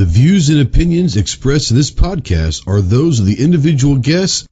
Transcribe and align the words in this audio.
The 0.00 0.06
views 0.06 0.48
and 0.48 0.60
opinions 0.62 1.18
expressed 1.18 1.70
in 1.70 1.76
this 1.76 1.90
podcast 1.90 2.66
are 2.66 2.80
those 2.80 3.20
of 3.20 3.26
the 3.26 3.38
individual 3.38 3.96
guests. 3.96 4.46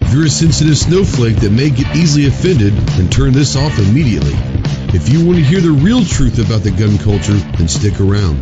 If 0.00 0.12
you're 0.12 0.26
a 0.26 0.28
sensitive 0.28 0.76
snowflake 0.76 1.36
that 1.36 1.52
may 1.52 1.70
get 1.70 1.94
easily 1.94 2.26
offended, 2.26 2.72
then 2.72 3.08
turn 3.08 3.32
this 3.32 3.54
off 3.54 3.78
immediately. 3.78 4.34
If 4.92 5.08
you 5.08 5.24
want 5.24 5.38
to 5.38 5.44
hear 5.44 5.60
the 5.60 5.70
real 5.70 6.04
truth 6.04 6.44
about 6.44 6.64
the 6.64 6.72
gun 6.72 6.98
culture, 6.98 7.34
then 7.58 7.68
stick 7.68 8.00
around. 8.00 8.40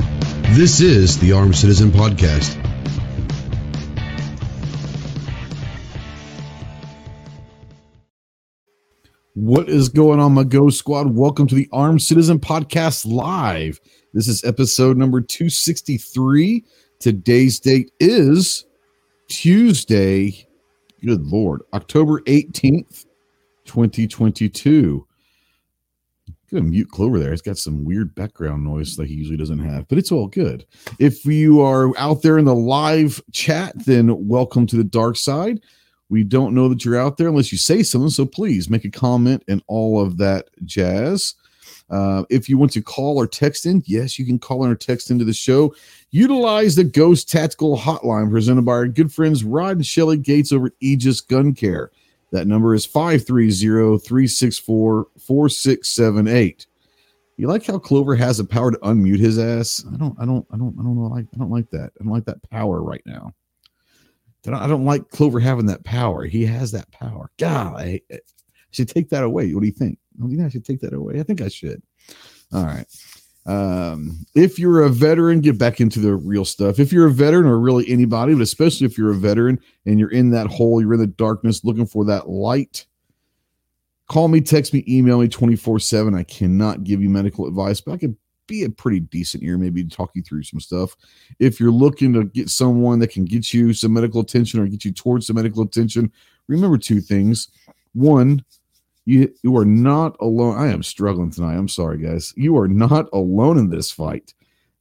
This 0.56 0.80
is 0.80 1.18
the 1.18 1.32
Armed 1.32 1.56
Citizen 1.56 1.90
Podcast. 1.90 2.65
What 9.36 9.68
is 9.68 9.90
going 9.90 10.18
on, 10.18 10.32
my 10.32 10.44
Ghost 10.44 10.78
Squad? 10.78 11.14
Welcome 11.14 11.46
to 11.48 11.54
the 11.54 11.68
Armed 11.70 12.00
Citizen 12.00 12.38
Podcast 12.38 13.04
Live. 13.04 13.78
This 14.14 14.28
is 14.28 14.42
episode 14.44 14.96
number 14.96 15.20
263. 15.20 16.64
Today's 17.00 17.60
date 17.60 17.90
is 18.00 18.64
Tuesday, 19.28 20.48
good 21.04 21.26
Lord, 21.26 21.60
October 21.74 22.20
18th, 22.22 23.04
2022. 23.66 25.06
Gonna 26.50 26.62
mute 26.62 26.90
Clover 26.90 27.18
there. 27.18 27.32
He's 27.32 27.42
got 27.42 27.58
some 27.58 27.84
weird 27.84 28.14
background 28.14 28.64
noise 28.64 28.96
that 28.96 29.06
he 29.06 29.12
usually 29.12 29.36
doesn't 29.36 29.58
have, 29.58 29.86
but 29.88 29.98
it's 29.98 30.12
all 30.12 30.28
good. 30.28 30.64
If 30.98 31.26
you 31.26 31.60
are 31.60 31.92
out 31.98 32.22
there 32.22 32.38
in 32.38 32.46
the 32.46 32.54
live 32.54 33.20
chat, 33.32 33.74
then 33.84 34.26
welcome 34.26 34.66
to 34.68 34.76
the 34.76 34.84
dark 34.84 35.18
side. 35.18 35.60
We 36.08 36.22
don't 36.22 36.54
know 36.54 36.68
that 36.68 36.84
you're 36.84 37.00
out 37.00 37.16
there 37.16 37.28
unless 37.28 37.50
you 37.50 37.58
say 37.58 37.82
something. 37.82 38.10
So 38.10 38.26
please 38.26 38.70
make 38.70 38.84
a 38.84 38.90
comment 38.90 39.42
and 39.48 39.62
all 39.66 40.00
of 40.00 40.18
that 40.18 40.48
jazz. 40.64 41.34
Uh, 41.88 42.24
if 42.30 42.48
you 42.48 42.58
want 42.58 42.72
to 42.72 42.82
call 42.82 43.16
or 43.16 43.26
text 43.26 43.66
in, 43.66 43.82
yes, 43.86 44.18
you 44.18 44.26
can 44.26 44.38
call 44.38 44.64
in 44.64 44.70
or 44.70 44.74
text 44.74 45.10
into 45.10 45.24
the 45.24 45.32
show. 45.32 45.74
Utilize 46.10 46.74
the 46.74 46.84
Ghost 46.84 47.28
Tactical 47.28 47.78
Hotline 47.78 48.30
presented 48.30 48.64
by 48.64 48.72
our 48.72 48.88
good 48.88 49.12
friends 49.12 49.44
Rod 49.44 49.76
and 49.76 49.86
Shelly 49.86 50.16
Gates 50.16 50.52
over 50.52 50.66
at 50.66 50.72
Aegis 50.80 51.20
Gun 51.20 51.54
Care. 51.54 51.90
That 52.32 52.46
number 52.46 52.74
is 52.74 52.84
530 52.84 53.98
364 53.98 55.06
4678. 55.18 56.66
You 57.36 57.48
like 57.48 57.66
how 57.66 57.78
Clover 57.78 58.16
has 58.16 58.38
the 58.38 58.44
power 58.44 58.70
to 58.70 58.78
unmute 58.78 59.18
his 59.18 59.38
ass? 59.38 59.84
I 59.92 59.96
don't, 59.96 60.16
I 60.18 60.24
don't, 60.24 60.46
I 60.50 60.56
don't, 60.56 60.74
I 60.78 60.82
don't. 60.82 61.12
I, 61.12 61.20
I 61.20 61.38
don't 61.38 61.50
like 61.50 61.70
that. 61.70 61.92
I 62.00 62.04
don't 62.04 62.12
like 62.12 62.24
that 62.24 62.42
power 62.50 62.82
right 62.82 63.02
now. 63.04 63.34
I 64.46 64.50
don't, 64.50 64.62
I 64.62 64.66
don't 64.66 64.84
like 64.84 65.10
Clover 65.10 65.40
having 65.40 65.66
that 65.66 65.84
power. 65.84 66.24
He 66.24 66.44
has 66.46 66.72
that 66.72 66.90
power. 66.92 67.30
God, 67.38 67.76
I, 67.76 68.00
I 68.12 68.18
should 68.70 68.88
take 68.88 69.08
that 69.10 69.24
away. 69.24 69.52
What 69.52 69.60
do 69.60 69.66
you 69.66 69.72
think? 69.72 69.98
Think 70.20 70.40
I 70.40 70.48
should 70.48 70.64
take 70.64 70.80
that 70.80 70.94
away? 70.94 71.20
I 71.20 71.22
think 71.22 71.40
I 71.40 71.48
should. 71.48 71.82
All 72.52 72.64
right. 72.64 72.86
Um, 73.46 74.26
if 74.34 74.58
you're 74.58 74.82
a 74.82 74.88
veteran, 74.88 75.40
get 75.40 75.58
back 75.58 75.80
into 75.80 76.00
the 76.00 76.14
real 76.14 76.44
stuff. 76.44 76.80
If 76.80 76.92
you're 76.92 77.06
a 77.06 77.12
veteran 77.12 77.46
or 77.46 77.60
really 77.60 77.88
anybody, 77.88 78.34
but 78.34 78.42
especially 78.42 78.86
if 78.86 78.98
you're 78.98 79.12
a 79.12 79.16
veteran 79.16 79.60
and 79.84 80.00
you're 80.00 80.10
in 80.10 80.30
that 80.30 80.48
hole, 80.48 80.80
you're 80.80 80.94
in 80.94 81.00
the 81.00 81.06
darkness 81.06 81.64
looking 81.64 81.86
for 81.86 82.04
that 82.06 82.28
light, 82.28 82.86
call 84.08 84.28
me, 84.28 84.40
text 84.40 84.74
me, 84.74 84.84
email 84.88 85.20
me 85.20 85.28
24 85.28 85.78
7. 85.78 86.14
I 86.14 86.24
cannot 86.24 86.82
give 86.82 87.00
you 87.00 87.08
medical 87.08 87.46
advice, 87.46 87.80
but 87.80 87.92
I 87.92 87.98
can 87.98 88.16
be 88.46 88.64
a 88.64 88.70
pretty 88.70 89.00
decent 89.00 89.42
ear, 89.42 89.58
maybe 89.58 89.84
to 89.84 89.88
talk 89.88 90.10
you 90.14 90.22
through 90.22 90.42
some 90.42 90.60
stuff. 90.60 90.96
If 91.38 91.60
you're 91.60 91.70
looking 91.70 92.12
to 92.14 92.24
get 92.24 92.48
someone 92.48 92.98
that 93.00 93.10
can 93.10 93.24
get 93.24 93.52
you 93.52 93.72
some 93.72 93.92
medical 93.92 94.20
attention 94.20 94.60
or 94.60 94.66
get 94.66 94.84
you 94.84 94.92
towards 94.92 95.26
some 95.26 95.36
medical 95.36 95.62
attention, 95.62 96.12
remember 96.48 96.78
two 96.78 97.00
things. 97.00 97.48
One, 97.94 98.44
you 99.04 99.32
you 99.42 99.56
are 99.56 99.64
not 99.64 100.16
alone. 100.20 100.58
I 100.58 100.72
am 100.72 100.82
struggling 100.82 101.30
tonight. 101.30 101.56
I'm 101.56 101.68
sorry, 101.68 101.98
guys. 101.98 102.34
You 102.36 102.58
are 102.58 102.68
not 102.68 103.08
alone 103.12 103.58
in 103.58 103.70
this 103.70 103.90
fight. 103.90 104.34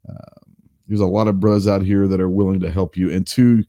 Uh, 0.07 0.41
there's 0.87 0.99
a 0.99 1.05
lot 1.05 1.27
of 1.27 1.39
brothers 1.39 1.67
out 1.67 1.81
here 1.81 2.07
that 2.07 2.21
are 2.21 2.29
willing 2.29 2.59
to 2.59 2.71
help 2.71 2.97
you. 2.97 3.11
And 3.11 3.25
two, 3.25 3.63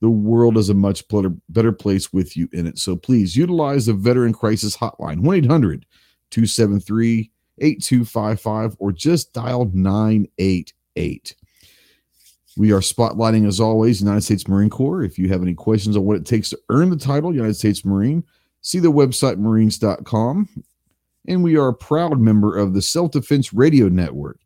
the 0.00 0.10
world 0.10 0.56
is 0.58 0.68
a 0.68 0.74
much 0.74 1.06
better, 1.08 1.32
better 1.48 1.72
place 1.72 2.12
with 2.12 2.36
you 2.36 2.48
in 2.52 2.66
it. 2.66 2.78
So 2.78 2.96
please 2.96 3.36
utilize 3.36 3.86
the 3.86 3.94
Veteran 3.94 4.32
Crisis 4.32 4.76
Hotline, 4.76 5.20
1 5.20 5.36
800 5.36 5.86
273 6.30 7.30
8255, 7.58 8.76
or 8.78 8.92
just 8.92 9.32
dial 9.32 9.70
988. 9.72 11.34
We 12.56 12.72
are 12.72 12.80
spotlighting, 12.80 13.46
as 13.46 13.60
always, 13.60 14.00
United 14.00 14.22
States 14.22 14.46
Marine 14.46 14.70
Corps. 14.70 15.02
If 15.02 15.18
you 15.18 15.28
have 15.28 15.42
any 15.42 15.54
questions 15.54 15.96
on 15.96 16.04
what 16.04 16.16
it 16.16 16.26
takes 16.26 16.50
to 16.50 16.58
earn 16.68 16.90
the 16.90 16.96
title 16.96 17.34
United 17.34 17.54
States 17.54 17.84
Marine, 17.84 18.22
see 18.60 18.78
the 18.78 18.92
website 18.92 19.38
marines.com. 19.38 20.48
And 21.28 21.42
we 21.42 21.56
are 21.56 21.68
a 21.68 21.74
proud 21.74 22.20
member 22.20 22.56
of 22.56 22.74
the 22.74 22.82
Self 22.82 23.12
Defense 23.12 23.54
Radio 23.54 23.88
Network. 23.88 24.38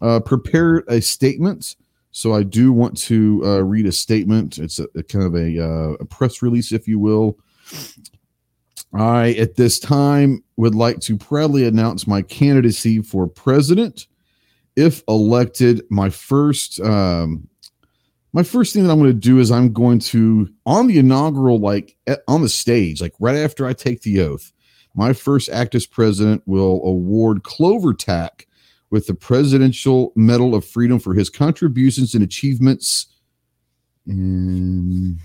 uh, 0.00 0.20
prepared 0.20 0.84
a 0.88 1.00
statement. 1.00 1.76
So 2.12 2.34
I 2.34 2.42
do 2.42 2.72
want 2.72 2.96
to 3.02 3.42
uh, 3.44 3.62
read 3.62 3.86
a 3.86 3.92
statement. 3.92 4.58
It's 4.58 4.78
a, 4.78 4.86
a 4.94 5.02
kind 5.02 5.24
of 5.24 5.34
a, 5.34 5.62
uh, 5.62 5.92
a 6.00 6.04
press 6.04 6.42
release, 6.42 6.72
if 6.72 6.86
you 6.86 6.98
will. 6.98 7.38
I, 8.94 9.30
at 9.32 9.56
this 9.56 9.78
time, 9.78 10.44
would 10.56 10.74
like 10.74 11.00
to 11.00 11.16
proudly 11.16 11.66
announce 11.66 12.06
my 12.06 12.20
candidacy 12.20 13.00
for 13.00 13.26
president. 13.26 14.06
If 14.76 15.02
elected, 15.08 15.82
my 15.90 16.10
first 16.10 16.80
um, 16.80 17.48
my 18.32 18.42
first 18.42 18.72
thing 18.72 18.84
that 18.84 18.90
I'm 18.90 18.98
going 18.98 19.10
to 19.10 19.18
do 19.18 19.38
is 19.38 19.50
I'm 19.50 19.72
going 19.72 19.98
to 19.98 20.48
on 20.66 20.86
the 20.86 20.98
inaugural 20.98 21.58
like 21.58 21.96
on 22.28 22.42
the 22.42 22.48
stage 22.48 23.00
like 23.00 23.14
right 23.20 23.36
after 23.36 23.66
I 23.66 23.72
take 23.72 24.02
the 24.02 24.20
oath 24.20 24.52
my 24.94 25.12
first 25.12 25.48
act 25.48 25.74
as 25.74 25.86
president 25.86 26.42
will 26.46 26.82
award 26.84 27.44
Clover 27.44 27.94
Tack 27.94 28.46
with 28.90 29.06
the 29.06 29.14
Presidential 29.14 30.12
Medal 30.16 30.54
of 30.54 30.66
Freedom 30.66 30.98
for 30.98 31.14
his 31.14 31.30
contributions 31.30 32.14
and 32.14 32.22
achievements. 32.22 33.06
And 34.06 35.18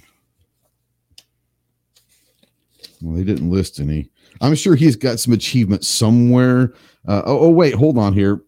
well 3.01 3.16
they 3.16 3.23
didn't 3.23 3.50
list 3.50 3.79
any. 3.79 4.09
I'm 4.40 4.56
sure 4.56 4.75
he's 4.75 4.96
got 4.96 5.19
some 5.19 5.34
achievements 5.34 5.88
somewhere. 5.88 6.73
Uh, 7.07 7.23
oh, 7.25 7.40
oh 7.40 7.50
wait 7.50 7.73
hold 7.73 7.97
on 7.97 8.13
here. 8.13 8.41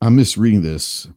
I'm 0.00 0.16
misreading 0.16 0.62
this 0.62 1.08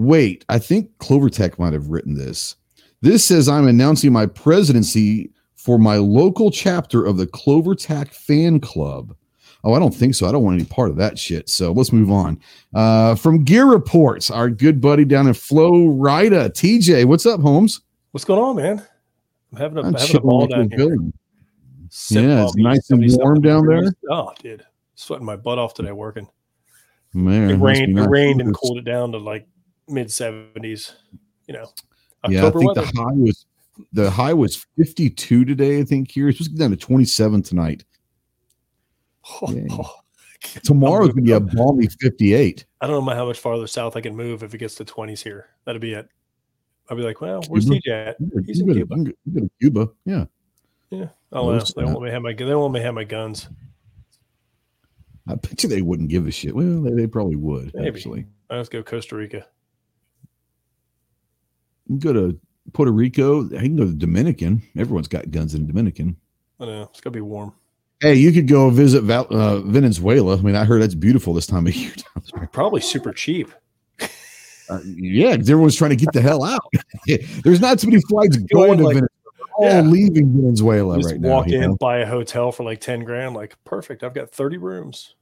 Wait, 0.00 0.46
I 0.48 0.58
think 0.58 0.96
Clovertech 0.96 1.58
might 1.58 1.74
have 1.74 1.88
written 1.88 2.14
this. 2.14 2.56
This 3.02 3.22
says 3.22 3.50
I'm 3.50 3.68
announcing 3.68 4.14
my 4.14 4.24
presidency 4.24 5.30
for 5.56 5.78
my 5.78 5.96
local 5.96 6.50
chapter 6.50 7.04
of 7.04 7.18
the 7.18 7.26
Clovertac 7.26 8.08
fan 8.08 8.60
club. 8.60 9.14
Oh, 9.62 9.74
I 9.74 9.78
don't 9.78 9.94
think 9.94 10.14
so. 10.14 10.26
I 10.26 10.32
don't 10.32 10.42
want 10.42 10.58
any 10.58 10.64
part 10.64 10.88
of 10.88 10.96
that 10.96 11.18
shit. 11.18 11.50
So 11.50 11.72
let's 11.72 11.92
move 11.92 12.10
on. 12.10 12.40
Uh, 12.72 13.14
from 13.14 13.44
Gear 13.44 13.66
Reports, 13.66 14.30
our 14.30 14.48
good 14.48 14.80
buddy 14.80 15.04
down 15.04 15.28
in 15.28 15.34
Flow 15.34 15.94
Florida, 15.94 16.48
TJ. 16.48 17.04
What's 17.04 17.26
up, 17.26 17.42
Holmes? 17.42 17.82
What's 18.12 18.24
going 18.24 18.40
on, 18.40 18.56
man? 18.56 18.82
I'm 19.52 19.58
having 19.58 19.76
a, 19.76 19.82
I'm 19.82 19.92
having 19.92 20.16
a 20.16 20.20
ball 20.20 20.46
down 20.46 20.70
here. 20.70 20.96
Yeah, 22.08 22.44
it's 22.44 22.56
nice 22.56 22.88
and 22.88 23.04
warm 23.18 23.42
down 23.42 23.66
there. 23.66 23.92
Oh, 24.10 24.32
dude, 24.42 24.64
sweating 24.94 25.26
my 25.26 25.36
butt 25.36 25.58
off 25.58 25.74
today 25.74 25.92
working. 25.92 26.26
Man, 27.12 27.50
it 27.50 27.56
rained. 27.56 27.96
Nice. 27.96 28.06
It 28.06 28.08
rained 28.08 28.40
and 28.40 28.54
cooled 28.54 28.78
it 28.78 28.84
down 28.84 29.12
to 29.12 29.18
like 29.18 29.46
mid 29.90 30.08
70s. 30.08 30.94
You 31.46 31.54
know, 31.54 31.68
October 32.24 32.32
yeah, 32.32 32.46
I 32.46 32.50
think 32.50 32.76
weather. 32.76 32.80
the 32.82 33.02
high 33.02 33.12
was 33.12 33.46
the 33.92 34.10
high 34.10 34.32
was 34.32 34.66
52 34.76 35.44
today. 35.44 35.80
I 35.80 35.84
think 35.84 36.10
here 36.10 36.28
it's 36.28 36.38
supposed 36.38 36.52
to 36.52 36.56
get 36.56 36.62
down 36.62 36.70
to 36.70 36.76
27 36.76 37.42
tonight. 37.42 37.84
Oh, 39.42 39.90
Tomorrow's 40.64 41.10
gonna 41.10 41.22
be 41.22 41.32
a 41.32 41.40
balmy 41.40 41.86
58. 42.00 42.64
I 42.80 42.86
don't 42.86 43.04
know 43.04 43.14
how 43.14 43.26
much 43.26 43.38
farther 43.38 43.66
south 43.66 43.96
I 43.96 44.00
can 44.00 44.16
move 44.16 44.42
if 44.42 44.54
it 44.54 44.58
gets 44.58 44.74
to 44.76 44.84
20s 44.84 45.22
here. 45.22 45.48
That'd 45.64 45.82
be 45.82 45.92
it. 45.92 46.08
I'd 46.88 46.96
be 46.96 47.02
like, 47.02 47.20
well, 47.20 47.42
where's 47.48 47.66
Cuba? 47.66 47.80
TJ 47.86 48.08
at? 48.08 48.16
He's 48.46 48.60
in 48.60 48.72
Cuba. 48.72 48.96
Go 48.96 49.40
to 49.40 49.50
Cuba. 49.60 49.88
Yeah. 50.04 50.24
Yeah. 50.90 51.08
Oh, 51.30 51.46
well, 51.46 51.64
they 51.76 51.84
won't 51.84 52.08
have 52.08 52.22
my 52.22 52.32
they 52.32 52.54
won't 52.54 52.76
have 52.78 52.94
my 52.94 53.04
guns. 53.04 53.48
I 55.28 55.34
bet 55.34 55.62
you 55.62 55.68
they 55.68 55.82
wouldn't 55.82 56.08
give 56.08 56.26
a 56.26 56.30
shit. 56.30 56.54
Well, 56.54 56.82
they, 56.82 56.90
they 56.92 57.06
probably 57.06 57.36
would 57.36 57.72
Maybe. 57.74 57.88
actually. 57.88 58.26
Let's 58.48 58.68
go 58.68 58.82
Costa 58.82 59.14
Rica 59.14 59.46
go 61.98 62.12
to 62.12 62.38
Puerto 62.72 62.92
Rico. 62.92 63.46
I 63.56 63.60
can 63.62 63.76
go 63.76 63.84
to 63.84 63.92
Dominican. 63.92 64.62
Everyone's 64.76 65.08
got 65.08 65.30
guns 65.30 65.54
in 65.54 65.66
Dominican. 65.66 66.16
I 66.58 66.66
know 66.66 66.82
it's 66.90 67.00
gonna 67.00 67.14
be 67.14 67.20
warm. 67.20 67.52
Hey, 68.00 68.14
you 68.14 68.32
could 68.32 68.48
go 68.48 68.70
visit 68.70 69.02
Val, 69.02 69.26
uh, 69.30 69.60
Venezuela. 69.60 70.38
I 70.38 70.40
mean, 70.40 70.56
I 70.56 70.64
heard 70.64 70.80
that's 70.82 70.94
beautiful 70.94 71.34
this 71.34 71.46
time 71.46 71.66
of 71.66 71.74
year. 71.74 71.92
Probably 72.52 72.80
super 72.80 73.12
cheap. 73.12 73.50
Uh, 74.70 74.80
yeah, 74.84 75.30
everyone's 75.30 75.74
trying 75.76 75.90
to 75.90 75.96
get 75.96 76.12
the 76.12 76.20
hell 76.20 76.44
out. 76.44 76.62
There's 77.44 77.60
not 77.60 77.78
too 77.78 77.88
many 77.90 78.00
flights 78.08 78.36
going 78.36 78.78
to 78.78 78.84
like- 78.84 78.94
Venezuela. 78.94 79.08
Yeah. 79.60 79.78
all 79.78 79.82
leaving 79.82 80.32
Venezuela 80.32 80.96
Just 80.96 81.10
right 81.10 81.20
now. 81.20 81.28
walk 81.28 81.48
you 81.48 81.56
in, 81.56 81.62
know? 81.62 81.76
buy 81.76 81.98
a 81.98 82.06
hotel 82.06 82.50
for 82.50 82.62
like 82.62 82.80
10 82.80 83.04
grand. 83.04 83.34
Like, 83.34 83.54
perfect. 83.64 84.02
I've 84.02 84.14
got 84.14 84.30
30 84.30 84.56
rooms. 84.56 85.16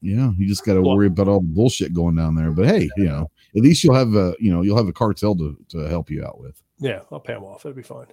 Yeah, 0.00 0.32
you 0.36 0.48
just 0.48 0.64
got 0.64 0.74
to 0.74 0.82
worry 0.82 1.06
about 1.06 1.28
all 1.28 1.40
the 1.40 1.46
bullshit 1.46 1.92
going 1.92 2.16
down 2.16 2.34
there. 2.34 2.50
But 2.50 2.66
hey, 2.66 2.88
you 2.96 3.04
know, 3.04 3.30
at 3.56 3.62
least 3.62 3.82
you'll 3.84 3.94
have 3.94 4.14
a 4.14 4.34
you 4.38 4.50
know 4.52 4.62
you'll 4.62 4.76
have 4.76 4.88
a 4.88 4.92
cartel 4.92 5.34
to 5.36 5.56
to 5.70 5.78
help 5.88 6.10
you 6.10 6.24
out 6.24 6.40
with. 6.40 6.60
Yeah, 6.78 7.00
I'll 7.10 7.20
pay 7.20 7.34
them 7.34 7.44
off. 7.44 7.64
It'll 7.64 7.74
be 7.76 7.82
fine. 7.82 8.06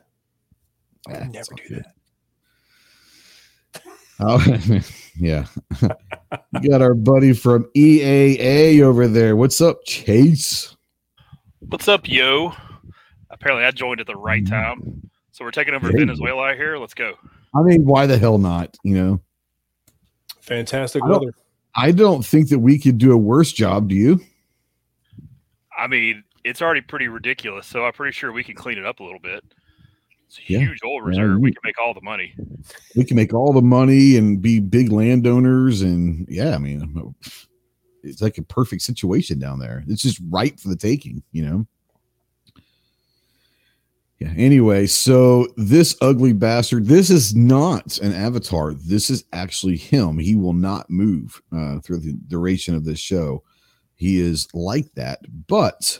I 1.07 1.11
Yeah, 1.11 1.19
would 1.19 1.33
never 1.33 1.53
do 1.55 1.63
good. 1.69 1.85
that. 1.85 1.95
Oh, 4.19 4.43
yeah. 5.17 5.45
you 6.61 6.69
got 6.69 6.81
our 6.81 6.93
buddy 6.93 7.33
from 7.33 7.65
EAA 7.75 8.81
over 8.81 9.07
there. 9.07 9.35
What's 9.35 9.59
up, 9.59 9.83
Chase? 9.85 10.75
What's 11.59 11.87
up, 11.87 12.07
yo? 12.07 12.53
Apparently, 13.29 13.65
I 13.65 13.71
joined 13.71 13.99
at 13.99 14.07
the 14.07 14.15
right 14.15 14.43
mm-hmm. 14.43 14.53
time. 14.53 15.09
So 15.31 15.43
we're 15.43 15.51
taking 15.51 15.73
over 15.73 15.87
There 15.91 15.99
you 15.99 16.05
go. 16.05 16.11
Venezuela 16.13 16.55
here. 16.55 16.77
Let's 16.77 16.93
go. 16.93 17.13
I 17.53 17.61
mean, 17.61 17.85
why 17.85 18.05
the 18.05 18.17
hell 18.17 18.37
not? 18.37 18.77
You 18.83 18.95
know, 18.95 19.21
Fantastic 20.41 21.03
I 21.03 21.07
don't- 21.09 21.19
weather. 21.21 21.33
I 21.77 21.91
don't 21.91 22.25
think 22.25 22.47
that 22.49 22.59
we 22.59 22.79
could 22.79 22.97
do 22.97 23.11
a 23.11 23.17
worse 23.17 23.51
job. 23.51 23.89
Do 23.89 23.95
you? 23.95 24.21
I 25.77 25.87
mean, 25.87 26.23
it's 26.43 26.61
already 26.61 26.81
pretty 26.81 27.07
ridiculous. 27.07 27.67
So 27.67 27.85
I'm 27.85 27.93
pretty 27.93 28.13
sure 28.13 28.31
we 28.31 28.43
can 28.43 28.55
clean 28.55 28.77
it 28.77 28.85
up 28.85 28.99
a 28.99 29.03
little 29.03 29.19
bit. 29.19 29.43
It's 30.27 30.39
a 30.39 30.41
Yeah. 30.53 30.59
huge 30.59 30.79
oil 30.85 31.01
reserve. 31.01 31.37
we- 31.39 31.49
we 31.49 31.51
can 31.51 31.61
make 31.63 31.79
all 31.79 31.93
the 31.93 32.01
money. 32.01 32.33
We 32.95 33.03
can 33.03 33.15
make 33.15 33.33
all 33.33 33.53
the 33.53 33.61
money 33.61 34.17
and 34.17 34.41
be 34.41 34.59
big 34.59 34.91
landowners, 34.91 35.81
and 35.81 36.25
yeah, 36.29 36.55
I 36.55 36.57
mean, 36.57 37.15
it's 38.03 38.21
like 38.21 38.37
a 38.37 38.43
perfect 38.43 38.81
situation 38.81 39.37
down 39.39 39.59
there. 39.59 39.83
It's 39.87 40.01
just 40.01 40.19
right 40.29 40.59
for 40.59 40.69
the 40.69 40.75
taking. 40.75 41.21
You 41.31 41.45
know. 41.45 41.67
Yeah. 44.19 44.33
Anyway, 44.37 44.87
so 44.87 45.45
this 45.57 45.95
ugly 46.01 46.31
bastard, 46.31 46.85
this 46.85 47.09
is 47.09 47.35
not 47.35 47.97
an 47.97 48.13
avatar. 48.13 48.73
This 48.73 49.09
is 49.09 49.25
actually 49.33 49.75
him. 49.75 50.17
He 50.17 50.35
will 50.35 50.53
not 50.53 50.89
move 50.89 51.41
uh, 51.51 51.79
through 51.81 51.99
the 51.99 52.13
duration 52.27 52.75
of 52.75 52.85
this 52.85 52.99
show. 52.99 53.43
He 53.95 54.19
is 54.19 54.47
like 54.53 54.93
that, 54.95 55.19
but 55.47 55.99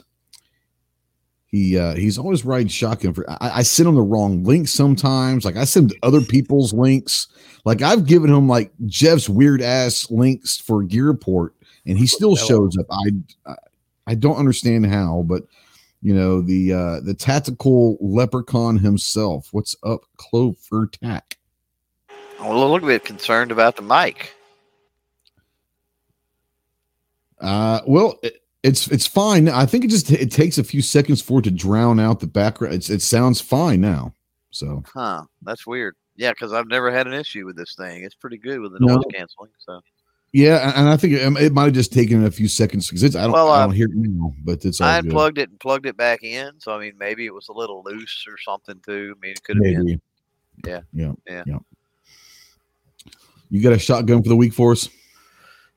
he 1.47 1.77
uh, 1.77 1.95
he's 1.95 2.17
always 2.17 2.43
riding 2.43 2.67
shotgun 2.67 3.13
for. 3.13 3.29
I, 3.29 3.59
I 3.59 3.61
send 3.63 3.87
him 3.87 3.95
the 3.95 4.01
wrong 4.01 4.43
link 4.43 4.67
sometimes. 4.67 5.45
Like 5.45 5.55
I 5.55 5.63
send 5.63 5.93
other 6.03 6.21
people's 6.21 6.73
links. 6.73 7.27
Like 7.63 7.81
I've 7.81 8.05
given 8.05 8.29
him 8.33 8.47
like 8.47 8.71
Jeff's 8.85 9.29
weird 9.29 9.61
ass 9.61 10.09
links 10.11 10.57
for 10.57 10.83
Gear 10.83 11.05
Report, 11.07 11.55
and 11.85 11.97
he 11.97 12.05
still 12.07 12.35
shows 12.47 12.77
up. 12.77 12.85
I 12.91 13.51
I- 13.51 13.55
I 14.07 14.13
don't 14.13 14.35
understand 14.37 14.85
how, 14.85 15.23
but 15.25 15.43
you 16.03 16.13
know 16.13 16.39
the 16.39 16.71
uh 16.73 16.99
the 16.99 17.15
tactical 17.15 17.97
leprechaun 17.99 18.77
himself 18.77 19.47
what's 19.51 19.75
up 19.83 20.01
clover 20.17 20.85
tack 21.01 21.39
I'm 22.39 22.51
a 22.51 22.53
little 22.55 22.79
bit 22.87 23.03
concerned 23.03 23.51
about 23.51 23.77
the 23.77 23.81
mic. 23.81 24.35
Uh 27.41 27.81
well 27.85 28.17
it, 28.23 28.41
it's 28.63 28.87
it's 28.87 29.05
fine 29.05 29.49
i 29.49 29.65
think 29.65 29.83
it 29.83 29.89
just 29.89 30.09
it 30.11 30.31
takes 30.31 30.57
a 30.57 30.63
few 30.63 30.81
seconds 30.81 31.21
for 31.21 31.39
it 31.39 31.43
to 31.43 31.51
drown 31.51 31.99
out 31.99 32.19
the 32.19 32.27
background 32.27 32.73
it's, 32.73 32.89
it 32.89 33.01
sounds 33.01 33.41
fine 33.41 33.81
now 33.81 34.13
so 34.51 34.81
Huh. 34.93 35.23
That's 35.41 35.67
weird. 35.67 35.95
Yeah, 36.15 36.31
because 36.31 36.53
I've 36.53 36.69
never 36.69 36.89
had 36.89 37.07
an 37.07 37.13
issue 37.13 37.45
with 37.45 37.57
this 37.57 37.75
thing. 37.75 38.05
It's 38.05 38.15
pretty 38.15 38.37
good 38.37 38.61
with 38.61 38.71
the 38.71 38.79
No. 38.79 38.95
noise 38.95 39.03
canceling. 39.13 39.51
So 39.59 39.81
yeah 40.31 40.71
and- 40.79 40.87
i 40.89 40.95
think 40.97 41.13
it, 41.13 41.21
it 41.43 41.51
might 41.53 41.65
have 41.65 41.73
just 41.73 41.91
taken 41.93 42.23
a 42.25 42.31
few 42.31 42.47
seconds 42.47 42.87
because 42.87 43.03
it's 43.03 43.15
i 43.15 43.23
don't, 43.23 43.31
Well, 43.33 43.49
I 43.51 43.63
uh, 43.63 43.65
don't 43.67 43.75
hear 43.75 43.87
it 43.87 43.95
now 43.95 44.33
but 44.43 44.63
it's 44.65 44.79
I 44.79 44.99
unplugged 44.99 45.37
it 45.39 45.49
and 45.49 45.59
plugged 45.59 45.85
it 45.85 45.97
back 45.97 46.23
in. 46.23 46.53
So 46.59 46.73
I 46.73 46.79
mean, 46.79 46.93
maybe 46.97 47.25
it 47.25 47.33
was 47.33 47.49
a 47.49 47.53
little 47.53 47.83
loose 47.85 48.25
or 48.29 48.37
something 48.37 48.79
too. 48.85 49.13
I 49.15 49.19
mean, 49.19 49.31
it 49.31 49.43
could 49.43 49.57
have 49.57 49.63
been. 49.75 50.01
Yeah. 50.65 50.81
yeah 50.93 51.11
Yeah. 51.27 51.43
yeah 51.45 51.57
you 53.49 53.61
got 53.61 53.73
a 53.73 53.79
shotgun 53.79 54.23
for 54.23 54.29
the 54.29 54.35
week 54.35 54.53
for 54.53 54.71
us 54.71 54.87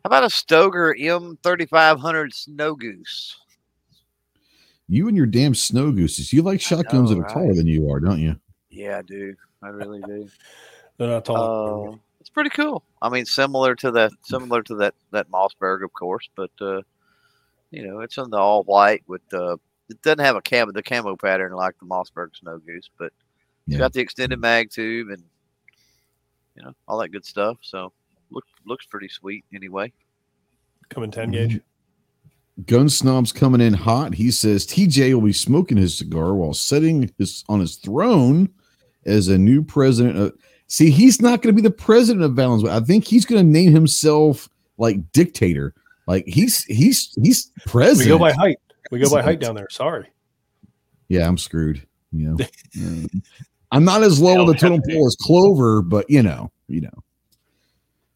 about 0.09 0.25
a 0.25 0.29
Stoeger 0.29 0.99
M3500 0.99 2.33
Snow 2.33 2.75
Goose? 2.75 3.37
you 4.89 5.07
and 5.07 5.17
your 5.17 5.27
damn 5.27 5.55
snow 5.55 5.93
gooses 5.93 6.33
you 6.33 6.41
like 6.41 6.61
shotguns 6.61 7.11
know, 7.11 7.17
that 7.17 7.27
are 7.27 7.35
taller 7.35 7.55
than 7.55 7.67
you 7.67 7.91
are 7.91 8.01
don't 8.01 8.21
you 8.21 8.35
Yeah, 8.71 8.99
I 8.99 9.03
do. 9.03 9.37
I 9.63 9.69
really 9.69 10.01
do. 10.01 10.29
They're 10.97 11.09
not 11.09 11.27
tall. 11.27 11.93
Uh, 11.93 11.97
it's 12.21 12.31
pretty 12.31 12.51
cool. 12.51 12.83
I 13.03 13.09
mean, 13.11 13.27
similar 13.27 13.75
to 13.77 13.91
that, 13.93 14.13
similar 14.25 14.63
to 14.63 14.75
that 14.77 14.95
that 15.13 15.31
Mossberg, 15.31 15.85
of 15.85 15.93
course, 15.93 16.29
but 16.35 16.51
uh, 16.61 16.81
you 17.71 17.87
know, 17.87 18.01
it's 18.01 18.17
in 18.17 18.31
the 18.31 18.39
all 18.39 18.65
white 18.65 19.03
with 19.07 19.23
uh, 19.33 19.57
it 19.91 20.01
doesn't 20.03 20.21
have 20.21 20.37
a 20.37 20.41
camo 20.41 20.73
the 20.73 20.83
camo 20.83 21.17
pattern 21.17 21.53
like 21.53 21.79
the 21.79 21.87
Mossberg 21.87 22.35
Snow 22.35 22.59
Goose, 22.59 22.91
but 22.99 23.13
it's 23.67 23.75
Yeah. 23.75 23.79
got 23.79 23.93
the 23.93 24.01
extended 24.01 24.41
mag 24.41 24.71
tube 24.71 25.11
and 25.11 25.23
you 26.57 26.63
know 26.63 26.73
all 26.89 26.99
that 26.99 27.11
good 27.11 27.27
stuff. 27.27 27.59
So 27.61 27.93
look 28.31 28.45
looks 28.67 28.87
pretty 28.87 29.09
sweet 29.09 29.45
anyway. 29.55 29.93
Coming 30.89 31.11
10 31.11 31.31
gauge. 31.31 31.61
Gun 32.67 32.89
snob's 32.89 33.33
coming 33.33 33.61
in 33.61 33.75
hot. 33.75 34.15
He 34.15 34.31
says 34.31 34.67
TJ 34.67 35.15
will 35.15 35.21
be 35.21 35.33
smoking 35.33 35.77
his 35.77 35.97
cigar 35.97 36.35
while 36.35 36.55
sitting 36.55 37.13
his 37.19 37.45
on 37.49 37.61
his 37.61 37.77
throne 37.77 38.49
as 39.07 39.29
a 39.29 39.39
new 39.39 39.63
president. 39.63 40.19
Of, 40.19 40.35
see, 40.67 40.91
he's 40.91 41.21
not 41.23 41.43
going 41.43 41.55
to 41.55 41.63
be 41.63 41.67
the 41.67 41.75
president 41.75 42.25
of 42.25 42.35
Valenzuela. 42.35 42.79
I 42.79 42.81
think 42.81 43.05
he's 43.05 43.25
going 43.25 43.45
to 43.45 43.49
name 43.49 43.73
himself 43.73 44.49
like 44.77 45.13
dictator. 45.13 45.75
Like 46.09 46.25
he's 46.27 46.65
he's 46.65 47.15
he's 47.23 47.53
president. 47.67 48.07
We 48.07 48.19
go 48.19 48.19
by 48.19 48.33
height. 48.33 48.59
We 48.91 48.99
go 48.99 49.11
by 49.11 49.23
height 49.23 49.41
down 49.41 49.55
there. 49.55 49.69
Sorry. 49.71 50.11
yeah, 51.09 51.29
I'm 51.29 51.39
screwed. 51.39 51.87
You 52.11 52.31
know, 52.31 52.45
Uh, 52.45 53.07
I'm 53.71 53.85
not 53.85 54.03
as 54.03 54.19
low 54.19 54.41
on 54.41 54.47
the 54.47 54.55
totem 54.55 54.81
pole 54.89 55.07
as 55.07 55.15
Clover, 55.17 55.83
but 55.83 56.09
you 56.09 56.23
know, 56.23 56.51
you 56.69 56.81
know. 56.81 57.05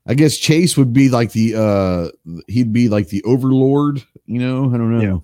I 0.06 0.14
guess 0.14 0.36
Chase 0.36 0.76
would 0.76 0.92
be 0.92 1.08
like 1.08 1.32
the 1.32 1.54
uh 1.54 2.32
he'd 2.48 2.72
be 2.72 2.88
like 2.88 3.08
the 3.08 3.22
overlord. 3.22 4.02
You 4.26 4.40
know, 4.40 4.66
I 4.74 4.76
don't 4.76 4.98
know. 4.98 5.02
Yeah. 5.02 5.18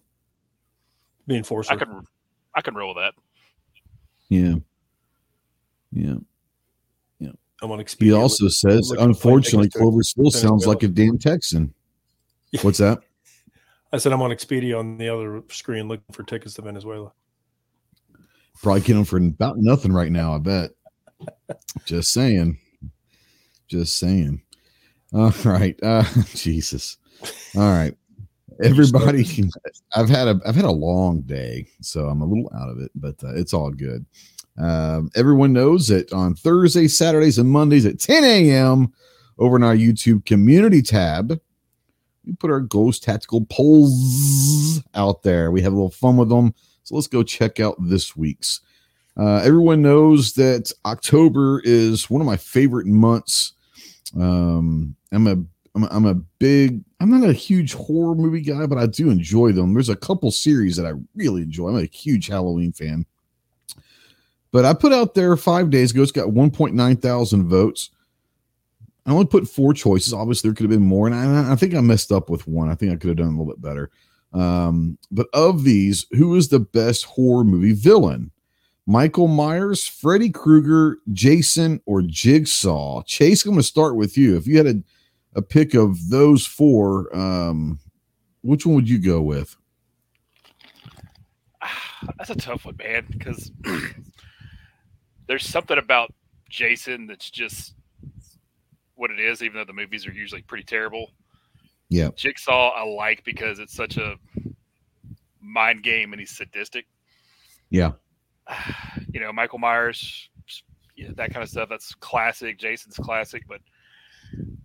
The 1.26 1.36
enforcer. 1.36 1.72
I 1.72 1.76
can, 1.76 2.06
I 2.54 2.60
can 2.60 2.74
roll 2.74 2.94
with 2.94 3.02
that. 3.02 3.14
Yeah. 4.28 4.54
Yeah. 5.90 6.16
Yeah. 7.18 7.32
I'm 7.60 7.70
on 7.70 7.80
Expedia. 7.80 8.04
He 8.04 8.12
also 8.12 8.48
says, 8.48 8.90
looking 8.90 9.04
unfortunately, 9.04 9.68
Clover 9.68 10.02
still 10.02 10.30
sounds 10.30 10.66
like 10.66 10.82
a 10.82 10.88
damn 10.88 11.18
Texan. 11.18 11.74
What's 12.62 12.78
that? 12.78 13.00
I 13.92 13.98
said 13.98 14.12
I'm 14.12 14.22
on 14.22 14.30
Expedia 14.30 14.78
on 14.78 14.98
the 14.98 15.08
other 15.08 15.42
screen 15.48 15.88
looking 15.88 16.12
for 16.12 16.22
tickets 16.22 16.54
to 16.54 16.62
Venezuela. 16.62 17.12
Probably 18.62 18.80
getting 18.80 18.96
them 18.96 19.04
for 19.04 19.18
about 19.18 19.58
nothing 19.58 19.92
right 19.92 20.10
now, 20.10 20.34
I 20.34 20.38
bet. 20.38 20.70
Just 21.84 22.12
saying. 22.12 22.58
Just 23.66 23.98
saying. 23.98 24.42
All 25.14 25.32
right. 25.44 25.78
Uh 25.82 26.04
Jesus. 26.34 26.96
All 27.56 27.72
right. 27.72 27.94
Everybody 28.62 29.24
I've 29.94 30.08
had 30.08 30.28
a 30.28 30.40
I've 30.44 30.56
had 30.56 30.64
a 30.64 30.70
long 30.70 31.20
day, 31.22 31.68
so 31.80 32.08
I'm 32.08 32.20
a 32.22 32.26
little 32.26 32.50
out 32.56 32.68
of 32.68 32.80
it, 32.80 32.90
but 32.94 33.14
uh, 33.22 33.34
it's 33.34 33.54
all 33.54 33.70
good. 33.70 34.04
Um, 34.58 35.10
everyone 35.14 35.52
knows 35.52 35.86
that 35.88 36.12
on 36.12 36.34
Thursdays, 36.34 36.98
Saturdays, 36.98 37.38
and 37.38 37.48
Mondays 37.48 37.86
at 37.86 38.00
10 38.00 38.24
a.m. 38.24 38.92
over 39.38 39.56
in 39.56 39.62
our 39.62 39.76
YouTube 39.76 40.24
community 40.26 40.82
tab, 40.82 41.40
we 42.26 42.32
put 42.32 42.50
our 42.50 42.60
Ghost 42.60 43.04
Tactical 43.04 43.46
polls 43.46 44.82
out 44.94 45.22
there. 45.22 45.52
We 45.52 45.62
have 45.62 45.72
a 45.72 45.76
little 45.76 45.90
fun 45.90 46.16
with 46.16 46.28
them. 46.28 46.52
So 46.82 46.96
let's 46.96 47.06
go 47.06 47.22
check 47.22 47.60
out 47.60 47.76
this 47.78 48.16
week's. 48.16 48.60
Uh, 49.16 49.36
everyone 49.44 49.82
knows 49.82 50.32
that 50.34 50.72
October 50.84 51.60
is 51.64 52.10
one 52.10 52.20
of 52.20 52.26
my 52.26 52.36
favorite 52.36 52.86
months. 52.86 53.52
Um, 54.18 54.96
I'm 55.12 55.26
a 55.26 55.36
I'm 55.74 55.84
a, 55.84 55.88
I'm 55.90 56.06
a 56.06 56.14
big 56.14 56.82
I'm 57.00 57.10
not 57.10 57.28
a 57.28 57.32
huge 57.32 57.74
horror 57.74 58.14
movie 58.14 58.40
guy, 58.40 58.66
but 58.66 58.78
I 58.78 58.86
do 58.86 59.10
enjoy 59.10 59.52
them. 59.52 59.74
There's 59.74 59.88
a 59.88 59.96
couple 59.96 60.30
series 60.30 60.76
that 60.76 60.86
I 60.86 60.92
really 61.14 61.42
enjoy. 61.42 61.68
I'm 61.68 61.76
a 61.76 61.84
huge 61.84 62.26
Halloween 62.26 62.72
fan. 62.72 63.06
But 64.50 64.64
I 64.64 64.72
put 64.72 64.92
out 64.92 65.14
there 65.14 65.36
five 65.36 65.70
days 65.70 65.90
ago. 65.90 66.02
It's 66.02 66.12
got 66.12 66.28
1.9 66.28 67.02
thousand 67.02 67.48
votes. 67.48 67.90
I 69.06 69.12
only 69.12 69.26
put 69.26 69.48
four 69.48 69.72
choices. 69.72 70.12
Obviously, 70.12 70.48
there 70.48 70.54
could 70.54 70.64
have 70.64 70.78
been 70.78 70.86
more, 70.86 71.06
and 71.06 71.16
I, 71.16 71.52
I 71.52 71.56
think 71.56 71.74
I 71.74 71.80
messed 71.80 72.12
up 72.12 72.28
with 72.28 72.46
one. 72.46 72.68
I 72.68 72.74
think 72.74 72.92
I 72.92 72.96
could 72.96 73.08
have 73.08 73.16
done 73.16 73.28
a 73.28 73.30
little 73.30 73.46
bit 73.46 73.62
better. 73.62 73.90
Um, 74.34 74.98
but 75.10 75.28
of 75.32 75.64
these, 75.64 76.06
who 76.10 76.34
is 76.34 76.48
the 76.48 76.60
best 76.60 77.04
horror 77.04 77.44
movie 77.44 77.72
villain? 77.72 78.30
Michael 78.86 79.28
Myers, 79.28 79.86
Freddy 79.86 80.30
Krueger, 80.30 80.98
Jason, 81.12 81.80
or 81.86 82.02
Jigsaw? 82.02 83.02
Chase, 83.02 83.44
I'm 83.44 83.52
going 83.52 83.60
to 83.60 83.66
start 83.66 83.96
with 83.96 84.16
you. 84.16 84.36
If 84.36 84.46
you 84.46 84.56
had 84.58 84.66
a, 84.66 84.82
a 85.34 85.42
pick 85.42 85.74
of 85.74 86.08
those 86.08 86.46
four, 86.46 87.14
um, 87.16 87.78
which 88.42 88.66
one 88.66 88.74
would 88.74 88.88
you 88.88 88.98
go 88.98 89.20
with? 89.20 89.56
That's 92.16 92.30
a 92.30 92.34
tough 92.34 92.64
one, 92.64 92.76
man, 92.76 93.06
because 93.10 93.50
there's 95.26 95.46
something 95.46 95.78
about 95.78 96.12
Jason 96.48 97.06
that's 97.06 97.30
just 97.30 97.74
what 98.94 99.10
it 99.10 99.20
is, 99.20 99.42
even 99.42 99.58
though 99.58 99.64
the 99.64 99.72
movies 99.72 100.06
are 100.06 100.12
usually 100.12 100.42
pretty 100.42 100.64
terrible. 100.64 101.12
Yeah. 101.88 102.10
Jigsaw 102.16 102.70
I 102.70 102.84
like 102.84 103.24
because 103.24 103.58
it's 103.58 103.74
such 103.74 103.96
a 103.96 104.16
mind 105.40 105.82
game 105.82 106.12
and 106.12 106.20
he's 106.20 106.36
sadistic. 106.36 106.86
Yeah. 107.70 107.92
You 109.10 109.20
know, 109.20 109.32
Michael 109.32 109.58
Myers, 109.58 110.28
yeah, 110.94 111.08
that 111.16 111.32
kind 111.32 111.42
of 111.42 111.48
stuff. 111.48 111.68
That's 111.68 111.94
classic. 111.94 112.58
Jason's 112.58 112.96
classic, 112.96 113.42
but 113.48 113.60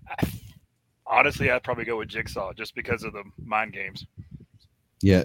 I, 0.07 0.27
honestly, 1.05 1.51
I'd 1.51 1.63
probably 1.63 1.85
go 1.85 1.97
with 1.97 2.09
Jigsaw 2.09 2.53
just 2.53 2.75
because 2.75 3.03
of 3.03 3.13
the 3.13 3.23
mind 3.43 3.73
games. 3.73 4.05
Yeah, 5.01 5.23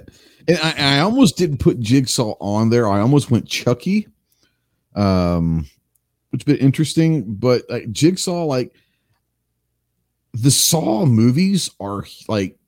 and 0.48 0.58
I, 0.58 0.96
I 0.96 1.00
almost 1.00 1.36
didn't 1.36 1.58
put 1.58 1.78
Jigsaw 1.78 2.34
on 2.40 2.70
there. 2.70 2.88
I 2.88 3.00
almost 3.00 3.30
went 3.30 3.48
Chucky, 3.48 4.08
um, 4.96 5.66
which 6.30 6.44
been 6.44 6.56
interesting. 6.56 7.34
But 7.34 7.62
like 7.68 7.90
Jigsaw, 7.92 8.44
like 8.44 8.74
the 10.32 10.50
Saw 10.50 11.06
movies 11.06 11.70
are 11.78 12.04
like 12.26 12.58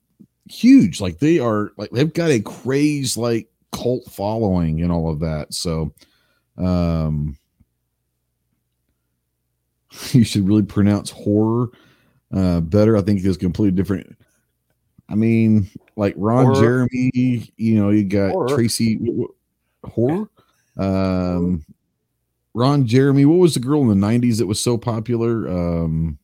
huge. 0.49 1.01
Like 1.01 1.19
they 1.19 1.39
are 1.39 1.71
like 1.77 1.91
they've 1.91 2.13
got 2.13 2.31
a 2.31 2.39
craze 2.39 3.17
like 3.17 3.47
cult 3.71 4.05
following 4.05 4.81
and 4.81 4.91
all 4.91 5.09
of 5.09 5.19
that. 5.19 5.53
So, 5.53 5.93
um, 6.57 7.37
you 10.11 10.23
should 10.23 10.47
really 10.47 10.63
pronounce 10.63 11.09
horror 11.09 11.71
uh 12.33 12.61
better. 12.61 12.97
I 12.97 13.01
think 13.01 13.23
it's 13.23 13.37
completely 13.37 13.75
different. 13.75 14.17
I 15.09 15.15
mean, 15.15 15.69
like 15.95 16.13
Ron 16.17 16.45
Horror. 16.45 16.61
Jeremy, 16.61 17.53
you 17.57 17.75
know, 17.75 17.89
you 17.89 18.03
got 18.03 18.31
Horror. 18.31 18.49
Tracy 18.49 18.99
horror. 19.83 20.29
Um 20.77 21.65
Ron 22.53 22.85
Jeremy, 22.85 23.25
what 23.25 23.39
was 23.39 23.53
the 23.53 23.59
girl 23.59 23.81
in 23.81 23.99
the 23.99 24.07
90s 24.07 24.37
that 24.37 24.47
was 24.47 24.59
so 24.59 24.77
popular? 24.77 25.47
Um 25.49 26.17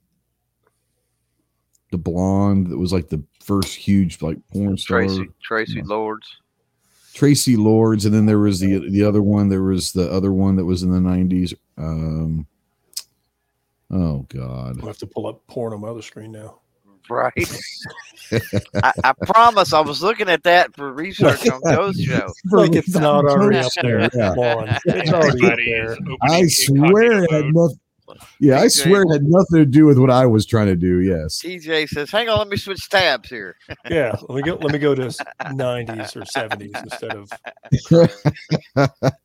the 1.92 1.98
blonde 1.98 2.68
that 2.68 2.78
was 2.78 2.92
like 2.92 3.10
the 3.10 3.24
first 3.42 3.76
huge 3.76 4.22
like 4.22 4.38
porn 4.52 4.78
star. 4.78 5.00
Tracy 5.00 5.30
Traci 5.48 5.88
Lords. 5.88 6.38
Traci 7.14 7.58
Lords, 7.58 8.06
and 8.06 8.14
then 8.14 8.26
there 8.26 8.40
was 8.40 8.60
the 8.60 8.90
the 8.90 9.04
other 9.04 9.24
one. 9.24 9.50
There 9.50 9.64
was 9.64 9.92
the 9.92 10.12
other 10.12 10.32
one 10.32 10.56
that 10.58 10.66
was 10.66 10.84
in 10.84 10.92
the 10.92 11.02
nineties. 11.02 11.54
Um, 11.78 12.46
oh 13.92 14.26
God, 14.30 14.80
I'll 14.82 14.88
have 14.88 14.98
to 15.00 15.08
pull 15.08 15.28
up 15.28 15.46
porn 15.48 15.74
on 15.74 15.82
my 15.82 15.90
other 15.90 16.02
screen 16.02 16.32
now. 16.32 16.62
Right. 17.10 17.34
I, 18.84 18.94
I 19.04 19.14
promise 19.26 19.72
I 19.72 19.80
was 19.80 20.04
looking 20.04 20.28
at 20.30 20.44
that 20.44 20.76
for 20.76 20.92
research 20.92 21.48
on 21.48 21.62
Ghost 21.64 22.02
Show. 22.02 22.34
Like 22.52 22.76
it's 22.76 22.90
not 22.90 23.26
already 23.26 23.60
up 23.60 23.72
there. 23.82 24.02
Yeah. 24.14 24.80
It's 24.86 25.12
already 25.12 25.46
up 25.46 25.58
there. 25.58 25.98
I 26.22 26.48
swear 26.48 27.24
it 27.24 27.32
had 27.32 27.46
nothing. 27.54 27.80
Yeah, 28.40 28.62
I 28.62 28.68
TJ. 28.68 28.84
swear 28.84 29.02
it 29.04 29.12
had 29.12 29.24
nothing 29.24 29.58
to 29.60 29.66
do 29.66 29.86
with 29.86 29.98
what 29.98 30.10
I 30.10 30.26
was 30.26 30.46
trying 30.46 30.68
to 30.68 30.76
do. 30.76 31.02
Yes. 31.02 31.42
TJ 31.42 31.90
says, 31.90 32.10
"Hang 32.10 32.30
on, 32.30 32.38
let 32.40 32.48
me 32.48 32.56
switch 32.58 32.88
tabs 32.90 33.30
here." 33.30 33.58
Yeah, 33.90 34.16
let 34.28 34.36
me 34.36 34.42
go. 34.44 34.56
Let 34.56 34.72
me 34.72 34.80
go 34.80 34.96
to 34.96 35.08
'90s 35.42 36.16
or 36.16 36.22
'70s 36.22 36.84
instead 36.84 37.16
of. 37.16 37.30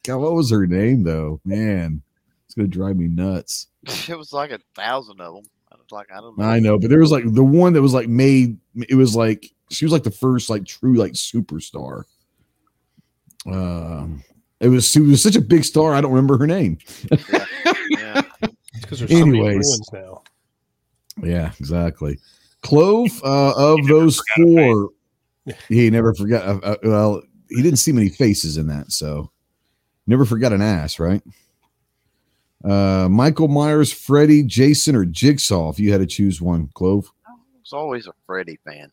God, 0.03 0.19
what 0.19 0.35
was 0.35 0.51
her 0.51 0.67
name 0.67 1.05
though? 1.05 1.41
Man, 1.45 2.03
it's 2.47 2.55
gonna 2.55 2.69
drive 2.69 2.97
me 2.97 3.07
nuts. 3.07 3.69
It 4.09 4.17
was 4.17 4.33
like 4.33 4.51
a 4.51 4.61
thousand 4.75 5.21
of 5.21 5.35
them. 5.35 5.45
I 5.73 5.77
was 5.77 5.91
like, 5.91 6.07
I 6.13 6.21
don't 6.21 6.39
know. 6.39 6.45
I 6.45 6.61
know, 6.61 6.79
but 6.79 6.91
there 6.91 7.01
was 7.01 7.11
like 7.11 7.25
the 7.27 7.45
one 7.45 7.73
that 7.73 7.83
was 7.83 7.95
like 7.95 8.09
made. 8.09 8.59
It 8.89 8.95
was 8.95 9.17
like 9.17 9.51
she 9.71 9.85
was 9.85 9.93
like 9.93 10.05
the 10.05 10.11
first 10.11 10.51
like 10.51 10.65
true 10.65 10.95
like 10.95 11.13
superstar. 11.13 12.05
Um, 13.47 14.23
it 14.61 14.69
was 14.69 14.89
she 14.89 15.01
was 15.01 15.23
such 15.23 15.37
a 15.37 15.41
big 15.41 15.65
star. 15.65 15.95
I 15.95 16.01
don't 16.01 16.13
remember 16.13 16.39
her 16.39 16.47
name. 16.47 16.79
Yeah. 17.11 17.45
yeah. 17.91 18.23
Because 18.81 19.01
there's 19.01 19.11
so 19.11 19.27
many 19.27 19.41
new 19.41 19.63
now. 19.93 20.23
Yeah, 21.23 21.53
exactly. 21.59 22.19
Clove 22.63 23.11
uh, 23.25 23.53
of 23.57 23.87
those 23.87 24.23
four, 24.37 24.91
he 25.69 25.91
never 25.91 26.15
forgot. 26.15 26.47
Uh, 26.47 26.59
uh, 26.63 26.77
well, 26.85 27.23
he 27.49 27.63
didn't 27.63 27.79
see 27.79 27.93
many 27.93 28.09
faces 28.09 28.57
in 28.57 28.69
that, 28.69 28.93
so 28.93 29.31
never 30.07 30.25
forgot 30.25 30.53
an 30.53 30.63
ass, 30.63 30.99
right? 30.99 31.23
Uh, 32.65 33.09
Michael 33.11 33.49
Myers, 33.49 33.93
Freddy, 33.93 34.43
Jason, 34.43 34.95
or 34.95 35.05
Jigsaw. 35.05 35.71
If 35.71 35.81
you 35.81 35.91
had 35.93 36.01
to 36.01 36.07
choose 36.07 36.41
one, 36.41 36.69
Clove. 36.75 37.11
I 37.27 37.33
was 37.61 37.73
always 37.73 38.07
a 38.07 38.13
Freddy 38.27 38.59
fan. 38.65 38.91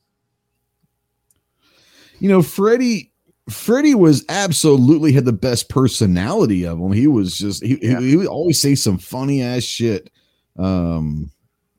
You 2.20 2.30
know, 2.30 2.42
Freddie 2.42 3.12
Freddie 3.50 3.96
was 3.96 4.26
absolutely 4.30 5.12
had 5.12 5.26
the 5.26 5.34
best 5.34 5.70
personality 5.70 6.66
of 6.66 6.78
him. 6.80 6.92
He 6.92 7.08
was 7.08 7.38
just 7.38 7.64
he, 7.64 7.78
Yeah. 7.82 8.00
he, 8.00 8.10
he 8.12 8.16
would 8.18 8.28
always 8.28 8.62
say 8.62 8.76
some 8.76 8.98
funny 8.98 9.42
ass 9.42 9.64
shit. 9.64 10.10
Um, 10.58 11.32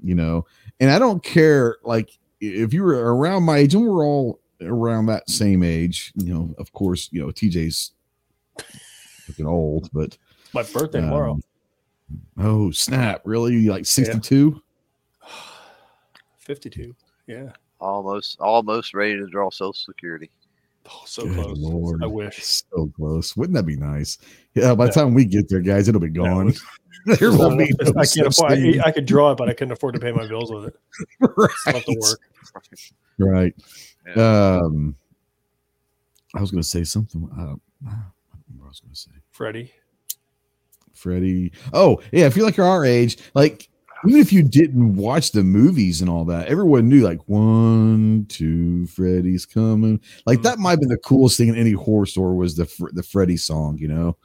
you 0.02 0.14
know, 0.14 0.46
and 0.80 0.90
I 0.90 0.98
don't 0.98 1.22
care 1.22 1.76
like 1.84 2.10
if 2.40 2.72
you 2.72 2.82
were 2.82 3.14
around 3.14 3.42
my 3.42 3.58
age 3.58 3.74
and 3.74 3.84
we're 3.86 4.04
all 4.04 4.40
around 4.62 5.06
that 5.06 5.28
same 5.28 5.62
age, 5.62 6.12
you 6.16 6.32
know, 6.32 6.54
of 6.58 6.72
course, 6.72 7.08
you 7.12 7.20
know, 7.20 7.28
TJ's 7.28 7.92
looking 9.28 9.46
old, 9.46 9.90
but 9.92 10.16
my 10.54 10.62
birthday 10.62 11.00
tomorrow. 11.00 11.38
Oh 12.38 12.70
snap, 12.70 13.22
really? 13.24 13.54
You 13.54 13.70
Like 13.70 13.86
62? 13.86 14.60
52. 16.38 16.94
Yeah. 17.26 17.52
Almost, 17.80 18.40
almost 18.40 18.92
ready 18.94 19.16
to 19.16 19.26
draw 19.26 19.50
Social 19.50 19.72
Security. 19.72 20.30
Oh, 20.86 21.02
so 21.06 21.24
Good 21.24 21.34
close. 21.36 21.58
Lord. 21.58 22.02
I 22.02 22.06
wish. 22.06 22.42
So 22.44 22.90
close. 22.96 23.36
Wouldn't 23.36 23.54
that 23.54 23.64
be 23.64 23.76
nice? 23.76 24.18
Yeah, 24.54 24.74
by 24.74 24.86
the 24.86 24.92
Yeah. 24.92 25.02
time 25.04 25.14
we 25.14 25.24
get 25.24 25.48
there, 25.48 25.60
guys, 25.60 25.88
it'll 25.88 26.00
be 26.00 26.08
gone. 26.08 26.48
it's- 26.48 26.62
there 27.18 27.32
won't 27.32 27.58
be 27.58 27.72
no 27.80 27.92
I 27.98 28.04
can't 28.04 28.26
afford. 28.26 28.52
I, 28.52 28.80
I 28.84 28.90
could 28.90 29.06
draw 29.06 29.32
it, 29.32 29.38
but 29.38 29.48
I 29.48 29.54
couldn't 29.54 29.72
afford 29.72 29.94
to 29.94 30.00
pay 30.00 30.12
my 30.12 30.26
bills 30.26 30.52
with 30.52 30.66
it. 30.66 30.76
I'll 31.22 31.72
have 31.74 31.84
to 31.84 31.92
right. 31.92 31.96
work. 31.98 32.20
Right. 33.18 33.54
Yeah. 34.06 34.58
Um, 34.62 34.94
I 36.34 36.40
was 36.42 36.50
going 36.50 36.62
to 36.62 36.68
say 36.68 36.84
something. 36.84 37.26
Uh, 37.32 37.36
I 37.36 37.40
don't 37.40 37.56
remember 37.86 38.12
what 38.58 38.66
I 38.66 38.68
was 38.68 38.80
going 38.80 38.92
to 38.92 38.98
say. 39.00 39.10
Freddie. 39.32 39.72
Freddie. 41.00 41.52
Oh, 41.72 42.00
yeah. 42.12 42.26
If 42.26 42.36
you're 42.36 42.46
like 42.46 42.58
our 42.58 42.84
age, 42.84 43.18
like 43.34 43.68
even 44.06 44.20
if 44.20 44.32
you 44.32 44.42
didn't 44.42 44.96
watch 44.96 45.32
the 45.32 45.44
movies 45.44 46.00
and 46.00 46.08
all 46.08 46.24
that, 46.26 46.48
everyone 46.48 46.88
knew 46.88 47.02
like 47.02 47.20
one, 47.26 48.26
two, 48.28 48.86
Freddy's 48.86 49.44
coming. 49.46 50.00
Like 50.26 50.42
that 50.42 50.58
might 50.58 50.72
have 50.72 50.80
been 50.80 50.88
the 50.88 50.98
coolest 50.98 51.36
thing 51.36 51.48
in 51.48 51.56
any 51.56 51.72
horror 51.72 52.06
store 52.06 52.34
was 52.34 52.56
the 52.56 52.68
the 52.92 53.02
Freddy 53.02 53.36
song. 53.36 53.78
You 53.78 53.88
know. 53.88 54.16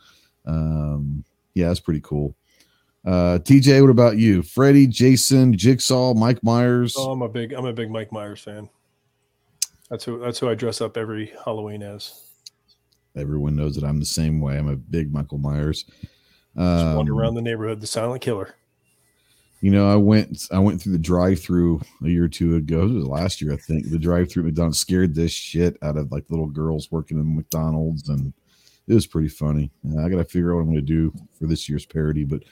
Um, 0.45 1.23
yeah, 1.53 1.67
that's 1.67 1.79
pretty 1.79 2.01
cool. 2.01 2.35
Uh, 3.05 3.39
TJ, 3.39 3.81
what 3.81 3.89
about 3.89 4.17
you? 4.17 4.41
Freddy, 4.41 4.87
Jason, 4.87 5.55
Jigsaw, 5.55 6.13
Mike 6.13 6.43
Myers. 6.43 6.95
Oh, 6.97 7.11
I'm 7.11 7.21
a 7.21 7.29
big. 7.29 7.53
I'm 7.53 7.65
a 7.65 7.73
big 7.73 7.91
Mike 7.91 8.11
Myers 8.11 8.41
fan. 8.41 8.69
That's 9.89 10.03
who. 10.03 10.19
That's 10.19 10.39
who 10.39 10.49
I 10.49 10.55
dress 10.55 10.81
up 10.81 10.97
every 10.97 11.31
Halloween 11.43 11.83
as. 11.83 12.21
Everyone 13.15 13.55
knows 13.55 13.75
that 13.75 13.85
I'm 13.85 13.99
the 13.99 14.05
same 14.05 14.41
way. 14.41 14.57
I'm 14.57 14.67
a 14.67 14.75
big 14.75 15.13
Michael 15.13 15.37
Myers. 15.37 15.85
Just 16.57 16.95
wander 16.95 17.13
Um, 17.13 17.19
around 17.19 17.35
the 17.35 17.41
neighborhood, 17.41 17.81
the 17.81 17.87
silent 17.87 18.21
killer. 18.21 18.55
You 19.61 19.71
know, 19.71 19.89
I 19.89 19.95
went 19.95 20.47
I 20.51 20.59
went 20.59 20.81
through 20.81 20.91
the 20.93 20.99
drive-through 20.99 21.81
a 22.03 22.07
year 22.09 22.25
or 22.25 22.29
two 22.29 22.55
ago. 22.55 22.83
It 22.83 22.93
was 22.93 23.05
last 23.07 23.41
year, 23.41 23.53
I 23.53 23.57
think. 23.57 23.89
The 23.89 23.97
drive-through 23.97 24.43
McDonald's 24.43 24.77
scared 24.79 25.15
this 25.15 25.31
shit 25.31 25.77
out 25.81 25.97
of 25.97 26.11
like 26.11 26.25
little 26.29 26.47
girls 26.47 26.91
working 26.91 27.17
in 27.19 27.35
McDonald's, 27.35 28.07
and 28.09 28.31
it 28.87 28.93
was 28.93 29.07
pretty 29.07 29.29
funny. 29.29 29.71
I 29.99 30.07
got 30.09 30.17
to 30.17 30.25
figure 30.25 30.51
out 30.51 30.55
what 30.57 30.61
I'm 30.61 30.67
going 30.67 30.75
to 30.75 30.81
do 30.81 31.11
for 31.39 31.47
this 31.47 31.67
year's 31.67 31.85
parody, 31.85 32.25
but 32.25 32.43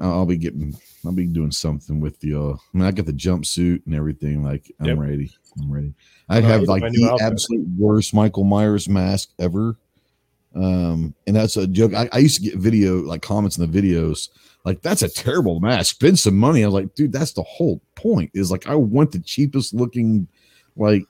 I'll, 0.00 0.24
be 0.24 0.36
getting 0.38 0.74
I'll 1.04 1.12
be 1.12 1.26
doing 1.26 1.50
something 1.50 2.00
with 2.00 2.18
the. 2.20 2.34
uh 2.34 2.52
I 2.52 2.56
mean, 2.72 2.86
I 2.86 2.92
got 2.92 3.06
the 3.06 3.12
jumpsuit 3.12 3.84
and 3.84 3.94
everything. 3.94 4.42
Like 4.42 4.72
I'm 4.80 4.86
Yep. 4.86 4.98
ready. 4.98 5.32
I'm 5.60 5.70
ready. 5.70 5.92
I 6.30 6.40
have 6.40 6.62
like 6.62 6.82
the 6.92 7.18
absolute 7.20 7.66
worst 7.76 8.14
Michael 8.14 8.44
Myers 8.44 8.88
mask 8.88 9.30
ever. 9.38 9.76
Um, 10.54 11.14
and 11.26 11.36
that's 11.36 11.56
a 11.56 11.66
joke. 11.66 11.94
I, 11.94 12.08
I 12.12 12.18
used 12.18 12.36
to 12.36 12.42
get 12.42 12.58
video 12.58 13.00
like 13.00 13.22
comments 13.22 13.56
in 13.56 13.70
the 13.70 13.80
videos 13.80 14.28
like 14.64 14.82
that's 14.82 15.02
a 15.02 15.08
terrible 15.08 15.60
mask. 15.60 15.94
Spend 15.94 16.18
some 16.18 16.36
money. 16.36 16.62
I 16.62 16.66
was 16.66 16.74
like, 16.74 16.94
dude, 16.94 17.12
that's 17.12 17.32
the 17.32 17.42
whole 17.42 17.80
point. 17.94 18.30
Is 18.34 18.50
like 18.50 18.66
I 18.66 18.74
want 18.74 19.12
the 19.12 19.18
cheapest 19.18 19.74
looking, 19.74 20.28
like 20.76 21.02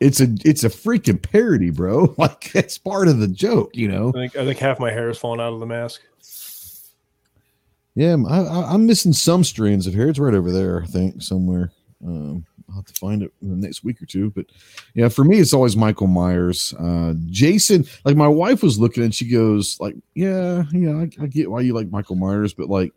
it's 0.00 0.20
a 0.20 0.28
it's 0.44 0.64
a 0.64 0.68
freaking 0.68 1.20
parody, 1.20 1.70
bro. 1.70 2.14
Like 2.18 2.54
it's 2.54 2.78
part 2.78 3.08
of 3.08 3.18
the 3.18 3.28
joke, 3.28 3.70
you 3.74 3.88
know. 3.88 4.10
I 4.10 4.12
think. 4.12 4.36
I 4.36 4.44
think 4.44 4.58
half 4.58 4.78
my 4.78 4.90
hair 4.90 5.08
is 5.08 5.18
falling 5.18 5.40
out 5.40 5.54
of 5.54 5.60
the 5.60 5.66
mask. 5.66 6.02
Yeah, 7.94 8.16
I, 8.28 8.40
I, 8.40 8.72
I'm 8.72 8.86
missing 8.86 9.12
some 9.12 9.44
strands 9.44 9.86
of 9.86 9.94
hair. 9.94 10.08
It's 10.08 10.18
right 10.18 10.34
over 10.34 10.50
there, 10.50 10.82
I 10.82 10.86
think, 10.86 11.20
somewhere. 11.22 11.72
Um, 12.04 12.46
I'll 12.72 12.78
have 12.78 12.86
to 12.86 12.94
find 12.94 13.22
it 13.22 13.32
in 13.42 13.50
the 13.50 13.56
next 13.56 13.84
week 13.84 14.00
or 14.00 14.06
two. 14.06 14.30
But 14.30 14.46
yeah, 14.94 15.08
for 15.08 15.24
me, 15.24 15.38
it's 15.38 15.52
always 15.52 15.76
Michael 15.76 16.06
Myers. 16.06 16.72
Uh, 16.78 17.12
Jason, 17.26 17.84
like 18.04 18.16
my 18.16 18.28
wife 18.28 18.62
was 18.62 18.78
looking 18.78 19.02
and 19.02 19.14
she 19.14 19.28
goes, 19.28 19.78
like, 19.78 19.94
yeah, 20.14 20.64
yeah, 20.72 20.96
I, 20.96 21.10
I 21.20 21.26
get 21.26 21.50
why 21.50 21.60
you 21.60 21.74
like 21.74 21.90
Michael 21.90 22.16
Myers, 22.16 22.54
but 22.54 22.70
like, 22.70 22.92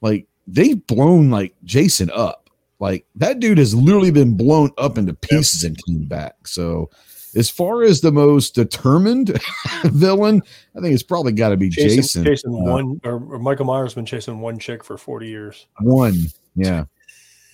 like 0.00 0.26
they've 0.46 0.84
blown 0.86 1.30
like 1.30 1.54
Jason 1.64 2.10
up. 2.14 2.48
Like 2.78 3.06
that 3.16 3.40
dude 3.40 3.58
has 3.58 3.74
literally 3.74 4.10
been 4.10 4.36
blown 4.36 4.70
up 4.78 4.96
into 4.96 5.12
pieces 5.12 5.64
and 5.64 5.76
came 5.86 6.04
back. 6.04 6.46
So 6.46 6.90
as 7.34 7.50
far 7.50 7.82
as 7.82 8.00
the 8.00 8.12
most 8.12 8.54
determined 8.54 9.38
villain, 9.84 10.42
I 10.74 10.80
think 10.80 10.94
it's 10.94 11.02
probably 11.02 11.32
got 11.32 11.50
to 11.50 11.56
be 11.56 11.68
Jason, 11.68 11.96
Jason. 11.96 12.24
Jason 12.24 12.54
Uh, 12.54 12.72
one 12.72 13.00
or, 13.04 13.34
or 13.34 13.38
Michael 13.38 13.66
Myers 13.66 13.94
been 13.94 14.06
chasing 14.06 14.40
one 14.40 14.58
chick 14.58 14.82
for 14.82 14.96
40 14.96 15.28
years. 15.28 15.66
One, 15.80 16.14
yeah, 16.54 16.84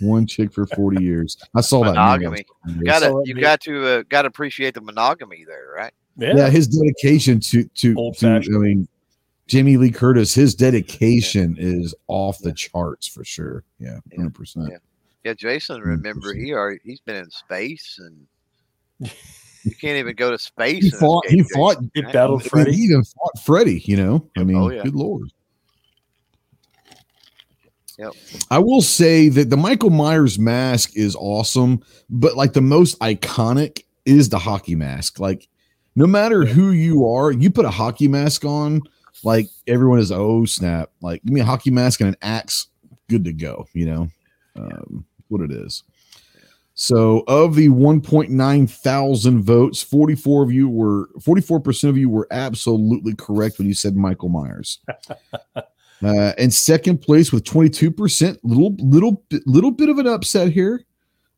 one 0.02 0.26
chick 0.26 0.52
for 0.52 0.66
forty 0.66 1.02
years. 1.02 1.36
I 1.54 1.60
saw 1.62 1.80
that. 1.84 1.94
meme. 1.94 1.94
Monogamy. 1.94 2.46
Got 2.84 2.98
to 3.00 3.04
So, 3.06 3.22
you 3.24 3.34
got 3.40 3.60
to 3.62 3.86
uh, 3.86 4.02
got 4.08 4.22
to 4.22 4.28
appreciate 4.28 4.74
the 4.74 4.80
monogamy 4.80 5.44
there, 5.46 5.72
right? 5.74 5.92
Yeah. 6.16 6.34
Yeah, 6.36 6.50
his 6.50 6.66
dedication 6.68 7.40
to 7.40 7.64
to, 7.64 7.94
Old 7.96 8.18
to 8.18 8.28
I 8.36 8.40
mean, 8.40 8.86
Jamie 9.46 9.76
Lee 9.78 9.90
Curtis, 9.90 10.34
his 10.34 10.54
dedication 10.54 11.56
is 11.58 11.94
off 12.08 12.38
the 12.40 12.52
charts 12.52 13.06
for 13.06 13.24
sure. 13.24 13.64
Yeah, 13.78 13.98
Yeah. 14.10 14.16
hundred 14.18 14.34
percent. 14.34 14.68
Yeah. 14.70 14.78
Yeah, 15.24 15.34
Jason, 15.34 15.80
remember 15.80 16.34
he 16.34 16.52
already 16.52 16.80
he's 16.84 17.00
been 17.00 17.16
in 17.16 17.30
space 17.30 17.98
and 18.00 18.26
you 19.64 19.74
can't 19.80 19.96
even 19.96 20.14
go 20.16 20.30
to 20.32 20.38
space. 20.38 20.82
He 20.84 20.90
fought. 20.90 21.24
He 21.28 21.36
Jason. 21.38 21.54
fought. 21.54 21.76
He 21.94 22.02
battled 22.02 22.44
Freddy. 22.44 22.72
he 22.72 22.82
even 22.82 23.04
fought 23.04 23.38
Freddy. 23.44 23.80
You 23.84 23.96
know, 23.96 24.30
I 24.36 24.42
mean, 24.44 24.56
Oh, 24.56 24.70
yeah. 24.70 24.82
good 24.82 24.94
lord. 24.96 25.28
Yep. 28.02 28.14
I 28.50 28.58
will 28.58 28.82
say 28.82 29.28
that 29.28 29.48
the 29.48 29.56
Michael 29.56 29.90
Myers 29.90 30.36
mask 30.36 30.96
is 30.96 31.14
awesome, 31.14 31.84
but 32.10 32.36
like 32.36 32.52
the 32.52 32.60
most 32.60 32.98
iconic 32.98 33.84
is 34.04 34.28
the 34.28 34.40
hockey 34.40 34.74
mask. 34.74 35.20
Like, 35.20 35.48
no 35.94 36.08
matter 36.08 36.44
who 36.44 36.70
you 36.70 37.08
are, 37.08 37.30
you 37.30 37.48
put 37.48 37.64
a 37.64 37.70
hockey 37.70 38.08
mask 38.08 38.44
on, 38.44 38.82
like 39.22 39.46
everyone 39.68 40.00
is 40.00 40.10
oh 40.10 40.44
snap! 40.46 40.90
Like, 41.00 41.22
give 41.22 41.32
me 41.32 41.42
a 41.42 41.44
hockey 41.44 41.70
mask 41.70 42.00
and 42.00 42.08
an 42.08 42.16
axe, 42.22 42.66
good 43.08 43.24
to 43.24 43.32
go. 43.32 43.68
You 43.72 43.86
know, 43.86 44.08
um, 44.56 45.04
what 45.28 45.42
it 45.42 45.52
is. 45.52 45.84
So, 46.74 47.22
of 47.28 47.54
the 47.54 47.68
1.9 47.68 48.70
thousand 48.70 49.42
votes, 49.44 49.80
44 49.80 50.42
of 50.42 50.50
you 50.50 50.68
were 50.68 51.08
44% 51.20 51.88
of 51.88 51.96
you 51.96 52.08
were 52.08 52.26
absolutely 52.32 53.14
correct 53.14 53.58
when 53.58 53.68
you 53.68 53.74
said 53.74 53.94
Michael 53.94 54.30
Myers. 54.30 54.80
Uh, 56.02 56.32
and 56.36 56.52
second 56.52 56.98
place 56.98 57.32
with 57.32 57.44
22%, 57.44 58.38
little 58.42 58.74
little 58.78 59.24
little 59.46 59.70
bit 59.70 59.88
of 59.88 59.98
an 59.98 60.06
upset 60.06 60.50
here. 60.50 60.84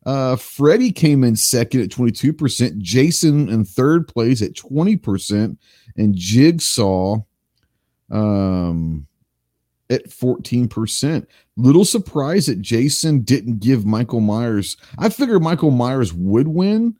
Uh, 0.06 0.36
Freddie 0.36 0.92
came 0.92 1.24
in 1.24 1.34
second 1.34 1.80
at 1.80 1.88
22%, 1.88 2.76
Jason 2.78 3.48
in 3.48 3.64
third 3.64 4.06
place 4.06 4.42
at 4.42 4.52
20%, 4.52 5.56
and 5.96 6.14
Jigsaw 6.14 7.16
um 8.10 9.06
at 9.90 10.08
14%. 10.08 11.26
Little 11.56 11.84
surprise 11.84 12.46
that 12.46 12.60
Jason 12.60 13.20
didn't 13.20 13.60
give 13.60 13.84
Michael 13.86 14.20
Myers. 14.20 14.76
I 14.98 15.08
figured 15.08 15.42
Michael 15.42 15.70
Myers 15.70 16.12
would 16.12 16.48
win, 16.48 16.96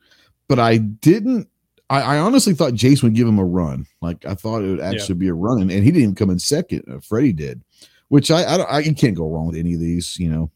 but 0.48 0.58
I 0.58 0.78
didn't. 0.78 1.48
I, 1.90 2.00
I 2.00 2.18
honestly 2.18 2.54
thought 2.54 2.74
Jason 2.74 3.08
would 3.08 3.16
give 3.16 3.28
him 3.28 3.38
a 3.38 3.44
run. 3.44 3.86
Like 4.00 4.24
I 4.24 4.34
thought 4.34 4.62
it 4.62 4.68
would 4.68 4.80
actually 4.80 5.16
be 5.16 5.28
a 5.28 5.34
run, 5.34 5.60
and, 5.60 5.70
and 5.70 5.84
he 5.84 5.90
didn't 5.90 6.02
even 6.02 6.14
come 6.14 6.30
in 6.30 6.38
second. 6.38 6.84
Uh, 6.90 7.00
Freddie 7.00 7.32
did, 7.32 7.62
which 8.08 8.30
I 8.30 8.44
I, 8.44 8.56
don't, 8.56 8.70
I 8.70 8.82
can't 8.92 9.14
go 9.14 9.28
wrong 9.28 9.46
with 9.46 9.56
any 9.56 9.74
of 9.74 9.80
these. 9.80 10.18
You 10.18 10.30
know, 10.30 10.50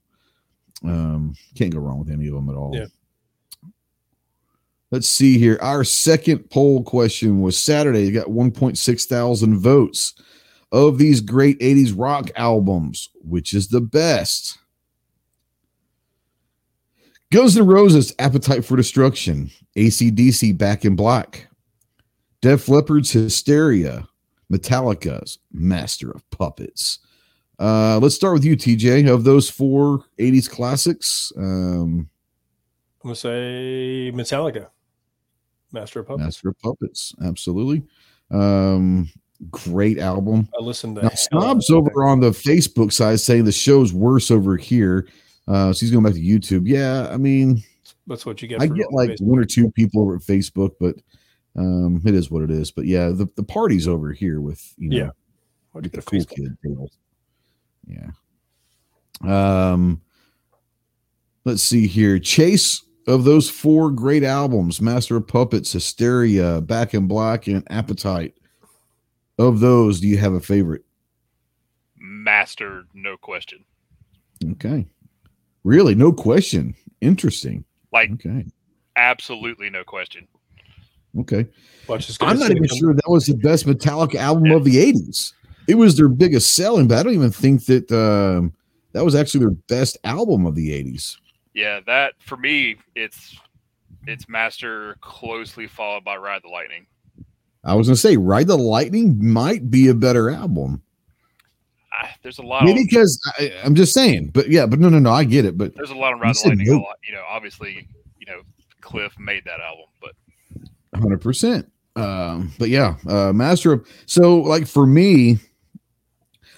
um, 0.84 1.34
can't 1.54 1.72
go 1.72 1.80
wrong 1.80 1.98
with 1.98 2.10
any 2.10 2.28
of 2.28 2.34
them 2.34 2.48
at 2.48 2.56
all. 2.56 2.74
Yeah. 2.74 2.86
Let's 4.90 5.08
see 5.08 5.38
here. 5.38 5.58
Our 5.60 5.84
second 5.84 6.48
poll 6.50 6.82
question 6.82 7.42
was 7.42 7.58
Saturday. 7.58 8.04
You 8.06 8.12
got 8.12 8.28
1.6 8.28 9.04
thousand 9.04 9.58
votes 9.58 10.14
of 10.72 10.98
these 10.98 11.20
great 11.20 11.58
80s 11.60 11.92
rock 11.96 12.30
albums, 12.36 13.10
which 13.22 13.52
is 13.52 13.68
the 13.68 13.80
best? 13.80 14.58
Guns 17.30 17.58
N' 17.58 17.66
Roses, 17.66 18.14
Appetite 18.18 18.64
for 18.64 18.76
Destruction, 18.76 19.50
ACDC, 19.76 20.56
Back 20.56 20.86
in 20.86 20.96
Black, 20.96 21.46
Def 22.40 22.68
Leppard's 22.68 23.12
Hysteria, 23.12 24.08
Metallica's 24.50 25.38
Master 25.52 26.10
of 26.10 26.28
Puppets. 26.30 27.00
Uh, 27.58 27.98
let's 28.00 28.14
start 28.14 28.32
with 28.32 28.44
you, 28.44 28.56
TJ. 28.56 29.12
Of 29.12 29.24
those 29.24 29.50
four 29.50 30.04
80s 30.18 30.48
classics, 30.48 31.30
um, 31.36 32.08
I'm 33.02 33.08
gonna 33.08 33.16
say 33.16 34.10
Metallica, 34.14 34.68
Master 35.70 36.00
of 36.00 36.06
Puppets. 36.06 36.24
Master 36.24 36.48
of 36.48 36.58
Puppets, 36.60 37.14
absolutely. 37.22 37.82
Um, 38.30 39.10
great 39.50 39.98
album. 39.98 40.48
I 40.58 40.62
listened 40.62 40.96
to 40.96 41.02
Now, 41.02 41.08
Snob's 41.10 41.68
over 41.68 42.06
on 42.06 42.20
the 42.20 42.30
Facebook 42.30 42.90
side 42.90 43.20
saying 43.20 43.44
the 43.44 43.52
show's 43.52 43.92
worse 43.92 44.30
over 44.30 44.56
here. 44.56 45.06
Uh, 45.48 45.72
so 45.72 45.80
he's 45.80 45.90
going 45.90 46.04
back 46.04 46.12
to 46.12 46.20
YouTube. 46.20 46.62
Yeah, 46.68 47.08
I 47.10 47.16
mean, 47.16 47.62
That's 48.06 48.26
what 48.26 48.42
you 48.42 48.48
get. 48.48 48.60
I 48.60 48.66
get 48.66 48.92
like 48.92 49.10
Facebook. 49.10 49.22
one 49.22 49.38
or 49.38 49.44
two 49.46 49.70
people 49.72 50.02
over 50.02 50.16
at 50.16 50.22
Facebook, 50.22 50.72
but 50.78 50.96
um, 51.56 52.02
it 52.04 52.14
is 52.14 52.30
what 52.30 52.42
it 52.42 52.50
is. 52.50 52.70
But 52.70 52.84
yeah, 52.84 53.08
the, 53.08 53.26
the 53.34 53.42
party's 53.42 53.88
over 53.88 54.12
here 54.12 54.40
with 54.42 54.74
you 54.76 54.90
know 54.90 54.96
Yeah. 54.96 55.10
What 55.72 55.84
with 55.84 55.84
you 55.84 55.90
the 55.90 55.96
get 55.98 56.06
cool 56.06 56.20
Facebook. 56.20 56.36
kid 56.36 56.58
deal. 56.62 56.90
Yeah. 59.24 59.70
Um, 59.72 60.02
let's 61.44 61.62
see 61.62 61.86
here. 61.86 62.18
Chase 62.18 62.82
of 63.06 63.24
those 63.24 63.48
four 63.48 63.90
great 63.90 64.22
albums, 64.24 64.82
Master 64.82 65.16
of 65.16 65.26
Puppets, 65.26 65.72
Hysteria, 65.72 66.60
Back 66.60 66.92
in 66.92 67.06
Black, 67.08 67.46
and 67.46 67.66
Appetite. 67.70 68.34
Of 69.38 69.60
those, 69.60 70.00
do 70.00 70.08
you 70.08 70.18
have 70.18 70.34
a 70.34 70.40
favorite? 70.40 70.84
Master, 71.96 72.84
no 72.92 73.16
question. 73.16 73.64
Okay. 74.52 74.86
Really? 75.68 75.94
No 75.94 76.14
question. 76.14 76.74
Interesting. 77.02 77.62
Like 77.92 78.10
Okay. 78.12 78.46
absolutely 78.96 79.68
no 79.68 79.84
question. 79.84 80.26
Okay. 81.18 81.46
Watch. 81.86 82.10
I'm 82.22 82.38
not 82.38 82.50
even 82.50 82.66
come- 82.66 82.78
sure 82.78 82.94
that 82.94 83.06
was 83.06 83.26
the 83.26 83.36
best 83.36 83.66
Metallica 83.66 84.14
album 84.14 84.50
of 84.52 84.64
the 84.64 84.78
80s. 84.78 85.34
It 85.66 85.74
was 85.74 85.94
their 85.94 86.08
biggest 86.08 86.54
selling, 86.54 86.88
but 86.88 86.96
I 86.96 87.02
don't 87.02 87.12
even 87.12 87.30
think 87.30 87.66
that 87.66 87.92
um, 87.92 88.54
that 88.92 89.04
was 89.04 89.14
actually 89.14 89.40
their 89.40 89.56
best 89.68 89.98
album 90.04 90.46
of 90.46 90.54
the 90.54 90.70
80s. 90.70 91.18
Yeah, 91.52 91.80
that 91.86 92.14
for 92.18 92.38
me, 92.38 92.76
it's 92.94 93.36
it's 94.06 94.26
Master 94.26 94.96
closely 95.02 95.66
followed 95.66 96.02
by 96.02 96.16
Ride 96.16 96.42
the 96.44 96.48
Lightning. 96.48 96.86
I 97.62 97.74
was 97.74 97.88
going 97.88 97.96
to 97.96 98.00
say, 98.00 98.16
Ride 98.16 98.46
the 98.46 98.56
Lightning 98.56 99.22
might 99.22 99.70
be 99.70 99.88
a 99.88 99.94
better 99.94 100.30
album. 100.30 100.80
I, 101.98 102.10
there's 102.22 102.38
a 102.38 102.42
lot. 102.42 102.64
Maybe 102.64 102.82
of, 102.82 102.86
because 102.88 103.20
I, 103.38 103.52
I'm 103.64 103.74
just 103.74 103.92
saying, 103.92 104.30
but 104.32 104.48
yeah, 104.48 104.66
but 104.66 104.78
no, 104.78 104.88
no, 104.88 104.98
no, 104.98 105.10
I 105.10 105.24
get 105.24 105.44
it. 105.44 105.58
But 105.58 105.74
there's 105.74 105.90
a 105.90 105.96
lot 105.96 106.12
of 106.12 106.18
You 106.18 106.24
Ride 106.24 106.36
the 106.36 106.48
Lightning. 106.48 106.66
no. 106.68 106.86
You 107.06 107.14
know, 107.14 107.24
obviously, 107.28 107.88
you 108.18 108.26
know, 108.26 108.42
Cliff 108.80 109.18
made 109.18 109.44
that 109.44 109.60
album, 109.60 109.86
but 110.00 110.12
100%. 110.94 111.66
Um, 111.96 112.52
but 112.58 112.68
yeah, 112.68 112.96
uh, 113.08 113.32
Master 113.32 113.72
of, 113.72 113.88
so 114.06 114.36
like 114.36 114.68
for 114.68 114.86
me, 114.86 115.38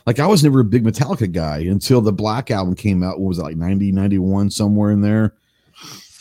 like 0.06 0.18
I 0.18 0.26
was 0.26 0.44
never 0.44 0.60
a 0.60 0.64
big 0.64 0.84
Metallica 0.84 1.30
guy 1.30 1.58
until 1.58 2.02
the 2.02 2.12
Black 2.12 2.50
album 2.50 2.74
came 2.74 3.02
out. 3.02 3.18
What 3.20 3.28
was 3.28 3.38
it 3.38 3.42
like 3.42 3.56
90, 3.56 3.92
91, 3.92 4.50
somewhere 4.50 4.90
in 4.90 5.00
there? 5.00 5.34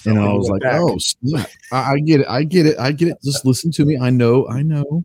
And 0.06 0.18
I 0.18 0.32
was 0.32 0.50
like, 0.50 0.62
back. 0.62 0.80
oh. 0.80 0.98
I, 1.74 1.94
I 1.94 2.00
get 2.00 2.22
it. 2.22 2.28
I 2.30 2.44
get 2.44 2.66
it. 2.66 2.80
I 2.80 2.94
get 2.94 3.10
it. 3.10 3.18
Just 3.24 3.46
listen 3.46 3.72
to 3.72 3.86
me. 3.86 3.98
I 3.98 4.10
know. 4.10 4.48
I 4.48 4.62
know. 4.62 5.04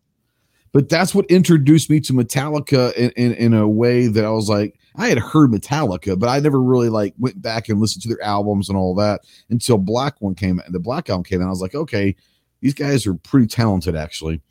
But 0.75 0.89
that's 0.89 1.15
what 1.15 1.25
introduced 1.27 1.89
me 1.89 2.01
to 2.01 2.13
Metallica 2.13 2.93
in, 2.95 3.11
in, 3.13 3.33
in 3.35 3.55
a 3.55 3.67
way 3.67 4.09
that 4.09 4.25
I 4.25 4.31
was 4.31 4.49
like, 4.49 4.77
I 4.97 5.07
had 5.07 5.19
heard 5.19 5.53
Metallica, 5.53 6.19
but 6.19 6.29
I 6.29 6.41
never 6.41 6.61
really 6.61 6.89
like 6.89 7.15
went 7.17 7.41
back 7.41 7.69
and 7.69 7.81
listened 7.81 8.03
to 8.03 8.09
their 8.09 8.23
albums 8.23 8.69
and 8.69 8.77
all 8.77 8.93
that 8.97 9.21
until 9.51 9.79
Black 9.79 10.21
one 10.21 10.35
came 10.35 10.59
out. 10.59 10.67
And 10.67 10.75
the 10.75 10.81
Black 10.81 11.09
album 11.09 11.23
came 11.23 11.41
out. 11.41 11.47
I 11.47 11.51
was 11.51 11.63
like, 11.63 11.77
okay, 11.77 12.17
these 12.61 12.75
guys 12.75 13.07
are 13.07 13.15
pretty 13.15 13.47
talented 13.47 13.95
actually. 13.95 14.43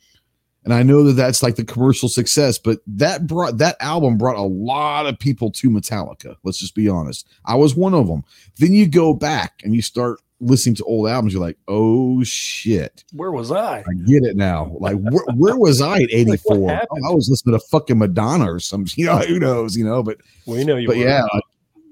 And 0.64 0.72
I 0.72 0.82
know 0.82 1.04
that 1.04 1.12
that's 1.12 1.42
like 1.42 1.56
the 1.56 1.64
commercial 1.64 2.08
success, 2.08 2.56
but 2.56 2.78
that 2.86 3.26
brought 3.26 3.58
that 3.58 3.76
album 3.80 4.16
brought 4.16 4.36
a 4.36 4.42
lot 4.42 5.04
of 5.04 5.18
people 5.18 5.50
to 5.50 5.68
Metallica. 5.68 6.36
Let's 6.42 6.58
just 6.58 6.74
be 6.74 6.88
honest. 6.88 7.28
I 7.44 7.56
was 7.56 7.76
one 7.76 7.92
of 7.92 8.08
them. 8.08 8.24
Then 8.58 8.72
you 8.72 8.88
go 8.88 9.12
back 9.12 9.60
and 9.62 9.74
you 9.74 9.82
start 9.82 10.20
listening 10.40 10.74
to 10.76 10.84
old 10.84 11.08
albums. 11.08 11.32
You're 11.32 11.42
like, 11.42 11.58
oh 11.68 12.22
shit, 12.24 13.04
Where 13.12 13.30
was 13.32 13.50
I? 13.52 13.78
I 13.78 13.94
get 14.06 14.24
it 14.24 14.36
now. 14.36 14.76
Like, 14.78 14.96
where, 14.98 15.24
where 15.36 15.56
was 15.56 15.80
I 15.80 16.02
at 16.02 16.10
84? 16.12 16.70
happened? 16.70 17.04
I 17.08 17.12
was 17.14 17.28
listening 17.30 17.58
to 17.58 17.64
fucking 17.70 17.98
Madonna 17.98 18.52
or 18.52 18.60
some, 18.60 18.84
you 18.96 19.06
know, 19.06 19.18
who 19.18 19.38
knows, 19.38 19.76
you 19.76 19.84
know, 19.84 20.02
but, 20.02 20.18
We 20.46 20.64
know 20.64 20.76
you. 20.76 20.88
but 20.88 20.96
were. 20.96 21.02
yeah, 21.04 21.24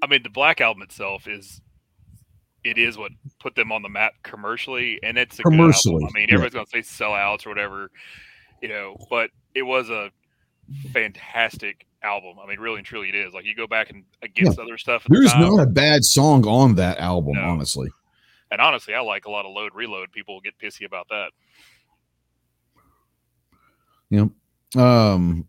I 0.02 0.06
mean, 0.08 0.22
the 0.22 0.30
Black 0.30 0.60
album 0.60 0.82
itself 0.82 1.26
is 1.28 1.60
it 2.64 2.78
is 2.78 2.96
what 2.98 3.10
put 3.40 3.54
them 3.56 3.72
on 3.72 3.82
the 3.82 3.88
map 3.88 4.12
commercially, 4.22 4.98
and 5.02 5.16
it's 5.18 5.38
a 5.38 5.42
good 5.42 5.52
album. 5.52 5.58
Commercially, 5.58 6.04
I 6.04 6.10
mean, 6.12 6.28
yeah. 6.28 6.34
everybody's 6.34 6.54
gonna 6.54 6.66
say 6.66 7.04
sellouts 7.04 7.46
or 7.46 7.48
whatever, 7.50 7.90
you 8.60 8.68
know, 8.68 8.96
but 9.10 9.30
it 9.54 9.62
was 9.62 9.90
a 9.90 10.10
fantastic 10.92 11.86
album. 12.02 12.36
I 12.42 12.46
mean, 12.48 12.58
really 12.60 12.78
and 12.78 12.86
truly, 12.86 13.08
it 13.08 13.14
is. 13.14 13.32
Like 13.34 13.44
you 13.44 13.54
go 13.54 13.66
back 13.66 13.90
and 13.90 14.04
against 14.22 14.58
other 14.58 14.78
stuff. 14.78 15.04
At 15.04 15.10
the 15.10 15.18
there's 15.18 15.34
not 15.36 15.60
a 15.62 15.66
bad 15.66 16.04
song 16.04 16.46
on 16.46 16.74
that 16.76 16.98
album, 16.98 17.34
No. 17.34 17.42
honestly. 17.42 17.88
And 18.52 18.60
honestly, 18.60 18.94
I 18.94 19.00
like 19.00 19.24
a 19.24 19.30
lot 19.30 19.46
of 19.46 19.52
load 19.52 19.74
reload. 19.74 20.12
People 20.12 20.40
get 20.40 20.58
pissy 20.58 20.84
about 20.84 21.08
that. 21.08 21.30
Yep. 24.10 24.28
Um, 24.80 25.48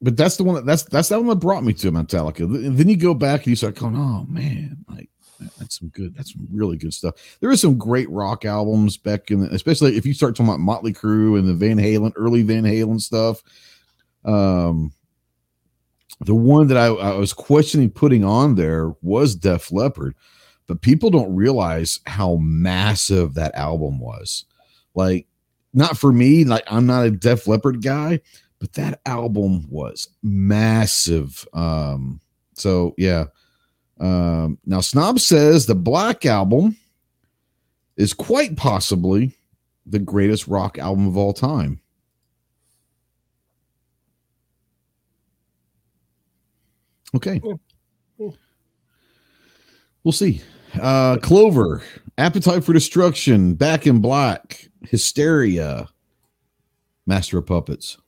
but 0.00 0.16
that's 0.16 0.36
the 0.36 0.44
one 0.44 0.54
that 0.54 0.64
that's 0.64 0.84
that's 0.84 1.08
that 1.08 1.18
one 1.18 1.28
that 1.28 1.36
brought 1.36 1.64
me 1.64 1.72
to 1.74 1.90
Metallica. 1.90 2.50
Th- 2.50 2.72
Then 2.72 2.88
you 2.88 2.96
go 2.96 3.12
back 3.12 3.40
and 3.40 3.48
you 3.48 3.56
start 3.56 3.74
going, 3.74 3.96
oh 3.96 4.24
man, 4.28 4.78
like 4.88 5.10
that's 5.58 5.78
some 5.80 5.88
good, 5.88 6.14
that's 6.14 6.32
some 6.32 6.46
really 6.52 6.76
good 6.76 6.94
stuff. 6.94 7.14
There 7.40 7.50
is 7.50 7.60
some 7.60 7.76
great 7.76 8.08
rock 8.10 8.44
albums 8.44 8.96
back 8.96 9.30
in, 9.30 9.40
the, 9.40 9.52
especially 9.52 9.96
if 9.96 10.06
you 10.06 10.14
start 10.14 10.36
talking 10.36 10.48
about 10.48 10.60
Motley 10.60 10.92
Crue 10.92 11.38
and 11.38 11.48
the 11.48 11.54
Van 11.54 11.76
Halen, 11.76 12.12
early 12.16 12.42
Van 12.42 12.62
Halen 12.62 13.00
stuff. 13.00 13.42
Um, 14.24 14.92
the 16.20 16.34
one 16.34 16.68
that 16.68 16.76
I, 16.76 16.86
I 16.86 17.14
was 17.16 17.32
questioning 17.32 17.90
putting 17.90 18.24
on 18.24 18.54
there 18.54 18.94
was 19.02 19.36
Def 19.36 19.70
Leppard, 19.70 20.14
but 20.68 20.82
people 20.82 21.10
don't 21.10 21.34
realize 21.34 21.98
how 22.06 22.36
massive 22.36 23.34
that 23.34 23.54
album 23.56 23.98
was. 23.98 24.44
Like 24.94 25.26
not 25.72 25.98
for 25.98 26.12
me. 26.12 26.44
Like 26.44 26.64
I'm 26.68 26.86
not 26.86 27.06
a 27.06 27.10
Def 27.10 27.48
Leppard 27.48 27.82
guy, 27.82 28.20
but 28.60 28.74
that 28.74 29.00
album 29.06 29.66
was 29.68 30.08
massive. 30.22 31.48
Um, 31.52 32.20
so 32.54 32.94
yeah. 32.96 33.24
Um, 33.98 34.58
now 34.64 34.80
Snob 34.80 35.18
says 35.18 35.66
the 35.66 35.74
Black 35.74 36.24
Album 36.24 36.76
is 37.96 38.12
quite 38.12 38.56
possibly 38.56 39.34
the 39.86 39.98
greatest 39.98 40.46
rock 40.46 40.78
album 40.78 41.08
of 41.08 41.16
all 41.16 41.32
time. 41.32 41.80
Okay. 47.16 47.40
We'll 50.04 50.12
see. 50.12 50.42
Uh, 50.80 51.16
Clover, 51.18 51.82
Appetite 52.16 52.64
for 52.64 52.72
Destruction, 52.72 53.54
Back 53.54 53.86
in 53.86 54.00
Black, 54.00 54.68
Hysteria, 54.82 55.88
Master 57.06 57.38
of 57.38 57.46
Puppets. 57.46 57.98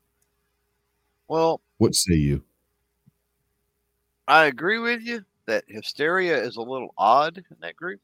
Well, 1.28 1.60
What 1.78 1.94
say 1.94 2.14
you? 2.14 2.42
I 4.28 4.44
agree 4.44 4.78
with 4.78 5.02
you 5.02 5.24
that 5.46 5.64
hysteria 5.66 6.40
is 6.42 6.56
a 6.56 6.62
little 6.62 6.94
odd 6.96 7.38
in 7.38 7.56
that 7.60 7.76
group. 7.76 8.00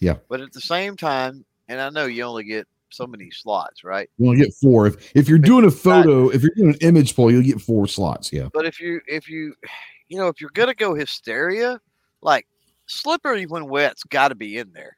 Yeah. 0.00 0.16
But 0.28 0.40
at 0.40 0.52
the 0.52 0.60
same 0.60 0.96
time, 0.96 1.44
and 1.68 1.80
I 1.80 1.90
know 1.90 2.06
you 2.06 2.22
only 2.24 2.44
get 2.44 2.66
so 2.90 3.06
many 3.06 3.30
slots, 3.30 3.84
right? 3.84 4.08
You 4.18 4.34
to 4.34 4.44
get 4.44 4.54
four. 4.54 4.86
If, 4.86 5.16
if 5.16 5.28
you're 5.28 5.38
doing 5.38 5.64
a 5.64 5.70
photo, 5.70 6.28
if 6.28 6.42
you're 6.42 6.54
doing 6.56 6.70
an 6.70 6.78
image 6.80 7.16
poll, 7.16 7.30
you'll 7.30 7.42
get 7.42 7.60
four 7.60 7.86
slots. 7.86 8.32
Yeah. 8.32 8.48
But 8.52 8.66
if 8.66 8.80
you 8.80 9.00
if 9.06 9.28
you 9.28 9.54
you 10.08 10.18
know 10.18 10.28
if 10.28 10.40
you're 10.40 10.50
gonna 10.54 10.74
go 10.74 10.94
hysteria, 10.94 11.80
like 12.20 12.46
slippery 12.92 13.46
when 13.46 13.68
wet's 13.68 14.04
got 14.04 14.28
to 14.28 14.34
be 14.34 14.58
in 14.58 14.72
there. 14.72 14.96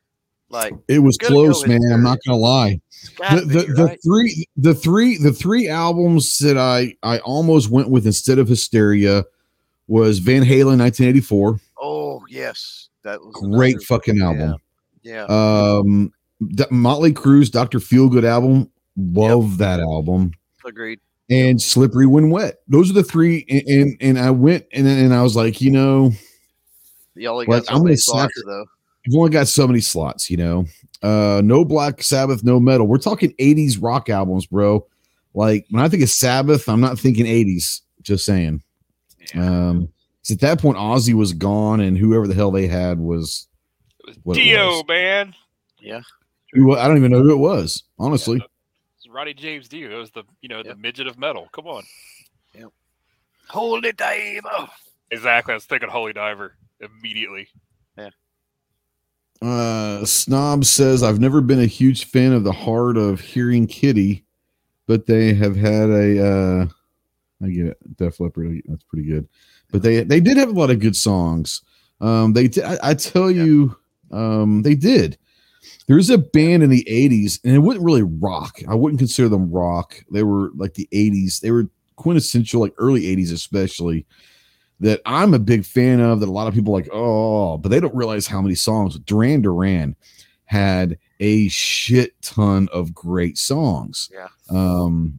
Like 0.50 0.74
It 0.88 1.00
was 1.00 1.16
close, 1.16 1.66
man. 1.66 1.80
I'm 1.92 2.02
not 2.02 2.18
gonna 2.26 2.38
lie. 2.38 2.80
The, 3.18 3.40
the, 3.40 3.64
be, 3.66 3.72
the 3.72 3.85
right? 3.85 3.98
three 4.04 4.46
the 4.57 4.74
three 4.74 5.18
the 5.18 5.33
three 5.33 5.68
albums 5.68 6.38
that 6.38 6.57
I 6.57 6.94
I 7.02 7.18
almost 7.18 7.70
went 7.70 7.90
with 7.90 8.07
instead 8.07 8.38
of 8.38 8.48
Hysteria 8.48 9.24
was 9.88 10.18
Van 10.20 10.42
Halen 10.42 10.78
1984. 10.78 11.61
oh 11.80 12.22
yes, 12.28 12.88
that 13.02 13.20
was 13.20 13.35
Great 13.35 13.83
fucking 13.83 14.20
album. 14.22 14.57
Yeah, 15.02 15.24
Um 15.24 16.12
D- 16.46 16.64
Motley 16.70 17.12
Crue's 17.12 17.50
Dr. 17.50 17.78
Feelgood 17.78 18.24
album. 18.24 18.70
Love 18.96 19.59
that 19.59 19.80
album. 19.80 20.33
agreed. 20.64 21.00
And 21.30 21.61
Slippery 21.61 22.07
When 22.07 22.30
Wet. 22.30 22.61
Those 22.68 22.90
are 22.90 22.94
the 22.94 23.02
three. 23.02 23.44
And 23.48 23.62
and, 23.66 23.96
and 24.00 24.18
I 24.18 24.30
went 24.30 24.66
and 24.72 24.87
and 24.87 25.12
I 25.12 25.22
was 25.22 25.35
like, 25.35 25.61
you 25.61 25.70
know, 25.70 26.12
You 27.14 27.29
only 27.29 27.46
Like, 27.46 27.64
got 27.64 27.66
so 27.66 27.72
I'm 27.74 27.79
many 27.83 27.90
gonna 27.92 27.96
slots 27.98 28.35
sacri- 28.35 28.42
though. 28.46 28.66
I've 29.07 29.14
only 29.14 29.31
got 29.31 29.48
so 29.48 29.66
many 29.66 29.81
slots, 29.81 30.31
you 30.31 30.37
know. 30.37 30.64
Uh 31.03 31.42
no 31.44 31.64
Black 31.64 32.03
Sabbath, 32.03 32.42
no 32.44 32.59
metal. 32.59 32.87
We're 32.87 32.98
talking 32.98 33.33
80s 33.38 33.79
rock 33.81 34.09
albums, 34.09 34.46
bro. 34.46 34.87
Like 35.35 35.66
when 35.70 35.83
I 35.85 35.88
think 35.88 36.03
of 36.03 36.11
Sabbath, 36.11 36.68
I'm 36.68 36.81
not 36.81 36.98
thinking 36.98 37.27
80s. 37.27 37.83
Just 38.03 38.24
saying. 38.24 38.62
Yeah. 39.35 39.46
Um 39.70 39.88
'cause 40.22 40.31
at 40.33 40.40
that 40.40 40.61
point 40.61 40.79
Ozzy 40.79 41.12
was 41.14 41.33
gone 41.35 41.81
and 41.81 41.96
whoever 41.98 42.27
the 42.27 42.35
hell 42.35 42.50
they 42.50 42.66
had 42.66 42.98
was 42.98 43.46
was 44.07 44.16
What 44.22 44.35
Dio, 44.35 44.68
was. 44.68 44.85
man. 44.88 45.35
who 46.53 46.77
I 46.77 46.87
don't 46.88 46.96
even 46.96 47.11
know 47.12 47.22
who 47.22 47.33
it 47.33 47.38
was, 47.38 47.83
honestly. 47.98 48.40
It's 48.96 49.09
Ronnie 49.09 49.35
James 49.35 49.68
Dio. 49.68 49.90
It 49.90 49.98
was 49.98 50.11
the 50.12 50.24
you 50.40 50.48
know 50.48 50.62
the 50.62 50.77
midget 50.77 51.07
of 51.07 51.18
metal. 51.18 51.48
Come 51.53 51.66
on. 51.66 51.83
Hold 53.48 53.85
it, 53.85 53.96
Dave. 53.98 54.42
Oh. 54.50 54.68
Exactly. 55.11 55.53
I 55.53 55.57
was 55.57 55.66
thinking 55.66 55.90
Holy 55.90 56.12
Diver 56.14 56.57
immediately. 56.84 57.48
Uh, 59.42 60.04
Snob 60.06 60.64
says, 60.64 61.02
I've 61.02 61.20
never 61.20 61.40
been 61.40 61.60
a 61.60 61.66
huge 61.66 62.06
fan 62.06 62.32
of 62.32 62.44
the 62.44 62.52
heart 62.52 62.96
of 62.96 63.20
hearing 63.20 63.66
Kitty, 63.66 64.24
but 64.86 65.06
they 65.06 65.34
have 65.34 65.54
had 65.56 65.90
a, 65.90 66.26
uh, 66.26 66.66
I 67.44 67.48
get 67.50 67.66
it. 67.66 67.96
Def 67.96 68.20
Leppard. 68.20 68.62
That's 68.66 68.84
pretty 68.84 69.06
good. 69.06 69.28
But 69.70 69.82
they, 69.82 70.02
they 70.02 70.20
did 70.20 70.36
have 70.38 70.48
a 70.48 70.52
lot 70.52 70.70
of 70.70 70.78
good 70.78 70.96
songs. 70.96 71.62
Um, 72.00 72.32
they 72.32 72.48
did, 72.48 72.64
I, 72.64 72.78
I 72.82 72.94
tell 72.94 73.30
Yeah. 73.30 73.44
you, 73.44 73.76
um, 74.12 74.62
they 74.62 74.74
did. 74.74 75.18
There's 75.88 76.10
a 76.10 76.18
band 76.18 76.62
in 76.62 76.70
the 76.70 76.84
80s, 76.88 77.40
and 77.44 77.54
it 77.54 77.58
wasn't 77.58 77.84
really 77.84 78.02
rock. 78.02 78.60
I 78.68 78.74
wouldn't 78.74 78.98
consider 79.00 79.28
them 79.28 79.50
rock. 79.50 80.02
They 80.10 80.22
were 80.22 80.50
like 80.54 80.74
the 80.74 80.88
80s. 80.92 81.40
They 81.40 81.50
were 81.50 81.68
quintessential, 81.96 82.60
like 82.62 82.74
early 82.78 83.02
80s, 83.02 83.32
especially 83.32 84.06
that 84.80 85.00
I'm 85.06 85.34
a 85.34 85.38
big 85.38 85.64
fan 85.64 86.00
of 86.00 86.20
that 86.20 86.28
a 86.28 86.32
lot 86.32 86.48
of 86.48 86.54
people 86.54 86.72
like, 86.72 86.88
oh, 86.92 87.58
but 87.58 87.68
they 87.68 87.80
don't 87.80 87.94
realize 87.94 88.26
how 88.26 88.40
many 88.42 88.54
songs. 88.54 88.98
Duran 89.00 89.42
Duran 89.42 89.96
had 90.46 90.98
a 91.20 91.48
shit 91.48 92.20
ton 92.22 92.68
of 92.72 92.92
great 92.92 93.38
songs. 93.38 94.10
Yeah. 94.12 94.28
Um, 94.50 95.18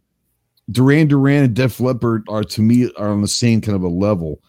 Duran 0.72 1.08
Duran 1.08 1.44
and 1.44 1.56
Def 1.56 1.80
Leppard 1.80 2.26
are 2.28 2.44
to 2.44 2.62
me 2.62 2.92
are 2.98 3.10
on 3.10 3.22
the 3.22 3.28
same 3.28 3.62
kind 3.62 3.76
of 3.76 3.84
a 3.84 3.88
level. 3.88 4.40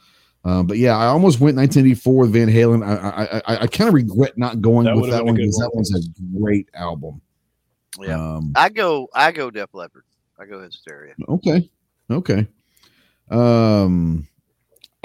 Um, 0.44 0.66
but 0.66 0.78
yeah, 0.78 0.96
I 0.96 1.06
almost 1.06 1.40
went 1.40 1.56
1984 1.56 2.14
with 2.14 2.32
Van 2.32 2.48
Halen. 2.48 2.86
I 2.86 2.94
I 2.94 3.54
I, 3.54 3.62
I 3.62 3.66
kind 3.66 3.88
of 3.88 3.94
regret 3.94 4.38
not 4.38 4.60
going 4.60 4.84
That 4.86 4.96
with 4.96 5.10
that 5.10 5.18
been 5.18 5.20
a 5.20 5.24
one 5.24 5.34
because 5.36 5.56
that 5.56 5.70
one. 5.72 5.76
one's 5.76 5.94
a 5.94 6.38
great 6.38 6.68
album. 6.74 7.20
Yeah. 8.00 8.14
Um, 8.36 8.52
I 8.54 8.68
go. 8.68 9.08
I 9.14 9.32
go. 9.32 9.50
Def 9.50 9.74
Leppard. 9.74 10.04
I 10.38 10.44
go 10.44 10.60
hysteria. 10.62 11.14
Okay. 11.28 11.68
Okay. 12.10 12.46
Um 13.30 14.28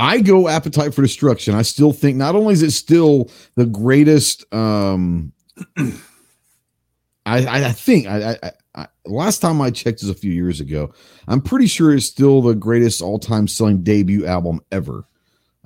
I 0.02 0.20
go 0.20 0.48
appetite 0.48 0.96
for 0.96 1.04
destruction. 1.04 1.54
I 1.54 1.62
still 1.62 1.94
think 1.94 2.18
not 2.18 2.36
only 2.36 2.54
is 2.54 2.64
it 2.64 2.72
still 2.72 3.30
the 3.56 3.68
greatest 3.68 4.52
um 4.52 5.32
I 5.78 7.46
I, 7.68 7.72
think 7.72 8.08
I, 8.08 8.32
I 8.42 8.52
I 8.74 8.88
last 9.06 9.40
time 9.40 9.62
I 9.62 9.70
checked 9.70 10.02
is 10.02 10.10
a 10.10 10.16
few 10.16 10.32
years 10.32 10.60
ago. 10.60 10.92
I'm 11.28 11.40
pretty 11.40 11.68
sure 11.68 11.94
it's 11.94 12.08
still 12.08 12.42
the 12.42 12.56
greatest 12.56 13.04
all-time 13.04 13.48
selling 13.48 13.84
debut 13.84 14.26
album 14.26 14.62
ever. 14.72 15.06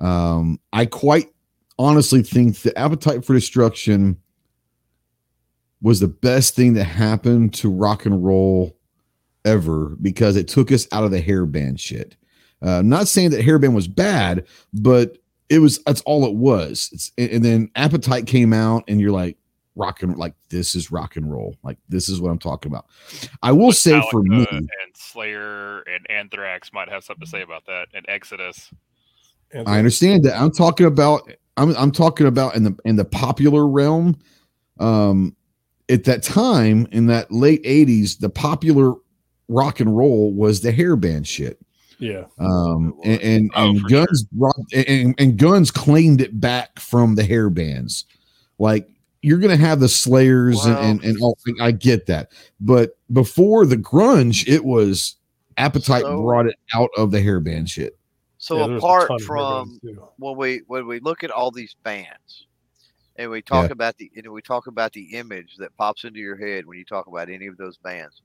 Um 0.00 0.60
I 0.70 0.84
quite 0.84 1.32
honestly 1.78 2.22
think 2.22 2.58
the 2.58 2.78
appetite 2.78 3.24
for 3.24 3.32
destruction 3.32 4.18
was 5.80 6.00
the 6.00 6.08
best 6.08 6.54
thing 6.54 6.74
that 6.74 6.84
happened 6.84 7.54
to 7.54 7.70
rock 7.70 8.04
and 8.04 8.22
roll 8.22 8.76
ever 9.46 9.96
because 10.02 10.36
it 10.36 10.46
took 10.46 10.70
us 10.70 10.86
out 10.92 11.04
of 11.04 11.10
the 11.10 11.20
hair 11.20 11.46
band 11.46 11.80
shit. 11.80 12.16
Uh, 12.64 12.78
I'm 12.78 12.88
not 12.88 13.08
saying 13.08 13.30
that 13.30 13.44
hairband 13.44 13.74
was 13.74 13.88
bad, 13.88 14.46
but 14.72 15.18
it 15.48 15.58
was 15.58 15.78
that's 15.84 16.00
all 16.02 16.26
it 16.26 16.34
was. 16.34 16.90
It's, 16.92 17.12
and 17.18 17.30
and 17.30 17.44
then 17.44 17.70
Appetite 17.76 18.26
came 18.26 18.52
out, 18.52 18.84
and 18.88 19.00
you're 19.00 19.12
like 19.12 19.36
rock 19.76 20.02
and 20.02 20.16
like 20.16 20.34
this 20.48 20.74
is 20.74 20.90
rock 20.90 21.16
and 21.16 21.30
roll. 21.30 21.54
Like 21.62 21.78
this 21.88 22.08
is 22.08 22.20
what 22.20 22.30
I'm 22.30 22.38
talking 22.38 22.72
about. 22.72 22.86
I 23.42 23.52
will 23.52 23.72
say 23.72 24.02
for 24.10 24.22
me, 24.22 24.46
and 24.50 24.68
Slayer 24.94 25.80
and 25.80 26.08
Anthrax 26.10 26.72
might 26.72 26.88
have 26.88 27.04
something 27.04 27.24
to 27.24 27.30
say 27.30 27.42
about 27.42 27.66
that, 27.66 27.88
and 27.94 28.04
Exodus. 28.08 28.70
And 29.52 29.68
I 29.68 29.78
understand 29.78 30.24
that. 30.24 30.40
I'm 30.40 30.50
talking 30.50 30.86
about 30.86 31.30
I'm 31.56 31.76
I'm 31.76 31.92
talking 31.92 32.26
about 32.26 32.56
in 32.56 32.64
the 32.64 32.76
in 32.84 32.96
the 32.96 33.04
popular 33.04 33.66
realm. 33.66 34.16
Um 34.80 35.36
at 35.88 36.04
that 36.04 36.22
time 36.22 36.88
in 36.90 37.06
that 37.06 37.30
late 37.30 37.62
80s, 37.62 38.18
the 38.18 38.28
popular 38.28 38.94
rock 39.48 39.78
and 39.78 39.96
roll 39.96 40.32
was 40.32 40.60
the 40.60 40.72
hairband 40.72 41.26
shit. 41.26 41.60
Yeah. 41.98 42.24
Um 42.38 42.94
and 43.04 43.20
and, 43.22 43.50
Oh, 43.54 43.70
and 43.70 43.80
for 43.80 43.88
guns 43.88 44.24
brought 44.32 44.56
and, 44.74 45.14
and 45.18 45.38
guns 45.38 45.70
claimed 45.70 46.20
it 46.20 46.38
back 46.40 46.78
from 46.78 47.14
the 47.14 47.24
hair 47.24 47.48
bands. 47.50 48.04
Like 48.58 48.88
you're 49.22 49.38
gonna 49.38 49.56
have 49.56 49.80
the 49.80 49.88
slayers 49.88 50.56
Well- 50.56 50.78
and, 50.78 51.00
and 51.02 51.16
and 51.16 51.22
all 51.22 51.38
I 51.60 51.72
get 51.72 52.06
that. 52.06 52.32
But 52.60 52.98
before 53.12 53.64
the 53.66 53.76
grunge, 53.78 54.46
it 54.46 54.64
was 54.64 55.16
appetite 55.56 56.02
So- 56.02 56.22
brought 56.22 56.46
it 56.46 56.56
out 56.74 56.90
of 56.96 57.10
the 57.10 57.20
hair 57.22 57.40
band 57.40 57.70
shit. 57.70 57.98
So 58.38 58.58
Yeah, 58.68 58.76
apart 58.76 59.10
from 59.22 59.80
when 60.18 60.36
we 60.36 60.60
when 60.66 60.86
we 60.86 61.00
look 61.00 61.24
at 61.24 61.30
all 61.30 61.50
these 61.50 61.74
bands 61.82 62.46
and 63.16 63.30
we 63.30 63.40
talk 63.40 63.68
Yeah. 63.68 63.72
about 63.72 63.96
the 63.96 64.10
and 64.14 64.30
we 64.30 64.42
talk 64.42 64.66
about 64.66 64.92
the 64.92 65.14
image 65.16 65.56
that 65.56 65.74
pops 65.78 66.04
into 66.04 66.20
your 66.20 66.36
head 66.36 66.66
when 66.66 66.76
you 66.78 66.84
talk 66.84 67.06
about 67.06 67.30
any 67.30 67.46
of 67.46 67.56
those 67.56 67.78
bands. 67.78 68.20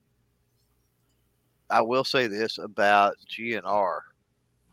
I 1.71 1.81
will 1.81 2.03
say 2.03 2.27
this 2.27 2.57
about 2.57 3.15
GNR. 3.29 3.99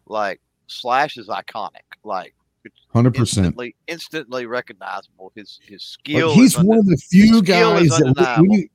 Like 0.07 0.41
Slash 0.67 1.17
is 1.17 1.29
iconic. 1.29 1.85
Like 2.05 2.35
Hundred 2.93 3.15
percent. 3.15 3.47
instantly 3.47 3.77
instantly 3.87 4.47
recognizable. 4.47 5.33
His 5.35 5.61
his 5.63 5.83
skill 5.83 6.29
Like 6.29 6.37
he's 6.37 6.59
one 6.59 6.79
of 6.79 6.87
the 6.87 6.97
few 6.97 7.43
guys 7.43 7.89
that 7.91 8.37
when 8.41 8.51
you- 8.53 8.69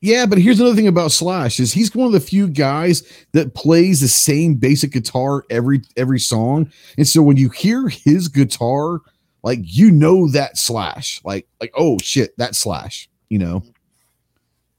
yeah, 0.00 0.26
but 0.26 0.38
here's 0.38 0.60
another 0.60 0.76
thing 0.76 0.86
about 0.86 1.10
Slash 1.10 1.58
is 1.58 1.72
he's 1.72 1.92
one 1.94 2.06
of 2.06 2.12
the 2.12 2.20
few 2.20 2.46
guys 2.48 3.02
that 3.32 3.54
plays 3.54 4.00
the 4.00 4.08
same 4.08 4.54
basic 4.54 4.92
guitar 4.92 5.44
every 5.50 5.82
every 5.96 6.20
song. 6.20 6.70
And 6.96 7.06
so 7.06 7.20
when 7.20 7.36
you 7.36 7.48
hear 7.48 7.88
his 7.88 8.28
guitar, 8.28 9.00
like 9.42 9.58
you 9.62 9.90
know 9.90 10.28
that 10.28 10.56
Slash. 10.56 11.20
Like 11.24 11.48
like 11.60 11.72
oh 11.76 11.98
shit, 12.00 12.36
that 12.38 12.54
Slash, 12.54 13.08
you 13.28 13.38
know. 13.38 13.60
Mm-hmm. 13.60 13.70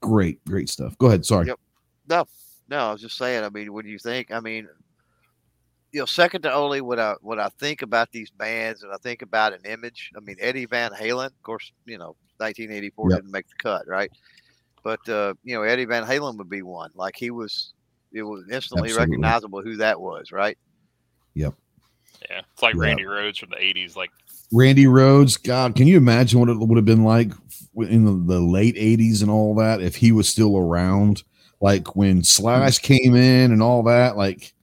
Great, 0.00 0.42
great 0.46 0.70
stuff. 0.70 0.96
Go 0.96 1.08
ahead, 1.08 1.26
sorry. 1.26 1.48
Yep. 1.48 1.60
No, 2.08 2.24
no, 2.70 2.78
I 2.78 2.92
was 2.92 3.00
just 3.02 3.16
saying. 3.16 3.44
I 3.44 3.48
mean, 3.48 3.72
when 3.72 3.86
you 3.86 3.98
think, 3.98 4.30
I 4.30 4.40
mean, 4.40 4.68
you 5.92 6.00
know, 6.00 6.06
second 6.06 6.42
to 6.42 6.52
only 6.52 6.80
when 6.80 7.00
I 7.00 7.14
when 7.20 7.40
I 7.40 7.48
think 7.58 7.82
about 7.82 8.12
these 8.12 8.30
bands 8.30 8.82
and 8.84 8.92
I 8.92 8.96
think 9.02 9.22
about 9.22 9.52
an 9.52 9.64
image. 9.64 10.10
I 10.16 10.20
mean, 10.20 10.36
Eddie 10.40 10.66
Van 10.66 10.92
Halen, 10.92 11.26
of 11.26 11.42
course, 11.42 11.72
you 11.84 11.98
know, 11.98 12.16
1984 12.38 13.10
Yep. 13.10 13.18
didn't 13.18 13.32
make 13.32 13.48
the 13.48 13.54
cut, 13.62 13.86
right? 13.86 14.10
but 14.82 15.06
uh, 15.10 15.34
you 15.44 15.54
know 15.54 15.62
Eddie 15.62 15.84
Van 15.84 16.04
Halen 16.04 16.38
would 16.38 16.48
be 16.48 16.62
one. 16.62 16.90
Like 16.94 17.14
he 17.14 17.30
was, 17.30 17.74
it 18.12 18.22
was 18.22 18.44
instantly 18.50 18.88
Absolutely. 18.88 18.98
recognizable 18.98 19.60
who 19.62 19.76
that 19.76 20.00
was, 20.00 20.32
right? 20.32 20.56
Yep. 21.34 21.52
Yeah, 22.30 22.40
it's 22.52 22.62
like 22.62 22.74
Yeah. 22.76 22.80
Randy 22.82 23.02
Rhoads 23.04 23.38
from 23.38 23.50
the 23.50 23.56
'80s. 23.56 23.94
Like, 23.96 24.10
Randy 24.52 24.86
Rhoads, 24.86 25.42
God, 25.42 25.74
can 25.76 25.86
you 25.86 25.96
imagine 25.98 26.40
what 26.40 26.48
it 26.48 26.58
would 26.58 26.76
have 26.76 26.86
been 26.86 27.04
like 27.04 27.32
in 27.76 28.04
the, 28.06 28.34
the 28.34 28.40
late 28.40 28.74
80s 28.76 29.20
and 29.22 29.30
all 29.30 29.54
that 29.56 29.82
if 29.82 29.96
he 29.96 30.12
was 30.12 30.28
still 30.28 30.56
around? 30.56 31.24
Like 31.60 31.94
when 31.94 32.24
Slash 32.24 32.78
came 32.78 33.14
in 33.14 33.52
and 33.52 33.62
all 33.62 33.82
that, 33.84 34.16
like, 34.16 34.54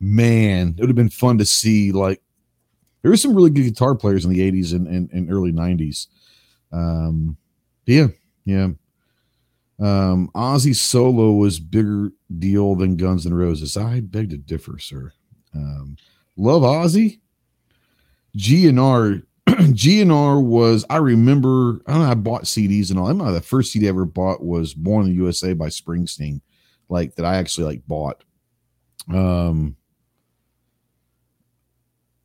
man, 0.00 0.74
it 0.76 0.80
would 0.80 0.88
have 0.88 0.96
been 0.96 1.08
fun 1.08 1.38
to 1.38 1.44
see. 1.44 1.92
Like, 1.92 2.20
there 3.02 3.10
were 3.10 3.16
some 3.16 3.34
really 3.34 3.50
good 3.50 3.64
guitar 3.64 3.94
players 3.94 4.24
in 4.24 4.32
the 4.32 4.40
80s 4.40 4.74
and, 4.74 4.86
and, 4.86 5.10
and 5.12 5.32
early 5.32 5.52
90s. 5.52 6.08
Um, 6.72 7.36
yeah, 7.86 8.08
yeah. 8.44 8.68
Um, 9.78 10.30
Ozzy 10.34 10.76
solo 10.76 11.32
was 11.32 11.58
bigger 11.58 12.12
deal 12.38 12.74
than 12.74 12.96
Guns 12.96 13.24
N' 13.24 13.32
Roses. 13.32 13.76
I 13.76 14.00
beg 14.00 14.30
to 14.30 14.36
differ, 14.36 14.78
sir. 14.78 15.12
Um, 15.54 15.96
love 16.36 16.62
Ozzy. 16.62 17.20
GNR 18.36 19.22
GNR 19.58 20.42
was 20.42 20.84
I 20.88 20.98
remember 20.98 21.80
I 21.86 21.98
know 21.98 22.04
I 22.04 22.14
bought 22.14 22.44
CDs 22.44 22.90
and 22.90 22.98
all. 22.98 23.06
I 23.06 23.10
remember 23.10 23.32
the 23.32 23.40
first 23.40 23.72
CD 23.72 23.86
I 23.86 23.88
ever 23.90 24.04
bought 24.04 24.44
was 24.44 24.74
Born 24.74 25.06
in 25.06 25.10
the 25.10 25.16
USA 25.16 25.54
by 25.54 25.66
Springsteen, 25.66 26.40
like 26.88 27.16
that 27.16 27.24
I 27.26 27.36
actually 27.36 27.64
like 27.64 27.86
bought. 27.86 28.22
Um 29.12 29.76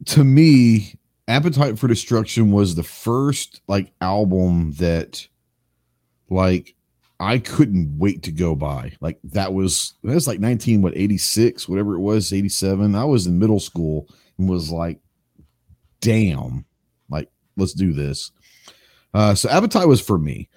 to 0.05 0.23
me, 0.23 0.99
Appetite 1.27 1.79
for 1.79 1.87
Destruction 1.87 2.51
was 2.51 2.75
the 2.75 2.83
first 2.83 3.61
like 3.67 3.91
album 4.01 4.73
that 4.73 5.27
like 6.29 6.75
I 7.19 7.39
couldn't 7.39 7.97
wait 7.97 8.21
to 8.23 8.31
go 8.31 8.55
by. 8.55 8.93
Like 9.01 9.19
that 9.23 9.51
was 9.53 9.95
that's 10.03 10.27
like 10.27 10.39
19 10.39 10.83
what 10.83 10.95
86, 10.95 11.67
whatever 11.67 11.95
it 11.95 12.01
was, 12.01 12.31
87. 12.31 12.93
I 12.93 13.05
was 13.05 13.25
in 13.25 13.39
middle 13.39 13.59
school 13.59 14.07
and 14.37 14.47
was 14.47 14.69
like 14.69 14.99
damn, 16.01 16.65
let's 17.57 17.73
do 17.73 17.93
this. 17.93 18.31
Uh, 19.13 19.33
so 19.33 19.49
appetite 19.49 19.87
was 19.87 20.01
for 20.01 20.17
me. 20.17 20.49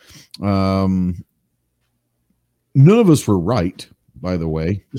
Um, 0.43 1.25
none 2.75 2.99
of 2.99 3.09
us 3.11 3.27
were 3.27 3.39
right, 3.39 3.89
by 4.21 4.37
the 4.37 4.49
way. 4.49 4.85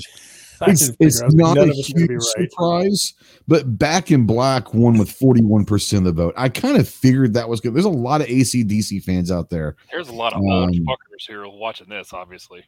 It's, 0.66 0.90
didn't 0.90 0.96
it's 1.00 1.22
not 1.34 1.56
a 1.56 1.62
of 1.62 1.70
us 1.70 1.90
are 1.90 1.94
gonna 1.94 2.06
be 2.06 2.14
huge 2.14 2.22
right. 2.36 2.50
surprise, 2.50 3.14
but 3.48 3.78
Back 3.78 4.10
in 4.10 4.26
Black 4.26 4.74
won 4.74 4.98
with 4.98 5.08
41% 5.08 5.98
of 5.98 6.04
the 6.04 6.12
vote. 6.12 6.34
I 6.36 6.50
kind 6.50 6.76
of 6.76 6.88
figured 6.88 7.32
that 7.34 7.48
was 7.48 7.60
good. 7.60 7.72
There's 7.72 7.86
a 7.86 7.88
lot 7.88 8.20
of 8.20 8.26
ACDC 8.26 9.02
fans 9.02 9.30
out 9.30 9.48
there. 9.48 9.76
there's 9.90 10.10
a 10.10 10.14
lot 10.14 10.34
of 10.34 10.42
old 10.42 10.68
Um, 10.68 10.84
fuckers 10.84 11.26
who 11.26 11.40
are 11.40 11.48
watching 11.48 11.88
this. 11.88 12.12
Obviously, 12.12 12.64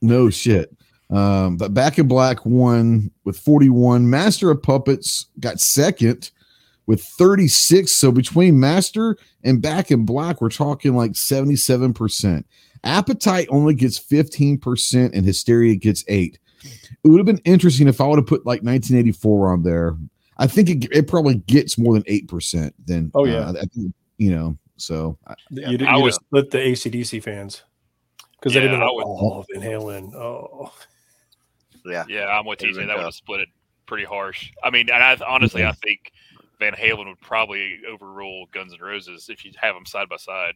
No 0.00 0.30
shit. 0.30 0.76
Um, 1.10 1.56
but 1.56 1.74
Back 1.74 1.98
in 1.98 2.08
Black 2.08 2.44
won 2.44 3.10
with 3.24 3.38
41. 3.38 4.08
Master 4.08 4.50
of 4.50 4.60
Puppets 4.62 5.26
got 5.38 5.60
second 5.60 6.32
with 6.86 7.02
36. 7.02 7.90
So 7.92 8.10
between 8.12 8.58
Master 8.58 9.16
and 9.44 9.62
Back 9.62 9.90
in 9.90 10.04
Black, 10.04 10.40
we're 10.40 10.48
talking 10.50 10.94
like 10.94 11.12
77%. 11.12 12.44
Appetite 12.84 13.46
only 13.50 13.74
gets 13.74 13.98
15% 13.98 15.12
and 15.14 15.24
Hysteria 15.24 15.76
gets 15.76 16.04
8. 16.08 16.38
It 17.04 17.08
would 17.08 17.18
have 17.18 17.26
been 17.26 17.38
interesting 17.44 17.88
if 17.88 18.00
I 18.00 18.06
would 18.06 18.18
have 18.18 18.26
put 18.26 18.46
like 18.46 18.62
1984 18.62 19.52
on 19.52 19.62
there. 19.62 19.96
I 20.38 20.46
think 20.46 20.68
it, 20.70 20.88
it 20.92 21.08
probably 21.08 21.36
gets 21.36 21.78
more 21.78 21.94
than 21.94 22.02
8% 22.04 22.72
then. 22.86 23.10
Oh, 23.14 23.24
yeah. 23.24 23.40
uh, 23.48 23.52
I 23.60 23.64
think, 23.66 23.94
you 24.18 24.30
know, 24.32 24.56
so 24.76 25.18
I- 25.26 25.34
You 25.50 25.62
Yeah, 25.62 25.68
did, 25.76 25.82
I 25.84 25.96
you 25.96 26.02
would- 26.02 26.08
just 26.10 26.20
split 26.20 26.50
the 26.50 26.58
ACDC 26.58 27.22
fans 27.22 27.62
because 28.32 28.54
Yeah, 28.54 28.62
they'd 28.62 28.68
have 28.68 28.74
been 28.80 28.82
I 28.82 28.86
like, 28.86 28.94
would- 28.96 29.06
oh, 29.06 29.44
Van 29.52 29.62
Halen. 29.62 30.14
Oh, 30.14 30.72
Yeah. 31.84 32.04
yeah, 32.08 32.26
I'm 32.26 32.46
with 32.46 32.60
Would've 32.60 32.76
TJ. 32.76 32.86
That 32.86 32.96
would 32.96 33.04
have 33.04 33.14
split 33.14 33.40
it 33.40 33.48
pretty 33.86 34.04
harsh. 34.04 34.50
I 34.64 34.70
mean, 34.70 34.88
and 34.90 35.02
I 35.02 35.16
honestly, 35.26 35.62
Yeah. 35.62 35.70
I 35.70 35.72
think 35.72 36.12
Van 36.62 36.72
Halen 36.74 37.08
would 37.08 37.20
probably 37.20 37.80
overrule 37.90 38.46
Guns 38.52 38.72
N' 38.72 38.80
Roses 38.80 39.28
if 39.28 39.44
you 39.44 39.50
have 39.60 39.74
them 39.74 39.84
side 39.84 40.08
by 40.08 40.16
side, 40.16 40.54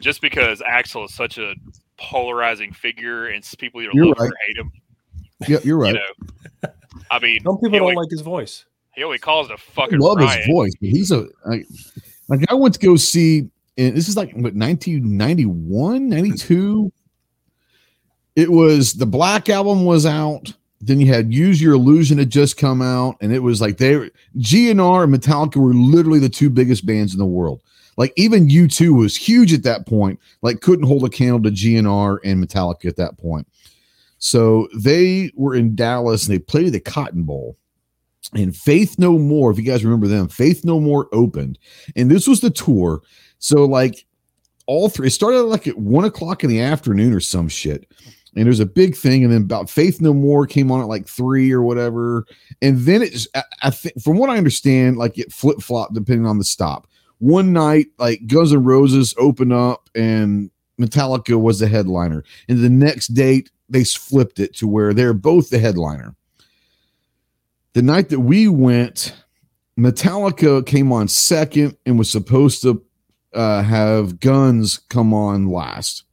just 0.00 0.20
because 0.22 0.60
Axl 0.60 1.04
is 1.04 1.14
such 1.14 1.36
a 1.38 1.54
polarizing 1.98 2.72
figure, 2.72 3.26
and 3.26 3.44
people 3.58 3.82
either 3.82 3.90
You're 3.92 4.06
love 4.06 4.16
right. 4.18 4.30
or 4.30 4.36
hate 4.46 4.56
him. 4.56 4.72
yeah, 5.48 5.58
you're 5.62 5.76
right. 5.76 5.94
You 5.94 6.00
know, 6.64 6.70
I 7.10 7.18
mean, 7.18 7.42
some 7.42 7.58
people 7.58 7.78
don't 7.78 7.82
only, 7.82 7.96
like 7.96 8.10
his 8.10 8.22
voice. 8.22 8.64
he 8.94 9.04
only 9.04 9.18
calls 9.18 9.48
it 9.48 9.52
a 9.52 9.54
I 9.54 9.58
fucking 9.58 9.98
love 9.98 10.16
riot. 10.18 10.38
his 10.38 10.46
voice, 10.46 10.72
but 10.80 10.88
he's 10.88 11.10
a 11.10 11.26
like, 11.46 11.66
like 12.28 12.40
I 12.50 12.54
went 12.54 12.74
to 12.74 12.80
go 12.80 12.96
see, 12.96 13.50
and 13.76 13.96
this 13.96 14.08
is 14.08 14.16
like 14.16 14.32
what 14.32 14.54
1991, 14.54 16.08
92. 16.08 16.92
It 18.34 18.50
was 18.50 18.94
the 18.94 19.04
Black 19.06 19.50
album 19.50 19.84
was 19.84 20.06
out. 20.06 20.52
Then 20.84 20.98
you 21.00 21.06
had 21.06 21.32
Use 21.32 21.62
Your 21.62 21.74
Illusion 21.74 22.18
had 22.18 22.30
just 22.30 22.56
come 22.56 22.82
out, 22.82 23.16
and 23.20 23.32
it 23.32 23.38
was 23.38 23.60
like 23.60 23.78
they 23.78 24.10
GNR 24.38 25.04
and 25.04 25.14
Metallica 25.14 25.56
were 25.56 25.72
literally 25.72 26.18
the 26.18 26.28
two 26.28 26.50
biggest 26.50 26.84
bands 26.84 27.12
in 27.12 27.18
the 27.18 27.24
world. 27.24 27.62
Like 27.96 28.12
even 28.16 28.48
U2 28.48 28.98
was 28.98 29.16
huge 29.16 29.52
at 29.52 29.62
that 29.62 29.86
point, 29.86 30.18
like 30.40 30.60
couldn't 30.60 30.86
hold 30.86 31.04
a 31.04 31.08
candle 31.08 31.42
to 31.42 31.50
GNR 31.50 32.18
and 32.24 32.42
Metallica 32.42 32.86
at 32.86 32.96
that 32.96 33.16
point. 33.18 33.46
So 34.18 34.68
they 34.74 35.30
were 35.34 35.54
in 35.54 35.76
Dallas 35.76 36.26
and 36.26 36.34
they 36.34 36.38
played 36.38 36.72
the 36.72 36.80
Cotton 36.80 37.24
Bowl 37.24 37.56
and 38.34 38.56
Faith 38.56 38.98
No 38.98 39.18
More, 39.18 39.50
if 39.50 39.58
you 39.58 39.64
guys 39.64 39.84
remember 39.84 40.06
them, 40.06 40.28
Faith 40.28 40.64
No 40.64 40.80
More 40.80 41.08
opened, 41.12 41.58
and 41.96 42.10
this 42.10 42.26
was 42.26 42.40
the 42.40 42.50
tour. 42.50 43.02
So 43.38 43.64
like 43.64 44.06
all 44.66 44.88
three, 44.88 45.08
it 45.08 45.10
started 45.10 45.42
like 45.42 45.66
at 45.66 45.78
one 45.78 46.04
o'clock 46.04 46.44
in 46.44 46.50
the 46.50 46.60
afternoon 46.60 47.12
or 47.12 47.20
some 47.20 47.48
shit, 47.48 47.86
and 48.34 48.46
it 48.46 48.48
was 48.48 48.60
a 48.60 48.66
big 48.66 48.96
thing, 48.96 49.24
and 49.24 49.32
then 49.32 49.42
about 49.42 49.70
Faith 49.70 50.00
No 50.00 50.14
More 50.14 50.46
came 50.46 50.70
on 50.70 50.80
at 50.80 50.88
like 50.88 51.06
three 51.06 51.52
or 51.52 51.62
whatever, 51.62 52.26
and 52.60 52.78
then 52.80 53.02
it's 53.02 53.28
I, 53.34 53.42
I 53.62 53.70
think 53.70 54.00
from 54.02 54.16
what 54.16 54.30
I 54.30 54.38
understand, 54.38 54.96
like 54.96 55.18
it 55.18 55.32
flip 55.32 55.60
flop 55.60 55.94
depending 55.94 56.26
on 56.26 56.38
the 56.38 56.44
stop. 56.44 56.86
One 57.18 57.52
night, 57.52 57.86
like 57.98 58.26
Guns 58.26 58.52
N' 58.52 58.64
Roses 58.64 59.14
opened 59.16 59.52
up 59.52 59.88
and 59.94 60.50
Metallica 60.80 61.40
was 61.40 61.60
the 61.60 61.68
headliner, 61.68 62.24
and 62.48 62.58
the 62.58 62.70
next 62.70 63.08
date 63.08 63.50
they 63.68 63.84
flipped 63.84 64.38
it 64.38 64.54
to 64.56 64.68
where 64.68 64.92
they're 64.92 65.14
both 65.14 65.50
the 65.50 65.58
headliner 65.58 66.14
the 67.74 67.82
night 67.82 68.10
that 68.10 68.20
we 68.20 68.48
went, 68.48 69.14
Metallica 69.78 70.64
came 70.66 70.92
on 70.92 71.08
second 71.08 71.76
and 71.86 71.98
was 71.98 72.10
supposed 72.10 72.62
to 72.62 72.82
uh, 73.34 73.62
have 73.62 74.20
Guns 74.20 74.78
come 74.90 75.14
on 75.14 75.46
last. 75.48 76.04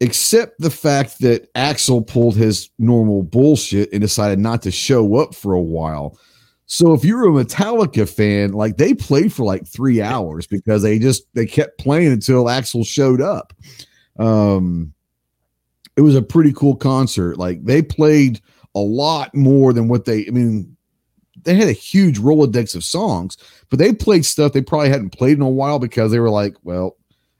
Except 0.00 0.58
the 0.58 0.70
fact 0.70 1.20
that 1.20 1.52
Axl 1.54 2.06
pulled 2.06 2.36
his 2.36 2.68
normal 2.78 3.22
bullshit 3.22 3.92
and 3.92 4.00
decided 4.00 4.38
not 4.38 4.60
to 4.62 4.70
show 4.70 5.16
up 5.16 5.34
for 5.34 5.54
a 5.54 5.62
while. 5.62 6.18
So 6.66 6.92
if 6.94 7.04
you're 7.04 7.28
a 7.28 7.44
Metallica 7.44 8.08
fan, 8.08 8.52
like 8.52 8.76
they 8.76 8.94
played 8.94 9.32
for 9.32 9.44
like 9.44 9.66
three 9.66 10.00
hours 10.00 10.46
because 10.46 10.82
they 10.82 10.98
just 10.98 11.24
they 11.34 11.46
kept 11.46 11.78
playing 11.78 12.12
until 12.12 12.44
Axl 12.44 12.86
showed 12.86 13.20
up. 13.20 13.52
Um, 14.18 14.94
it 15.96 16.00
was 16.00 16.16
a 16.16 16.22
pretty 16.22 16.52
cool 16.52 16.74
concert. 16.74 17.36
Like 17.36 17.64
they 17.64 17.82
played 17.82 18.40
a 18.74 18.80
lot 18.80 19.34
more 19.34 19.72
than 19.72 19.88
what 19.88 20.04
they 20.04 20.26
I 20.26 20.30
mean 20.30 20.76
they 21.44 21.54
had 21.54 21.68
a 21.68 21.72
huge 21.72 22.18
Rolodex 22.18 22.74
of 22.74 22.82
songs, 22.82 23.36
but 23.68 23.78
they 23.78 23.92
played 23.92 24.24
stuff 24.24 24.52
they 24.52 24.62
probably 24.62 24.88
hadn't 24.88 25.10
played 25.10 25.36
in 25.36 25.42
a 25.42 25.48
while 25.48 25.78
because 25.78 26.10
they 26.10 26.18
were 26.18 26.30
like, 26.30 26.56
well, 26.62 26.96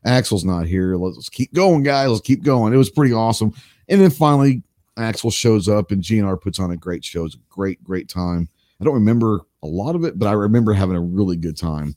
Axl's 0.06 0.44
not 0.44 0.66
here. 0.66 0.96
Let's 0.96 1.28
keep 1.28 1.52
going, 1.54 1.82
guys. 1.82 2.08
Let's 2.08 2.20
keep 2.20 2.42
going. 2.42 2.72
It 2.74 2.76
was 2.76 2.90
pretty 2.90 3.14
awesome. 3.14 3.52
And 3.88 4.00
then 4.00 4.10
finally, 4.10 4.62
Axl 4.98 5.32
shows 5.32 5.68
up 5.68 5.90
and 5.90 6.02
GNR 6.02 6.40
puts 6.40 6.58
on 6.60 6.70
a 6.70 6.76
great 6.76 7.04
show. 7.04 7.24
It's 7.24 7.34
a 7.34 7.38
great, 7.48 7.82
great 7.82 8.08
time. 8.08 8.48
I 8.80 8.84
don't 8.84 8.94
remember 8.94 9.40
a 9.62 9.66
lot 9.66 9.94
of 9.94 10.04
it, 10.04 10.18
but 10.18 10.26
I 10.26 10.32
remember 10.32 10.72
having 10.72 10.96
a 10.96 11.00
really 11.00 11.36
good 11.36 11.56
time. 11.56 11.96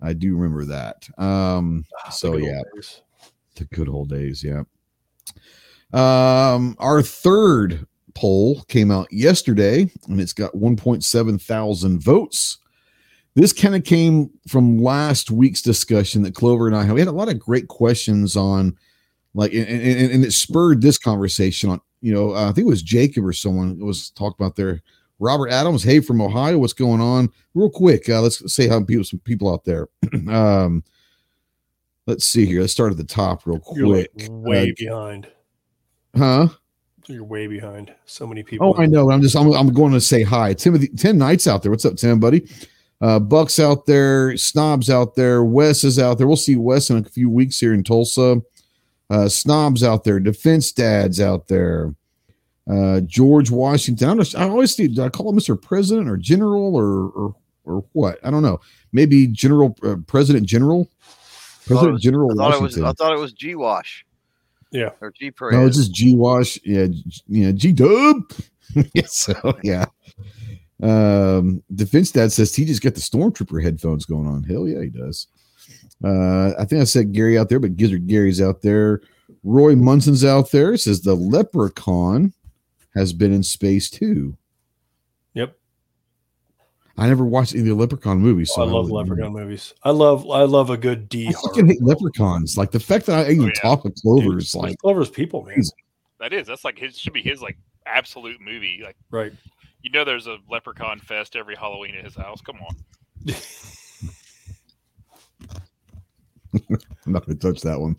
I 0.00 0.12
do 0.12 0.36
remember 0.36 0.64
that. 0.66 1.08
Um, 1.18 1.84
Ah, 2.04 2.10
so 2.10 2.36
yeah, 2.36 2.60
days. 2.74 3.02
the 3.56 3.64
good 3.66 3.88
old 3.88 4.08
days. 4.10 4.44
Yeah. 4.44 4.62
Um, 5.92 6.76
our 6.78 7.02
third 7.02 7.86
poll 8.14 8.62
came 8.64 8.90
out 8.90 9.12
yesterday 9.12 9.90
and 10.06 10.20
it's 10.20 10.32
got 10.32 10.52
1.7 10.54 11.40
thousand 11.42 12.02
votes. 12.02 12.58
This 13.38 13.52
kind 13.52 13.76
of 13.76 13.84
came 13.84 14.30
from 14.48 14.78
last 14.82 15.30
week's 15.30 15.62
discussion 15.62 16.22
that 16.22 16.34
Clover 16.34 16.66
and 16.66 16.74
I 16.74 16.82
had. 16.82 16.92
We 16.92 17.00
had 17.00 17.08
a 17.08 17.12
lot 17.12 17.28
of 17.28 17.38
great 17.38 17.68
questions 17.68 18.34
on, 18.36 18.76
like, 19.32 19.52
and, 19.54 19.64
and, 19.68 20.10
and 20.10 20.24
it 20.24 20.32
spurred 20.32 20.82
this 20.82 20.98
conversation 20.98 21.70
on, 21.70 21.80
you 22.00 22.12
know, 22.12 22.34
uh, 22.34 22.48
I 22.50 22.52
think 22.52 22.66
it 22.66 22.70
was 22.70 22.82
Jacob 22.82 23.24
or 23.24 23.32
someone 23.32 23.78
was 23.78 24.10
talking 24.10 24.44
about 24.44 24.56
their 24.56 24.82
Robert 25.20 25.50
Adams. 25.50 25.84
Hey, 25.84 26.00
from 26.00 26.20
Ohio, 26.20 26.58
what's 26.58 26.72
going 26.72 27.00
on? 27.00 27.28
Real 27.54 27.70
quick, 27.70 28.08
uh, 28.08 28.20
let's 28.22 28.52
say 28.52 28.66
how 28.66 28.82
people, 28.82 29.04
some 29.04 29.20
people 29.20 29.52
out 29.52 29.64
there. 29.64 29.88
um, 30.28 30.82
let's 32.08 32.24
see 32.26 32.44
here. 32.44 32.62
Let's 32.62 32.72
start 32.72 32.90
at 32.90 32.98
the 32.98 33.04
top 33.04 33.46
real 33.46 33.62
You're 33.72 33.86
like 33.98 34.10
quick. 34.16 34.28
way 34.30 34.70
Uh, 34.70 34.74
behind. 34.76 35.28
Huh? 36.16 36.48
You're 37.06 37.22
way 37.22 37.46
behind. 37.46 37.94
So 38.04 38.26
many 38.26 38.42
people. 38.42 38.74
Oh, 38.76 38.82
I 38.82 38.86
know. 38.86 39.12
I'm 39.12 39.22
just 39.22 39.36
I'm, 39.36 39.52
I'm 39.52 39.72
going 39.72 39.92
to 39.92 40.00
say 40.00 40.24
hi. 40.24 40.54
Timothy 40.54 40.88
Tim 40.88 41.18
Knights 41.18 41.46
out 41.46 41.62
there. 41.62 41.70
What's 41.70 41.84
up, 41.84 41.94
Tim, 41.94 42.18
buddy? 42.18 42.48
Uh 43.00 43.18
Bucks 43.20 43.58
out 43.58 43.86
there, 43.86 44.36
Snobs 44.36 44.90
out 44.90 45.14
there, 45.14 45.44
Wes 45.44 45.84
is 45.84 45.98
out 45.98 46.18
there. 46.18 46.26
We'll 46.26 46.36
see 46.36 46.56
Wes 46.56 46.90
in 46.90 46.98
a 46.98 47.04
few 47.08 47.30
weeks 47.30 47.58
here 47.60 47.72
in 47.74 47.84
Tulsa. 47.84 48.40
Uh, 49.10 49.26
snobs 49.26 49.82
out 49.82 50.04
there, 50.04 50.20
defense 50.20 50.70
dads 50.70 51.18
out 51.18 51.48
there. 51.48 51.94
Uh, 52.70 53.00
George 53.00 53.50
Washington. 53.50 54.06
I, 54.10 54.14
don't 54.14 54.34
I 54.36 54.42
always 54.48 54.74
see. 54.74 54.86
Do 54.88 55.02
I 55.02 55.08
call 55.08 55.30
him 55.30 55.38
Mr. 55.38 55.60
President 55.60 56.10
or 56.10 56.18
General 56.18 56.76
or 56.76 57.08
or 57.10 57.34
or 57.64 57.84
what? 57.92 58.18
I 58.22 58.30
don't 58.30 58.42
know. 58.42 58.60
Maybe 58.92 59.26
General 59.26 59.74
uh, 59.82 59.96
President 60.06 60.46
General. 60.46 60.86
President 61.66 61.92
was- 61.94 62.02
General 62.02 62.32
I 62.32 62.34
thought 62.34 62.54
it 62.54 62.60
was. 62.60 62.72
Washington. 62.76 62.84
I 62.84 62.92
thought 62.92 63.12
it 63.14 63.18
was 63.18 63.32
G 63.32 63.54
Wash. 63.54 64.04
Yeah. 64.70 64.90
Or 65.00 65.10
G 65.12 65.32
no, 65.40 65.66
it's 65.66 65.78
just 65.78 65.94
G 65.94 66.14
Wash. 66.14 66.58
Yeah, 66.62 66.88
G- 66.88 67.22
yeah, 67.28 67.52
G 67.52 67.72
Dub. 67.72 68.30
so 69.06 69.56
yeah. 69.62 69.86
Um, 70.82 71.62
defense 71.74 72.10
dad 72.12 72.30
says 72.32 72.54
he 72.54 72.64
just 72.64 72.82
got 72.82 72.94
the 72.94 73.00
stormtrooper 73.00 73.62
headphones 73.62 74.04
going 74.04 74.26
on. 74.28 74.44
Hell 74.44 74.68
yeah, 74.68 74.82
he 74.82 74.88
does. 74.90 75.26
Uh, 76.04 76.50
I 76.58 76.64
think 76.64 76.80
I 76.80 76.84
said 76.84 77.12
Gary 77.12 77.36
out 77.36 77.48
there, 77.48 77.58
but 77.58 77.76
Gizzard 77.76 78.06
Gary's 78.06 78.40
out 78.40 78.62
there. 78.62 79.00
Roy 79.42 79.74
Munson's 79.74 80.24
out 80.24 80.50
there. 80.50 80.76
Says 80.76 81.00
the 81.02 81.14
leprechaun 81.14 82.32
has 82.94 83.12
been 83.12 83.32
in 83.32 83.42
space 83.42 83.90
too. 83.90 84.36
Yep. 85.34 85.56
I 86.96 87.06
never 87.06 87.24
watched 87.24 87.52
any 87.54 87.62
of 87.62 87.66
the 87.68 87.74
leprechaun 87.74 88.18
movies. 88.18 88.52
So 88.54 88.62
Oh, 88.62 88.64
I 88.64 88.70
love 88.70 88.90
wouldn't 88.90 89.08
know. 89.08 89.14
leprechaun 89.14 89.32
movies. 89.32 89.74
I 89.82 89.90
love 89.90 90.28
I 90.30 90.42
love 90.42 90.70
a 90.70 90.76
good 90.76 91.08
D 91.08 91.28
I 91.28 91.32
fucking 91.32 91.66
hate 91.66 91.82
leprechauns. 91.82 92.56
Like 92.56 92.70
the 92.70 92.80
fact 92.80 93.06
that 93.06 93.26
I 93.26 93.30
even 93.30 93.46
yeah. 93.46 93.60
talk 93.60 93.84
with 93.84 94.00
Clover 94.02 94.38
is 94.38 94.54
like 94.54 94.78
Clover's 94.78 95.10
people, 95.10 95.44
man. 95.44 95.62
That 96.20 96.32
is. 96.32 96.46
That's 96.46 96.64
like 96.64 96.78
his 96.78 96.98
should 96.98 97.12
be 97.12 97.22
his 97.22 97.40
like 97.42 97.56
absolute 97.86 98.40
movie. 98.40 98.80
Like 98.84 98.96
Right. 99.10 99.32
You 99.82 99.90
know, 99.90 100.04
there's 100.04 100.26
a 100.26 100.38
leprechaun 100.50 100.98
fest 101.00 101.36
every 101.36 101.54
Halloween 101.56 101.94
at 101.94 102.04
his 102.04 102.16
house. 102.16 102.40
Come 102.40 102.58
on. 102.60 102.76
I'm 107.06 107.12
not 107.12 107.26
gonna 107.26 107.38
touch 107.38 107.60
that 107.62 107.78
one. 107.78 107.96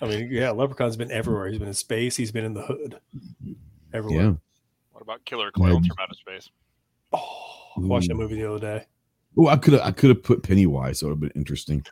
I 0.02 0.06
mean, 0.06 0.28
yeah, 0.30 0.50
Leprechaun's 0.50 0.96
been 0.96 1.10
everywhere. 1.10 1.48
He's 1.48 1.58
been 1.58 1.68
in 1.68 1.74
space. 1.74 2.14
He's 2.16 2.30
been 2.30 2.44
in 2.44 2.52
the 2.54 2.62
hood. 2.62 3.00
Everywhere. 3.94 4.22
yeah. 4.24 4.32
What 4.92 5.02
about 5.02 5.24
Killer 5.24 5.50
Klowns 5.50 5.86
from 5.86 5.96
Outer 6.00 6.14
Space? 6.14 6.50
Oh, 7.12 7.70
I 7.76 7.80
watched 7.80 8.08
that 8.08 8.14
movie 8.14 8.36
the 8.36 8.50
other 8.50 8.60
day. 8.60 8.84
Oh, 9.36 9.48
I 9.48 9.56
could 9.56 9.72
have 9.74 9.82
I 9.82 9.90
could 9.92 10.10
have 10.10 10.22
put 10.22 10.42
Pennywise. 10.42 10.98
So 11.00 11.06
it 11.06 11.10
would 11.10 11.14
have 11.24 11.32
been 11.32 11.40
interesting. 11.40 11.84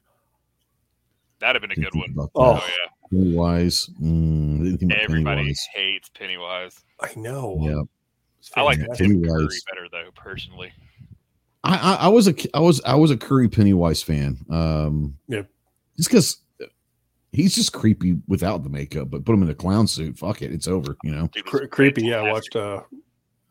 That'd 1.40 1.60
have 1.60 1.68
been 1.68 1.78
a 1.78 1.90
good 1.90 1.94
one. 1.98 2.10
About 2.12 2.30
Oh. 2.34 2.54
that. 2.54 2.62
Oh 2.62 2.66
yeah. 2.66 2.89
Pennywise. 3.10 3.90
Mm, 4.00 4.60
I 4.60 4.64
didn't 4.64 4.78
think 4.78 4.92
about 4.92 5.02
Everybody 5.04 5.36
Pennywise. 5.38 5.68
hates 5.74 6.08
Pennywise. 6.10 6.84
I 7.00 7.12
know. 7.16 7.58
Yeah, 7.62 7.82
It's 8.38 8.50
I 8.56 8.62
like 8.62 8.78
fantastic. 8.78 9.06
Tim 9.06 9.22
Curry 9.22 9.28
Pennywise. 9.32 9.62
better 9.72 9.88
though, 9.90 10.10
personally. 10.14 10.72
I, 11.62 11.76
I 11.76 11.94
I 12.06 12.08
was 12.08 12.26
a 12.28 12.34
I 12.56 12.60
was 12.60 12.80
I 12.84 12.94
was 12.94 13.10
a 13.10 13.16
Curry 13.16 13.48
Pennywise 13.48 14.02
fan. 14.02 14.38
Um, 14.48 15.18
Yeah. 15.28 15.42
just 15.96 16.08
because 16.08 16.38
he's 17.32 17.54
just 17.54 17.72
creepy 17.72 18.16
without 18.28 18.62
the 18.62 18.70
makeup, 18.70 19.10
but 19.10 19.24
put 19.24 19.34
him 19.34 19.42
in 19.42 19.50
a 19.50 19.54
clown 19.54 19.86
suit. 19.86 20.18
Fuck 20.18 20.40
it, 20.42 20.52
it's 20.52 20.66
over. 20.68 20.96
You 21.04 21.12
know. 21.12 21.28
Dude, 21.32 21.44
Cre- 21.44 21.62
it's 21.64 21.72
creepy. 21.74 22.04
Yeah, 22.06 22.16
I 22.22 22.32
watched 22.32 22.56
uh, 22.56 22.82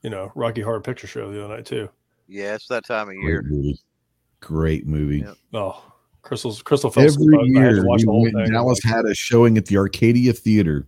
you 0.02 0.10
know, 0.10 0.32
Rocky 0.36 0.62
Horror 0.62 0.82
Picture 0.82 1.08
Show 1.08 1.32
the 1.32 1.44
other 1.46 1.56
night 1.56 1.66
too. 1.66 1.90
yeah, 2.28 2.56
it's 2.56 2.68
that 2.70 2.86
time 2.86 3.10
of 3.10 3.16
Great 3.16 3.24
year. 3.24 3.42
movie. 3.44 3.80
Great 4.40 4.88
movie. 4.88 5.20
Yep. 5.20 5.36
Oh, 5.54 5.84
Crystal's 6.22 6.62
Crystal 6.62 6.90
asleep. 6.90 7.34
Every 7.34 7.58
I- 7.58 7.60
I 7.60 7.64
had 7.64 7.74
year, 7.74 7.82
to 7.82 7.88
watch 7.88 8.00
we 8.00 8.06
the 8.06 8.12
whole 8.12 8.26
thing. 8.26 8.52
Dallas 8.52 8.84
had 8.84 9.06
a 9.06 9.14
showing 9.14 9.58
at 9.58 9.66
the 9.66 9.78
Arcadia 9.78 10.34
Theater, 10.34 10.88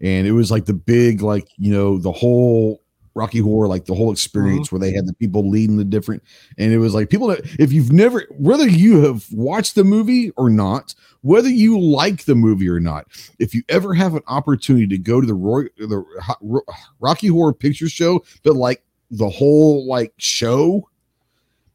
and 0.00 0.26
it 0.26 0.32
was 0.32 0.50
like 0.50 0.66
the 0.66 0.74
big, 0.74 1.22
like 1.22 1.48
you 1.56 1.72
know, 1.72 1.98
the 1.98 2.12
whole 2.12 2.82
Rocky 3.14 3.40
Horror, 3.40 3.66
like 3.66 3.84
the 3.84 3.94
whole 3.94 4.12
experience 4.12 4.68
mm-hmm. 4.68 4.76
where 4.76 4.80
they 4.80 4.94
had 4.94 5.06
the 5.06 5.14
people 5.14 5.48
leading 5.48 5.76
the 5.76 5.84
different, 5.84 6.22
and 6.56 6.72
it 6.72 6.78
was 6.78 6.94
like 6.94 7.10
people 7.10 7.28
that 7.28 7.40
if 7.58 7.72
you've 7.72 7.92
never, 7.92 8.26
whether 8.38 8.68
you 8.68 9.04
have 9.04 9.26
watched 9.32 9.74
the 9.74 9.84
movie 9.84 10.30
or 10.36 10.48
not, 10.50 10.94
whether 11.22 11.48
you 11.48 11.80
like 11.80 12.24
the 12.24 12.36
movie 12.36 12.68
or 12.68 12.80
not, 12.80 13.06
if 13.38 13.54
you 13.54 13.62
ever 13.68 13.92
have 13.94 14.14
an 14.14 14.22
opportunity 14.28 14.86
to 14.86 14.98
go 14.98 15.20
to 15.20 15.26
the 15.26 15.34
Roy, 15.34 15.64
the 15.78 16.04
Ro- 16.40 16.62
Rocky 17.00 17.26
Horror 17.26 17.52
Picture 17.52 17.88
Show, 17.88 18.24
but 18.44 18.54
like 18.54 18.84
the 19.10 19.28
whole 19.28 19.86
like 19.86 20.12
show, 20.18 20.88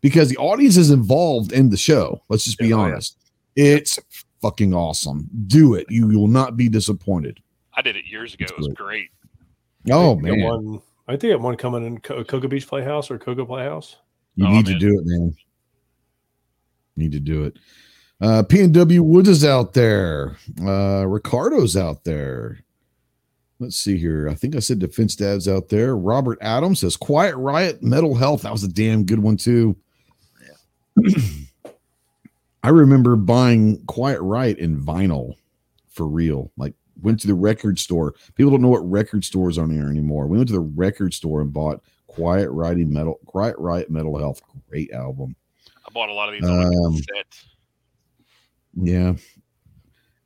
because 0.04 0.30
the 0.30 0.38
audience 0.38 0.78
is 0.78 0.92
involved 0.92 1.52
in 1.52 1.72
the 1.72 1.78
show. 1.78 2.22
Let's 2.30 2.44
just 2.44 2.60
be 2.60 2.68
Yeah, 2.68 2.76
oh, 2.76 2.86
yeah. 2.86 2.92
honest. 2.94 3.18
It's 3.56 4.00
fucking 4.42 4.74
awesome. 4.76 5.28
Do 5.48 5.74
it. 5.74 5.88
You 5.90 6.08
will 6.08 6.28
not 6.28 6.56
be 6.56 6.70
disappointed. 6.70 7.40
I 7.74 7.82
did 7.82 7.96
it 7.96 8.06
years 8.06 8.36
ago. 8.36 8.46
It 8.48 8.56
was 8.58 8.68
great. 8.76 9.10
Oh 9.90 10.12
I 10.12 10.22
think 10.22 10.26
I 10.26 10.30
got 10.30 10.38
man, 10.38 10.48
one. 10.66 10.82
I 11.08 11.12
think 11.18 11.32
I 11.32 11.36
got 11.38 11.42
one 11.42 11.58
coming 11.58 11.86
in 11.86 12.00
Co- 12.00 12.24
Cocoa 12.24 12.48
Beach 12.48 12.68
Playhouse 12.68 13.10
or 13.10 13.18
Cocoa 13.18 13.46
Playhouse. 13.46 13.96
you 14.36 14.46
Oh, 14.46 14.52
need 14.52 14.68
to 14.68 14.78
do 14.78 14.88
it, 15.00 15.02
man. 15.06 15.36
Need 16.96 17.12
to 17.14 17.20
do 17.20 17.46
it. 17.46 17.58
Uh, 18.22 18.44
P&W 18.44 19.04
Woods 19.04 19.28
is 19.28 19.44
out 19.44 19.74
there. 19.74 20.38
Uh, 20.62 21.06
Ricardo's 21.08 21.76
out 21.76 22.04
there. 22.04 22.60
Let's 23.60 23.76
see 23.76 23.98
here. 23.98 24.30
I 24.30 24.36
think 24.36 24.56
I 24.56 24.60
said 24.60 24.80
Defense 24.80 25.16
Dad's 25.16 25.48
out 25.48 25.70
there. 25.70 25.98
Robert 25.98 26.38
Adams 26.42 26.80
says 26.82 26.96
Quiet 26.96 27.36
Riot 27.36 27.82
Metal 27.82 28.14
Health. 28.16 28.44
That 28.44 28.52
was 28.52 28.64
a 28.64 28.68
damn 28.68 29.04
good 29.06 29.20
one 29.20 29.38
too. 29.38 29.76
I 32.64 32.70
remember 32.70 33.16
buying 33.16 33.84
Quiet 33.86 34.22
Riot 34.22 34.58
in 34.58 34.82
vinyl 34.82 35.36
for 35.90 36.08
real. 36.08 36.52
Like 36.58 36.74
went 37.02 37.20
to 37.22 37.28
the 37.28 37.34
record 37.34 37.78
store. 37.80 38.16
People 38.36 38.52
don't 38.52 38.62
know 38.62 38.70
what 38.70 38.90
record 38.90 39.26
stores 39.26 39.58
are 39.58 39.68
there 39.68 39.90
anymore. 39.90 40.28
We 40.28 40.38
went 40.38 40.48
to 40.50 40.54
the 40.54 40.60
record 40.60 41.14
store 41.14 41.42
and 41.42 41.52
bought 41.52 41.82
Quiet 42.08 42.50
Riot 42.52 42.88
Metal 42.88 43.20
Quiet 43.26 43.58
Riot 43.58 43.90
Metal 43.90 44.18
Health. 44.18 44.42
Great 44.70 44.92
album. 44.92 45.36
I 45.86 45.92
bought 45.92 46.10
a 46.10 46.14
lot 46.14 46.30
of 46.30 46.36
these 46.36 46.50
on 46.50 46.60
like 46.60 46.78
Um. 46.78 47.02
Yeah. 48.76 49.14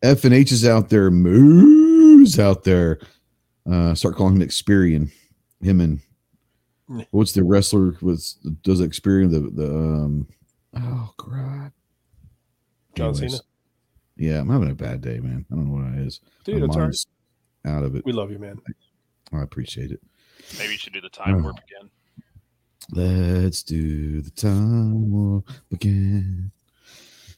F 0.03 0.23
and 0.25 0.33
H 0.33 0.51
is 0.51 0.65
out 0.65 0.89
there. 0.89 1.09
Moose 1.09 2.39
out 2.39 2.63
there. 2.63 2.99
Uh, 3.69 3.95
start 3.95 4.15
calling 4.15 4.35
him 4.39 4.47
Experian. 4.47 5.11
Him 5.59 5.81
and 5.81 5.99
what's 7.11 7.33
the 7.33 7.43
wrestler 7.43 7.97
was 8.01 8.35
does 8.61 8.79
Experian 8.79 9.31
the 9.31 9.49
the 9.61 9.69
um 9.69 10.27
oh 10.83 11.13
god. 11.17 11.71
John 12.95 13.09
Anyways. 13.11 13.31
Cena. 13.33 13.43
Yeah, 14.17 14.39
I'm 14.39 14.49
having 14.49 14.71
a 14.71 14.75
bad 14.75 15.01
day, 15.01 15.19
man. 15.19 15.45
I 15.51 15.55
don't 15.55 15.67
know 15.67 15.83
what 15.83 15.99
it 15.99 16.07
is. 16.07 16.19
Dude, 16.43 16.55
My 16.55 16.61
that's 16.67 16.75
all 16.75 16.81
right. 16.83 17.75
out 17.77 17.83
of 17.83 17.95
it. 17.95 18.03
We 18.05 18.11
love 18.13 18.31
you, 18.31 18.39
man. 18.39 18.59
I 19.31 19.41
appreciate 19.43 19.91
it. 19.91 20.01
Maybe 20.57 20.71
you 20.73 20.77
should 20.79 20.93
do 20.93 21.01
the 21.01 21.09
time 21.09 21.35
Oh. 21.35 21.43
warp 21.43 21.57
again. 21.59 21.89
Let's 22.91 23.63
do 23.63 24.21
the 24.21 24.31
time 24.31 25.11
warp 25.11 25.49
again. 25.71 26.51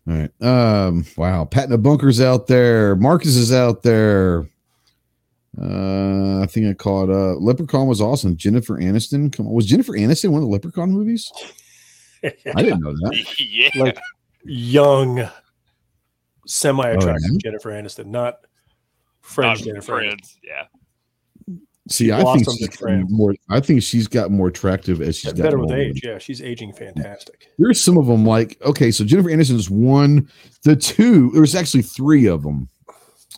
All 0.07 0.13
right. 0.15 0.41
Um, 0.41 1.05
wow. 1.17 1.43
Patting 1.45 1.71
the 1.71 1.77
bunkers 1.77 2.21
out 2.21 2.47
there. 2.47 2.95
Marcus 2.95 3.35
is 3.35 3.51
out 3.51 3.83
there. 3.83 4.47
Uh, 5.59 6.41
I 6.41 6.45
think 6.45 6.67
I 6.67 6.73
caught 6.75 7.09
uh 7.09 7.35
Leprechaun 7.35 7.87
was 7.87 7.99
awesome. 7.99 8.37
Jennifer 8.37 8.77
Aniston. 8.77 9.33
Come 9.35 9.47
on. 9.47 9.53
Was 9.53 9.65
Jennifer 9.65 9.93
Aniston 9.93 10.29
one 10.29 10.41
of 10.43 10.47
the 10.47 10.51
Leprechaun 10.53 10.91
movies? 10.91 11.29
I 12.55 12.61
didn't 12.63 12.81
know 12.81 12.93
that. 12.93 13.25
yeah. 13.39 13.69
like 13.75 13.97
young, 14.43 15.29
semi-attractive 16.45 17.29
Oh, 17.29 17.33
yeah? 17.33 17.37
Jennifer 17.43 17.69
Aniston, 17.71 18.07
not 18.07 18.39
French 19.21 19.63
Jennifer. 19.63 19.93
Aniston. 19.93 20.07
friends. 20.07 20.39
Yeah. 20.43 20.63
See, 21.89 22.11
I 22.11 22.21
think 22.23 22.45
she's 22.45 22.61
in 22.61 22.67
gotten 22.67 22.77
France. 22.77 23.11
more 23.11 23.33
I 23.49 23.59
think 23.59 23.81
she's 23.81 24.07
got 24.07 24.29
more 24.29 24.47
attractive 24.47 25.01
as 25.01 25.15
she's 25.15 25.31
She's 25.31 25.33
got 25.33 25.43
better 25.43 25.57
with 25.57 25.71
age. 25.71 26.01
Yeah, 26.03 26.19
she's 26.19 26.39
aging 26.39 26.73
fantastic. 26.73 27.49
There's 27.57 27.83
some 27.83 27.97
of 27.97 28.05
them 28.05 28.25
like 28.25 28.61
okay, 28.61 28.91
so 28.91 29.03
Jennifer 29.03 29.29
Aniston 29.29 29.55
is 29.55 29.71
one. 29.71 30.29
The 30.63 30.75
two, 30.75 31.31
there's 31.31 31.55
actually 31.55 31.81
three 31.81 32.27
of 32.27 32.43
them 32.43 32.69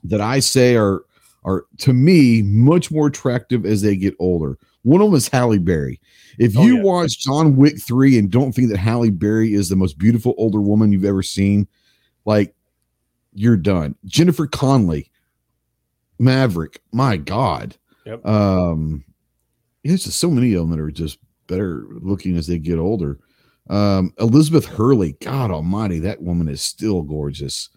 that 0.04 0.20
I 0.20 0.42
say 0.42 0.76
are 0.76 1.04
are 1.46 1.66
to 1.80 1.94
me 1.94 2.42
much 2.42 2.92
more 2.92 3.08
attractive 3.08 3.66
as 3.66 3.82
they 3.82 3.96
get 3.96 4.16
older. 4.20 4.58
One 4.84 5.02
of 5.02 5.08
them 5.08 5.16
is 5.16 5.28
Halle 5.28 5.58
Berry. 5.60 6.00
If 6.40 6.58
Oh, 6.58 6.64
you 6.64 6.78
yeah. 6.78 6.84
watch 6.84 7.20
John 7.20 7.56
Wick 7.56 7.80
three 7.82 8.18
and 8.18 8.30
don't 8.32 8.52
think 8.52 8.70
that 8.70 8.78
Halle 8.78 9.10
Berry 9.12 9.54
is 9.54 9.70
the 9.70 9.76
most 9.76 9.98
beautiful 9.98 10.34
older 10.38 10.60
woman 10.62 10.92
you've 10.92 11.06
ever 11.06 11.22
seen, 11.24 11.68
like 12.26 12.56
you're 13.34 13.58
done. 13.58 13.96
Jennifer 14.06 14.48
Connelly, 14.48 15.12
Maverick, 16.20 16.82
my 16.92 17.18
God. 17.18 17.76
Yep. 18.06 18.26
Um, 18.26 19.04
there's 19.84 20.04
just 20.06 20.20
so 20.20 20.30
many 20.30 20.54
of 20.54 20.62
them 20.62 20.72
that 20.72 20.80
are 20.84 20.92
just 20.92 21.20
better 21.48 21.86
looking 21.90 22.38
as 22.38 22.48
they 22.48 22.58
get 22.60 22.78
older. 22.78 23.20
Um, 23.70 24.14
Elizabeth 24.20 24.66
Hurley, 24.66 25.16
God 25.22 25.52
Almighty, 25.52 26.00
that 26.00 26.22
woman 26.22 26.48
is 26.48 26.62
still 26.62 27.02
gorgeous. 27.04 27.70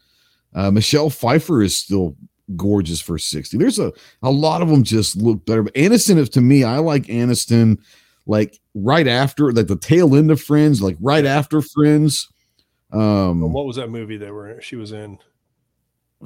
Uh, 0.55 0.70
Michelle 0.70 1.11
Pfeiffer 1.11 1.62
is 1.62 1.76
still 1.76 2.16
gorgeous 2.57 3.01
for 3.01 3.18
60. 3.18 3.57
There's 3.59 3.78
a, 3.78 3.92
a 4.22 4.30
lot 4.30 4.62
of 4.62 4.68
them 4.68 4.82
just 4.82 5.16
look 5.16 5.45
better. 5.47 5.62
But 5.62 5.74
Aniston, 5.74 6.18
if 6.18 6.30
to 6.32 6.40
me, 6.40 6.64
I 6.64 6.78
like 6.78 7.05
Aniston 7.05 7.78
like 8.26 8.61
right 8.74 9.07
after, 9.09 9.53
like 9.53 9.66
the 9.66 9.76
tail 9.76 10.14
end 10.16 10.30
of 10.30 10.40
Friends, 10.40 10.80
like 10.82 10.97
right 11.01 11.24
after 11.26 11.61
Friends. 11.62 12.28
Um, 12.92 13.53
what 13.53 13.66
was 13.66 13.76
that 13.76 13.90
movie 13.90 14.16
they 14.16 14.30
were? 14.30 14.61
She 14.61 14.76
was 14.76 14.92
in. 14.92 15.18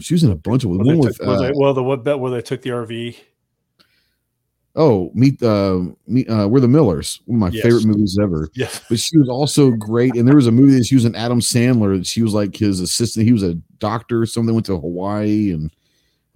she 0.00 0.14
was 0.14 0.22
in 0.24 0.30
a 0.30 0.36
bunch 0.36 0.64
of 0.64 0.70
the 0.72 0.76
one 0.78 0.86
they 0.86 0.94
with 0.96 1.16
took- 1.16 1.26
uh, 1.26 1.38
they- 1.40 1.52
well, 1.54 1.72
the 1.74 1.82
what 1.82 2.04
bet 2.04 2.18
where 2.18 2.30
they 2.30 2.42
took 2.42 2.62
the 2.62 2.70
RV. 2.70 3.16
oh, 4.76 5.10
meet 5.14 5.42
uh, 5.42 5.80
meet 6.06 6.28
uh, 6.30 6.46
we're 6.48 6.60
the 6.60 6.68
Millers, 6.68 7.20
one 7.26 7.36
of 7.36 7.40
my 7.40 7.48
Yes. 7.56 7.62
favorite 7.64 7.86
movies 7.86 8.18
ever. 8.22 8.48
Yeah. 8.54 8.68
But 8.88 8.98
she 9.00 9.16
was 9.18 9.28
also 9.28 9.70
great, 9.72 10.14
and 10.14 10.26
there 10.28 10.36
was 10.36 10.46
a 10.46 10.52
movie 10.52 10.74
that 10.78 10.84
she 10.86 10.94
was 10.94 11.04
an 11.04 11.14
Adam 11.14 11.40
Sandler. 11.40 12.04
She 12.06 12.22
was 12.22 12.34
like 12.34 12.56
his 12.56 12.80
assistant. 12.80 13.26
He 13.26 13.32
was 13.32 13.42
a 13.42 13.54
doctor 13.78 14.24
something. 14.26 14.54
Went 14.54 14.66
to 14.66 14.78
Hawaii 14.78 15.50
and 15.52 15.70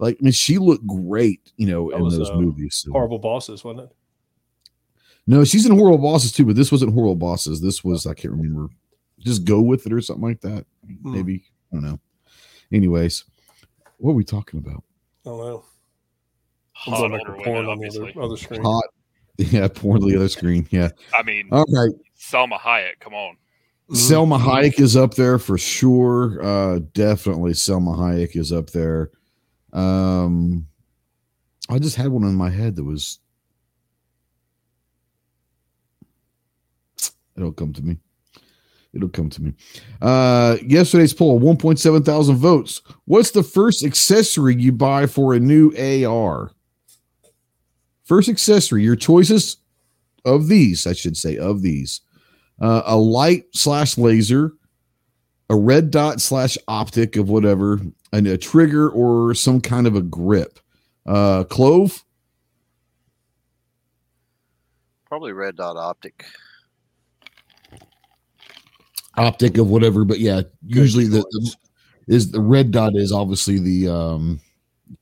like, 0.03 0.17
I 0.19 0.23
mean, 0.23 0.33
she 0.33 0.57
looked 0.57 0.85
great, 0.85 1.51
you 1.57 1.67
know, 1.67 1.89
That 1.89 1.97
in 1.97 2.03
was, 2.03 2.17
those 2.17 2.29
uh, 2.29 2.35
movies. 2.35 2.75
So- 2.75 2.91
Horrible 2.91 3.19
bosses, 3.19 3.63
wasn't 3.63 3.89
it? 3.89 3.95
No, 5.25 5.43
she's 5.45 5.65
in 5.65 5.71
Horrible 5.77 5.99
Bosses 5.99 6.33
too, 6.33 6.45
but 6.45 6.57
this 6.57 6.69
wasn't 6.69 6.93
Horrible 6.93 7.15
Bosses. 7.15 7.61
This 7.61 7.81
was 7.81 8.05
I 8.05 8.13
can't 8.13 8.33
remember. 8.33 8.67
Just 9.19 9.45
go 9.45 9.61
with 9.61 9.85
it 9.85 9.93
or 9.93 10.01
something 10.01 10.23
like 10.25 10.41
that. 10.41 10.65
Hmm. 10.85 11.13
Maybe 11.13 11.45
I 11.71 11.75
don't 11.77 11.85
know. 11.85 11.99
Anyways, 12.73 13.23
what 13.99 14.11
are 14.11 14.15
we 14.15 14.25
talking 14.25 14.59
about? 14.59 14.83
I 15.25 15.29
don't 15.29 15.37
know. 15.39 15.63
I'm 16.85 16.91
Hot 16.93 16.97
going 16.99 17.11
back 17.13 17.21
older 17.21 17.31
to 17.31 17.37
women, 17.37 17.53
porn 17.53 17.65
on 17.67 17.79
the 17.79 17.87
other, 17.87 18.21
other 18.21 18.35
screen. 18.37 18.61
Hot. 18.63 18.83
Yeah, 19.37 19.67
porn 19.69 20.01
to 20.01 20.07
the 20.07 20.15
other 20.17 20.27
screen. 20.27 20.67
Yeah. 20.71 20.89
I 21.13 21.23
mean, 21.23 21.47
All 21.53 21.65
right. 21.73 21.91
Salma 22.19 22.59
Hayek. 22.59 22.99
Come 22.99 23.13
on. 23.13 23.37
Mhm. 23.89 23.95
Salma 23.95 24.39
Hayek 24.39 24.79
is 24.79 24.97
up 24.97 25.13
there 25.13 25.39
for 25.39 25.57
sure. 25.57 26.43
Uh 26.43 26.79
definitely 26.93 27.53
Salma 27.53 27.97
Hayek 27.97 28.35
is 28.35 28.51
up 28.51 28.71
there. 28.71 29.09
Um 29.73 30.67
I 31.69 31.79
just 31.79 31.95
had 31.95 32.09
one 32.09 32.23
in 32.23 32.35
my 32.35 32.49
head 32.49 32.75
that 32.75 32.83
was 32.83 33.19
it'll 37.35 37.51
come 37.51 37.73
to 37.73 37.81
me. 37.81 37.97
It'll 38.93 39.09
come 39.09 39.29
to 39.31 39.41
me. 39.41 39.53
Uh 40.01 40.57
yesterday's 40.65 41.13
poll, 41.13 41.39
1.7 41.39 42.05
thousand 42.05 42.37
votes. 42.37 42.81
What's 43.05 43.31
the 43.31 43.43
first 43.43 43.83
accessory 43.83 44.55
you 44.55 44.71
buy 44.71 45.07
for 45.07 45.33
a 45.33 45.39
new 45.39 45.71
AR? 45.77 46.51
First 48.03 48.29
accessory, 48.29 48.83
your 48.83 48.97
choices 48.97 49.57
of 50.25 50.47
these, 50.47 50.85
I 50.85 50.93
should 50.93 51.17
say, 51.17 51.37
of 51.37 51.61
these 51.61 52.01
uh, 52.61 52.83
a 52.85 52.97
light 52.97 53.45
slash 53.53 53.97
laser, 53.97 54.53
a 55.49 55.55
red 55.55 55.91
dot 55.91 56.21
slash 56.21 56.57
optic 56.67 57.15
of 57.15 57.29
whatever, 57.29 57.79
and 58.13 58.27
a 58.27 58.37
trigger 58.37 58.89
or 58.89 59.33
some 59.33 59.59
kind 59.59 59.87
of 59.87 59.95
a 59.95 60.01
grip. 60.01 60.59
Uh, 61.05 61.43
clove, 61.43 62.05
Probably 65.05 65.33
red 65.33 65.55
dot 65.57 65.75
optic. 65.77 66.25
optic 69.15 69.57
of 69.59 69.67
whatever, 69.69 70.05
but 70.05 70.19
yeah, 70.19 70.41
usually 70.65 71.05
the, 71.07 71.19
the 71.19 71.55
is 72.07 72.31
the 72.31 72.41
red 72.41 72.71
dot 72.71 72.95
is 72.95 73.11
obviously 73.11 73.59
the 73.59 73.87
um 73.93 74.39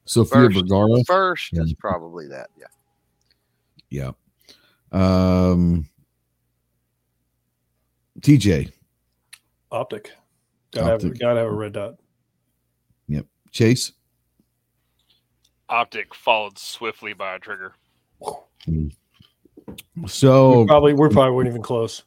Sofia 0.05 0.49
First. 0.49 0.55
Vergara. 0.57 1.03
First 1.05 1.49
Yeah. 1.53 1.61
is 1.61 1.73
probably 1.75 2.27
that. 2.27 2.49
Yeah. 3.89 4.11
Yeah. 4.91 5.51
Um 5.51 5.87
TJ, 8.19 8.71
Optic. 9.71 10.11
Gotta 10.73 10.85
have, 10.87 11.05
Optic. 11.05 11.19
gotta 11.19 11.39
have 11.39 11.47
a 11.47 11.53
red 11.53 11.71
dot. 11.73 11.95
Chase. 13.51 13.91
Optic 15.69 16.13
followed 16.13 16.57
swiftly 16.57 17.13
by 17.13 17.35
a 17.35 17.39
trigger. 17.39 17.73
So 20.07 20.61
we 20.61 20.67
probably 20.67 20.93
we're 20.93 21.09
probably 21.09 21.31
weren't 21.31 21.49
even 21.49 21.61
close. 21.61 22.03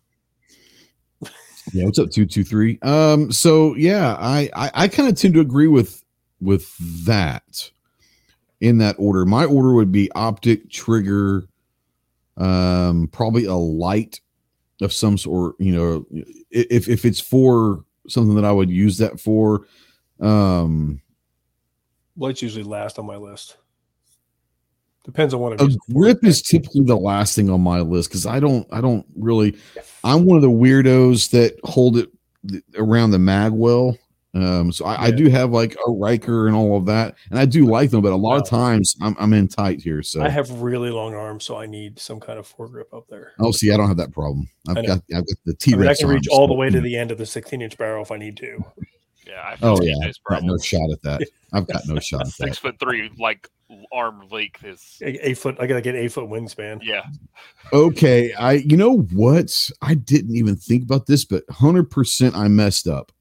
Yeah, 1.72 1.84
what's 1.84 1.98
up, 1.98 2.10
two 2.10 2.26
two 2.26 2.44
three? 2.44 2.78
Um, 2.82 3.32
so 3.32 3.74
yeah, 3.74 4.16
I 4.18 4.50
I, 4.54 4.70
I 4.74 4.88
kind 4.88 5.08
of 5.08 5.16
tend 5.16 5.34
to 5.34 5.40
agree 5.40 5.68
with 5.68 6.04
with 6.40 6.74
that 7.06 7.70
in 8.60 8.78
that 8.78 8.96
order. 8.98 9.24
My 9.24 9.44
order 9.44 9.72
would 9.72 9.90
be 9.90 10.10
optic 10.12 10.70
trigger, 10.70 11.44
um, 12.36 13.08
probably 13.12 13.46
a 13.46 13.54
light 13.54 14.20
of 14.82 14.92
some 14.92 15.16
sort. 15.16 15.56
You 15.58 15.74
know, 15.74 16.06
if 16.50 16.88
if 16.88 17.04
it's 17.04 17.20
for 17.20 17.84
something 18.08 18.34
that 18.34 18.44
I 18.44 18.52
would 18.52 18.70
use 18.70 18.98
that 18.98 19.18
for, 19.18 19.66
um, 20.20 21.00
Lights 22.16 22.42
usually 22.42 22.64
last 22.64 22.98
on 22.98 23.06
my 23.06 23.16
list. 23.16 23.56
Depends 25.04 25.34
on 25.34 25.40
what 25.40 25.60
I'm 25.60 25.70
a 25.70 25.92
grip 25.92 26.24
is 26.24 26.40
typically 26.40 26.82
the 26.82 26.96
last 26.96 27.36
thing 27.36 27.50
on 27.50 27.60
my 27.60 27.80
list 27.80 28.08
because 28.08 28.24
I 28.24 28.40
don't 28.40 28.66
I 28.72 28.80
don't 28.80 29.04
really 29.16 29.56
I'm 30.02 30.24
one 30.24 30.36
of 30.36 30.42
the 30.42 30.48
weirdos 30.48 31.30
that 31.30 31.58
hold 31.62 31.98
it 31.98 32.10
around 32.76 33.10
the 33.10 33.18
mag 33.18 33.52
well. 33.52 33.98
Um, 34.34 34.72
so 34.72 34.84
I, 34.84 35.04
I 35.04 35.10
do 35.12 35.28
have 35.28 35.52
like 35.52 35.76
a 35.86 35.90
Riker 35.92 36.48
and 36.48 36.56
all 36.56 36.76
of 36.76 36.86
that, 36.86 37.14
and 37.30 37.38
I 37.38 37.44
do 37.44 37.66
like 37.66 37.90
them, 37.90 38.02
but 38.02 38.12
a 38.12 38.16
lot 38.16 38.36
of 38.40 38.48
times 38.48 38.96
I'm, 39.00 39.14
I'm 39.20 39.32
in 39.32 39.46
tight 39.46 39.80
here. 39.80 40.02
So 40.02 40.22
I 40.22 40.28
have 40.28 40.50
really 40.60 40.90
long 40.90 41.14
arms, 41.14 41.44
so 41.44 41.56
I 41.56 41.66
need 41.66 42.00
some 42.00 42.18
kind 42.18 42.36
of 42.38 42.52
foregrip 42.52 42.92
up 42.92 43.04
there. 43.08 43.32
oh, 43.38 43.52
see, 43.52 43.72
I 43.72 43.76
don't 43.76 43.86
have 43.86 43.96
that 43.98 44.10
problem. 44.10 44.48
I've 44.68 44.86
got 44.86 45.02
I've 45.14 45.26
got 45.26 45.36
the 45.44 45.54
T 45.54 45.74
I, 45.74 45.76
mean, 45.76 45.86
I 45.86 45.90
Rex. 45.90 46.00
can 46.00 46.08
reach 46.08 46.26
all 46.32 46.48
the 46.48 46.54
way 46.54 46.68
to 46.68 46.80
the 46.80 46.96
end 46.96 47.12
of 47.12 47.18
the 47.18 47.26
16 47.26 47.62
inch 47.62 47.78
barrel 47.78 48.02
if 48.02 48.10
I 48.10 48.16
need 48.16 48.36
to. 48.38 48.64
Yeah, 49.26 49.42
I 49.46 49.56
feel 49.56 49.68
Oh 49.70 49.76
TJ's 49.76 50.20
yeah, 50.28 50.28
got 50.28 50.42
no 50.42 50.58
shot 50.58 50.90
at 50.90 51.02
that. 51.02 51.28
I've 51.52 51.66
got 51.66 51.82
no 51.86 51.98
shot 51.98 52.22
A 52.22 52.24
at 52.24 52.32
six 52.32 52.58
foot 52.58 52.78
three, 52.78 53.10
like 53.18 53.48
arm 53.92 54.28
length 54.30 54.64
is. 54.64 54.98
Eight, 55.02 55.18
eight 55.22 55.38
foot. 55.38 55.56
I 55.58 55.66
gotta 55.66 55.80
get 55.80 55.94
eight 55.94 56.12
foot 56.12 56.28
wingspan. 56.28 56.80
Yeah, 56.82 57.04
Okay, 57.72 58.32
I 58.34 58.52
you 58.52 58.76
know 58.76 58.98
what? 58.98 59.70
I 59.82 59.94
didn't 59.94 60.36
even 60.36 60.56
think 60.56 60.82
about 60.82 61.06
this, 61.06 61.24
but 61.24 61.44
hundred 61.50 61.90
percent 61.90 62.36
I 62.36 62.48
messed 62.48 62.86
up. 62.86 63.12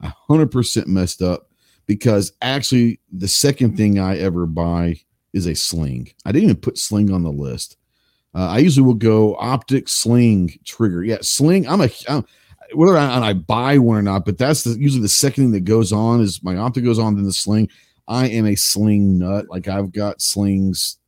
I 0.00 0.12
hundred 0.28 0.50
percent 0.50 0.88
messed 0.88 1.22
up 1.22 1.48
because 1.86 2.32
actually 2.42 3.00
the 3.12 3.28
second 3.28 3.76
thing 3.76 3.98
I 3.98 4.18
ever 4.18 4.46
buy 4.46 5.00
is 5.32 5.46
a 5.46 5.54
sling. 5.54 6.10
I 6.24 6.32
didn't 6.32 6.44
even 6.50 6.60
put 6.60 6.78
sling 6.78 7.12
on 7.12 7.22
the 7.22 7.32
list. 7.32 7.76
Uh, 8.34 8.48
I 8.48 8.58
usually 8.58 8.86
will 8.86 8.94
go 8.94 9.36
optic 9.36 9.88
sling 9.88 10.58
trigger. 10.64 11.04
Yeah, 11.04 11.18
sling. 11.20 11.68
I'm 11.68 11.82
a 11.82 11.90
I'm, 12.08 12.24
whether 12.74 12.96
I, 12.96 13.28
I 13.28 13.32
buy 13.32 13.78
one 13.78 13.96
or 13.96 14.02
not, 14.02 14.24
but 14.24 14.38
that's 14.38 14.64
the, 14.64 14.70
usually 14.78 15.02
the 15.02 15.08
second 15.08 15.44
thing 15.44 15.50
that 15.52 15.64
goes 15.64 15.92
on 15.92 16.20
is 16.20 16.42
my 16.42 16.56
optic 16.56 16.84
goes 16.84 16.98
on, 16.98 17.14
then 17.14 17.24
the 17.24 17.32
sling. 17.32 17.68
I 18.08 18.28
am 18.28 18.46
a 18.46 18.54
sling 18.56 19.18
nut. 19.18 19.46
Like 19.48 19.68
I've 19.68 19.92
got 19.92 20.20
slings 20.20 20.98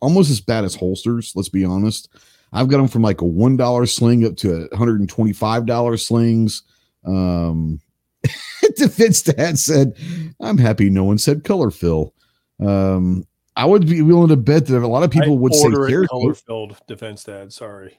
almost 0.00 0.30
as 0.30 0.40
bad 0.40 0.64
as 0.64 0.74
holsters. 0.74 1.32
Let's 1.34 1.48
be 1.48 1.64
honest. 1.64 2.08
I've 2.52 2.68
got 2.68 2.78
them 2.78 2.88
from 2.88 3.02
like 3.02 3.20
a 3.20 3.24
one 3.26 3.56
dollar 3.56 3.86
sling 3.86 4.24
up 4.26 4.36
to 4.38 4.68
a 4.72 4.76
hundred 4.76 5.00
and 5.00 5.08
twenty 5.08 5.32
five 5.32 5.66
dollar 5.66 5.96
slings. 5.96 6.62
Um, 7.04 7.80
Defense 8.76 9.22
Dad 9.22 9.58
said, 9.58 9.94
"I'm 10.40 10.58
happy 10.58 10.90
no 10.90 11.04
one 11.04 11.18
said 11.18 11.44
color 11.44 11.70
fill." 11.70 12.12
Um, 12.58 13.24
I 13.56 13.64
would 13.66 13.86
be 13.86 14.02
willing 14.02 14.28
to 14.28 14.36
bet 14.36 14.66
that 14.66 14.82
a 14.82 14.86
lot 14.86 15.02
of 15.02 15.10
people 15.10 15.34
I 15.34 15.36
would 15.36 15.54
say 15.54 15.70
color 15.70 16.34
filled 16.34 16.76
defense 16.86 17.24
dad. 17.24 17.52
Sorry, 17.52 17.98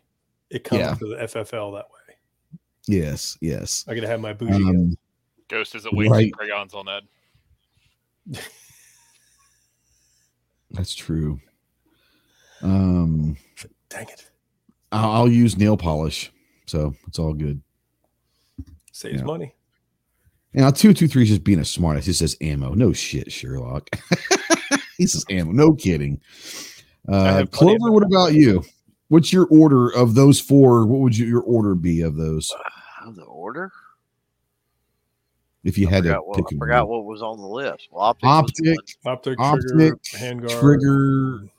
it 0.49 0.63
comes 0.63 0.82
Yeah. 0.82 0.95
to 0.95 1.07
the 1.07 1.15
FFL 1.15 1.73
that 1.75 1.86
way. 1.86 2.00
Yes, 2.88 3.38
yes. 3.41 3.86
I 3.88 3.95
gotta 3.95 4.07
have 4.07 4.19
my 4.21 4.34
bougie. 4.34 4.53
Um, 4.63 4.95
Ghost 5.49 5.75
isn't 5.75 5.93
wasting 5.95 6.11
Right. 6.11 6.34
crayons 6.34 6.73
on 6.73 6.86
that. 6.86 7.03
that's 10.71 10.95
true. 10.95 11.39
Um, 12.61 13.36
Dang 13.89 14.07
it, 14.07 14.29
I'll, 14.91 15.11
I'll 15.11 15.27
use 15.27 15.57
nail 15.57 15.75
polish, 15.77 16.32
so 16.67 16.93
it's 17.07 17.19
all 17.19 17.34
good. 17.34 17.61
saves 18.91 19.19
Yeah. 19.19 19.25
money. 19.25 19.53
Now 20.53 20.69
two 20.69 20.93
two 20.93 21.07
three 21.07 21.23
is 21.23 21.29
just 21.29 21.43
being 21.43 21.59
a 21.59 21.63
smartass. 21.63 22.03
He 22.03 22.13
says 22.13 22.36
ammo. 22.41 22.73
No 22.73 22.91
shit, 22.93 23.32
Sherlock. 23.32 23.89
he 24.97 25.07
says 25.07 25.25
ammo. 25.29 25.51
No 25.51 25.73
kidding. 25.73 26.19
Uh, 27.07 27.23
have 27.36 27.51
plenty 27.51 27.73
of 27.75 27.79
Clover, 27.79 27.91
what 27.93 28.03
about 28.03 28.34
you? 28.34 28.63
What's 29.12 29.34
your 29.34 29.45
order 29.47 29.89
of 29.89 30.14
those 30.16 30.39
four? 30.39 30.86
What 30.86 31.01
would 31.01 31.18
you, 31.18 31.26
your 31.26 31.41
order 31.41 31.76
be 31.76 31.99
of 31.99 32.16
those 32.16 32.49
Uh, 33.03 33.12
the 33.12 33.24
order? 33.24 33.70
if 35.66 35.78
you 35.78 35.86
I 35.89 35.91
had 35.91 36.03
to 36.03 36.09
forgot, 36.12 36.28
what, 36.28 36.38
pick 36.38 36.45
I 36.45 36.55
a 36.55 36.57
forgot 36.59 36.88
one? 36.88 36.97
what 36.99 37.05
was 37.05 37.22
on 37.22 37.38
the 37.38 37.45
list. 37.45 37.89
Well, 37.91 38.03
optic. 38.05 38.24
was 38.24 38.32
Optic, 38.32 38.66
one. 39.03 39.14
Optic, 39.14 39.39
Optic, 39.39 39.68
trigger, 39.70 39.97
handguard, 40.16 40.59
trigger, 40.62 41.49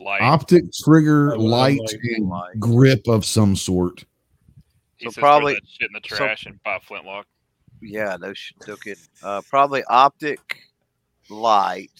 Like 0.00 0.22
optic, 0.22 0.64
trigger, 0.72 1.34
I 1.34 1.36
would- 1.36 1.44
I 1.44 1.48
light, 1.48 1.78
and 2.16 2.28
light. 2.28 2.58
grip 2.58 3.06
of 3.06 3.24
some 3.24 3.54
sort. 3.54 4.04
he 4.96 5.04
so 5.06 5.10
says, 5.12 5.20
probably- 5.20 5.54
that 5.54 5.68
shit 5.68 5.88
in 5.88 5.92
the 6.02 6.08
so- 6.08 6.16
trash 6.16 6.46
and 6.46 6.60
buy 6.64 6.78
flintlock. 6.80 7.26
Yeah, 7.80 8.16
no, 8.20 8.34
sh- 8.34 8.52
no 8.66 8.74
kidding. 8.76 9.04
Uh, 9.22 9.40
probably 9.48 9.84
optic, 9.84 10.62
light, 11.30 11.90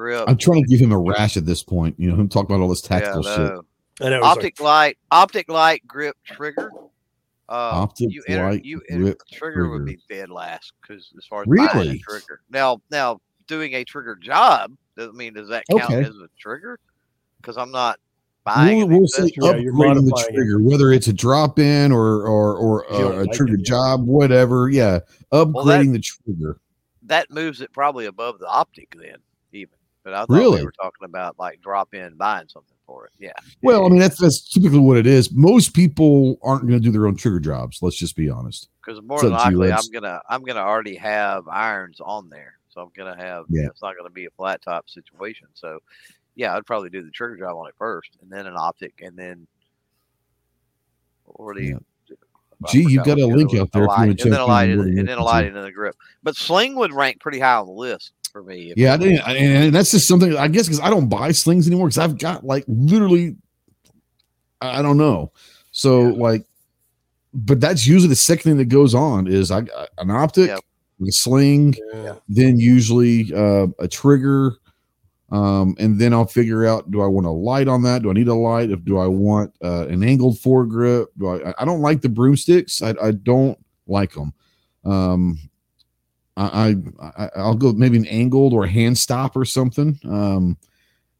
grip. 0.00 0.24
I'm 0.28 0.36
trying 0.38 0.62
to 0.62 0.68
give 0.68 0.80
him 0.80 0.92
a 0.92 0.98
rash 0.98 1.36
at 1.36 1.44
this 1.44 1.62
point. 1.62 1.94
You 1.98 2.10
know, 2.10 2.16
him 2.16 2.28
talking 2.28 2.54
about 2.54 2.62
all 2.62 2.68
this 2.70 2.82
yeah, 2.84 3.00
tactical 3.00 3.22
shit. 3.22 3.38
no. 3.38 3.62
I 4.02 4.08
know, 4.08 4.16
it's 4.18 4.26
Optic 4.26 4.60
light, 4.60 4.96
optic 5.10 5.50
light, 5.50 5.86
grip, 5.86 6.16
trigger. 6.24 6.70
Uh, 7.50 7.82
Optic 7.82 8.10
you 8.12 8.22
enter, 8.28 8.50
light, 8.50 8.64
you 8.64 8.80
enter, 8.88 9.02
grip, 9.04 9.20
trigger, 9.30 9.68
would 9.68 9.84
be 9.84 9.98
dead 10.08 10.30
last 10.30 10.72
because 10.80 11.12
as 11.18 11.26
far 11.26 11.42
as 11.42 11.48
buying 11.48 11.68
a 11.68 11.74
Really? 11.74 11.98
trigger. 11.98 12.40
Now, 12.48 12.80
now 12.90 13.20
doing 13.46 13.74
a 13.74 13.84
trigger 13.84 14.14
job 14.16 14.72
doesn't 14.96 15.16
mean 15.16 15.34
does 15.34 15.48
that 15.48 15.64
count 15.68 15.82
Okay. 15.84 16.00
as 16.02 16.14
a 16.16 16.28
trigger? 16.38 16.78
Because 17.42 17.58
I'm 17.58 17.70
not 17.72 17.98
buying. 18.44 18.88
We'll, 18.88 19.00
we'll 19.00 19.08
say 19.08 19.24
accessory. 19.24 19.64
Yeah, 19.64 19.70
upgrading 19.70 19.94
the 19.96 20.02
modifying 20.02 20.26
it. 20.28 20.34
trigger, 20.36 20.58
whether 20.62 20.92
it's 20.92 21.08
a 21.08 21.12
drop 21.12 21.58
in 21.58 21.90
or 21.92 22.22
or 22.26 22.56
or 22.56 22.84
If 22.86 22.92
you 22.92 22.98
don't 23.00 23.18
uh, 23.18 23.22
a 23.22 23.26
trigger 23.34 23.54
it, 23.54 23.60
yeah. 23.60 23.64
job, 23.64 24.06
whatever. 24.06 24.70
Yeah, 24.70 25.00
upgrading 25.32 25.92
that- 25.92 25.98
the 25.98 26.00
trigger. 26.00 26.60
that 27.02 27.30
moves 27.30 27.60
it 27.60 27.72
probably 27.72 28.06
above 28.06 28.38
the 28.38 28.46
optic 28.46 28.94
then, 28.96 29.04
even 29.06 29.20
But 30.02 30.14
I 30.14 30.20
thought 30.20 30.30
Really? 30.30 30.58
we 30.60 30.64
were 30.64 30.72
talking 30.72 31.04
about 31.04 31.38
like 31.38 31.60
drop 31.60 31.92
in 31.94 32.14
buying 32.16 32.48
something 32.48 32.76
for 32.86 33.06
it. 33.06 33.12
Yeah. 33.18 33.32
Really? 33.36 33.40
We 33.40 33.44
were 33.44 33.52
talking 33.52 33.54
about 33.54 33.58
like 33.58 33.60
drop 33.60 33.60
in 33.60 33.60
buying 33.60 33.60
something 33.60 33.60
for 33.60 33.60
it. 33.60 33.60
Yeah. 33.60 33.60
Well, 33.62 33.84
I 33.84 33.88
mean 33.90 33.98
that's 33.98 34.18
that's 34.18 34.48
typically 34.48 34.78
what 34.78 34.96
it 34.96 35.06
is. 35.06 35.30
Most 35.32 35.74
people 35.74 36.38
aren't 36.42 36.62
going 36.66 36.80
to 36.80 36.84
do 36.84 36.90
their 36.90 37.06
own 37.06 37.16
trigger 37.16 37.40
jobs. 37.40 37.78
Let's 37.82 37.96
just 37.96 38.16
be 38.16 38.30
honest. 38.30 38.68
because 38.84 39.02
more 39.02 39.20
than 39.20 39.30
you, 39.32 39.36
likely 39.58 39.72
I'm 39.72 39.90
gonna 39.92 40.20
I'm 40.28 40.42
gonna 40.42 40.60
already 40.60 40.96
have 40.96 41.46
irons 41.48 42.00
on 42.02 42.30
there, 42.30 42.54
so 42.70 42.80
I'm 42.80 42.90
gonna 42.96 43.16
have 43.16 43.44
Yeah. 43.50 43.66
it's 43.66 43.82
not 43.82 43.94
gonna 43.96 44.08
be 44.10 44.24
a 44.24 44.30
flat 44.30 44.62
top 44.62 44.88
situation. 44.88 45.48
So 45.54 45.78
yeah, 46.34 46.56
I'd 46.56 46.64
probably 46.64 46.88
do 46.88 47.02
the 47.02 47.10
trigger 47.10 47.36
job 47.36 47.56
on 47.56 47.68
it 47.68 47.74
first, 47.76 48.16
and 48.22 48.30
then 48.32 48.46
an 48.46 48.54
optic, 48.56 48.94
and 49.02 49.16
then 49.18 49.46
the 51.26 51.32
Yeah. 51.62 51.76
Gee, 52.70 52.86
you've 52.90 53.04
got 53.04 53.18
a 53.18 53.26
link 53.26 53.54
out 53.54 53.72
there 53.72 53.84
if 53.84 53.86
you 53.86 53.88
light- 53.88 53.98
wanna 53.98 54.10
and 54.10 54.18
then 54.32 54.40
a 54.40 54.46
light, 54.46 54.68
and, 54.70 54.98
and 54.98 55.08
then 55.08 55.16
a 55.18 55.24
light 55.24 55.52
then 55.54 55.64
a 55.64 55.72
grip. 55.72 55.94
But 56.22 56.36
sling 56.36 56.74
would 56.76 56.92
rank 56.92 57.18
pretty 57.20 57.38
high 57.40 57.56
on 57.56 57.66
the 57.66 57.72
list 57.72 58.12
for 58.30 58.42
me. 58.42 58.72
Yeah, 58.76 58.94
I 58.94 58.96
didn't, 58.96 59.20
and 59.26 59.64
and 59.64 59.74
that's 59.74 59.90
just 59.90 60.06
something 60.08 60.36
I 60.36 60.48
guess 60.48 60.66
because 60.66 60.80
I 60.80 60.90
don't 60.90 61.08
buy 61.08 61.32
slings 61.32 61.66
anymore 61.66 61.88
because 61.88 61.98
I've 61.98 62.18
got 62.18 62.44
like 62.44 62.64
literally, 62.68 63.36
I 64.60 64.78
I 64.78 64.82
don't 64.82 64.96
know. 64.98 65.32
So 65.72 66.08
Yeah. 66.08 66.14
like, 66.14 66.46
but 67.34 67.60
that's 67.60 67.86
usually 67.86 68.08
the 68.08 68.16
second 68.16 68.42
thing 68.44 68.56
that 68.58 68.66
goes 68.66 68.94
on 68.94 69.26
is 69.26 69.50
I 69.50 69.60
an 69.98 70.10
optic, 70.10 70.48
Yep. 70.48 70.60
a 71.08 71.12
sling, 71.12 71.74
Yeah. 71.94 72.14
then 72.28 72.58
usually 72.58 73.32
uh, 73.34 73.68
a 73.78 73.86
trigger, 73.88 74.54
um, 75.30 75.74
and 75.78 76.00
then 76.00 76.12
I'll 76.12 76.26
figure 76.26 76.66
out 76.66 76.90
do 76.90 77.00
I 77.02 77.06
want 77.06 77.26
a 77.26 77.30
light 77.30 77.68
on 77.68 77.82
that? 77.82 78.02
Do 78.02 78.10
I 78.10 78.14
need 78.14 78.28
a 78.28 78.34
light? 78.34 78.70
If 78.70 78.84
do 78.84 78.98
I 78.98 79.06
want 79.06 79.54
uh, 79.62 79.86
an 79.88 80.02
angled 80.02 80.38
foregrip? 80.38 81.06
Do 81.18 81.28
I? 81.28 81.54
I 81.58 81.64
don't 81.64 81.80
like 81.82 82.00
the 82.00 82.08
broomsticks. 82.08 82.82
I, 82.82 82.94
I 83.02 83.10
don't 83.12 83.58
like 83.86 84.12
them. 84.12 84.32
Um, 84.84 85.38
I, 86.48 86.76
I 87.04 87.24
I- 87.24 87.30
I'll 87.36 87.54
go 87.54 87.72
maybe 87.72 87.96
an 87.98 88.06
angled 88.06 88.52
or 88.52 88.64
a 88.64 88.68
hand 88.70 88.96
stop 88.98 89.36
or 89.36 89.44
something. 89.44 89.98
Um, 90.04 90.56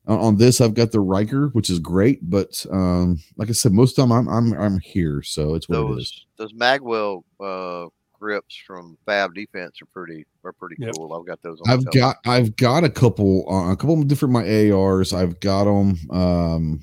on- 0.06 0.18
on 0.18 0.36
this 0.36 0.60
I've 0.60 0.74
got 0.74 0.92
the 0.92 1.00
Riker, 1.00 1.48
which 1.48 1.70
is 1.70 1.78
great, 1.78 2.18
but 2.28 2.64
um, 2.70 3.18
like 3.36 3.48
I 3.48 3.52
said, 3.52 3.72
most 3.72 3.98
of 3.98 4.08
the 4.08 4.14
time 4.14 4.28
I'm 4.28 4.28
I'm 4.28 4.52
I'm 4.60 4.78
here, 4.80 5.22
so 5.22 5.54
it's 5.54 5.68
what 5.68 5.78
it 5.78 5.98
is. 6.00 6.24
those 6.36 6.50
those 6.50 6.52
Magwell 6.54 7.22
uh, 7.38 7.88
grips 8.18 8.56
from 8.66 8.96
Fab 9.06 9.34
Defense 9.34 9.80
are 9.82 9.86
pretty 9.86 10.26
are 10.44 10.52
pretty 10.52 10.76
Yep. 10.78 10.94
cool. 10.96 11.12
I've 11.12 11.26
got 11.26 11.42
those. 11.42 11.60
on 11.60 11.70
I've 11.70 11.84
got 11.92 12.16
I've 12.24 12.56
got 12.56 12.82
a 12.84 12.88
couple 12.90 13.44
uh, 13.50 13.72
a 13.72 13.76
couple 13.76 14.00
of 14.00 14.08
different 14.08 14.32
my 14.32 14.70
ARs. 14.70 15.12
I've 15.12 15.38
got 15.40 15.64
them, 15.64 15.98
um, 16.10 16.80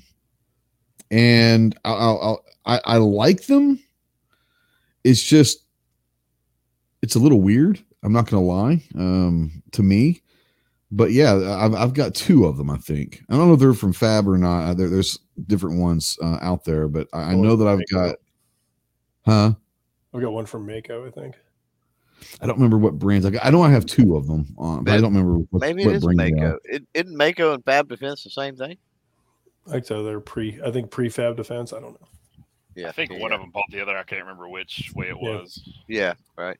and 1.10 1.76
I'll, 1.84 1.96
I'll, 1.96 2.18
I'll 2.22 2.44
I 2.66 2.80
I 2.84 2.96
like 2.98 3.46
them. 3.46 3.80
It's 5.04 5.22
just 5.22 5.64
it's 7.02 7.14
a 7.14 7.18
little 7.18 7.40
weird. 7.40 7.82
I'm 8.08 8.14
not 8.14 8.26
gonna 8.26 8.42
lie, 8.42 8.82
um, 8.94 9.62
to 9.72 9.82
me. 9.82 10.22
But 10.90 11.12
yeah, 11.12 11.34
I've 11.34 11.74
I've 11.74 11.92
got 11.92 12.14
two 12.14 12.46
of 12.46 12.56
them. 12.56 12.70
I 12.70 12.78
think 12.78 13.22
I 13.28 13.36
don't 13.36 13.48
know 13.48 13.52
if 13.52 13.60
they're 13.60 13.74
from 13.74 13.92
Fab 13.92 14.26
or 14.26 14.38
not. 14.38 14.78
There, 14.78 14.88
there's 14.88 15.18
different 15.46 15.78
ones 15.78 16.16
uh, 16.22 16.38
out 16.40 16.64
there, 16.64 16.88
but 16.88 17.06
I, 17.12 17.32
I 17.32 17.34
know 17.34 17.54
that 17.56 17.68
I've 17.68 17.86
got. 17.92 18.16
Huh? 19.26 19.52
I've 20.14 20.22
got 20.22 20.32
one 20.32 20.46
from 20.46 20.64
Mako, 20.64 21.06
I 21.06 21.10
think. 21.10 21.34
I 22.40 22.46
don't 22.46 22.56
remember 22.56 22.78
what 22.78 22.98
brands 22.98 23.26
I 23.26 23.30
got. 23.30 23.44
I 23.44 23.50
know 23.50 23.60
I 23.60 23.68
have 23.68 23.84
two 23.84 24.16
of 24.16 24.26
them, 24.26 24.54
on, 24.56 24.84
but 24.84 24.94
I 24.94 24.96
don't 24.96 25.12
remember 25.14 25.44
what, 25.50 25.60
Maybe 25.60 25.84
what 25.84 25.92
it 25.92 25.96
is 25.98 26.04
brand. 26.04 26.36
Mako. 26.36 26.58
It, 26.64 26.86
isn't 26.94 27.14
Mako 27.14 27.52
and 27.52 27.64
Fab 27.66 27.90
Defense 27.90 28.24
the 28.24 28.30
same 28.30 28.56
thing? 28.56 28.78
I 29.66 29.72
think 29.72 29.84
so. 29.84 30.02
They're 30.02 30.20
pre. 30.20 30.58
I 30.64 30.70
think 30.70 30.90
prefab 30.90 31.36
defense. 31.36 31.74
I 31.74 31.80
don't 31.80 32.00
know. 32.00 32.08
Yeah, 32.74 32.88
I 32.88 32.92
think 32.92 33.10
yeah, 33.12 33.18
one 33.18 33.32
of 33.32 33.40
them 33.40 33.50
bought 33.50 33.66
the 33.70 33.82
other. 33.82 33.94
I 33.94 34.04
can't 34.04 34.22
remember 34.22 34.48
which 34.48 34.90
way 34.94 35.08
it 35.08 35.16
Yeah. 35.20 35.40
was. 35.40 35.68
Yeah, 35.86 36.14
right. 36.38 36.56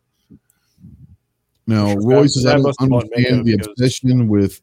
No, 1.68 1.90
Sure, 1.92 2.00
Roy 2.02 2.20
Fab- 2.22 2.30
says 2.30 2.46
I 2.46 2.52
don't 2.54 2.62
must 2.62 2.80
have 2.80 2.88
bought 2.88 3.04
understand 3.04 3.44
the 3.46 3.56
because- 3.56 3.66
obsession 3.68 4.26
with 4.28 4.60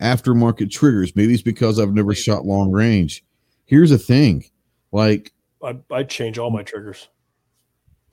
aftermarket 0.00 0.70
triggers. 0.70 1.14
Maybe 1.16 1.32
it's 1.32 1.42
because 1.42 1.78
I've 1.78 1.94
never 1.94 2.12
shot 2.14 2.44
long 2.44 2.70
range. 2.72 3.24
Here's 3.64 3.90
the 3.90 3.98
thing, 3.98 4.44
like 4.90 5.32
I 5.62 5.76
I 5.90 6.02
change 6.02 6.38
all 6.38 6.50
my 6.50 6.62
triggers. 6.64 7.08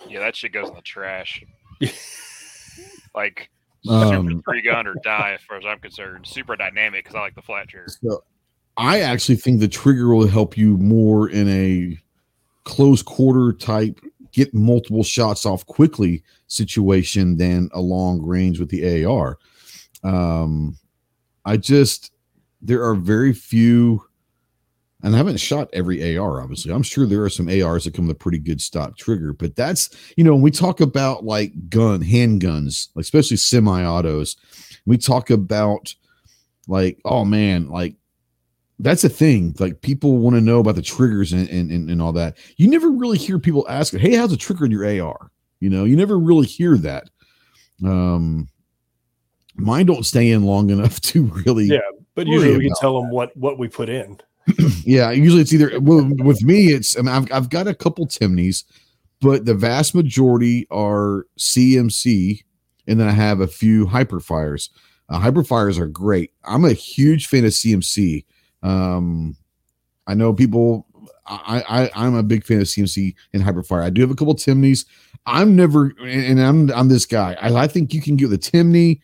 Yeah, 0.08 0.20
that 0.20 0.36
shit 0.36 0.54
goes 0.54 0.70
in 0.70 0.76
the 0.76 0.82
trash. 0.82 1.44
like 3.16 3.50
Um, 3.88 4.28
super 4.30 4.42
three 4.44 4.62
gun 4.62 4.88
or 4.88 4.96
die, 5.04 5.34
as 5.34 5.42
far 5.42 5.58
as 5.58 5.66
I'm 5.66 5.80
concerned. 5.80 6.28
Super 6.28 6.56
dynamic 6.56 7.04
because 7.06 7.16
I 7.16 7.22
like 7.22 7.36
the 7.36 7.42
flat 7.42 7.68
trigger. 7.70 7.88
so 8.02 8.24
I 8.78 9.02
actually 9.02 9.36
think 9.38 9.60
the 9.60 9.68
trigger 9.68 10.14
will 10.14 10.28
help 10.28 10.58
you 10.58 10.78
more 10.78 11.30
in 11.30 11.50
a 11.50 11.98
close 12.64 13.02
quarter 13.02 13.52
type, 13.58 14.00
get 14.32 14.54
multiple 14.54 15.04
shots 15.04 15.46
off 15.46 15.66
quickly 15.66 16.24
situation 16.48 17.38
than 17.38 17.70
a 17.74 17.82
long 17.82 18.22
range 18.22 18.60
with 18.60 18.70
the 18.70 19.06
AR. 19.06 19.38
Um, 20.04 20.78
I 21.46 21.58
just 21.58 22.12
there 22.62 22.84
are 22.84 22.96
very 22.96 23.34
few, 23.34 24.04
and 25.02 25.14
I 25.14 25.18
haven't 25.18 25.38
shot 25.38 25.70
every 25.74 26.18
AR. 26.18 26.42
Obviously, 26.42 26.74
I'm 26.74 26.84
sure 26.84 27.06
there 27.06 27.24
are 27.24 27.30
some 27.30 27.50
ARs 27.50 27.86
that 27.86 27.94
come 27.94 28.08
with 28.08 28.18
a 28.18 28.20
pretty 28.20 28.40
good 28.40 28.62
stock 28.62 28.98
trigger, 28.98 29.34
but 29.34 29.56
that's 29.56 29.90
you 30.18 30.24
know 30.24 30.34
when 30.34 30.42
we 30.42 30.52
talk 30.52 30.82
about 30.82 31.24
like 31.24 31.70
gun 31.70 32.02
handguns, 32.04 32.90
like 32.96 33.04
especially 33.04 33.38
semi-autos, 33.38 34.36
we 34.86 34.98
talk 34.98 35.30
about 35.30 35.94
like 36.68 37.00
oh 37.06 37.26
man, 37.26 37.70
like 37.70 37.96
that's 38.80 39.04
a 39.04 39.10
thing. 39.10 39.56
Like 39.60 39.82
people 39.82 40.18
want 40.18 40.36
to 40.36 40.42
know 40.42 40.60
about 40.60 40.76
the 40.76 40.82
triggers 40.82 41.34
and, 41.34 41.48
and 41.50 41.70
and 41.70 41.90
and 41.90 42.02
all 42.02 42.14
that. 42.14 42.38
You 42.58 42.70
never 42.70 42.90
really 42.90 43.18
hear 43.18 43.38
people 43.38 43.66
ask, 43.70 43.94
"Hey, 43.94 44.16
how's 44.16 44.32
a 44.32 44.38
trigger 44.38 44.66
in 44.66 44.72
your 44.72 44.86
AR?" 44.86 45.32
You 45.60 45.70
know, 45.70 45.84
you 45.84 45.96
never 45.96 46.18
really 46.18 46.48
hear 46.48 46.78
that. 46.78 47.10
Um, 47.84 48.48
mine 49.56 49.86
don't 49.86 50.06
stay 50.06 50.32
in 50.32 50.44
long 50.44 50.70
enough 50.70 51.02
to 51.02 51.26
really. 51.26 51.66
Yeah, 51.66 51.80
But 52.16 52.28
usually 52.28 52.58
we 52.58 52.66
can 52.66 52.76
tell 52.80 53.00
them 53.00 53.12
what 53.12 53.36
what 53.36 53.60
we 53.60 53.68
put 53.68 53.90
in. 53.90 54.20
Yeah, 54.84 55.12
usually 55.12 55.42
it's 55.42 55.54
either 55.54 55.80
well, 55.80 56.10
with 56.24 56.42
me. 56.42 56.68
It's 56.68 56.98
I 56.98 57.02
mean, 57.02 57.14
I've 57.14 57.32
I've 57.32 57.50
got 57.50 57.68
a 57.68 57.76
couple 57.76 58.08
Timneys, 58.08 58.64
but 59.22 59.46
the 59.46 59.54
vast 59.54 59.94
majority 59.94 60.66
are 60.72 61.28
CMC, 61.38 62.44
and 62.88 63.00
then 63.00 63.08
I 63.08 63.12
have 63.12 63.42
a 63.42 63.48
few 63.48 63.86
Hiperfires. 63.86 64.70
Uh, 65.10 65.20
Hiperfires 65.20 65.78
are 65.78 65.88
great. 65.88 66.32
I'm 66.44 66.66
a 66.66 66.74
huge 66.74 67.28
fan 67.28 67.46
of 67.46 67.52
CMC. 67.52 68.26
Um, 68.64 69.36
I 70.08 70.14
know 70.14 70.34
people. 70.34 70.86
I, 71.32 71.64
I 71.70 72.06
I'm 72.08 72.16
a 72.16 72.24
big 72.24 72.44
fan 72.44 72.60
of 72.60 72.64
CMC 72.64 73.14
and 73.34 73.44
Hiperfire. 73.44 73.84
I 73.84 73.92
do 73.92 74.02
have 74.02 74.10
a 74.10 74.16
couple 74.16 74.34
Timneys. 74.34 74.86
I'm 75.28 75.56
never, 75.56 75.94
and 76.02 76.42
I'm 76.42 76.72
I'm 76.72 76.90
this 76.90 77.06
guy. 77.06 77.38
I, 77.40 77.54
I 77.54 77.68
think 77.68 77.94
you 77.94 78.02
can 78.02 78.16
get 78.16 78.30
the 78.30 78.38
Timney, 78.38 79.02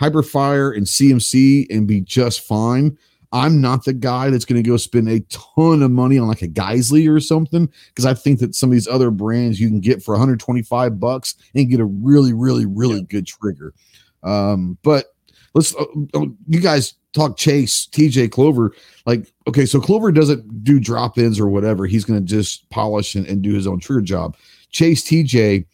Hiperfire, 0.00 0.76
and 0.76 0.86
CMC 0.86 1.66
and 1.70 1.88
be 1.88 2.00
just 2.00 2.42
fine. 2.42 2.96
I'm 3.32 3.60
not 3.60 3.84
the 3.84 3.92
guy 3.92 4.30
that's 4.30 4.44
going 4.44 4.62
to 4.62 4.68
go 4.68 4.76
spend 4.76 5.08
a 5.08 5.20
ton 5.28 5.82
of 5.82 5.90
money 5.90 6.18
on 6.18 6.28
like 6.28 6.42
a 6.42 6.48
Geissele 6.48 7.10
or 7.10 7.20
something 7.20 7.68
because 7.88 8.06
I 8.06 8.14
think 8.14 8.38
that 8.40 8.54
some 8.54 8.70
of 8.70 8.72
these 8.72 8.88
other 8.88 9.10
brands 9.10 9.60
you 9.60 9.68
can 9.68 9.80
get 9.80 10.02
for 10.02 10.12
125 10.12 11.00
bucks 11.00 11.34
and 11.54 11.68
get 11.68 11.80
a 11.80 11.84
really, 11.84 12.32
really, 12.32 12.66
really 12.66 13.02
good 13.02 13.26
trigger. 13.26 13.74
Um, 14.22 14.78
but 14.82 15.06
let's 15.54 15.74
uh, 15.74 15.84
you 16.46 16.60
guys 16.60 16.94
talk 17.16 17.36
Chase, 17.36 17.86
TJ 17.86 18.30
Clover. 18.30 18.72
Like, 19.04 19.32
okay, 19.46 19.66
so 19.66 19.80
Clover 19.80 20.12
doesn't 20.12 20.64
do 20.64 20.78
drop 20.78 21.18
ins 21.18 21.40
or 21.40 21.48
whatever. 21.48 21.86
He's 21.86 22.04
going 22.04 22.20
to 22.20 22.26
just 22.26 22.68
polish 22.70 23.14
and, 23.14 23.26
and 23.26 23.42
do 23.42 23.54
his 23.54 23.66
own 23.66 23.80
trigger 23.80 24.02
job. 24.02 24.36
Chase, 24.70 25.02
TJ, 25.04 25.64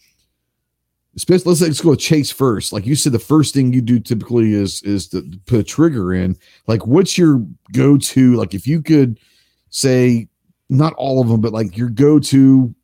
especially 1.16 1.51
let's, 1.51 1.61
let's 1.61 1.80
go 1.80 1.90
with 1.90 1.99
Chase 1.99 2.30
first. 2.30 2.72
Like 2.72 2.86
you 2.86 2.95
said, 2.95 3.12
the 3.12 3.18
first 3.18 3.55
thing 3.55 3.72
you 3.72 3.82
do 3.82 4.01
typically 4.01 4.55
is 4.55 4.82
is 4.82 5.09
to 5.09 5.22
put 5.47 5.61
a 5.61 5.64
trigger 5.64 6.14
in. 6.14 6.36
Like, 6.66 6.86
what's 6.86 7.18
your 7.18 7.45
go 7.72 7.97
to? 7.99 8.34
Like, 8.34 8.55
if 8.55 8.66
you 8.66 8.82
could 8.82 9.18
say 9.70 10.28
not 10.68 10.95
all 10.95 11.20
of 11.20 11.28
them, 11.28 11.40
but 11.40 11.53
like 11.53 11.76
your 11.76 11.90
go 11.90 12.18
to 12.18 12.74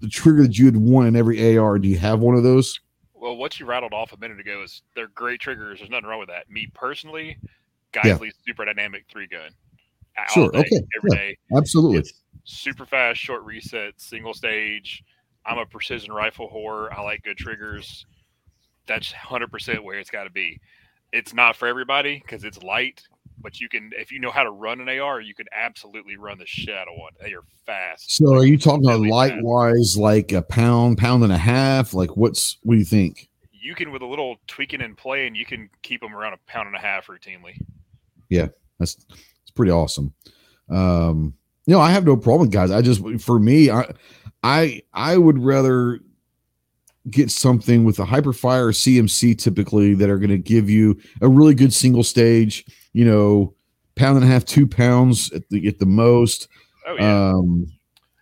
the 0.00 0.08
trigger 0.08 0.42
that 0.42 0.58
you 0.58 0.66
would 0.66 0.76
want 0.76 1.08
in 1.08 1.16
every 1.16 1.56
AR. 1.56 1.78
Do 1.78 1.88
you 1.88 1.98
have 1.98 2.20
one 2.20 2.34
of 2.34 2.42
those? 2.42 2.80
Well, 3.14 3.36
what 3.36 3.58
you 3.58 3.66
rattled 3.66 3.92
off 3.92 4.12
a 4.12 4.18
minute 4.18 4.38
ago 4.38 4.62
is 4.62 4.82
they're 4.94 5.08
great 5.08 5.40
triggers. 5.40 5.78
There's 5.78 5.90
nothing 5.90 6.06
wrong 6.06 6.20
with 6.20 6.28
that. 6.28 6.50
Me 6.50 6.68
personally, 6.74 7.38
Yeah. 7.96 8.12
Geissele's 8.12 8.34
super 8.46 8.64
dynamic 8.64 9.04
three 9.10 9.26
gun. 9.26 9.50
Sure, 10.32 10.50
day, 10.50 10.60
okay, 10.60 10.80
every 10.96 11.10
yeah. 11.12 11.16
day. 11.16 11.38
Absolutely. 11.54 11.98
It's 11.98 12.22
super 12.44 12.86
fast, 12.86 13.20
short 13.20 13.44
reset, 13.44 13.94
single 13.98 14.34
stage. 14.34 15.02
I'm 15.44 15.58
a 15.58 15.66
precision 15.66 16.12
rifle 16.12 16.48
whore. 16.48 16.92
I 16.96 17.02
like 17.02 17.22
good 17.22 17.36
triggers. 17.36 18.06
That's 18.86 19.12
100% 19.12 19.82
where 19.82 19.98
it's 19.98 20.10
got 20.10 20.24
to 20.24 20.30
be. 20.30 20.60
It's 21.12 21.34
not 21.34 21.56
for 21.56 21.68
everybody 21.68 22.20
because 22.24 22.44
it's 22.44 22.62
light, 22.62 23.02
but 23.40 23.60
you 23.60 23.68
can, 23.68 23.90
if 23.96 24.10
you 24.10 24.18
know 24.18 24.30
how 24.30 24.42
to 24.42 24.50
run 24.50 24.80
an 24.80 24.88
AR, 24.88 25.20
you 25.20 25.34
can 25.34 25.46
absolutely 25.54 26.16
run 26.16 26.38
the 26.38 26.46
shit 26.46 26.76
out 26.76 26.88
of 26.88 26.98
one. 26.98 27.12
They 27.20 27.32
are 27.32 27.44
fast. 27.64 28.16
So, 28.16 28.34
are 28.34 28.44
you 28.44 28.58
talking 28.58 28.84
about 28.84 29.00
light 29.00 29.32
fast. 29.32 29.44
wise, 29.44 29.96
like 29.96 30.32
a 30.32 30.42
pound, 30.42 30.98
pound 30.98 31.22
and 31.22 31.32
a 31.32 31.38
half? 31.38 31.94
Like, 31.94 32.16
what's 32.16 32.58
what 32.62 32.74
do 32.74 32.78
you 32.78 32.84
think? 32.84 33.28
You 33.52 33.74
can, 33.74 33.92
with 33.92 34.02
a 34.02 34.06
little 34.06 34.36
tweaking 34.46 34.82
and 34.82 34.96
playing, 34.96 35.34
you 35.34 35.44
can 35.44 35.68
keep 35.82 36.00
them 36.00 36.14
around 36.14 36.34
a 36.34 36.38
pound 36.46 36.66
and 36.68 36.76
a 36.76 36.80
half 36.80 37.06
routinely. 37.06 37.60
Yeah, 38.28 38.48
that's 38.78 38.96
it's 39.42 39.50
pretty 39.54 39.72
awesome. 39.72 40.12
Um, 40.70 41.34
you 41.66 41.74
know, 41.74 41.80
I 41.80 41.90
have 41.90 42.04
no 42.04 42.16
problem, 42.16 42.50
guys. 42.50 42.70
I 42.70 42.82
just 42.82 43.02
for 43.20 43.38
me, 43.38 43.70
I 43.70 43.92
I 44.42 44.82
I 44.92 45.16
would 45.16 45.38
rather 45.38 46.00
get 47.10 47.30
something 47.30 47.84
with 47.84 47.98
a 48.00 48.04
hiperfire 48.04 48.64
or 48.68 48.72
CMC 48.72 49.38
typically 49.38 49.94
that 49.94 50.10
are 50.10 50.18
going 50.18 50.30
to 50.30 50.38
give 50.38 50.68
you 50.68 50.98
a 51.20 51.28
really 51.28 51.54
good 51.54 51.72
single 51.72 52.02
stage. 52.02 52.64
you 52.92 53.04
know, 53.04 53.54
pound 53.96 54.16
and 54.16 54.24
a 54.24 54.28
half, 54.28 54.44
two 54.44 54.66
pounds 54.66 55.30
at 55.32 55.48
the 55.50 55.66
at 55.68 55.78
the 55.78 55.86
most. 55.86 56.48
Oh 56.86 56.96
yeah. 56.98 57.28
Um, 57.30 57.66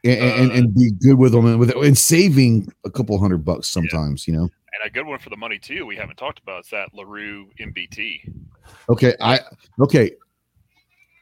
and, 0.05 0.21
and, 0.21 0.51
Uh, 0.51 0.55
and 0.55 0.75
be 0.75 0.91
good 0.91 1.15
with 1.15 1.33
them 1.33 1.47
and 1.47 1.59
with 1.59 1.71
and 1.71 1.97
saving 1.97 2.71
a 2.85 2.91
couple 2.91 3.19
hundred 3.19 3.45
bucks 3.45 3.69
sometimes, 3.69 4.27
you 4.29 4.35
know. 4.35 4.43
and 4.43 4.85
a 4.85 4.91
good 4.91 5.07
one 5.07 5.19
for 5.19 5.31
the 5.31 5.37
money 5.37 5.59
too. 5.59 5.87
We 5.87 5.97
haven't 5.97 6.17
talked 6.17 6.41
about 6.41 6.65
is 6.65 6.71
that 6.71 6.93
LaRue 6.95 7.49
MBT. 7.61 8.33
Okay, 8.89 9.15
I 9.21 9.41
okay. 9.81 10.13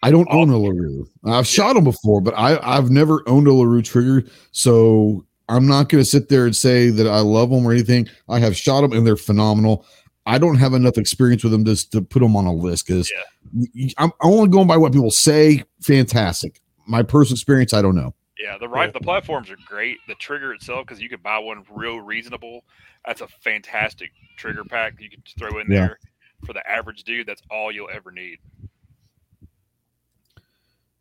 I 0.04 0.10
don't 0.10 0.26
own 0.32 0.50
a 0.50 0.58
LaRue. 0.58 1.06
I've 1.24 1.46
shot 1.46 1.74
them 1.74 1.84
before, 1.84 2.20
but 2.20 2.34
I 2.36 2.58
I've 2.62 2.90
never 2.90 3.22
owned 3.28 3.46
a 3.46 3.52
LaRue 3.52 3.82
trigger, 3.82 4.24
so 4.50 5.24
I'm 5.48 5.66
not 5.66 5.88
going 5.88 6.02
to 6.02 6.08
sit 6.08 6.28
there 6.28 6.46
and 6.46 6.56
say 6.56 6.88
that 6.90 7.06
I 7.06 7.20
love 7.20 7.50
them 7.50 7.66
or 7.66 7.72
anything. 7.72 8.08
I 8.28 8.38
have 8.40 8.56
shot 8.56 8.80
them 8.80 8.92
and 8.92 9.06
they're 9.06 9.16
phenomenal. 9.16 9.86
I 10.24 10.38
don't 10.38 10.56
have 10.56 10.72
enough 10.72 10.98
experience 10.98 11.42
with 11.42 11.52
them 11.52 11.64
just 11.64 11.92
to 11.92 12.02
put 12.02 12.20
them 12.20 12.36
on 12.36 12.46
a 12.46 12.52
list 12.52 12.86
because 12.86 13.12
yeah. 13.54 13.88
I'm 13.98 14.12
only 14.22 14.48
going 14.48 14.68
by 14.68 14.76
what 14.76 14.92
people 14.92 15.10
say. 15.10 15.64
Fantastic. 15.80 16.60
My 16.86 17.02
personal 17.02 17.34
experience, 17.34 17.74
I 17.74 17.82
don't 17.82 17.96
know. 17.96 18.14
Yeah, 18.42 18.58
the 18.58 18.68
right 18.68 18.92
the 18.92 18.98
platforms 19.00 19.50
are 19.50 19.56
great. 19.66 19.98
The 20.08 20.16
trigger 20.16 20.52
itself, 20.52 20.84
because 20.86 21.00
you 21.00 21.08
can 21.08 21.20
buy 21.22 21.38
one 21.38 21.62
real 21.70 22.00
reasonable. 22.00 22.64
That's 23.06 23.20
a 23.20 23.28
fantastic 23.28 24.10
trigger 24.36 24.64
pack 24.64 24.94
you 24.98 25.08
can 25.08 25.22
throw 25.38 25.60
in 25.60 25.70
Yeah. 25.70 25.78
there 25.86 25.98
for 26.44 26.52
the 26.52 26.68
average 26.68 27.04
dude. 27.04 27.26
That's 27.28 27.42
all 27.50 27.70
you'll 27.70 27.90
ever 27.92 28.10
need. 28.10 28.38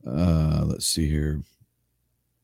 Uh, 0.06 0.64
let's 0.66 0.86
see 0.88 1.08
here. 1.08 1.42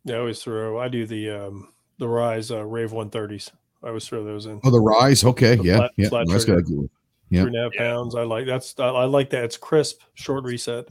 Yeah, 0.04 0.16
I 0.16 0.20
always 0.20 0.42
throw. 0.42 0.80
I 0.80 0.88
do 0.88 1.06
the 1.06 1.30
um 1.30 1.74
the 2.00 2.08
Rise 2.08 2.52
uh, 2.52 2.64
Rave 2.66 2.92
130s. 2.92 3.52
I 3.84 3.88
always 3.90 4.08
throw 4.08 4.24
those 4.24 4.46
in. 4.46 4.60
Oh, 4.64 4.72
the 4.72 4.80
rise. 4.80 5.24
Okay, 5.24 5.56
The 5.56 5.64
yeah, 5.64 5.78
flat- 5.78 5.92
yeah. 5.98 6.10
flat 6.10 6.28
That's 6.28 6.46
trigger. 6.46 6.62
got 6.62 6.68
a 6.68 6.72
good 6.72 6.78
one. 6.78 6.90
Yep. 7.30 7.42
Three 7.44 7.48
and 7.48 7.56
a 7.58 7.64
half 7.64 7.72
Yeah. 7.76 7.84
pounds. 7.94 8.16
I 8.16 8.24
like 8.24 8.46
that's. 8.46 8.80
I, 8.80 8.88
I 8.88 9.06
like 9.06 9.30
that. 9.32 9.44
It's 9.44 9.58
crisp, 9.58 10.02
short 10.14 10.44
reset, 10.46 10.88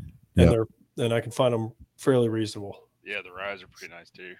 and 0.00 0.10
Yep. 0.36 0.50
they're 0.50 1.04
and 1.04 1.14
I 1.14 1.20
can 1.20 1.32
find 1.32 1.52
them 1.54 1.72
fairly 1.96 2.28
reasonable. 2.28 2.88
Yeah, 3.04 3.22
the 3.22 3.32
rides 3.32 3.62
are 3.62 3.66
pretty 3.68 3.92
nice 3.94 4.10
too. 4.10 4.34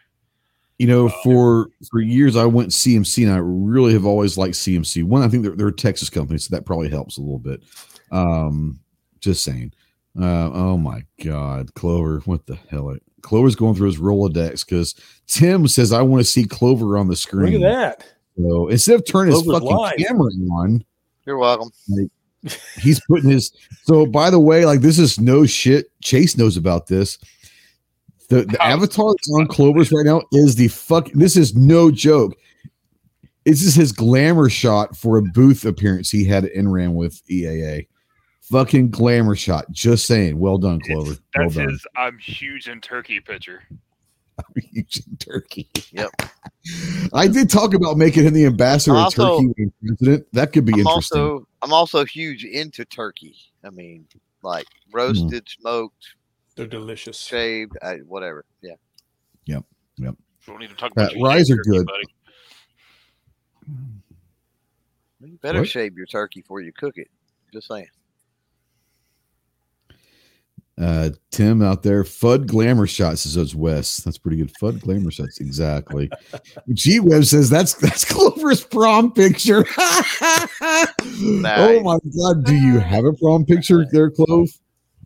You 0.78 0.86
know, 0.86 1.06
Uh, 1.08 1.12
for 1.22 1.68
for 1.90 2.00
years 2.00 2.36
I 2.36 2.46
went 2.46 2.70
CMC, 2.70 3.24
and 3.24 3.32
I 3.32 3.38
really 3.38 3.92
have 3.92 4.06
always 4.06 4.38
liked 4.38 4.54
CMC. 4.54 5.04
One, 5.04 5.22
I 5.22 5.28
think 5.28 5.42
they're, 5.42 5.54
they're 5.56 5.68
a 5.68 5.72
Texas 5.72 6.08
company, 6.08 6.38
so 6.38 6.54
that 6.54 6.64
probably 6.64 6.88
helps 6.88 7.18
a 7.18 7.20
little 7.20 7.38
bit. 7.38 7.62
Um, 8.10 8.80
just 9.20 9.44
saying. 9.44 9.72
Uh, 10.20 10.50
oh 10.52 10.76
my 10.76 11.04
God, 11.24 11.72
Clover, 11.74 12.20
what 12.24 12.44
the 12.46 12.56
hell? 12.68 12.96
Clover's 13.22 13.54
going 13.54 13.76
through 13.76 13.86
his 13.86 13.98
Rolodex 13.98 14.64
because 14.66 14.94
Tim 15.28 15.68
says 15.68 15.92
I 15.92 16.02
want 16.02 16.20
to 16.20 16.24
see 16.24 16.44
Clover 16.44 16.98
on 16.98 17.06
the 17.06 17.14
screen. 17.14 17.60
Look 17.60 17.62
at 17.70 18.00
that. 18.00 18.06
So 18.36 18.68
instead 18.68 18.96
of 18.96 19.06
turning 19.06 19.32
his 19.34 19.42
fucking 19.44 19.68
live. 19.68 19.96
camera 19.98 20.30
on, 20.52 20.84
You're 21.26 21.38
welcome. 21.38 21.70
he's 22.80 23.00
putting 23.06 23.30
his. 23.30 23.52
So 23.84 24.06
by 24.06 24.30
the 24.30 24.40
way, 24.40 24.64
like 24.64 24.80
this 24.80 24.98
is 24.98 25.20
no 25.20 25.46
shit. 25.46 25.90
Chase 26.02 26.36
knows 26.36 26.56
about 26.56 26.86
this. 26.86 27.18
The 28.30 28.44
the 28.44 28.56
How- 28.60 28.70
avatar 28.72 29.12
that's 29.12 29.30
on 29.32 29.46
Clover's 29.48 29.92
right 29.92 30.06
now 30.06 30.22
is 30.32 30.54
the 30.56 30.68
fuck. 30.68 31.10
This 31.12 31.36
is 31.36 31.54
no 31.54 31.90
joke. 31.90 32.34
This 33.44 33.62
is 33.62 33.74
his 33.74 33.92
glamour 33.92 34.48
shot 34.48 34.96
for 34.96 35.18
a 35.18 35.22
booth 35.22 35.64
appearance 35.64 36.10
he 36.10 36.24
had 36.24 36.44
at 36.44 36.54
NRAM 36.54 36.94
with 36.94 37.20
EAA. 37.28 37.86
Fucking 38.42 38.90
glamour 38.90 39.34
shot. 39.36 39.70
Just 39.70 40.06
saying. 40.06 40.38
Well 40.38 40.58
done, 40.58 40.80
Clover. 40.80 41.12
It's- 41.12 41.20
Well 41.36 41.44
That's 41.44 41.54
done. 41.56 41.68
his 41.70 41.86
I'm 41.96 42.18
huge 42.18 42.68
in 42.68 42.80
turkey 42.80 43.20
picture. 43.20 43.62
Huge 44.72 45.02
in 45.06 45.16
Turkey. 45.18 45.68
Yep. 45.92 46.10
I 47.12 47.28
did 47.28 47.50
talk 47.50 47.74
about 47.74 47.98
making 47.98 48.24
him 48.24 48.32
the 48.32 48.46
ambassador 48.46 48.96
of 48.96 49.14
Turkey 49.14 49.52
president. 49.84 50.26
That 50.32 50.54
could 50.54 50.64
be 50.64 50.72
I'm 50.72 50.78
interesting. 50.80 51.20
also 51.20 51.46
I'm 51.60 51.74
also 51.74 52.06
huge 52.06 52.44
into 52.44 52.86
turkey. 52.86 53.36
I 53.64 53.68
mean, 53.68 54.06
like 54.42 54.64
Hmm. 54.90 54.96
roasted, 54.96 55.46
smoked, 55.46 56.06
They're 56.60 56.68
delicious. 56.68 57.18
shaved, 57.18 57.72
I, 57.82 57.96
whatever. 58.06 58.44
Yeah. 58.60 58.74
Yep. 59.46 59.64
Yep. 59.96 60.14
We 60.46 60.52
don't 60.52 60.60
need 60.60 60.68
to 60.70 60.76
talk 60.76 60.90
Uh, 60.96 61.02
about 61.02 61.16
your 61.16 61.26
rise 61.26 61.50
are 61.50 61.56
good. 61.56 61.86
buddy. 61.86 62.04
You 65.22 65.38
better 65.42 65.60
What? 65.60 65.68
shave 65.68 65.96
your 65.96 66.06
turkey 66.06 66.40
before 66.42 66.60
you 66.60 66.72
cook 66.72 66.98
it. 66.98 67.08
Just 67.52 67.68
saying. 67.68 67.86
Uh, 70.78 71.10
Tim 71.30 71.60
out 71.62 71.82
there, 71.82 72.04
Fud 72.04 72.46
Glamour 72.46 72.86
Shots 72.86 73.22
says 73.22 73.36
it's 73.36 73.54
Wes. 73.54 73.98
That's 73.98 74.16
pretty 74.16 74.38
good. 74.38 74.50
Fud 74.60 74.80
Glamour 74.80 75.10
Shots, 75.10 75.38
exactly. 75.40 76.10
G 76.72 77.00
Web 77.00 77.24
says 77.26 77.50
that's 77.50 77.74
that's 77.74 78.04
Clover's 78.10 78.64
prom 78.64 79.12
picture. 79.12 79.64
Oh 80.62 81.80
my 81.82 81.98
god, 82.16 82.44
do 82.44 82.54
you 82.54 82.78
have 82.78 83.04
a 83.04 83.12
prom 83.12 83.44
picture 83.44 83.84
there, 83.92 84.10
Clove? 84.10 84.48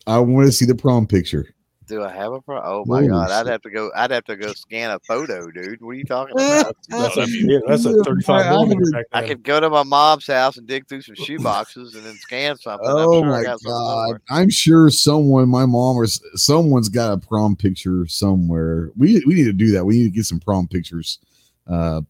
I 0.07 0.19
want 0.19 0.47
to 0.47 0.53
see 0.53 0.65
the 0.67 0.75
prom 0.75 1.07
picture. 1.07 1.55
Do 1.87 2.03
I 2.03 2.11
have 2.11 2.33
a 2.33 2.41
prom? 2.41 2.63
Oh 2.65 2.85
my 2.87 3.01
Holy 3.01 3.09
god, 3.09 3.31
I'd 3.31 3.47
have 3.47 3.61
to 3.63 3.71
go. 3.71 3.91
I'd 3.95 4.11
have 4.11 4.25
to 4.25 4.37
go 4.37 4.55
scan 4.55 4.91
a 4.91 4.99
photo, 5.01 5.51
dude. 5.51 5.83
What 5.83 5.91
are 5.91 5.95
you 5.95 6.05
talking 6.05 6.35
about? 6.35 6.75
That's 6.89 7.17
a, 7.19 7.23
I 7.23 7.27
yeah, 7.29 7.59
that's 7.67 7.85
a 7.85 8.03
35 8.05 8.47
millimeter 8.47 8.91
back 8.91 9.05
I 9.13 9.21
then. 9.21 9.29
could 9.29 9.43
go 9.43 9.61
to 9.61 9.69
my 9.69 9.83
mom's 9.83 10.27
house 10.27 10.57
and 10.57 10.67
dig 10.67 10.89
through 10.89 11.03
some 11.03 11.15
shoe 11.15 11.39
boxes 11.39 11.95
and 11.95 12.05
then 12.07 12.15
scan 12.15 12.57
something. 12.57 12.87
Oh 12.89 13.21
sure 13.21 13.27
my 13.31 13.43
god! 13.43 13.61
somewhere. 13.61 14.21
I'm 14.31 14.49
sure 14.49 14.89
someone, 14.89 15.51
my 15.51 15.67
mom 15.67 15.97
or 15.97 16.07
someone's 16.07 16.89
got 16.89 17.13
a 17.13 17.19
prom 17.19 17.55
picture 17.55 18.07
somewhere. 18.07 18.91
We 18.97 19.23
we 19.27 19.35
need 19.35 19.45
to 19.45 19.53
do 19.53 19.71
that. 19.73 19.85
We 19.85 19.99
need 19.99 20.05
to 20.05 20.11
get 20.17 20.25
some 20.25 20.41
prom 20.41 20.69
pictures 20.69 21.19
uh, 21.67 22.01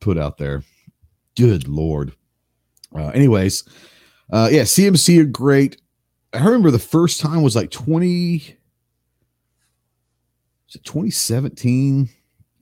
put 0.00 0.18
out 0.18 0.36
there. 0.36 0.62
Good 1.36 1.68
lord. 1.68 2.12
Uh, 2.94 3.08
anyways, 3.08 3.64
uh, 4.30 4.50
yeah, 4.52 4.62
CMC 4.62 5.20
are 5.20 5.24
great. 5.24 5.80
I 6.32 6.44
remember 6.44 6.70
the 6.70 6.78
first 6.78 7.20
time 7.20 7.42
was 7.42 7.56
like 7.56 7.70
20 7.70 8.56
was 10.66 10.74
it 10.74 10.84
2017 10.84 12.10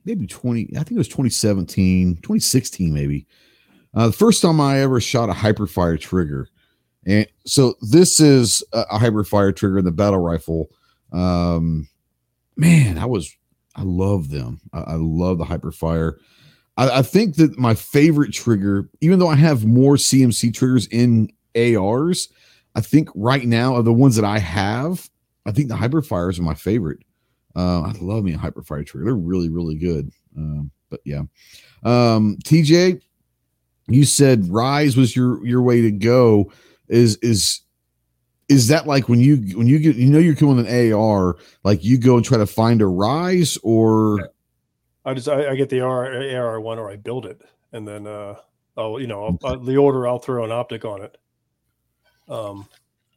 maybe 0.05 0.25
20 0.25 0.69
i 0.71 0.77
think 0.77 0.91
it 0.91 0.97
was 0.97 1.09
2017 1.09 2.15
2016 2.15 2.93
maybe. 2.93 3.27
Uh, 3.93 4.07
the 4.07 4.13
first 4.13 4.41
time 4.41 4.61
i 4.61 4.79
ever 4.79 5.01
shot 5.01 5.29
a 5.29 5.33
hiperfire 5.33 5.99
trigger. 5.99 6.47
And 7.05 7.27
so 7.45 7.75
this 7.81 8.19
is 8.19 8.63
a, 8.73 8.81
a 8.91 8.99
hiperfire 8.99 9.55
trigger 9.55 9.79
in 9.79 9.85
the 9.85 9.91
battle 9.91 10.19
rifle. 10.19 10.69
Um 11.11 11.89
man 12.55 12.97
i 12.97 13.05
was 13.05 13.35
i 13.75 13.83
love 13.83 14.29
them. 14.29 14.61
I, 14.73 14.79
I 14.79 14.95
love 14.95 15.37
the 15.39 15.45
hiperfire 15.45 16.13
I, 16.77 16.99
I 16.99 17.01
think 17.01 17.35
that 17.35 17.57
my 17.57 17.75
favorite 17.75 18.31
trigger 18.31 18.89
even 19.01 19.19
though 19.19 19.27
i 19.27 19.35
have 19.35 19.65
more 19.65 19.95
cmc 19.95 20.53
triggers 20.53 20.87
in 20.87 21.29
ars 21.55 22.29
i 22.77 22.81
think 22.81 23.09
right 23.13 23.45
now 23.45 23.75
of 23.75 23.83
the 23.83 23.91
ones 23.91 24.15
that 24.15 24.23
i 24.23 24.39
have 24.39 25.09
i 25.45 25.51
think 25.51 25.67
the 25.67 25.75
hiperfires 25.75 26.39
are 26.39 26.43
my 26.43 26.53
favorite 26.53 26.99
uh, 27.57 27.81
I 27.81 27.93
love 27.99 28.23
me 28.23 28.35
a 28.35 28.37
hiperfire 28.37 28.85
trigger. 28.85 29.05
They're 29.05 29.15
really, 29.15 29.49
really 29.49 29.75
good. 29.75 30.11
Um, 30.37 30.69
but 30.91 30.99
yeah. 31.03 31.23
Um, 31.83 32.37
TJ, 32.43 33.01
you 33.87 34.05
said 34.05 34.47
Rise 34.47 34.95
was 34.95 35.15
your 35.15 35.45
your 35.45 35.63
way 35.63 35.81
to 35.81 35.91
go. 35.91 36.51
Is 36.87 37.17
is 37.17 37.61
is 38.47 38.67
that 38.67 38.85
like 38.85 39.09
when 39.09 39.19
you 39.19 39.57
when 39.57 39.65
you 39.65 39.79
get 39.79 39.95
you 39.95 40.05
know 40.11 40.19
you're 40.19 40.35
killing 40.35 40.63
an 40.63 40.93
AR, 40.93 41.35
like 41.63 41.83
you 41.83 41.97
go 41.97 42.15
and 42.15 42.23
try 42.23 42.37
to 42.37 42.45
find 42.45 42.81
a 42.81 42.85
Rise 42.85 43.57
or 43.63 44.29
I 45.03 45.15
just 45.15 45.27
I, 45.27 45.49
I 45.49 45.55
get 45.55 45.69
the 45.69 45.81
AR, 45.81 46.05
AR 46.13 46.61
one 46.61 46.77
or 46.77 46.91
I 46.91 46.95
build 46.95 47.25
it, 47.25 47.41
and 47.71 47.87
then 47.87 48.05
uh, 48.05 48.35
I'll 48.77 48.99
you 48.99 49.07
know 49.07 49.39
I'll, 49.43 49.51
uh, 49.51 49.55
the 49.55 49.77
order 49.77 50.07
I'll 50.07 50.19
throw 50.19 50.45
an 50.45 50.51
optic 50.51 50.85
on 50.85 51.01
it, 51.01 51.17
um, 52.29 52.67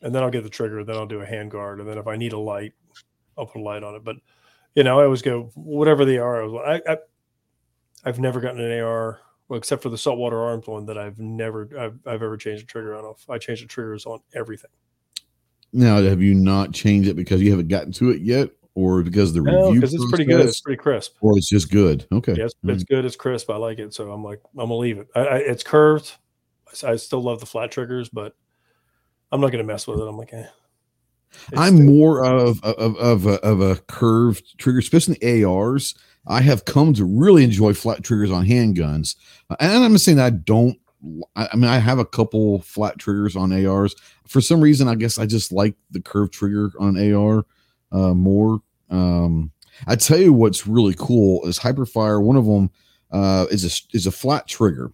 and 0.03 0.15
then 0.15 0.23
I'll 0.23 0.31
get 0.31 0.45
the 0.45 0.51
trigger. 0.51 0.85
Then 0.85 0.97
I'll 0.97 1.07
do 1.07 1.21
a 1.21 1.27
hand 1.27 1.51
guard, 1.51 1.81
and 1.81 1.89
then 1.89 1.99
if 1.99 2.07
I 2.07 2.17
need 2.17 2.33
a 2.33 2.39
light, 2.39 2.73
I'll 3.37 3.47
put 3.47 3.61
a 3.61 3.65
light 3.65 3.83
on 3.83 3.95
it. 3.95 4.05
But 4.05 4.17
you 4.75 4.83
know 4.85 5.01
I 5.01 5.05
always 5.05 5.23
go 5.23 5.51
whatever 5.55 6.05
the 6.05 6.19
AR. 6.19 6.45
is. 6.45 6.53
I, 6.87 6.93
I 6.93 6.97
I've 8.05 8.19
never 8.19 8.41
gotten 8.41 8.61
an 8.61 8.81
AR 8.81 9.21
well, 9.49 9.59
except 9.59 9.83
for 9.83 9.89
the 9.89 9.99
saltwater 9.99 10.41
arms 10.41 10.67
one 10.67 10.87
that 10.87 10.97
I've 10.97 11.19
never 11.19 11.69
I've, 11.79 11.99
I've 12.07 12.23
ever 12.23 12.37
changed 12.37 12.63
a 12.65 12.67
trigger 12.67 12.97
on. 12.97 13.05
off. 13.05 13.25
I 13.29 13.39
change 13.39 13.61
the 13.63 13.67
triggers 13.67 14.07
on 14.07 14.21
everything. 14.35 14.71
now 15.73 16.01
have 16.03 16.23
you 16.23 16.35
not 16.35 16.73
changed 16.73 17.09
it 17.09 17.15
because 17.15 17.43
you 17.43 17.51
haven't 17.51 17.69
gotten 17.69 17.93
to 17.93 18.11
it 18.11 18.21
yet, 18.23 18.51
or 18.75 19.03
because 19.03 19.33
the 19.35 19.43
No, 19.43 19.67
review 19.67 19.81
because 19.81 19.95
it's 19.95 20.07
pretty 20.09 20.25
good. 20.25 20.47
It's 20.47 20.61
pretty 20.61 20.79
crisp. 20.81 21.17
or 21.21 21.37
it's 21.37 21.49
just 21.49 21.71
good? 21.71 22.07
Okay, 22.13 22.35
Yeah, 22.37 22.45
it's, 22.45 22.55
Mm. 22.65 22.73
it's 22.73 22.85
good. 22.85 23.05
It's 23.05 23.17
crisp. 23.17 23.51
I 23.51 23.57
like 23.57 23.79
it. 23.81 23.93
So 23.93 24.11
I'm 24.11 24.23
like, 24.25 24.41
I'm 24.53 24.61
gonna 24.69 24.77
leave 24.77 24.99
it. 24.99 25.09
I, 25.15 25.21
I, 25.21 25.37
it's 25.39 25.63
curved. 25.65 26.13
I 26.85 26.95
still 26.97 27.21
love 27.21 27.41
the 27.41 27.47
flat 27.47 27.71
triggers, 27.73 28.09
but 28.09 28.35
I'm 29.33 29.41
not 29.41 29.53
gonna 29.53 29.65
mess 29.65 29.87
with 29.87 30.01
it. 30.01 30.05
I'm 30.05 30.17
like, 30.17 30.33
eh. 30.33 30.47
I'm 31.57 31.87
more 31.87 32.25
of 32.25 32.63
of 32.65 32.97
of 32.97 33.27
a, 33.27 33.35
of 33.45 33.61
a 33.61 33.77
curved 33.77 34.59
trigger, 34.59 34.79
especially 34.79 35.17
in 35.17 35.45
ARs. 35.45 35.95
I 36.27 36.43
have 36.43 36.65
come 36.65 36.93
to 36.95 37.05
really 37.05 37.45
enjoy 37.45 37.73
flat 37.73 38.05
triggers 38.05 38.31
on 38.31 38.47
handguns, 38.47 39.17
and 39.59 39.85
I'm 39.85 39.93
not 39.93 40.01
saying 40.01 40.19
that 40.19 40.27
I 40.27 40.31
don't. 40.31 40.79
I, 41.35 41.49
I 41.53 41.57
mean, 41.57 41.71
I 41.71 41.79
have 41.79 41.99
a 41.99 42.05
couple 42.05 42.61
flat 42.63 42.99
triggers 42.99 43.37
on 43.37 43.53
ARs. 43.53 43.95
For 44.27 44.41
some 44.41 44.61
reason, 44.61 44.87
I 44.89 44.97
guess 44.97 45.19
I 45.19 45.27
just 45.27 45.51
like 45.51 45.75
the 45.91 46.01
curved 46.01 46.33
trigger 46.33 46.73
on 46.79 46.99
AR 47.13 47.45
uh, 47.93 48.15
more. 48.15 48.61
Um, 48.91 49.53
I 49.87 49.97
tell 49.97 50.19
you 50.19 50.33
what's 50.33 50.67
really 50.67 50.95
cool 50.99 51.47
is 51.47 51.59
Hiperfire. 51.59 52.23
One 52.23 52.37
of 52.37 52.45
them 52.45 52.71
uh, 53.11 53.47
is 53.51 53.65
a 53.65 53.97
is 53.97 54.07
a 54.07 54.13
flat 54.13 54.47
trigger, 54.47 54.93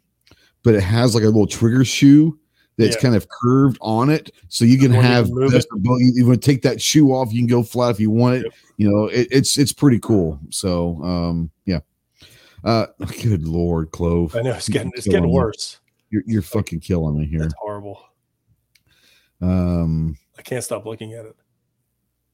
but 0.62 0.74
it 0.74 0.82
has 0.82 1.14
like 1.14 1.24
a 1.24 1.28
little 1.28 1.47
trigger 1.47 1.84
shoe 1.84 2.39
that's 2.79 2.97
Yeah. 2.97 3.01
kind 3.03 3.14
of 3.16 3.29
curved 3.29 3.79
on 3.81 4.11
it, 4.11 4.31
so 4.49 4.64
you 4.64 4.79
can 4.79 4.93
you 4.93 5.01
have 5.01 5.27
can 5.27 5.51
you, 5.51 6.12
you 6.14 6.27
want 6.27 6.43
to 6.43 6.47
take 6.51 6.62
that 6.62 6.81
shoe 6.81 7.12
off, 7.12 7.33
you 7.33 7.41
can 7.41 7.47
go 7.47 7.62
flat 7.62 7.91
if 7.93 8.01
you 8.01 8.11
want 8.11 8.37
it. 8.37 8.45
Yep. 8.45 8.53
You 8.77 8.91
know, 8.91 9.07
it, 9.07 9.29
it's 9.31 9.59
it's 9.59 9.72
pretty 9.72 9.99
cool. 9.99 10.39
So 10.51 11.03
um, 11.03 11.51
yeah. 11.64 11.81
Uh, 12.64 12.87
good 13.22 13.47
lord, 13.47 13.91
Clove, 13.93 14.35
I 14.35 14.43
know 14.43 14.53
it's 14.53 14.68
getting 14.68 14.93
it's 14.97 15.07
getting 15.07 15.31
worse. 15.31 15.79
You're 16.11 16.22
you're 16.27 16.43
fucking 16.43 16.81
killing 16.81 17.18
me 17.18 17.27
here. 17.27 17.45
It's 17.45 17.55
horrible. 17.59 18.01
Um, 19.41 20.16
I 20.39 20.43
can't 20.43 20.64
stop 20.64 20.87
looking 20.87 21.12
at 21.12 21.27
it. 21.27 21.37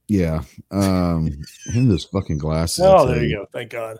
yeah. 0.09 0.43
Um, 0.71 1.31
him 1.67 1.89
those 1.89 2.05
fucking 2.05 2.39
glasses. 2.39 2.85
Oh, 2.87 3.07
there 3.07 3.25
you 3.25 3.37
go. 3.37 3.47
Thank 3.53 3.71
God. 3.71 3.99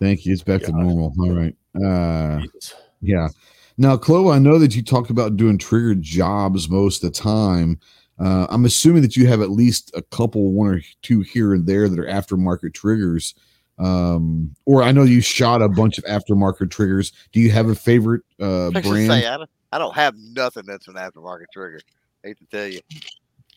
Thank 0.00 0.26
you. 0.26 0.32
It's 0.32 0.42
back 0.42 0.62
to 0.62 0.72
normal. 0.72 1.14
All 1.18 1.32
right. 1.32 1.56
Uh, 1.74 2.40
Jesus. 2.40 2.74
Yeah. 3.00 3.28
Now, 3.76 3.96
Chloe, 3.96 4.34
I 4.34 4.38
know 4.38 4.58
that 4.58 4.76
you 4.76 4.82
talked 4.82 5.10
about 5.10 5.36
doing 5.36 5.58
triggered 5.58 6.02
jobs 6.02 6.68
most 6.68 7.02
of 7.02 7.12
the 7.12 7.18
time. 7.18 7.78
Uh, 8.18 8.46
I'm 8.48 8.64
assuming 8.64 9.02
that 9.02 9.16
you 9.16 9.26
have 9.26 9.40
at 9.42 9.50
least 9.50 9.90
a 9.94 10.02
couple, 10.02 10.52
one 10.52 10.68
or 10.68 10.80
two 11.02 11.20
here 11.22 11.52
and 11.54 11.66
there 11.66 11.88
that 11.88 11.98
are 11.98 12.06
aftermarket 12.06 12.72
triggers. 12.72 13.34
Um, 13.76 14.54
or 14.66 14.84
I 14.84 14.92
know 14.92 15.02
you 15.02 15.20
shot 15.20 15.60
a 15.60 15.68
bunch 15.68 15.98
of 15.98 16.04
aftermarket 16.04 16.70
triggers. 16.70 17.12
Do 17.32 17.40
you 17.40 17.50
have 17.50 17.68
a 17.68 17.74
favorite 17.74 18.22
uh, 18.40 18.68
I 18.68 18.70
brand? 18.70 19.08
say 19.08 19.26
I 19.26 19.36
don't, 19.36 19.50
I 19.72 19.78
don't 19.78 19.94
have 19.96 20.14
nothing 20.16 20.62
that's 20.64 20.86
an 20.86 20.94
aftermarket 20.94 21.46
trigger. 21.52 21.80
I 22.24 22.28
hate 22.28 22.38
to 22.38 22.46
tell 22.46 22.68
you. 22.68 22.80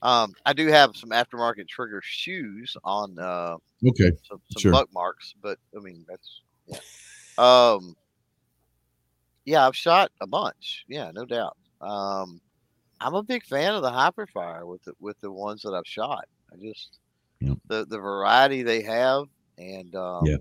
Um, 0.01 0.33
I 0.45 0.53
do 0.53 0.67
have 0.67 0.95
some 0.95 1.09
aftermarket 1.11 1.67
trigger 1.67 2.01
shoes 2.03 2.75
on 2.83 3.17
uh, 3.19 3.57
Okay. 3.87 4.11
some, 4.27 4.41
some 4.49 4.61
Sure. 4.61 4.71
buck 4.71 4.89
marks, 4.91 5.35
but 5.41 5.59
I 5.75 5.81
mean 5.81 6.03
that's 6.09 6.41
yeah. 6.67 6.79
Um, 7.37 7.95
yeah, 9.47 9.65
I've 9.65 9.75
shot 9.75 10.11
a 10.21 10.27
bunch. 10.27 10.85
Yeah, 10.87 11.09
no 11.13 11.25
doubt. 11.25 11.57
Um, 11.81 12.39
I'm 12.99 13.15
a 13.15 13.23
big 13.23 13.43
fan 13.45 13.73
of 13.73 13.81
the 13.81 13.89
Hiperfire 13.89 14.67
with 14.67 14.83
the 14.83 14.93
with 14.99 15.19
the 15.21 15.31
ones 15.31 15.61
that 15.63 15.73
I've 15.73 15.87
shot. 15.87 16.27
I 16.53 16.57
just 16.57 16.99
Yep. 17.39 17.57
the 17.67 17.85
the 17.85 17.97
variety 17.99 18.61
they 18.63 18.81
have 18.83 19.25
and 19.57 19.95
um, 19.95 20.25
Yeah. 20.25 20.37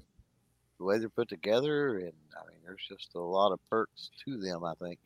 the 0.79 0.85
way 0.85 0.99
they're 0.99 1.09
put 1.09 1.29
together, 1.29 1.99
and 1.99 2.13
I 2.35 2.47
mean, 2.49 2.59
there's 2.65 2.85
just 2.89 3.15
a 3.15 3.21
lot 3.21 3.53
of 3.53 3.61
perks 3.71 4.11
to 4.25 4.39
them. 4.39 4.65
I 4.65 4.75
think. 4.75 4.99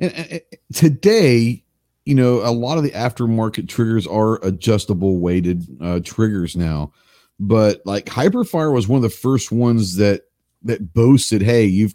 And, 0.00 0.12
and- 0.14 0.30
and 0.32 0.42
today, 0.74 1.62
you 2.04 2.14
know, 2.14 2.40
a 2.40 2.50
lot 2.50 2.78
of 2.78 2.84
the 2.84 2.90
aftermarket 2.90 3.68
triggers 3.68 4.06
are 4.06 4.44
adjustable 4.44 5.18
weighted 5.18 5.66
uh, 5.80 6.00
triggers 6.02 6.56
now, 6.56 6.92
but 7.38 7.82
like 7.84 8.06
Hiperfire 8.06 8.72
was 8.72 8.88
one 8.88 8.96
of 8.96 9.02
the 9.02 9.10
first 9.16 9.52
ones 9.52 9.96
that 9.96 10.22
that 10.62 10.94
boasted, 10.94 11.42
"Hey, 11.42 11.66
you've 11.66 11.92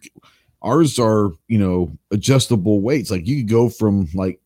ours 0.68 1.00
are 1.00 1.32
you 1.48 1.58
know 1.58 1.92
adjustable 2.12 2.82
weights. 2.82 3.10
Like 3.10 3.26
you 3.28 3.38
could 3.38 3.50
go 3.50 3.70
from 3.70 4.08
like 4.14 4.40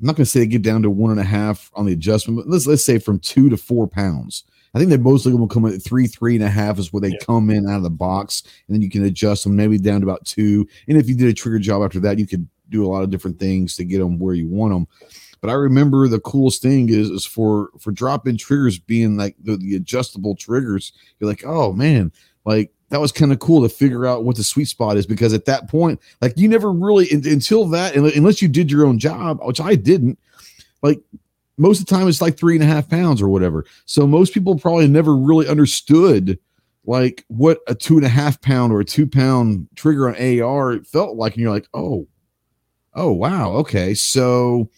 I'm 0.00 0.06
not 0.06 0.16
going 0.16 0.24
to 0.24 0.30
say 0.30 0.46
get 0.46 0.62
down 0.62 0.82
to 0.82 0.90
one 0.90 1.10
and 1.10 1.20
a 1.20 1.24
half 1.24 1.70
on 1.74 1.86
the 1.86 1.92
adjustment, 1.92 2.38
but 2.38 2.48
let's 2.48 2.66
let's 2.66 2.84
say 2.84 2.98
from 2.98 3.18
two 3.20 3.48
to 3.50 3.56
four 3.56 3.86
pounds." 3.86 4.44
I 4.74 4.78
think 4.78 4.90
they 4.90 4.98
mostly 4.98 5.32
will 5.32 5.48
come 5.48 5.64
in 5.64 5.72
at 5.74 5.82
three, 5.82 6.06
three 6.06 6.34
and 6.34 6.44
a 6.44 6.48
half 6.50 6.78
is 6.78 6.92
where 6.92 7.00
they 7.00 7.08
Yeah. 7.08 7.24
come 7.24 7.48
in 7.48 7.66
out 7.66 7.78
of 7.78 7.82
the 7.82 7.90
box, 7.90 8.42
and 8.66 8.74
then 8.74 8.82
you 8.82 8.90
can 8.90 9.02
adjust 9.02 9.44
them 9.44 9.56
maybe 9.56 9.78
down 9.78 10.02
to 10.02 10.06
about 10.06 10.26
two. 10.26 10.68
And 10.86 10.98
if 10.98 11.08
you 11.08 11.14
did 11.14 11.26
a 11.28 11.32
trigger 11.32 11.58
job 11.58 11.82
after 11.82 11.98
that, 12.00 12.18
you 12.18 12.26
could 12.26 12.46
do 12.68 12.84
a 12.84 12.88
lot 12.88 13.02
of 13.02 13.08
different 13.08 13.38
things 13.38 13.76
to 13.76 13.84
get 13.84 13.98
them 13.98 14.18
where 14.18 14.34
you 14.34 14.46
want 14.46 14.74
them. 14.74 14.86
But 15.40 15.48
I 15.48 15.54
remember 15.54 16.06
the 16.06 16.20
coolest 16.20 16.60
thing 16.60 16.90
is 16.90 17.08
is 17.08 17.24
for 17.24 17.70
for 17.80 17.92
drop 17.92 18.28
in 18.28 18.36
triggers 18.36 18.78
being 18.78 19.16
like 19.16 19.36
the, 19.42 19.56
the 19.56 19.74
adjustable 19.74 20.36
triggers. 20.36 20.92
You're 21.18 21.30
like, 21.30 21.44
oh 21.46 21.72
man, 21.72 22.12
like 22.44 22.70
that 22.90 23.00
was 23.00 23.12
kind 23.12 23.32
of 23.32 23.38
cool 23.38 23.62
to 23.62 23.68
figure 23.68 24.06
out 24.06 24.24
what 24.24 24.36
the 24.36 24.44
sweet 24.44 24.66
spot 24.66 24.96
is 24.96 25.06
because 25.06 25.34
at 25.34 25.44
that 25.44 25.68
point, 25.68 26.00
like 26.20 26.36
you 26.36 26.48
never 26.48 26.72
really 26.72 27.08
until 27.10 27.66
that 27.68 27.94
unless 27.94 28.40
you 28.40 28.48
did 28.48 28.70
your 28.70 28.86
own 28.86 28.98
job, 28.98 29.40
which 29.42 29.60
I 29.60 29.74
didn't. 29.74 30.18
Like 30.82 31.00
most 31.58 31.80
of 31.80 31.86
the 31.86 31.94
time, 31.94 32.08
it's 32.08 32.22
like 32.22 32.38
three 32.38 32.54
and 32.54 32.62
a 32.62 32.66
half 32.66 32.88
pounds 32.88 33.20
or 33.20 33.28
whatever. 33.28 33.64
So 33.84 34.06
most 34.06 34.32
people 34.32 34.58
probably 34.58 34.88
never 34.88 35.14
really 35.16 35.48
understood 35.48 36.38
like 36.84 37.24
what 37.28 37.58
a 37.66 37.74
two 37.74 37.96
and 37.96 38.06
a 38.06 38.08
half 38.08 38.40
pound 38.40 38.72
or 38.72 38.80
a 38.80 38.84
two 38.84 39.06
pound 39.06 39.68
trigger 39.74 40.08
on 40.08 40.40
AR 40.40 40.82
felt 40.84 41.16
like, 41.16 41.34
and 41.34 41.42
you're 41.42 41.52
like, 41.52 41.68
oh, 41.74 42.06
oh 42.94 43.12
wow, 43.12 43.52
okay. 43.52 43.92
So 43.92 44.70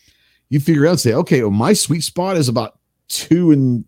you 0.49 0.59
figure 0.59 0.87
out, 0.87 0.99
say, 0.99 1.13
okay, 1.13 1.43
well, 1.43 1.53
my 1.53 1.73
sweet 1.73 2.03
spot 2.03 2.37
is 2.37 2.49
about 2.49 2.79
two 3.09 3.53
and 3.53 3.85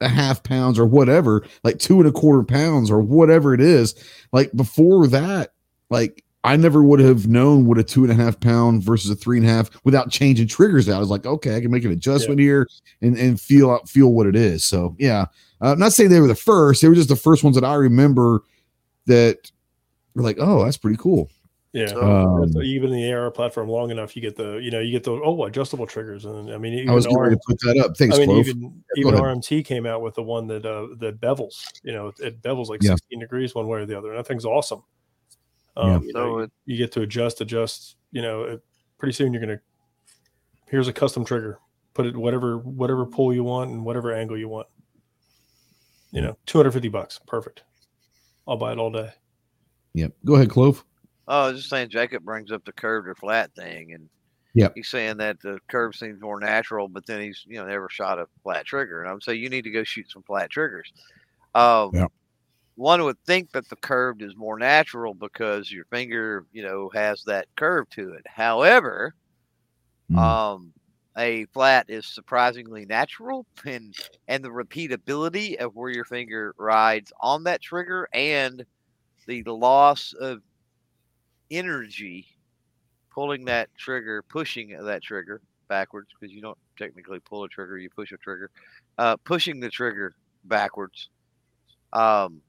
a 0.00 0.08
half 0.08 0.42
pounds 0.42 0.78
or 0.78 0.86
whatever, 0.86 1.46
like 1.64 1.78
two 1.78 1.98
and 1.98 2.08
a 2.08 2.12
quarter 2.12 2.42
pounds 2.42 2.90
or 2.90 3.00
whatever 3.00 3.54
it 3.54 3.60
is. 3.60 3.94
Like 4.32 4.52
before 4.54 5.06
that, 5.08 5.52
like 5.90 6.24
I 6.44 6.56
never 6.56 6.82
would 6.82 7.00
have 7.00 7.26
known 7.26 7.66
what 7.66 7.78
a 7.78 7.82
two 7.82 8.04
and 8.04 8.12
a 8.12 8.14
half 8.14 8.38
pound 8.38 8.82
versus 8.82 9.10
a 9.10 9.16
three 9.16 9.38
and 9.38 9.46
a 9.46 9.50
half 9.50 9.70
without 9.84 10.10
changing 10.10 10.48
triggers 10.48 10.88
out. 10.88 10.96
I 10.96 11.00
was 11.00 11.10
like, 11.10 11.26
okay, 11.26 11.56
I 11.56 11.60
can 11.60 11.70
make 11.70 11.84
an 11.84 11.92
adjustment 11.92 12.38
here 12.40 12.68
and, 13.00 13.16
and 13.16 13.40
feel 13.40 13.70
out 13.70 13.88
feel 13.88 14.12
what 14.12 14.26
it 14.26 14.36
is. 14.36 14.64
So 14.64 14.94
yeah. 14.98 15.26
Uh, 15.60 15.72
I'm 15.72 15.78
not 15.78 15.92
saying 15.94 16.10
they 16.10 16.20
were 16.20 16.26
the 16.26 16.34
first, 16.34 16.82
they 16.82 16.88
were 16.88 16.94
just 16.94 17.08
the 17.08 17.16
first 17.16 17.42
ones 17.42 17.56
that 17.56 17.64
I 17.64 17.74
remember 17.74 18.42
that 19.06 19.50
were 20.14 20.22
like, 20.22 20.36
oh, 20.38 20.64
that's 20.64 20.76
pretty 20.76 20.98
cool. 20.98 21.30
Yeah. 21.76 21.92
Um, 21.92 22.50
even 22.62 22.90
in 22.90 22.96
the 23.02 23.12
AR 23.12 23.30
platform 23.30 23.68
long 23.68 23.90
enough, 23.90 24.16
you 24.16 24.22
get 24.22 24.34
the 24.34 24.54
you 24.56 24.70
know 24.70 24.80
you 24.80 24.90
get 24.92 25.04
the 25.04 25.12
oh 25.12 25.44
adjustable 25.44 25.86
triggers, 25.86 26.24
and 26.24 26.50
I 26.50 26.56
mean 26.56 26.72
even 26.72 26.88
I 26.88 26.94
was 26.94 27.04
getting 27.04 27.18
R- 27.18 27.24
ready 27.24 27.36
to 27.36 27.40
put 27.46 27.58
that 27.60 27.76
up. 27.84 27.94
Thanks, 27.98 28.16
I 28.16 28.20
mean 28.20 28.28
Clove. 28.28 28.48
even 28.48 28.82
go 29.02 29.08
even. 29.10 29.14
RMT 29.14 29.62
came 29.66 29.84
out 29.84 30.00
with 30.00 30.14
the 30.14 30.22
one 30.22 30.46
that 30.46 30.64
uh 30.64 30.86
that 31.00 31.20
bevels, 31.20 31.62
you 31.82 31.92
know, 31.92 32.06
it, 32.08 32.14
it 32.20 32.40
bevels 32.42 32.68
like 32.68 32.82
Yeah. 32.82 32.92
16 32.92 33.20
degrees 33.20 33.54
one 33.54 33.68
way 33.68 33.80
or 33.80 33.84
the 33.84 33.96
other, 33.98 34.08
and 34.08 34.18
that 34.18 34.26
thing's 34.26 34.46
awesome. 34.46 34.82
Yeah. 35.76 35.82
Um, 35.96 36.02
you, 36.04 36.12
So 36.12 36.18
know, 36.18 36.26
you, 36.38 36.42
it- 36.44 36.52
you 36.64 36.76
get 36.78 36.92
to 36.92 37.02
adjust, 37.02 37.42
adjust. 37.42 37.96
You 38.10 38.22
know, 38.22 38.44
it, 38.44 38.64
pretty 38.96 39.12
soon 39.12 39.34
you're 39.34 39.40
gonna 39.42 39.60
here's 40.70 40.88
a 40.88 40.94
custom 40.94 41.26
trigger. 41.26 41.58
Put 41.92 42.06
it 42.06 42.16
whatever 42.16 42.56
whatever 42.56 43.04
pull 43.04 43.34
you 43.34 43.44
want 43.44 43.70
and 43.70 43.84
whatever 43.84 44.14
angle 44.14 44.38
you 44.38 44.48
want. 44.48 44.66
You 46.10 46.22
know, 46.22 46.38
250 46.46 46.88
bucks, 46.88 47.20
perfect. 47.26 47.64
I'll 48.48 48.56
buy 48.56 48.72
it 48.72 48.78
all 48.78 48.90
day. 48.90 49.10
Yep. 49.92 50.12
Go 50.24 50.36
ahead, 50.36 50.48
Clove. 50.48 50.82
Oh, 51.28 51.44
I 51.46 51.48
was 51.48 51.58
just 51.58 51.70
saying, 51.70 51.90
Jacob 51.90 52.24
brings 52.24 52.52
up 52.52 52.64
the 52.64 52.72
curved 52.72 53.08
or 53.08 53.14
flat 53.16 53.52
thing, 53.54 53.92
and 53.94 54.08
Yep. 54.54 54.74
he's 54.74 54.88
saying 54.88 55.18
that 55.18 55.40
the 55.42 55.58
curve 55.68 55.94
seems 55.96 56.20
more 56.20 56.40
natural, 56.40 56.88
but 56.88 57.06
then 57.06 57.20
he's 57.22 57.44
you 57.46 57.56
know 57.58 57.66
never 57.66 57.88
shot 57.90 58.18
a 58.18 58.26
flat 58.42 58.66
trigger, 58.66 59.00
and 59.02 59.10
I 59.10 59.12
would 59.14 59.22
say 59.22 59.34
you 59.34 59.50
need 59.50 59.64
to 59.64 59.70
go 59.70 59.84
shoot 59.84 60.10
some 60.10 60.22
flat 60.24 60.50
triggers. 60.50 60.92
Um, 61.54 61.90
Yeah. 61.94 62.06
One 62.76 63.04
would 63.04 63.18
think 63.26 63.52
that 63.52 63.68
the 63.68 63.76
curved 63.76 64.22
is 64.22 64.36
more 64.36 64.58
natural 64.58 65.14
because 65.14 65.70
your 65.72 65.84
finger, 65.86 66.46
you 66.52 66.62
know, 66.62 66.90
has 66.94 67.22
that 67.24 67.48
curve 67.56 67.88
to 67.90 68.12
it. 68.14 68.26
However, 68.28 69.14
Mm. 70.10 70.18
um, 70.18 70.72
a 71.18 71.46
flat 71.46 71.86
is 71.88 72.06
surprisingly 72.06 72.84
natural, 72.86 73.46
and 73.64 73.94
and 74.28 74.44
the 74.44 74.48
repeatability 74.50 75.56
of 75.56 75.74
where 75.74 75.90
your 75.90 76.04
finger 76.04 76.54
rides 76.58 77.12
on 77.20 77.44
that 77.44 77.62
trigger 77.62 78.08
and 78.12 78.64
the 79.26 79.42
loss 79.44 80.12
of 80.14 80.42
energy 81.50 82.26
pulling 83.12 83.44
that 83.46 83.68
trigger, 83.76 84.22
pushing 84.22 84.76
that 84.84 85.02
trigger 85.02 85.40
backwards 85.68 86.08
because 86.18 86.32
you 86.34 86.40
don't 86.40 86.58
technically 86.78 87.18
pull 87.20 87.44
a 87.44 87.48
trigger, 87.48 87.78
you 87.78 87.90
push 87.90 88.12
a 88.12 88.16
trigger, 88.18 88.50
uh, 88.98 89.16
pushing 89.16 89.60
the 89.60 89.70
trigger 89.70 90.14
backwards. 90.44 91.08
Um, 91.92 92.42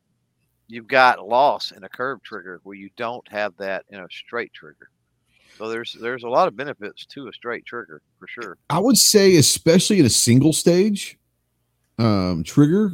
you've 0.68 0.88
got 0.88 1.26
loss 1.26 1.72
in 1.72 1.84
a 1.84 1.90
curved 1.90 2.24
trigger 2.24 2.60
where 2.64 2.76
you 2.76 2.90
don't 2.98 3.28
have 3.32 3.56
that 3.58 3.86
in 3.90 4.00
a 4.00 4.08
straight 4.12 4.54
trigger. 4.54 4.90
So 5.58 5.70
there's 5.70 5.98
there's 6.00 6.24
a 6.24 6.30
lot 6.30 6.48
of 6.48 6.56
benefits 6.56 7.06
to 7.08 7.28
a 7.28 7.34
straight 7.34 7.66
trigger 7.66 8.02
for 8.20 8.28
sure. 8.28 8.58
I 8.70 8.80
would 8.80 8.98
say, 8.98 9.38
especially 9.38 10.00
in 10.00 10.06
a 10.06 10.10
single 10.10 10.54
stage 10.54 11.18
um, 11.98 12.44
trigger, 12.44 12.94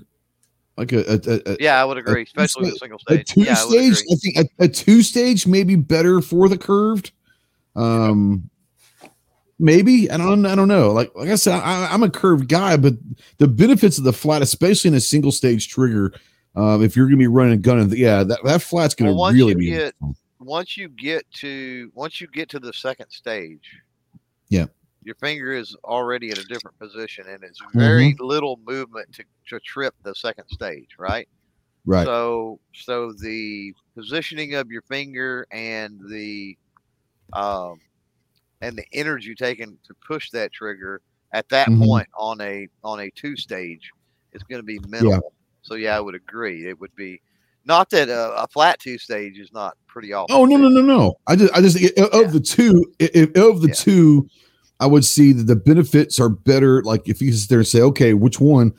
like 0.78 0.91
a, 0.91 0.99
a, 1.13 1.41
a, 1.53 1.57
Yeah, 1.59 1.82
I 1.82 1.86
would 1.86 1.97
agree, 1.97 2.24
especially 2.24 2.65
with 2.71 2.78
single 2.80 2.99
a 3.09 3.24
two 3.24 3.41
yeah, 3.41 3.53
stage. 3.55 3.99
agree. 4.01 4.07
I 4.11 4.15
think 4.43 4.51
a, 4.59 4.67
two 4.67 5.01
stage 5.03 5.45
may 5.47 5.63
be 5.63 5.76
better 5.76 6.21
for 6.21 6.49
the 6.49 6.57
curved. 6.57 7.11
Um, 7.76 8.49
maybe 9.59 10.09
I 10.09 10.17
don't. 10.17 10.45
I 10.45 10.55
don't 10.55 10.67
know. 10.67 10.91
Like 10.91 11.11
like 11.15 11.30
I 11.30 11.36
said, 11.36 11.53
I, 11.59 11.88
I'm 11.91 12.03
a 12.03 12.09
curved 12.09 12.47
guy, 12.47 12.78
but 12.78 12.93
the 13.38 13.47
benefits 13.47 13.97
of 13.97 14.03
the 14.03 14.13
flat, 14.13 14.41
especially 14.41 14.89
in 14.89 14.95
a 14.95 15.01
single 15.01 15.32
stage 15.32 15.67
trigger, 15.69 16.13
um, 16.55 16.84
if 16.84 16.95
you're 16.95 17.05
going 17.05 17.17
to 17.17 17.24
be 17.24 17.28
running 17.28 17.53
a 17.53 17.57
gun, 17.57 17.80
and 17.80 17.91
yeah, 17.97 18.24
that 18.24 18.39
that 18.43 18.61
flat's 18.61 18.95
going 18.95 19.09
to 19.11 19.15
Well, 19.17 19.32
really 19.32 19.55
be. 19.55 19.69
get- 19.69 19.95
once 20.39 20.76
you 20.76 20.89
get 20.89 21.24
to 21.32 21.89
once 21.95 22.19
you 22.19 22.28
get 22.28 22.49
to 22.49 22.59
the 22.59 22.74
second 22.74 23.09
stage 23.09 23.61
Yeah. 24.49 24.65
Your 25.05 25.15
finger 25.15 25.51
is 25.53 25.75
already 25.83 26.31
at 26.31 26.37
a 26.37 26.43
different 26.45 26.77
position 26.79 27.25
and 27.27 27.43
it's 27.43 27.59
Mm-hmm. 27.59 27.79
very 27.79 28.15
little 28.19 28.59
movement 28.65 29.11
to, 29.13 29.23
to 29.49 29.59
trip 29.61 29.93
the 30.03 30.13
second 30.15 30.45
stage 30.49 30.89
right 30.97 31.27
right. 31.85 32.05
so 32.05 32.59
so 32.73 33.13
the 33.21 33.73
positioning 33.95 34.55
of 34.55 34.69
your 34.71 34.81
finger 34.83 35.45
and 35.51 35.99
the 36.09 36.57
um 37.33 37.79
and 38.61 38.77
the 38.77 38.85
energy 38.93 39.35
taken 39.35 39.77
to 39.85 39.93
push 40.07 40.29
that 40.31 40.51
trigger 40.53 41.01
at 41.33 41.47
that 41.49 41.67
Mhm. 41.67 41.87
point 41.87 42.07
on 42.17 42.39
a 42.41 42.67
on 42.83 42.99
a 43.01 43.09
two 43.11 43.35
stage 43.35 43.91
is 44.33 44.43
going 44.43 44.59
to 44.61 44.65
be 44.65 44.79
minimal 44.87 45.33
so 45.61 45.75
yeah 45.75 45.95
i 45.95 45.99
would 45.99 46.15
agree 46.15 46.67
it 46.67 46.79
would 46.79 46.95
be 46.95 47.19
Not 47.65 47.89
that 47.91 48.09
uh, 48.09 48.33
a 48.37 48.47
flat 48.47 48.79
two 48.79 48.97
stage 48.97 49.39
is 49.39 49.51
not 49.53 49.77
pretty 49.87 50.11
awful. 50.13 50.35
Oh 50.35 50.45
no 50.45 50.57
no 50.57 50.67
no 50.67 50.81
no! 50.81 51.13
I 51.27 51.35
just 51.37 51.53
I 51.55 51.61
just 51.61 51.77
of 51.97 52.13
Yeah. 52.13 52.27
the 52.27 52.39
two 52.41 52.83
if, 52.99 53.29
of 53.37 53.61
the 53.61 53.69
Yeah. 53.69 53.73
two, 53.73 54.27
I 54.84 54.86
would 54.86 55.05
see 55.05 55.31
that 55.34 55.43
the 55.43 55.55
benefits 55.55 56.19
are 56.19 56.29
better. 56.29 56.84
Like 56.84 57.07
if 57.07 57.21
you 57.21 57.31
sit 57.31 57.49
there 57.49 57.59
and 57.59 57.67
say, 57.67 57.81
okay, 57.81 58.13
which 58.13 58.39
one? 58.39 58.73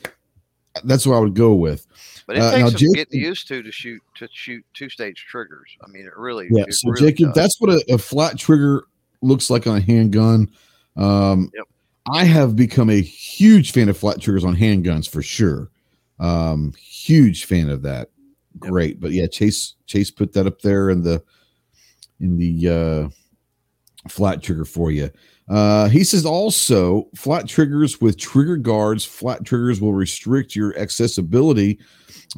That's 0.84 1.06
what 1.06 1.16
I 1.16 1.20
would 1.20 1.34
go 1.34 1.54
with. 1.54 1.86
But 2.26 2.36
it 2.36 2.42
Uh, 2.42 2.50
takes 2.52 2.70
some 2.70 2.78
Jason- 2.78 2.92
getting 2.94 3.20
used 3.20 3.48
to 3.48 3.62
to 3.62 3.70
shoot 3.72 4.02
to 4.16 4.28
shoot 4.32 4.64
two 4.74 4.88
stage 4.88 5.24
triggers. 5.28 5.70
I 5.84 5.88
mean, 5.88 6.04
it 6.06 6.16
really. 6.16 6.48
Yeah. 6.50 6.64
it 6.68 6.74
So 6.74 6.90
really 6.90 7.12
Jacob, 7.12 7.26
does. 7.28 7.34
that's 7.34 7.60
what 7.60 7.70
a, 7.70 7.84
a 7.94 7.98
flat 7.98 8.38
trigger 8.38 8.84
looks 9.22 9.50
like 9.50 9.66
on 9.66 9.76
a 9.76 9.80
handgun. 9.80 10.50
Um, 10.96 11.50
Yep. 11.54 11.64
I 12.12 12.24
have 12.24 12.54
become 12.54 12.90
a 12.90 13.00
huge 13.00 13.72
fan 13.72 13.88
of 13.88 13.96
flat 13.96 14.20
triggers 14.20 14.44
on 14.44 14.54
handguns 14.56 15.08
for 15.08 15.22
sure. 15.22 15.70
Um, 16.20 16.72
huge 16.78 17.46
fan 17.46 17.70
of 17.70 17.82
that. 17.82 18.10
Yep. 18.62 18.70
Great, 18.70 19.00
but 19.00 19.12
yeah, 19.12 19.26
Chase 19.26 19.74
Chase 19.86 20.10
put 20.10 20.32
that 20.34 20.46
up 20.46 20.60
there 20.60 20.90
in 20.90 21.02
the 21.02 21.22
in 22.20 22.36
the 22.36 22.68
uh, 22.68 24.08
flat 24.08 24.42
trigger 24.42 24.64
for 24.64 24.90
you. 24.90 25.10
Uh, 25.48 25.88
he 25.88 26.04
says 26.04 26.24
also 26.24 27.08
flat 27.14 27.46
triggers 27.46 28.00
with 28.00 28.16
trigger 28.16 28.56
guards. 28.56 29.04
Flat 29.04 29.44
triggers 29.44 29.80
will 29.80 29.92
restrict 29.92 30.56
your 30.56 30.76
accessibility 30.78 31.78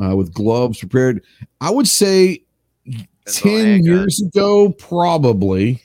uh, 0.03 0.17
with 0.17 0.33
gloves 0.35 0.79
prepared. 0.79 1.25
I 1.61 1.71
would 1.71 1.87
say 1.87 2.45
on 2.87 3.07
10 3.27 3.53
handgun. 3.53 3.85
years 3.85 4.23
ago 4.23 4.71
probably 4.73 5.83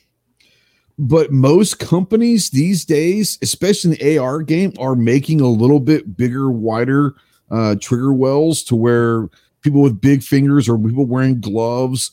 but 1.00 1.32
most 1.32 1.80
companies 1.80 2.52
these 2.52 2.86
days 2.86 3.40
especially 3.42 3.92
in 3.92 3.98
the 3.98 4.18
ar 4.20 4.42
game 4.44 4.74
are 4.80 4.96
making 4.96 5.42
a 5.42 5.48
little 5.48 5.80
bit 5.80 6.16
bigger 6.16 6.52
wider 6.52 7.16
uh, 7.50 7.76
trigger 7.82 8.14
wells 8.14 8.64
to 8.64 8.76
where 8.76 9.28
people 9.62 9.82
with 9.82 10.00
big 10.00 10.22
fingers 10.22 10.70
or 10.70 10.78
people 10.78 11.06
wearing 11.06 11.42
gloves 11.42 12.12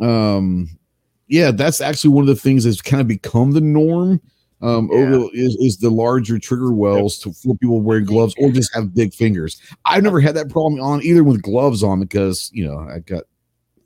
um, 0.00 0.68
yeah 1.28 1.52
that's 1.52 1.80
actually 1.80 2.10
one 2.10 2.22
of 2.22 2.28
the 2.28 2.34
things 2.34 2.64
that's 2.64 2.82
kind 2.82 3.00
of 3.00 3.06
become 3.06 3.52
the 3.52 3.60
norm 3.60 4.20
um, 4.64 4.88
Yeah. 4.90 4.98
over 4.98 5.28
is, 5.34 5.56
is 5.60 5.76
the 5.78 5.90
larger 5.90 6.38
trigger 6.38 6.72
wells 6.72 7.18
to 7.20 7.32
for 7.32 7.54
people 7.56 7.80
wearing 7.80 8.04
gloves 8.06 8.34
or 8.38 8.50
just 8.50 8.74
have 8.74 8.94
big 8.94 9.12
fingers 9.14 9.60
i've 9.84 10.02
never 10.02 10.20
had 10.20 10.34
that 10.36 10.48
problem 10.48 10.80
on 10.80 11.02
either 11.02 11.22
with 11.22 11.42
gloves 11.42 11.82
on 11.82 12.00
because 12.00 12.50
you 12.52 12.66
know 12.66 12.78
i 12.78 12.98
got 12.98 13.24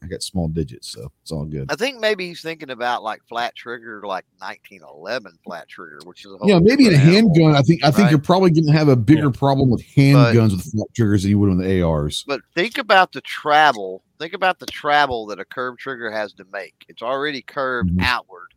I 0.00 0.06
got 0.06 0.22
small 0.22 0.46
digits, 0.46 0.92
so 0.92 1.10
it's 1.22 1.32
all 1.32 1.44
good. 1.44 1.66
I 1.72 1.74
think 1.74 1.98
maybe 1.98 2.28
he's 2.28 2.40
thinking 2.40 2.70
about 2.70 3.02
like 3.02 3.20
flat 3.28 3.56
trigger, 3.56 4.00
like 4.06 4.24
1911 4.38 5.32
flat 5.44 5.66
trigger, 5.68 5.98
which 6.04 6.24
is 6.24 6.30
a 6.32 6.36
whole 6.36 6.48
Yeah, 6.48 6.60
maybe 6.62 6.86
in 6.86 6.94
a 6.94 6.96
handgun, 6.96 7.56
I 7.56 7.62
think 7.62 7.82
I 7.82 7.90
think 7.90 8.04
right? 8.04 8.10
you're 8.10 8.20
probably 8.20 8.52
going 8.52 8.66
to 8.68 8.72
have 8.72 8.86
a 8.86 8.94
bigger 8.94 9.24
Yeah. 9.24 9.30
problem 9.34 9.70
with 9.70 9.82
handguns 9.96 10.52
with 10.52 10.70
flat 10.70 10.86
triggers 10.94 11.22
than 11.22 11.30
you 11.32 11.40
would 11.40 11.48
with 11.48 11.58
the 11.66 11.82
ARs. 11.82 12.22
But 12.28 12.42
think 12.54 12.78
about 12.78 13.10
the 13.10 13.20
travel. 13.22 14.04
Think 14.20 14.34
about 14.34 14.60
the 14.60 14.66
travel 14.66 15.26
that 15.26 15.40
a 15.40 15.44
curved 15.44 15.80
trigger 15.80 16.12
has 16.12 16.32
to 16.34 16.44
make. 16.52 16.74
It's 16.88 17.02
already 17.02 17.42
curved 17.42 17.90
Mhm. 17.90 18.00
outward, 18.02 18.54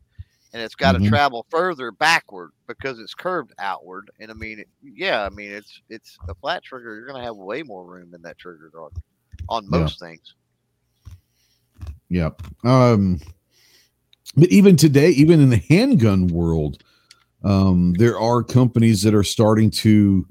and 0.54 0.62
it's 0.62 0.76
got 0.76 0.94
to 0.94 1.08
travel 1.08 1.46
further 1.50 1.92
backward 1.92 2.52
because 2.68 3.00
it's 3.00 3.14
curved 3.14 3.54
outward. 3.60 4.10
And 4.20 4.30
I 4.30 4.34
mean, 4.34 4.60
it, 4.60 4.68
yeah, 4.84 5.24
I 5.24 5.30
mean 5.30 5.52
it's 5.52 5.82
it's 5.90 6.18
a 6.28 6.36
flat 6.36 6.64
trigger. 6.64 6.96
You're 6.96 7.08
going 7.08 7.20
to 7.20 7.26
have 7.26 7.36
way 7.38 7.64
more 7.64 7.86
room 7.86 8.14
in 8.14 8.22
that 8.24 8.38
trigger 8.38 8.70
guard 8.74 8.92
on 9.50 9.64
Yeah. 9.64 9.70
most 9.80 10.00
things. 10.00 10.36
Yeah. 12.10 12.32
Um, 12.64 13.22
but 14.36 14.50
even 14.50 14.76
today, 14.76 15.10
even 15.12 15.40
in 15.42 15.50
the 15.50 15.58
handgun 15.70 16.28
world, 16.28 16.84
um, 17.44 17.94
there 17.94 18.20
are 18.20 18.44
companies 18.44 19.02
that 19.04 19.14
are 19.16 19.24
starting 19.24 19.70
to 19.72 20.28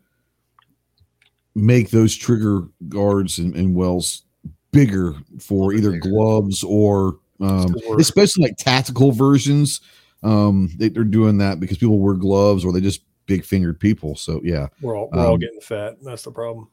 make 1.55 1.91
those 1.91 2.15
trigger 2.15 2.63
guards 2.89 3.39
and, 3.39 3.55
and 3.57 3.75
wells 3.75 4.23
bigger 4.73 5.15
for 5.41 5.73
either 5.73 5.93
bigger. 5.93 6.09
gloves 6.11 6.63
or 6.63 7.19
um, 7.41 7.75
Or- 7.89 7.99
especially 7.99 8.45
like 8.45 8.57
tactical 8.59 9.11
versions. 9.13 9.81
Um, 10.23 10.71
they, 10.77 10.89
they're 10.89 11.05
doing 11.05 11.39
that 11.39 11.61
because 11.61 11.79
people 11.79 11.99
wear 11.99 12.15
gloves 12.15 12.65
or 12.65 12.73
they 12.73 12.81
just 12.81 13.03
big 13.27 13.45
fingered 13.45 13.81
people. 13.81 14.17
So 14.17 14.41
yeah, 14.45 14.69
We're 14.83 14.97
all 14.97 15.09
we're 15.13 15.27
all 15.27 15.35
Um, 15.35 15.41
getting 15.41 15.61
fat. 15.61 15.97
That's 16.03 16.23
the 16.23 16.31
problem. 16.33 16.69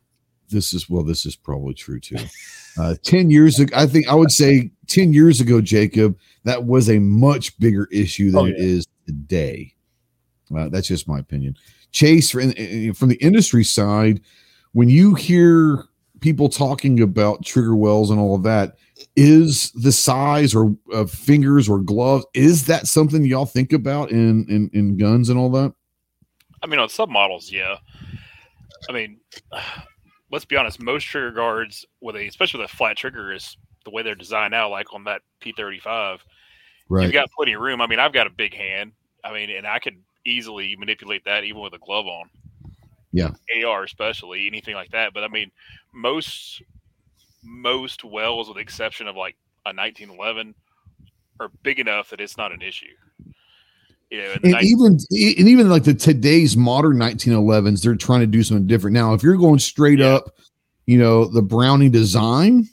this 0.49 0.73
is 0.73 0.89
well, 0.89 1.03
this 1.03 1.25
is 1.25 1.35
probably 1.35 1.73
true 1.73 1.99
too. 1.99 2.17
Uh, 2.79 2.95
10 3.03 3.29
years 3.31 3.59
ago, 3.59 3.75
I 3.75 3.85
think 3.87 4.07
I 4.07 4.13
would 4.15 4.31
say 4.31 4.71
10 4.87 5.11
years 5.13 5.41
ago, 5.41 5.61
Jacob, 5.61 6.17
that 6.43 6.65
was 6.65 6.89
a 6.89 6.99
much 6.99 7.57
bigger 7.59 7.87
issue 7.91 8.29
than 8.31 8.39
Oh, 8.39 8.45
yeah. 8.45 8.55
is 8.57 8.85
today. 9.05 9.73
Uh, 10.55 10.69
that's 10.69 10.87
just 10.87 11.07
my 11.07 11.19
opinion. 11.19 11.55
Chase, 11.91 12.29
from 12.31 12.49
the 13.09 13.17
industry 13.19 13.63
side, 13.63 14.21
when 14.73 14.89
you 14.89 15.15
hear 15.15 15.85
people 16.21 16.49
talking 16.49 17.01
about 17.01 17.45
trigger 17.45 17.75
wells 17.75 18.09
and 18.09 18.19
all 18.19 18.35
of 18.35 18.43
that, 18.43 18.75
is 19.15 19.71
the 19.71 19.91
size 19.91 20.55
or 20.55 20.75
of 20.91 21.11
fingers 21.11 21.69
or 21.69 21.79
gloves, 21.79 22.25
is 22.33 22.65
that 22.65 22.87
something 22.87 23.23
y'all 23.25 23.45
think 23.45 23.73
about 23.73 24.11
in, 24.11 24.45
in, 24.49 24.69
in 24.73 24.97
guns 24.97 25.29
and 25.29 25.37
all 25.37 25.49
that? 25.51 25.73
I 26.63 26.67
mean, 26.67 26.79
on 26.79 26.89
some 26.89 27.11
models, 27.11 27.51
yeah. 27.51 27.77
I 28.89 28.93
mean, 28.93 29.19
let's 30.31 30.45
be 30.45 30.55
honest. 30.55 30.81
Most 30.81 31.03
trigger 31.03 31.31
guards, 31.31 31.85
with 32.01 32.15
a 32.15 32.27
especially 32.27 32.61
with 32.61 32.71
a 32.71 32.75
flat 32.75 32.97
trigger, 32.97 33.33
is 33.33 33.57
the 33.85 33.91
way 33.91 34.03
they're 34.03 34.15
designed 34.15 34.51
now. 34.51 34.69
Like 34.69 34.93
on 34.93 35.03
that 35.05 35.21
P35, 35.41 36.19
you've 36.89 37.13
got 37.13 37.31
plenty 37.31 37.53
of 37.53 37.61
room. 37.61 37.81
I 37.81 37.87
mean, 37.87 37.99
I've 37.99 38.13
got 38.13 38.27
a 38.27 38.31
big 38.31 38.53
hand. 38.53 38.93
I 39.23 39.33
mean, 39.33 39.49
and 39.49 39.67
I 39.67 39.79
could 39.79 39.97
easily 40.25 40.75
manipulate 40.77 41.23
that 41.25 41.43
even 41.43 41.61
with 41.61 41.73
a 41.73 41.79
glove 41.79 42.07
on. 42.07 42.29
Yeah. 43.17 43.65
AR 43.65 43.83
especially 43.83 44.47
anything 44.47 44.75
like 44.75 44.91
that. 44.91 45.13
But 45.13 45.23
I 45.23 45.27
mean, 45.27 45.51
most 45.93 46.61
most 47.43 48.03
wells, 48.03 48.47
with 48.47 48.55
the 48.55 48.61
exception 48.61 49.07
of 49.07 49.15
like 49.15 49.35
a 49.65 49.73
1911, 49.73 50.53
are 51.39 51.49
big 51.63 51.79
enough 51.79 52.09
that 52.09 52.21
it's 52.21 52.37
not 52.37 52.51
an 52.51 52.61
issue. 52.61 52.85
You 54.09 54.21
know, 54.21 54.31
and 54.33 54.43
and 54.43 54.53
19 54.53 54.69
even 54.69 54.91
and 54.93 55.49
even 55.49 55.69
like 55.69 55.83
the 55.83 55.93
today's 55.93 56.55
modern 56.55 56.97
1911s 56.97 57.81
they're 57.83 57.95
trying 57.95 58.21
to 58.21 58.27
do 58.27 58.41
something 58.41 58.65
different 58.65 58.93
now 58.93 59.13
if 59.13 59.21
you're 59.21 59.35
going 59.35 59.59
straight 59.59 59.99
Yeah. 59.99 60.15
up 60.15 60.29
you 60.85 60.97
know 60.97 61.25
the 61.25 61.41
brownie 61.41 61.89
design 61.89 62.69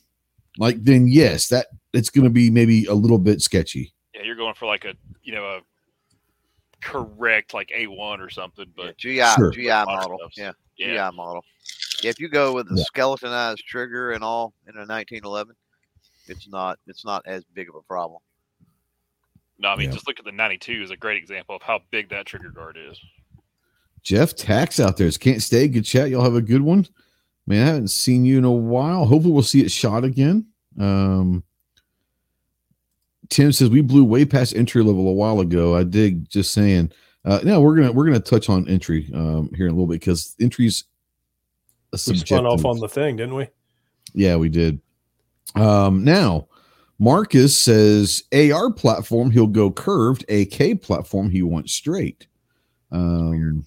like 0.58 0.76
then 0.84 1.08
yes 1.08 1.48
that 1.48 1.66
it's 1.92 2.08
going 2.08 2.22
to 2.22 2.30
be 2.30 2.50
maybe 2.50 2.84
a 2.84 2.94
little 2.94 3.18
bit 3.18 3.42
sketchy 3.42 3.92
yeah, 4.14 4.22
you're 4.22 4.36
going 4.36 4.54
for 4.54 4.66
like 4.66 4.84
a 4.84 4.94
you 5.24 5.34
know 5.34 5.44
a 5.44 5.60
correct 6.84 7.54
like 7.54 7.70
A1 7.70 8.20
or 8.20 8.28
something. 8.30 8.66
But 8.76 8.96
GI 8.98 9.20
Sure. 9.36 9.50
GI 9.50 9.68
model, 9.68 10.18
stuff. 10.18 10.32
yeah, 10.36 10.52
yeah, 10.76 11.08
GI 11.10 11.16
model. 11.16 11.44
Yeah, 12.02 12.10
if 12.10 12.20
you 12.20 12.28
go 12.28 12.52
with 12.52 12.70
a 12.70 12.76
Yeah. 12.76 12.84
skeletonized 12.84 13.64
trigger 13.66 14.12
and 14.12 14.22
all 14.22 14.52
in 14.68 14.76
a 14.76 14.84
1911, 14.86 15.54
it's 16.28 16.46
not 16.48 16.78
it's 16.86 17.04
not 17.04 17.22
as 17.26 17.42
big 17.54 17.68
of 17.68 17.74
a 17.74 17.82
problem. 17.82 18.20
no, 19.58 19.68
I 19.68 19.76
mean 19.76 19.88
Yeah. 19.88 19.94
just 19.94 20.06
look 20.06 20.18
at 20.18 20.24
the 20.24 20.32
92 20.32 20.82
is 20.82 20.90
a 20.90 20.96
great 20.96 21.16
example 21.16 21.56
of 21.56 21.62
how 21.62 21.80
big 21.90 22.08
that 22.10 22.26
trigger 22.26 22.50
guard 22.50 22.76
is. 22.76 22.98
jeff 24.02 24.34
tax 24.36 24.78
out 24.78 24.98
there 24.98 25.10
can't 25.12 25.40
stay 25.40 25.66
good 25.66 25.84
chat 25.84 26.10
y'all 26.10 26.22
have 26.24 26.34
a 26.34 26.42
good 26.42 26.60
one 26.60 26.86
man 27.46 27.62
i 27.62 27.66
haven't 27.68 27.88
seen 27.88 28.22
you 28.26 28.36
in 28.36 28.44
a 28.44 28.52
while 28.52 29.06
hopefully 29.06 29.32
we'll 29.32 29.42
see 29.42 29.62
it 29.64 29.70
shot 29.70 30.04
again 30.04 30.46
um 30.78 31.42
tim 33.30 33.52
says 33.52 33.70
we 33.70 33.80
blew 33.80 34.04
way 34.04 34.24
past 34.24 34.54
entry 34.54 34.82
level 34.82 35.08
a 35.08 35.12
while 35.12 35.40
ago 35.40 35.76
i 35.76 35.82
dig 35.82 36.28
just 36.28 36.52
saying 36.52 36.90
uh 37.24 37.40
no 37.44 37.60
we're 37.60 37.74
gonna 37.76 37.92
we're 37.92 38.04
gonna 38.04 38.20
touch 38.20 38.48
on 38.48 38.68
entry 38.68 39.10
um 39.14 39.50
here 39.54 39.66
in 39.66 39.72
a 39.72 39.74
little 39.74 39.86
bit 39.86 40.00
because 40.00 40.34
entries. 40.40 40.84
a 41.92 41.98
We 42.08 42.16
spun 42.18 42.44
off 42.46 42.64
on 42.64 42.78
the 42.80 42.88
thing, 42.88 43.16
didn't 43.16 43.34
we? 43.36 43.48
Yeah, 44.14 44.34
we 44.36 44.48
did. 44.48 44.80
Um, 45.54 46.02
now, 46.04 46.48
Marcus 46.98 47.56
says 47.56 48.24
AR 48.32 48.72
platform, 48.72 49.30
he'll 49.30 49.46
go 49.46 49.70
curved. 49.70 50.24
AK 50.28 50.82
platform, 50.82 51.30
he 51.30 51.42
wants 51.42 51.72
straight. 51.72 52.26
Um, 52.90 53.64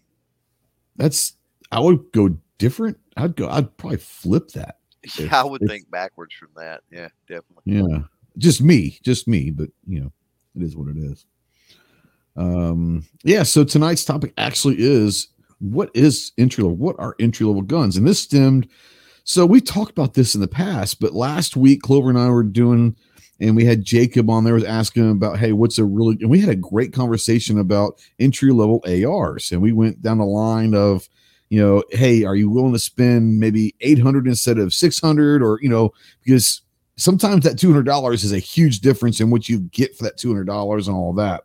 that's, 0.97 1.33
I 1.71 1.79
would 1.79 2.11
go 2.11 2.37
different. 2.57 2.97
I'd 3.15 3.35
go, 3.37 3.47
I'd 3.49 3.75
probably 3.77 3.97
flip 3.97 4.49
that. 4.49 4.79
Yeah, 5.17 5.39
I 5.41 5.45
would 5.45 5.61
if- 5.61 5.69
think 5.69 5.89
backwards 5.89 6.33
from 6.35 6.49
that. 6.57 6.81
Yeah, 6.91 7.07
definitely. 7.29 7.63
Yeah. 7.65 7.99
Just 8.37 8.61
me, 8.61 8.99
just 9.03 9.27
me, 9.27 9.51
but 9.51 9.69
you 9.87 9.99
know, 9.99 10.11
it 10.55 10.63
is 10.63 10.75
what 10.75 10.89
it 10.89 10.97
is. 10.97 11.25
Um, 12.35 13.05
yeah. 13.23 13.43
So 13.43 13.63
tonight's 13.63 14.05
topic 14.05 14.33
actually 14.37 14.75
is 14.79 15.29
what 15.59 15.89
is 15.93 16.31
entry 16.37 16.63
level? 16.63 16.77
What 16.77 16.95
are 16.99 17.15
entry 17.19 17.45
level 17.45 17.63
guns? 17.63 17.97
And 17.97 18.07
this 18.07 18.19
stemmed. 18.19 18.67
So 19.23 19.45
we 19.45 19.59
talked 19.59 19.91
about 19.91 20.13
this 20.13 20.35
in 20.35 20.41
the 20.41 20.47
past, 20.47 20.99
but 20.99 21.13
last 21.13 21.57
week 21.57 21.81
Clover 21.81 22.09
and 22.09 22.17
I 22.17 22.29
were 22.29 22.43
doing, 22.43 22.95
and 23.41 23.55
we 23.55 23.65
had 23.65 23.83
Jacob 23.83 24.29
on 24.29 24.43
there 24.43 24.53
was 24.53 24.63
asking 24.63 25.11
about, 25.11 25.37
hey, 25.37 25.51
what's 25.51 25.77
a 25.77 25.83
really? 25.83 26.17
And 26.21 26.29
we 26.29 26.39
had 26.39 26.49
a 26.49 26.55
great 26.55 26.93
conversation 26.93 27.59
about 27.59 27.99
entry 28.19 28.51
level 28.51 28.81
ARs, 28.85 29.51
and 29.51 29.61
we 29.61 29.73
went 29.73 30.01
down 30.01 30.19
the 30.19 30.25
line 30.25 30.73
of, 30.73 31.09
you 31.49 31.59
know, 31.59 31.83
hey, 31.91 32.23
are 32.23 32.35
you 32.35 32.49
willing 32.49 32.73
to 32.73 32.79
spend 32.79 33.39
maybe 33.39 33.75
eight 33.81 33.99
hundred 33.99 34.27
instead 34.27 34.59
of 34.59 34.73
six 34.73 34.99
hundred, 34.99 35.41
or 35.41 35.59
you 35.61 35.69
know, 35.69 35.91
because 36.23 36.61
sometimes 36.97 37.43
that 37.45 37.57
two 37.57 37.69
hundred 37.69 37.85
dollars 37.85 38.23
is 38.23 38.33
a 38.33 38.39
huge 38.39 38.81
difference 38.81 39.19
in 39.21 39.29
what 39.29 39.47
you 39.47 39.59
get 39.59 39.95
for 39.95 40.03
that 40.03 40.17
two 40.17 40.29
hundred 40.29 40.47
dollars 40.47 40.87
and 40.87 40.97
all 40.97 41.13
that. 41.13 41.43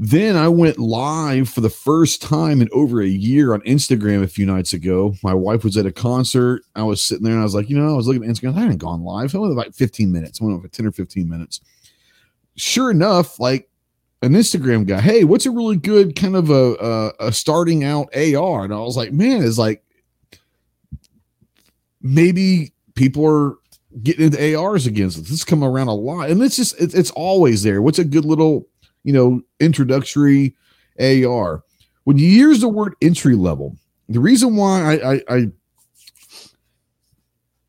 Then 0.00 0.36
I 0.36 0.48
went 0.48 0.78
live 0.78 1.48
for 1.48 1.60
the 1.60 1.70
first 1.70 2.22
time 2.22 2.62
in 2.62 2.68
over 2.72 3.02
a 3.02 3.08
year 3.08 3.52
on 3.52 3.60
Instagram 3.62 4.22
a 4.22 4.28
few 4.28 4.46
nights 4.46 4.72
ago. 4.72 5.14
My 5.24 5.34
wife 5.34 5.64
was 5.64 5.76
at 5.76 5.86
a 5.86 5.92
concert. 5.92 6.62
I 6.76 6.84
was 6.84 7.02
sitting 7.02 7.24
there 7.24 7.32
and 7.32 7.40
I 7.40 7.44
was 7.44 7.54
like, 7.54 7.68
you 7.68 7.76
know, 7.76 7.92
I 7.92 7.96
was 7.96 8.06
looking 8.06 8.22
at 8.22 8.30
Instagram. 8.30 8.56
I 8.56 8.60
hadn't 8.60 8.76
gone 8.76 9.02
live. 9.02 9.34
I 9.34 9.38
went 9.38 9.56
like 9.56 9.74
15 9.74 10.12
minutes. 10.12 10.40
I 10.40 10.44
went 10.44 10.56
over 10.56 10.68
10 10.68 10.86
or 10.86 10.92
15 10.92 11.28
minutes. 11.28 11.60
Sure 12.54 12.92
enough, 12.92 13.40
like 13.40 13.68
an 14.22 14.34
Instagram 14.34 14.86
guy, 14.86 15.00
hey, 15.00 15.24
what's 15.24 15.46
a 15.46 15.50
really 15.50 15.76
good 15.76 16.14
kind 16.14 16.36
of 16.36 16.50
a, 16.50 16.76
a, 17.20 17.26
a 17.26 17.32
starting 17.32 17.82
out 17.82 18.08
AR? 18.14 18.64
And 18.64 18.72
I 18.72 18.78
was 18.78 18.96
like, 18.96 19.12
man, 19.12 19.42
it's 19.42 19.58
like 19.58 19.82
maybe 22.02 22.72
people 22.94 23.26
are 23.26 23.56
getting 24.02 24.26
into 24.26 24.56
ARs 24.56 24.86
again. 24.86 25.10
So 25.10 25.20
this 25.20 25.30
is 25.30 25.44
coming 25.44 25.68
around 25.68 25.88
a 25.88 25.94
lot. 25.94 26.30
And 26.30 26.42
it's 26.42 26.56
just 26.56 26.80
it's, 26.80 26.94
it's 26.94 27.10
always 27.12 27.62
there. 27.62 27.82
What's 27.82 27.98
a 27.98 28.04
good 28.04 28.24
little 28.24 28.66
you 29.08 29.12
know, 29.12 29.40
introductory 29.60 30.54
AR. 31.00 31.62
When 32.04 32.18
you 32.18 32.28
use 32.28 32.60
the 32.60 32.68
word 32.68 32.94
entry 33.00 33.34
level, 33.34 33.76
the 34.08 34.20
reason 34.20 34.56
why 34.56 34.96
I, 34.96 35.12
I, 35.14 35.22
I 35.28 35.50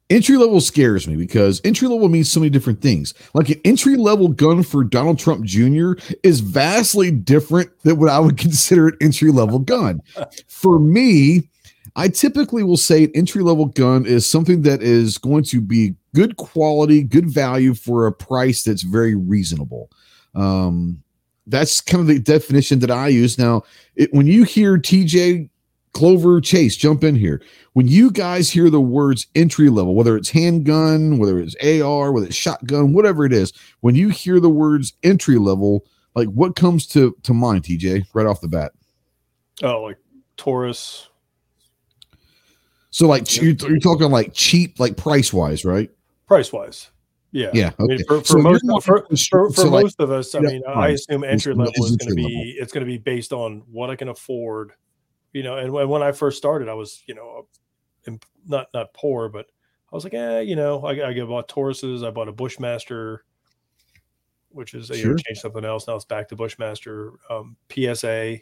entry 0.09 0.38
level 0.38 0.59
scares 0.61 1.07
me 1.07 1.15
because 1.15 1.61
entry 1.63 1.88
level 1.88 2.09
means 2.09 2.30
so 2.30 2.39
many 2.39 2.49
different 2.49 2.82
things. 2.82 3.13
Like 3.34 3.49
an 3.49 3.61
entry 3.63 3.95
level 3.95 4.30
gun 4.30 4.63
for 4.63 4.84
Donald 4.84 5.19
Trump 5.19 5.45
Jr. 5.45 5.93
is 6.23 6.39
vastly 6.39 7.11
different 7.11 7.69
than 7.84 7.97
what 7.99 8.09
I 8.09 8.19
would 8.19 8.38
consider 8.38 8.89
an 8.89 8.97
entry 9.01 9.32
level 9.32 9.59
gun. 9.59 10.01
For 10.47 10.80
me, 10.80 11.49
I 11.95 12.07
typically 12.07 12.63
will 12.63 12.77
say 12.77 13.05
an 13.05 13.11
entry 13.15 13.43
level 13.43 13.65
gun 13.67 14.05
is 14.05 14.30
something 14.30 14.61
that 14.63 14.82
is 14.82 15.17
going 15.17 15.43
to 15.45 15.61
be 15.61 15.95
good 16.14 16.38
quality, 16.38 17.03
good 17.03 17.30
value 17.30 17.74
for 17.74 18.07
a 18.07 18.12
price 18.12 18.64
that's 18.64 18.84
very 18.84 19.16
reasonable. 19.16 19.89
Um, 20.36 21.03
that's 21.47 21.82
kind 21.82 22.01
of 22.01 22.07
the 22.07 22.20
definition 22.20 22.80
that 22.80 22.91
I 22.91 23.07
use. 23.07 23.38
Now, 23.38 23.64
it, 23.95 24.14
when 24.14 24.28
you 24.28 24.43
hear 24.43 24.78
TJ 24.78 25.49
Clover 25.93 26.39
Chase 26.39 26.78
jump 26.78 27.03
in 27.03 27.16
here, 27.16 27.41
when 27.74 27.88
you 27.88 28.12
guys 28.12 28.51
hear 28.51 28.70
the 28.70 28.82
words 28.82 29.26
entry 29.36 29.70
level, 29.70 29.95
whether 29.95 30.16
it's 30.16 30.30
handgun, 30.30 31.18
whether 31.18 31.39
it's 31.39 31.55
AR, 31.55 32.12
whether 32.12 32.28
it's 32.28 32.36
shotgun, 32.36 32.93
whatever 32.93 33.26
it 33.26 33.34
is, 33.34 33.51
when 33.82 33.95
you 33.95 34.10
hear 34.10 34.39
the 34.39 34.49
words 34.49 34.93
entry 35.03 35.38
level, 35.38 35.86
like 36.16 36.28
what 36.30 36.55
comes 36.55 36.86
to 36.88 37.16
to 37.24 37.34
mind, 37.34 37.64
TJ, 37.64 38.05
right 38.14 38.28
off 38.28 38.41
the 38.41 38.47
bat? 38.47 38.72
Oh, 39.64 39.84
like 39.84 39.97
Taurus. 40.38 41.10
So, 42.91 43.07
like 43.07 43.36
you're, 43.36 43.53
you're 43.53 43.80
talking 43.80 44.10
like 44.10 44.34
cheap, 44.34 44.80
like 44.80 44.97
price 44.97 45.32
wise, 45.32 45.64
right? 45.64 45.89
Price 46.30 46.53
wise. 46.53 46.91
Yeah, 47.32 47.49
yeah. 47.55 47.67
Okay. 47.67 47.75
I 47.80 47.86
mean, 47.88 48.05
for, 48.05 48.19
for 48.19 48.25
so 48.25 48.38
most 48.38 48.61
for, 48.61 48.82
for, 48.82 49.07
for 49.07 49.51
so 49.51 49.69
most 49.69 49.99
like, 49.99 50.05
of 50.07 50.11
us, 50.11 50.36
I 50.36 50.39
mean, 50.39 50.61
I 50.67 50.89
assume 50.89 51.23
entry 51.23 51.55
level 51.55 51.73
is 51.75 51.97
going 51.97 52.09
to 52.09 52.15
be 52.15 52.21
level. 52.21 52.53
it's 52.61 52.71
going 52.71 52.86
to 52.86 52.91
be 52.91 52.99
based 52.99 53.34
on 53.34 53.63
what 53.71 53.89
I 53.89 53.95
can 53.95 54.09
afford. 54.09 54.73
You 55.34 55.41
know, 55.41 55.57
and 55.57 55.73
when, 55.73 55.89
when 55.89 56.03
I 56.03 56.11
first 56.11 56.38
started, 56.38 56.69
I 56.69 56.75
was 56.75 57.03
you 57.07 57.15
know, 57.15 57.47
not 58.47 58.67
not 58.75 58.93
poor, 58.93 59.27
but 59.27 59.47
I 59.91 59.95
was 59.95 60.03
like, 60.03 60.13
eh, 60.13 60.41
you 60.41 60.55
know, 60.55 60.86
I, 60.86 61.09
I 61.09 61.19
bought 61.21 61.49
Tauruses, 61.49 62.05
I 62.05 62.11
bought 62.11 62.27
a 62.27 62.32
Bushmaster, 62.32 63.25
which 64.49 64.75
is 64.75 64.88
sure. 64.88 64.97
you 64.97 65.05
know, 65.07 65.15
changed 65.17 65.41
something 65.41 65.65
else. 65.65 65.88
Now 65.88 65.95
it's 65.95 66.05
back 66.05 66.27
to 66.30 66.36
Bushmaster, 66.36 67.13
um, 67.32 67.57
PSA. 67.71 68.38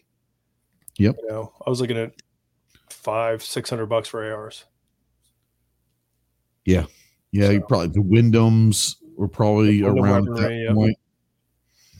Yep. 0.98 1.16
You 1.22 1.30
know, 1.30 1.54
I 1.66 1.70
was 1.70 1.80
looking 1.80 1.98
at 1.98 2.12
five, 2.90 3.42
six 3.42 3.70
hundred 3.70 3.86
bucks 3.86 4.10
for 4.10 4.30
ARs. 4.30 4.66
Yeah. 6.66 6.86
Yeah, 7.38 7.50
so. 7.50 7.60
probably 7.62 7.88
the 7.90 8.00
Windhams 8.00 8.96
were 9.16 9.28
probably 9.28 9.84
around 9.84 10.26
that 10.38 10.52
yeah. 10.52 10.74
point. 10.74 10.98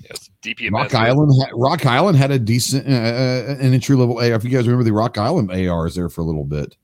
Yes, 0.10 0.32
DPMS. 0.42 0.72
Rock 0.72 0.96
Island, 0.96 1.32
had, 1.40 1.50
Rock 1.54 1.86
Island 1.86 2.18
had 2.18 2.32
a 2.32 2.40
decent 2.40 2.88
uh, 2.88 2.92
uh 2.92 3.56
an 3.60 3.74
entry 3.74 3.96
level 3.96 4.18
AR. 4.18 4.32
If 4.32 4.44
you 4.44 4.50
guys 4.50 4.68
remember 4.68 4.84
the 4.84 4.94
Rock 4.94 5.20
Island 5.20 5.52
ARs 5.52 5.94
there 5.94 6.10
for 6.10 6.22
a 6.22 6.24
little 6.24 6.44
bit. 6.44 6.76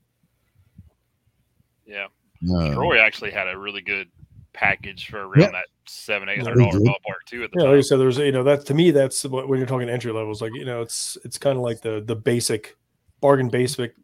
Yeah, 1.84 2.06
uh, 2.54 2.74
Troy 2.74 3.00
actually 3.00 3.32
had 3.32 3.48
a 3.48 3.58
really 3.58 3.80
good 3.80 4.08
package 4.52 5.08
for 5.08 5.26
around 5.26 5.40
yeah. 5.40 5.50
that 5.50 5.66
seven 5.86 6.28
eight 6.28 6.42
hundred 6.42 6.58
dollar 6.58 6.78
ballpark 6.78 7.26
too. 7.26 7.42
At 7.42 7.50
the 7.50 7.58
yeah, 7.58 7.64
time. 7.64 7.72
like 7.72 7.78
I 7.78 7.82
said, 7.82 7.98
there's 7.98 8.18
you 8.18 8.30
know 8.30 8.44
that 8.44 8.66
to 8.66 8.74
me 8.74 8.92
that's 8.92 9.24
what 9.24 9.48
when 9.48 9.58
you're 9.58 9.66
talking 9.66 9.88
entry 9.88 10.12
levels, 10.12 10.40
like 10.40 10.52
you 10.54 10.64
know 10.64 10.80
it's 10.80 11.18
it's 11.24 11.38
kind 11.38 11.56
of 11.56 11.64
like 11.64 11.80
the 11.80 12.04
the 12.06 12.14
basic 12.14 12.76
bargain 13.20 13.48
basic 13.48 13.96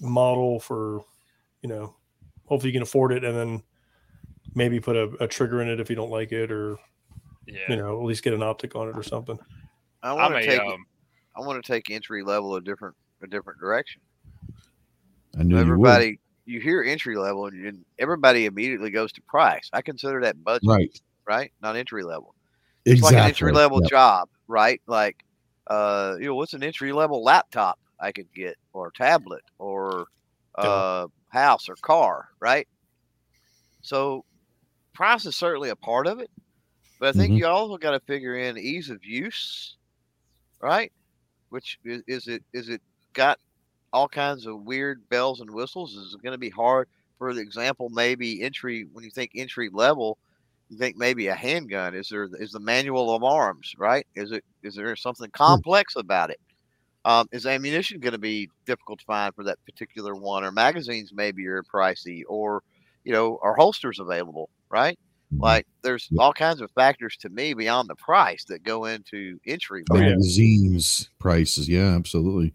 model 0.00 0.58
for 0.58 1.04
you 1.62 1.68
know 1.68 1.94
hopefully 2.48 2.70
you 2.70 2.76
can 2.76 2.82
afford 2.82 3.12
it 3.12 3.24
and 3.24 3.36
then 3.36 3.62
maybe 4.54 4.80
put 4.80 4.96
a, 4.96 5.04
a 5.20 5.28
trigger 5.28 5.62
in 5.62 5.68
it 5.68 5.80
if 5.80 5.90
you 5.90 5.96
don't 5.96 6.10
like 6.10 6.32
it 6.32 6.50
or 6.50 6.76
yeah. 7.46 7.58
you 7.68 7.76
know 7.76 8.00
at 8.00 8.04
least 8.04 8.22
get 8.22 8.34
an 8.34 8.42
optic 8.42 8.74
on 8.74 8.88
it 8.88 8.96
or 8.96 9.02
something. 9.02 9.38
I 10.02 10.12
want 10.12 10.34
to 10.34 10.44
take 10.44 10.60
um, 10.60 10.86
i 11.36 11.40
want 11.40 11.62
to 11.62 11.72
take 11.72 11.90
entry 11.90 12.22
level 12.22 12.54
a 12.56 12.60
different 12.60 12.94
a 13.22 13.26
different 13.26 13.60
direction. 13.60 14.00
I 15.38 15.42
knew 15.42 15.58
everybody 15.58 16.18
you, 16.46 16.54
you, 16.54 16.60
hear 16.60 16.82
entry 16.82 17.16
level 17.16 17.46
and 17.46 17.84
everybody 17.98 18.46
immediately 18.46 18.90
goes 18.90 19.12
to 19.12 19.22
price. 19.22 19.68
I 19.72 19.82
consider 19.82 20.20
that 20.22 20.42
budget 20.42 20.68
right. 20.68 21.00
right? 21.26 21.52
Not 21.62 21.76
entry 21.76 22.02
level. 22.02 22.34
Exactly. 22.86 22.92
it's 22.92 23.02
like 23.02 23.14
an 23.14 23.28
entry 23.28 23.52
level 23.52 23.80
yep. 23.82 23.90
job 23.90 24.28
right? 24.48 24.80
Like 24.86 25.24
uh 25.68 26.16
you 26.18 26.26
know 26.26 26.34
what's 26.34 26.54
an 26.54 26.62
entry 26.62 26.92
level 26.92 27.22
laptop 27.22 27.78
i 28.00 28.10
could 28.10 28.32
get 28.32 28.56
or 28.72 28.90
tablet 28.90 29.42
or 29.58 30.06
uh 30.54 31.06
house 31.28 31.68
or 31.68 31.76
car, 31.76 32.28
right? 32.40 32.66
So 33.82 34.24
price 34.92 35.26
is 35.26 35.36
certainly 35.36 35.70
a 35.70 35.76
part 35.76 36.06
of 36.06 36.20
it, 36.20 36.30
but 36.98 37.10
I 37.10 37.12
think 37.12 37.30
mm-hmm. 37.30 37.38
you 37.38 37.46
also 37.46 37.76
got 37.76 37.92
to 37.92 38.00
figure 38.00 38.36
in 38.36 38.58
ease 38.58 38.90
of 38.90 39.04
use, 39.04 39.76
right? 40.60 40.92
Which 41.50 41.78
is, 41.84 42.02
is 42.06 42.28
it 42.28 42.42
is 42.52 42.68
it 42.68 42.82
got 43.12 43.38
all 43.92 44.08
kinds 44.08 44.46
of 44.46 44.64
weird 44.64 45.08
bells 45.08 45.40
and 45.40 45.50
whistles? 45.50 45.94
Is 45.94 46.14
it 46.14 46.22
going 46.22 46.32
to 46.32 46.38
be 46.38 46.50
hard? 46.50 46.88
For 47.18 47.32
the 47.32 47.40
example, 47.40 47.88
maybe 47.88 48.42
entry 48.42 48.86
when 48.92 49.04
you 49.04 49.10
think 49.10 49.32
entry 49.34 49.70
level, 49.72 50.18
you 50.68 50.76
think 50.76 50.96
maybe 50.96 51.28
a 51.28 51.34
handgun. 51.34 51.94
Is 51.94 52.08
there 52.08 52.28
is 52.38 52.52
the 52.52 52.60
manual 52.60 53.14
of 53.14 53.24
arms 53.24 53.74
right? 53.78 54.06
Is 54.14 54.32
it 54.32 54.44
is 54.62 54.74
there 54.74 54.94
something 54.96 55.30
complex 55.30 55.96
about 55.96 56.30
it? 56.30 56.40
Um, 57.04 57.26
is 57.32 57.46
ammunition 57.46 58.00
going 58.00 58.12
to 58.12 58.18
be 58.18 58.50
difficult 58.66 58.98
to 58.98 59.04
find 59.04 59.34
for 59.34 59.44
that 59.44 59.58
particular 59.64 60.14
one, 60.14 60.44
or 60.44 60.52
magazines 60.52 61.12
maybe 61.14 61.46
are 61.46 61.62
pricey, 61.62 62.22
or 62.28 62.62
you 63.04 63.12
know, 63.12 63.38
are 63.42 63.54
holsters 63.54 63.98
available? 63.98 64.50
Right? 64.68 64.98
Mm-hmm. 65.32 65.42
Like, 65.42 65.66
there's 65.82 66.08
all 66.18 66.32
kinds 66.32 66.60
of 66.60 66.70
factors 66.72 67.16
to 67.18 67.28
me 67.28 67.54
beyond 67.54 67.88
the 67.88 67.94
price 67.94 68.44
that 68.44 68.62
go 68.62 68.86
into 68.86 69.38
entry. 69.46 69.84
Magazines 69.92 71.10
prices, 71.18 71.68
yeah, 71.68 71.94
absolutely. 71.94 72.54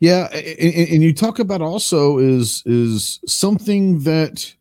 Yeah, 0.00 0.28
and, 0.32 0.88
and 0.90 1.02
you 1.02 1.12
talk 1.14 1.38
about 1.38 1.62
also 1.62 2.18
is 2.18 2.62
is 2.66 3.20
something 3.26 4.00
that 4.00 4.54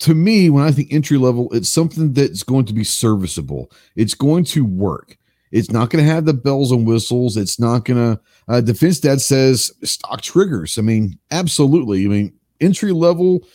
to 0.00 0.14
me 0.14 0.50
when 0.50 0.64
I 0.64 0.72
think 0.72 0.92
entry 0.92 1.18
level, 1.18 1.48
it's 1.52 1.68
something 1.68 2.12
that's 2.12 2.42
going 2.42 2.66
to 2.66 2.72
be 2.72 2.84
serviceable. 2.84 3.70
It's 3.96 4.14
going 4.14 4.44
to 4.46 4.64
work 4.64 5.16
it's 5.54 5.70
not 5.70 5.88
going 5.88 6.04
to 6.04 6.10
have 6.10 6.24
the 6.24 6.34
bells 6.34 6.72
and 6.72 6.84
whistles. 6.84 7.36
It's 7.36 7.60
not 7.60 7.84
going 7.84 8.16
to. 8.16 8.20
Uh, 8.48 8.60
Defense 8.60 8.98
Dad 8.98 9.20
says 9.20 9.70
stock 9.84 10.20
triggers. 10.20 10.78
I 10.78 10.82
mean, 10.82 11.16
absolutely. 11.30 12.04
I 12.04 12.08
mean, 12.08 12.32
entry 12.60 12.90
level, 12.90 13.46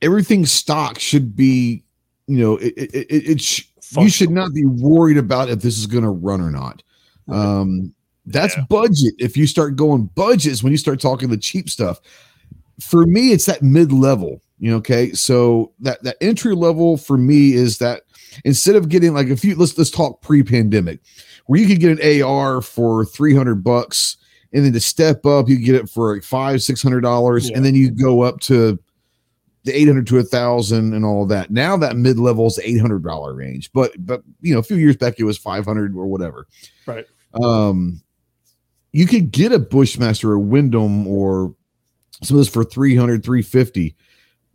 everything 0.00 0.46
stock 0.46 1.00
should 1.00 1.34
be. 1.34 1.82
You 2.28 2.38
know, 2.38 2.56
it 2.58 2.74
it, 2.76 2.94
it, 2.94 3.30
it 3.30 3.40
sh- 3.40 3.64
you 3.98 4.08
should 4.08 4.30
not 4.30 4.54
be 4.54 4.66
worried 4.66 5.16
about 5.16 5.50
if 5.50 5.62
this 5.62 5.78
is 5.78 5.86
going 5.86 6.04
to 6.04 6.10
run 6.10 6.40
or 6.40 6.52
not. 6.52 6.84
Um, 7.26 7.92
that's 8.26 8.56
yeah. 8.56 8.64
budget. 8.68 9.14
If 9.18 9.36
you 9.36 9.48
start 9.48 9.74
going 9.74 10.04
budgets, 10.14 10.62
when 10.62 10.70
you 10.70 10.78
start 10.78 11.00
talking 11.00 11.28
the 11.28 11.36
cheap 11.36 11.68
stuff, 11.68 12.00
for 12.80 13.04
me, 13.04 13.32
it's 13.32 13.46
that 13.46 13.62
mid 13.62 13.90
level. 13.90 14.42
You 14.60 14.70
know, 14.70 14.76
okay. 14.76 15.10
So 15.10 15.72
that 15.80 16.04
that 16.04 16.18
entry 16.20 16.54
level 16.54 16.98
for 16.98 17.18
me 17.18 17.54
is 17.54 17.78
that 17.78 18.02
instead 18.44 18.76
of 18.76 18.88
getting 18.88 19.14
like 19.14 19.28
a 19.28 19.36
few 19.36 19.54
let's 19.56 19.76
let's 19.78 19.90
talk 19.90 20.20
pre-pandemic 20.22 21.00
where 21.46 21.60
you 21.60 21.66
could 21.66 21.80
get 21.80 21.98
an 21.98 22.22
AR 22.22 22.60
for 22.60 23.04
300 23.04 23.62
bucks 23.62 24.16
and 24.52 24.64
then 24.64 24.72
to 24.72 24.80
step 24.80 25.24
up 25.26 25.48
you 25.48 25.58
get 25.58 25.74
it 25.74 25.88
for 25.88 26.14
like 26.14 26.24
five 26.24 26.62
six 26.62 26.82
hundred 26.82 27.00
dollars 27.00 27.50
yeah. 27.50 27.56
and 27.56 27.64
then 27.64 27.74
you 27.74 27.90
go 27.90 28.22
up 28.22 28.40
to 28.40 28.78
the 29.64 29.76
800 29.76 30.06
to 30.06 30.18
a 30.18 30.22
thousand 30.22 30.94
and 30.94 31.04
all 31.04 31.24
of 31.24 31.28
that. 31.28 31.50
Now 31.50 31.76
that 31.76 31.96
mid-level 31.96 32.46
is 32.46 32.58
800 32.62 33.02
dollar 33.02 33.34
range 33.34 33.70
but 33.72 33.92
but 33.98 34.22
you 34.40 34.54
know 34.54 34.60
a 34.60 34.62
few 34.62 34.76
years 34.76 34.96
back 34.96 35.18
it 35.18 35.24
was 35.24 35.38
500 35.38 35.94
or 35.94 36.06
whatever. 36.06 36.46
Right. 36.86 37.06
Um 37.42 38.02
you 38.92 39.06
could 39.06 39.30
get 39.30 39.52
a 39.52 39.58
bushmaster 39.58 40.30
or 40.30 40.38
Windham 40.38 41.06
or 41.06 41.54
some 42.22 42.36
of 42.36 42.40
this 42.40 42.48
for 42.48 42.64
300 42.64 43.22
350 43.22 43.94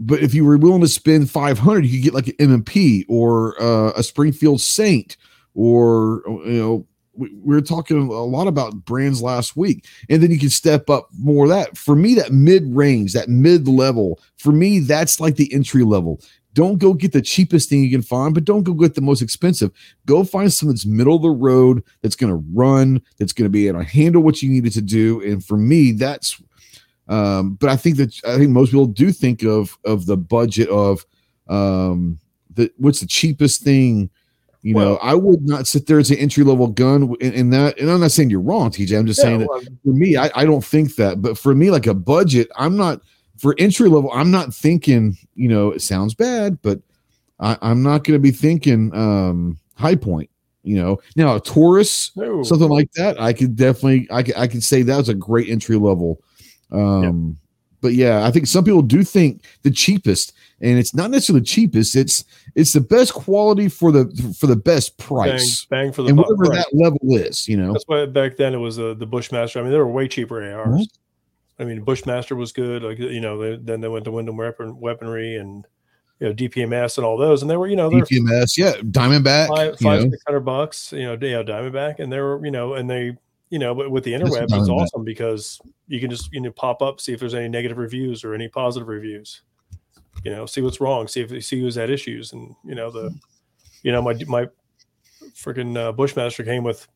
but 0.06 0.22
if 0.22 0.34
you 0.34 0.46
were 0.46 0.58
willing 0.58 0.82
to 0.82 0.88
spend 0.88 1.30
500 1.30 1.86
you 1.86 1.98
could 1.98 2.04
get 2.04 2.14
like 2.14 2.28
an 2.28 2.36
M&P 2.40 3.06
or 3.08 3.62
uh, 3.62 3.92
a 3.96 4.04
Springfield 4.04 4.62
Saint 4.62 5.18
or 5.54 6.22
you 6.28 6.60
know 6.60 6.88
we, 7.16 7.30
we 7.36 7.56
were 7.56 7.62
talking 7.62 7.98
a 7.98 8.24
lot 8.24 8.48
about 8.48 8.86
brands 8.86 9.22
last 9.22 9.56
week 9.56 9.86
and 10.10 10.22
then 10.22 10.32
you 10.32 10.40
can 10.40 10.50
step 10.50 10.90
up 10.90 11.10
more 11.18 11.48
that 11.48 11.78
for 11.78 11.96
me 11.96 12.16
that 12.16 12.32
mid 12.32 12.64
range 12.76 13.14
that 13.14 13.30
mid 13.30 13.68
level 13.68 14.20
for 14.38 14.52
me 14.52 14.80
that's 14.80 15.20
like 15.20 15.36
the 15.36 15.54
entry 15.54 15.84
level 15.84 16.20
don't 16.54 16.78
go 16.78 16.94
get 16.94 17.12
the 17.12 17.22
cheapest 17.22 17.70
thing 17.70 17.84
you 17.84 17.90
can 17.90 18.02
find, 18.02 18.34
but 18.34 18.46
don't 18.46 18.64
go 18.64 18.74
get 18.74 18.94
the 18.94 19.02
most 19.02 19.22
expensive. 19.22 19.72
Go 20.06 20.24
find 20.24 20.54
something 20.54 20.74
that's 20.74 20.86
middle 20.86 21.16
of 21.16 21.24
the 21.24 21.30
road, 21.30 21.84
that's 22.02 22.16
going 22.16 22.32
to 22.32 22.44
run, 22.54 23.02
that's 23.18 23.34
going 23.34 23.46
to 23.46 23.50
be 23.50 23.68
able 23.68 23.80
to 23.80 23.86
handle 23.86 24.22
what 24.22 24.42
you 24.42 24.50
needed 24.50 24.74
to 24.74 24.82
do. 24.82 25.22
And 25.22 25.44
for 25.44 25.58
me, 25.58 25.92
that's. 25.92 26.42
Um, 27.08 27.56
but 27.56 27.70
I 27.70 27.76
think 27.76 27.98
that 27.98 28.20
I 28.26 28.38
think 28.38 28.52
most 28.52 28.72
people 28.72 28.86
do 28.88 29.12
think 29.12 29.44
of 29.44 29.78
of 29.86 30.06
the 30.06 30.18
budget 30.18 30.70
of 30.70 31.06
um 31.50 32.20
the 32.54 32.72
what's 32.78 33.02
the 33.02 33.08
cheapest 33.08 33.62
thing 33.64 34.10
you 34.64 34.74
know, 34.76 34.96
I 35.02 35.14
would 35.14 35.46
not 35.46 35.68
sit 35.68 35.88
there 35.88 36.00
as 36.00 36.10
an 36.10 36.18
entry 36.18 36.46
level 36.46 36.68
gun 36.68 37.16
in, 37.20 37.34
in 37.34 37.50
that. 37.50 37.78
And 37.78 37.92
I'm 37.92 38.00
not 38.00 38.12
saying 38.12 38.30
you're 38.30 38.40
wrong, 38.40 38.72
TJ. 38.72 38.98
I'm 38.98 39.06
just 39.06 39.20
Yeah, 39.20 39.26
saying 39.26 39.40
that 39.40 39.50
well, 39.50 39.62
for 39.84 39.92
me, 39.92 40.16
I, 40.16 40.32
I 40.34 40.46
don't 40.46 40.64
think 40.64 40.96
that. 40.96 41.22
But 41.22 41.38
for 41.38 41.54
me, 41.54 41.70
like 41.70 41.86
a 41.86 41.94
budget, 41.94 42.48
I'm 42.56 42.78
not 42.78 43.02
for 43.38 43.56
entry 43.58 43.90
level. 43.90 44.10
I'm 44.14 44.32
not 44.32 44.54
thinking. 44.54 45.18
You 45.36 45.50
know, 45.50 45.72
it 45.72 45.82
sounds 45.82 46.14
bad, 46.14 46.62
but 46.62 46.80
I, 47.42 47.58
I'm 47.62 47.84
not 47.84 48.06
going 48.06 48.18
to 48.18 48.20
be 48.20 48.32
thinking 48.32 48.96
um 48.96 49.60
Hi-Point. 49.76 50.30
You 50.64 50.78
know, 50.78 51.02
now 51.18 51.36
a 51.36 51.42
Taurus, 51.42 52.12
something 52.16 52.70
like 52.70 52.90
that, 52.94 53.20
I 53.20 53.34
could 53.34 53.58
definitely, 53.58 54.08
I 54.10 54.24
could, 54.24 54.38
I 54.38 54.48
could 54.48 54.64
say 54.64 54.82
that 54.82 54.96
was 54.96 55.10
a 55.10 55.14
great 55.14 55.50
entry 55.50 55.76
level. 55.76 56.22
Um, 56.74 57.38
but 57.84 57.94
yeah, 57.94 58.26
I 58.26 58.32
think 58.32 58.48
some 58.48 58.64
people 58.64 58.82
do 58.82 59.04
think 59.04 59.44
the 59.64 59.70
cheapest, 59.70 60.34
and 60.62 60.80
it's 60.80 60.96
not 60.96 61.12
necessarily 61.12 61.42
the 61.42 61.48
cheapest. 61.48 61.96
It's 61.96 62.24
it's 62.56 62.72
the 62.72 62.82
best 62.82 63.14
quality 63.14 63.68
for 63.68 63.92
the 63.92 64.36
for 64.40 64.48
the 64.48 64.56
best 64.56 64.98
price, 64.98 65.66
bang 65.66 65.92
for 65.92 66.02
the 66.02 66.10
and 66.10 66.18
whatever 66.18 66.44
right. 66.44 66.58
that 66.60 66.74
level 66.74 67.00
is. 67.04 67.48
You 67.48 67.58
know, 67.58 67.74
That's 67.74 67.84
why 67.86 68.06
back 68.06 68.38
then 68.38 68.54
it 68.54 68.60
was 68.60 68.80
uh, 68.80 68.94
the 68.94 69.06
Bushmaster. 69.06 69.60
I 69.60 69.64
mean, 69.64 69.72
they 69.72 69.78
were 69.78 69.88
way 69.88 70.08
cheaper 70.08 70.42
ARs. 70.42 70.82
Mhm. 70.82 70.88
I 71.60 71.66
mean, 71.66 71.84
Bushmaster 71.84 72.36
was 72.36 72.54
good. 72.54 72.84
Like 72.84 73.00
you 73.00 73.20
know, 73.20 73.38
they, 73.38 73.58
then 73.58 73.82
they 73.82 73.90
went 73.90 74.06
to 74.06 74.12
Windham 74.12 74.38
weapon 74.38 74.80
weaponry 74.80 75.36
and 75.36 75.68
you 76.22 76.28
know 76.28 76.34
DPMS 76.34 76.98
and 76.98 77.06
all 77.06 77.18
those, 77.18 77.42
and 77.42 77.52
they 77.52 77.58
were 77.58 77.68
you 77.68 77.76
know 77.76 77.90
DPMS, 77.90 78.58
yeah, 78.58 78.76
Diamondback, 78.78 79.50
five, 79.50 79.78
five 79.80 80.04
six 80.04 80.24
hundred 80.26 80.42
bucks. 80.42 80.94
You 80.94 81.04
know, 81.04 81.18
yeah, 81.22 81.44
Diamondback, 81.44 82.00
and 82.00 82.12
they 82.12 82.22
were 82.22 82.44
you 82.46 82.52
know, 82.52 82.76
and 82.76 82.90
they 82.90 83.18
you 83.54 83.60
know, 83.60 83.76
but 83.76 83.92
with 83.92 84.04
the 84.04 84.14
That's 84.14 84.24
interwebs, 84.24 84.44
it's 84.46 84.54
Diamondback. 84.54 84.82
awesome 84.82 85.04
because 85.04 85.62
you 85.88 86.00
can 86.00 86.10
just 86.10 86.34
you 86.34 86.42
know 86.42 86.50
pop 86.52 86.82
up, 86.82 87.00
see 87.00 87.14
if 87.14 87.20
there's 87.20 87.36
any 87.36 87.48
negative 87.48 87.78
reviews 87.78 88.24
or 88.24 88.34
any 88.34 88.48
positive 88.48 88.88
reviews. 88.88 89.44
You 90.24 90.32
know, 90.32 90.48
see 90.48 90.62
what's 90.62 90.82
wrong, 90.82 91.08
see 91.08 91.22
if 91.22 91.46
see 91.46 91.60
who's 91.62 91.76
had 91.76 91.92
issues, 91.92 92.34
and 92.34 92.56
you 92.66 92.74
know 92.74 92.90
the, 92.90 93.14
you 93.84 93.92
know 93.92 94.02
my 94.02 94.16
my 94.28 94.48
freaking 95.36 95.78
uh, 95.78 95.92
Bushmaster 95.92 96.44
came 96.44 96.64
with 96.64 96.88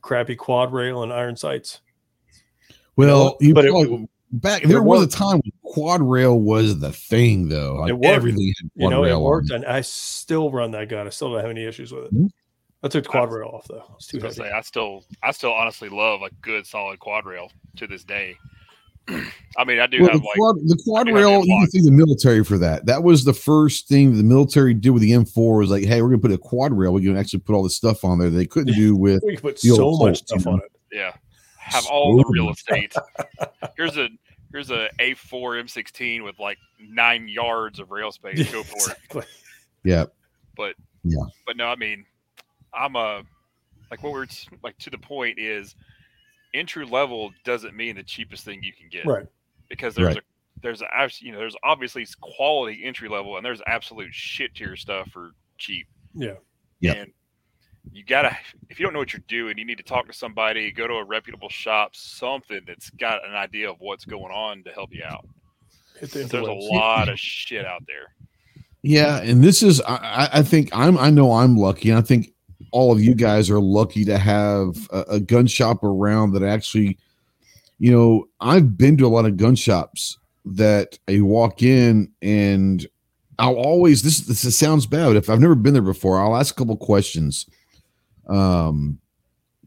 crappy 0.00 0.34
quad 0.34 0.72
rail 0.72 1.04
and 1.04 1.12
iron 1.12 1.36
sights. 1.36 1.80
Well, 2.96 3.36
you 3.40 3.54
but 3.54 3.64
it- 3.64 3.70
probably, 3.70 4.08
back 4.32 4.64
it 4.64 4.68
there 4.68 4.82
was 4.82 5.02
a 5.04 5.06
time 5.08 5.40
when 5.44 5.52
quad 5.62 6.02
rail 6.02 6.38
was 6.40 6.80
the 6.80 6.92
thing, 6.92 7.48
though. 7.48 7.76
Like 7.76 7.90
It 7.90 7.92
worked. 7.94 8.06
everything 8.06 8.52
had 8.60 8.70
You 8.74 8.90
know, 8.90 9.04
it 9.04 9.08
rail 9.08 9.18
on 9.18 9.22
worked, 9.22 9.50
it. 9.50 9.54
and 9.54 9.66
I 9.66 9.80
still 9.82 10.50
run 10.50 10.72
that 10.72 10.88
gun. 10.88 11.06
I 11.06 11.10
still 11.10 11.30
don't 11.32 11.40
have 11.40 11.50
any 11.50 11.64
issues 11.64 11.92
with 11.92 12.06
it. 12.06 12.14
Mhm. 12.14 12.30
I 12.82 12.88
took 12.88 13.04
the 13.04 13.10
quad 13.10 13.32
rail 13.32 13.50
off 13.54 13.66
though. 13.68 13.84
It's 13.96 14.06
too 14.08 14.18
I 14.18 14.22
heavy. 14.22 14.34
say, 14.34 14.50
I 14.50 14.60
still, 14.62 15.04
I 15.22 15.30
still 15.30 15.52
honestly 15.52 15.88
love 15.88 16.22
a 16.22 16.30
good 16.42 16.66
solid 16.66 16.98
quad 16.98 17.24
rail 17.26 17.50
to 17.76 17.86
this 17.86 18.02
day. 18.04 18.36
I 19.08 19.64
mean, 19.64 19.78
I 19.80 19.86
do 19.86 20.00
Well, 20.00 20.10
have 20.12 20.20
the 20.20 20.26
like, 20.26 20.36
quad, 20.36 20.56
the 20.64 20.80
quad 20.84 21.06
do 21.06 21.14
have 21.14 21.22
rail, 21.24 21.32
you 21.40 21.46
can 21.46 21.58
quad. 21.58 21.70
see 21.70 21.80
the 21.80 21.90
military 21.90 22.44
for 22.44 22.56
that. 22.58 22.86
That 22.86 23.02
was 23.02 23.24
the 23.24 23.32
first 23.34 23.88
thing 23.88 24.16
the 24.16 24.22
military 24.22 24.74
did 24.74 24.90
with 24.90 25.02
the 25.02 25.10
M4 25.12 25.58
was 25.58 25.70
like, 25.70 25.84
hey, 25.84 26.02
we're 26.02 26.08
gonna 26.08 26.20
put 26.20 26.32
a 26.32 26.38
quad 26.38 26.72
rail. 26.72 26.92
We 26.92 27.02
can 27.04 27.16
actually 27.16 27.40
put 27.40 27.54
all 27.54 27.62
this 27.62 27.76
stuff 27.76 28.04
on 28.04 28.18
there 28.18 28.30
they 28.30 28.46
couldn't 28.46 28.74
do 28.74 28.96
with. 28.96 29.22
We 29.26 29.34
could 29.36 29.42
put 29.42 29.60
the 29.60 29.68
so 29.70 29.76
Colt, 29.76 30.02
much 30.02 30.20
you 30.22 30.26
stuff 30.38 30.46
know? 30.46 30.52
on 30.52 30.58
it. 30.60 30.72
yeah, 30.92 31.12
have 31.58 31.86
all 31.86 32.16
the 32.16 32.24
real 32.30 32.50
estate. 32.50 32.94
Here's 33.76 33.96
a 33.96 34.08
here's 34.52 34.70
a 34.70 34.88
A4 35.00 35.62
M16 35.64 36.22
with 36.24 36.38
like 36.38 36.58
nine 36.80 37.26
yards 37.28 37.78
of 37.80 37.90
rail 37.90 38.12
space. 38.12 38.50
Go 38.52 38.62
for 38.64 38.76
it. 38.92 38.96
Exactly. 39.10 39.24
Yeah, 39.84 40.04
But 40.56 40.74
Yeah. 41.04 41.24
but 41.46 41.56
no, 41.56 41.66
I 41.66 41.74
mean, 41.76 42.04
I'm 42.74 42.96
a 42.96 43.22
like 43.90 44.02
what 44.02 44.12
we're 44.12 44.26
like 44.62 44.78
to 44.78 44.90
the 44.90 44.98
point 44.98 45.38
is 45.38 45.74
entry 46.54 46.84
level 46.86 47.32
doesn't 47.44 47.74
mean 47.76 47.96
the 47.96 48.02
cheapest 48.02 48.44
thing 48.44 48.62
you 48.62 48.72
can 48.72 48.88
get. 48.90 49.06
Right. 49.06 49.26
because 49.68 49.94
there's 49.94 50.08
Right. 50.14 50.18
a 50.18 50.60
there's 50.62 50.82
a 50.82 50.86
you 51.20 51.32
know 51.32 51.38
there's 51.38 51.56
obviously 51.64 52.06
quality 52.20 52.82
entry 52.84 53.08
level 53.08 53.36
and 53.36 53.44
there's 53.44 53.60
absolute 53.66 54.12
shit 54.14 54.54
tier 54.54 54.76
stuff 54.76 55.10
for 55.10 55.30
cheap. 55.58 55.86
Yeah. 56.14 56.34
Yep. 56.80 56.96
And 56.96 57.12
you 57.92 58.04
gotta 58.04 58.36
if 58.70 58.78
you 58.78 58.84
don't 58.86 58.92
know 58.92 58.98
what 59.00 59.12
you're 59.12 59.22
doing, 59.28 59.58
you 59.58 59.64
need 59.64 59.78
to 59.78 59.84
talk 59.84 60.06
to 60.06 60.12
somebody, 60.12 60.70
go 60.70 60.86
to 60.86 60.94
a 60.94 61.04
reputable 61.04 61.48
shop, 61.48 61.96
something 61.96 62.60
that's 62.66 62.90
got 62.90 63.26
an 63.28 63.34
idea 63.34 63.70
of 63.70 63.76
what's 63.80 64.04
going 64.04 64.32
on 64.32 64.62
to 64.64 64.70
help 64.70 64.94
you 64.94 65.02
out. 65.04 65.26
Hit 65.98 66.10
There's 66.12 66.32
a 66.32 66.36
interwebs. 66.38 66.70
lot 66.70 67.08
of 67.08 67.18
shit 67.18 67.64
out 67.66 67.82
there. 67.86 68.14
yeah, 68.82 69.20
and 69.20 69.42
this 69.42 69.62
is 69.62 69.80
I, 69.80 69.96
I- 69.96 70.38
I 70.38 70.42
think 70.42 70.70
I'm 70.72 70.96
I 70.98 71.10
know 71.10 71.32
I'm 71.32 71.56
lucky, 71.56 71.90
and 71.90 71.98
I 71.98 72.02
think 72.02 72.31
all 72.72 72.90
of 72.90 73.02
you 73.02 73.14
guys 73.14 73.50
are 73.50 73.60
lucky 73.60 74.04
to 74.06 74.18
have 74.18 74.88
a, 74.90 75.04
a 75.08 75.20
gun 75.20 75.46
shop 75.46 75.84
around 75.84 76.32
that 76.32 76.42
actually, 76.42 76.98
you 77.78 77.92
know, 77.92 78.28
I've 78.40 78.76
been 78.76 78.96
to 78.96 79.06
a 79.06 79.08
lot 79.08 79.26
of 79.26 79.36
gun 79.36 79.54
shops 79.54 80.18
that 80.44 80.98
I 81.08 81.20
walk 81.20 81.62
in 81.62 82.10
and 82.20 82.86
I'll 83.38 83.56
always 83.56 84.02
this 84.02 84.20
this 84.20 84.56
sounds 84.56 84.86
bad. 84.86 85.16
If 85.16 85.30
I've 85.30 85.40
never 85.40 85.54
been 85.54 85.72
there 85.72 85.82
before, 85.82 86.20
I'll 86.20 86.36
ask 86.36 86.54
a 86.54 86.58
couple 86.58 86.76
questions 86.76 87.46
um 88.28 88.98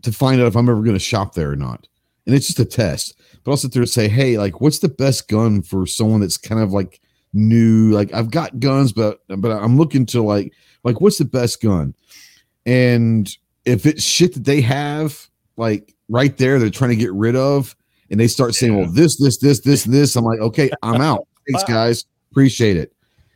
to 0.01 0.11
find 0.11 0.39
out 0.39 0.47
if 0.47 0.55
I'm 0.55 0.69
ever 0.69 0.81
going 0.81 0.95
to 0.95 0.99
shop 0.99 1.33
there 1.33 1.51
or 1.51 1.55
not. 1.55 1.87
And 2.25 2.35
it's 2.35 2.47
just 2.47 2.59
a 2.59 2.65
test. 2.65 3.19
But 3.43 3.51
I'll 3.51 3.57
sit 3.57 3.73
there 3.73 3.81
and 3.81 3.89
say, 3.89 4.07
hey, 4.07 4.37
like 4.37 4.61
what's 4.61 4.79
the 4.79 4.89
best 4.89 5.27
gun 5.27 5.61
for 5.61 5.85
someone 5.85 6.21
that's 6.21 6.37
kind 6.37 6.61
of 6.61 6.71
like 6.71 7.01
new? 7.33 7.91
Like 7.91 8.13
I've 8.13 8.31
got 8.31 8.59
guns, 8.59 8.93
but 8.93 9.19
but 9.27 9.51
I'm 9.51 9.77
looking 9.77 10.05
to 10.07 10.21
like 10.21 10.53
like 10.83 11.01
what's 11.01 11.17
the 11.17 11.25
best 11.25 11.61
gun? 11.61 11.93
And 12.65 13.29
if 13.65 13.85
it's 13.85 14.03
shit 14.03 14.33
that 14.33 14.45
they 14.45 14.61
have, 14.61 15.27
like 15.57 15.93
right 16.09 16.35
there, 16.37 16.59
they're 16.59 16.69
trying 16.69 16.91
to 16.91 16.95
get 16.95 17.13
rid 17.13 17.35
of, 17.35 17.75
and 18.09 18.19
they 18.19 18.27
start 18.27 18.55
saying, 18.55 18.75
Well, 18.75 18.89
this, 18.91 19.17
this, 19.17 19.37
this, 19.37 19.59
this, 19.61 19.83
this, 19.83 20.15
I'm 20.15 20.25
like, 20.25 20.39
okay, 20.39 20.69
I'm 20.83 21.01
out. 21.01 21.27
Thanks, 21.49 21.63
guys. 21.63 22.05
Appreciate 22.31 22.77
it. 22.77 22.91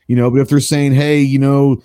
You 0.08 0.16
know, 0.16 0.30
but 0.32 0.42
if 0.42 0.50
they're 0.50 0.60
saying, 0.60 0.94
Hey, 0.94 1.22
you 1.22 1.40
know, 1.40 1.82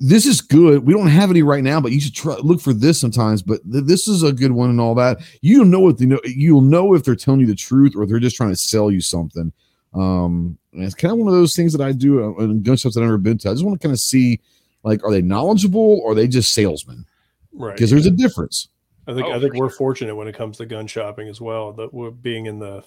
this 0.00 0.26
is 0.26 0.40
good. 0.40 0.86
We 0.86 0.92
don't 0.92 1.08
have 1.08 1.30
any 1.30 1.42
right 1.42 1.64
now, 1.64 1.80
but 1.80 1.92
you 1.92 2.00
should 2.00 2.14
try 2.14 2.36
look 2.36 2.60
for 2.60 2.72
this 2.72 3.00
sometimes. 3.00 3.42
But 3.42 3.60
th- 3.70 3.84
this 3.84 4.06
is 4.06 4.22
a 4.22 4.32
good 4.32 4.52
one 4.52 4.70
and 4.70 4.80
all 4.80 4.94
that. 4.94 5.18
You 5.42 5.64
know 5.64 5.80
what 5.80 5.98
they 5.98 6.06
know. 6.06 6.20
You'll 6.24 6.60
know 6.60 6.94
if 6.94 7.02
they're 7.02 7.16
telling 7.16 7.40
you 7.40 7.46
the 7.46 7.56
truth 7.56 7.94
or 7.96 8.06
they're 8.06 8.20
just 8.20 8.36
trying 8.36 8.50
to 8.50 8.56
sell 8.56 8.90
you 8.90 9.00
something. 9.00 9.52
Um, 9.94 10.56
and 10.72 10.84
it's 10.84 10.94
kind 10.94 11.12
of 11.12 11.18
one 11.18 11.28
of 11.28 11.34
those 11.34 11.56
things 11.56 11.72
that 11.72 11.84
I 11.84 11.92
do 11.92 12.22
uh, 12.22 12.44
in 12.44 12.62
gun 12.62 12.76
shops 12.76 12.94
that 12.94 13.00
I've 13.00 13.06
never 13.06 13.18
been 13.18 13.38
to. 13.38 13.50
I 13.50 13.52
just 13.52 13.64
want 13.64 13.80
to 13.80 13.84
kind 13.84 13.92
of 13.92 14.00
see, 14.00 14.40
like, 14.84 15.02
are 15.04 15.10
they 15.10 15.22
knowledgeable 15.22 16.00
or 16.02 16.12
are 16.12 16.14
they 16.14 16.28
just 16.28 16.52
salesmen? 16.52 17.04
Right. 17.52 17.74
Because 17.74 17.90
there's 17.90 18.06
a 18.06 18.10
difference. 18.10 18.68
I 19.06 19.14
think 19.14 19.26
Oh, 19.26 19.32
I 19.32 19.40
think 19.40 19.54
for 19.54 19.60
we're 19.60 19.70
sure. 19.70 19.76
fortunate 19.78 20.14
when 20.14 20.28
it 20.28 20.34
comes 20.36 20.58
to 20.58 20.66
gun 20.66 20.86
shopping 20.86 21.28
as 21.28 21.40
well. 21.40 21.72
That 21.72 21.92
we're 21.94 22.10
being 22.10 22.46
in 22.46 22.58
the 22.58 22.84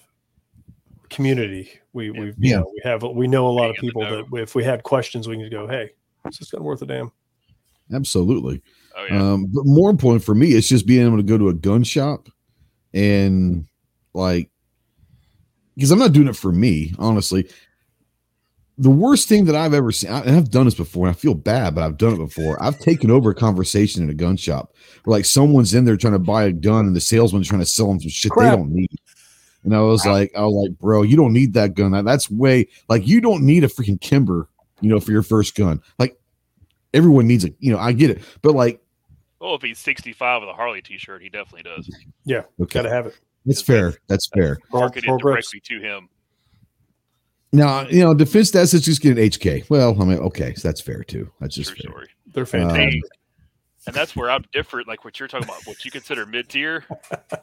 community. 1.09 1.69
We 1.93 2.05
Yeah. 2.07 2.11
we 2.11 2.25
you 2.27 2.33
Yeah. 2.37 2.57
know, 2.59 2.71
we 2.73 2.81
have 2.83 3.03
we 3.03 3.27
know 3.27 3.47
a 3.47 3.49
lot 3.49 3.69
of 3.69 3.75
Being 3.81 3.91
in 3.95 3.99
the 3.99 4.05
people 4.09 4.27
that 4.31 4.41
if 4.43 4.55
we 4.55 4.63
had 4.63 4.83
questions, 4.83 5.27
we 5.27 5.35
can 5.37 5.49
go, 5.49 5.67
"Hey, 5.67 5.89
is 6.29 6.37
this 6.37 6.51
gun 6.51 6.63
worth 6.63 6.81
a 6.81 6.85
damn?" 6.85 7.11
Absolutely. 7.93 8.61
Oh 8.95 9.05
yeah. 9.09 9.31
Um, 9.33 9.47
but 9.47 9.65
more 9.65 9.89
important 9.89 10.23
for 10.23 10.35
me, 10.35 10.49
it's 10.51 10.67
just 10.69 10.85
being 10.85 11.05
able 11.05 11.17
to 11.17 11.23
go 11.23 11.37
to 11.37 11.49
a 11.49 11.53
gun 11.53 11.83
shop 11.83 12.29
and 12.93 13.65
like, 14.13 14.49
because 15.75 15.91
I'm 15.91 15.99
not 15.99 16.13
doing 16.13 16.27
it 16.27 16.35
for 16.35 16.51
me, 16.51 16.93
honestly. 16.99 17.49
The 18.77 18.89
worst 18.89 19.27
thing 19.29 19.45
that 19.45 19.55
I've 19.55 19.73
ever 19.73 19.91
seen, 19.91 20.09
I- 20.11 20.21
and 20.21 20.35
I've 20.37 20.49
done 20.49 20.65
this 20.65 20.73
before, 20.75 21.05
and 21.07 21.15
I 21.15 21.19
feel 21.19 21.33
bad, 21.35 21.75
but 21.75 21.83
I've 21.83 21.97
done 21.97 22.13
it 22.13 22.17
before. 22.17 22.61
I've 22.63 22.79
taken 22.79 23.11
over 23.11 23.29
a 23.31 23.35
conversation 23.35 24.01
in 24.03 24.09
a 24.09 24.13
gun 24.13 24.37
shop 24.37 24.73
where 25.03 25.17
like 25.17 25.25
someone's 25.25 25.73
in 25.73 25.85
there 25.85 25.97
trying 25.97 26.13
to 26.13 26.19
buy 26.19 26.45
a 26.45 26.51
gun, 26.51 26.87
and 26.87 26.95
the 26.95 27.01
salesman's 27.01 27.47
trying 27.47 27.61
to 27.61 27.65
sell 27.67 27.87
them 27.87 27.99
some 27.99 28.09
shit 28.09 28.31
Crap. 28.31 28.51
they 28.51 28.57
don't 28.57 28.71
need. 28.71 28.89
And 29.63 29.75
I 29.75 29.81
was 29.81 30.05
like, 30.07 30.31
I 30.35 30.41
was 30.41 30.67
like, 30.69 30.79
bro, 30.79 31.03
you 31.03 31.15
don't 31.15 31.33
need 31.33 31.53
that 31.53 31.75
gun. 31.75 31.91
That's 32.03 32.31
way 32.31 32.67
like 32.89 33.05
you 33.07 33.21
don't 33.21 33.43
need 33.43 33.63
a 33.63 33.67
freaking 33.67 34.01
Kimber, 34.01 34.49
you 34.79 34.89
know, 34.89 34.99
for 34.99 35.11
your 35.11 35.21
first 35.21 35.53
gun. 35.53 35.81
Like 35.99 36.17
everyone 36.95 37.27
needs 37.27 37.43
it, 37.43 37.53
you 37.59 37.71
know. 37.71 37.77
I 37.77 37.91
get 37.91 38.09
it, 38.09 38.21
but 38.41 38.55
like 38.55 38.81
well, 39.39 39.53
if 39.55 39.61
he's 39.61 39.77
65 39.79 40.41
with 40.41 40.49
a 40.49 40.53
Harley 40.53 40.81
T-shirt, 40.81 41.21
he 41.21 41.29
definitely 41.29 41.63
does. 41.69 41.89
Yeah, 42.25 42.43
Okay, 42.59 42.79
gotta 42.79 42.89
have 42.89 43.05
it. 43.07 43.19
that's 43.45 43.61
fair. 43.61 43.93
That's 44.07 44.27
fair. 44.33 44.57
Market 44.71 45.03
it 45.03 45.07
Pro 45.07 45.17
grips. 45.17 45.51
directly 45.51 45.59
to 45.77 45.79
him. 45.83 46.09
Now, 47.53 47.87
you 47.87 47.99
know, 47.99 48.13
defense 48.13 48.51
stats 48.51 48.73
is 48.73 48.81
just 48.81 49.01
get 49.01 49.17
an 49.17 49.23
HK. 49.23 49.69
Well, 49.69 50.01
I 50.01 50.05
mean, 50.05 50.19
okay, 50.19 50.53
so 50.53 50.67
that's 50.67 50.79
fair 50.79 51.03
too. 51.03 51.29
That's 51.39 51.55
just 51.55 51.71
True 51.71 51.83
fair. 51.83 51.91
story. 51.91 52.07
They're 52.33 52.45
fantastic. 52.45 53.03
Um, 53.03 53.09
and 53.87 53.95
that's 53.95 54.15
where 54.15 54.29
I'm 54.29 54.45
different. 54.53 54.87
Like 54.87 55.03
what 55.03 55.19
you're 55.19 55.27
talking 55.27 55.47
about, 55.47 55.65
what 55.65 55.83
you 55.83 55.91
consider 55.91 56.25
mid 56.25 56.47
tier. 56.47 56.85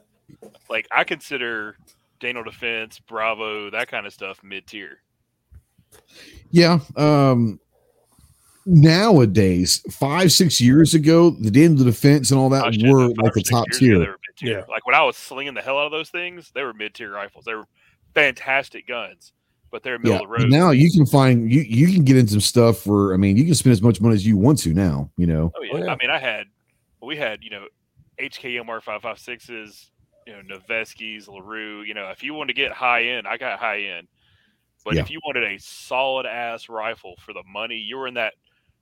like 0.71 0.87
I 0.91 1.05
consider 1.05 1.77
Daniel 2.21 2.45
Defense, 2.45 2.99
Bravo, 3.01 3.71
that 3.71 3.89
kind 3.89 4.07
of 4.07 4.13
stuff 4.13 4.43
mid 4.43 4.67
tier. 4.67 5.01
Yeah. 6.51 6.79
Um 6.97 7.61
nowadays, 8.65 9.83
five, 9.91 10.31
six 10.31 10.61
years 10.61 10.95
ago, 10.95 11.31
the 11.31 11.51
Daniel 11.51 11.85
Defense 11.85 12.31
and 12.31 12.39
all 12.39 12.51
that 12.51 12.75
shit, 12.75 12.89
were 12.91 13.09
five 13.09 13.17
like 13.19 13.33
the 13.33 13.43
top 13.43 13.67
years 13.69 13.79
ago, 13.79 13.87
tier. 13.87 13.99
they 13.99 14.07
were 14.07 14.19
mid-tier. 14.29 14.59
Yeah. 14.59 14.65
Like 14.69 14.87
when 14.87 14.95
I 14.95 15.03
was 15.03 15.17
slinging 15.17 15.55
the 15.55 15.63
hell 15.63 15.79
out 15.79 15.87
of 15.87 15.93
those 15.93 16.11
things, 16.11 16.51
they 16.55 16.63
were 16.63 16.75
mid 16.75 16.95
tier 16.95 17.11
rifles. 17.11 17.45
They 17.47 17.55
were 17.55 17.67
fantastic 18.15 18.87
guns. 18.87 19.33
But 19.71 19.83
they're 19.83 19.99
middle 19.99 20.13
Yeah. 20.13 20.23
of 20.23 20.23
the 20.23 20.29
road. 20.45 20.51
Now 20.51 20.71
you 20.71 20.91
can 20.91 21.05
find 21.07 21.53
you 21.53 21.61
you 21.61 21.89
can 21.93 22.05
get 22.05 22.17
in 22.17 22.27
some 22.27 22.41
stuff 22.41 22.79
for 22.79 23.13
I 23.13 23.17
mean 23.19 23.37
you 23.37 23.45
can 23.45 23.55
spend 23.55 23.73
as 23.73 23.83
much 23.83 24.01
money 24.01 24.15
as 24.15 24.27
you 24.27 24.37
want 24.37 24.59
to 24.61 24.73
now. 24.73 25.11
You 25.17 25.27
know. 25.27 25.53
Oh 25.57 25.63
yeah. 25.63 25.71
Oh, 25.75 25.79
yeah. 25.85 25.93
I 25.93 25.97
mean, 25.97 26.11
I 26.11 26.19
had 26.19 26.47
we 27.03 27.17
had 27.17 27.43
you 27.45 27.51
know 27.51 27.67
HKMR 28.21 28.83
five 28.83 29.03
five 29.03 29.19
sixes, 29.19 29.91
you 30.27 30.33
know 30.33 30.41
Noveskis, 30.57 31.29
LaRue. 31.29 31.83
You 31.83 31.95
know, 31.95 32.09
if 32.11 32.23
you 32.23 32.35
want 32.35 32.49
to 32.49 32.55
get 32.55 32.73
high 32.73 33.05
end, 33.05 33.27
I 33.29 33.37
got 33.37 33.59
high 33.59 33.81
end. 33.83 34.09
But 34.85 34.95
Yeah. 34.95 35.03
if 35.03 35.11
you 35.11 35.21
wanted 35.27 35.45
a 35.45 35.59
solid 35.59 36.25
ass 36.25 36.69
rifle 36.69 37.17
for 37.25 37.33
the 37.35 37.43
money, 37.47 37.77
you 37.77 37.97
were 37.99 38.07
in 38.09 38.15
that 38.15 38.35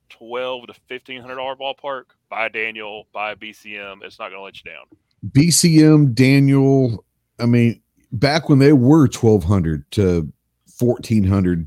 twelve 0.09 0.69
to 0.69 0.75
fifteen 0.89 1.21
hundred 1.21 1.37
dollar 1.37 1.57
ballpark. 1.57 2.05
Buy 2.31 2.49
Daniel, 2.49 3.09
buy 3.13 3.35
BCM. 3.35 4.03
It's 4.05 4.19
not 4.21 4.29
going 4.29 4.39
to 4.39 4.43
let 4.45 4.57
you 4.65 4.71
down. 4.71 4.85
BCM 5.33 6.15
Daniel. 6.15 7.05
I 7.41 7.47
mean, 7.47 7.83
back 8.13 8.49
when 8.49 8.59
they 8.61 8.73
were 8.73 9.09
twelve 9.09 9.43
hundred 9.45 9.91
to 9.93 10.33
fourteen 10.79 11.25
hundred, 11.25 11.67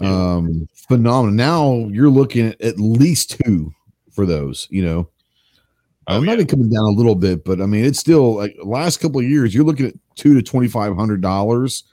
um, 0.00 0.68
phenomenal. 0.88 1.34
Now 1.34 1.88
you're 1.90 2.10
looking 2.10 2.46
at 2.48 2.60
at 2.60 2.78
least 2.78 3.38
two 3.44 3.72
for 4.12 4.26
those. 4.26 4.66
You 4.70 4.84
know, 4.84 5.08
Oh, 6.06 6.16
I'm 6.16 6.24
yeah. 6.24 6.36
not 6.36 6.48
coming 6.48 6.70
down 6.70 6.84
a 6.84 6.90
little 6.96 7.14
bit, 7.14 7.44
but 7.44 7.60
I 7.60 7.66
mean, 7.66 7.84
it's 7.84 7.98
still 7.98 8.36
like 8.36 8.56
last 8.64 8.98
couple 9.00 9.20
of 9.20 9.26
years. 9.26 9.54
You're 9.54 9.64
looking 9.64 9.86
at 9.86 9.94
two 10.16 10.34
to 10.34 10.42
twenty 10.42 10.68
five 10.68 10.94
hundred 10.96 11.20
dollars, 11.20 11.84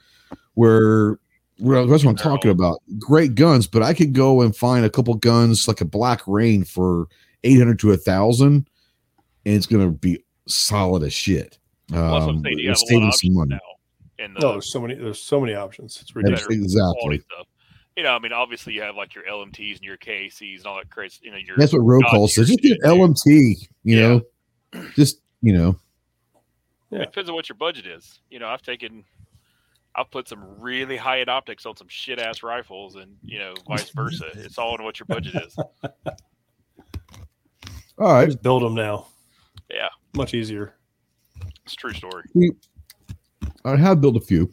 where. 0.54 1.18
Well, 1.58 1.86
that's 1.86 2.04
what 2.04 2.10
I'm 2.10 2.16
talking 2.16 2.50
about. 2.50 2.82
Great 2.98 3.34
guns, 3.34 3.66
but 3.66 3.82
I 3.82 3.94
could 3.94 4.12
go 4.12 4.42
and 4.42 4.54
find 4.54 4.84
a 4.84 4.90
couple 4.90 5.14
guns 5.14 5.66
like 5.66 5.80
a 5.80 5.86
Black 5.86 6.20
Rain 6.26 6.64
for 6.64 7.06
eight 7.44 7.56
hundred 7.56 7.78
to 7.78 7.92
a 7.92 7.96
thousand, 7.96 8.68
and 9.46 9.54
it's 9.54 9.64
going 9.64 9.82
to 9.82 9.90
be 9.90 10.22
solid 10.46 11.02
as 11.02 11.14
shit. 11.14 11.56
Well, 11.90 12.02
that's 12.12 12.26
what 12.26 12.30
I'm 12.30 12.36
Um, 12.36 12.42
saying. 12.44 12.58
You 12.58 12.70
it's 12.72 12.82
have 12.90 12.98
a 12.98 13.00
lot 13.00 13.08
of 13.08 13.14
saving 13.14 13.32
some 13.32 13.36
options 13.36 13.36
money. 13.36 13.54
now. 13.54 13.75
In 14.18 14.34
the 14.34 14.40
No, 14.40 14.52
there's 14.52 14.70
so 14.72 14.80
many. 14.80 14.94
There's 14.94 15.20
so 15.20 15.40
many 15.40 15.54
options. 15.54 15.98
It's 16.00 16.14
ridiculous. 16.16 16.46
exactly. 16.48 17.18
stuff. 17.20 17.46
You 17.96 18.02
know, 18.02 18.10
I 18.14 18.18
mean, 18.18 18.32
obviously 18.32 18.74
you 18.74 18.82
have 18.82 18.94
like 18.96 19.14
your 19.14 19.24
LMTs 19.24 19.76
and 19.76 19.82
your 19.84 19.96
KCs 19.96 20.58
and 20.58 20.66
all 20.66 20.76
that 20.76 20.90
crazy. 20.90 21.18
You 21.22 21.30
know, 21.30 21.38
your 21.38 21.56
That's 21.56 21.72
what 21.72 21.80
road 21.80 22.02
God 22.02 22.10
call 22.10 22.28
says. 22.28 22.48
Just 22.48 22.60
get. 22.60 22.78
LMT. 22.82 23.24
You 23.84 23.96
Yeah. 23.96 24.08
know, 24.08 24.22
just 24.94 25.20
you 25.42 25.52
know. 25.52 25.78
Yeah. 26.90 27.00
It 27.02 27.06
depends 27.06 27.28
on 27.30 27.34
what 27.36 27.48
your 27.48 27.56
budget 27.56 27.86
is. 27.86 28.20
You 28.30 28.38
know, 28.38 28.46
I've 28.48 28.62
taken, 28.62 29.02
I've 29.94 30.10
put 30.10 30.28
some 30.28 30.44
really 30.60 30.96
high 30.96 31.20
end 31.20 31.28
optics 31.30 31.66
on 31.66 31.76
some 31.76 31.88
shit 31.88 32.18
ass 32.18 32.42
rifles, 32.42 32.96
and 32.96 33.16
you 33.22 33.38
know, 33.38 33.54
vice 33.66 33.90
versa. 33.90 34.26
It's 34.34 34.58
all 34.58 34.72
on 34.74 34.84
what 34.84 35.00
your 35.00 35.06
budget 35.06 35.34
is. 35.42 35.56
All 37.98 38.12
right. 38.12 38.26
Just 38.26 38.42
build 38.42 38.62
them 38.62 38.74
now. 38.74 39.06
Yeah. 39.70 39.88
Much 40.14 40.34
easier. 40.34 40.74
It's 41.64 41.72
a 41.72 41.76
true 41.76 41.92
story. 41.94 42.24
I 43.66 43.76
have 43.76 44.00
built 44.00 44.16
a 44.16 44.20
few. 44.20 44.50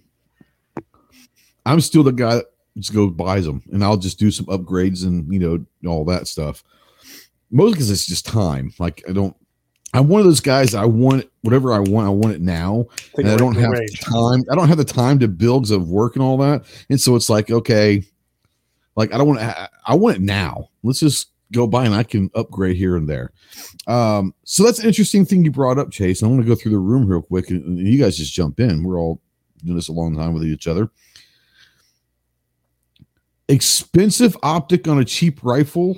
I'm 1.65 1.79
still 1.81 2.03
the 2.03 2.11
guy 2.11 2.35
that 2.35 2.45
just 2.77 2.93
goes 2.93 3.11
buys 3.11 3.45
them, 3.45 3.63
and 3.71 3.83
I'll 3.83 3.97
just 3.97 4.19
do 4.19 4.31
some 4.31 4.47
upgrades 4.47 5.05
and 5.05 5.31
you 5.31 5.39
know 5.39 5.89
all 5.89 6.03
that 6.05 6.27
stuff. 6.27 6.63
Mostly 7.51 7.73
because 7.73 7.91
it's 7.91 8.07
just 8.07 8.25
time. 8.25 8.73
Like 8.79 9.03
I 9.07 9.13
don't. 9.13 9.35
I'm 9.95 10.07
one 10.07 10.21
of 10.21 10.25
those 10.25 10.39
guys. 10.39 10.73
I 10.73 10.85
want 10.85 11.29
whatever 11.41 11.71
I 11.71 11.79
want. 11.79 12.07
I 12.07 12.09
want 12.09 12.33
it 12.33 12.41
now, 12.41 12.87
Take 13.15 13.25
and 13.25 13.29
I 13.29 13.37
don't 13.37 13.55
have 13.55 13.73
time. 13.99 14.43
I 14.51 14.55
don't 14.55 14.67
have 14.67 14.79
the 14.79 14.83
time 14.83 15.19
to 15.19 15.27
build 15.27 15.63
'cause 15.63 15.71
of 15.71 15.87
work 15.87 16.15
and 16.15 16.23
all 16.23 16.37
that. 16.37 16.65
And 16.89 16.99
so 16.99 17.15
it's 17.15 17.29
like 17.29 17.51
okay, 17.51 18.03
like 18.95 19.13
I 19.13 19.17
don't 19.19 19.27
want 19.27 19.39
to. 19.39 19.69
I 19.85 19.93
want 19.93 20.15
it 20.15 20.21
now. 20.21 20.69
Let's 20.81 20.99
just 20.99 21.27
go 21.53 21.67
buy 21.67 21.85
and 21.85 21.95
I 21.95 22.03
can 22.03 22.29
upgrade 22.35 22.75
here 22.75 22.97
and 22.97 23.07
there. 23.07 23.31
Um, 23.87 24.33
so 24.43 24.63
that's 24.63 24.79
an 24.79 24.87
interesting 24.87 25.25
thing 25.25 25.45
you 25.45 25.51
brought 25.51 25.77
up, 25.77 25.91
Chase. 25.91 26.21
I 26.21 26.27
want 26.27 26.41
to 26.41 26.47
go 26.47 26.55
through 26.55 26.71
the 26.73 26.79
room 26.79 27.07
real 27.07 27.21
quick, 27.21 27.49
and, 27.49 27.63
and 27.63 27.87
you 27.87 27.97
guys 27.97 28.17
just 28.17 28.33
jump 28.33 28.59
in. 28.59 28.83
We're 28.83 28.99
all 28.99 29.21
doing 29.63 29.75
this 29.75 29.87
a 29.87 29.93
long 29.93 30.15
time 30.15 30.33
with 30.33 30.43
each 30.43 30.67
other. 30.67 30.89
Expensive 33.47 34.35
optic 34.43 34.87
on 34.87 34.99
a 34.99 35.05
cheap 35.05 35.43
rifle, 35.43 35.97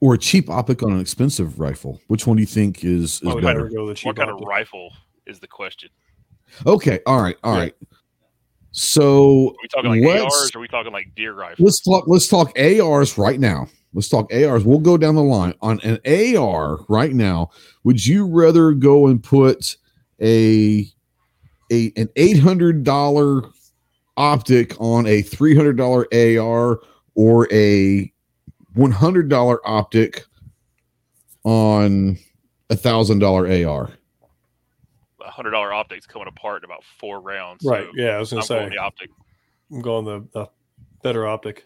or 0.00 0.14
a 0.14 0.18
cheap 0.18 0.50
optic 0.50 0.82
on 0.82 0.92
an 0.92 1.00
expensive 1.00 1.58
rifle. 1.58 2.00
Which 2.08 2.26
one 2.26 2.36
do 2.36 2.42
you 2.42 2.46
think 2.46 2.84
is 2.84 3.22
is 3.22 3.28
I 3.28 3.40
better? 3.40 3.68
go 3.68 3.86
the 3.86 3.94
cheap 3.94 4.06
What 4.08 4.16
kind 4.16 4.30
of 4.30 4.40
rifle 4.40 4.92
is 5.26 5.38
the 5.38 5.46
question? 5.46 5.90
Okay, 6.66 7.00
all 7.06 7.22
right, 7.22 7.36
all 7.42 7.54
Yeah. 7.54 7.60
So 8.76 9.50
Are 9.50 9.54
we 9.62 9.68
talking 9.68 10.04
like 10.04 10.20
ARs 10.20 10.50
or 10.52 10.58
are 10.58 10.60
we 10.60 10.66
talking 10.66 10.92
like 10.92 11.14
deer 11.14 11.32
rifles? 11.32 11.60
let's 11.60 11.80
talk 11.80 12.04
let's 12.08 12.26
talk 12.26 12.52
ARs 12.58 13.16
right 13.16 13.38
now. 13.38 13.68
Let's 13.92 14.08
talk 14.08 14.32
ARs. 14.34 14.64
We'll 14.64 14.80
go 14.80 14.96
down 14.96 15.14
the 15.14 15.22
line 15.22 15.54
on 15.62 15.78
an 15.84 16.00
AR 16.36 16.80
right 16.88 17.12
now. 17.12 17.50
Would 17.84 18.04
you 18.04 18.26
rather 18.26 18.72
go 18.72 19.06
and 19.06 19.22
put 19.22 19.76
a 20.20 20.84
a 21.70 21.92
an 21.96 22.08
eight 22.16 22.40
hundred 22.40 22.82
dollar 22.82 23.42
optic 24.16 24.74
on 24.80 25.06
a 25.06 25.22
three 25.22 25.54
hundred 25.54 25.76
dollar 25.76 26.08
AR 26.12 26.80
or 27.14 27.48
a 27.52 28.12
one 28.72 28.90
hundred 28.90 29.28
dollar 29.28 29.60
optic 29.68 30.24
on 31.44 32.18
a 32.70 32.76
thousand 32.76 33.20
dollar 33.20 33.46
AR? 33.46 33.92
A 35.34 35.36
hundred 35.36 35.50
dollar 35.50 35.72
optics 35.72 36.06
coming 36.06 36.28
apart 36.28 36.62
in 36.62 36.64
about 36.64 36.84
four 37.00 37.20
rounds. 37.20 37.64
Right. 37.64 37.86
So 37.86 37.90
Yeah, 37.96 38.10
I 38.10 38.18
was 38.20 38.32
I'm 38.32 38.38
gonna 38.38 38.48
going 38.48 38.70
say 38.70 38.76
the 38.76 38.80
optic. 38.82 39.10
I'm 39.72 39.80
going 39.80 40.04
the, 40.04 40.28
the 40.32 40.46
better 41.02 41.26
optic. 41.26 41.64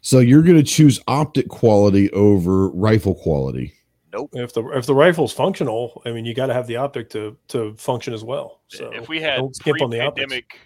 So 0.00 0.20
you're 0.20 0.40
going 0.42 0.56
to 0.56 0.62
choose 0.62 0.98
optic 1.06 1.48
quality 1.48 2.10
over 2.12 2.70
rifle 2.70 3.14
quality. 3.14 3.74
Nope. 4.10 4.30
If 4.32 4.54
the 4.54 4.66
if 4.70 4.86
the 4.86 4.94
rifle's 4.94 5.34
functional, 5.34 6.00
I 6.06 6.12
mean, 6.12 6.24
you 6.24 6.32
got 6.34 6.46
to 6.46 6.54
have 6.54 6.66
the 6.66 6.76
optic 6.76 7.10
to 7.10 7.36
to 7.48 7.74
function 7.74 8.14
as 8.14 8.24
well. 8.24 8.62
So 8.68 8.90
if 8.94 9.06
we 9.08 9.20
had 9.20 9.36
don't 9.36 9.54
skimp 9.54 9.82
on 9.82 9.90
the 9.90 10.00
optics. 10.00 10.26
pre-pandemic, 10.28 10.58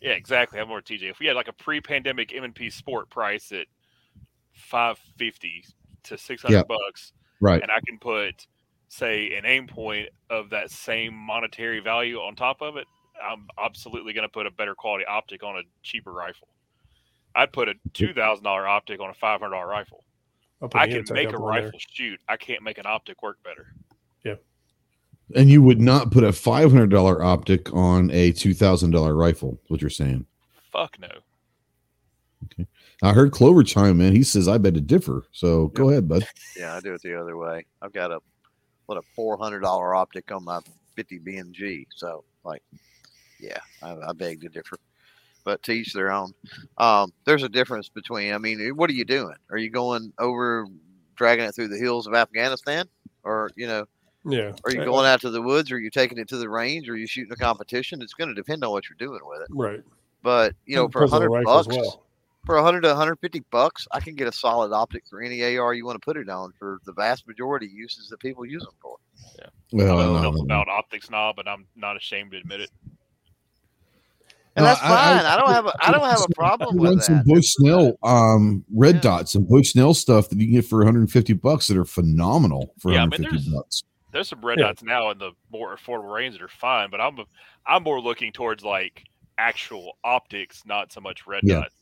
yeah, 0.00 0.12
exactly. 0.12 0.60
I'm 0.60 0.68
more 0.68 0.80
TJ. 0.80 1.10
If 1.10 1.18
we 1.18 1.26
had 1.26 1.34
like 1.34 1.48
a 1.48 1.52
pre-pandemic 1.52 2.32
M&P 2.32 2.70
Sport 2.70 3.10
price 3.10 3.50
at 3.50 3.66
550 4.52 5.64
to 6.04 6.16
600 6.18 6.54
Yeah. 6.54 6.62
bucks, 6.62 7.12
Right. 7.40 7.60
and 7.60 7.72
I 7.72 7.80
can 7.86 7.98
put, 7.98 8.46
say, 8.88 9.36
an 9.36 9.44
Aimpoint 9.44 10.06
of 10.30 10.50
that 10.50 10.70
same 10.70 11.14
monetary 11.14 11.80
value 11.80 12.18
on 12.18 12.34
top 12.36 12.62
of 12.62 12.76
it, 12.76 12.86
I'm 13.22 13.46
absolutely 13.62 14.12
going 14.12 14.26
to 14.26 14.32
put 14.32 14.46
a 14.46 14.50
better 14.50 14.74
quality 14.74 15.04
optic 15.06 15.42
on 15.42 15.56
a 15.56 15.62
cheaper 15.82 16.12
rifle. 16.12 16.48
I'd 17.34 17.52
put 17.52 17.68
a 17.68 17.74
two 17.92 18.14
thousand 18.14 18.44
dollar 18.44 18.66
optic 18.66 19.00
on 19.00 19.10
a 19.10 19.14
five 19.14 19.40
hundred 19.40 19.54
dollar 19.56 19.68
rifle. 19.68 20.04
I'll 20.62 20.68
put 20.68 20.80
I 20.80 20.86
the 20.86 21.02
can 21.02 21.14
make 21.14 21.28
a 21.32 21.36
on 21.36 21.40
there. 21.40 21.64
rifle 21.64 21.78
shoot. 21.90 22.18
I 22.28 22.36
can't 22.36 22.62
make 22.62 22.78
an 22.78 22.86
optic 22.86 23.22
work 23.22 23.36
better. 23.44 23.74
Yeah. 24.24 24.36
And 25.34 25.50
you 25.50 25.60
would 25.62 25.80
not 25.80 26.10
put 26.10 26.24
a 26.24 26.32
five 26.32 26.70
hundred 26.70 26.90
dollar 26.90 27.22
optic 27.22 27.72
on 27.74 28.10
a 28.10 28.32
two 28.32 28.54
thousand 28.54 28.92
dollar 28.92 29.14
rifle. 29.14 29.60
What 29.68 29.80
you're 29.82 29.90
saying? 29.90 30.24
Fuck 30.72 30.98
no. 30.98 31.08
Okay. 32.44 32.66
I 33.02 33.12
heard 33.12 33.32
Clover 33.32 33.62
chime 33.64 34.00
in. 34.00 34.14
He 34.14 34.22
says, 34.22 34.48
"I 34.48 34.56
bet 34.56 34.74
to 34.74 34.80
differ." 34.80 35.24
So 35.32 35.68
go 35.68 35.90
ahead, 35.90 36.08
bud. 36.08 36.26
Yeah, 36.56 36.74
I 36.74 36.80
do 36.80 36.94
it 36.94 37.02
the 37.02 37.20
other 37.20 37.36
way. 37.36 37.66
I've 37.82 37.92
got 37.92 38.10
a 38.12 38.20
what 38.86 38.98
a 38.98 39.02
four 39.14 39.36
hundred 39.36 39.60
dollar 39.60 39.94
optic 39.94 40.32
on 40.32 40.44
my 40.44 40.60
fifty 40.94 41.18
BMG. 41.18 41.86
So 41.94 42.24
like, 42.44 42.62
yeah, 43.40 43.58
I, 43.82 43.96
I 44.08 44.12
beg 44.12 44.40
to 44.42 44.48
differ. 44.48 44.78
But 45.44 45.62
to 45.64 45.72
each 45.72 45.92
their 45.92 46.10
own. 46.10 46.32
Um, 46.76 47.12
there's 47.24 47.44
a 47.44 47.48
difference 47.48 47.88
between. 47.88 48.32
I 48.32 48.38
mean, 48.38 48.58
what 48.76 48.90
are 48.90 48.94
you 48.94 49.04
doing? 49.04 49.36
Are 49.50 49.58
you 49.58 49.70
going 49.70 50.12
over, 50.18 50.66
dragging 51.14 51.44
it 51.44 51.54
through 51.54 51.68
the 51.68 51.78
hills 51.78 52.08
of 52.08 52.14
Afghanistan, 52.14 52.86
or 53.22 53.50
you 53.54 53.68
know, 53.68 53.84
Yeah. 54.24 54.52
are 54.64 54.72
you 54.72 54.84
going 54.84 55.06
out 55.06 55.20
to 55.20 55.30
the 55.30 55.40
woods? 55.40 55.70
Are 55.70 55.78
you 55.78 55.90
taking 55.90 56.18
it 56.18 56.28
to 56.30 56.36
the 56.36 56.48
range? 56.48 56.88
Or 56.88 56.94
are 56.94 56.96
you 56.96 57.06
shooting 57.06 57.32
a 57.32 57.36
competition? 57.36 58.02
It's 58.02 58.14
going 58.14 58.28
to 58.28 58.34
depend 58.34 58.64
on 58.64 58.72
what 58.72 58.88
you're 58.88 58.96
doing 58.98 59.20
with 59.24 59.42
it. 59.42 59.48
Right. 59.50 59.82
But 60.22 60.54
you 60.64 60.74
know, 60.74 60.88
for 60.88 61.04
a 61.04 61.06
Depends 61.06 61.12
on 61.12 61.20
the 61.22 61.28
hundred 61.28 61.44
bucks, 61.44 61.68
well. 61.68 62.05
For 62.46 62.54
100 62.54 62.82
to 62.82 62.88
150 62.88 63.42
bucks, 63.50 63.88
I 63.90 63.98
can 63.98 64.14
get 64.14 64.28
a 64.28 64.32
solid 64.32 64.72
optic 64.72 65.02
for 65.10 65.20
any 65.20 65.42
AR 65.58 65.74
you 65.74 65.84
want 65.84 66.00
to 66.00 66.04
put 66.04 66.16
it 66.16 66.28
on 66.28 66.52
for 66.58 66.78
the 66.84 66.92
vast 66.92 67.26
majority 67.26 67.66
of 67.66 67.72
uses 67.72 68.08
that 68.08 68.20
people 68.20 68.46
use 68.46 68.62
them 68.62 68.74
for. 68.80 68.96
Yeah. 69.36 69.46
Well, 69.72 69.98
I'm 69.98 69.98
a 69.98 70.06
no, 70.06 70.12
little 70.12 70.32
no, 70.32 70.38
no. 70.38 70.44
about 70.44 70.68
optics 70.68 71.10
knob, 71.10 71.34
but 71.36 71.48
I'm 71.48 71.66
not 71.74 71.96
ashamed 71.96 72.30
to 72.30 72.38
admit 72.38 72.60
it. 72.60 72.70
And 74.54 74.62
No, 74.64 74.70
that's 74.70 74.80
I- 74.80 74.86
I- 74.86 75.16
fine. 75.18 75.26
I, 75.26 75.36
don't 75.36 75.50
have 75.52 75.66
a 75.66 75.72
I 75.80 75.90
don't 75.90 76.08
have 76.08 76.20
a 76.22 76.34
problem 76.34 76.76
with 76.76 77.02
some 77.02 77.16
that. 77.16 77.26
Bushnell, 77.26 77.98
um, 78.04 78.64
red 78.72 78.94
Yeah. 78.96 79.00
dots 79.02 79.34
and 79.34 79.46
Bushnell 79.48 79.92
stuff 79.92 80.28
that 80.30 80.38
you 80.38 80.46
can 80.46 80.54
get 80.54 80.64
for 80.66 80.78
150 80.78 81.32
bucks 81.34 81.66
that 81.66 81.76
are 81.76 81.84
phenomenal 81.84 82.72
for 82.78 82.92
Yeah, 82.92 82.98
I 82.98 83.06
mean, 83.06 83.10
150 83.22 83.50
there's- 83.50 83.54
bucks. 83.54 83.82
There's 84.12 84.28
some 84.28 84.42
red 84.42 84.58
Yeah. 84.58 84.68
dots 84.68 84.82
now 84.84 85.10
in 85.10 85.18
the 85.18 85.32
more 85.50 85.76
affordable 85.76 86.14
range 86.14 86.34
that 86.36 86.42
are 86.42 86.48
fine, 86.48 86.90
but 86.90 87.00
I'm 87.00 87.18
I'm 87.66 87.82
more 87.82 88.00
looking 88.00 88.32
towards 88.32 88.62
like 88.64 89.02
actual 89.36 89.98
optics, 90.04 90.62
not 90.64 90.92
so 90.92 91.00
much 91.00 91.26
red 91.26 91.40
Yeah. 91.42 91.62
dots. 91.62 91.74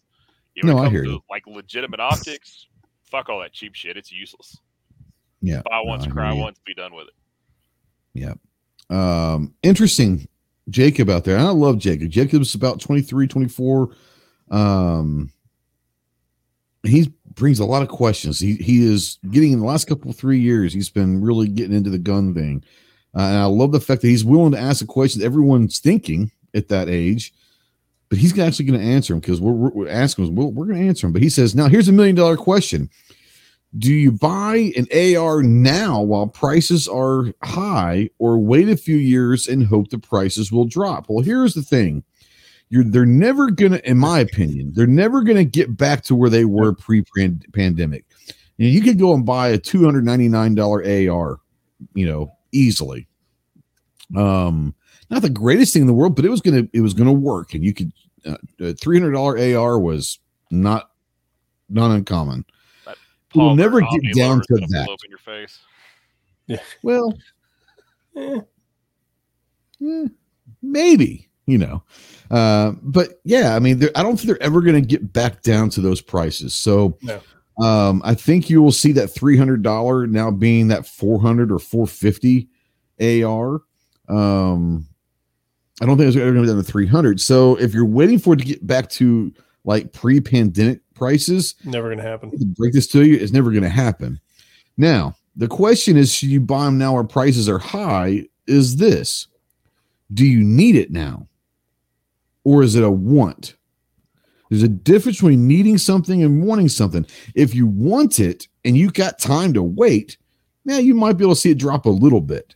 You 0.54 0.62
know, 0.64 0.74
when 0.74 0.76
No, 0.76 0.82
it 0.84 0.86
I 0.86 0.90
hear 0.90 1.04
to, 1.04 1.10
you. 1.10 1.20
Like 1.30 1.46
legitimate 1.46 2.00
optics, 2.00 2.66
fuck 3.04 3.28
all 3.28 3.40
that 3.40 3.52
cheap 3.52 3.74
shit. 3.74 3.96
It's 3.96 4.12
useless. 4.12 4.58
Yeah, 5.40 5.62
Buy 5.68 5.76
no, 5.84 5.90
once, 5.90 6.04
hear 6.04 6.12
cry 6.14 6.32
you. 6.32 6.40
once, 6.40 6.58
be 6.64 6.74
done 6.74 6.94
with 6.94 7.08
it. 7.08 7.14
Yeah. 8.14 8.34
Um, 8.90 9.54
interesting, 9.62 10.28
Jacob 10.70 11.10
out 11.10 11.24
there. 11.24 11.38
I 11.38 11.50
love 11.50 11.78
Jacob. 11.78 12.08
Jacob's 12.10 12.54
about 12.54 12.80
23, 12.80 13.26
24. 13.26 13.90
Um, 14.50 15.30
he 16.84 17.12
brings 17.34 17.58
a 17.58 17.64
lot 17.64 17.82
of 17.82 17.88
questions. 17.88 18.38
He 18.38 18.54
he 18.56 18.84
is 18.86 19.18
getting 19.30 19.52
in 19.52 19.60
the 19.60 19.66
last 19.66 19.86
couple 19.86 20.12
three 20.12 20.38
years. 20.38 20.72
He's 20.72 20.90
been 20.90 21.20
really 21.20 21.48
getting 21.48 21.76
into 21.76 21.90
the 21.90 21.98
gun 21.98 22.34
thing, 22.34 22.62
uh, 23.16 23.20
and 23.22 23.38
I 23.38 23.44
love 23.46 23.72
the 23.72 23.80
fact 23.80 24.02
that 24.02 24.08
he's 24.08 24.24
willing 24.24 24.52
to 24.52 24.58
ask 24.58 24.80
the 24.80 24.86
questions 24.86 25.24
everyone's 25.24 25.78
thinking 25.78 26.30
at 26.54 26.68
that 26.68 26.88
age, 26.88 27.32
but 28.08 28.18
he's 28.18 28.38
actually 28.38 28.66
going 28.66 28.80
to 28.80 28.86
answer 28.86 29.14
him 29.14 29.20
because 29.20 29.40
we're, 29.40 29.52
we're, 29.52 29.88
asking 29.88 30.26
him. 30.26 30.34
We're, 30.36 30.46
we're 30.46 30.66
going 30.66 30.80
to 30.80 30.88
answer 30.88 31.06
him. 31.06 31.12
But 31.12 31.22
he 31.22 31.30
says, 31.30 31.54
now 31.54 31.68
here's 31.68 31.88
a 31.88 31.92
million 31.92 32.16
dollar 32.16 32.36
question. 32.36 32.90
Do 33.76 33.92
you 33.92 34.12
buy 34.12 34.72
an 34.76 34.86
AR 35.16 35.42
now 35.42 36.00
while 36.00 36.28
prices 36.28 36.86
are 36.86 37.32
high 37.42 38.08
or 38.18 38.38
wait 38.38 38.68
a 38.68 38.76
few 38.76 38.96
years 38.96 39.48
and 39.48 39.66
hope 39.66 39.90
the 39.90 39.98
prices 39.98 40.52
will 40.52 40.64
drop? 40.64 41.06
Well, 41.08 41.24
here's 41.24 41.54
the 41.54 41.62
thing. 41.62 42.04
You're, 42.68 42.84
they're 42.84 43.04
never 43.04 43.50
gonna, 43.50 43.80
in 43.84 43.98
my 43.98 44.20
opinion, 44.20 44.72
they're 44.74 44.86
never 44.86 45.22
gonna 45.22 45.44
get 45.44 45.76
back 45.76 46.02
to 46.04 46.14
where 46.14 46.30
they 46.30 46.44
were 46.44 46.72
pre-pandemic. 46.72 48.04
You, 48.56 48.66
know, 48.66 48.72
you 48.72 48.80
could 48.80 48.98
go 48.98 49.12
and 49.12 49.26
buy 49.26 49.48
a 49.48 49.58
two 49.58 49.84
hundred 49.84 50.04
ninety 50.04 50.28
nine 50.28 50.54
dollar 50.54 50.80
AR, 50.80 51.40
you 51.94 52.06
know, 52.06 52.32
easily. 52.52 53.08
Um, 54.16 54.74
not 55.10 55.22
the 55.22 55.30
greatest 55.30 55.72
thing 55.72 55.82
in 55.82 55.86
the 55.86 55.94
world, 55.94 56.16
but 56.16 56.24
it 56.24 56.30
was 56.30 56.40
gonna 56.40 56.68
it 56.72 56.80
was 56.80 56.94
gonna 56.94 57.12
work, 57.12 57.54
and 57.54 57.64
you 57.64 57.72
could 57.74 57.92
uh, 58.26 58.36
three 58.80 58.98
hundred 58.98 59.12
dollar 59.12 59.38
AR 59.38 59.78
was 59.78 60.18
not 60.50 60.90
not 61.68 61.90
uncommon. 61.90 62.44
We'll 63.34 63.56
never 63.56 63.80
get 63.80 64.14
down 64.14 64.40
to 64.42 64.54
that. 64.68 64.84
blow 64.86 64.96
in 65.04 65.10
your 65.10 65.18
face. 65.18 65.58
Well, 66.82 67.12
Eh, 68.16 68.40
eh, 69.84 70.06
maybe 70.62 71.28
you 71.46 71.58
know, 71.58 71.82
uh, 72.30 72.72
but 72.80 73.20
yeah, 73.24 73.56
I 73.56 73.58
mean, 73.58 73.82
I 73.96 74.02
don't 74.02 74.16
think 74.16 74.28
they're 74.28 74.42
ever 74.42 74.62
going 74.62 74.80
to 74.80 74.86
get 74.86 75.12
back 75.12 75.42
down 75.42 75.68
to 75.70 75.80
those 75.80 76.00
prices. 76.00 76.54
So, 76.54 76.96
No. 77.02 77.20
um, 77.60 78.00
I 78.04 78.14
think 78.14 78.48
you 78.48 78.62
will 78.62 78.72
see 78.72 78.92
that 78.92 79.08
three 79.08 79.36
hundred 79.36 79.62
dollar 79.62 80.06
now 80.06 80.30
being 80.30 80.68
that 80.68 80.86
four 80.86 81.20
hundred 81.20 81.50
or 81.50 81.58
four 81.58 81.86
fifty 81.88 82.48
AR. 83.00 83.60
Um, 84.08 84.86
I 85.82 85.86
don't 85.86 85.96
think 85.96 86.08
it's 86.08 86.16
ever 86.16 86.32
going 86.32 86.36
to 86.36 86.40
be 86.42 86.46
down 86.48 86.56
to 86.56 86.62
three 86.62 86.86
hundred. 86.86 87.20
So, 87.20 87.56
if 87.56 87.74
you're 87.74 87.84
waiting 87.84 88.18
for 88.18 88.34
it 88.34 88.38
to 88.38 88.44
get 88.44 88.66
back 88.66 88.88
to 88.90 89.32
like 89.64 89.92
pre-pandemic 89.92 90.80
prices, 90.94 91.54
never 91.64 91.94
happen. 91.96 92.30
to 92.30 92.44
break 92.44 92.72
this 92.72 92.86
to 92.88 93.04
you, 93.04 93.16
it's 93.16 93.32
never 93.32 93.50
going 93.50 93.62
to 93.62 93.68
happen. 93.68 94.20
Now, 94.76 95.16
the 95.36 95.48
question 95.48 95.96
is 95.96 96.12
should 96.12 96.28
you 96.28 96.40
buy 96.40 96.64
them 96.64 96.78
now 96.78 96.94
where 96.94 97.04
prices 97.04 97.48
are 97.48 97.58
high? 97.58 98.26
Is 98.46 98.76
this 98.76 99.26
do 100.12 100.26
you 100.26 100.44
need 100.44 100.76
it 100.76 100.90
now? 100.90 101.28
Or 102.44 102.62
is 102.62 102.74
it 102.74 102.84
a 102.84 102.90
want? 102.90 103.56
There's 104.50 104.62
a 104.62 104.68
difference 104.68 105.16
between 105.16 105.48
needing 105.48 105.78
something 105.78 106.22
and 106.22 106.44
wanting 106.44 106.68
something. 106.68 107.06
If 107.34 107.54
you 107.54 107.66
want 107.66 108.20
it 108.20 108.46
and 108.64 108.76
you 108.76 108.90
got 108.90 109.18
time 109.18 109.54
to 109.54 109.62
wait, 109.62 110.18
now 110.64 110.76
you 110.76 110.94
might 110.94 111.14
be 111.14 111.24
able 111.24 111.34
to 111.34 111.40
see 111.40 111.50
it 111.50 111.58
drop 111.58 111.86
a 111.86 111.90
little 111.90 112.20
bit. 112.20 112.54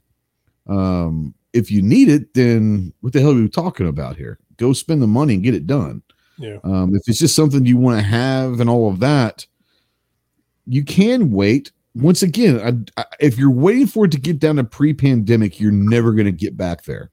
Um, 0.67 1.35
if 1.59 1.71
you 1.71 1.83
need 1.83 2.09
it, 2.09 2.35
then 2.35 2.93
what 3.01 3.13
the 3.13 3.21
hell 3.21 3.33
are 3.33 3.35
we 3.35 3.49
talking 3.49 3.89
about 3.89 4.17
here? 4.17 4.39
Go 4.57 4.73
spend 4.73 5.03
the 5.03 5.07
money 5.07 5.35
and 5.35 5.43
get 5.43 5.55
it 5.55 5.67
done. 5.67 6.03
Yeah. 6.39 6.59
Um, 6.65 6.95
if 6.95 7.03
it's 7.07 7.19
just 7.19 7.35
something 7.35 7.67
you 7.67 7.77
want 7.77 7.99
to 7.99 8.05
have 8.05 8.61
and 8.61 8.71
all 8.71 8.89
of 8.89 9.01
that, 9.01 9.47
you 10.67 10.85
can 10.85 11.31
wait. 11.31 11.73
Once 11.95 12.23
again, 12.23 12.89
I, 12.97 13.01
I, 13.01 13.05
if 13.21 13.37
you're 13.37 13.51
waiting 13.51 13.87
for 13.87 14.05
it 14.05 14.13
to 14.13 14.21
get 14.21 14.39
down 14.39 14.57
to 14.57 14.65
pre-pandemic, 14.65 15.61
you're 15.61 15.73
never 15.73 16.13
going 16.13 16.27
to 16.27 16.33
get 16.33 16.57
back 16.57 16.85
there. 16.85 17.11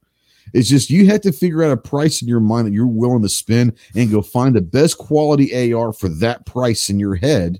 It's 0.53 0.69
just 0.69 0.89
you 0.89 1.07
have 1.07 1.21
to 1.21 1.31
figure 1.31 1.63
out 1.63 1.71
a 1.71 1.77
price 1.77 2.21
in 2.21 2.27
your 2.27 2.39
mind 2.39 2.67
that 2.67 2.73
you're 2.73 2.85
willing 2.85 3.23
to 3.23 3.29
spend 3.29 3.73
and 3.95 4.11
go 4.11 4.21
find 4.21 4.55
the 4.55 4.61
best 4.61 4.97
quality 4.97 5.73
AR 5.73 5.91
for 5.91 6.07
that 6.07 6.45
price 6.45 6.89
in 6.89 6.99
your 6.99 7.15
head 7.15 7.59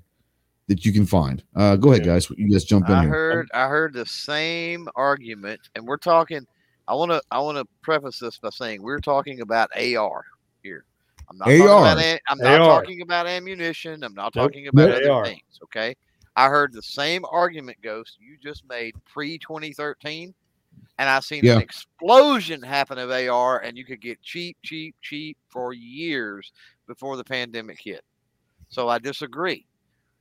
that 0.68 0.86
you 0.86 0.92
can 0.92 1.06
find. 1.06 1.44
Uh, 1.56 1.76
go 1.76 1.92
ahead, 1.92 2.06
guys. 2.06 2.30
You 2.30 2.50
guys 2.50 2.64
jump 2.64 2.88
in 2.90 2.96
I 2.96 3.02
here. 3.02 3.10
heard 3.10 3.50
I 3.54 3.68
heard 3.68 3.94
the 3.94 4.06
same 4.06 4.88
argument, 4.96 5.62
and 5.76 5.86
we're 5.86 5.98
talking. 5.98 6.46
I 6.88 6.94
want 6.94 7.12
to 7.12 7.22
I 7.32 7.40
want 7.40 7.58
to 7.58 7.66
preface 7.82 8.20
this 8.20 8.38
by 8.38 8.50
saying 8.50 8.82
we're 8.82 9.00
talking 9.00 9.42
about 9.42 9.70
AR 9.76 10.26
here. 10.64 10.86
I'm 11.30 11.38
not 11.38 11.46
talking 11.46 11.62
AR. 11.62 11.80
about 11.82 12.00
am- 12.00 12.20
I'm 12.28 12.38
not 12.38 12.62
AR. 12.62 12.82
talking 12.82 13.02
about 13.02 13.28
ammunition. 13.28 14.04
I'm 14.04 14.14
not 14.14 14.34
talking 14.34 14.68
about 14.68 14.92
other 14.92 15.26
things. 15.26 15.60
Okay. 15.64 15.96
I 16.36 16.50
heard 16.50 16.74
the 16.74 16.82
same 16.82 17.24
argument, 17.32 17.78
Ghost, 17.82 18.18
you 18.20 18.38
just 18.44 18.68
made 18.68 18.94
pre 19.06 19.38
2013, 19.40 20.34
and 21.00 21.10
I 21.10 21.20
seen 21.22 21.44
Yeah. 21.46 21.56
an 21.56 21.62
explosion 21.62 22.62
happen 22.62 22.98
of 23.00 23.10
AR, 23.10 23.60
and 23.60 23.78
you 23.78 23.86
could 23.86 24.02
get 24.02 24.22
cheap, 24.22 24.58
cheap, 24.62 24.96
cheap 25.02 25.38
for 25.50 25.74
years 25.74 26.52
before 26.88 27.16
the 27.16 27.24
pandemic 27.24 27.80
hit. 27.80 28.04
So 28.68 28.90
I 28.90 29.00
disagree. 29.00 29.66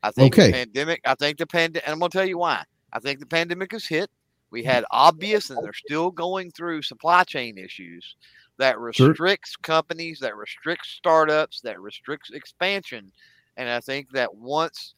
I 0.05 0.13
think 0.13 0.35
Okay. 0.35 0.47
the 0.47 0.53
pandemic. 0.53 1.01
I 1.05 1.15
think 1.17 1.39
the 1.39 1.47
pandemic, 1.47 1.83
and 1.87 1.93
I'm 1.95 1.99
going 1.99 2.11
to 2.11 2.17
tell 2.19 2.29
you 2.29 2.39
why. 2.39 2.63
I 2.93 3.01
think 3.01 3.19
the 3.19 3.27
pandemic 3.27 3.73
has 3.73 3.85
hit. 3.87 4.09
We 4.55 4.63
had 4.63 4.85
obvious, 4.93 5.51
and 5.51 5.59
they're 5.65 5.73
still 5.73 6.13
going 6.13 6.53
through 6.53 6.83
supply 6.83 7.25
chain 7.25 7.59
issues 7.59 8.15
that 8.59 8.77
Sure. 8.93 9.09
restricts 9.09 9.57
companies, 9.57 10.21
that 10.21 10.37
restricts 10.37 10.91
startups, 10.91 11.61
that 11.63 11.81
restricts 11.81 12.31
expansion. 12.31 13.11
And 13.57 13.69
I 13.69 13.81
think 13.81 14.13
that 14.13 14.33
once 14.33 14.95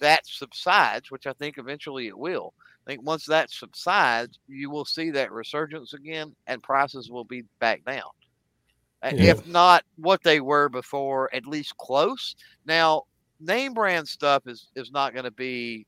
that 0.00 0.26
subsides, 0.26 1.12
which 1.12 1.28
I 1.28 1.32
think 1.34 1.58
eventually 1.58 2.08
it 2.08 2.18
will, 2.18 2.54
I 2.84 2.90
think 2.90 3.06
once 3.06 3.24
that 3.26 3.52
subsides, 3.52 4.40
you 4.48 4.68
will 4.68 4.84
see 4.84 5.10
that 5.10 5.30
resurgence 5.30 5.94
again, 5.94 6.34
and 6.48 6.60
prices 6.60 7.08
will 7.08 7.22
be 7.22 7.44
back 7.60 7.84
down. 7.84 8.10
Yeah. 9.04 9.30
If 9.30 9.46
not 9.46 9.84
what 9.94 10.24
they 10.24 10.40
were 10.40 10.68
before, 10.68 11.32
at 11.32 11.46
least 11.46 11.76
close. 11.76 12.34
Now, 12.66 13.04
name 13.38 13.74
brand 13.74 14.08
stuff 14.08 14.48
is 14.48 14.70
is 14.74 14.90
not 14.90 15.12
going 15.12 15.24
to 15.24 15.30
be 15.30 15.86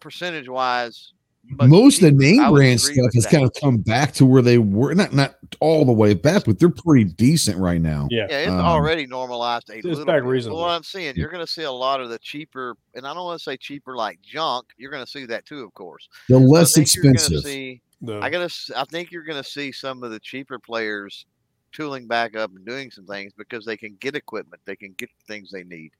percentage 0.00 0.48
wise. 0.48 1.12
Most 1.48 2.02
of 2.02 2.10
the 2.10 2.10
name 2.10 2.50
brand 2.50 2.80
stuff 2.80 2.96
has 3.14 3.24
has 3.24 3.26
kind 3.26 3.44
of 3.44 3.52
come 3.60 3.76
back 3.76 4.12
to 4.14 4.26
where 4.26 4.42
they 4.42 4.58
were. 4.58 4.92
Not 4.94 5.12
not 5.12 5.36
all 5.60 5.84
the 5.84 5.92
way 5.92 6.12
back, 6.12 6.44
but 6.44 6.58
they're 6.58 6.68
pretty 6.70 7.04
decent 7.04 7.56
right 7.58 7.80
now. 7.80 8.08
Yeah. 8.10 8.26
Yeah, 8.28 8.38
it's 8.40 8.50
Um, 8.50 8.58
already 8.58 9.06
normalized 9.06 9.70
a 9.70 9.74
it's 9.76 9.84
little 9.84 10.04
back 10.04 10.24
bit. 10.24 10.50
What 10.52 10.70
I'm 10.70 10.82
seeing, 10.82 11.14
you're 11.14 11.30
going 11.30 11.46
to 11.46 11.50
see 11.52 11.62
a 11.62 11.70
lot 11.70 12.00
of 12.00 12.10
the 12.10 12.18
cheaper, 12.18 12.76
and 12.96 13.06
I 13.06 13.14
don't 13.14 13.24
want 13.24 13.38
to 13.38 13.44
say 13.44 13.56
cheaper 13.56 13.94
like 13.94 14.20
junk. 14.22 14.66
You're 14.76 14.90
going 14.90 15.04
to 15.04 15.10
see 15.10 15.24
that 15.26 15.46
too, 15.46 15.62
of 15.62 15.72
course. 15.74 16.08
They're 16.28 16.38
I 16.38 16.40
less 16.40 16.74
think 16.74 16.92
you're 16.96 17.04
gonna 17.04 17.12
expensive. 17.14 17.44
See, 17.44 17.80
The, 18.02 18.18
I 18.18 18.28
gotta. 18.28 18.46
s- 18.46 18.72
I 18.74 18.82
think 18.86 19.12
you're 19.12 19.22
going 19.22 19.40
to 19.40 19.48
see 19.48 19.70
some 19.70 20.02
of 20.02 20.10
the 20.10 20.18
cheaper 20.18 20.58
players 20.58 21.26
tooling 21.70 22.08
back 22.08 22.34
up 22.34 22.50
and 22.56 22.66
doing 22.66 22.90
some 22.90 23.06
things 23.06 23.32
because 23.38 23.64
they 23.64 23.76
can 23.76 23.96
get 24.00 24.16
equipment, 24.16 24.60
they 24.64 24.74
can 24.74 24.94
get 24.98 25.10
the 25.16 25.32
things 25.32 25.52
they 25.52 25.62
need, 25.62 25.92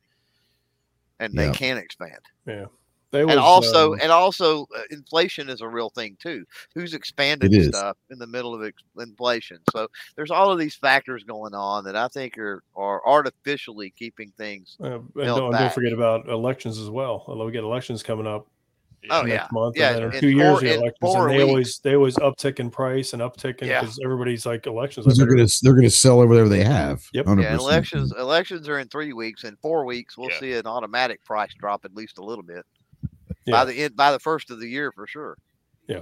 and 1.20 1.32
Yeah. 1.34 1.46
they 1.46 1.52
can 1.52 1.76
expand. 1.78 2.18
They 3.12 3.24
was, 3.24 3.32
and 3.32 3.40
also, 3.40 3.92
um, 3.94 4.00
and 4.02 4.10
also, 4.12 4.66
uh, 4.76 4.82
inflation 4.90 5.48
is 5.48 5.60
a 5.60 5.68
real 5.68 5.90
thing 5.90 6.16
too. 6.20 6.44
Who's 6.74 6.92
expanding 6.94 7.62
stuff 7.62 7.96
in 8.10 8.18
the 8.18 8.26
middle 8.26 8.54
of 8.54 8.64
ex- 8.64 8.82
inflation? 8.98 9.58
So 9.72 9.88
there's 10.16 10.30
all 10.30 10.50
of 10.50 10.58
these 10.58 10.74
factors 10.74 11.22
going 11.24 11.54
on 11.54 11.84
that 11.84 11.96
I 11.96 12.08
think 12.08 12.36
are 12.38 12.62
are 12.74 13.00
artificially 13.06 13.90
keeping 13.90 14.32
things. 14.36 14.76
uh, 14.82 14.98
and 14.98 15.10
don't, 15.14 15.52
don't 15.52 15.72
forget 15.72 15.92
about 15.92 16.28
elections 16.28 16.78
as 16.78 16.90
well. 16.90 17.24
Although 17.28 17.46
we 17.46 17.52
get 17.52 17.64
elections 17.64 18.02
coming 18.02 18.26
up 18.26 18.46
Oh 19.08 19.22
next 19.22 19.30
yeah, 19.32 19.46
month, 19.52 19.76
Yeah, 19.78 19.88
and 19.90 19.96
then 19.98 20.02
in 20.08 20.14
in 20.14 20.20
two 20.20 20.28
years 20.30 20.50
four- 20.58 20.60
the 20.62 20.74
in 20.74 20.80
elections, 20.80 21.14
and 21.14 21.30
they 21.30 21.36
weeks. 21.36 21.48
always 21.48 21.78
they 21.78 21.94
always 21.94 22.16
uptick 22.16 22.58
in 22.58 22.70
price 22.70 23.12
and 23.12 23.22
uptick 23.22 23.62
in 23.62 23.68
Yeah. 23.68 23.80
because 23.82 24.00
everybody's 24.04 24.44
like 24.44 24.66
elections. 24.66 25.06
They're 25.16 25.26
gonna 25.28 25.46
they're 25.62 25.74
gonna 25.74 25.90
sell 25.90 26.18
whatever 26.26 26.48
they 26.48 26.64
have. 26.64 27.04
Yep. 27.12 27.26
100%. 27.26 27.42
Yeah, 27.42 27.54
elections 27.54 28.12
elections 28.18 28.68
are 28.68 28.80
in 28.80 28.88
three 28.88 29.12
weeks. 29.12 29.44
In 29.44 29.54
four 29.62 29.84
weeks, 29.84 30.18
we'll 30.18 30.30
Yeah. 30.30 30.40
see 30.40 30.52
an 30.54 30.66
automatic 30.66 31.24
price 31.24 31.54
drop 31.54 31.84
at 31.84 31.94
least 31.94 32.18
a 32.18 32.24
little 32.24 32.42
bit 32.42 32.64
Yeah. 33.46 33.52
by 33.52 33.64
the 33.64 33.74
end 33.74 33.96
by 33.96 34.12
the 34.12 34.18
first 34.18 34.50
of 34.50 34.60
the 34.60 34.68
year 34.68 34.92
for 34.92 35.06
sure. 35.06 35.38
Yeah. 35.86 36.00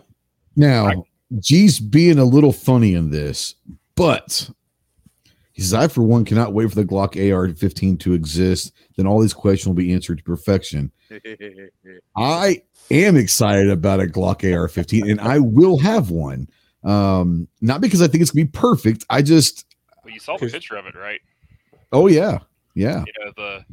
Now, 0.56 1.04
G's 1.40 1.78
being 1.80 2.18
a 2.18 2.24
little 2.24 2.52
funny 2.52 2.94
in 2.94 3.10
this, 3.10 3.54
but 3.96 4.48
he 5.52 5.62
says, 5.62 5.74
I, 5.74 5.88
for 5.88 6.02
one, 6.02 6.24
cannot 6.24 6.52
wait 6.52 6.68
for 6.68 6.74
the 6.74 6.84
Glock 6.84 7.16
AR 7.32 7.48
15 7.54 7.96
to 7.98 8.12
exist. 8.12 8.72
Then 8.96 9.06
all 9.06 9.20
these 9.20 9.34
questions 9.34 9.66
will 9.68 9.74
be 9.74 9.92
answered 9.92 10.18
to 10.18 10.24
perfection. 10.24 10.90
I 12.16 12.62
am 12.90 13.16
excited 13.16 13.70
about 13.70 14.00
a 14.00 14.06
Glock 14.06 14.42
AR 14.52 14.68
15, 14.68 15.10
and 15.10 15.20
I 15.20 15.38
will 15.38 15.78
have 15.78 16.10
one. 16.10 16.48
Um, 16.82 17.46
not 17.60 17.80
because 17.80 18.02
I 18.02 18.08
think 18.08 18.22
it's 18.22 18.30
going 18.30 18.46
to 18.46 18.52
be 18.52 18.58
perfect. 18.58 19.04
I 19.10 19.22
just, 19.22 19.64
Well, 20.04 20.12
you 20.12 20.20
saw 20.20 20.36
the 20.36 20.48
picture 20.48 20.76
of 20.76 20.86
it, 20.86 20.94
right? 20.96 21.20
oh, 21.92 22.08
yeah. 22.08 22.38
Yeah. 22.74 23.04
You 23.06 23.24
know 23.24 23.32
the. 23.36 23.64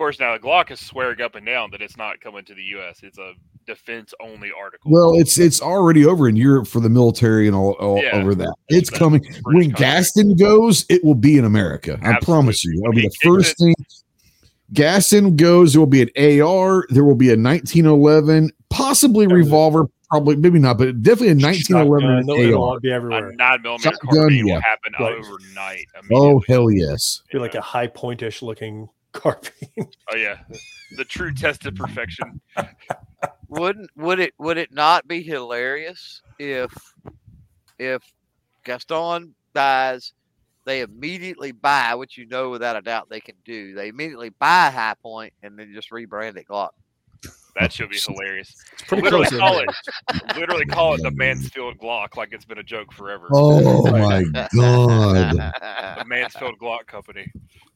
Of 0.00 0.04
course, 0.04 0.18
now 0.18 0.32
the 0.32 0.38
Glock 0.42 0.70
is 0.70 0.80
swearing 0.80 1.20
up 1.20 1.34
and 1.34 1.44
down 1.44 1.70
that 1.72 1.82
it's 1.82 1.98
not 1.98 2.22
coming 2.22 2.42
to 2.46 2.54
the 2.54 2.62
U.S. 2.62 3.00
It's 3.02 3.18
a 3.18 3.34
defense-only 3.66 4.50
article. 4.58 4.90
Well, 4.90 5.12
it's 5.20 5.38
it's 5.38 5.60
already 5.60 6.06
over 6.06 6.26
in 6.26 6.36
Europe 6.36 6.68
for 6.68 6.80
the 6.80 6.88
military 6.88 7.46
and 7.46 7.54
all, 7.54 7.72
all 7.72 8.02
Yeah. 8.02 8.12
over 8.16 8.34
that. 8.36 8.54
It's 8.70 8.88
That's 8.88 8.98
coming. 8.98 9.22
When 9.42 9.64
contract. 9.72 9.78
Gaston 9.78 10.36
goes, 10.36 10.86
it 10.88 11.04
will 11.04 11.14
be 11.14 11.36
in 11.36 11.44
America. 11.44 11.98
I 12.02 12.18
promise 12.22 12.64
you. 12.64 12.80
That'll 12.80 12.94
be 12.94 13.02
the 13.02 13.14
first 13.22 13.50
it- 13.50 13.56
thing. 13.58 13.74
Gaston 14.72 15.36
goes, 15.36 15.74
there 15.74 15.80
will 15.80 15.86
be 15.86 16.00
an 16.00 16.40
AR, 16.40 16.86
there 16.88 17.04
will 17.04 17.14
be 17.14 17.28
a 17.28 17.36
1911, 17.36 18.52
possibly 18.70 19.26
Yeah, 19.28 19.34
revolver, 19.34 19.84
probably 20.08 20.36
maybe 20.36 20.60
not, 20.60 20.78
but 20.78 21.02
definitely 21.02 21.42
a 21.42 21.46
1911 21.46 22.24
no, 22.26 22.34
and 22.36 22.42
it'll 22.48 22.62
AR. 22.64 22.68
all 22.70 22.80
be 22.80 22.90
a 22.90 22.94
everywhere. 22.94 23.32
nine 23.36 23.60
millimeter 23.60 23.90
Shotgun, 23.90 24.10
carbine 24.16 24.46
yeah. 24.46 24.54
will 24.54 24.60
happen 24.62 24.92
Right. 24.98 25.12
overnight. 25.18 25.86
Oh 26.10 26.42
hell 26.48 26.70
yes! 26.70 27.20
be 27.30 27.36
you 27.36 27.40
like 27.42 27.54
a 27.54 27.60
high 27.60 27.88
pointish 27.88 28.40
looking 28.40 28.88
carbine. 29.12 29.88
Oh 30.12 30.16
yeah, 30.16 30.38
the 30.96 31.04
true 31.04 31.32
test 31.32 31.66
of 31.66 31.74
perfection. 31.74 32.40
wouldn't 33.48 33.90
would 33.96 34.20
it 34.20 34.34
would 34.38 34.58
it 34.58 34.72
not 34.72 35.06
be 35.08 35.22
hilarious 35.22 36.22
if 36.38 36.72
if 37.78 38.02
Gaston 38.64 39.34
buys, 39.54 40.12
they 40.66 40.80
immediately 40.80 41.52
buy, 41.52 41.94
which 41.94 42.16
you 42.16 42.26
know 42.26 42.50
without 42.50 42.76
a 42.76 42.82
doubt 42.82 43.08
they 43.10 43.20
can 43.20 43.34
do. 43.44 43.74
They 43.74 43.88
immediately 43.88 44.30
buy 44.38 44.70
Hi-Point 44.70 45.32
and 45.42 45.58
then 45.58 45.72
just 45.74 45.90
rebrand 45.90 46.36
it 46.36 46.46
Glock. 46.48 46.70
That 47.58 47.72
should 47.72 47.90
be 47.90 47.98
hilarious. 47.98 48.54
It's 48.72 48.82
pretty 48.82 49.02
literally 49.02 49.26
close. 49.26 49.40
call 49.40 49.58
it, 49.58 50.36
literally 50.36 50.66
call 50.66 50.94
it 50.94 51.02
the 51.02 51.10
Mansfield 51.10 51.78
Glock, 51.78 52.16
like 52.16 52.32
it's 52.32 52.44
been 52.44 52.58
a 52.58 52.62
joke 52.62 52.92
forever. 52.92 53.26
Oh 53.32 53.90
my 53.90 54.22
god! 54.54 55.32
The 55.34 56.04
Mansfield 56.06 56.58
Glock 56.60 56.86
Company. 56.86 57.26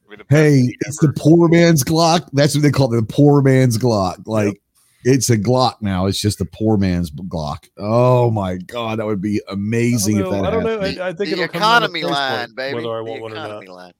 Be 0.09 0.15
the 0.17 0.25
Hey, 0.29 0.61
thing 0.61 0.73
it's 0.81 0.99
the 0.99 1.13
poor 1.17 1.47
man's 1.49 1.83
Glock. 1.83 2.29
That's 2.33 2.55
what 2.55 2.61
they 2.61 2.71
call 2.71 2.93
it, 2.93 2.97
the 2.97 3.05
poor 3.05 3.41
man's 3.41 3.77
Glock. 3.77 4.25
Like 4.27 4.61
it's 5.03 5.29
a 5.29 5.37
Glock 5.37 5.75
now. 5.81 6.05
It's 6.05 6.19
just 6.19 6.39
the 6.39 6.45
poor 6.45 6.77
man's 6.77 7.11
Glock. 7.11 7.67
Oh 7.77 8.29
my 8.31 8.57
god, 8.57 8.99
that 8.99 9.05
would 9.05 9.21
be 9.21 9.41
amazing 9.49 10.17
I 10.17 10.19
if 10.21 10.25
don't 10.25 10.33
know. 10.33 10.41
that 10.43 10.47
I 10.47 10.51
don't 10.51 10.63
know. 10.97 11.03
I, 11.03 11.07
I 11.09 11.13
think 11.13 11.17
the 11.17 11.23
it'll 11.31 11.47
come 11.47 11.51
to 11.51 11.57
economy 11.57 12.01
price 12.01 12.13
line, 12.13 12.39
point, 12.47 12.55
baby. 12.55 12.75
Whether 12.75 12.91
I 12.93 12.97
the 12.97 13.03
want 13.03 13.21
one 13.21 13.31
or 13.31 13.35
not. 13.35 13.45
economy 13.49 13.67
line. 13.67 13.93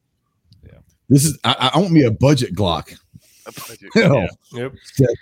This 1.10 1.26
is 1.26 1.38
I, 1.44 1.72
I 1.76 1.80
want 1.80 1.92
me 1.92 2.04
a 2.04 2.12
budget 2.12 2.56
Glock. 2.56 2.98
Hell, 3.94 4.28
Yep. 4.54 4.74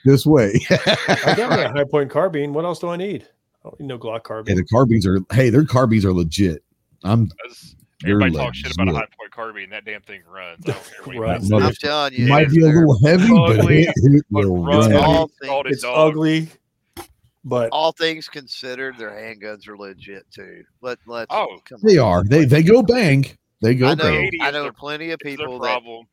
this 0.06 0.26
way. 0.26 0.54
I 0.70 1.34
got 1.36 1.58
me 1.58 1.62
a 1.62 1.70
Hi-Point 1.70 2.10
carbine. 2.10 2.54
What 2.54 2.64
else 2.64 2.80
do 2.80 2.88
I 2.88 2.96
need? 2.96 3.28
I 3.66 3.70
don't 3.70 3.80
need 3.82 3.88
no 3.88 3.98
Glock 4.00 4.16
hey, 4.16 4.22
carbine. 4.24 4.56
the 4.56 4.64
carbines 4.66 5.06
are 5.06 5.20
hey, 5.34 5.50
their 5.50 5.66
carbines 5.66 6.06
are 6.06 6.14
legit. 6.14 6.64
I'm 7.04 7.26
That's- 7.44 7.76
they're 8.04 8.12
Everybody 8.22 8.36
talks 8.46 8.58
shit 8.58 8.74
about 8.74 8.88
a 8.88 8.92
legit. 8.92 9.10
high 9.10 9.16
point 9.18 9.32
carbine. 9.32 9.70
That 9.72 9.86
damn 9.86 10.02
thing 10.02 10.22
runs. 10.32 10.60
I 10.68 10.72
don't 10.72 10.84
care 10.84 11.04
what 11.06 11.16
you 11.16 11.22
Right. 11.22 11.40
guys 11.40 11.50
Mother- 11.50 11.66
I'm 11.66 11.74
telling 11.74 12.14
you, 12.14 12.28
might 12.28 12.50
be 12.50 12.62
a 12.62 12.66
little 12.68 13.00
heavy, 13.06 13.28
but 13.30 13.72
it, 13.72 13.94
it 13.96 14.26
will 14.30 14.64
runs 14.64 14.86
run. 14.88 14.94
like 14.96 15.04
all 15.08 15.24
a 15.24 15.28
things- 15.46 15.74
It's 15.74 15.82
dog. 15.84 16.12
ugly, 16.12 16.48
but 17.44 17.70
all 17.72 17.92
things 17.92 18.28
considered, 18.30 18.98
their 18.98 19.12
handguns 19.12 19.68
are 19.68 19.78
legit 19.78 20.26
too. 20.32 20.64
Let 20.82 21.00
let 21.08 21.28
Oh, 21.30 21.60
come 21.66 21.80
They 21.84 21.98
on. 21.98 22.08
are. 22.08 22.24
They 22.24 22.46
they 22.46 22.64
go 22.64 22.82
bang. 22.84 23.26
They 23.62 23.76
go 23.76 23.88
I 23.88 23.96
know. 23.96 24.04
bang. 24.04 24.32
I 24.42 24.52
know 24.52 24.64
their- 24.64 24.74
plenty 24.74 25.12
of 25.12 25.20
It's 25.22 25.24
their 25.24 25.48
people 25.48 25.60
that 25.60 25.68
problem. 25.68 26.06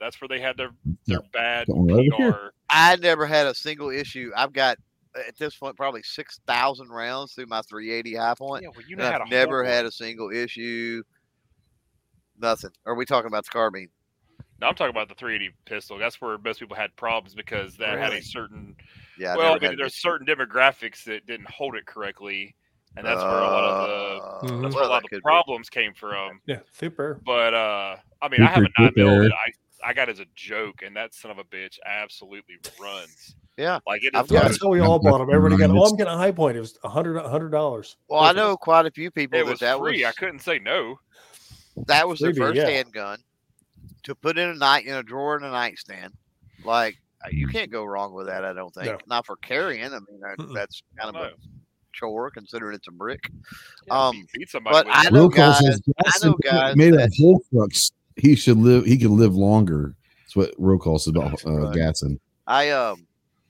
That's 0.00 0.20
where 0.20 0.28
they 0.28 0.40
had 0.40 0.56
their 0.56 0.70
their 1.06 1.20
bad 1.32 1.66
Don't 1.66 1.86
let 1.86 2.04
it 2.04 2.14
here. 2.16 2.32
PR. 2.32 2.48
I 2.70 2.96
never 2.96 3.26
had 3.26 3.46
a 3.46 3.54
single 3.54 3.90
issue. 3.90 4.30
I've 4.36 4.52
got 4.52 4.78
uh, 5.16 5.20
at 5.26 5.36
this 5.38 5.56
point 5.56 5.74
probably 5.76 6.02
six 6.02 6.38
thousand 6.46 6.88
rounds 6.90 7.32
through 7.32 7.46
my 7.46 7.62
380 7.62 8.14
Hi-Point. 8.14 8.62
Yeah, 8.62 8.68
well, 8.76 8.84
you 8.86 8.94
know 8.94 9.08
I've 9.10 9.28
never 9.30 9.64
hold 9.64 9.74
had 9.74 9.86
a 9.86 9.90
single 9.90 10.30
issue. 10.30 11.02
Nothing. 12.40 12.70
Are 12.86 12.94
we 12.94 13.04
talking 13.04 13.26
about 13.26 13.44
the 13.44 13.50
carbine? 13.50 13.88
No, 14.60 14.66
I'm 14.68 14.74
talking 14.74 14.90
about 14.90 15.08
the 15.08 15.14
380 15.14 15.54
pistol. 15.66 15.98
That's 15.98 16.20
where 16.20 16.36
most 16.38 16.58
people 16.58 16.76
had 16.76 16.94
problems 16.96 17.34
because 17.34 17.76
that 17.76 17.98
had 17.98 18.12
a 18.12 18.22
certain. 18.22 18.74
Yeah. 19.18 19.36
Well, 19.36 19.52
I 19.54 19.58
mean, 19.58 19.70
had 19.70 19.78
there's 19.78 19.94
certain 19.94 20.26
demographics 20.26 21.04
that 21.04 21.26
didn't 21.26 21.48
hold 21.48 21.76
it 21.76 21.86
correctly, 21.86 22.56
and 22.96 23.06
that's 23.06 23.22
where 23.22 23.30
a 23.30 23.40
lot 23.40 23.64
of 23.64 24.40
the 24.42 24.46
the. 24.48 24.52
Mhm. 24.52 24.62
that's 24.62 24.74
where 24.74 24.84
a 24.84 24.88
lot 24.88 25.04
of 25.04 25.10
the 25.10 25.20
problems 25.20 25.70
came 25.70 25.94
from. 25.94 26.40
yeah, 26.46 26.60
super. 26.72 27.20
But 27.24 27.54
uh, 27.54 27.96
I 28.20 28.28
mean, 28.28 28.42
I 28.42 28.46
have 28.46 28.64
a 28.64 28.82
nine 28.82 28.92
mil 28.96 29.22
that 29.22 29.32
I 29.32 29.52
I 29.90 29.92
got 29.92 30.08
as 30.08 30.18
a 30.18 30.26
joke, 30.34 30.82
and 30.84 30.96
that 30.96 31.14
son 31.14 31.30
of 31.30 31.38
a 31.38 31.44
bitch 31.44 31.78
absolutely 31.86 32.56
runs. 32.80 33.36
Yeah. 33.56 33.78
like 33.86 34.04
it 34.04 34.14
I've 34.14 34.28
got. 34.28 34.44
That's 34.44 34.62
how 34.62 34.68
we 34.70 34.80
all 34.80 34.98
bought 34.98 35.18
them. 35.18 35.30
Everybody 35.32 35.56
got. 35.60 35.70
Oh, 35.70 35.84
I'm 35.84 35.96
getting 35.96 36.12
a 36.12 36.16
Hi-Point. 36.16 36.56
It 36.56 36.60
was 36.60 36.78
a 36.84 36.88
hundred, 36.88 37.16
a 37.16 37.28
hundred 37.28 37.50
dollars. 37.50 37.96
Well, 38.08 38.20
I 38.20 38.32
know 38.32 38.56
quite 38.56 38.86
a 38.86 38.90
few 38.90 39.10
people 39.10 39.38
It 39.38 39.44
that 39.44 39.50
was 39.50 39.60
that 39.60 39.78
free. 39.78 40.04
I 40.04 40.12
couldn't 40.12 40.40
say 40.40 40.58
no. 40.58 40.98
That 41.86 42.08
was 42.08 42.20
their 42.20 42.32
Freebie, 42.32 42.38
first 42.38 42.56
yeah. 42.56 42.68
handgun 42.68 43.18
to 44.04 44.14
put 44.14 44.38
in 44.38 44.48
a 44.50 44.54
night 44.54 44.86
in 44.86 44.94
a 44.94 45.02
drawer 45.02 45.36
in 45.36 45.44
a 45.44 45.50
nightstand. 45.50 46.12
Like 46.64 46.96
uh, 47.24 47.28
you 47.30 47.46
can't 47.48 47.70
go 47.70 47.84
wrong 47.84 48.12
with 48.12 48.26
that. 48.26 48.44
I 48.44 48.52
don't 48.52 48.72
think. 48.74 48.86
No. 48.86 48.98
Not 49.06 49.26
for 49.26 49.36
carrying. 49.36 49.84
I 49.84 49.88
mean, 49.88 50.20
that, 50.20 50.50
that's 50.54 50.82
kind 50.98 51.14
of 51.14 51.14
No. 51.14 51.28
a 51.28 51.30
chore 51.92 52.30
considering 52.30 52.74
it's 52.74 52.88
a 52.88 52.92
brick. 52.92 53.28
Um, 53.90 54.12
beat- 54.12 54.32
beat 54.32 54.50
somebody 54.50 54.74
but 54.74 54.86
I 54.88 55.08
know 55.10 55.28
guys- 55.28 55.58
says 55.58 55.80
I 56.04 56.26
know 56.26 56.34
guys 56.42 56.76
made 56.76 56.94
that- 56.94 57.10
a 57.12 57.22
whole 57.22 57.40
crux. 57.52 57.92
He 58.16 58.34
should 58.34 58.56
live. 58.58 58.84
He 58.84 58.98
could 58.98 59.10
live 59.10 59.34
longer. 59.36 59.94
That's 60.24 60.34
what 60.36 60.54
Real 60.58 60.78
call 60.78 60.98
says 60.98 61.08
about 61.14 61.44
uh, 61.46 61.50
Right. 61.52 61.74
Gaston. 61.74 62.18
I 62.46 62.70
um 62.70 63.06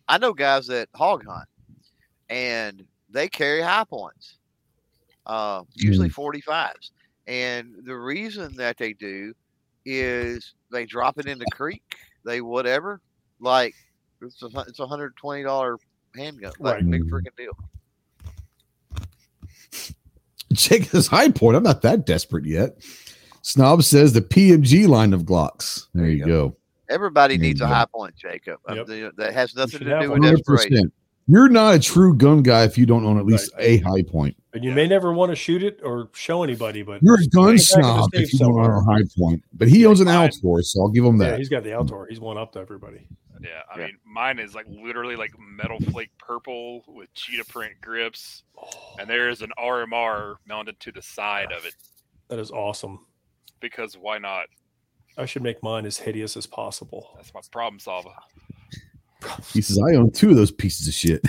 I 0.09 0.19
know 0.19 0.33
guys 0.35 0.67
that 0.69 0.89
hog 0.95 1.25
hunt 1.27 1.49
and 2.29 2.85
they 3.11 3.29
carry 3.29 3.63
high 3.63 3.85
points. 3.85 4.37
Uh 5.27 5.63
usually 5.75 6.09
45s. 6.11 6.91
And 7.29 7.75
the 7.85 7.95
reason 7.95 8.57
that 8.57 8.77
they 8.79 8.95
do 8.95 9.35
is 9.85 10.55
they 10.73 10.87
drop 10.87 11.19
it 11.19 11.27
in 11.27 11.39
the 11.39 11.47
creek, 11.53 11.83
they 12.25 12.41
whatever. 12.41 13.01
Like 13.39 13.75
it's 14.23 14.43
a, 14.43 14.49
it's 14.67 14.81
a 14.81 14.87
hundred 14.87 15.15
twenty 15.17 15.43
dollar 15.45 15.77
handgun. 16.17 16.53
Like 16.59 16.77
Right. 16.77 16.91
big 16.91 17.05
freaking 17.11 17.37
deal. 17.37 17.53
Check 20.57 20.83
his 20.83 21.07
Hi-Point. 21.09 21.57
I'm 21.57 21.63
not 21.63 21.83
that 21.83 22.07
desperate 22.07 22.47
yet. 22.47 22.79
Snob 23.43 23.83
says 23.85 24.13
the 24.15 24.23
PMG 24.23 24.89
line 24.89 25.13
of 25.13 25.23
Glocks. 25.23 25.87
There, 25.95 26.05
There 26.05 26.11
you 26.11 26.19
you 26.21 26.27
go. 26.27 26.57
Everybody 26.91 27.37
There 27.37 27.43
needs 27.49 27.61
a 27.61 27.65
go. 27.65 27.69
Hi-Point, 27.69 28.17
Jacob. 28.17 28.59
Um, 28.67 28.79
Yep. 28.79 28.87
the- 28.87 29.13
that 29.19 29.35
has 29.35 29.55
nothing 29.55 29.81
to 29.81 30.01
do 30.01 30.11
with 30.11 30.21
100%. 30.23 30.37
desperation. 30.37 30.93
You're 31.31 31.51
not 31.51 31.75
a 31.75 31.79
true 31.79 32.15
gun 32.15 32.43
guy 32.43 32.65
if 32.65 32.79
you 32.79 32.87
don't 32.87 33.05
own 33.05 33.19
at 33.19 33.27
least 33.27 33.53
a 33.59 33.77
Hi-Point. 33.79 34.35
And 34.55 34.65
you 34.65 34.73
may 34.73 34.89
never 34.89 35.13
want 35.13 35.31
to 35.31 35.37
shoot 35.37 35.63
it 35.63 35.79
or 35.85 36.09
show 36.15 36.43
anybody, 36.43 36.83
but 36.83 37.03
You're 37.03 37.21
a 37.21 37.27
gun 37.27 37.27
it 37.27 37.29
back 37.29 37.51
in 37.51 37.55
the 37.57 37.59
snob 37.59 38.11
if 38.15 38.33
you 38.33 38.39
don't 38.39 38.59
own 38.59 38.71
a 38.71 38.83
high 38.83 39.05
point. 39.17 39.45
But 39.53 39.69
he 39.69 39.85
owns 39.85 40.01
an 40.01 40.07
Mine- 40.07 40.31
Altor, 40.31 40.65
so 40.65 40.81
I'll 40.81 40.89
give 40.89 41.05
him 41.05 41.21
yeah, 41.21 41.31
that. 41.33 41.39
he's 41.39 41.51
got 41.51 41.65
the 41.65 41.77
outdoor. 41.77 42.07
He's 42.07 42.19
one 42.19 42.39
up 42.39 42.53
to 42.53 42.61
everybody. 42.61 43.07
Yeah, 43.41 43.61
I 43.73 43.79
Yeah. 43.79 43.87
mean, 43.87 43.99
mine 44.07 44.39
is 44.39 44.55
like 44.55 44.67
literally 44.69 45.17
like 45.17 45.33
metal 45.39 45.79
flake 45.93 46.11
purple 46.19 46.83
with 46.89 47.13
cheetah 47.13 47.45
print 47.45 47.75
grips, 47.83 48.43
and 48.99 49.03
oh. 49.03 49.05
there 49.07 49.29
is 49.29 49.43
an 49.43 49.51
RMR 49.59 50.37
mounted 50.47 50.81
to 50.81 50.93
the 50.93 51.03
side 51.03 51.53
of 51.53 51.65
it 51.67 51.75
That 52.29 52.39
is 52.39 52.51
awesome. 52.51 53.07
because 53.61 53.97
why 53.99 54.19
not? 54.19 54.47
I 55.19 55.27
should 55.27 55.43
make 55.43 55.63
mine 55.63 55.85
as 55.85 55.99
hideous 55.99 56.37
as 56.37 56.47
possible. 56.47 57.11
That's 57.17 57.35
my 57.35 57.41
problem 57.53 57.79
solver. 57.79 58.11
He 59.53 59.61
says, 59.61 59.79
I 59.91 59.97
own 59.97 60.11
two 60.11 60.31
of 60.31 60.37
those 60.37 60.51
pieces 60.53 60.87
of 60.89 60.95
shit. 60.95 61.23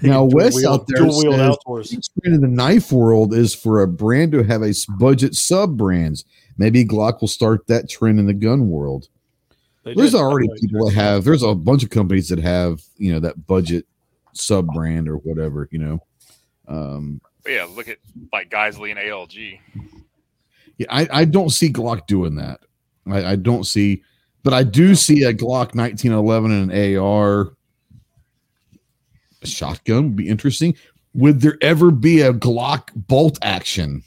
Now, 0.00 0.28
Dual 0.28 0.30
Wes 0.30 0.54
wheel- 0.54 0.72
out 0.72 0.86
there 0.86 0.98
dual 0.98 1.18
wheeled 1.18 1.34
says- 1.34 1.40
outdoors. 1.40 1.90
Trend 1.90 2.34
in 2.36 2.40
the 2.40 2.46
knife 2.48 2.92
world 2.92 3.34
is 3.34 3.52
for 3.54 3.82
a 3.82 3.88
brand 3.88 4.30
to 4.32 4.44
have 4.44 4.62
a 4.62 4.72
budget 4.98 5.34
sub 5.34 5.76
brands. 5.76 6.24
Maybe 6.56 6.84
Glock 6.84 7.20
will 7.20 7.28
start 7.28 7.66
that 7.66 7.88
trend 7.88 8.20
in 8.20 8.26
the 8.26 8.34
gun 8.34 8.68
world. 8.68 9.08
They 9.84 9.94
There's 9.94 10.12
did. 10.12 10.20
already 10.20 10.48
people 10.60 10.86
that 10.86 10.94
have. 10.94 11.24
There's 11.24 11.42
a 11.42 11.54
bunch 11.54 11.82
of 11.82 11.90
companies 11.90 12.28
that 12.28 12.38
have 12.38 12.80
you 12.96 13.12
know 13.12 13.20
that 13.20 13.46
budget 13.46 13.86
sub 14.34 14.68
brand 14.72 15.08
or 15.08 15.16
whatever. 15.16 15.68
You 15.72 15.78
know, 15.78 16.02
um, 16.68 17.20
yeah, 17.46 17.64
look 17.68 17.88
at 17.88 17.98
like 18.32 18.50
Geissele 18.50 18.90
and 18.90 19.00
ALG. 19.00 19.58
yeah, 20.76 20.86
I, 20.90 21.08
I 21.10 21.24
don't 21.24 21.50
see 21.50 21.72
Glock 21.72 22.06
doing 22.06 22.36
that. 22.36 22.60
I, 23.12 23.32
I 23.32 23.36
don't 23.36 23.64
see, 23.64 24.02
but 24.42 24.52
I 24.52 24.62
do 24.62 24.94
see 24.94 25.24
a 25.24 25.32
Glock 25.32 25.74
1911 25.74 26.50
and 26.50 26.72
an 26.72 26.96
AR. 26.98 27.52
A 29.42 29.46
shotgun 29.46 30.04
would 30.04 30.16
be 30.16 30.28
interesting. 30.28 30.74
Would 31.14 31.40
there 31.40 31.58
ever 31.60 31.90
be 31.90 32.22
a 32.22 32.32
Glock 32.32 32.90
bolt 32.94 33.38
action 33.42 34.02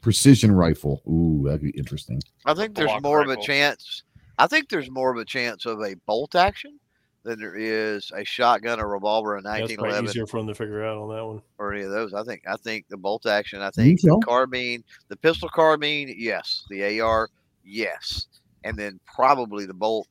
precision 0.00 0.52
rifle? 0.52 1.02
Ooh, 1.08 1.42
that'd 1.44 1.62
be 1.62 1.70
interesting. 1.70 2.22
I 2.44 2.54
think 2.54 2.74
there's 2.74 2.90
Block 2.90 3.02
more 3.02 3.22
of 3.22 3.28
a 3.30 3.40
chance. 3.40 4.02
I 4.38 4.46
think 4.46 4.68
there's 4.68 4.90
more 4.90 5.10
of 5.10 5.16
a 5.16 5.24
chance 5.24 5.64
of 5.64 5.80
a 5.80 5.94
bolt 6.06 6.34
action 6.34 6.78
than 7.22 7.38
there 7.38 7.56
is 7.56 8.12
a 8.14 8.24
shotgun 8.24 8.78
or 8.78 8.88
revolver 8.88 9.38
in 9.38 9.44
That's 9.44 9.60
1911 9.60 10.04
easier 10.04 10.26
for 10.26 10.40
them 10.40 10.48
to 10.48 10.54
figure 10.54 10.84
out 10.84 10.98
on 10.98 11.08
that 11.08 11.24
one. 11.24 11.42
or 11.58 11.72
any 11.72 11.84
of 11.84 11.90
those. 11.90 12.12
I 12.12 12.22
think 12.22 12.42
I 12.46 12.56
think 12.56 12.86
the 12.88 12.96
bolt 12.98 13.26
action. 13.26 13.62
I 13.62 13.70
think 13.70 14.00
the 14.02 14.20
carbine, 14.24 14.84
the 15.08 15.16
pistol 15.16 15.48
carbine, 15.48 16.14
yes. 16.16 16.64
The 16.68 17.00
AR, 17.00 17.30
yes. 17.64 18.26
And 18.64 18.76
then 18.76 18.98
probably 19.06 19.66
the 19.66 19.74
bolt, 19.74 20.08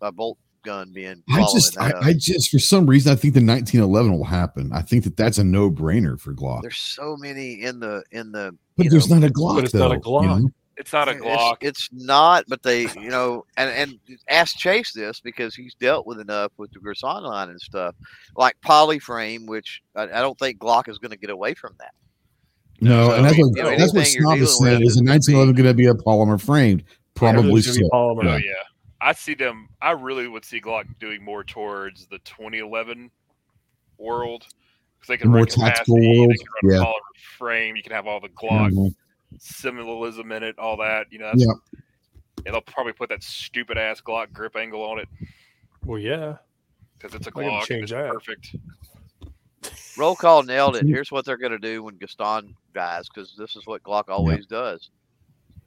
a 0.00 0.10
bolt 0.10 0.38
gun 0.62 0.92
being. 0.92 1.22
I 1.30 1.40
just, 1.52 1.78
I. 1.78 1.92
I 2.00 2.12
just, 2.12 2.50
for 2.50 2.58
some 2.58 2.86
reason, 2.86 3.12
I 3.12 3.16
think 3.16 3.34
the 3.34 3.44
1911 3.44 4.16
will 4.16 4.24
happen. 4.24 4.72
I 4.72 4.82
think 4.82 5.04
that 5.04 5.16
that's 5.16 5.38
a 5.38 5.44
no 5.44 5.70
brainer 5.70 6.18
for 6.18 6.32
Glock. 6.32 6.62
there's 6.62 6.78
so 6.78 7.16
many 7.16 7.62
in 7.62 7.80
the 7.80 8.02
in 8.12 8.32
the. 8.32 8.56
But 8.76 8.90
there's 8.90 9.08
know, 9.08 9.18
not 9.18 9.30
a 9.30 9.32
Glock. 9.32 9.56
But 9.56 9.64
it's 9.64 9.74
not 9.74 9.92
a 9.92 9.94
though, 9.94 10.00
Glock. 10.00 10.22
you 10.22 10.28
know? 10.28 10.50
It's 10.76 10.94
not 10.94 11.08
a 11.10 11.12
Glock. 11.12 11.58
It's, 11.60 11.90
not, 11.92 12.44
but 12.48 12.62
they, 12.62 12.88
you 12.98 13.10
know, 13.10 13.44
and 13.58 13.68
and 13.68 13.98
ask 14.30 14.56
Chase 14.56 14.92
this 14.92 15.20
because 15.20 15.54
he's 15.54 15.74
dealt 15.74 16.06
with 16.06 16.20
enough 16.20 16.52
with 16.56 16.72
the 16.72 16.80
Gerson 16.80 17.22
line 17.22 17.50
and 17.50 17.60
stuff, 17.60 17.94
like 18.34 18.56
polyframe, 18.64 19.46
which 19.46 19.82
I, 19.94 20.04
I 20.04 20.20
don't 20.20 20.38
think 20.38 20.58
Glock 20.58 20.88
is 20.88 20.96
going 20.96 21.10
to 21.10 21.18
get 21.18 21.28
away 21.28 21.52
from 21.52 21.74
that. 21.80 21.92
No, 22.80 23.08
So, 23.08 23.14
and 23.14 23.26
that's 23.26 23.38
what 23.38 23.56
you 23.56 23.62
know, 23.62 23.76
that's 23.76 23.92
what 23.92 24.00
anything 24.00 24.22
Snob 24.22 24.34
dealing 24.36 24.46
said. 24.46 24.82
Is 24.82 24.96
a 24.96 25.00
is 25.00 25.00
gonna 25.02 25.10
1911 25.10 25.54
going 25.54 25.68
to 25.68 25.74
be 25.74 25.86
a 25.86 25.92
polymer 25.92 26.40
framed? 26.40 26.84
Probably 27.20 27.38
Everything's 27.50 27.66
gonna 27.66 27.78
be 27.78 27.84
so. 27.84 27.90
polymer. 27.90 28.34
Oh 28.34 28.36
yeah, 28.36 28.52
I 29.00 29.12
see 29.12 29.34
them. 29.34 29.68
I 29.80 29.92
really 29.92 30.26
would 30.28 30.44
see 30.44 30.60
Glock 30.60 30.86
doing 30.98 31.22
more 31.24 31.44
towards 31.44 32.06
the 32.06 32.18
2011 32.20 33.10
world 33.98 34.46
because 34.98 35.08
they 35.08 35.16
can 35.16 35.30
The 35.30 35.36
more 35.38 35.46
tactical 35.46 35.96
capacity, 35.96 36.18
world, 36.18 36.30
They 36.30 36.68
can 36.68 36.78
run 36.80 36.86
yeah. 36.86 36.92
frame. 37.38 37.76
You 37.76 37.82
can 37.82 37.92
have 37.92 38.06
all 38.06 38.20
the 38.20 38.28
Glock 38.30 38.70
Mhm. 38.72 38.94
symbolism 39.38 40.32
in 40.32 40.42
it, 40.42 40.58
all 40.58 40.76
that. 40.78 41.06
You 41.12 41.18
know, 41.20 41.32
Yeah. 41.34 41.52
and 42.46 42.54
they'll 42.54 42.60
probably 42.62 42.92
put 42.92 43.08
that 43.10 43.22
stupid 43.22 43.78
ass 43.78 44.00
Glock 44.00 44.32
grip 44.32 44.56
angle 44.56 44.82
on 44.82 44.98
it 44.98 45.08
Well, 45.84 45.98
yeah. 45.98 46.36
because 46.98 47.14
it's 47.14 47.26
a 47.26 47.30
gotta 47.30 47.46
Glock. 47.46 47.58
and 47.58 47.66
change 47.66 47.82
it's 47.84 47.92
that. 47.92 48.10
perfect. 48.12 48.56
Roll 49.98 50.16
call 50.16 50.42
nailed 50.42 50.76
it. 50.76 50.86
Here's 50.86 51.10
what 51.12 51.24
they're 51.24 51.36
going 51.36 51.52
to 51.52 51.58
do 51.58 51.82
when 51.82 51.96
Gaston 51.96 52.56
dies, 52.74 53.08
because 53.08 53.34
this 53.36 53.56
is 53.56 53.66
what 53.66 53.82
Glock 53.82 54.08
always 54.08 54.46
does. 54.46 54.90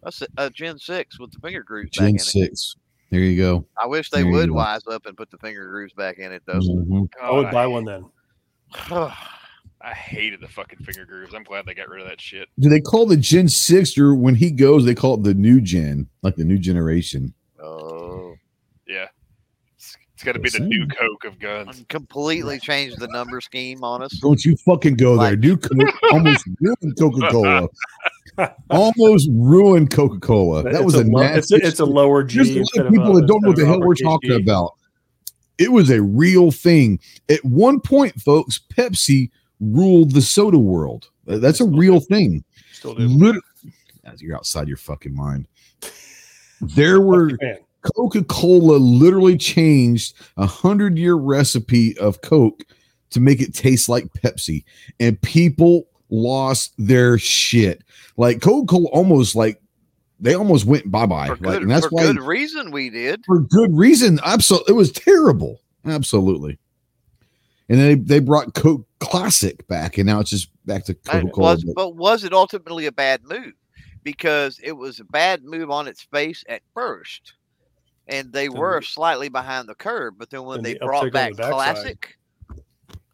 That's 0.04 0.22
a, 0.22 0.28
a 0.38 0.50
Gen 0.50 0.78
Six 0.78 1.20
with 1.20 1.32
the 1.32 1.40
finger 1.40 1.64
grooves 1.64 1.98
back 1.98 2.10
in 2.10 2.18
Gen 2.18 2.22
it. 2.22 2.22
six. 2.22 2.76
There 3.10 3.20
you 3.22 3.38
go. 3.38 3.66
I 3.82 3.86
wish 3.86 4.10
they 4.10 4.24
There 4.24 4.32
would 4.32 4.50
wise 4.52 4.82
up 4.88 5.06
and 5.06 5.16
put 5.16 5.30
the 5.30 5.38
finger 5.38 5.68
grooves 5.70 5.94
back 5.94 6.18
in 6.18 6.32
it, 6.32 6.42
though. 6.48 6.60
Mhm. 6.60 7.08
I 7.22 7.32
would 7.32 7.44
God, 7.44 7.52
buy 7.52 7.68
one 7.68 7.86
then. 7.86 8.06
I 9.86 9.94
hated 9.94 10.40
the 10.40 10.48
fucking 10.48 10.80
finger 10.80 11.06
grooves. 11.06 11.34
I'm 11.34 11.44
glad 11.44 11.66
they 11.66 11.74
got 11.74 11.90
rid 11.90 12.02
of 12.02 12.08
that 12.08 12.22
shit. 12.22 12.48
Do 12.58 12.70
they 12.70 12.80
call 12.80 13.06
the 13.06 13.18
Gen 13.18 13.50
six 13.50 13.98
or 13.98 14.16
when 14.16 14.34
he 14.36 14.50
goes, 14.50 14.86
they 14.86 14.96
call 14.96 15.16
it 15.16 15.24
the 15.24 15.34
new 15.34 15.60
gen, 15.60 16.08
like 16.22 16.38
the 16.38 16.46
new 16.46 16.58
generation? 16.58 17.34
Oh, 17.62 18.34
Yeah. 18.88 19.08
It's, 19.76 19.98
it's 20.14 20.24
got 20.24 20.34
to 20.34 20.40
be 20.40 20.50
the 20.50 20.60
Same. 20.60 20.70
new 20.70 20.88
Coke 20.88 21.26
of 21.26 21.38
guns. 21.38 21.84
completely 21.90 22.60
changed 22.60 22.98
the 23.00 23.08
number 23.10 23.42
scheme 23.42 23.84
on 23.84 24.02
us. 24.02 24.18
Don't 24.22 24.44
you 24.46 24.56
fucking 24.66 24.96
go 24.96 25.18
there. 25.18 25.32
Like- 25.32 25.40
New 25.40 25.58
Coke 25.58 25.94
almost 26.12 26.46
ruined 26.62 26.96
Coca 26.98 27.28
Cola. 27.30 27.68
almost 28.70 29.30
ruined 29.32 29.92
Coca 29.92 30.20
Cola. 30.20 30.64
That 30.64 30.76
It's 30.76 30.84
was 30.84 30.96
a, 30.96 31.04
nasty. 31.04 31.56
it's, 31.56 31.64
a, 31.64 31.68
it's 31.68 31.80
a 31.80 31.86
lower 31.86 32.24
There's 32.24 32.50
G. 32.50 32.58
a 32.60 32.62
lot 32.80 32.88
of 32.88 32.92
people 32.94 33.18
a- 33.18 33.22
that 33.22 33.28
don't 33.28 33.42
know 33.44 33.50
what 33.50 33.58
the 33.58 33.66
hell 33.66 33.80
we're 33.80 33.88
uppercase 33.94 34.04
talking 34.04 34.30
G. 34.32 34.36
about. 34.42 34.74
It 35.58 35.72
was 35.72 35.90
a 35.92 36.02
real 36.02 36.52
thing. 36.52 37.00
At 37.30 37.44
one 37.46 37.80
point, 37.80 38.20
folks, 38.22 38.60
Pepsi 38.76 39.30
ruled 39.60 40.12
the 40.12 40.22
soda 40.22 40.58
world. 40.58 41.10
That's 41.26 41.60
a 41.62 41.66
real 41.66 42.00
do. 42.00 42.06
thing. 42.06 42.44
Still 42.72 42.96
do. 42.96 43.04
Literally, 43.08 43.42
you're 44.18 44.36
outside 44.36 44.68
your 44.68 44.78
fucking 44.78 45.16
mind. 45.16 45.48
There 46.62 47.02
were 47.02 47.32
Coca 47.96 48.24
Cola 48.24 48.78
literally 48.78 49.38
changed 49.38 50.16
a 50.38 50.46
hundred 50.46 50.98
year 50.98 51.16
recipe 51.16 51.98
of 51.98 52.22
Coke 52.22 52.64
to 53.12 53.20
make 53.20 53.42
it 53.42 53.54
taste 53.54 53.88
like 53.90 54.06
Pepsi, 54.14 54.64
and 55.00 55.22
people 55.22 55.86
lost 56.14 56.74
their 56.78 57.18
shit. 57.18 57.84
Like 58.16 58.40
Coca 58.42 58.68
Cola 58.68 58.88
almost 58.90 59.36
like 59.36 59.60
they 60.20 60.36
almost 60.36 60.66
went 60.66 60.90
bye 60.90 61.06
bye. 61.08 61.30
Like, 61.30 61.42
good, 61.42 61.62
and 61.64 61.72
that's 61.72 61.88
for 61.88 61.92
why 61.96 62.04
good 62.04 62.22
reason 62.22 62.72
we 62.72 62.90
did. 62.90 63.24
for 63.26 63.40
good 63.42 63.76
reason. 63.76 64.20
Absolutely, 64.24 64.74
it 64.74 64.78
was 64.78 64.92
terrible. 64.92 65.60
Absolutely. 65.86 66.58
And 67.70 67.80
then 67.80 67.88
they, 67.88 67.96
they 67.96 68.20
brought 68.20 68.54
Coke 68.54 68.86
Classic 69.00 69.68
back, 69.68 69.98
and 69.98 70.06
now 70.06 70.20
it's 70.20 70.30
just 70.30 70.50
back 70.66 70.84
to 70.86 70.96
And 71.12 71.24
Coca 71.28 71.32
Cola. 71.34 71.54
was, 71.56 71.64
but 71.76 71.96
was 71.96 72.24
it 72.24 72.32
ultimately 72.34 72.86
a 72.86 72.92
bad 72.92 73.24
move? 73.24 73.54
Because 74.04 74.60
it 74.62 74.74
was 74.74 75.00
a 75.00 75.06
bad 75.06 75.44
move 75.44 75.72
on 75.72 75.88
its 75.88 76.02
face 76.04 76.44
at 76.48 76.62
first, 76.74 77.34
and 78.08 78.32
they 78.32 78.50
were 78.50 78.80
the- 78.82 78.86
slightly 78.86 79.30
behind 79.30 79.68
the 79.68 79.76
curve. 79.76 80.14
But 80.18 80.30
then 80.30 80.44
when 80.44 80.62
they 80.62 80.74
the 80.74 80.80
brought 80.86 81.12
back 81.12 81.32
the 81.32 81.38
backside. 81.38 81.54
classic, 81.54 82.18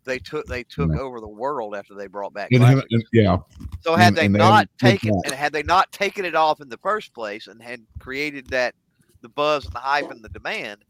they 0.09 0.19
took 0.19 0.45
they 0.47 0.63
took 0.63 0.91
Yeah. 0.91 0.99
over 0.99 1.21
the 1.21 1.27
world 1.27 1.75
after 1.75 1.93
they 1.93 2.07
brought 2.07 2.33
back 2.33 2.49
And 2.51 2.63
have- 2.63 2.83
and- 2.89 3.03
yeah, 3.13 3.37
So 3.81 3.95
had 3.95 4.09
and- 4.09 4.17
they 4.17 4.25
and 4.25 4.33
not 4.33 4.67
haven't 4.81 5.01
taken 5.01 5.21
and 5.25 5.33
had 5.33 5.53
they 5.53 5.63
not 5.63 5.91
taken 5.91 6.25
it 6.25 6.35
off 6.35 6.59
in 6.61 6.67
the 6.69 6.77
first 6.77 7.13
place 7.13 7.47
and 7.47 7.61
had 7.61 7.85
created 7.99 8.47
that 8.49 8.75
the 9.21 9.29
buzz 9.29 9.65
and 9.65 9.73
the 9.73 9.79
hype 9.79 10.09
and 10.11 10.23
the 10.23 10.29
demand, 10.29 10.83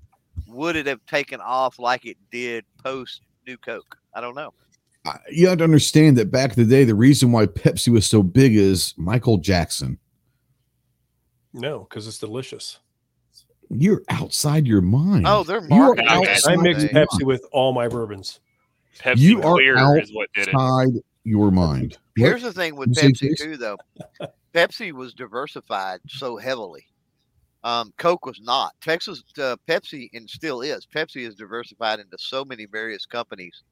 would 0.48 0.76
it 0.76 0.86
have 0.88 1.06
taken 1.06 1.40
off 1.42 1.78
like 1.80 2.06
it 2.06 2.18
did 2.32 2.64
post 2.84 3.22
New 3.46 3.58
Coke? 3.58 3.98
I 4.14 4.22
don't 4.22 4.36
know. 4.36 4.54
You 5.32 5.48
have 5.48 5.58
to 5.60 5.64
understand 5.64 6.18
that 6.18 6.30
back 6.32 6.56
in 6.58 6.64
the 6.64 6.70
day, 6.70 6.84
the 6.84 6.94
reason 6.96 7.32
why 7.32 7.46
Pepsi 7.48 7.88
was 7.90 8.06
so 8.06 8.22
big 8.22 8.56
is 8.56 8.94
Michael 8.98 9.38
Jackson. 9.38 9.98
no, 11.54 11.80
because 11.90 12.08
it's 12.08 12.20
delicious. 12.20 12.80
You're 13.72 14.04
outside 14.10 14.68
your 14.68 14.82
mind. 14.82 15.26
Oh, 15.28 15.44
they're 15.44 15.62
You 15.62 15.70
marketing. 15.70 16.10
I 16.10 16.56
mix 16.58 16.84
Pepsi 16.86 17.24
with 17.24 17.44
all 17.52 17.72
my 17.74 17.88
bourbons. 17.88 18.40
Pepsi 19.00 19.20
You 19.20 19.42
are 19.42 19.54
Clear 19.56 20.00
is 20.00 20.12
what 20.14 20.30
did 20.34 20.48
it. 20.50 20.56
outside 20.56 21.02
your 21.24 21.52
mind. 21.52 21.98
What? 22.18 22.28
Here's 22.28 22.44
the 22.44 22.54
thing 22.54 22.76
with 22.76 22.90
You 22.90 23.10
Pepsi 23.10 23.38
too, 23.38 23.58
though. 23.58 23.78
Pepsi 24.54 24.92
was 24.92 25.14
diversified 25.14 26.00
so 26.08 26.38
heavily. 26.38 26.86
Um, 27.64 27.94
Coke 27.98 28.26
was 28.26 28.40
not. 28.42 28.74
Texas 28.82 29.24
uh, 29.38 29.58
Pepsi 29.68 30.10
and 30.14 30.30
still 30.30 30.62
is. 30.62 30.86
Pepsi 30.94 31.28
is 31.28 31.36
diversified 31.36 32.00
into 32.00 32.18
so 32.18 32.46
many 32.46 32.66
various 32.66 33.06
companies 33.06 33.64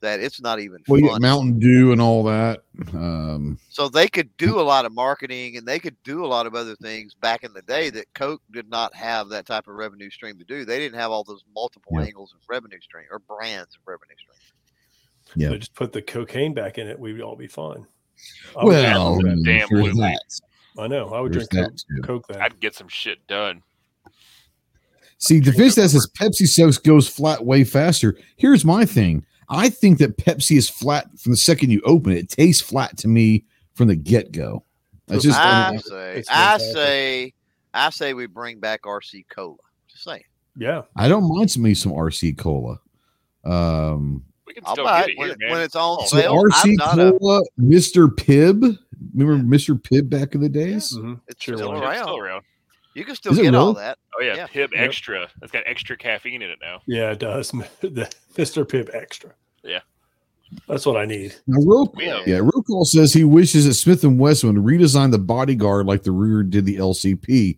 that 0.00 0.20
it's 0.20 0.40
not 0.40 0.60
even 0.60 0.78
Well, 0.86 1.00
you 1.00 1.18
Mountain 1.18 1.58
Dew 1.58 1.90
and 1.92 2.00
all 2.00 2.22
that. 2.24 2.62
Um, 2.92 3.58
So 3.70 3.88
they 3.88 4.08
could 4.08 4.34
do 4.36 4.60
a 4.60 4.62
lot 4.62 4.84
of 4.84 4.92
marketing 4.92 5.56
and 5.56 5.66
they 5.66 5.78
could 5.78 5.96
do 6.04 6.24
a 6.24 6.28
lot 6.28 6.46
of 6.46 6.54
other 6.54 6.76
things 6.76 7.14
back 7.14 7.42
in 7.44 7.52
the 7.52 7.62
day 7.62 7.90
that 7.90 8.12
Coke 8.14 8.42
did 8.52 8.68
not 8.68 8.94
have 8.94 9.28
that 9.30 9.46
type 9.46 9.66
of 9.68 9.74
revenue 9.74 10.10
stream 10.10 10.38
to 10.38 10.44
do. 10.44 10.64
They 10.64 10.78
didn't 10.78 10.98
have 11.00 11.10
all 11.10 11.24
those 11.24 11.44
multiple 11.54 11.92
Yeah. 11.94 12.02
angles 12.06 12.32
of 12.34 12.40
revenue 12.48 12.80
stream 12.80 13.06
or 13.10 13.18
brands 13.18 13.74
of 13.74 13.80
revenue 13.86 14.14
stream. 14.18 14.38
Yeah. 15.34 15.48
So 15.48 15.56
just 15.58 15.74
put 15.74 15.92
the 15.92 16.02
cocaine 16.02 16.54
back 16.54 16.78
in 16.78 16.86
it, 16.86 16.98
we'd 16.98 17.20
all 17.20 17.36
be 17.36 17.48
fine. 17.48 17.86
I 18.58 18.64
well, 18.64 19.20
Damn 19.44 19.68
here's 19.68 19.70
Louis. 19.70 19.92
that. 20.00 20.20
that. 20.76 20.82
I 20.82 20.86
know. 20.86 21.08
I 21.12 21.20
would 21.20 21.32
There's 21.32 21.48
drink 21.48 21.66
Coke, 21.66 21.74
that 21.74 21.96
too. 21.96 22.02
Coke 22.02 22.26
then. 22.28 22.40
I'd 22.42 22.60
get 22.60 22.74
some 22.74 22.88
shit 22.88 23.26
done. 23.26 23.62
See, 25.18 25.40
Defense 25.40 25.74
that 25.76 25.88
says 25.88 26.08
Pepsi 26.18 26.46
sales 26.46 26.78
goes 26.78 27.08
flat 27.08 27.44
way 27.44 27.64
faster. 27.64 28.16
Here's 28.36 28.64
my 28.64 28.84
thing. 28.84 29.24
I 29.48 29.70
think 29.70 29.98
that 29.98 30.18
Pepsi 30.18 30.56
is 30.56 30.68
flat 30.68 31.06
from 31.18 31.32
the 31.32 31.36
second 31.36 31.70
you 31.70 31.80
open 31.84 32.12
it. 32.12 32.18
It 32.18 32.28
tastes 32.30 32.60
flat 32.62 32.96
to 32.98 33.08
me 33.08 33.44
from 33.74 33.88
the 33.88 33.96
get 33.96 34.32
go. 34.32 34.64
That's 35.06 35.22
just 35.22 35.38
I 35.38 35.68
I 35.68 35.70
mean, 35.70 35.80
say, 35.80 36.24
I 36.28 36.58
say, 36.58 37.34
I 37.72 37.90
say 37.90 38.12
we 38.12 38.26
bring 38.26 38.58
back 38.58 38.82
RC 38.82 39.26
Cola. 39.28 39.56
Just 39.88 40.04
saying. 40.04 40.24
yeah. 40.56 40.82
I 40.96 41.08
don't 41.08 41.28
mind 41.28 41.50
some 41.50 41.62
me 41.62 41.74
some 41.74 41.92
RC 41.92 42.36
cola. 42.36 42.80
Um, 43.44 44.24
We 44.46 44.54
can 44.54 44.62
I'll 44.66 44.74
still 44.74 44.84
buy 44.84 45.00
get 45.00 45.08
it 45.08 45.12
it 45.12 45.18
when, 45.18 45.28
here, 45.28 45.36
man. 45.40 45.50
when 45.50 45.60
it's 45.62 45.74
on 45.76 46.06
so 46.06 46.16
sale. 46.18 46.34
RC 46.34 46.64
I'm 46.64 46.74
not 46.74 46.98
a, 47.00 47.12
cola, 47.18 47.42
Mr. 47.60 48.06
Pibb. 48.08 48.78
Remember 49.14 49.56
Mr. 49.56 49.80
Pibb 49.80 50.08
back 50.08 50.34
in 50.34 50.40
the 50.40 50.48
days? 50.48 50.92
Mhm. 50.96 51.20
it's 51.28 51.42
Sure 51.42 51.56
still 51.56 51.70
will. 51.72 51.78
It's 51.78 51.84
around. 51.86 52.02
still 52.04 52.18
around. 52.18 52.42
You 52.94 53.04
can 53.04 53.14
still 53.14 53.32
Is 53.32 53.38
it 53.38 53.42
get 53.42 53.54
all 53.54 53.74
that. 53.74 53.98
Oh 54.18 54.22
yeah, 54.22 54.36
Yeah. 54.36 54.46
Pibb 54.46 54.70
Yep. 54.72 54.80
Extra. 54.80 55.28
It's 55.42 55.52
got 55.52 55.64
extra 55.66 55.96
caffeine 55.96 56.40
in 56.42 56.50
it 56.50 56.58
now. 56.62 56.80
Yeah, 56.86 57.10
it 57.10 57.18
does. 57.18 57.50
the 57.80 58.10
Mr. 58.36 58.64
Pibb 58.64 58.88
Extra. 58.94 59.30
Yeah. 59.62 59.80
That's 60.68 60.86
what 60.86 60.96
I 60.96 61.04
need. 61.06 61.34
Now, 61.48 61.58
Ro- 61.66 61.92
We 61.96 62.06
know. 62.06 62.22
yeah, 62.24 62.38
Rocall 62.38 62.86
says 62.86 63.12
he 63.12 63.24
wishes 63.24 63.64
that 63.66 63.74
Smith 63.74 64.04
and 64.04 64.16
Wesson 64.18 64.54
would 64.54 64.64
redesign 64.64 65.10
the 65.10 65.18
bodyguard 65.18 65.86
like 65.86 66.04
the 66.04 66.12
rear 66.12 66.44
did 66.44 66.64
the 66.66 66.76
LCP. 66.76 67.56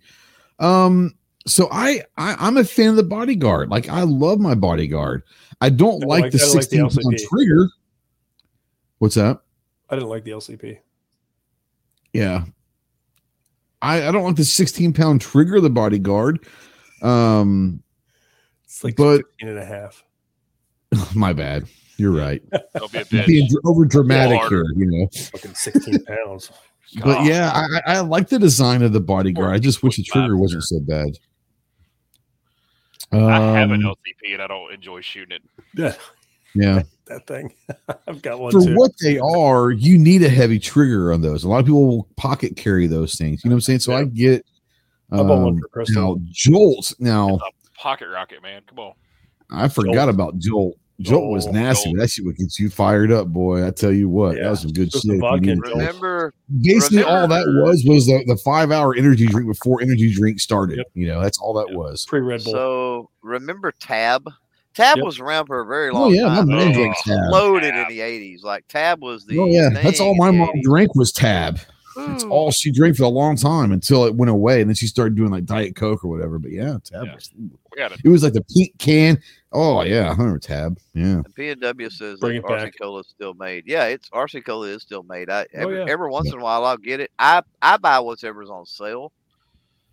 Um, 0.59 1.15
so 1.49 1.69
I, 1.73 2.03
I 2.17 2.37
I'm 2.39 2.57
a 2.57 2.65
fan 2.65 2.91
of 2.91 2.97
the 2.97 3.03
bodyguard. 3.03 3.71
Like 3.71 3.89
I 3.89 4.03
love 4.03 4.39
my 4.41 4.55
bodyguard. 4.55 5.23
I 5.61 5.71
don't 5.71 6.05
I 6.05 6.07
like, 6.07 6.23
like- 6.25 6.33
the 6.33 6.39
I 6.39 6.41
don't 6.47 6.55
like 6.55 6.69
the 6.69 6.79
16 6.89 7.03
pound 7.03 7.19
trigger. 7.29 7.69
What's 8.99 9.15
that? 9.17 9.41
I 9.91 9.95
didn't 9.97 10.11
like 10.11 10.25
the 10.25 10.33
LCP. 10.33 10.79
Yeah. 12.13 12.45
I, 13.81 14.09
I 14.09 14.11
don't 14.13 14.25
like 14.25 14.37
the 14.37 14.45
16 14.45 14.93
pound 14.93 15.21
trigger 15.21 15.57
of 15.57 15.63
the 15.63 15.71
bodyguard. 15.71 16.45
Um, 17.03 17.83
It's 18.65 18.83
like 18.85 18.97
But- 18.97 19.23
15 19.39 19.49
and 19.49 19.59
a 19.59 19.65
half. 19.65 20.05
my 21.15 21.33
bad. 21.33 21.67
You're 21.97 22.13
right. 22.13 22.43
Be 22.51 22.59
a 23.19 23.21
I'm 23.21 23.27
Being 23.27 23.49
over 23.65 23.85
dramatic 23.85 24.41
here, 24.49 24.65
you 24.77 24.87
know. 24.87 25.09
Fucking 25.33 25.55
16 25.55 26.05
pounds. 26.05 26.51
But 26.97 27.03
God. 27.17 27.27
yeah, 27.27 27.51
I 27.87 27.97
I 27.97 28.01
like 28.01 28.29
the 28.29 28.39
design 28.39 28.83
of 28.83 28.93
the 28.93 29.01
bodyguard. 29.01 29.53
I 29.55 29.59
just 29.59 29.83
wish 29.83 29.97
the 29.97 30.03
trigger 30.05 30.37
wasn't 30.37 30.63
so 30.63 30.81
bad. 30.81 31.19
I 33.13 33.17
have 33.59 33.71
an 33.71 33.85
Um, 33.85 33.95
LCP 33.95 34.35
and 34.35 34.43
I 34.43 34.47
don't 34.47 34.73
enjoy 34.73 35.01
shooting 35.01 35.37
it. 35.37 35.43
Yeah, 35.75 35.95
yeah. 36.55 36.83
that 37.07 37.27
thing. 37.27 37.53
I've 38.07 38.21
got 38.23 38.39
one 38.41 38.53
For 38.53 38.61
too. 38.61 38.75
what 38.75 38.93
they 39.03 39.19
are, 39.19 39.71
you 39.71 39.99
need 39.99 40.23
a 40.23 40.29
heavy 40.29 40.59
trigger 40.59 41.13
on 41.13 41.21
those. 41.23 41.45
A 41.45 41.49
lot 41.49 41.59
of 41.61 41.67
people 41.67 41.87
will 41.87 42.09
pocket 42.17 42.57
carry 42.57 42.87
those 42.87 43.15
things. 43.15 43.43
You 43.45 43.51
know 43.51 43.55
what 43.55 43.59
I'm 43.59 43.61
saying? 43.63 43.79
So 43.81 43.95
I 43.95 44.05
get. 44.05 44.45
I 45.11 45.17
bought 45.19 45.27
one 45.43 45.55
Um, 45.55 45.61
for 45.61 45.69
Crystal. 45.69 46.17
now 46.17 46.23
Jolt. 46.31 46.93
Now 46.99 47.37
a 47.37 47.79
pocket 47.81 48.09
rocket, 48.09 48.43
man. 48.43 48.61
Come 48.67 48.79
on. 48.81 48.93
I 49.51 49.69
forgot 49.69 49.95
Jolt. 49.95 50.09
about 50.11 50.39
Jolt. 50.39 50.77
Jolt 51.01 51.31
was 51.31 51.47
oh, 51.47 51.53
nasty. 51.53 51.91
Jolt. 51.91 51.99
That 52.01 52.11
shit 52.11 52.25
would 52.25 52.37
get 52.37 52.59
you 52.59 52.69
fired 52.71 53.13
up, 53.13 53.29
boy. 53.29 53.65
I 53.67 53.71
tell 53.71 53.93
you 53.93 54.09
what, 54.09 54.35
that 54.35 54.51
was 54.51 54.63
some 54.63 54.73
good 54.73 54.91
shit. 54.93 55.03
the 55.03 55.09
if 55.11 55.15
you 55.15 55.21
vodka 55.21 55.41
needed 55.41 55.53
and 55.53 55.65
to. 55.65 55.71
Jolt. 55.71 55.79
Remember, 55.81 56.35
Basically, 56.61 57.03
all 57.05 57.29
that 57.29 57.45
was 57.47 57.85
was 57.87 58.07
the, 58.07 58.25
the 58.27 58.37
five 58.39 58.73
hour 58.73 58.95
energy 58.97 59.27
drink 59.27 59.47
before 59.49 59.81
energy 59.81 60.13
drink 60.13 60.41
started. 60.41 60.79
Yep. 60.79 60.87
You 60.95 61.07
know, 61.09 61.21
that's 61.23 61.39
all 61.39 61.55
that 61.55 61.69
Yep. 61.69 61.77
was. 61.77 62.05
Pre 62.07 62.21
Red 62.21 62.43
Bull. 62.43 62.53
so 62.53 63.11
remember 63.23 63.73
Tab. 63.79 64.29
Tab 64.75 64.97
Yep. 64.97 65.05
was 65.07 65.19
around 65.21 65.47
for 65.47 65.61
a 65.61 65.67
very 65.67 65.91
Oh 65.91 65.95
long 65.95 66.15
yeah, 66.15 66.25
my 66.25 66.35
time. 66.37 66.49
mom 66.49 66.69
Oh, 66.69 66.73
drinks 66.73 67.03
tab. 67.05 67.19
Loaded 67.31 67.73
Tab. 67.73 67.91
in 67.91 67.97
the 67.97 68.01
'80s. 68.03 68.43
Like 68.43 68.65
Tab 68.69 69.01
was 69.03 69.25
the. 69.25 69.39
Oh 69.39 69.47
yeah, 69.47 69.69
that's 69.71 70.01
all 70.01 70.17
my 70.17 70.31
the 70.33 70.37
mom 70.39 70.51
drank 70.63 70.95
was 70.97 71.13
tab. 71.13 71.61
That's 72.07 72.25
Ooh. 72.25 72.31
all 72.31 72.51
she 72.51 72.71
drank 72.71 72.97
for 72.97 73.03
a 73.05 73.09
long 73.09 73.37
time 73.37 73.73
until 73.73 74.05
it 74.05 74.15
went 74.15 74.31
away, 74.31 74.61
and 74.61 74.71
then 74.71 74.75
she 74.77 74.87
started 74.87 75.17
doing 75.17 75.31
like 75.31 75.45
Diet 75.45 75.75
Coke 75.75 76.05
or 76.05 76.09
whatever. 76.09 76.39
But 76.39 76.53
yeah, 76.53 76.79
tab. 76.85 77.07
Yeah. 77.07 77.15
Was, 77.15 77.31
it. 77.37 78.01
it 78.05 78.09
was 78.09 78.23
like 78.23 78.33
the 78.35 78.45
pink 78.55 78.77
can. 78.79 79.19
Oh 79.53 79.83
yeah, 79.83 80.09
I 80.09 80.11
remember 80.11 80.39
tab. 80.39 80.79
Yeah, 80.95 81.23
And 81.25 81.35
PNW 81.35 81.91
says 81.91 82.21
Bring 82.21 82.43
that 82.43 82.51
it 82.53 82.59
back. 82.59 82.75
RC 82.75 82.81
Cola 82.81 83.01
is 83.01 83.09
still 83.09 83.35
made. 83.35 83.65
Yeah, 83.67 83.85
it's 83.87 84.09
RC 84.11 84.45
Cola 84.45 84.67
is 84.69 84.83
still 84.83 85.03
made. 85.05 85.31
I 85.31 85.43
Oh, 85.43 85.47
every, 85.55 85.79
yeah. 85.79 85.87
every 85.89 86.11
once 86.11 86.29
in 86.33 86.39
a 86.39 86.43
while 86.43 86.65
I'll 86.65 86.77
get 86.77 87.01
it. 87.01 87.11
I 87.19 87.43
I 87.63 87.77
buy 87.79 87.99
whatever's 88.01 88.51
on 88.51 88.67
sale. 88.67 89.13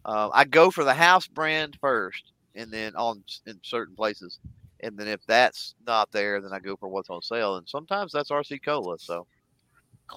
Uh, 0.04 0.30
I 0.34 0.46
go 0.46 0.70
for 0.72 0.84
the 0.84 0.94
house 0.94 1.26
brand 1.28 1.78
first, 1.82 2.32
and 2.54 2.70
then 2.72 2.96
on 2.96 3.24
in 3.48 3.60
certain 3.64 3.96
places, 3.96 4.40
And 4.82 4.98
then 4.98 5.08
if 5.08 5.26
that's 5.26 5.74
not 5.88 6.12
there, 6.12 6.42
then 6.42 6.52
I 6.54 6.60
go 6.60 6.76
for 6.76 6.90
what's 6.90 7.10
on 7.10 7.22
sale. 7.22 7.56
And 7.56 7.68
sometimes 7.68 8.12
that's 8.12 8.30
RC 8.30 8.64
Cola. 8.64 9.00
So 9.00 9.26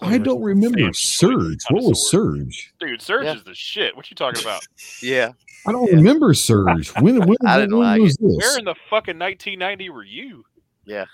I 0.02 0.18
don't 0.18 0.42
remember 0.42 0.78
Fan- 0.78 0.94
Surge. 0.94 1.58
What 1.70 1.82
was 1.84 2.08
connoisseur. 2.10 2.34
Surge? 2.44 2.72
Dude, 2.80 3.02
Surge 3.02 3.24
Yeah. 3.24 3.34
is 3.34 3.44
the 3.44 3.54
shit. 3.54 3.96
What 3.96 4.10
you 4.10 4.14
talking 4.14 4.42
about? 4.42 4.62
yeah, 5.02 5.32
I 5.66 5.72
don't 5.72 5.88
Yeah. 5.90 5.96
remember 5.96 6.34
Surge. 6.34 6.90
When, 7.00 7.18
when, 7.26 7.36
I 7.46 7.56
when, 7.56 7.60
didn't 7.60 7.78
when 7.78 7.86
like 7.88 8.00
was 8.00 8.16
Where 8.20 8.36
this? 8.38 8.58
in 8.58 8.64
the 8.64 8.74
fucking 8.90 9.18
1990 9.18 9.90
were 9.90 10.04
you? 10.04 10.44
Yeah. 10.84 11.06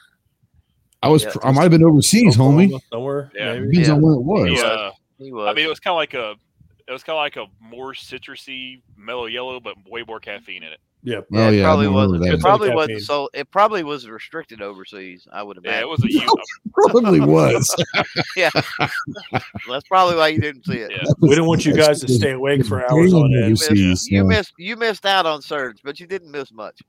I 1.03 1.09
was. 1.09 1.25
Yeah. 1.25 1.33
I 1.43 1.53
might 1.53 1.63
have 1.63 1.71
been 1.71 1.85
overseas, 1.85 2.37
homie. 2.37 2.79
Somewhere. 2.91 3.31
Yeah. 3.35 3.53
Maybe. 3.55 3.67
Depends 3.69 3.89
Yeah. 3.89 3.95
on 3.95 4.03
when 4.03 4.15
it 4.15 4.23
was. 4.23 4.61
The, 4.61 4.67
uh, 4.67 4.91
he 5.19 5.33
was. 5.33 5.49
I 5.49 5.53
mean, 5.55 5.65
it 5.67 5.69
was 5.69 5.81
kind 5.81 5.93
of 5.93 5.97
like 5.97 6.15
a, 6.15 6.35
it 6.89 6.93
was 6.93 7.03
kind 7.03 7.17
of 7.17 7.21
like 7.21 7.37
a 7.37 7.47
more 7.61 7.93
citrusy, 7.93 8.81
Mello 8.97 9.29
Yello, 9.29 9.63
but 9.63 9.77
way 9.89 10.03
more 10.07 10.19
caffeine 10.21 10.63
in 10.63 10.73
it. 10.73 10.81
Yep. 11.07 11.27
Oh, 11.35 11.49
it 11.49 11.57
yeah, 11.57 11.65
probably 11.65 11.89
wasn't. 11.89 12.25
It 12.27 12.41
probably 12.41 12.75
wasn't 12.75 13.03
so. 13.03 13.29
It 13.35 13.51
probably 13.51 13.85
was 13.85 14.09
restricted 14.09 14.63
overseas. 14.63 15.29
I 15.31 15.43
would 15.43 15.59
Yeah, 15.63 15.71
imagine. 15.71 15.83
it 15.83 15.91
was 15.91 16.05
a 16.05 16.11
you. 16.11 16.35
Probably 16.73 17.21
was. 17.21 17.77
yeah, 18.37 18.51
that's 19.69 19.87
probably 19.87 20.17
why 20.17 20.29
you 20.29 20.41
didn't 20.41 20.65
see 20.65 20.79
it. 20.79 20.91
Yeah. 20.91 21.03
We 21.21 21.29
didn't 21.29 21.45
want 21.47 21.67
you 21.67 21.75
guys 21.75 22.01
to 22.01 22.09
stay 22.09 22.33
awake 22.33 22.65
for 22.65 22.91
hours 22.91 23.13
on 23.13 23.31
You 23.31 23.43
end. 23.43 23.51
missed, 23.51 23.65
Overseas, 23.71 24.09
you 24.11 24.25
missed. 24.25 24.55
You 24.59 24.77
missed 24.77 25.05
out 25.05 25.27
on 25.27 25.43
Surge, 25.43 25.81
but 25.85 26.01
you 26.01 26.07
didn't 26.07 26.31
miss 26.31 26.51
much. 26.53 26.81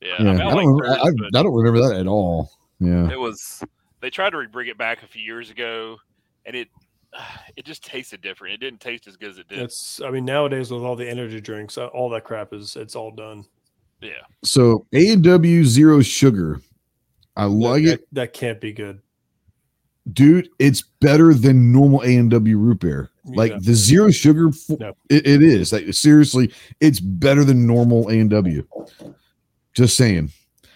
Yeah, 0.00 0.14
Yeah, 0.18 0.30
I, 0.30 0.32
mean, 0.32 0.40
I, 0.40 0.44
I, 0.46 0.48
don't 0.48 0.54
like 0.56 0.66
remember, 0.66 0.84
Surge, 0.88 0.98
I, 1.34 1.38
I 1.38 1.42
don't 1.42 1.52
remember 1.54 1.88
that 1.88 2.00
at 2.00 2.06
all. 2.06 2.50
Yeah. 2.80 3.10
it 3.10 3.20
was. 3.20 3.62
They 4.00 4.08
tried 4.10 4.30
to 4.30 4.48
bring 4.48 4.68
it 4.68 4.78
back 4.78 5.02
a 5.02 5.06
few 5.06 5.22
years 5.22 5.50
ago, 5.50 5.98
and 6.46 6.56
it, 6.56 6.68
it 7.56 7.64
just 7.64 7.84
tasted 7.84 8.20
different. 8.20 8.54
It 8.54 8.60
didn't 8.60 8.80
taste 8.80 9.06
as 9.06 9.16
good 9.16 9.30
as 9.30 9.38
it 9.38 9.48
did. 9.48 9.58
It's. 9.60 10.00
I 10.02 10.10
mean, 10.10 10.24
nowadays 10.24 10.70
with 10.70 10.82
all 10.82 10.96
the 10.96 11.08
energy 11.08 11.40
drinks, 11.40 11.76
uh, 11.78 11.86
all 11.88 12.08
that 12.10 12.24
crap 12.24 12.52
is. 12.52 12.76
It's 12.76 12.96
all 12.96 13.10
done. 13.10 13.44
yeah, 14.00 14.10
So 14.44 14.86
A 14.92 15.10
and 15.12 15.22
W 15.22 15.64
zero 15.64 16.00
sugar. 16.02 16.60
I 17.36 17.44
like 17.44 17.84
that, 17.84 17.92
it, 18.00 18.08
That 18.12 18.32
can't 18.34 18.60
be 18.60 18.72
good. 18.72 19.00
dude. 20.12 20.48
It's 20.58 20.82
better 21.00 21.32
than 21.34 21.72
normal 21.72 22.02
A 22.02 22.16
and 22.16 22.30
W 22.30 22.58
root 22.58 22.80
beer. 22.80 23.08
Like 23.24 23.52
Yeah. 23.52 23.58
the 23.62 23.74
zero 23.74 24.10
sugar, 24.10 24.48
f- 24.48 24.78
No. 24.80 24.92
it, 25.08 25.26
it 25.26 25.42
is. 25.42 25.72
Like 25.72 25.92
seriously, 25.94 26.52
it's 26.80 26.98
better 27.00 27.44
than 27.44 27.66
normal 27.66 28.08
A 28.10 28.18
and 28.18 28.28
W. 28.30 28.66
Just 29.74 29.96
saying. 29.96 30.30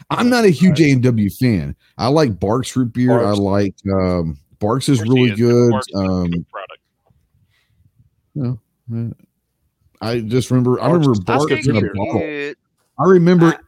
I'm 0.09 0.31
not 0.31 0.45
a 0.45 0.51
huge 0.51 0.81
A 0.81 0.91
and 0.93 1.03
W 1.03 1.29
fan. 1.29 1.75
I 1.99 2.07
like 2.09 2.39
Barq's 2.39 2.77
root 2.77 2.93
beer. 2.93 3.09
Barq's. 3.19 3.39
I 3.39 3.43
like 3.43 3.75
um, 3.93 4.39
Barq's 4.59 4.89
is 4.89 5.01
Of 5.01 5.07
course 5.07 5.17
he 5.17 5.21
really 5.23 5.33
is. 5.33 5.39
good. 5.39 5.71
Barq's 5.73 5.87
Um, 5.95 6.31
good 6.31 6.47
product. 6.51 6.83
I 10.01 10.21
just 10.21 10.51
remember. 10.51 10.81
I 10.81 10.87
remember 10.91 11.15
Barq's 11.21 11.67
in 11.67 11.77
a 11.77 11.81
bottle. 11.81 12.21
It- 12.23 12.59
I 12.99 13.05
remember. 13.09 13.47
I- 13.47 13.59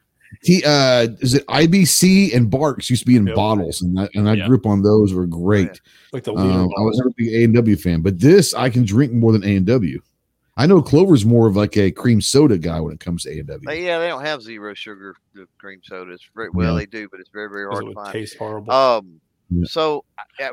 T, 0.44 0.62
uh, 0.65 1.09
is 1.20 1.32
it 1.35 1.44
IBC 1.48 2.35
and 2.35 2.51
Barq's 2.51 2.90
used 2.90 3.02
to 3.02 3.06
be 3.06 3.16
in 3.16 3.27
Yep. 3.27 3.35
bottles, 3.35 3.81
and 3.81 3.98
I, 3.98 4.09
and 4.15 4.28
I 4.28 4.35
Yeah. 4.35 4.47
grew 4.47 4.59
up 4.59 4.66
on 4.66 4.82
those. 4.82 5.15
Were 5.15 5.27
great. 5.27 5.81
Like 6.12 6.24
the. 6.24 6.35
Um, 6.35 6.69
I 6.77 6.81
was 6.82 6.98
never 6.98 7.09
a 7.09 7.12
big 7.16 7.28
A 7.28 7.44
and 7.44 7.55
W 7.55 7.77
fan, 7.77 8.02
but 8.02 8.20
this 8.20 8.52
I 8.52 8.69
can 8.69 8.85
drink 8.85 9.10
more 9.12 9.32
than 9.32 9.43
A 9.43 9.56
and 9.56 9.65
W. 9.66 10.01
I 10.59 10.66
know 10.66 10.82
Clover's 10.82 11.24
more 11.24 11.47
of 11.47 11.56
like 11.56 11.78
a 11.78 11.90
cream 11.90 12.20
soda 12.20 12.59
guy 12.59 12.78
when 12.78 12.93
it 12.93 13.01
comes 13.01 13.23
to 13.23 13.31
A 13.31 13.39
and 13.39 13.47
But 13.47 13.62
W. 13.65 13.82
yeah, 13.82 13.98
they 14.01 14.09
don't 14.09 14.24
have 14.24 14.43
zero 14.43 14.74
sugar 14.74 15.15
the 15.35 15.47
cream 15.56 15.81
soda. 15.82 16.12
It's 16.12 16.28
very 16.36 16.51
well 16.51 16.74
Yeah. 16.74 16.81
they 16.81 16.86
do, 16.86 17.09
but 17.10 17.20
it's 17.20 17.31
very 17.31 17.48
very 17.48 17.65
hard 17.66 17.85
it 17.85 17.89
to 17.89 17.94
find. 17.94 18.12
taste 18.12 18.36
horrible. 18.36 18.70
Um, 18.70 19.20
So 19.64 20.04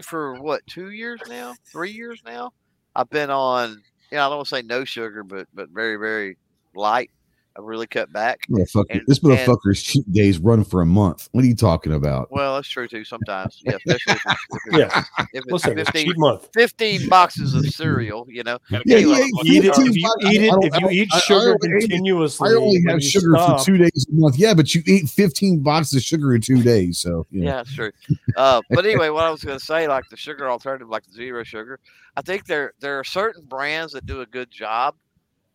for 0.02 0.36
what 0.42 0.66
two 0.68 0.92
years 0.92 1.22
now, 1.28 1.56
three 1.72 1.92
years 1.92 2.22
now, 2.26 2.52
I've 2.96 3.10
been 3.10 3.30
on. 3.30 3.82
You 4.12 4.18
know, 4.18 4.26
I 4.26 4.30
don't 4.30 4.38
want 4.38 4.48
to 4.48 4.56
say 4.56 4.62
no 4.62 4.86
sugar, 4.86 5.24
but 5.24 5.48
but 5.54 5.70
very 5.70 5.98
very 5.98 6.38
light. 6.76 7.12
I've 7.58 7.64
really 7.64 7.88
cut 7.88 8.12
back. 8.12 8.42
Motherfucker, 8.50 8.86
and- 8.90 9.02
this 9.08 9.20
and- 9.20 9.32
motherfucker's 9.32 9.82
cheat 9.82 10.12
days 10.12 10.40
run 10.40 10.64
for 10.66 10.82
a 10.82 10.86
month. 10.86 11.30
What 11.32 11.44
are 11.46 11.48
you 11.48 11.56
talking 11.56 11.94
about? 11.94 12.30
Well, 12.32 12.56
that's 12.56 12.68
true 12.68 12.88
too. 12.88 13.06
Sometimes, 13.06 13.62
yeah, 13.64 13.78
especially 13.86 14.14
if 14.14 14.22
it's, 14.26 14.66
if 14.68 14.74
yeah. 14.78 15.04
if 15.20 15.44
it's 15.44 15.52
Listen, 15.52 15.76
15, 15.78 16.06
cheat 16.08 16.18
month. 16.18 16.50
15 16.54 17.08
boxes 17.08 17.54
of 17.54 17.66
cereal. 17.68 18.26
You 18.30 18.44
know, 18.44 18.58
Gotta 18.70 18.84
Yeah, 18.86 18.98
yeah, 18.98 19.18
yeah, 19.18 19.26
Eat 19.46 19.66
it, 19.66 19.78
if 19.78 19.78
you 19.78 19.94
eat 19.94 20.42
it, 20.42 20.54
if 20.64 20.74
you 20.74 20.80
don't- 20.82 20.92
eat 20.94 21.10
I- 21.14 21.16
I 21.16 21.20
sugar 21.22 21.40
only 21.40 21.50
ate 21.54 21.84
it- 21.84 21.90
continuously, 21.90 22.50
I 22.50 22.54
only 22.56 22.84
have 22.90 23.02
sugar 23.04 23.32
stop- 23.36 23.60
for 23.60 23.66
two 23.66 23.78
days 23.78 24.06
a 24.10 24.14
month. 24.16 24.38
Yeah, 24.38 24.54
but 24.54 24.76
you 24.76 24.84
eat 24.86 25.08
15 25.10 25.62
boxes 25.62 25.94
of 25.96 26.04
sugar 26.04 26.36
in 26.36 26.42
two 26.42 26.62
days. 26.62 26.98
So 27.00 27.26
you 27.32 27.42
know. 27.42 27.48
yeah, 27.48 27.56
that's 27.58 27.74
true. 27.74 27.92
Uh, 28.36 28.62
but 28.70 28.86
anyway, 28.86 29.10
what 29.10 29.24
I 29.24 29.30
was 29.30 29.44
going 29.44 29.58
to 29.58 29.64
say, 29.66 29.88
like 29.88 30.04
the 30.10 30.18
sugar 30.18 30.50
alternative, 30.50 30.90
like 30.90 31.06
the 31.06 31.14
zero 31.14 31.44
sugar, 31.44 31.80
I 32.18 32.22
think 32.22 32.46
there 32.48 32.74
there 32.82 33.00
are 33.00 33.04
certain 33.06 33.46
brands 33.46 33.94
that 33.94 34.06
do 34.06 34.20
a 34.22 34.26
good 34.26 34.52
job 34.52 34.96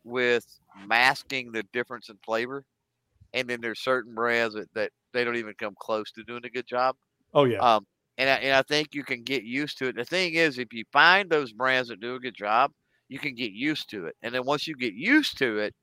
with 0.04 0.46
masking 0.86 1.52
the 1.52 1.64
difference 1.72 2.08
in 2.08 2.16
flavor, 2.24 2.64
and 3.32 3.48
then 3.48 3.60
there's 3.60 3.80
certain 3.80 4.14
brands 4.14 4.54
that, 4.54 4.72
that 4.74 4.90
they 5.12 5.24
don't 5.24 5.36
even 5.36 5.54
come 5.58 5.74
close 5.78 6.10
to 6.12 6.24
doing 6.24 6.44
a 6.44 6.50
good 6.50 6.66
job. 6.66 6.96
Oh 7.34 7.44
yeah. 7.44 7.58
Um, 7.58 7.86
and 8.18 8.28
I, 8.28 8.34
and 8.34 8.54
I 8.54 8.62
think 8.62 8.94
you 8.94 9.02
can 9.02 9.22
get 9.22 9.44
used 9.44 9.78
to 9.78 9.86
it. 9.86 9.96
The 9.96 10.04
thing 10.04 10.34
is, 10.34 10.58
if 10.58 10.72
you 10.72 10.84
find 10.92 11.30
those 11.30 11.52
brands 11.52 11.88
that 11.88 12.00
do 12.00 12.16
a 12.16 12.20
good 12.20 12.36
job, 12.36 12.70
you 13.08 13.18
can 13.18 13.34
get 13.34 13.52
used 13.52 13.88
to 13.90 14.06
it. 14.06 14.16
And 14.22 14.34
then 14.34 14.44
once 14.44 14.66
you 14.66 14.74
get 14.76 14.92
used 14.94 15.38
to 15.38 15.58
it, 15.58 15.74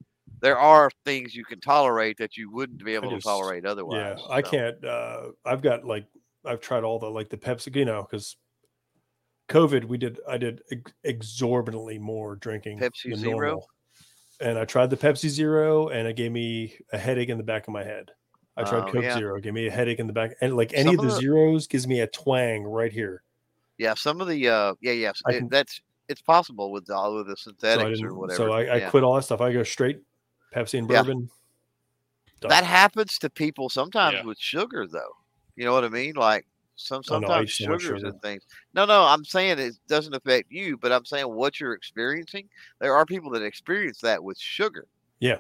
there 0.42 0.58
are 0.58 0.92
things 1.06 1.34
you 1.34 1.44
can 1.44 1.60
tolerate 1.60 2.18
that 2.18 2.38
you 2.38 2.52
wouldn't 2.52 2.84
be 2.84 2.94
able 2.94 3.10
just- 3.10 3.24
to 3.24 3.30
tolerate 3.30 3.66
otherwise. 3.66 3.98
Yeah, 3.98 4.26
otherwise. 4.26 4.30
I 4.32 4.42
can't. 4.42 4.86
Uh, 4.86 5.22
I've 5.46 5.62
got 5.62 5.86
like 5.86 6.06
I've 6.46 6.62
tried 6.62 6.84
all 6.84 7.00
the 7.00 7.10
like 7.10 7.30
the 7.30 7.38
Pepsi, 7.38 7.76
you 7.76 7.86
know, 7.86 8.06
because 8.10 8.38
COVID, 9.50 9.86
we 9.86 9.98
did 9.98 10.20
I 10.28 10.38
did 10.38 10.62
ex- 10.72 10.94
exorbitantly 11.04 12.00
more 12.00 12.36
drinking 12.36 12.80
Pepsi 12.80 13.16
Zero? 13.16 13.32
normal. 13.32 13.68
And 14.40 14.58
I 14.58 14.66
tried 14.66 14.90
the 14.90 14.98
Pepsi 14.98 15.30
Zero, 15.30 15.90
and 15.90 16.08
it 16.08 16.16
gave 16.16 16.32
me 16.32 16.76
a 16.92 16.98
headache 16.98 17.30
in 17.30 17.38
the 17.38 17.44
back 17.44 17.68
of 17.68 17.74
my 17.74 17.84
head. 17.84 18.12
I 18.56 18.64
tried 18.64 18.90
Oh, 18.90 18.92
Coke 18.92 19.04
yeah. 19.04 19.18
Zero, 19.18 19.38
it 19.38 19.44
gave 19.44 19.54
me 19.54 19.68
a 19.68 19.72
headache 19.72 20.00
in 20.00 20.08
the 20.08 20.14
back, 20.14 20.36
and 20.42 20.56
like 20.58 20.74
any 20.74 20.96
Some 20.96 21.00
of 21.00 21.02
the 21.02 21.08
of 21.10 21.14
the- 21.16 21.22
zeros 21.22 21.68
gives 21.68 21.88
me 21.88 22.02
a 22.02 22.08
twang 22.08 22.64
right 22.64 22.92
here. 22.92 23.24
Yeah, 23.78 23.94
some 23.94 24.20
of 24.22 24.28
the 24.28 24.48
uh, 24.50 24.74
yeah, 24.82 24.94
yes, 24.94 25.22
I 25.28 25.34
it- 25.34 25.40
can- 25.40 25.50
that's 25.50 25.82
it's 26.10 26.22
possible 26.22 26.72
with 26.72 26.90
all 26.90 27.18
of 27.20 27.28
the 27.28 27.36
So 27.38 27.52
synthetics 27.52 28.02
or 28.02 28.16
whatever. 28.16 28.38
So 28.38 28.52
I, 28.54 28.62
I 28.62 28.76
yeah. 28.78 28.90
quit 28.90 29.04
all 29.04 29.16
that 29.16 29.24
stuff. 29.24 29.42
I 29.42 29.52
go 29.52 29.62
straight 29.64 30.00
Pepsi 30.56 30.80
and 30.80 30.88
bourbon. 30.88 31.30
Done. 32.40 32.50
That 32.50 32.64
happens 32.64 33.18
to 33.20 33.30
people 33.30 33.68
sometimes 33.70 34.14
Yeah. 34.16 34.24
with 34.24 34.38
sugar, 34.40 34.88
though. 34.88 35.12
You 35.56 35.66
know 35.66 35.74
what 35.74 35.84
I 35.84 35.90
mean? 35.90 36.14
Like 36.16 36.46
some 36.78 37.02
Oh, 37.10 37.20
no, 37.20 37.28
sometimes 37.28 37.50
sugars 37.52 37.82
sugar. 37.84 38.06
and 38.08 38.22
things. 38.22 38.44
No, 38.74 38.86
no, 38.86 39.04
I'm 39.04 39.26
saying 39.26 39.60
it 39.60 39.76
doesn't 39.88 40.14
affect 40.16 40.52
you, 40.52 40.78
but 40.78 40.92
I'm 40.92 41.04
saying 41.06 41.26
what 41.28 41.60
you're 41.60 41.74
experiencing. 41.74 42.48
There 42.80 42.96
are 42.96 43.06
people 43.06 43.30
that 43.32 43.42
experience 43.44 44.00
that 44.02 44.24
with 44.24 44.38
sugar. 44.40 44.88
yeah, 45.20 45.40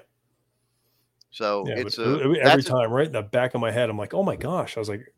So 1.32 1.66
yeah. 1.68 1.76
it's 1.78 1.98
a, 1.98 2.04
it- 2.04 2.16
it- 2.16 2.22
every 2.22 2.40
that's 2.44 2.66
a- 2.68 2.72
time, 2.72 2.92
right 2.92 3.06
in 3.08 3.12
the 3.14 3.22
back 3.22 3.54
of 3.54 3.62
my 3.62 3.72
head, 3.72 3.90
I'm 3.90 3.98
like, 3.98 4.14
oh 4.14 4.24
my 4.24 4.36
gosh! 4.36 4.76
I 4.78 4.80
was 4.80 4.90
like, 4.90 5.14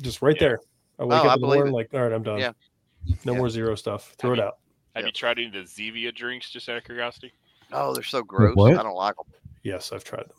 just 0.00 0.22
right 0.22 0.34
Yeah. 0.36 0.48
there. 0.48 0.58
I 0.98 1.02
oh, 1.02 1.06
wake 1.06 1.18
Oh, 1.20 1.22
up 1.22 1.24
I 1.30 1.34
in 1.34 1.40
the 1.40 1.46
believe 1.46 1.56
morning, 1.58 1.74
it. 1.74 1.76
like, 1.76 1.94
all 1.94 2.00
right, 2.02 2.12
I'm 2.12 2.22
done. 2.22 2.38
Yeah. 2.38 2.52
No 3.24 3.32
Yeah. 3.32 3.38
more 3.38 3.50
zero 3.50 3.74
stuff. 3.74 4.14
Throw 4.18 4.30
Have 4.30 4.38
it 4.38 4.42
you- 4.42 4.46
out. 4.48 4.58
Have 4.94 5.02
Yep. 5.02 5.06
you 5.06 5.12
tried 5.12 5.38
any 5.38 5.46
of 5.48 5.52
the 5.52 5.58
Zevia 5.60 6.14
drinks? 6.14 6.50
Just 6.50 6.68
out 6.68 6.76
of 6.76 6.84
curiosity. 6.84 7.32
oh, 7.72 7.92
they're 7.94 8.02
so 8.04 8.22
gross. 8.22 8.54
what? 8.56 8.78
I 8.78 8.82
don't 8.82 8.94
like 8.94 9.16
them. 9.16 9.26
Yes, 9.64 9.92
I've 9.92 10.04
tried 10.04 10.20
them. 10.28 10.36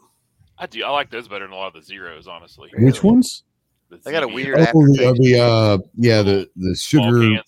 I 0.58 0.66
do. 0.68 0.84
I 0.86 0.90
like 0.90 1.10
those 1.12 1.28
better 1.28 1.44
than 1.46 1.52
a 1.54 1.58
lot 1.58 1.68
of 1.68 1.74
the 1.74 1.82
zeros, 1.82 2.28
honestly. 2.28 2.70
Which 2.78 3.04
Really? 3.04 3.14
ones? 3.16 3.44
The 3.90 3.98
They 3.98 4.12
got 4.12 4.24
a 4.24 4.28
weird 4.28 4.58
Oh, 4.58 4.62
the, 4.62 4.68
aftertaste. 5.08 5.22
the 5.22 5.40
uh, 5.40 5.78
yeah, 5.98 6.22
the 6.22 6.50
the 6.56 6.76
sugar, 6.76 7.42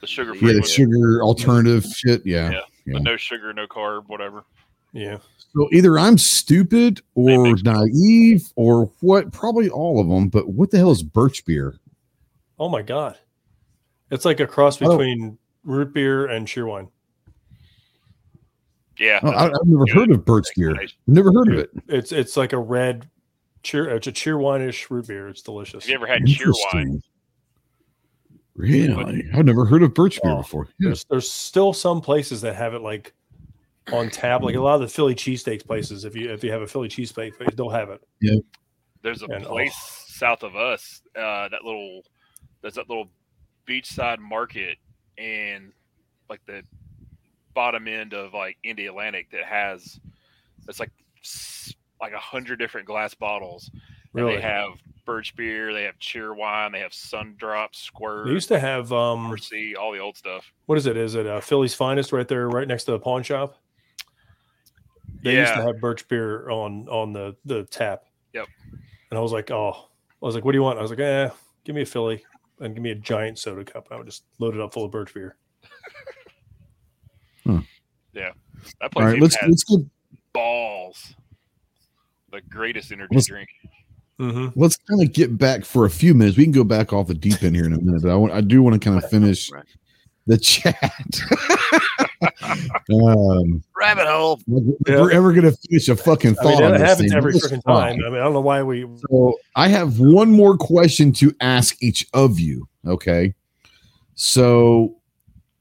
the 0.00 0.06
sugar 0.06 0.34
yeah, 0.36 0.52
the 0.54 0.62
sugar 0.62 1.22
alternative 1.22 1.84
shit. 1.84 2.24
Yeah. 2.24 2.50
Yeah. 2.50 2.60
yeah. 2.86 2.98
no 2.98 3.16
sugar, 3.16 3.52
no 3.52 3.66
carb, 3.66 4.04
whatever. 4.08 4.44
Yeah. 4.92 5.18
So 5.52 5.68
either 5.72 5.98
I'm 5.98 6.16
stupid 6.16 7.00
or 7.14 7.42
mix- 7.42 7.62
naive 7.62 8.52
or 8.56 8.90
what? 9.00 9.32
Probably 9.32 9.68
all 9.68 10.00
of 10.00 10.08
them. 10.08 10.28
But 10.28 10.48
what 10.48 10.70
the 10.70 10.78
hell 10.78 10.92
is 10.92 11.02
birch 11.02 11.44
beer? 11.44 11.74
Oh 12.58 12.68
my 12.68 12.82
god, 12.82 13.18
it's 14.10 14.24
like 14.24 14.40
a 14.40 14.46
cross 14.46 14.80
I 14.80 14.84
don't- 14.86 14.96
between 14.98 15.38
root 15.64 15.92
beer 15.92 16.26
and 16.26 16.46
cheerwine. 16.46 16.88
Yeah, 18.98 19.18
Oh, 19.22 19.30
I, 19.30 19.46
I've 19.46 19.52
never 19.64 19.84
Good. 19.86 19.94
heard 19.94 20.10
of 20.10 20.24
birch 20.26 20.46
beer. 20.56 20.78
I've 20.78 20.92
never 21.06 21.32
heard 21.32 21.52
of 21.52 21.58
it. 21.58 21.70
It's 21.88 22.12
it's 22.12 22.36
like 22.36 22.52
a 22.52 22.58
red 22.58 23.08
cheer. 23.62 23.88
It's 23.90 24.06
a 24.06 24.12
cheerwine-ish 24.12 24.90
root 24.90 25.06
beer. 25.08 25.28
It's 25.28 25.42
delicious. 25.42 25.84
Have 25.84 25.90
you 25.90 25.94
ever 25.96 26.06
had 26.06 26.26
cheer 26.26 26.52
wine? 26.72 26.80
Interesting. 26.82 27.02
Really? 28.54 29.30
I've 29.32 29.44
never 29.44 29.64
heard 29.64 29.82
of 29.82 29.94
birch 29.94 30.20
beer 30.22 30.32
Oh, 30.32 30.36
before. 30.38 30.66
Yeah. 30.78 30.88
There's 30.88 31.04
there's 31.04 31.30
still 31.30 31.72
some 31.72 32.00
places 32.00 32.40
that 32.42 32.56
have 32.56 32.74
it 32.74 32.80
like 32.82 33.14
on 33.92 34.10
tap. 34.10 34.42
Like 34.42 34.54
a 34.54 34.60
lot 34.60 34.74
of 34.74 34.80
the 34.82 34.88
Philly 34.88 35.14
cheesesteaks 35.14 35.66
places. 35.66 36.04
If 36.04 36.14
you 36.14 36.30
if 36.32 36.44
you 36.44 36.52
have 36.52 36.62
a 36.62 36.66
Philly 36.66 36.88
cheesesteak 36.88 37.56
they'll 37.56 37.70
have 37.70 37.90
it. 37.90 38.02
Yeah. 38.20 38.36
There's 39.02 39.22
a 39.22 39.26
And, 39.26 39.46
oh. 39.46 39.50
place 39.50 39.74
south 40.08 40.42
of 40.42 40.56
us. 40.56 41.00
Uh, 41.16 41.48
that 41.48 41.64
little 41.64 42.02
there's 42.60 42.74
that 42.74 42.88
little 42.88 43.08
beachside 43.66 44.18
market 44.18 44.76
and 45.16 45.72
like 46.28 46.44
the 46.46 46.62
bottom 47.54 47.88
end 47.88 48.12
of 48.12 48.34
like 48.34 48.58
Indialantic 48.64 49.30
that 49.32 49.44
has 49.44 49.98
it's 50.68 50.80
like 50.80 50.90
s- 51.24 51.72
like 52.00 52.12
a 52.12 52.18
hundred 52.18 52.58
different 52.58 52.86
glass 52.86 53.14
bottles. 53.14 53.70
And 53.72 53.80
Really. 54.24 54.36
they 54.36 54.42
have 54.42 54.70
birch 55.04 55.34
beer, 55.36 55.72
they 55.72 55.84
have 55.84 55.98
Cheerwine, 55.98 56.72
they 56.72 56.80
have 56.80 56.92
sun 56.92 57.34
drop, 57.38 57.74
squirt, 57.74 58.26
They 58.26 58.32
used 58.32 58.48
to 58.48 58.58
have 58.58 58.92
um 58.92 59.24
Mercy, 59.24 59.76
all 59.76 59.92
the 59.92 59.98
old 59.98 60.16
stuff. 60.16 60.52
what 60.66 60.78
is 60.78 60.86
it? 60.86 60.96
Is 60.96 61.14
it 61.14 61.26
uh, 61.26 61.40
Philly's 61.40 61.74
finest 61.74 62.12
right 62.12 62.26
there, 62.26 62.48
right 62.48 62.66
next 62.66 62.84
to 62.84 62.92
the 62.92 62.98
pawn 62.98 63.22
shop? 63.22 63.56
They 65.22 65.36
used 65.36 65.52
to 65.54 65.62
have 65.62 65.80
birch 65.80 66.08
beer 66.08 66.48
on 66.50 66.88
on 66.88 67.12
the 67.12 67.36
the 67.44 67.64
tap. 67.64 68.04
Yep. 68.32 68.46
And 69.10 69.18
I 69.18 69.20
was 69.22 69.32
like, 69.32 69.50
oh, 69.50 69.72
I 70.22 70.26
was 70.26 70.34
like, 70.34 70.44
what 70.44 70.52
do 70.52 70.58
you 70.58 70.62
want? 70.62 70.78
I 70.78 70.82
was 70.82 70.90
like, 70.90 71.00
eh, 71.00 71.28
give 71.64 71.74
me 71.74 71.82
a 71.82 71.86
Philly 71.86 72.24
and 72.60 72.74
give 72.74 72.82
me 72.82 72.90
a 72.90 72.94
giant 72.94 73.38
soda 73.38 73.64
cup. 73.64 73.86
And 73.86 73.94
I 73.94 73.98
would 73.98 74.06
just 74.06 74.24
load 74.38 74.54
it 74.54 74.60
up 74.60 74.72
full 74.72 74.84
of 74.84 74.90
birch 74.90 75.12
beer. 75.12 75.36
Yeah. 77.44 77.52
That 78.14 78.32
All 78.82 78.88
place 78.90 79.04
right, 79.04 79.10
even 79.12 79.22
let's 79.22 79.36
has 79.36 79.48
let's 79.50 79.64
get 79.64 79.80
balls. 80.32 81.14
The 82.32 82.40
greatest 82.48 82.92
energy 82.92 83.14
Let's- 83.16 83.26
drink. 83.26 83.48
Mm-hmm. 84.20 84.48
let's 84.60 84.76
kind 84.76 85.00
of 85.02 85.14
get 85.14 85.38
back 85.38 85.64
for 85.64 85.86
a 85.86 85.90
few 85.90 86.12
minutes. 86.12 86.36
We 86.36 86.44
can 86.44 86.52
go 86.52 86.62
back 86.62 86.92
off 86.92 87.06
the 87.06 87.14
deep 87.14 87.42
end 87.42 87.56
here 87.56 87.64
in 87.64 87.72
a 87.72 87.80
minute, 87.80 88.02
but 88.02 88.10
I 88.10 88.16
want 88.16 88.34
I 88.34 88.42
do 88.42 88.62
want 88.62 88.74
to 88.80 88.86
kind 88.90 89.02
of 89.02 89.08
finish 89.10 89.50
Right. 89.50 89.64
the 90.26 90.36
chat. 90.36 90.76
um, 92.92 93.62
Rabbit 93.74 94.06
hole. 94.06 94.38
if 94.46 94.76
Yeah. 94.86 95.00
we're 95.00 95.10
ever 95.12 95.32
gonna 95.32 95.52
finish 95.52 95.88
a 95.88 95.96
fucking 95.96 96.36
I 96.40 96.44
mean, 96.44 96.52
thought 96.54 96.62
on 96.64 96.72
that 96.72 96.78
this 96.80 96.88
happens 96.88 97.08
thing, 97.10 97.16
every 97.16 97.32
freaking 97.32 97.62
try. 97.62 97.90
time. 97.92 98.00
I 98.04 98.10
mean, 98.10 98.18
I 98.20 98.24
don't 98.24 98.34
know 98.34 98.40
why 98.42 98.62
we. 98.62 98.86
So 99.10 99.38
I 99.56 99.68
have 99.68 99.98
one 100.00 100.30
more 100.30 100.56
question 100.58 101.12
to 101.14 101.34
ask 101.40 101.82
each 101.82 102.06
of 102.12 102.38
you. 102.38 102.68
Okay. 102.86 103.34
So 104.14 104.96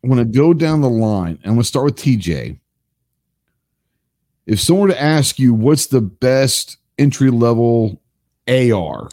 I'm 0.03 0.09
going 0.09 0.25
to 0.29 0.37
go 0.37 0.53
down 0.53 0.81
the 0.81 0.89
line. 0.89 1.39
I'm 1.43 1.51
going 1.51 1.59
to 1.61 1.63
start 1.63 1.85
with 1.85 1.95
TJ. 1.95 2.59
If 4.49 4.59
someone 4.59 4.87
were 4.87 4.93
to 4.95 4.99
ask 5.01 5.37
you 5.37 5.53
what's 5.53 5.85
the 5.85 6.01
best 6.01 6.77
entry 6.97 7.29
level 7.29 8.01
AR, 8.47 9.09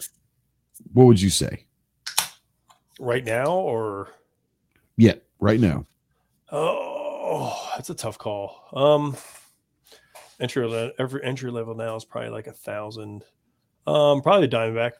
what 0.94 1.04
would 1.04 1.20
you 1.20 1.28
say? 1.30 1.64
right 2.98 3.22
now 3.22 3.50
or 3.52 4.08
Yeah, 4.96 5.16
right 5.38 5.60
now. 5.60 5.84
oh 6.50 7.70
that's 7.76 7.90
a 7.90 7.94
tough 7.94 8.16
call 8.16 8.62
um 8.72 9.14
entry 10.40 10.66
level 10.66 10.92
every 10.98 11.22
entry 11.22 11.50
level 11.50 11.74
now 11.74 11.94
is 11.96 12.06
probably 12.06 12.30
like 12.30 12.46
a 12.46 12.52
thousand 12.52 13.22
um 13.86 14.22
probably 14.22 14.48
diamondback 14.48 14.92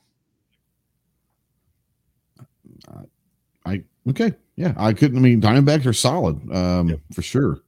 I 3.65 3.83
okay. 4.11 4.35
Yeah, 4.57 4.75
I 4.77 4.93
couldn't. 4.93 5.17
I 5.19 5.21
mean, 5.21 5.41
Diamondbacks 5.41 5.87
are 5.87 5.93
solid, 5.93 6.37
um, 6.55 6.89
Yep. 6.91 7.01
for 7.15 7.23
sure. 7.23 7.61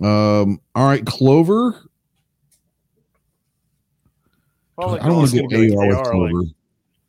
Um, 0.00 0.60
all 0.74 0.86
right, 0.86 1.04
Clover. 1.04 1.82
Probably 4.76 5.00
I 5.00 5.06
don't 5.06 5.16
want 5.18 5.30
to 5.30 5.36
gonna 5.36 5.48
go 5.68 5.74
go 5.74 5.80
AR 5.80 5.86
with 5.88 6.02
Clover. 6.10 6.32
like- 6.32 6.46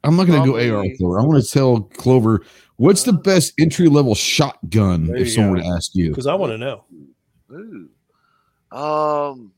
I'm 0.05 0.18
not 0.18 0.27
going 0.27 0.43
to 0.43 0.51
go 0.51 0.57
AR 0.76 0.84
with 0.84 0.97
Clover. 0.97 1.19
I 1.19 1.23
want 1.23 1.41
to 1.41 1.49
tell 1.49 1.80
Clover 1.81 2.41
what's 2.76 3.03
the 3.03 3.14
best 3.14 3.53
entry 3.57 3.88
level 3.88 4.14
shotgun 4.15 5.10
if 5.15 5.31
someone 5.31 5.60
go. 5.60 5.64
were 5.65 5.69
to 5.72 5.76
ask 5.77 5.95
you, 5.95 6.10
because 6.10 6.27
i 6.27 6.34
want 6.34 6.51
to 6.51 6.57
know 6.57 6.84
Ooh. 7.53 7.88
Um. 8.77 9.53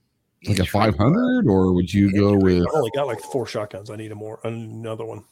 like 0.48 0.60
a 0.60 0.66
500, 0.66 1.48
or 1.48 1.74
would 1.74 1.92
you 1.92 2.12
go 2.14 2.36
with? 2.38 2.62
i've 2.62 2.76
only 2.76 2.92
got 2.94 3.08
like 3.08 3.20
four 3.22 3.48
shotguns 3.48 3.90
i 3.90 3.96
need 3.96 4.12
a 4.12 4.16
more 4.16 4.40
another 4.44 5.04
one 5.06 5.24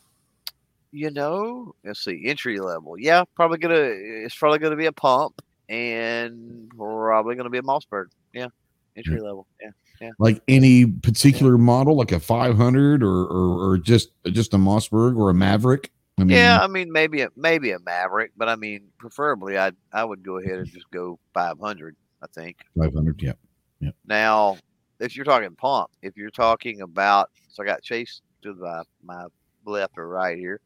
You 0.92 1.12
know, 1.12 1.76
let's 1.86 2.04
see, 2.04 2.24
entry 2.26 2.60
level. 2.60 2.98
Yeah, 2.98 3.24
probably 3.36 3.60
gonna. 3.60 3.76
It's 3.76 4.36
probably 4.36 4.58
gonna 4.60 4.76
be 4.78 4.86
a 4.88 4.92
pump, 4.92 5.42
and 5.70 6.72
probably 6.78 7.36
gonna 7.36 7.50
be 7.50 7.58
a 7.58 7.64
Mossberg. 7.64 8.08
Yeah, 8.34 8.48
entry 8.96 9.20
level. 9.20 9.48
Yeah. 9.62 9.70
Yeah. 10.02 10.10
Like 10.20 10.42
any 10.48 10.86
particular 10.86 11.58
model, 11.58 11.96
like 11.96 12.12
a 12.12 12.20
500, 12.20 13.04
or 13.04 13.08
or, 13.08 13.72
or 13.72 13.78
just 13.78 14.12
just 14.26 14.54
a 14.54 14.58
Mossberg 14.58 15.18
or 15.18 15.30
a 15.30 15.34
Maverick? 15.34 15.92
I 16.18 16.24
mean, 16.26 16.38
yeah, 16.38 16.60
I 16.62 16.68
mean 16.68 16.92
maybe 16.92 17.22
a 17.22 17.30
maybe 17.36 17.72
a 17.72 17.80
Maverick, 17.80 18.32
but 18.36 18.50
I 18.50 18.56
mean 18.56 18.90
preferably 18.98 19.58
I 19.58 19.72
I 19.92 20.04
would 20.04 20.24
go 20.24 20.40
ahead 20.40 20.60
and 20.60 20.68
just 20.68 20.90
go 20.92 21.20
500. 21.34 21.96
I 22.24 22.28
think. 22.28 22.58
500. 22.78 23.22
Yeah, 23.22 23.92
Now, 24.08 24.58
if 25.00 25.16
you're 25.16 25.26
talking 25.26 25.54
pump, 25.56 25.92
if 26.02 26.16
you're 26.16 26.32
talking 26.32 26.82
about, 26.82 27.30
so 27.50 27.64
I 27.64 27.66
got 27.66 27.84
Chase 27.84 28.22
to 28.44 28.54
the, 28.54 28.86
my 29.04 29.26
left 29.66 29.98
or 29.98 30.08
right 30.08 30.38
here. 30.38 30.62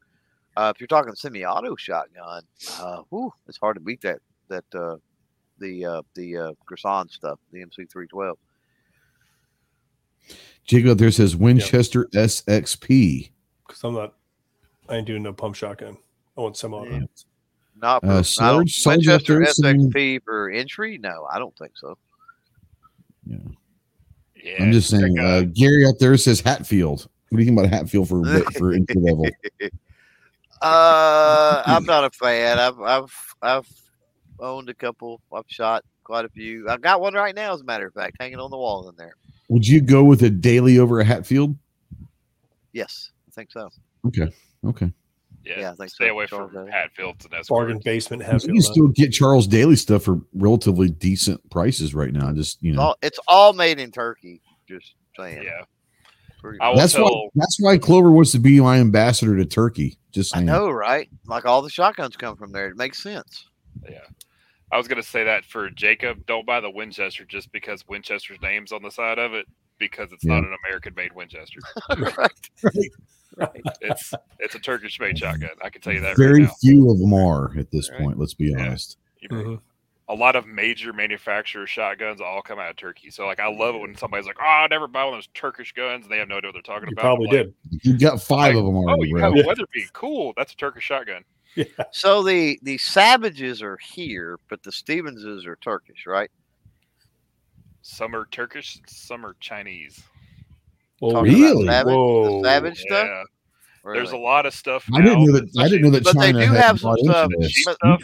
Uh, 0.56 0.72
if 0.74 0.80
you're 0.80 0.88
talking 0.88 1.14
semi-auto 1.14 1.76
shotgun, 1.76 2.42
uh, 2.80 3.02
whew, 3.10 3.32
it's 3.46 3.58
hard 3.58 3.76
to 3.76 3.80
beat 3.80 4.00
that 4.02 4.20
that 4.48 4.64
uh, 4.74 4.96
the 5.58 5.84
uh, 5.84 6.02
the 6.14 6.36
uh, 6.36 6.52
Girsan 6.70 7.10
stuff, 7.10 7.38
the 7.52 7.64
MC312. 7.64 8.34
Jacob 10.64 10.90
out 10.90 10.98
there 10.98 11.10
says 11.10 11.34
Winchester 11.34 12.04
SXP. 12.14 13.30
because 13.66 13.82
i'm 13.84 13.94
not 13.94 14.12
i 14.90 14.96
ain't 14.96 15.06
doing 15.06 15.22
no 15.22 15.32
pump 15.32 15.54
shotgun 15.54 15.96
i 16.36 16.40
want 16.42 16.56
some 16.58 16.74
auto 16.74 16.90
Yeah. 16.90 17.00
Not 17.80 18.00
for, 18.02 18.06
Uh, 18.06 18.10
I 18.10 18.14
don't- 18.16 18.24
Sarge- 18.24 18.72
Sarge 18.74 19.08
out 19.08 19.12
Winchester 19.22 19.38
there 19.38 19.46
saying- 19.52 19.90
SXP 19.92 20.24
for 20.24 20.50
entry. 20.50 20.98
No, 20.98 21.26
I 21.32 21.38
don't 21.38 21.56
think 21.56 21.72
so. 21.76 21.96
Yeah, 23.24 23.36
yeah 24.34 24.62
I'm 24.64 24.72
just 24.72 24.90
saying. 24.90 25.16
Uh, 25.18 25.42
Gary 25.54 25.86
out 25.86 25.98
there 26.00 26.16
says 26.16 26.40
Hatfield. 26.40 27.08
What 27.28 27.38
do 27.38 27.44
you 27.44 27.48
think 27.48 27.58
about 27.58 27.70
Hatfield 27.72 28.08
for 28.08 28.24
for 28.58 28.72
entry 28.72 28.96
level? 29.00 29.26
Uh, 30.60 31.62
I'm 31.66 31.84
not 31.84 32.04
a 32.04 32.10
fan. 32.10 32.58
I've 32.58 32.80
I've 32.80 33.34
I've 33.42 33.68
owned 34.40 34.68
a 34.68 34.74
couple. 34.74 35.20
I've 35.32 35.44
shot 35.48 35.84
quite 36.04 36.24
a 36.24 36.28
few. 36.28 36.68
I've 36.68 36.80
got 36.80 37.00
one 37.00 37.14
right 37.14 37.34
now, 37.34 37.54
as 37.54 37.60
a 37.60 37.64
matter 37.64 37.86
of 37.86 37.94
fact, 37.94 38.16
hanging 38.20 38.38
on 38.38 38.50
the 38.50 38.56
wall 38.56 38.88
in 38.88 38.96
there. 38.96 39.14
Would 39.48 39.66
you 39.66 39.80
go 39.80 40.04
with 40.04 40.22
a 40.22 40.30
Daly 40.30 40.78
over 40.78 41.00
a 41.00 41.04
Hatfield? 41.04 41.56
Yes, 42.72 43.10
I 43.28 43.30
think 43.32 43.50
so. 43.50 43.70
Okay. 44.06 44.30
Okay. 44.66 44.92
yeah, 45.44 45.60
yeah, 45.60 45.72
I 45.72 45.74
think 45.74 45.90
stay 45.90 46.06
so. 46.08 46.12
away 46.12 46.26
Charles 46.26 46.52
from 46.52 46.62
Daly. 46.66 46.70
Hatfields 46.72 47.24
and 47.24 47.34
S 47.34 47.48
bargain 47.48 47.80
basement 47.84 48.22
You 48.44 48.52
can 48.52 48.62
still 48.62 48.88
get 48.88 49.12
Charles 49.12 49.46
Daly 49.46 49.76
stuff 49.76 50.02
for 50.04 50.20
relatively 50.34 50.88
decent 50.90 51.48
prices 51.50 51.94
right 51.94 52.12
now. 52.12 52.32
Just 52.32 52.62
you 52.62 52.70
It's 52.72 52.76
know, 52.76 52.82
all, 52.82 52.96
it's 53.02 53.20
all 53.28 53.52
made 53.52 53.78
in 53.78 53.90
Turkey. 53.90 54.42
Just 54.68 54.94
saying. 55.18 55.42
Yeah, 55.42 55.62
Pretty 56.40 56.58
I 56.60 56.66
much. 56.66 56.74
will 56.74 56.80
that's 56.80 56.94
why 56.98 57.28
that's 57.34 57.56
why 57.60 57.78
Clover 57.78 58.10
wants 58.12 58.32
to 58.32 58.38
be 58.38 58.60
my 58.60 58.78
ambassador 58.78 59.36
to 59.36 59.44
Turkey. 59.44 59.98
Just 60.12 60.36
I 60.36 60.40
know, 60.42 60.70
right? 60.70 61.08
Like 61.26 61.44
all 61.46 61.62
the 61.62 61.70
shotguns 61.70 62.16
come 62.16 62.36
from 62.36 62.52
there. 62.52 62.68
It 62.68 62.76
makes 62.76 63.02
sense. 63.02 63.46
yeah. 63.88 63.98
I 64.70 64.76
was 64.76 64.86
gonna 64.88 65.02
say 65.02 65.24
that 65.24 65.44
for 65.44 65.70
Jacob, 65.70 66.26
don't 66.26 66.44
buy 66.46 66.60
the 66.60 66.70
Winchester 66.70 67.24
just 67.24 67.50
because 67.52 67.86
Winchester's 67.88 68.40
name's 68.42 68.72
on 68.72 68.82
the 68.82 68.90
side 68.90 69.18
of 69.18 69.32
it, 69.34 69.46
because 69.78 70.12
it's 70.12 70.24
not 70.24 70.44
an 70.44 70.54
American-made 70.64 71.12
Winchester. 71.14 71.60
right. 71.98 72.50
Right. 73.36 73.62
It's 73.82 74.12
it's 74.40 74.54
a 74.54 74.58
Turkish-made 74.58 75.18
shotgun. 75.18 75.50
I 75.62 75.70
can 75.70 75.80
tell 75.80 75.92
you 75.92 76.00
that 76.00 76.16
Very 76.16 76.40
right 76.42 76.48
now. 76.48 76.54
few 76.60 76.90
of 76.90 76.98
them 76.98 77.14
are 77.14 77.52
at 77.58 77.70
this 77.70 77.90
Right. 77.90 78.00
point. 78.00 78.18
Let's 78.18 78.34
be 78.34 78.46
Yeah. 78.50 78.60
honest. 78.66 78.98
You 79.20 79.28
know, 79.28 79.36
Mhm. 79.44 79.60
A 80.10 80.14
lot 80.14 80.36
of 80.36 80.46
major 80.46 80.94
manufacturer 80.94 81.66
shotguns 81.66 82.22
all 82.22 82.40
come 82.40 82.58
out 82.58 82.70
of 82.70 82.76
Turkey. 82.76 83.10
So 83.10 83.26
like, 83.26 83.40
I 83.40 83.48
love 83.48 83.74
it 83.74 83.78
when 83.80 83.94
somebody's 83.94 84.26
like, 84.26 84.38
"Oh, 84.40 84.44
I 84.46 84.66
never 84.68 84.86
buy 84.88 85.04
one 85.04 85.12
of 85.12 85.18
those 85.18 85.26
Turkish 85.34 85.72
guns," 85.74 86.04
and 86.06 86.10
they 86.12 86.16
have 86.16 86.28
no 86.28 86.38
idea 86.38 86.48
what 86.48 86.54
they're 86.54 86.62
talking 86.62 86.88
you 86.88 86.94
about. 86.94 87.02
probably 87.02 87.28
I'm 87.28 87.46
like, 87.48 87.54
did 87.72 87.84
You 87.84 87.98
got 87.98 88.22
five 88.22 88.54
Like, 88.54 88.60
of 88.60 88.64
them 88.64 88.76
already. 88.76 88.88
Oh, 88.88 88.94
already, 88.94 89.08
you 89.10 89.14
bro. 89.16 89.22
have 89.36 89.44
a 89.44 89.46
Weatherby. 89.46 89.86
Cool. 89.92 90.32
That's 90.38 90.54
a 90.54 90.56
Turkish 90.56 90.84
shotgun. 90.84 91.24
Yeah 91.58 91.84
So 91.92 92.22
the 92.22 92.58
the 92.62 92.78
Savages 92.78 93.62
are 93.62 93.78
here, 93.78 94.38
but 94.48 94.62
the 94.62 94.70
Stevenses 94.70 95.46
are 95.46 95.56
Turkish, 95.56 96.06
right? 96.06 96.30
Some 97.82 98.14
are 98.14 98.26
Turkish, 98.30 98.78
some 98.86 99.24
are 99.24 99.34
Chinese. 99.40 100.00
well, 101.00 101.12
Talking 101.12 101.32
about 101.34 101.40
Really? 101.40 101.66
Savage, 101.66 101.94
Whoa. 101.94 102.42
the 102.42 102.48
Savage 102.48 102.78
stuff. 102.78 103.06
Yeah. 103.06 103.22
Really? 103.84 103.98
There's 104.00 104.12
a 104.12 104.16
lot 104.18 104.44
of 104.44 104.52
stuff. 104.52 104.84
I 104.92 105.00
didn't 105.00 105.24
know 105.24 105.32
that. 105.32 105.48
I 105.58 105.68
didn't 105.68 105.82
know 105.82 105.90
that 105.90 106.04
But 106.04 106.18
they 106.18 106.32
China 106.32 106.46
do 106.46 106.52
have 106.52 106.80
some 106.80 106.96
stuff, 106.98 107.30
stuff. 107.40 108.02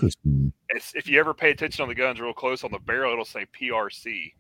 If 0.94 1.08
you 1.08 1.20
ever 1.20 1.34
pay 1.34 1.50
attention 1.50 1.82
on 1.82 1.88
the 1.88 1.94
guns 1.94 2.20
real 2.20 2.32
close 2.32 2.64
on 2.64 2.70
the 2.70 2.78
barrel, 2.78 3.12
it'll 3.12 3.24
say 3.24 3.46
PRC. 3.60 4.32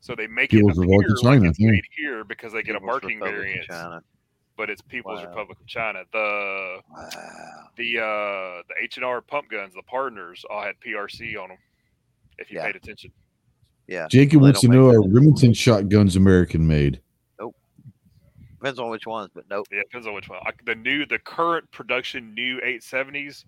So 0.00 0.14
they 0.14 0.26
make 0.26 0.50
People's 0.50 0.78
it 0.78 0.84
appear 0.84 1.12
of 1.12 1.20
China, 1.22 1.40
like 1.40 1.50
it's 1.50 1.58
yeah. 1.58 1.70
made 1.70 1.84
here 1.96 2.24
because 2.24 2.52
they 2.52 2.62
get 2.62 2.76
a 2.76 2.80
People's 2.80 2.86
marking 3.02 3.20
Republic 3.20 3.34
variant, 3.34 3.66
China. 3.68 4.02
But 4.62 4.70
it's 4.70 4.80
People's 4.80 5.18
Wow. 5.20 5.28
Republic 5.30 5.58
of 5.58 5.66
China. 5.66 6.04
The 6.12 6.78
Wow. 6.88 7.08
the 7.76 7.98
uh 7.98 8.62
the 8.68 8.74
H 8.80 8.96
and 8.96 9.04
R 9.04 9.20
pump 9.20 9.50
guns, 9.50 9.74
the 9.74 9.82
Pardners, 9.92 10.44
all 10.48 10.62
had 10.62 10.76
PRC 10.78 11.36
on 11.36 11.48
them. 11.48 11.58
If 12.38 12.48
you 12.48 12.58
Yeah. 12.58 12.66
paid 12.66 12.76
attention, 12.76 13.10
Yeah. 13.88 14.06
Jacob 14.08 14.36
Well, 14.40 14.50
wants 14.50 14.60
to 14.60 14.68
know 14.68 14.86
are. 14.90 15.02
Remington 15.02 15.52
shotguns 15.52 16.14
American 16.14 16.64
made? 16.64 17.00
Nope. 17.40 17.56
Depends 18.60 18.78
on 18.78 18.88
which 18.88 19.04
ones, 19.04 19.32
but 19.34 19.50
nope. 19.50 19.66
yeah, 19.72 19.80
depends 19.82 20.06
on 20.06 20.14
which 20.14 20.28
one. 20.28 20.38
Like 20.44 20.64
the 20.64 20.76
new, 20.76 21.06
the 21.06 21.18
current 21.18 21.68
production 21.72 22.32
new 22.32 22.60
870s 22.60 23.44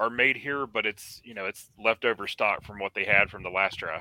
are 0.00 0.08
made 0.08 0.38
here, 0.38 0.66
but 0.66 0.86
it's 0.86 1.20
you 1.22 1.34
know 1.34 1.44
it's 1.44 1.70
leftover 1.78 2.26
stock 2.26 2.64
from 2.64 2.78
what 2.78 2.94
they 2.94 3.04
had 3.04 3.28
from 3.28 3.42
the 3.42 3.50
last 3.50 3.74
try. 3.78 4.00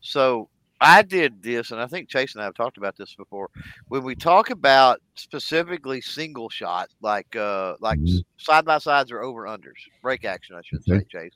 So 0.00 0.48
I 0.82 1.02
did 1.02 1.42
this, 1.42 1.70
and 1.70 1.80
I 1.80 1.86
think 1.86 2.08
Chase 2.08 2.34
and 2.34 2.42
I 2.42 2.44
have 2.44 2.54
talked 2.54 2.76
about 2.76 2.96
this 2.96 3.14
before. 3.14 3.48
When 3.88 4.02
we 4.02 4.16
talk 4.16 4.50
about 4.50 5.00
specifically 5.14 6.00
single 6.00 6.48
shot, 6.50 6.90
like 7.00 7.34
uh 7.36 7.76
like 7.80 8.00
Mhm. 8.00 8.22
side 8.36 8.64
by 8.64 8.78
sides 8.78 9.12
or 9.12 9.22
over 9.22 9.42
unders, 9.44 9.78
break 10.02 10.24
action, 10.24 10.56
I 10.56 10.62
should 10.64 10.84
say, 10.84 10.94
Okay. 10.96 11.04
Chase. 11.10 11.34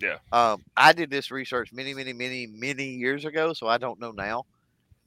Yeah. 0.00 0.18
Um, 0.32 0.64
I 0.76 0.92
did 0.92 1.10
this 1.10 1.30
research 1.30 1.72
many, 1.72 1.94
many, 1.94 2.12
many, 2.12 2.46
many 2.46 2.84
years 2.86 3.24
ago, 3.24 3.52
so 3.52 3.68
I 3.68 3.78
don't 3.78 4.00
know 4.00 4.12
now. 4.12 4.44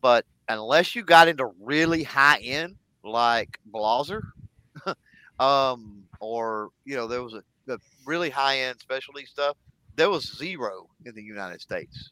But 0.01 0.25
unless 0.49 0.95
you 0.95 1.03
got 1.03 1.27
into 1.27 1.51
really 1.61 2.03
high 2.03 2.39
end, 2.39 2.75
like 3.03 3.59
Blazer, 3.65 4.23
um, 5.39 6.03
or 6.19 6.69
you 6.85 6.95
know, 6.95 7.07
there 7.07 7.23
was 7.23 7.33
a, 7.33 7.43
the 7.65 7.79
really 8.05 8.29
high 8.29 8.59
end 8.59 8.79
specialty 8.79 9.25
stuff, 9.25 9.57
there 9.95 10.09
was 10.09 10.37
zero 10.37 10.87
in 11.05 11.13
the 11.15 11.23
United 11.23 11.61
States. 11.61 12.11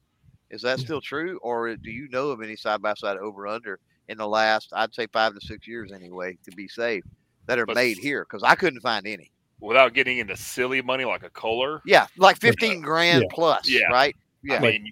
Is 0.50 0.62
that 0.64 0.80
Yeah. 0.80 0.86
still 0.86 1.02
true, 1.02 1.38
or 1.44 1.76
do 1.76 1.92
you 1.92 2.08
know 2.10 2.30
of 2.30 2.42
any 2.42 2.56
side 2.56 2.82
by 2.82 2.94
side 2.96 3.18
over 3.18 3.48
under 3.48 3.80
in 4.08 4.18
the 4.18 4.28
last, 4.28 4.70
I'd 4.74 4.94
say 4.94 5.08
five 5.08 5.34
to 5.36 5.42
six 5.42 5.68
years 5.68 5.92
anyway, 5.92 6.38
to 6.44 6.52
be 6.56 6.68
safe 6.68 7.04
that 7.46 7.60
are 7.60 7.66
But- 7.66 7.76
made 7.76 7.98
here 7.98 8.24
because 8.26 8.44
I 8.44 8.56
couldn't 8.56 8.82
find 8.82 9.06
any. 9.06 9.32
Without 9.60 9.94
getting 9.94 10.18
into 10.20 10.36
silly 10.38 10.82
money 10.82 11.04
like 11.06 11.24
a 11.24 11.30
Kohler. 11.30 11.82
Yeah, 11.86 12.08
like 12.18 12.38
15 12.38 12.82
grand 12.82 13.24
Yeah. 13.24 13.28
plus, 13.32 13.70
Yeah. 13.70 13.88
right? 13.92 14.16
Yeah, 14.42 14.56
I 14.56 14.60
mean, 14.60 14.92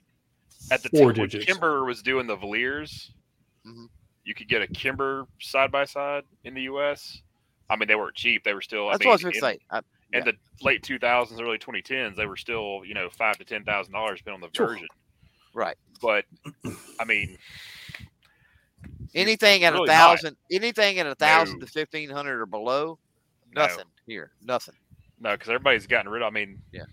at 0.72 0.84
the 0.84 0.90
Four 0.90 1.14
time 1.14 1.22
when. 1.32 1.42
Kimber 1.42 1.86
was 1.86 2.02
doing 2.02 2.28
the 2.28 2.36
Valiers, 2.36 3.12
Mhm. 3.66 3.88
you 4.26 4.34
could 4.36 4.50
get 4.50 4.62
a 4.62 4.68
Kimber 4.68 5.26
side 5.40 5.72
by 5.72 5.86
side 5.86 6.26
in 6.44 6.54
the 6.54 6.64
U.S. 6.64 7.22
I 7.70 7.78
mean, 7.78 7.88
they 7.88 7.96
weren't 7.96 8.16
cheap. 8.16 8.44
They 8.44 8.54
were 8.54 8.62
still. 8.62 8.88
That's 8.90 9.00
I 9.02 9.04
mean, 9.04 9.08
what 9.08 9.12
I 9.12 9.16
was 9.16 9.22
going 9.24 9.32
to 9.34 9.38
in, 9.38 9.42
say. 9.42 9.60
I, 9.72 9.82
in 10.18 10.26
the 10.26 10.34
late 10.62 10.84
2000s, 10.84 11.40
early 11.42 11.58
2010s, 11.58 12.16
they 12.18 12.26
were 12.26 12.38
still, 12.38 12.82
you 12.86 12.94
know, 12.94 13.10
five 13.10 13.38
to 13.38 13.46
ten 13.46 13.64
thousand 13.64 13.94
dollars, 13.94 14.20
depending 14.20 14.44
on 14.44 14.50
the 14.50 14.56
Sure. 14.56 14.68
version. 14.68 14.88
Right. 15.58 15.76
But 16.02 16.26
I 17.00 17.06
mean, 17.06 17.36
anything 19.16 19.64
at 19.64 19.74
a 19.74 19.76
really 19.78 19.88
not. 19.88 19.94
thousand, 19.94 20.38
anything 20.52 21.00
at 21.00 21.08
a 21.08 21.16
thousand 21.16 21.56
No. 21.60 21.66
to 21.66 21.72
1500 21.80 22.42
or 22.42 22.46
below, 22.46 23.00
No. 23.56 23.62
nothing 23.64 23.86
here. 24.06 24.32
Nothing. 24.44 24.76
no, 25.20 25.32
because 25.32 25.50
everybody's 25.50 25.88
gotten 25.88 26.12
rid. 26.12 26.22
of 26.22 26.28
I 26.28 26.30
mean, 26.30 26.62
Yeah. 26.72 26.84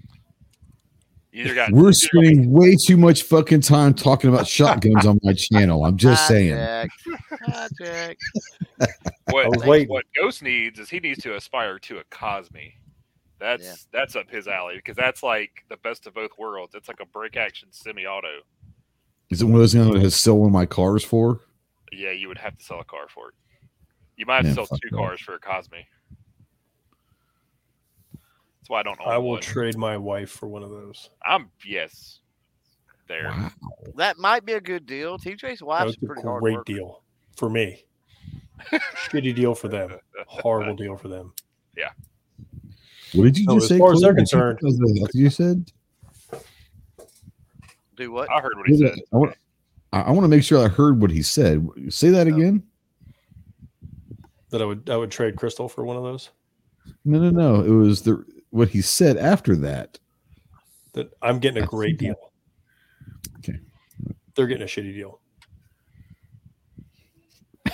Either 1.37 1.55
got 1.55 1.73
We're 1.73 1.89
either 1.89 1.93
spending 1.93 2.53
way 2.53 2.75
too 2.87 2.97
much 2.97 3.25
fucking 3.25 3.61
time 3.61 3.93
talking 3.93 4.31
about 4.33 4.47
shotguns 4.47 5.05
on 5.05 5.19
my 5.25 5.33
channel. 5.37 5.85
I'm 5.85 5.97
just 5.99 6.27
saying. 6.29 6.53
Hijack. 6.55 6.89
Hijack. 7.43 8.17
what, 9.31 9.45
I 9.45 9.49
was 9.49 9.65
waiting. 9.67 9.89
what 9.89 10.05
Ghost 10.17 10.43
needs 10.43 10.79
is 10.79 10.89
he 10.89 11.01
needs 11.01 11.21
to 11.25 11.35
aspire 11.35 11.79
to 11.81 11.99
a 11.99 12.05
Cosmi. 12.05 12.73
That's 13.41 13.65
Yeah. 13.65 13.75
that's 13.93 14.15
up 14.17 14.31
his 14.31 14.47
alley 14.49 14.77
because 14.77 14.97
that's 14.97 15.23
like 15.25 15.65
the 15.69 15.77
best 15.79 16.07
of 16.07 16.15
both 16.15 16.31
worlds. 16.39 16.75
It's 16.77 16.87
like 16.89 17.01
a 17.01 17.07
break 17.07 17.37
action 17.37 17.69
semi-auto. 17.73 18.39
Is 19.35 19.43
it 19.43 19.47
one 19.47 19.55
of 19.55 19.61
those 19.61 19.73
things 19.73 19.93
that 19.93 20.01
has 20.01 20.15
sell 20.15 20.39
one 20.39 20.47
of 20.47 20.53
my 20.53 20.65
cars 20.65 21.03
for? 21.05 21.41
Yeah, 21.91 22.13
you 22.13 22.29
would 22.29 22.39
have 22.39 22.57
to 22.57 22.65
sell 22.65 22.79
a 22.79 22.85
car 22.85 23.07
for 23.13 23.31
it. 23.31 23.35
You 24.17 24.27
might 24.27 24.37
have 24.37 24.57
Yeah, 24.57 24.63
to 24.63 24.67
sell 24.69 24.79
two 24.79 24.91
that. 24.93 24.97
cars 24.97 25.21
for 25.21 25.35
a 25.35 25.41
Cosmi. 25.41 25.85
That's 28.13 28.69
why 28.69 28.79
I 28.79 28.83
don't 28.85 29.01
own 29.01 29.09
I 29.09 29.19
will 29.19 29.31
one. 29.31 29.41
trade 29.43 29.77
my 29.77 29.97
wife 29.97 30.31
for 30.31 30.47
one 30.47 30.63
of 30.63 30.71
those. 30.71 31.11
I'm 31.27 31.51
yes. 31.67 32.21
There. 33.09 33.25
Wow. 33.25 33.51
That 33.97 34.19
might 34.19 34.45
be 34.47 34.53
a 34.53 34.61
good 34.61 34.87
deal. 34.87 35.19
TJ's 35.19 35.59
That 35.59 35.65
wife's 35.67 35.87
was 35.87 35.97
a 35.97 36.05
a 36.05 36.07
pretty 36.07 36.23
hard 36.23 36.41
great 36.43 36.55
worker. 36.59 36.73
deal 36.73 37.03
for 37.37 37.51
me. 37.51 37.85
Shitty 39.11 39.35
deal 39.35 39.57
for 39.57 39.67
them. 39.67 39.99
Horrible 40.29 40.77
deal 40.83 40.97
for 40.97 41.09
them. 41.09 41.35
Yeah. 41.77 41.91
What 43.15 43.25
did 43.25 43.37
you 43.39 43.47
No, 43.47 43.55
just 43.57 43.65
as 43.65 43.69
say? 43.71 43.79
far 43.79 43.93
as 43.95 44.01
they're 44.01 44.15
concerned- 44.15 44.61
you 45.13 45.29
said. 45.29 45.73
Do 47.97 48.11
what? 48.13 48.31
I 48.31 48.41
heard 48.41 48.55
what 48.57 48.67
he 48.69 48.77
said. 48.77 48.99
I 49.13 49.17
want, 49.17 49.35
I 49.93 50.01
I 50.03 50.11
want 50.11 50.25
to 50.25 50.29
make 50.29 50.43
sure 50.43 50.65
I 50.65 50.69
heard 50.69 51.01
what 51.01 51.11
he 51.11 51.23
said. 51.23 51.67
Say 51.89 52.11
that 52.11 52.27
No. 52.27 52.37
again. 52.37 52.63
That 54.51 54.63
I 54.63 54.65
would 54.65 54.89
I 54.91 54.97
would 54.97 55.11
trade 55.11 55.37
Crystal 55.37 55.69
for 55.69 55.85
one 55.85 55.97
of 55.97 56.03
those. 56.03 56.31
No, 57.05 57.19
no, 57.19 57.31
no. 57.31 57.61
It 57.63 57.71
was 57.71 58.03
the 58.03 58.25
what 58.51 58.69
he 58.69 58.81
said 58.83 59.17
after 59.17 59.57
that. 59.57 59.99
That 60.93 61.11
I'm 61.23 61.39
getting 61.39 61.63
a 61.63 61.67
I 61.67 61.69
great 61.69 61.99
see 62.01 62.09
that. 62.09 62.17
deal. 62.17 62.33
Okay. 63.39 63.59
They're 64.35 64.47
getting 64.47 64.63
a 64.63 64.67
shitty 64.67 64.93
deal. 64.95 65.21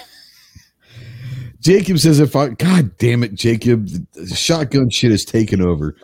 Jacob 1.60 1.98
says, 1.98 2.20
"If 2.20 2.34
I, 2.36 2.48
God 2.50 2.96
damn 2.98 3.22
it, 3.22 3.34
Jacob, 3.34 3.88
the 4.14 4.34
shotgun 4.34 4.88
shit 4.90 5.12
is 5.12 5.24
taken 5.24 5.60
over." 5.60 5.96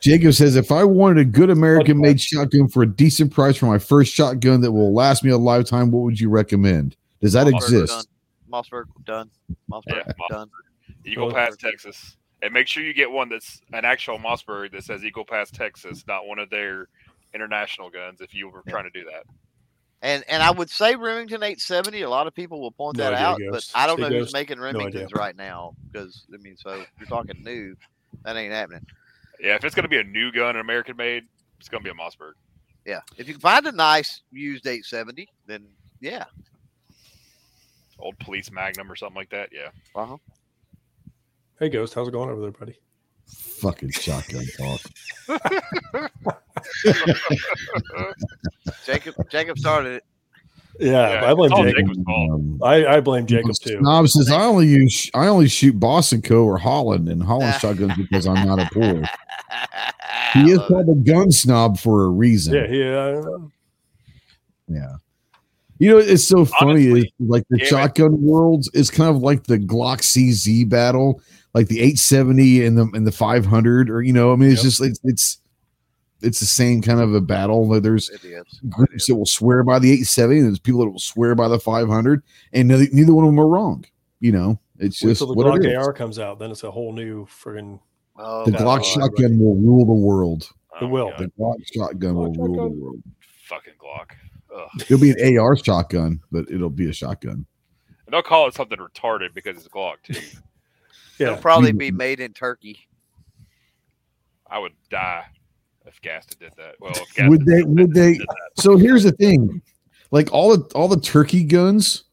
Jacob 0.00 0.32
says, 0.34 0.56
"If 0.56 0.72
I 0.72 0.84
wanted 0.84 1.18
a 1.18 1.24
good 1.24 1.50
American-made 1.50 2.20
shotgun 2.20 2.68
for 2.68 2.82
a 2.82 2.86
decent 2.86 3.32
price 3.32 3.56
for 3.56 3.66
my 3.66 3.78
first 3.78 4.12
shotgun 4.12 4.60
that 4.62 4.72
will 4.72 4.94
last 4.94 5.22
me 5.22 5.30
a 5.30 5.38
lifetime, 5.38 5.90
what 5.90 6.00
would 6.00 6.18
you 6.18 6.30
recommend? 6.30 6.96
Does 7.20 7.34
that 7.34 7.46
Mossberg 7.46 7.56
exist?" 7.56 7.92
Done. 7.92 8.04
Mossberg 8.50 8.84
done. 9.04 9.30
Mossberg 9.70 9.96
Yeah, 9.96 10.02
Mossberg. 10.04 10.28
done. 10.30 10.50
Eagle 11.04 11.26
Well, 11.26 11.34
Pass, 11.34 11.56
Texas. 11.56 12.16
And 12.42 12.52
make 12.54 12.66
sure 12.66 12.82
you 12.82 12.94
get 12.94 13.10
one 13.10 13.28
that's 13.28 13.60
an 13.72 13.84
actual 13.84 14.18
Mossberg 14.18 14.72
that 14.72 14.84
says 14.84 15.04
Eagle 15.04 15.24
Pass, 15.24 15.50
Texas, 15.50 16.04
not 16.08 16.26
one 16.26 16.38
of 16.38 16.48
their 16.48 16.88
international 17.34 17.90
guns 17.90 18.20
if 18.20 18.34
you 18.34 18.48
were 18.48 18.62
trying 18.68 18.84
to 18.84 18.90
do 18.90 19.04
that. 19.04 19.24
And 20.02 20.24
and 20.28 20.42
I 20.42 20.50
would 20.50 20.70
say 20.70 20.96
Remington 20.96 21.42
870. 21.42 22.02
A 22.02 22.08
lot 22.08 22.26
of 22.26 22.34
people 22.34 22.60
will 22.60 22.70
point 22.70 22.96
No 22.96 23.04
that 23.04 23.14
idea, 23.14 23.48
out, 23.48 23.52
but 23.52 23.70
I 23.74 23.86
don't 23.86 23.98
Say 23.98 24.08
know 24.08 24.18
who's 24.18 24.32
making 24.32 24.58
idea. 24.58 24.88
Remingtons 24.88 25.14
right 25.14 25.36
now. 25.36 25.74
Because 25.92 26.24
I 26.32 26.38
mean, 26.38 26.56
so 26.56 26.82
you're 26.98 27.08
talking 27.08 27.42
new, 27.44 27.76
that 28.24 28.36
ain't 28.36 28.52
happening. 28.52 28.84
Yeah, 29.40 29.54
if 29.54 29.64
it's 29.64 29.74
going 29.74 29.84
to 29.84 29.88
be 29.88 29.98
a 29.98 30.04
new 30.04 30.30
gun, 30.32 30.56
an 30.56 30.60
American 30.60 30.96
made, 30.96 31.24
it's 31.58 31.68
going 31.68 31.82
to 31.82 31.84
be 31.84 31.90
a 31.90 31.98
Mossberg. 31.98 32.32
Yeah, 32.84 33.00
if 33.16 33.26
you 33.28 33.34
can 33.34 33.40
find 33.40 33.66
a 33.66 33.72
nice 33.72 34.22
used 34.30 34.66
870, 34.66 35.28
then 35.46 35.66
yeah. 36.00 36.24
Old 37.98 38.18
police 38.18 38.50
magnum 38.50 38.90
or 38.90 38.96
something 38.96 39.16
like 39.16 39.30
that. 39.30 39.50
Yeah. 39.52 39.68
Uh 39.94 40.06
huh. 40.06 40.16
Hey 41.58 41.68
Ghost, 41.68 41.92
how's 41.94 42.08
it 42.08 42.12
going 42.12 42.30
over 42.30 42.40
there, 42.40 42.50
buddy? 42.52 42.78
Fucking 43.26 43.90
shotgun 43.90 44.46
talk. 44.56 44.80
Jacob 48.86 49.14
Jacob 49.30 49.58
started 49.58 49.96
it. 49.96 50.04
Yeah, 50.80 51.20
Yeah, 51.22 51.30
I 51.30 51.34
blame 51.34 51.50
it's 51.52 51.76
Jacob. 51.76 52.08
Um, 52.08 52.60
I, 52.62 52.86
I 52.86 53.00
blame 53.00 53.26
Jacob 53.26 53.54
too. 53.54 53.78
Snob 53.80 54.08
says, 54.08 54.30
"I 54.30 54.42
only 54.44 54.66
use 54.66 55.10
I 55.14 55.26
only 55.26 55.48
shoot 55.48 55.78
Boss 55.78 56.12
and 56.12 56.24
Co. 56.24 56.44
or 56.44 56.58
Holland 56.58 57.08
and 57.08 57.22
Holland 57.22 57.54
shotguns 57.60 57.92
because 57.96 58.26
I'm 58.26 58.46
not 58.46 58.58
a 58.60 58.68
poor." 58.72 59.02
He 60.34 60.50
is 60.52 60.58
love 60.58 60.68
called 60.68 60.88
a 60.88 60.94
gun 60.94 61.30
snob 61.30 61.78
for 61.78 62.04
a 62.04 62.08
reason. 62.08 62.54
Yeah, 62.54 62.66
he, 62.68 62.82
uh, 62.82 63.20
Yeah. 64.68 64.94
You 65.78 65.90
know, 65.90 65.98
it's 65.98 66.24
so 66.24 66.44
funny. 66.44 66.90
Honestly, 66.90 67.00
is 67.00 67.28
like 67.28 67.44
the 67.50 67.56
damn 67.58 67.66
it. 67.66 67.68
shotgun 67.70 68.22
worlds 68.22 68.70
is 68.74 68.90
kind 68.90 69.08
of 69.14 69.22
like 69.22 69.44
the 69.44 69.58
Glock 69.58 70.00
CZ 70.02 70.68
battle, 70.68 71.20
like 71.54 71.68
the 71.68 71.78
870 71.80 72.66
and 72.66 72.76
the 72.78 72.82
and 72.94 73.06
the 73.06 73.12
500, 73.12 73.90
or 73.90 74.02
you 74.02 74.12
know, 74.12 74.32
I 74.32 74.36
mean, 74.36 74.50
it's 74.50 74.58
Yep. 74.62 74.64
just 74.64 74.80
it's 74.82 75.00
it's 75.04 75.38
it's 76.22 76.40
the 76.40 76.46
same 76.46 76.82
kind 76.82 77.00
of 77.00 77.14
a 77.14 77.20
battle. 77.20 77.68
Like 77.68 77.82
there's 77.82 78.08
It 78.10 78.24
is. 78.24 78.60
groups 78.68 79.06
that 79.06 79.16
will 79.16 79.26
swear 79.26 79.62
by 79.62 79.78
the 79.78 79.90
870, 79.92 80.38
and 80.38 80.46
there's 80.48 80.58
people 80.58 80.80
that 80.80 80.90
will 80.90 80.98
swear 80.98 81.34
by 81.34 81.48
the 81.48 81.58
500, 81.58 82.22
and 82.52 82.68
neither, 82.68 82.86
neither 82.92 83.14
one 83.14 83.24
of 83.24 83.30
them 83.30 83.40
are 83.40 83.48
wrong. 83.48 83.84
You 84.20 84.32
know, 84.32 84.60
it's 84.78 85.02
wait 85.02 85.10
just 85.10 85.20
till 85.20 85.34
the 85.34 85.34
Glock 85.34 85.64
it 85.64 85.70
is. 85.72 85.76
AR 85.76 85.92
comes 85.92 86.18
out, 86.18 86.38
then 86.38 86.50
it's 86.50 86.64
a 86.64 86.70
whole 86.70 86.92
new 86.92 87.26
friggin' 87.26 87.80
Oh, 88.16 88.44
The 88.44 88.52
Yeah, 88.52 88.58
Glock 88.58 88.76
right, 88.78 88.84
shotgun 88.84 89.38
will 89.38 89.56
rule 89.56 89.86
the 89.86 89.92
world. 89.92 90.50
Oh 90.80 90.86
It 90.86 90.90
will. 90.90 91.10
God, 91.10 91.18
The 91.18 91.32
Glock 91.38 91.56
shotgun 91.74 92.14
will 92.14 92.32
Glock 92.32 92.48
rule 92.48 92.70
the 92.70 92.76
world. 92.76 93.02
Fucking 93.44 93.74
Glock. 93.78 94.10
Ugh. 94.54 94.68
It'll 94.82 94.98
be 94.98 95.12
an 95.12 95.38
AR 95.38 95.56
shotgun, 95.56 96.20
but 96.30 96.50
it'll 96.50 96.68
be 96.70 96.90
a 96.90 96.92
shotgun. 96.92 97.46
And 98.06 98.12
they'll 98.14 98.22
call 98.22 98.46
it 98.48 98.54
something 98.54 98.78
retarded 98.78 99.32
because 99.34 99.56
it's 99.56 99.68
Glock 99.68 100.02
too. 100.02 100.20
It'll 101.18 101.36
probably 101.36 101.72
be 101.72 101.90
made 101.90 102.20
in 102.20 102.32
Turkey. 102.32 102.88
I 104.50 104.58
would 104.58 104.72
die 104.90 105.24
if 105.86 106.00
Gaston 106.02 106.38
did 106.40 106.52
that. 106.56 106.74
Well, 106.80 106.92
if 106.92 107.14
Gaston 107.14 107.28
Would 107.28 107.44
they? 107.46 107.62
Would 107.62 107.94
they? 107.94 108.18
So 108.56 108.76
here's 108.76 109.04
the 109.04 109.12
thing, 109.12 109.60
like 110.10 110.32
all 110.32 110.56
the 110.56 110.62
all 110.74 110.88
the 110.88 111.00
turkey 111.00 111.44
guns 111.44 112.04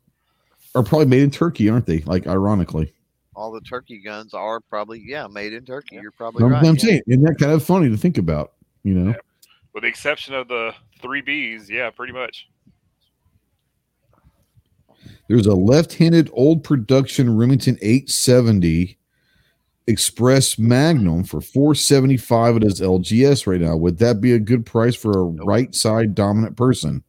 are 0.76 0.84
probably 0.84 1.08
made 1.08 1.22
in 1.24 1.32
Turkey, 1.32 1.70
aren't 1.70 1.86
they? 1.86 2.00
Like 2.02 2.28
ironically, 2.28 2.94
All 3.36 3.52
the 3.52 3.62
turkey 3.62 4.00
guns 4.00 4.34
are 4.34 4.60
probably 4.60 5.04
yeah 5.06 5.28
made 5.28 5.54
in 5.54 5.66
Turkey. 5.66 5.96
Yeah. 5.96 6.02
You're 6.04 6.12
probably 6.12 6.44
I'm, 6.44 6.52
right. 6.52 6.64
I'm 6.66 6.76
yeah. 6.76 6.82
saying, 6.82 7.02
isn't 7.08 7.24
that 7.24 7.38
kind 7.40 7.52
of 7.52 7.64
funny 7.64 7.90
to 7.90 7.98
think 7.98 8.18
about? 8.18 8.54
You 8.84 8.94
know, 8.94 9.10
Yeah. 9.12 9.18
With 9.74 9.84
the 9.84 9.90
exception 9.90 10.34
of 10.34 10.48
the 10.48 10.74
three 11.02 11.22
Bs, 11.22 11.70
yeah, 11.70 11.90
pretty 11.92 12.14
much. 12.14 12.48
there's 15.28 15.46
a 15.46 15.54
left-handed 15.54 16.30
old 16.34 16.64
production 16.64 17.36
Remington 17.36 17.78
870 17.82 18.97
Express 19.88 20.60
Magnum 20.60 21.24
for 21.24 21.40
475 21.40 22.58
at 22.58 22.62
his 22.64 22.82
LGS 22.82 23.48
right 23.48 23.62
now. 23.62 23.76
Would 23.78 23.98
that 24.00 24.20
be 24.20 24.34
a 24.34 24.40
good 24.40 24.66
price 24.66 24.96
for 24.96 25.12
a 25.18 25.24
right 25.24 25.74
side 25.74 26.14
dominant 26.14 26.58
person? 26.58 27.04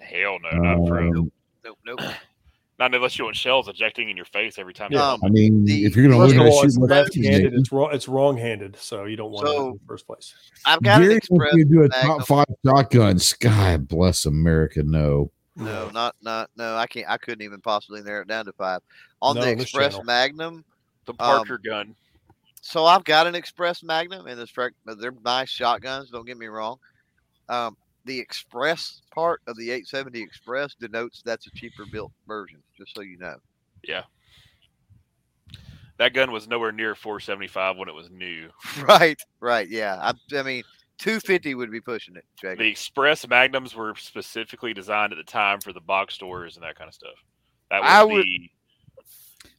Hell 0.00 0.38
no, 0.42 0.58
not 0.58 0.88
for 0.88 0.98
a, 0.98 1.08
Um, 1.20 1.32
Nope, 1.64 1.78
nope. 1.86 2.00
not 2.78 2.94
unless 2.94 3.18
you 3.18 3.24
want 3.24 3.36
shells 3.36 3.68
ejecting 3.68 4.10
in 4.10 4.16
your 4.16 4.26
face 4.26 4.58
every 4.58 4.74
time. 4.74 4.90
Yeah. 4.92 5.12
hit 5.12 5.20
I 5.24 5.28
mean, 5.28 5.64
The- 5.64 5.84
if 5.84 5.96
you're 5.96 6.08
gonna 6.08 6.22
first 6.22 6.36
look 6.36 6.46
at 6.46 6.48
a 6.48 6.56
shoot 6.56 6.64
it's 6.66 6.76
left-handed. 6.78 7.54
It's 7.54 7.72
wrong. 7.72 7.90
It's 7.92 8.08
wrong-handed, 8.08 8.76
so 8.76 9.04
you 9.04 9.16
don't 9.16 9.30
want 9.30 9.48
it 9.48 9.54
in 9.54 9.72
the 9.72 9.78
first 9.86 10.06
place. 10.06 10.34
I've 10.66 10.82
got 10.82 10.96
an 11.00 11.02
Gary 11.08 11.16
express. 11.16 11.38
wants 11.38 11.56
you 11.56 11.64
to 11.64 11.70
do 11.70 11.78
a 11.84 11.88
Magnum. 11.88 12.18
top 12.18 12.26
five 12.26 12.46
shotguns. 12.66 13.32
God 13.34 13.88
bless 13.88 14.26
America. 14.26 14.82
No. 14.82 15.30
No, 15.56 15.88
not 15.94 16.16
not 16.20 16.50
no. 16.56 16.74
I 16.76 16.88
can't. 16.88 17.08
I 17.08 17.16
couldn't 17.16 17.42
even 17.42 17.60
possibly 17.60 18.02
narrow 18.02 18.22
it 18.22 18.28
down 18.28 18.44
to 18.46 18.52
five. 18.54 18.80
On 19.22 19.36
No, 19.36 19.42
the 19.42 19.52
on 19.52 19.60
Express. 19.60 19.96
Magnum, 20.04 20.64
The 21.06 21.12
Um, 21.12 21.16
Parker 21.18 21.58
gun. 21.58 21.94
so 22.60 22.84
I've 22.86 23.04
got 23.04 23.26
an 23.26 23.34
Express 23.34 23.82
Magnum, 23.82 24.26
and. 24.26 24.40
They're 24.98 25.14
nice 25.24 25.50
shotguns. 25.50 26.10
Don't 26.10 26.26
get 26.26 26.38
me 26.38 26.46
wrong. 26.46 26.78
Um, 27.48 27.76
the 28.06 28.18
Express 28.18 29.02
part 29.14 29.40
of 29.46 29.56
the 29.56 29.70
870 29.70 30.20
Express 30.22 30.74
denotes 30.74 31.22
that's 31.22 31.46
a 31.46 31.50
cheaper 31.52 31.84
built 31.90 32.12
version. 32.26 32.62
Just 32.78 32.94
so 32.94 33.02
you 33.02 33.18
know. 33.18 33.36
Yeah. 33.82 34.02
That 35.98 36.12
gun 36.12 36.32
was 36.32 36.48
nowhere 36.48 36.72
near 36.72 36.94
475 36.94 37.76
when 37.76 37.88
it 37.88 37.94
was 37.94 38.10
new. 38.10 38.50
Right, 38.82 39.20
right, 39.40 39.68
yeah. 39.68 39.96
I, 40.00 40.36
I 40.36 40.42
mean, 40.42 40.64
two 40.98 41.20
fifty 41.20 41.54
would 41.54 41.70
be 41.70 41.80
pushing 41.80 42.16
it, 42.16 42.24
Jacob. 42.40 42.58
The 42.58 42.68
Express 42.68 43.26
Magnums 43.28 43.74
were 43.76 43.94
specifically 43.96 44.74
designed 44.74 45.12
at 45.12 45.16
the 45.16 45.22
time 45.24 45.60
for 45.60 45.72
the 45.72 45.80
box 45.80 46.14
stores 46.14 46.56
and 46.56 46.64
that 46.64 46.76
kind 46.76 46.88
of 46.88 46.94
stuff. 46.94 47.14
That 47.70 47.82
was 47.82 47.90
I 47.90 48.00
the 48.00 48.06
would- 48.08 48.26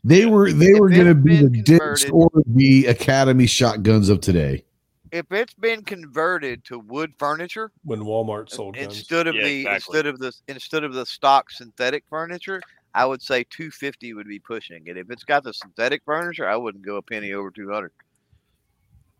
They 0.06 0.28
were 0.28 0.52
they 0.52 0.68
If 0.68 0.80
were 0.80 0.90
going 0.90 1.08
to 1.08 1.16
be 1.16 1.38
the 1.38 1.50
been 1.50 1.64
Dick's 1.64 2.06
or 2.12 2.30
the 2.46 2.86
Academy 2.86 3.48
shotguns 3.48 4.08
of 4.10 4.22
today. 4.22 4.64
If 5.12 5.26
it's 5.32 5.56
been 5.56 5.84
converted 5.84 6.64
to 6.66 6.78
wood 6.78 7.14
furniture 7.18 7.72
when 7.84 8.02
Walmart 8.02 8.52
sold 8.52 8.76
guns. 8.76 8.98
instead 8.98 9.26
of 9.26 9.34
Yeah, 9.34 9.44
the 9.46 9.60
exactly. 9.62 9.76
instead 9.76 10.06
of 10.06 10.20
the 10.20 10.34
instead 10.48 10.84
of 10.84 10.94
the 10.94 11.08
stock 11.08 11.50
synthetic 11.50 12.04
furniture, 12.08 12.62
I 12.94 13.06
would 13.06 13.22
say 13.24 13.46
two 13.50 13.72
fifty 13.72 14.14
would 14.14 14.28
be 14.28 14.38
pushing 14.38 14.86
it. 14.86 14.96
If 14.96 15.10
it's 15.10 15.24
got 15.24 15.44
the 15.44 15.54
synthetic 15.54 16.04
furniture, 16.06 16.48
I 16.48 16.56
wouldn't 16.56 16.86
go 16.86 16.98
a 16.98 17.02
penny 17.02 17.34
over 17.34 17.50
two 17.50 17.72
hundred. 17.72 17.92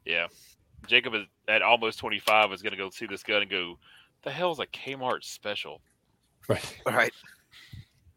yeah. 0.06 0.28
Jacob 0.88 1.16
is 1.16 1.24
at 1.48 1.64
almost 1.64 1.98
25 1.98 2.54
is 2.54 2.62
going 2.62 2.70
to 2.70 2.78
go 2.78 2.92
see 2.92 3.08
this 3.08 3.24
gun 3.24 3.42
and 3.42 3.50
go, 3.50 3.80
the 4.22 4.30
hell's 4.30 4.60
a 4.60 4.68
Kmart 4.68 5.24
special? 5.24 5.82
Right. 6.48 6.78
Right. 6.86 7.12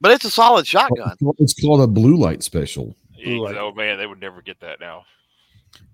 But 0.00 0.12
it's 0.12 0.24
a 0.24 0.30
solid 0.30 0.66
shotgun. 0.66 1.16
It's 1.38 1.54
called 1.60 1.80
a 1.80 1.86
blue 1.86 2.16
light 2.16 2.42
special. 2.42 2.94
Blue 3.24 3.44
light. 3.44 3.56
Oh 3.56 3.72
man, 3.72 3.98
they 3.98 4.06
would 4.06 4.20
never 4.20 4.42
get 4.42 4.60
that 4.60 4.78
now. 4.80 5.04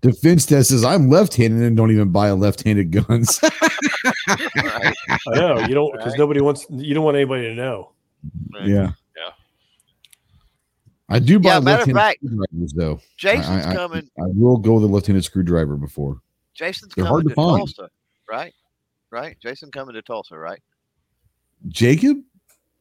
Defense 0.02 0.44
test 0.46 0.68
says 0.70 0.84
I'm 0.84 1.08
left-handed 1.08 1.60
and 1.62 1.76
don't 1.76 1.90
even 1.90 2.10
buy 2.10 2.28
a 2.28 2.34
left-handed 2.34 2.90
guns. 2.90 3.40
Right. 4.56 4.94
I 5.28 5.34
know 5.34 5.58
you 5.60 5.74
don't 5.74 5.92
because 5.92 6.12
Right. 6.12 6.18
nobody 6.18 6.40
wants 6.40 6.66
you 6.70 6.94
don't 6.94 7.04
want 7.04 7.16
anybody 7.16 7.42
to 7.48 7.54
know. 7.54 7.92
yeah. 8.62 8.92
Yeah. 9.16 9.30
I 11.08 11.18
do 11.18 11.38
buy 11.38 11.54
Yeah, 11.54 11.60
matter 11.60 11.82
of 11.82 11.88
left-handed 11.88 11.94
fact- 12.00 12.18
screwdrivers 12.24 12.72
though. 12.72 13.00
Jason's 13.16 13.66
I- 13.66 13.70
I- 13.70 13.74
coming. 13.74 14.10
I 14.18 14.26
will 14.28 14.56
go 14.58 14.74
with 14.74 14.82
the 14.82 14.88
left-handed 14.88 15.24
screwdriver 15.24 15.76
before. 15.76 16.20
Jason's 16.54 16.94
they're 16.94 17.04
coming 17.04 17.10
hard 17.12 17.22
to 17.24 17.28
to, 17.30 17.34
find. 17.34 17.58
Tulsa, 17.58 17.90
right? 18.28 18.54
Right. 19.10 19.36
Jason 19.40 19.70
coming 19.70 19.94
to 19.94 20.02
Tulsa, 20.02 20.36
right? 20.38 20.60
Jacob? 21.68 22.18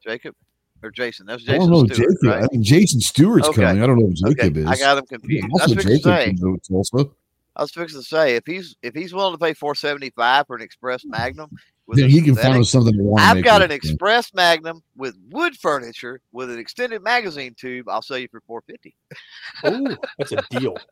Jacob 0.03 0.35
or 0.83 0.91
Jason? 0.91 1.25
That's 1.25 1.47
I 1.47 1.57
don't 1.57 1.69
know. 1.69 1.85
Stewart, 1.85 1.97
Jacob. 1.97 2.17
I 2.25 2.39
right? 2.41 2.49
think 2.51 2.63
Jason 2.63 2.99
Stewart's 2.99 3.47
Okay. 3.47 3.61
coming. 3.63 3.81
I 3.83 3.87
don't 3.87 3.99
know 3.99 4.11
if 4.11 4.23
Okay, 4.31 4.49
Jacob 4.49 4.57
is. 4.57 4.65
I 4.67 4.77
got 4.77 4.97
him 4.97 5.03
Yeah, 5.09 5.17
confused. 5.17 5.45
I 5.45 5.49
also 5.51 5.63
was 5.63 5.73
fixing 5.75 5.91
to 5.91 5.97
Jacob 5.97 6.03
say. 6.03 6.25
can 6.25 6.35
go 6.35 6.55
to 6.55 6.61
Tulsa. 6.73 7.09
I 7.55 7.61
was 7.61 7.71
fixing 7.71 7.99
to 8.01 8.05
say 8.05 8.35
if 8.35 8.43
he's 8.45 8.75
if 8.81 8.95
he's 8.95 9.13
willing 9.13 9.33
to 9.33 9.37
pay 9.37 9.53
four 9.53 9.75
seventy 9.75 10.09
five 10.11 10.47
for 10.47 10.55
an 10.55 10.61
Express 10.63 11.05
Magnum, 11.05 11.51
with 11.85 11.99
Then 11.99 12.09
he 12.09 12.21
can 12.21 12.35
find 12.35 12.57
us 12.57 12.71
something 12.71 12.93
to. 12.97 13.15
I've 13.19 13.43
got 13.43 13.61
an 13.61 13.69
Express 13.71 14.33
Magnum 14.33 14.81
with 14.95 15.15
wood 15.29 15.55
furniture 15.57 16.19
with 16.31 16.49
an 16.49 16.57
extended 16.57 17.03
magazine 17.03 17.53
tube. 17.55 17.87
I'll 17.89 18.01
sell 18.01 18.17
you 18.17 18.27
for 18.31 18.41
four 18.47 18.63
fifty. 18.67 18.95
Oh, 19.63 19.95
that's 20.17 20.31
a 20.31 20.43
deal. 20.49 20.75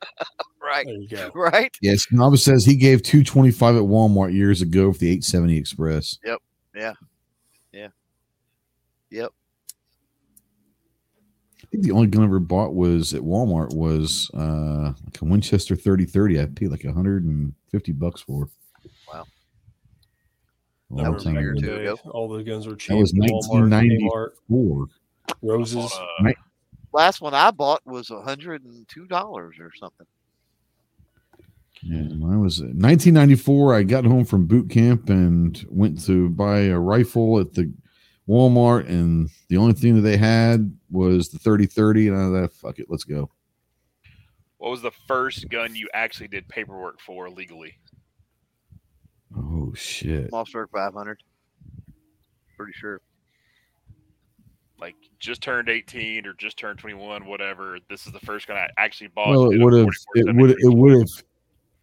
Right. 0.64 0.86
There 0.86 0.96
you 0.96 1.08
go. 1.08 1.32
Right. 1.36 1.76
Yes, 1.82 2.06
Nava 2.14 2.38
says 2.38 2.64
he 2.64 2.76
gave 2.76 3.02
two 3.02 3.24
twenty 3.24 3.50
five 3.50 3.76
at 3.76 3.82
Walmart 3.82 4.32
years 4.32 4.62
ago 4.62 4.94
for 4.94 5.00
the 5.00 5.10
eight 5.10 5.24
seventy 5.24 5.58
Express. 5.58 6.20
Yep. 6.24 6.40
I 6.76 6.94
think 11.72 11.84
the 11.84 11.92
only 11.92 12.08
gun 12.08 12.24
I 12.24 12.26
ever 12.26 12.40
bought 12.40 12.74
was 12.76 13.14
at 13.14 13.22
Walmart 13.22 13.74
was 13.74 14.30
uh 14.34 14.94
like 15.06 15.22
a 15.22 15.26
Winchester 15.26 15.76
thirty 15.76 16.06
thirty. 16.06 16.40
I 16.42 16.46
paid 16.46 16.70
like 16.70 16.84
hundred 16.86 17.24
and 17.26 17.54
fifty 17.72 17.92
bucks 17.92 18.22
for. 18.22 18.50
Wow. 19.12 19.26
A 20.92 21.00
I 21.00 21.04
long 21.04 21.14
was 21.14 21.24
time 21.24 21.36
year 21.36 21.52
ago. 21.52 21.62
two 21.62 21.76
ago. 21.76 21.98
All 22.12 22.28
the 22.28 22.44
guns 22.44 22.68
were 22.68 22.76
cheap. 22.76 22.90
That 22.90 22.98
was 22.98 23.14
Walmart, 23.14 23.70
1990. 23.72 24.10
Kmart, 24.50 24.88
Roses. 25.42 25.92
Uh, 26.24 26.32
Last 26.94 27.22
one 27.22 27.34
I 27.34 27.52
bought 27.52 27.82
was 27.86 28.10
hundred 28.10 28.66
and 28.66 28.86
two 28.90 29.06
dollars 29.08 29.56
or 29.60 29.72
something. 29.74 30.06
Yeah, 31.84 32.04
mine 32.14 32.42
was 32.42 32.60
1994. 32.60 33.74
I 33.74 33.84
got 33.84 34.06
home 34.06 34.26
from 34.26 34.46
boot 34.46 34.70
camp 34.70 35.10
and 35.10 35.66
went 35.70 36.04
to 36.06 36.30
buy 36.30 36.60
a 36.64 36.78
rifle 36.80 37.40
at 37.40 37.54
the 37.54 37.72
Walmart, 38.32 38.88
and 38.88 39.30
the 39.50 39.58
only 39.58 39.74
thing 39.74 39.96
that 39.96 40.02
they 40.02 40.16
had 40.16 40.74
was 40.90 41.28
the 41.28 41.38
30-30, 41.38 42.08
and 42.08 42.38
I 42.38 42.42
thought, 42.42 42.54
fuck 42.54 42.80
it, 42.80 42.86
let's 42.88 43.04
go. 43.04 43.30
what 44.58 44.72
was 44.72 44.82
the 44.82 44.92
first 45.06 45.50
gun 45.50 45.76
you 45.76 45.90
actually 45.94 46.30
did 46.30 46.48
paperwork 46.48 47.02
for 47.02 47.30
legally? 47.30 47.76
Oh 49.38 49.74
shit! 49.74 50.32
Mossberg 50.32 50.68
five 50.74 50.94
hundred. 50.94 51.22
Pretty 52.58 52.74
sure. 52.74 53.02
Like 54.78 54.96
just 55.20 55.42
turned 55.42 55.70
18 55.70 56.26
or 56.26 56.34
just 56.34 56.58
turned 56.58 56.80
21, 56.80 57.26
whatever. 57.26 57.78
This 57.90 58.08
is 58.08 58.12
the 58.12 58.20
first 58.20 58.48
gun 58.48 58.58
I 58.58 58.68
actually 58.78 59.08
bought. 59.08 59.30
Well, 59.30 59.52
it 59.52 59.60
would 59.60 59.74
have. 59.74 59.88
It 60.16 60.36
would. 60.36 60.52
It 60.52 60.74
would 60.74 60.94
have. 60.94 61.08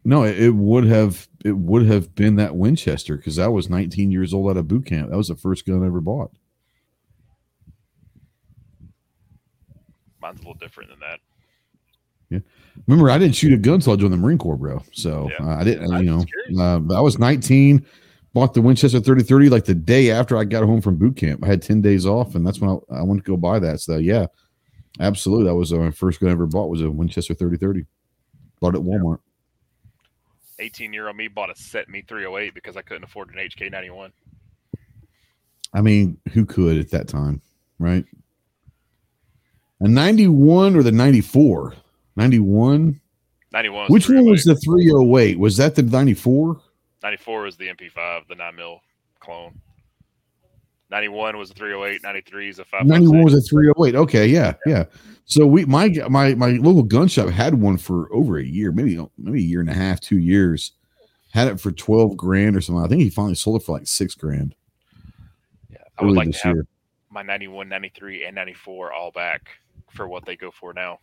No, 0.04 0.22
it 0.24 0.38
it 0.40 0.50
would 0.54 0.84
have. 0.84 1.28
It 1.44 1.56
would 1.56 1.86
have 1.86 2.14
been 2.14 2.36
that 2.36 2.56
Winchester 2.56 3.16
because 3.16 3.38
I 3.38 3.48
was 3.48 3.68
19 3.70 4.10
years 4.10 4.32
old 4.34 4.50
out 4.50 4.56
of 4.56 4.66
boot 4.68 4.86
camp. 4.86 5.10
That 5.10 5.16
was 5.16 5.28
the 5.28 5.36
first 5.36 5.66
gun 5.66 5.82
I 5.82 5.86
ever 5.86 6.00
bought. 6.00 6.32
Mine's 10.20 10.36
a 10.40 10.42
little 10.42 10.54
different 10.54 10.90
than 10.90 11.00
that. 11.00 11.20
Yeah. 12.30 12.40
Remember, 12.86 13.10
I 13.10 13.18
didn't 13.18 13.34
shoot 13.36 13.52
a 13.52 13.56
gun 13.56 13.74
until 13.74 13.92
I 13.92 13.96
joined 13.96 14.12
the 14.12 14.16
Marine 14.18 14.38
Corps, 14.38 14.56
bro. 14.56 14.82
So 14.92 15.30
Yeah. 15.38 15.46
uh, 15.46 15.56
I 15.60 15.64
didn't. 15.64 15.90
You 16.04 16.24
know, 16.50 16.62
uh, 16.62 16.96
I 16.96 17.00
was 17.00 17.18
19. 17.18 17.84
Bought 18.34 18.52
the 18.54 18.60
Winchester 18.60 19.00
3030 19.00 19.48
like 19.48 19.64
the 19.64 19.74
day 19.74 20.10
after 20.10 20.36
I 20.36 20.44
got 20.44 20.62
home 20.64 20.80
from 20.82 20.96
boot 20.96 21.16
camp. 21.16 21.42
I 21.42 21.46
had 21.46 21.62
10 21.62 21.80
days 21.80 22.04
off, 22.04 22.34
and 22.34 22.46
that's 22.46 22.60
when 22.60 22.70
I, 22.90 22.98
I 22.98 23.02
went 23.02 23.24
to 23.24 23.28
go 23.30 23.36
buy 23.36 23.58
that. 23.58 23.80
So 23.80 23.96
yeah, 23.96 24.26
absolutely, 25.00 25.46
that 25.46 25.54
was 25.54 25.72
uh, 25.72 25.76
my 25.78 25.90
first 25.90 26.20
gun 26.20 26.28
I 26.28 26.32
ever 26.32 26.46
bought 26.46 26.68
was 26.68 26.82
a 26.82 26.90
Winchester 26.90 27.34
3030. 27.34 27.86
Bought 28.60 28.74
it 28.74 28.78
at 28.78 28.84
Walmart. 28.84 29.18
18 30.58 30.92
year 30.92 31.06
old 31.06 31.16
me 31.16 31.28
bought 31.28 31.50
a 31.50 31.54
CETME 31.54 32.06
308 32.06 32.54
because 32.54 32.76
I 32.76 32.82
couldn't 32.82 33.04
afford 33.04 33.30
an 33.30 33.36
HK 33.36 33.70
91. 33.70 34.12
I 35.74 35.80
mean, 35.80 36.18
who 36.32 36.46
could 36.46 36.78
at 36.78 36.90
that 36.90 37.08
time, 37.08 37.40
right? 37.78 38.04
A 39.80 39.88
91 39.88 40.76
or 40.76 40.82
the 40.82 40.92
94? 40.92 41.74
91? 42.16 43.00
91. 43.52 43.86
Which 43.88 44.08
one 44.08 44.18
oh 44.18 44.22
was 44.24 44.44
the 44.44 44.56
308? 44.56 45.38
Was 45.38 45.56
that 45.58 45.74
the 45.74 45.82
94? 45.82 46.60
94 47.02 47.42
was 47.42 47.56
the 47.56 47.68
MP5, 47.68 48.26
the 48.28 48.34
9 48.34 48.56
mil 48.56 48.80
clone. 49.20 49.60
91 50.90 51.36
was 51.36 51.50
the 51.50 51.54
308. 51.54 52.02
93 52.02 52.48
is 52.48 52.58
a 52.58 52.64
5. 52.64 52.86
91 52.86 53.22
was 53.22 53.34
a 53.34 53.40
308. 53.42 53.94
Okay, 53.94 54.26
yeah, 54.26 54.54
yeah. 54.66 54.84
So 55.28 55.46
we 55.46 55.66
my 55.66 55.88
my 56.08 56.34
my 56.34 56.52
local 56.52 56.82
gun 56.82 57.06
shop 57.06 57.28
had 57.28 57.54
one 57.54 57.76
for 57.76 58.10
over 58.14 58.38
a 58.38 58.44
year, 58.44 58.72
maybe 58.72 58.98
maybe 59.18 59.40
a 59.40 59.46
year 59.46 59.60
and 59.60 59.68
a 59.68 59.74
half, 59.74 60.00
two 60.00 60.18
years. 60.18 60.72
Had 61.32 61.48
it 61.48 61.60
for 61.60 61.70
12 61.70 62.16
grand 62.16 62.56
or 62.56 62.62
something. 62.62 62.82
I 62.82 62.88
think 62.88 63.02
he 63.02 63.10
finally 63.10 63.34
sold 63.34 63.60
it 63.60 63.64
for 63.64 63.72
like 63.72 63.86
six 63.86 64.14
grand. 64.14 64.54
Yeah, 65.70 65.76
I 65.98 66.04
would 66.04 66.16
like 66.16 66.30
to 66.30 66.38
have 66.38 66.54
year. 66.56 66.66
my 67.10 67.22
91, 67.22 67.68
93, 67.68 68.24
and 68.24 68.34
94 68.34 68.92
all 68.94 69.10
back 69.10 69.50
for 69.90 70.08
what 70.08 70.24
they 70.24 70.34
go 70.34 70.50
for 70.50 70.72
now. 70.72 70.98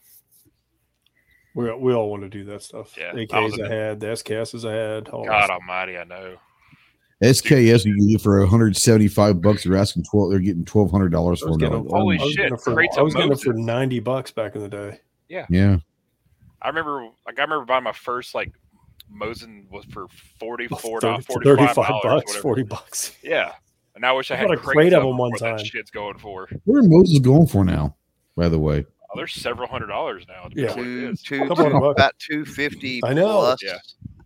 We 1.54 1.72
we 1.76 1.94
all 1.94 2.10
want 2.10 2.24
to 2.24 2.30
do 2.30 2.44
that 2.46 2.64
stuff. 2.64 2.98
Yeah, 2.98 3.12
I 3.32 3.40
was 3.40 3.54
AKs 3.54 3.70
had, 3.70 4.00
the 4.00 4.08
SKSs 4.08 4.68
I 4.68 4.74
had. 4.74 5.10
all 5.10 5.26
God 5.26 5.52
almighty, 5.52 6.00
I 6.00 6.04
know. 6.04 6.38
SKS 7.26 7.86
you 7.86 7.96
can 7.96 8.08
get 8.08 8.22
for 8.22 8.40
175 8.40 9.42
bucks. 9.42 9.64
They're 9.64 9.76
asking 9.78 10.04
12. 10.10 10.30
They're 10.32 10.40
getting 10.40 10.66
1200 10.66 11.10
dollars 11.12 11.42
for 11.42 11.58
getting 11.58 11.80
it. 11.80 11.84
them- 11.84 11.88
Holy 11.90 12.18
I 12.20 12.24
was 12.24 12.32
shit, 12.32 12.38
getting 12.38 12.50
them 12.52 12.60
for, 12.60 12.82
I 13.00 13.02
was 13.02 13.14
getting 13.14 13.30
them 13.30 13.38
for 13.40 13.54
ninety 13.54 14.00
bucks 14.00 14.32
back 14.32 14.56
in 14.56 14.62
the 14.62 14.70
day. 14.70 15.00
Yeah, 15.30 15.46
Yeah. 15.50 15.78
I 16.62 16.68
remember, 16.70 17.10
like, 17.26 17.38
I 17.38 17.44
remember 17.44 17.66
buying 17.66 17.84
my 17.84 17.92
first 17.92 18.34
like 18.36 18.52
Mosin 19.14 19.70
was 19.70 19.86
for 19.86 20.08
44 20.40 21.02
30 21.02 21.22
45 21.24 21.26
35 21.44 21.76
dollars, 21.76 22.02
bucks, 22.04 22.26
whatever. 22.28 22.42
forty 22.42 22.64
bucks. 22.64 23.16
Yeah, 23.24 23.52
and 23.96 24.06
I 24.06 24.12
wish 24.14 24.32
I 24.32 24.36
I 24.36 24.38
had 24.38 24.52
a 24.52 24.58
crate 24.58 24.94
of 24.94 25.04
of 25.04 25.10
them 25.10 25.18
one 25.18 25.32
what 25.32 25.40
that 25.42 25.58
time. 25.58 25.66
shit's 25.66 25.92
going 25.92 26.18
for. 26.18 26.48
where 26.64 26.80
are 26.82 26.84
Mosins 26.84 27.22
going 27.22 27.46
for 27.48 27.64
now? 27.64 27.96
By 28.36 28.50
the 28.50 28.60
way, 28.60 28.84
Oh, 29.12 29.18
there's 29.18 29.34
several 29.34 29.68
hundred 29.68 29.88
dollars 29.88 30.26
now. 30.28 30.50
Yeah. 30.56 30.64
Yeah, 30.66 30.70
what 30.72 30.80
it 30.80 30.84
Two, 30.84 31.10
is. 31.12 31.22
two, 31.22 31.40
Couple 31.42 31.56
two- 31.58 31.62
hundred 31.64 31.80
bucks. 31.82 32.00
about 32.00 32.14
two 32.20 32.46
fifty. 32.46 33.00
I 33.04 33.14
know. 33.14 33.40
Plus. 33.42 33.64
Yeah. 33.64 33.78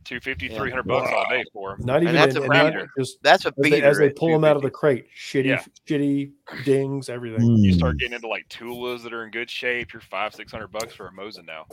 250, 0.10 0.48
Yeah. 0.48 0.58
300 0.58 0.84
bucks 0.88 1.12
all 1.16 1.26
day 1.30 1.44
for 1.54 1.78
them. 1.78 1.86
Not 1.86 2.02
even 2.04 2.16
that's 2.16 2.36
and 2.36 2.46
a 2.46 2.48
not 2.48 2.74
beater. 2.74 2.88
just 2.98 3.20
That's 3.24 3.46
a 3.46 3.50
as 3.50 3.54
they, 3.60 3.82
as 3.82 3.98
they 3.98 4.10
pull 4.10 4.30
them 4.32 4.44
out 4.44 4.56
of 4.56 4.62
the 4.64 4.70
crate. 4.72 5.06
Shitty, 5.16 5.46
Yeah. 5.46 5.64
shitty 5.88 6.32
dings, 6.66 7.10
everything. 7.10 7.58
You 7.58 7.72
Hmm. 7.74 7.78
start 7.78 7.98
getting 8.00 8.16
into 8.16 8.28
like 8.28 8.48
Tulas 8.50 9.04
that 9.04 9.14
are 9.14 9.24
in 9.24 9.32
good 9.32 9.50
shape. 9.50 9.94
You're 9.94 10.02
five, 10.02 10.34
six 10.34 10.52
hundred 10.52 10.72
bucks 10.72 10.94
for 10.94 11.08
a 11.08 11.12
Mosin 11.12 11.46
now. 11.46 11.66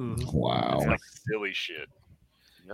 Mhm. 0.00 0.32
wow. 0.32 0.78
It's 0.78 0.86
like 0.86 1.00
silly 1.30 1.52
shit. 1.52 1.88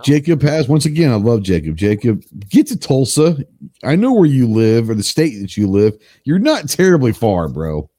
Jacob 0.03 0.41
has 0.41 0.67
once 0.67 0.85
again. 0.85 1.09
I 1.11 1.15
love 1.15 1.41
Jacob. 1.41 1.77
Jacob, 1.77 2.21
get 2.49 2.67
to 2.67 2.77
Tulsa. 2.77 3.37
I 3.83 3.95
know 3.95 4.11
where 4.13 4.25
you 4.25 4.45
live 4.45 4.89
or 4.89 4.93
the 4.95 5.03
state 5.03 5.39
that 5.41 5.55
you 5.55 5.67
live. 5.67 5.93
You're 6.25 6.37
not 6.39 6.67
terribly 6.67 7.13
far, 7.13 7.47
bro. 7.47 7.89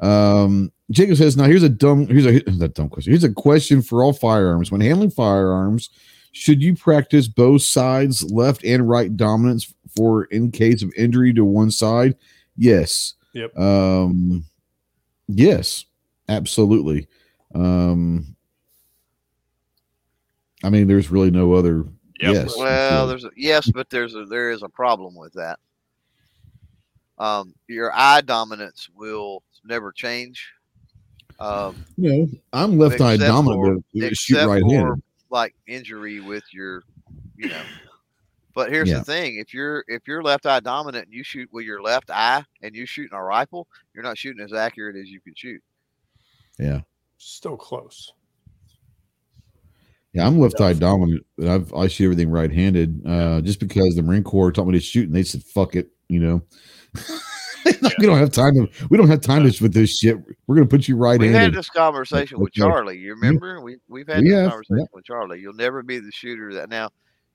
Um, 0.00 0.70
Jacob 0.92 1.16
says, 1.16 1.36
"Now 1.36 1.44
here's 1.44 1.64
a 1.64 1.68
dumb. 1.68 2.06
Here's 2.06 2.26
a 2.26 2.38
that 2.58 2.74
dumb 2.74 2.88
question. 2.88 3.10
Here's 3.12 3.24
a 3.24 3.32
question 3.32 3.82
for 3.82 4.04
all 4.04 4.12
firearms. 4.12 4.70
When 4.70 4.80
handling 4.80 5.10
firearms, 5.10 5.90
should 6.36 6.62
you 6.62 6.74
practice 6.74 7.28
both 7.28 7.62
sides, 7.62 8.22
left 8.30 8.62
and 8.62 8.86
right 8.86 9.16
dominance, 9.16 9.72
for 9.96 10.24
in 10.24 10.50
case 10.50 10.82
of 10.82 10.92
injury 10.96 11.32
to 11.32 11.44
one 11.44 11.70
side? 11.70 12.14
Yes. 12.58 13.14
Yep. 13.32 13.56
Um, 13.58 14.44
yes, 15.28 15.86
absolutely. 16.28 17.08
Um, 17.54 18.36
I 20.62 20.68
mean, 20.68 20.88
there's 20.88 21.10
really 21.10 21.30
no 21.30 21.54
other 21.54 21.86
Yep. 22.20 22.34
Yes. 22.34 22.56
Well, 22.56 23.06
there's 23.06 23.24
a, 23.24 23.30
yes, 23.36 23.70
but 23.70 23.90
there's 23.90 24.14
a 24.14 24.24
there 24.24 24.50
is 24.50 24.62
a 24.62 24.68
problem 24.70 25.14
with 25.14 25.34
that. 25.34 25.58
Um, 27.18 27.54
your 27.68 27.92
eye 27.94 28.22
dominance 28.22 28.88
will 28.94 29.42
never 29.64 29.92
change. 29.92 30.50
Um, 31.38 31.84
you 31.98 32.10
know, 32.10 32.28
I'm 32.54 32.78
left 32.78 33.02
eye 33.02 33.18
dominant, 33.18 33.84
for- 33.92 34.00
but 34.00 34.16
shoot 34.16 34.46
right 34.46 34.62
for, 34.62 34.70
handed. 34.74 35.02
Like 35.30 35.54
injury 35.66 36.20
with 36.20 36.44
your, 36.52 36.82
you 37.36 37.48
know. 37.48 37.62
But 38.54 38.70
here's 38.70 38.88
Yeah. 38.88 38.98
the 38.98 39.04
thing: 39.04 39.36
if 39.36 39.52
you're 39.52 39.84
if 39.86 40.06
you're 40.06 40.22
left 40.22 40.46
eye 40.46 40.60
dominant 40.60 41.06
and 41.06 41.14
you 41.14 41.22
shoot 41.22 41.48
with 41.52 41.64
your 41.66 41.82
left 41.82 42.10
eye 42.10 42.42
and 42.62 42.74
you 42.74 42.86
shooting 42.86 43.16
a 43.16 43.22
rifle, 43.22 43.68
you're 43.94 44.04
not 44.04 44.16
shooting 44.16 44.42
as 44.42 44.52
accurate 44.52 44.96
as 44.96 45.08
you 45.08 45.20
can 45.20 45.34
shoot. 45.36 45.62
Yeah. 46.58 46.80
Still 47.18 47.56
close. 47.56 48.12
Yeah, 50.14 50.26
I'm 50.26 50.38
left 50.38 50.58
eye 50.62 50.72
dominant, 50.72 51.26
I've 51.42 51.74
I 51.74 51.88
shoot 51.88 52.04
everything 52.04 52.30
right 52.30 52.50
handed. 52.50 53.02
Uh, 53.06 53.42
just 53.42 53.60
because 53.60 53.94
the 53.94 54.02
Marine 54.02 54.22
Corps 54.24 54.50
taught 54.50 54.66
me 54.66 54.72
to 54.72 54.80
shoot, 54.80 55.06
and 55.06 55.14
they 55.14 55.22
said, 55.22 55.42
"Fuck 55.42 55.76
it," 55.76 55.90
you 56.08 56.20
know. 56.20 56.42
we 57.98 58.06
don't 58.06 58.18
have 58.18 58.30
time 58.30 58.54
to. 58.54 58.68
We 58.88 58.96
don't 58.96 59.08
have 59.08 59.20
time 59.20 59.48
to 59.50 59.62
with 59.62 59.72
this 59.72 59.98
shit. 59.98 60.16
We're 60.46 60.56
gonna 60.56 60.66
put 60.66 60.88
you 60.88 60.96
right 60.96 61.14
in. 61.16 61.20
We've 61.20 61.32
had 61.32 61.54
this 61.54 61.68
conversation 61.68 62.38
with 62.40 62.52
Charlie. 62.52 62.98
You 62.98 63.14
remember? 63.14 63.60
We 63.60 63.76
we've 63.88 64.06
had 64.06 64.22
We 64.22 64.30
this 64.30 64.40
have, 64.40 64.50
conversation 64.50 64.88
with 64.92 65.04
Charlie. 65.04 65.40
You'll 65.40 65.54
never 65.54 65.82
be 65.82 65.98
the 65.98 66.12
shooter 66.12 66.52
that 66.54 66.68
now. 66.68 66.90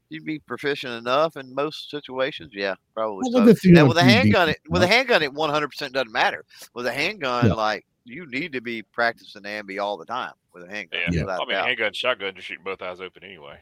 You'd 0.09 0.25
be 0.25 0.39
proficient 0.39 0.93
enough 0.93 1.37
in 1.37 1.55
most 1.55 1.89
situations. 1.89 2.51
Yeah, 2.53 2.75
probably. 2.93 3.29
Well, 3.31 3.45
so. 3.45 3.53
the 3.53 3.71
Now 3.71 3.85
with 3.87 3.97
a 3.97 4.03
handgun, 4.03 4.49
it 4.49 4.59
with 4.69 4.83
a 4.83 4.87
handgun, 4.87 5.23
it 5.23 5.33
one 5.33 5.49
hundred 5.49 5.69
percent 5.69 5.93
doesn't 5.93 6.11
matter. 6.11 6.43
With 6.73 6.85
a 6.85 6.91
handgun, 6.93 7.47
Yeah. 7.47 7.53
like 7.53 7.85
you 8.03 8.25
need 8.29 8.51
to 8.53 8.61
be 8.61 8.81
practicing 8.83 9.43
ambi 9.43 9.81
all 9.81 9.95
the 9.97 10.05
time 10.05 10.33
with 10.53 10.63
a 10.63 10.69
handgun. 10.69 10.99
Yeah. 11.11 11.21
without 11.21 11.41
I 11.41 11.45
mean, 11.45 11.55
doubt. 11.55 11.65
handgun, 11.67 11.93
shotgun, 11.93 12.33
you're 12.35 12.41
shooting 12.41 12.63
both 12.63 12.81
eyes 12.81 12.99
open 12.99 13.23
anyway. 13.23 13.57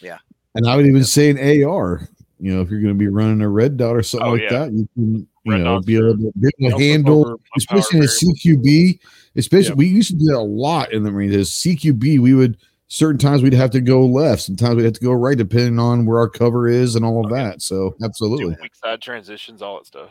Yeah, 0.00 0.18
and 0.54 0.66
I 0.66 0.76
would 0.76 0.86
even 0.86 1.04
say 1.04 1.28
an 1.30 1.64
AR. 1.64 2.08
You 2.42 2.56
know, 2.56 2.60
if 2.60 2.70
you're 2.70 2.80
going 2.80 2.92
to 2.94 2.98
be 2.98 3.06
running 3.08 3.40
a 3.40 3.48
red 3.48 3.76
dot 3.76 3.94
or 3.94 4.02
something 4.02 4.28
Oh, 4.28 4.32
like 4.32 4.42
yeah. 4.42 4.58
that, 4.58 4.72
you 4.72 4.88
can, 4.94 5.14
you 5.44 5.52
Red 5.52 5.60
know, 5.62 5.80
be 5.80 5.96
are- 5.96 6.08
able 6.08 6.32
to, 6.32 6.32
be 6.38 6.50
able 6.66 6.76
to 6.78 6.84
handle, 6.84 7.24
cover- 7.24 7.36
especially 7.56 7.98
in 8.00 8.04
a. 8.04 8.08
CQB. 8.08 8.98
Especially, 9.36 9.68
Yep. 9.68 9.76
we 9.78 9.86
used 9.86 10.10
to 10.10 10.16
do 10.16 10.24
that 10.26 10.38
a 10.38 10.40
lot 10.40 10.92
in 10.92 11.04
the 11.04 11.10
Marine. 11.12 11.32
As 11.32 11.50
CQB, 11.50 12.18
we 12.18 12.34
would 12.34 12.56
certain 12.88 13.16
times 13.16 13.42
we'd 13.42 13.54
have 13.54 13.70
to 13.70 13.80
go 13.80 14.04
left, 14.04 14.42
sometimes 14.42 14.74
we'd 14.74 14.84
have 14.84 14.92
to 14.92 15.00
go 15.00 15.12
right, 15.12 15.38
depending 15.38 15.78
on 15.78 16.04
where 16.04 16.18
our 16.18 16.28
cover 16.28 16.68
is 16.68 16.94
and 16.96 17.04
all 17.06 17.24
of 17.24 17.30
oh, 17.32 17.34
Okay. 17.34 17.44
that. 17.44 17.62
So, 17.62 17.94
absolutely, 18.02 18.44
Doing 18.46 18.56
weak 18.60 18.74
side 18.74 19.00
transitions, 19.00 19.62
all 19.62 19.78
that 19.78 19.86
stuff. 19.86 20.10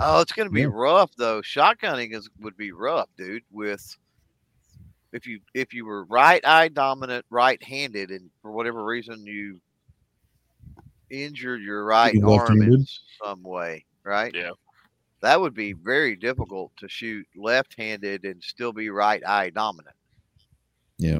Oh, 0.00 0.20
it's 0.22 0.32
going 0.32 0.48
to 0.48 0.52
be 0.52 0.62
Yeah. 0.62 0.68
rough 0.72 1.10
though. 1.16 1.42
Shotgunning 1.42 2.14
is 2.14 2.28
would 2.40 2.56
be 2.56 2.72
rough, 2.72 3.08
dude. 3.18 3.42
With 3.52 3.96
if 5.12 5.26
you 5.26 5.40
if 5.54 5.72
you 5.74 5.84
were 5.84 6.04
right 6.06 6.44
eye 6.44 6.68
dominant, 6.68 7.24
right 7.30 7.62
handed, 7.62 8.10
and 8.10 8.30
for 8.42 8.50
whatever 8.50 8.82
reason 8.84 9.24
you 9.26 9.60
injured 11.10 11.62
your 11.62 11.84
right 11.84 12.14
arm 12.22 12.62
in 12.62 12.86
some 13.22 13.42
way, 13.42 13.84
right? 14.04 14.34
Yeah. 14.34 14.50
That 15.20 15.40
would 15.40 15.54
be 15.54 15.72
very 15.72 16.14
difficult 16.16 16.72
to 16.78 16.88
shoot 16.88 17.26
left 17.36 17.74
handed 17.76 18.24
and 18.24 18.42
still 18.42 18.72
be 18.72 18.90
right 18.90 19.22
eye 19.26 19.50
dominant 19.50 19.96
yeah. 20.98 21.18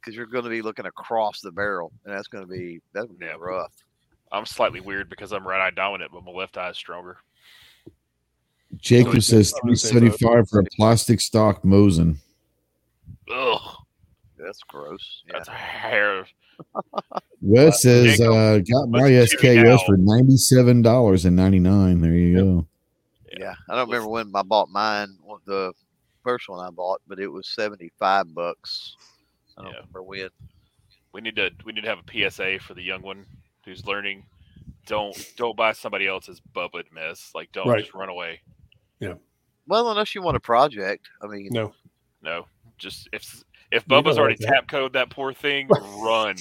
because 0.00 0.16
you're 0.16 0.26
going 0.26 0.44
to 0.44 0.50
be 0.50 0.60
looking 0.62 0.86
across 0.86 1.40
the 1.40 1.52
barrel, 1.52 1.92
and 2.04 2.14
that's 2.14 2.28
going 2.28 2.44
to 2.44 2.50
be 2.50 2.80
that 2.94 3.08
would 3.08 3.18
be 3.18 3.26
Yeah. 3.26 3.36
rough. 3.38 3.72
I'm 4.32 4.46
slightly 4.46 4.80
weird 4.80 5.08
because 5.10 5.32
I'm 5.32 5.46
right 5.46 5.60
eye 5.60 5.70
dominant, 5.70 6.10
but 6.12 6.24
my 6.24 6.32
left 6.32 6.56
eye 6.56 6.70
is 6.70 6.76
stronger. 6.76 7.18
Jacob 8.78 9.14
I'm 9.14 9.20
says 9.20 9.52
gonna 9.62 9.76
say 9.76 9.92
both. 9.92 10.00
375 10.00 10.48
for 10.48 10.60
a 10.60 10.64
plastic 10.76 11.20
stock 11.20 11.62
Mosin. 11.62 12.16
Ugh, 13.30 13.76
That's 14.44 14.60
gross. 14.68 15.22
Yeah. 15.26 15.32
that's 15.34 15.48
a 15.48 15.52
hair. 15.52 16.26
Wes 17.40 17.82
says, 17.82 18.18
Jacob, 18.18 18.34
uh, 18.34 18.58
got 18.58 18.88
my 18.88 19.00
let's 19.08 19.32
shoot 19.32 19.40
SKS 19.40 19.86
for 19.86 19.96
$97.99. 19.96 22.02
There 22.02 22.12
you 22.12 22.36
go. 22.36 22.66
Yeah, 23.38 23.54
I 23.70 23.76
don't 23.76 23.88
remember 23.88 24.08
when 24.08 24.30
I 24.34 24.42
bought 24.42 24.68
mine. 24.68 25.16
what 25.22 25.40
The 25.46 25.72
first 26.22 26.48
one 26.48 26.64
I 26.64 26.70
bought, 26.70 27.00
but 27.08 27.18
it 27.18 27.28
was 27.28 27.48
seventy 27.48 27.90
five 27.98 28.32
bucks. 28.34 28.96
I 29.56 29.62
don't 29.62 29.70
Yeah. 29.72 29.76
remember 29.78 30.02
when. 30.02 30.28
We 31.12 31.20
need 31.22 31.36
to 31.36 31.50
we 31.64 31.72
need 31.72 31.82
to 31.84 31.88
have 31.88 31.98
a 32.00 32.30
PSA 32.30 32.58
for 32.60 32.74
the 32.74 32.82
young 32.82 33.02
one 33.02 33.24
who's 33.64 33.86
learning. 33.86 34.24
Don't 34.86 35.16
don't 35.36 35.56
buy 35.56 35.72
somebody 35.72 36.06
else's 36.06 36.40
Bubba 36.54 36.84
mess. 36.92 37.32
Like 37.34 37.50
don't 37.52 37.68
Right. 37.68 37.80
just 37.80 37.94
run 37.94 38.08
away. 38.10 38.40
Yeah. 39.00 39.14
Well, 39.66 39.90
unless 39.90 40.14
you 40.14 40.20
want 40.22 40.36
a 40.36 40.40
project. 40.40 41.08
I 41.22 41.26
mean, 41.26 41.48
No. 41.50 41.72
No, 42.22 42.46
just 42.78 43.08
if 43.12 43.42
if 43.72 43.86
Bubba's 43.86 44.16
don't 44.16 44.20
already 44.20 44.44
like 44.44 44.52
tap 44.52 44.68
code 44.68 44.92
that 44.92 45.10
poor 45.10 45.32
thing, 45.32 45.68
run. 46.02 46.36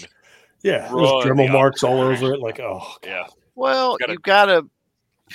Yeah. 0.63 0.79
There's 0.79 0.91
Run 0.91 1.27
Dremel 1.27 1.51
marks 1.51 1.83
all 1.83 1.99
opposite 1.99 2.23
over 2.25 2.33
it. 2.35 2.39
Like, 2.39 2.59
oh, 2.59 2.79
God. 3.01 3.09
Yeah, 3.09 3.23
well, 3.55 3.97
gotta- 3.97 4.13
you 4.13 4.19
gotta. 4.19 4.63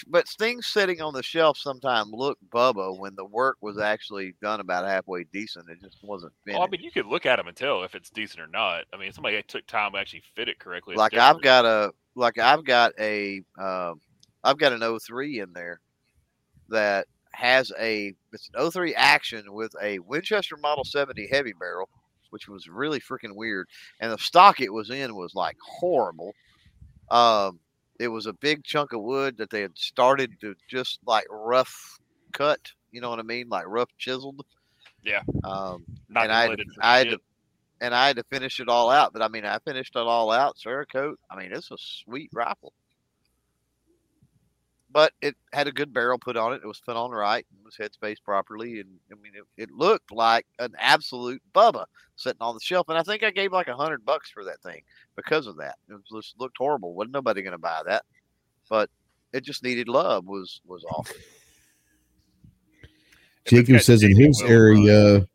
But 0.07 0.29
things 0.29 0.67
sitting 0.67 1.01
on 1.01 1.15
the 1.15 1.23
shelf 1.23 1.57
sometimes 1.57 2.11
look 2.13 2.37
Bubba 2.53 2.99
when 2.99 3.15
the 3.17 3.25
work 3.25 3.57
was 3.63 3.79
actually 3.79 4.35
done 4.43 4.61
about 4.61 4.85
halfway 4.85 5.25
decent. 5.25 5.71
It 5.71 5.81
just 5.81 5.97
wasn't 6.03 6.35
finished. 6.45 6.59
well, 6.59 6.69
I 6.69 6.71
mean, 6.71 6.83
you 6.83 6.91
could 6.91 7.07
look 7.07 7.25
at 7.25 7.37
them 7.37 7.49
and 7.49 7.57
tell 7.57 7.83
if 7.83 7.95
it's 7.95 8.11
decent 8.11 8.43
or 8.43 8.47
not. 8.47 8.85
I 8.93 8.99
mean, 8.99 9.11
somebody 9.13 9.43
took 9.49 9.67
time 9.67 9.93
to 9.93 9.99
actually 9.99 10.23
fit 10.35 10.51
it 10.51 10.59
correctly. 10.59 10.93
it's 10.93 10.99
like 10.99 11.17
I've 11.17 11.41
got 11.41 11.65
a 11.65 11.93
like 12.15 12.39
I've 12.39 12.63
got 12.65 12.93
a 13.01 13.41
um, 13.59 14.03
I've 14.45 14.59
got 14.59 14.75
an 14.75 14.99
03 14.99 15.41
in 15.41 15.55
there 15.55 15.81
that 16.69 17.07
has 17.37 17.71
a 17.79 18.15
it's 18.33 18.51
an 18.55 18.71
03 18.71 18.95
action 18.95 19.53
with 19.53 19.75
a 19.83 19.99
Winchester 19.99 20.57
Model 20.57 20.85
70 20.85 21.29
heavy 21.31 21.53
barrel, 21.53 21.89
which 22.31 22.49
was 22.49 22.67
really 22.67 22.99
freaking 22.99 23.35
weird. 23.35 23.69
And 24.01 24.11
the 24.11 24.17
stock 24.17 24.63
it 24.63 24.73
was 24.73 24.89
in 24.89 25.15
was 25.15 25.35
like 25.35 25.57
horrible. 25.63 26.35
Um, 27.11 27.61
it 28.01 28.09
was 28.09 28.25
a 28.25 28.33
big 28.33 28.65
chunk 28.65 28.95
of 28.95 29.03
wood 29.03 29.37
that 29.37 29.51
they 29.51 29.61
had 29.61 29.77
started 29.77 30.41
to 30.41 30.55
just 30.67 30.99
like 31.07 31.27
rough 31.31 31.99
cut. 32.33 32.73
You 32.91 33.03
know 33.03 33.11
what 33.11 33.19
I 33.19 33.23
mean? 33.23 33.51
Like 33.51 33.67
rough 33.67 33.91
chiseled. 33.99 34.47
Yeah. 35.05 35.21
Um, 35.45 35.85
not 36.09 36.25
and 36.25 36.33
I 36.33 36.49
had, 36.49 36.59
to, 36.59 36.65
I 36.81 36.99
had 36.99 37.11
to, 37.11 37.21
and 37.83 37.95
I 37.95 38.07
had 38.07 38.17
to 38.17 38.25
finish 38.25 38.61
it 38.61 38.69
all 38.71 38.89
out. 38.89 39.13
But 39.13 39.21
I 39.21 39.29
mean, 39.29 39.45
I 39.45 39.59
finished 39.59 39.95
it 39.95 40.01
all 40.01 40.31
out. 40.31 40.57
Cerakote. 40.57 41.17
I 41.31 41.37
mean, 41.37 41.53
it's 41.53 41.71
a 41.71 41.77
sweet 41.79 42.31
rifle. 42.33 42.73
But 44.97 45.13
it 45.21 45.37
had 45.53 45.69
a 45.69 45.73
good 45.73 45.93
barrel 45.93 46.19
put 46.19 46.39
on 46.39 46.55
it. 46.55 46.63
It 46.65 46.67
was 46.67 46.81
put 46.81 46.97
on 46.97 47.11
right. 47.11 47.45
It 47.53 47.63
was 47.63 47.77
headspace 47.77 48.17
properly, 48.25 48.81
and 48.81 48.89
I 49.13 49.17
mean, 49.17 49.33
it, 49.35 49.45
it 49.65 49.71
looked 49.71 50.11
like 50.11 50.47
an 50.59 50.73
absolute 50.79 51.43
bubba 51.55 51.85
sitting 52.15 52.41
on 52.41 52.55
the 52.55 52.63
shelf. 52.63 52.89
And 52.89 52.97
I 52.97 53.03
think 53.03 53.23
I 53.23 53.31
gave 53.31 53.53
like 53.53 53.69
a 53.69 53.77
hundred 53.77 54.07
bucks 54.07 54.31
for 54.31 54.43
that 54.45 54.63
thing 54.63 54.81
because 55.15 55.47
of 55.49 55.59
that. 55.59 55.75
It 55.91 55.93
was, 55.93 56.25
just 56.25 56.41
looked 56.41 56.57
horrible. 56.57 56.95
Wasn't 56.95 57.13
nobody 57.13 57.43
going 57.43 57.53
to 57.53 57.59
buy 57.59 57.83
that? 57.85 58.07
But 58.71 58.89
it 59.35 59.45
just 59.45 59.63
needed 59.63 59.87
love. 59.87 60.25
Was 60.25 60.63
was 60.67 60.83
awful. 60.85 61.15
Jacob 63.45 63.83
says 63.83 64.03
in 64.03 64.17
his 64.17 64.43
Will 64.43 64.49
run, 64.49 64.89
area, 64.89 65.27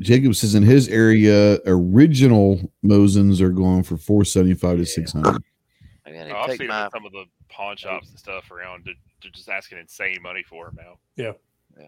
Jacob 0.00 0.34
says 0.34 0.54
in 0.54 0.62
his 0.62 0.88
area, 0.88 1.58
original 1.66 2.72
Mosins 2.82 3.42
are 3.42 3.50
going 3.50 3.82
for 3.82 3.98
475 3.98 4.78
to 4.78 4.86
600. 4.86 5.28
I 5.28 5.38
mean, 6.24 6.32
Oh, 6.34 6.38
I've 6.40 6.46
take 6.48 6.58
seen 6.58 6.68
my 6.68 6.76
them 6.78 6.86
at 6.86 6.92
some 6.92 7.06
of 7.06 7.12
the 7.12 7.24
pawn 7.48 7.76
shops 7.76 8.10
and 8.10 8.18
stuff 8.18 8.50
around. 8.50 8.82
They're, 8.84 8.94
they're 9.22 9.30
just 9.32 9.48
asking 9.48 9.78
insane 9.78 10.18
money 10.22 10.42
for 10.42 10.66
them 10.66 10.76
now. 10.78 10.98
Yeah. 11.16 11.32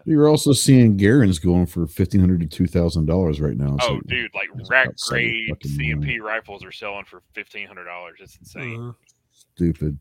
You're 0.05 0.27
also 0.29 0.53
seeing 0.53 0.97
Garands 0.97 1.39
going 1.39 1.65
for 1.65 1.79
1500 1.81 2.41
to 2.41 2.45
2000 2.47 3.05
dollars 3.07 3.41
right 3.41 3.57
now. 3.57 3.75
Oh, 3.81 3.87
So 3.95 4.01
dude, 4.01 4.29
like 4.35 4.49
that's 4.55 4.69
rack 4.69 4.85
about 4.85 4.99
seven 4.99 5.23
grade 5.23 5.49
fucking 5.49 5.71
CMP 5.71 6.19
rifles 6.19 6.63
are 6.63 6.71
selling 6.71 7.05
for 7.05 7.23
fifteen 7.33 7.65
hundred 7.67 7.85
dollars. 7.85 8.19
It's 8.21 8.37
insane. 8.37 8.77
Mhm. 8.77 8.95
stupid. 9.31 9.97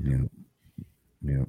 Yeah. 0.00 0.18
Yeah. 1.22 1.44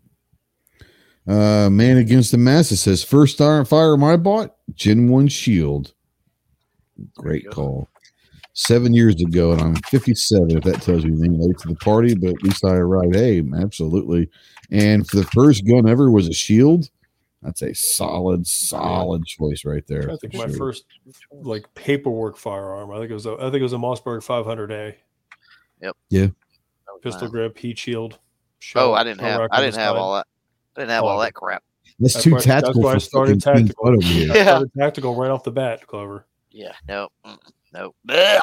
Uh, 1.27 1.69
man 1.69 1.97
against 1.97 2.31
the 2.31 2.37
masses 2.37 2.81
says 2.81 3.03
first 3.03 3.41
iron 3.41 3.65
fire 3.65 3.95
I 4.03 4.15
bought 4.17 4.55
Gen 4.73 5.09
One 5.09 5.27
Shield. 5.27 5.93
Great 7.15 7.45
go. 7.45 7.51
call. 7.51 7.89
Seven 8.57 8.93
years 8.93 9.21
ago, 9.21 9.51
and 9.51 9.61
I'm 9.61 9.75
57. 9.75 10.51
If 10.57 10.63
that 10.63 10.81
tells 10.81 11.03
you 11.03 11.11
anything, 11.11 11.37
late 11.39 11.57
to 11.59 11.67
the 11.67 11.75
party, 11.75 12.15
but 12.15 12.29
at 12.29 12.41
least 12.41 12.63
I 12.63 12.75
arrived. 12.75 13.13
Hey, 13.13 13.43
absolutely. 13.61 14.29
And 14.71 15.05
for 15.05 15.17
the 15.17 15.25
first 15.25 15.67
gun 15.67 15.89
ever 15.89 16.09
was 16.09 16.29
a 16.29 16.33
Shield. 16.33 16.89
That's 17.41 17.61
a 17.63 17.75
solid, 17.75 18.47
solid 18.47 19.25
choice 19.25 19.65
right 19.65 19.85
there. 19.87 20.09
I 20.09 20.15
think 20.15 20.35
my 20.35 20.47
sure. 20.47 20.57
first 20.57 20.85
like 21.31 21.65
paperwork 21.75 22.37
firearm. 22.37 22.91
I 22.91 22.97
think 22.99 23.11
it 23.11 23.13
was 23.13 23.25
a, 23.25 23.33
I 23.33 23.51
think 23.51 23.55
it 23.55 23.63
was 23.63 23.73
a 23.73 23.77
Mossberg 23.77 24.23
500A 24.25 24.95
that 25.81 25.93
Yeah. 26.09 26.27
pistol 27.03 27.23
mine. 27.23 27.31
grip, 27.31 27.57
heat 27.57 27.77
shield. 27.77 28.17
Oh, 28.75 28.93
I 28.93 29.03
didn't 29.03 29.19
have 29.19 29.49
I 29.51 29.59
didn't 29.59 29.75
have 29.75 29.97
all 29.97 30.15
that. 30.15 30.27
I 30.77 30.79
didn't 30.79 30.91
have 30.91 31.03
Oh, 31.03 31.07
all 31.07 31.19
that 31.19 31.33
crap. 31.33 31.61
That's 31.99 32.13
That's 32.13 32.23
too 32.23 32.31
why- 32.31 32.35
that's 32.37 32.45
tactical 32.45 32.81
why 32.83 32.93
I 32.93 32.97
started 32.99 33.41
tactical. 33.41 33.83
Bud 33.83 33.93
over 33.95 34.01
here. 34.05 34.31
I 34.31 34.35
Yeah. 34.37 34.43
started 34.45 34.71
tactical 34.79 35.13
right 35.15 35.29
off 35.29 35.43
the 35.43 35.51
bat, 35.51 35.85
Clover. 35.85 36.25
Yeah, 36.51 36.71
no, 36.87 37.09
mm, 37.75 37.91
no. 38.05 38.41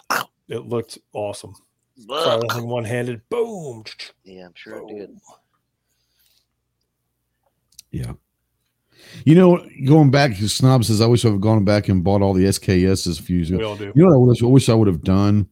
It 0.48 0.66
looked 0.66 0.98
awesome. 1.12 1.54
Fire 2.08 2.38
blech. 2.38 2.40
that 2.40 2.54
thing 2.54 2.68
one 2.68 2.84
handed, 2.84 3.22
boom. 3.28 3.84
Yeah, 4.24 4.46
I'm 4.46 4.52
sure 4.54 4.78
it 4.78 4.88
did. 4.88 5.18
Yeah. 7.90 8.12
You 9.24 9.34
know, 9.34 9.66
going 9.86 10.10
back, 10.10 10.34
Snob 10.34 10.84
says, 10.84 11.00
I 11.00 11.06
wish 11.06 11.24
I 11.24 11.28
would 11.28 11.34
have 11.34 11.40
gone 11.40 11.64
back 11.64 11.88
and 11.88 12.02
bought 12.02 12.22
all 12.22 12.32
the 12.32 12.44
SKSs 12.44 13.18
a 13.18 13.22
few 13.22 13.36
years 13.36 13.50
ago. 13.50 13.58
We 13.58 13.64
all 13.64 13.76
do. 13.76 13.92
You 13.94 14.04
know 14.04 14.18
what 14.18 14.26
I 14.26 14.28
wish, 14.28 14.42
I 14.42 14.46
wish 14.46 14.68
I 14.68 14.74
would 14.74 14.88
have 14.88 15.02
done 15.02 15.48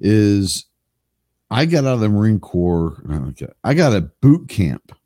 is 0.00 0.66
I 1.50 1.66
got 1.66 1.84
out 1.84 1.94
of 1.94 2.00
the 2.00 2.08
Marine 2.08 2.40
Corps. 2.40 3.02
I 3.64 3.74
got 3.74 3.92
a 3.92 4.02
boot 4.20 4.48
camp. 4.48 4.96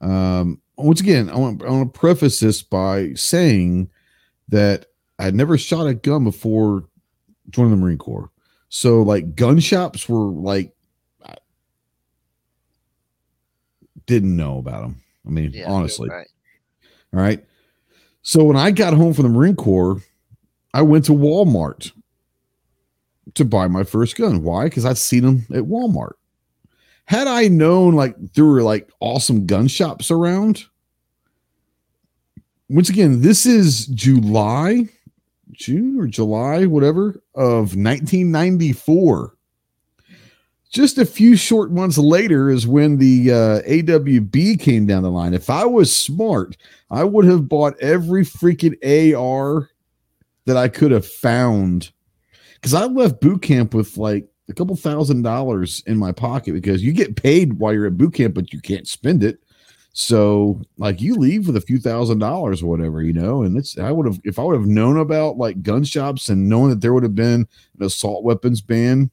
Um, 0.00 0.60
once 0.76 1.00
again, 1.00 1.30
I 1.30 1.36
want, 1.36 1.62
I 1.62 1.70
want 1.70 1.92
to 1.92 1.98
preface 1.98 2.40
this 2.40 2.62
by 2.62 3.12
saying 3.14 3.90
that 4.48 4.86
I'd 5.18 5.34
never 5.34 5.56
shot 5.56 5.86
a 5.86 5.94
gun 5.94 6.24
before 6.24 6.84
joining 7.50 7.70
the 7.70 7.76
Marine 7.76 7.98
Corps. 7.98 8.30
So, 8.68 9.02
like, 9.02 9.34
gun 9.36 9.60
shops 9.60 10.08
were 10.08 10.26
like, 10.30 10.72
I 11.24 11.36
didn't 14.06 14.36
know 14.36 14.58
about 14.58 14.82
them. 14.82 15.02
I 15.26 15.30
mean, 15.30 15.52
Yeah, 15.52 15.70
honestly. 15.70 16.08
right. 16.08 16.26
All 17.14 17.20
right. 17.20 17.44
So 18.22 18.44
when 18.44 18.56
I 18.56 18.70
got 18.72 18.94
home 18.94 19.14
from 19.14 19.22
the 19.24 19.28
Marine 19.28 19.56
Corps, 19.56 20.00
I 20.74 20.82
went 20.82 21.04
to 21.06 21.12
Walmart 21.12 21.92
to 23.34 23.44
buy 23.44 23.68
my 23.68 23.84
first 23.84 24.16
gun. 24.16 24.42
Why? 24.42 24.64
Because 24.64 24.84
I'd 24.84 24.98
seen 24.98 25.22
them 25.22 25.46
at 25.54 25.64
Walmart. 25.64 26.14
Had 27.04 27.28
I 27.28 27.46
known 27.48 27.94
like 27.94 28.16
there 28.34 28.44
were 28.44 28.62
like 28.62 28.90
awesome 29.00 29.46
gun 29.46 29.68
shops 29.68 30.10
around, 30.10 30.64
once 32.68 32.88
again, 32.88 33.20
this 33.22 33.46
is 33.46 33.86
July, 33.86 34.88
June 35.56 35.98
or 35.98 36.06
July, 36.06 36.66
whatever, 36.66 37.20
of 37.34 37.74
1994. 37.74 39.34
Just 40.70 40.98
a 40.98 41.06
few 41.06 41.36
short 41.36 41.70
months 41.70 41.96
later 41.96 42.50
is 42.50 42.66
when 42.66 42.98
the 42.98 43.30
uh, 43.30 43.62
AWB 43.62 44.60
came 44.60 44.86
down 44.86 45.02
the 45.02 45.10
line. 45.10 45.32
If 45.32 45.48
I 45.48 45.64
was 45.64 45.94
smart, 45.94 46.56
I 46.90 47.04
would 47.04 47.24
have 47.24 47.48
bought 47.48 47.80
every 47.80 48.24
freaking 48.24 48.76
AR 48.84 49.70
that 50.44 50.56
I 50.56 50.68
could 50.68 50.90
have 50.90 51.06
found. 51.06 51.92
Because 52.54 52.74
I 52.74 52.84
left 52.84 53.20
boot 53.20 53.42
camp 53.42 53.74
with 53.74 53.96
like 53.96 54.28
a 54.48 54.54
couple 54.54 54.76
thousand 54.76 55.22
dollars 55.22 55.82
in 55.86 55.98
my 55.98 56.12
pocket 56.12 56.52
because 56.52 56.82
you 56.82 56.92
get 56.92 57.16
paid 57.16 57.54
while 57.54 57.72
you're 57.72 57.86
at 57.86 57.96
boot 57.96 58.14
camp, 58.14 58.34
but 58.34 58.52
you 58.52 58.60
can't 58.60 58.86
spend 58.86 59.24
it. 59.24 59.38
So 59.98 60.60
like 60.76 61.00
you 61.00 61.14
leave 61.14 61.46
with 61.46 61.56
a 61.56 61.60
few 61.62 61.78
thousand 61.78 62.18
dollars 62.18 62.62
or 62.62 62.66
whatever, 62.66 63.00
you 63.00 63.14
know, 63.14 63.44
and 63.44 63.56
it's 63.56 63.78
I 63.78 63.90
would 63.90 64.04
have 64.04 64.20
if 64.24 64.38
I 64.38 64.42
would 64.42 64.54
have 64.54 64.66
known 64.66 64.98
about 64.98 65.38
like 65.38 65.62
gun 65.62 65.84
shops 65.84 66.28
and 66.28 66.50
knowing 66.50 66.68
that 66.68 66.82
there 66.82 66.92
would 66.92 67.02
have 67.02 67.14
been 67.14 67.48
an 67.80 67.86
assault 67.86 68.22
weapons 68.22 68.60
ban 68.60 69.10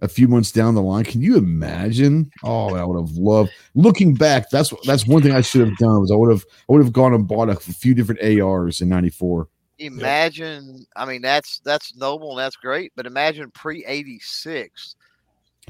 a 0.00 0.08
few 0.08 0.26
months 0.26 0.50
down 0.50 0.74
the 0.74 0.82
line. 0.82 1.04
Can 1.04 1.22
you 1.22 1.36
imagine? 1.36 2.28
Oh, 2.42 2.74
I 2.74 2.82
would 2.82 3.00
have 3.00 3.16
loved 3.16 3.52
looking 3.76 4.14
back. 4.14 4.50
That's 4.50 4.74
that's 4.84 5.06
one 5.06 5.22
thing 5.22 5.30
I 5.30 5.42
should 5.42 5.60
have 5.60 5.76
done 5.76 6.00
was 6.00 6.10
I 6.10 6.16
would 6.16 6.32
have 6.32 6.44
I 6.68 6.72
would 6.72 6.82
have 6.82 6.92
gone 6.92 7.14
and 7.14 7.28
bought 7.28 7.48
a 7.48 7.54
few 7.54 7.94
different 7.94 8.20
ARs 8.20 8.80
in 8.80 8.88
'94. 8.88 9.46
Imagine, 9.78 10.84
I 10.96 11.04
mean, 11.04 11.22
that's 11.22 11.60
that's 11.60 11.94
noble 11.94 12.30
and 12.30 12.40
that's 12.40 12.56
great, 12.56 12.90
but 12.96 13.06
imagine 13.06 13.48
pre 13.52 13.84
eighty 13.86 14.18
six. 14.20 14.96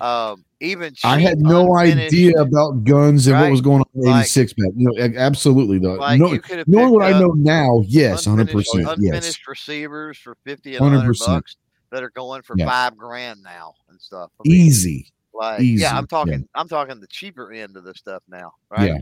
Um, 0.01 0.47
even 0.65 0.95
I 1.05 1.21
had 1.21 1.39
no 1.41 1.77
idea 1.77 2.33
about 2.41 2.85
guns 2.85 3.27
and 3.27 3.39
what 3.41 3.51
was 3.51 3.61
going 3.61 3.81
on 3.81 3.87
in 3.95 4.11
Like- 4.11 4.23
'86 4.25 4.53
back. 4.55 4.69
You 4.77 4.91
know, 4.91 5.03
a- 5.03 5.17
absolutely 5.19 5.79
though. 5.79 5.95
Like 5.95 6.19
no, 6.21 6.39
knowing 6.67 6.93
what 6.93 7.03
I 7.05 7.19
know 7.19 7.33
now, 7.37 7.83
yes, 7.87 8.27
100 8.27 8.43
unfinished, 8.49 8.71
percent, 8.73 8.99
yes. 9.01 9.15
unfinished 9.15 9.47
receivers 9.49 10.19
for 10.19 10.37
fifty 10.45 10.77
and 10.77 10.83
hundred 10.85 11.01
100%. 11.05 11.27
bucks 11.27 11.57
that 11.91 12.03
are 12.03 12.11
going 12.11 12.43
for 12.43 12.55
Yeah. 12.59 12.67
five 12.67 12.97
grand 12.97 13.43
now 13.43 13.75
and 13.89 14.01
stuff. 14.01 14.31
I 14.45 14.49
mean, 14.49 14.61
Easy. 14.61 15.13
Like, 15.33 15.61
Easy, 15.61 15.83
yeah, 15.83 15.91
I'm 15.97 16.03
yeah. 16.05 16.07
talking, 16.09 16.49
I'm 16.55 16.69
talking 16.69 17.01
the 17.01 17.07
cheaper 17.09 17.53
end 17.53 17.77
of 17.77 17.85
the 17.85 17.95
stuff 17.95 18.23
now, 18.29 18.53
right? 18.71 18.89
Yeah. 18.89 18.99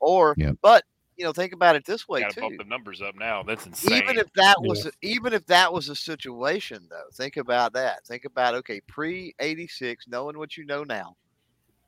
Or, 0.00 0.34
Yeah. 0.36 0.52
but 0.62 0.84
you 1.22 1.28
know, 1.28 1.32
think 1.32 1.52
about 1.52 1.76
it 1.76 1.84
this 1.84 2.08
way 2.08 2.18
Got 2.20 2.30
to 2.30 2.34
too. 2.34 2.40
bump 2.40 2.58
the 2.58 2.64
numbers 2.64 3.00
up 3.00 3.14
now. 3.14 3.44
That's 3.44 3.64
insane. 3.64 4.02
Even 4.02 4.18
if 4.18 4.26
that 4.34 4.56
Yeah. 4.60 4.68
was, 4.68 4.86
a, 4.86 4.90
even 5.02 5.32
if 5.32 5.46
that 5.46 5.72
was 5.72 5.88
a 5.88 5.94
situation, 5.94 6.84
though, 6.90 7.04
think 7.14 7.36
about 7.36 7.72
that. 7.74 8.04
Think 8.04 8.24
about 8.24 8.56
okay, 8.56 8.80
pre 8.88 9.32
eighty 9.38 9.68
six, 9.68 10.08
knowing 10.08 10.36
what 10.36 10.56
you 10.56 10.66
know 10.66 10.82
now. 10.82 11.16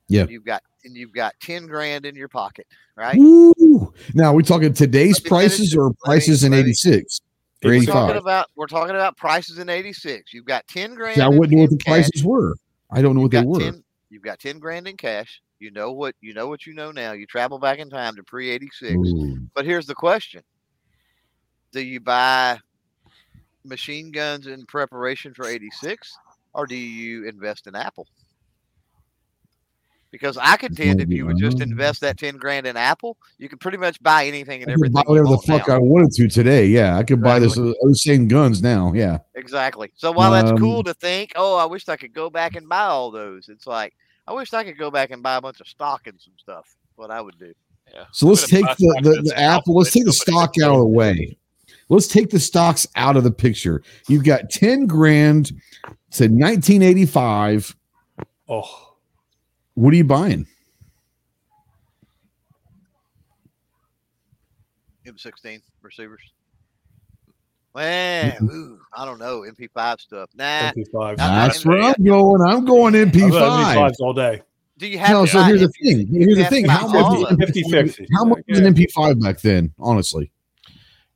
Yeah. 0.07 0.27
You've 0.29 0.45
got 0.45 0.63
and 0.85 0.95
you've 0.97 1.13
got 1.13 1.35
ten 1.43 1.67
grand 1.67 2.07
in 2.07 2.15
your 2.15 2.29
pocket, 2.29 2.69
right? 2.97 3.17
Woo! 3.19 3.93
Now 4.15 4.33
we're 4.33 4.43
talking 4.43 4.73
today's 4.73 5.15
Let 5.15 5.25
me 5.25 5.29
finish 5.31 5.49
prices 5.49 5.75
or 5.77 5.93
prices 6.05 6.45
in 6.45 6.53
let 6.53 6.61
'86 6.61 7.21
We're 7.65 7.83
talking 7.83 8.17
about 8.17 8.47
we're 8.55 8.69
talking 8.69 8.95
about 8.95 9.17
prices 9.17 9.59
in 9.59 9.69
eighty 9.69 9.93
six. 9.93 10.33
You've 10.33 10.45
got 10.45 10.65
ten 10.69 10.95
grand. 10.95 11.17
See, 11.17 11.23
I 11.23 11.29
wouldn't 11.29 11.51
know 11.51 11.63
what 11.63 11.71
the 11.71 11.77
cash. 11.79 12.05
prices 12.09 12.23
were. 12.23 12.55
I 12.93 13.03
don't 13.03 13.17
know 13.17 13.23
You've 13.23 13.33
what 13.33 13.33
they 13.33 13.39
got 13.39 13.47
were. 13.49 13.59
10, 13.73 13.84
you've 14.15 14.23
got 14.23 14.39
ten 14.39 14.59
grand 14.61 14.87
in 14.87 14.97
cash. 14.97 15.43
You 15.59 15.71
know 15.73 15.93
what 15.93 16.15
you 16.21 16.33
know 16.33 16.47
what 16.47 16.67
you 16.67 16.73
know 16.73 16.93
now. 16.93 17.13
You 17.13 17.27
travel 17.27 17.59
back 17.59 17.79
in 17.81 17.91
time 17.91 18.15
to 18.17 18.23
pre 18.23 18.51
eighty 18.51 18.69
six. 18.73 18.97
But 19.55 19.65
here's 19.67 19.87
the 19.87 19.95
question: 19.95 20.43
Do 21.73 21.83
you 21.85 22.01
buy 22.01 22.59
machine 23.65 24.13
guns 24.13 24.47
in 24.47 24.65
preparation 24.67 25.35
for 25.35 25.47
eighty 25.47 25.71
six, 25.71 26.17
or 26.55 26.67
do 26.67 26.77
you 26.77 27.27
invest 27.29 27.67
in 27.67 27.75
Apple? 27.75 28.07
Because 30.11 30.37
I 30.37 30.57
contend 30.57 31.01
if 31.01 31.09
you 31.09 31.27
would 31.27 31.39
just 31.39 31.57
Um, 31.57 31.63
invest 31.63 32.01
that 32.03 32.17
ten 32.19 32.37
grand 32.37 32.69
in 32.69 32.77
Apple, 32.77 33.17
you 33.39 33.49
could 33.49 33.59
pretty 33.59 33.79
much 33.79 34.01
buy 34.01 34.27
anything 34.27 34.63
and 34.63 34.71
I 34.71 34.75
everything. 34.75 34.93
buy 34.93 35.03
whatever 35.07 35.31
the 35.31 35.39
fuck 35.39 35.67
now. 35.67 35.75
I 35.75 35.79
wanted 35.79 36.13
to 36.13 36.29
today. 36.29 36.67
Yeah, 36.67 36.97
I 36.97 37.03
could 37.03 37.21
buy 37.21 37.41
this 37.41 37.59
uh, 37.59 37.73
those 37.83 38.05
same 38.05 38.29
guns 38.29 38.63
now. 38.63 38.93
Yeah. 38.95 39.19
Exactly. 39.35 39.93
So 39.97 40.13
while 40.13 40.31
that's 40.31 40.53
Um, 40.53 40.59
cool 40.59 40.85
to 40.85 40.95
think, 40.95 41.33
oh, 41.35 41.57
I 41.57 41.65
wish 41.65 41.89
I 41.89 41.97
could 41.97 42.13
go 42.13 42.31
back 42.31 42.55
and 42.55 42.69
buy 42.69 42.83
all 42.83 43.11
those. 43.11 43.49
It's 43.49 43.67
like 43.67 43.93
I 44.27 44.33
wish 44.33 44.53
I 44.53 44.65
could 44.65 44.79
go 44.79 44.91
back 44.91 45.11
and 45.11 45.23
buy 45.23 45.37
a 45.37 45.41
bunch 45.41 45.61
of 45.61 45.69
stock 45.69 46.07
and 46.07 46.19
some 46.21 46.35
stuff. 46.39 46.75
What 46.97 47.11
I 47.11 47.21
would 47.21 47.39
do. 47.39 47.53
Yeah. 47.93 48.05
So 48.13 48.27
let's 48.27 48.49
take 48.49 48.65
the, 48.65 49.01
the, 49.03 49.23
the 49.23 49.39
Apple. 49.39 49.77
Let's 49.77 49.93
take 49.93 50.05
the 50.07 50.13
stock 50.13 50.55
out 50.63 50.71
of 50.71 50.79
the 50.79 50.87
way. 50.87 51.37
Let's 51.91 52.07
take 52.07 52.31
the 52.31 52.41
stocks 52.41 52.87
out 52.97 53.17
of 53.17 53.25
the 53.25 53.31
picture. 53.31 53.83
You've 54.09 54.25
got 54.25 54.49
10 54.51 54.87
grand 54.87 55.49
to 56.13 56.25
1985. 56.29 57.77
Oh, 58.49 58.95
What 59.75 59.93
are 59.93 59.97
you 59.97 60.05
buying? 60.05 60.47
M16 65.07 65.61
receivers. 65.83 66.21
Man, 67.75 68.33
mm-hmm. 68.33 68.51
ooh, 68.51 68.79
I 68.97 69.05
don't 69.05 69.19
know. 69.19 69.41
MP5 69.41 70.01
stuff. 70.01 70.31
Nah. 70.35 70.71
MP5. 70.71 71.17
That's 71.17 71.67
where 71.67 71.83
I'm 71.83 72.05
going. 72.05 72.41
I'm 72.43 72.65
going 72.65 72.95
MP5. 72.95 73.31
MP5s 73.33 73.95
all 74.01 74.13
day. 74.13 74.43
Do 74.79 74.87
you 74.89 74.99
have 74.99 75.11
No, 75.11 75.25
to 75.25 75.31
so 75.31 75.39
buy 75.39 75.49
here's 75.49 75.61
the 75.61 75.67
MP 75.69 75.97
thing. 75.97 76.15
Here's 76.15 76.37
the 76.37 76.45
thing. 76.45 76.67
How 76.67 76.87
all 76.87 76.93
much, 76.93 77.31
of 77.33 77.39
was 77.39 77.65
them. 77.65 77.81
an 77.81 77.89
50-50. 77.89 78.07
how 78.15 78.25
much 78.25 78.43
was 78.49 78.59
an 78.61 78.75
MP5 78.75 79.23
back 79.23 79.41
then? 79.41 79.73
Honestly, 79.79 80.31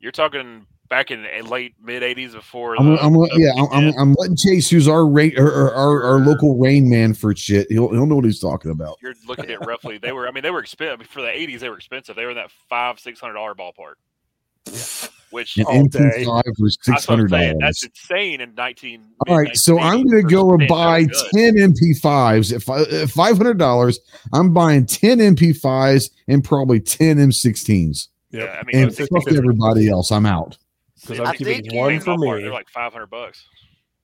You're 0.00 0.12
talking 0.12 0.66
back 0.88 1.10
in 1.10 1.22
the 1.22 1.42
late 1.48 1.74
mid 1.82 2.02
'80s 2.02 2.32
before. 2.32 2.76
I'm, 2.78 2.94
the- 2.94 3.02
I'm, 3.02 3.12
the- 3.12 3.30
yeah, 3.36 3.60
I'm, 3.62 3.68
I'm, 3.72 3.98
I'm 3.98 4.12
letting 4.18 4.36
Chase, 4.36 4.70
who's 4.70 4.88
our 4.88 5.06
rain, 5.06 5.38
or, 5.38 5.46
or, 5.46 5.74
our, 5.74 6.02
our 6.04 6.18
local 6.20 6.56
rain 6.56 6.88
man 6.88 7.14
for 7.14 7.34
shit. 7.36 7.66
He'll, 7.70 7.90
he'll 7.90 8.06
know 8.06 8.16
what 8.16 8.24
he's 8.24 8.40
talking 8.40 8.70
about. 8.70 8.96
You're 9.02 9.14
looking 9.26 9.50
at 9.50 9.64
roughly. 9.66 9.98
They 9.98 10.12
were. 10.12 10.26
I 10.28 10.30
mean, 10.30 10.42
they 10.42 10.50
were 10.50 10.60
expensive 10.60 11.06
for 11.08 11.20
the 11.22 11.28
'80s. 11.28 11.60
They 11.60 11.68
were 11.68 11.76
expensive. 11.76 12.16
They 12.16 12.24
were 12.24 12.30
in 12.30 12.36
that 12.36 12.50
five, 12.68 12.98
six 13.00 13.20
hundred 13.20 13.34
dollar 13.34 13.54
ballpark. 13.54 13.94
Which 15.30 15.56
An 15.58 15.64
All 15.66 15.84
day. 15.86 15.98
MP5 16.24 16.42
was 16.58 16.76
that's 16.86 17.02
six 17.02 17.08
what 17.08 17.14
I'm 17.14 17.18
hundred 17.18 17.30
saying. 17.30 17.58
dollars. 17.58 17.80
That's 17.80 17.84
insane 17.84 18.40
in 18.40 18.54
19. 18.54 19.04
All 19.26 19.36
right, 19.38 19.56
so 19.56 19.78
I'm 19.78 20.06
going 20.06 20.22
to 20.22 20.28
go 20.28 20.52
and 20.54 20.66
buy 20.68 21.04
10 21.34 21.54
MP5s. 21.56 22.52
If 22.52 22.68
I, 22.70 22.80
if 22.80 23.14
$500, 23.14 23.98
I'm 24.32 24.52
buying 24.54 24.86
10 24.86 25.18
MP5s 25.18 26.10
and 26.28 26.42
probably 26.42 26.80
10 26.80 27.18
M16s. 27.18 28.08
Yeah, 28.30 28.44
I 28.60 28.64
mean, 28.64 28.84
And 28.84 28.96
fuck 28.96 29.30
everybody 29.30 29.88
else. 29.88 30.10
I'm 30.12 30.26
out. 30.26 30.56
Because 31.00 31.20
I 31.20 31.30
I'm 31.30 31.36
think 31.36 31.64
keeping 31.64 31.78
one 31.78 32.00
for 32.00 32.16
me. 32.18 32.42
They're 32.42 32.52
like 32.52 32.68
500 32.70 33.06
bucks. 33.06 33.44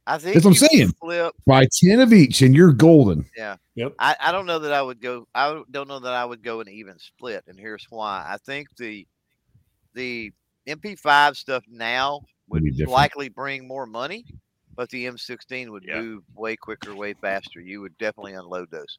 I 0.06 0.18
think 0.18 0.34
That's 0.34 0.44
what 0.44 0.50
I'm 0.50 0.62
you 0.62 0.68
saying. 0.78 0.92
Flip. 1.00 1.34
Buy 1.46 1.66
10 1.82 2.00
of 2.00 2.12
each 2.12 2.42
and 2.42 2.54
you're 2.54 2.72
golden. 2.72 3.24
Yeah. 3.36 3.56
Yep. 3.74 3.94
I, 3.98 4.14
I 4.20 4.32
don't 4.32 4.44
know 4.46 4.58
that 4.58 4.72
I 4.72 4.82
would 4.82 5.00
go. 5.00 5.26
I 5.34 5.62
don't 5.70 5.88
know 5.88 5.98
that 5.98 6.12
I 6.12 6.24
would 6.24 6.42
go 6.42 6.60
an 6.60 6.68
even 6.68 6.98
split, 6.98 7.42
and 7.48 7.58
here's 7.58 7.86
why. 7.90 8.24
I 8.28 8.36
think 8.36 8.68
the 8.76 9.06
the 9.94 10.32
MP5 10.66 11.36
stuff 11.36 11.64
now 11.68 12.20
would 12.48 12.62
Would 12.62 12.64
be 12.64 12.70
different. 12.70 12.90
likely 12.92 13.28
bring 13.28 13.66
more 13.66 13.86
money, 13.86 14.24
but 14.76 14.88
the 14.90 15.06
M16 15.06 15.70
would 15.70 15.84
Yeah. 15.86 16.00
move 16.00 16.24
way 16.34 16.56
quicker, 16.56 16.94
way 16.94 17.14
faster. 17.14 17.60
You 17.60 17.80
would 17.80 17.96
definitely 17.98 18.34
unload 18.34 18.70
those. 18.70 18.98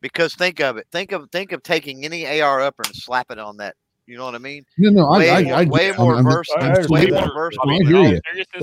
Because 0.00 0.34
think 0.34 0.60
of 0.60 0.76
it. 0.76 0.86
Think 0.92 1.12
of 1.12 1.28
think 1.32 1.52
of 1.52 1.62
taking 1.62 2.04
any 2.04 2.26
AR 2.26 2.60
upper 2.60 2.82
and 2.86 2.94
slap 2.94 3.30
it 3.30 3.38
on 3.38 3.56
that. 3.58 3.74
You 4.08 4.16
know 4.16 4.24
what 4.26 4.36
I 4.36 4.38
mean? 4.38 4.64
No, 4.78 4.90
no, 4.90 5.06
I, 5.08 5.18
Way 5.18 5.30
I, 5.30 5.42
more- 5.42 5.54
I, 5.54 5.64
way 5.64 5.86
I'm- 5.86 5.96
more 5.96 6.14
I'm- 6.14 6.24
versatile. 6.24 6.62
I'm 6.62 6.70
I 6.70 6.74
still 6.82 6.92
way 6.94 7.06
more 7.06 7.34
versatile. 7.34 7.70
I 7.70 7.72
I 7.72 7.76
hear 7.78 7.84
mean, 7.86 8.04
you. 8.12 8.20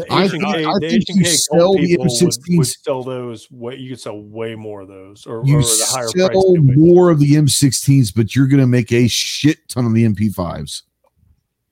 I 0.10 0.28
think- 0.30 0.44
K- 0.46 0.64
I 0.64 0.74
the 0.80 0.90
think 0.90 1.04
you 1.10 1.26
sell 1.26 1.60
gold 1.60 1.78
the 1.80 1.88
people 1.88 2.06
would, 2.06 2.12
would 2.14 2.34
M16s 2.34 2.78
sell 2.86 3.04
those. 3.04 3.52
Way, 3.52 3.76
you 3.76 3.90
could 3.90 4.00
sell 4.00 4.22
way 4.22 4.56
more 4.56 4.82
of 4.82 4.88
those, 4.88 5.26
or, 5.26 5.44
You 5.46 5.58
or 5.58 5.62
the 5.64 5.86
higher 5.90 6.08
sell 6.08 6.30
price. 6.30 6.78
more 6.78 7.10
of 7.10 7.20
the 7.20 7.34
M16s, 7.36 8.12
but 8.16 8.36
you're 8.38 8.48
going 8.48 8.62
to 8.62 8.68
make 8.68 8.94
a 8.94 9.08
shit 9.10 9.68
ton 9.68 9.86
of 9.86 9.94
the 9.94 10.06
MP5s. 10.06 10.84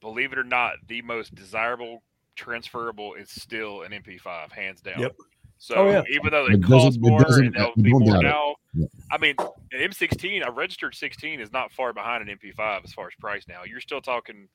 Believe 0.02 0.34
it 0.34 0.40
or 0.40 0.44
not, 0.44 0.74
the 0.88 1.02
most 1.04 1.34
desirable 1.36 2.04
transferable 2.36 3.14
is 3.14 3.30
still 3.30 3.84
an 3.84 3.92
MP5, 3.94 4.52
hands 4.52 4.82
down. 4.82 5.00
Yep. 5.00 5.16
So 5.60 5.76
Oh, 5.76 5.90
yeah. 5.92 6.02
even 6.10 6.32
though 6.32 6.48
they 6.48 6.56
It 6.56 6.64
cost 6.64 6.86
doesn't- 7.00 7.06
it 7.06 7.10
more 7.10 7.20
doesn't- 7.24 7.46
and 7.48 7.56
they'll 7.56 7.74
be 7.76 7.92
more 7.92 8.00
doubt 8.14 8.20
it. 8.22 8.24
now, 8.24 8.56
Yeah. 8.74 8.88
I 9.12 9.18
mean, 9.20 9.36
an 9.40 9.80
M16, 9.80 10.42
a 10.42 10.50
registered 10.52 10.96
16 10.96 11.40
is 11.40 11.52
not 11.52 11.72
far 11.72 11.94
behind 11.94 12.24
an 12.28 12.30
MP5 12.30 12.84
as 12.84 12.94
far 12.94 13.08
as 13.08 13.14
price 13.16 13.48
now. 13.48 13.64
You're 13.64 13.80
still 13.82 14.02
talking, 14.02 14.48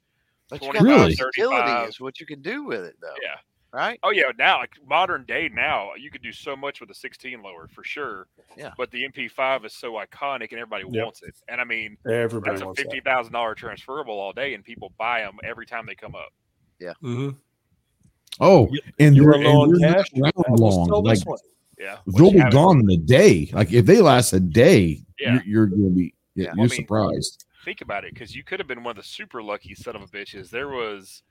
But 0.48 0.62
you 0.62 0.68
25, 0.73 0.86
got 0.86 0.94
Really? 1.01 1.10
the 1.14 1.23
versatility 1.24 1.56
35. 1.62 1.89
is 1.90 2.01
what 2.01 2.20
you 2.20 2.27
can 2.27 2.40
do 2.43 2.64
with 2.64 2.85
it, 2.85 2.97
though. 3.01 3.14
yeah. 3.23 3.36
Right? 3.77 3.98
Oh 4.03 4.09
yeah, 4.11 4.32
now 4.39 4.61
like 4.61 4.70
modern 4.89 5.24
day 5.27 5.51
now, 5.53 5.90
you 5.98 6.11
could 6.11 6.23
do 6.23 6.32
so 6.32 6.57
much 6.57 6.81
with 6.81 6.90
a 6.90 6.94
16 6.94 7.43
lower 7.43 7.69
for 7.69 7.85
sure. 7.85 8.27
Yeah. 8.57 8.70
But 8.78 8.90
the 8.90 9.07
MP5 9.07 9.66
is 9.66 9.74
so 9.74 9.93
iconic 10.03 10.51
and 10.53 10.55
everybody 10.61 10.85
Yep. 10.90 11.05
wants 11.05 11.23
it. 11.23 11.35
And 11.48 11.61
I 11.61 11.65
mean, 11.65 11.98
Everybody 12.11 12.59
that's 12.59 12.62
a 12.70 12.74
fifty 12.74 13.01
thousand 13.01 13.35
dollar 13.35 13.55
transferable 13.55 14.19
all 14.19 14.32
day, 14.32 14.55
and 14.55 14.65
people 14.65 14.94
buy 14.97 15.20
them 15.20 15.36
every 15.44 15.66
time 15.66 15.85
they 15.85 15.94
come 15.94 16.15
up. 16.15 16.32
that. 16.81 16.97
hmm 17.03 17.31
Oh, 18.40 18.66
and 18.98 19.15
You 19.15 19.23
they're, 19.24 19.31
run 19.32 19.44
low 19.44 19.61
on 19.65 19.78
cash. 19.78 20.07
around 20.19 20.32
long. 20.59 20.89
Like 21.05 21.19
this 21.19 21.27
one. 21.27 21.39
Yeah, 21.78 21.98
they'll 22.07 22.32
be 22.32 22.40
gone 22.51 22.81
in 22.81 22.90
a 22.90 22.97
day. 22.97 23.51
Like 23.53 23.74
if 23.74 23.85
they 23.85 24.01
last 24.01 24.32
a 24.32 24.40
day, 24.40 25.01
Yeah. 25.20 25.35
you're, 25.35 25.43
you're 25.44 25.66
gonna 25.66 25.90
be 25.90 26.15
Yeah. 26.35 26.44
you're 26.44 26.53
I 26.53 26.57
mean, 26.57 26.69
surprised. 26.70 27.44
Think 27.66 27.82
about 27.82 28.05
it, 28.07 28.15
because 28.15 28.35
you 28.35 28.43
could 28.43 28.59
have 28.59 28.69
been 28.69 28.82
one 28.85 28.93
of 28.93 28.97
the 28.97 29.07
super 29.07 29.43
lucky 29.43 29.74
son 29.74 29.97
of 29.97 30.01
a 30.03 30.07
bitches. 30.07 30.48
There 30.48 30.69
was. 30.69 31.23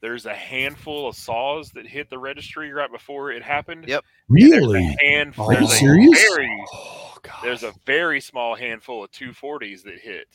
There's 0.00 0.24
a 0.26 0.34
handful 0.34 1.08
of 1.08 1.14
saws 1.16 1.70
that 1.72 1.86
hit 1.86 2.08
the 2.08 2.18
registry 2.18 2.72
right 2.72 2.90
before 2.90 3.32
it 3.32 3.42
happened. 3.42 3.84
Yep. 3.86 4.02
And 4.30 4.52
there's 4.52 4.52
a 4.52 4.66
Really? 4.66 4.96
And 5.04 5.34
Are 5.38 5.52
you 5.52 5.58
there's 5.58 5.72
a 5.72 5.76
serious? 5.76 6.22
Very, 6.34 6.64
Oh 6.72 7.16
god. 7.22 7.40
there's 7.42 7.62
a 7.64 7.72
very 7.84 8.20
small 8.20 8.54
handful 8.54 9.04
of 9.04 9.10
240s 9.10 9.82
that 9.84 9.98
hit. 10.00 10.26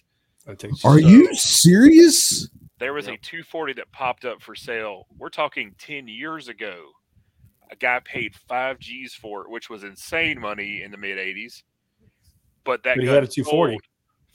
Are 0.48 0.56
so- 0.76 0.96
you 0.98 1.34
serious? 1.36 2.48
There 2.78 2.94
was 2.94 3.08
Yep. 3.08 3.16
a 3.16 3.18
240 3.20 3.74
that 3.74 3.92
popped 3.92 4.26
up 4.26 4.42
for 4.42 4.54
sale. 4.54 5.08
We're 5.18 5.30
talking 5.30 5.74
10 5.80 6.08
years 6.08 6.48
ago. 6.48 6.92
A 7.72 7.76
guy 7.76 8.00
paid 8.06 8.36
five 8.48 8.78
G's 8.78 9.16
for 9.16 9.42
it, 9.42 9.50
which 9.50 9.70
was 9.72 9.84
insane 9.84 10.40
money 10.40 10.84
in 10.84 10.92
the 10.92 10.98
mid 10.98 11.18
80s. 11.18 11.64
But 12.64 12.84
that 12.84 12.98
But 12.98 13.04
he 13.04 13.10
had 13.10 13.24
a 13.24 13.28
240. 13.28 13.74
sold 13.74 13.82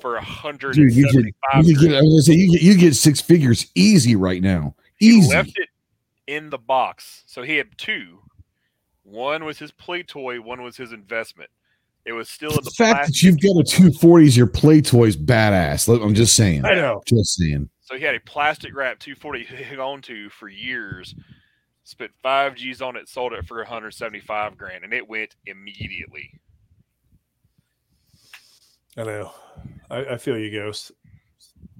for 0.00 0.16
a 0.16 0.24
hundred 0.24 0.74
Dude, 0.74 0.92
you 0.94 1.04
could, 1.12 1.26
you 1.66 1.76
get. 1.78 1.94
I 1.94 2.02
was 2.02 2.08
gonna 2.10 2.22
say 2.22 2.32
you 2.34 2.50
get, 2.52 2.62
you 2.62 2.76
get 2.76 2.96
six 2.96 3.20
figures 3.20 3.70
easy 3.76 4.16
right 4.16 4.42
now. 4.42 4.74
He 5.00 5.08
Easy. 5.08 5.34
left 5.34 5.58
it 5.58 5.68
in 6.26 6.50
the 6.50 6.58
box, 6.58 7.24
so 7.26 7.42
he 7.42 7.56
had 7.56 7.76
two. 7.76 8.20
One 9.02 9.44
was 9.44 9.58
his 9.58 9.72
play 9.72 10.02
toy. 10.02 10.40
One 10.40 10.62
was 10.62 10.76
his 10.76 10.92
investment. 10.92 11.50
It 12.04 12.12
was 12.12 12.28
still 12.28 12.50
in 12.50 12.56
the 12.56 12.62
the 12.62 12.70
fact 12.70 12.96
plastic. 12.96 13.14
that 13.14 13.22
you've 13.22 13.40
got 13.40 13.60
a 13.60 13.64
240 13.64 14.26
as 14.26 14.36
your 14.36 14.46
play 14.46 14.80
toys 14.80 15.16
badass. 15.16 15.88
Look, 15.88 16.02
I'm 16.02 16.14
just 16.14 16.36
saying. 16.36 16.64
I 16.64 16.74
know. 16.74 17.02
Just 17.06 17.36
saying. 17.36 17.68
So 17.80 17.96
he 17.96 18.04
had 18.04 18.14
a 18.14 18.20
plastic 18.20 18.74
wrap 18.74 18.98
240 19.00 19.44
he 19.44 19.64
hung 19.64 19.78
on 19.80 20.02
to 20.02 20.30
for 20.30 20.48
years. 20.48 21.14
Spent 21.84 22.12
five 22.22 22.54
G's 22.54 22.80
on 22.80 22.96
it, 22.96 23.08
sold 23.08 23.32
it 23.32 23.46
for 23.46 23.56
175 23.58 24.56
grand, 24.56 24.84
and 24.84 24.92
it 24.92 25.08
went 25.08 25.34
immediately. 25.46 26.30
I 28.96 29.04
know. 29.04 29.32
I, 29.90 30.04
I 30.04 30.16
feel 30.18 30.38
you, 30.38 30.50
Ghost. 30.52 30.92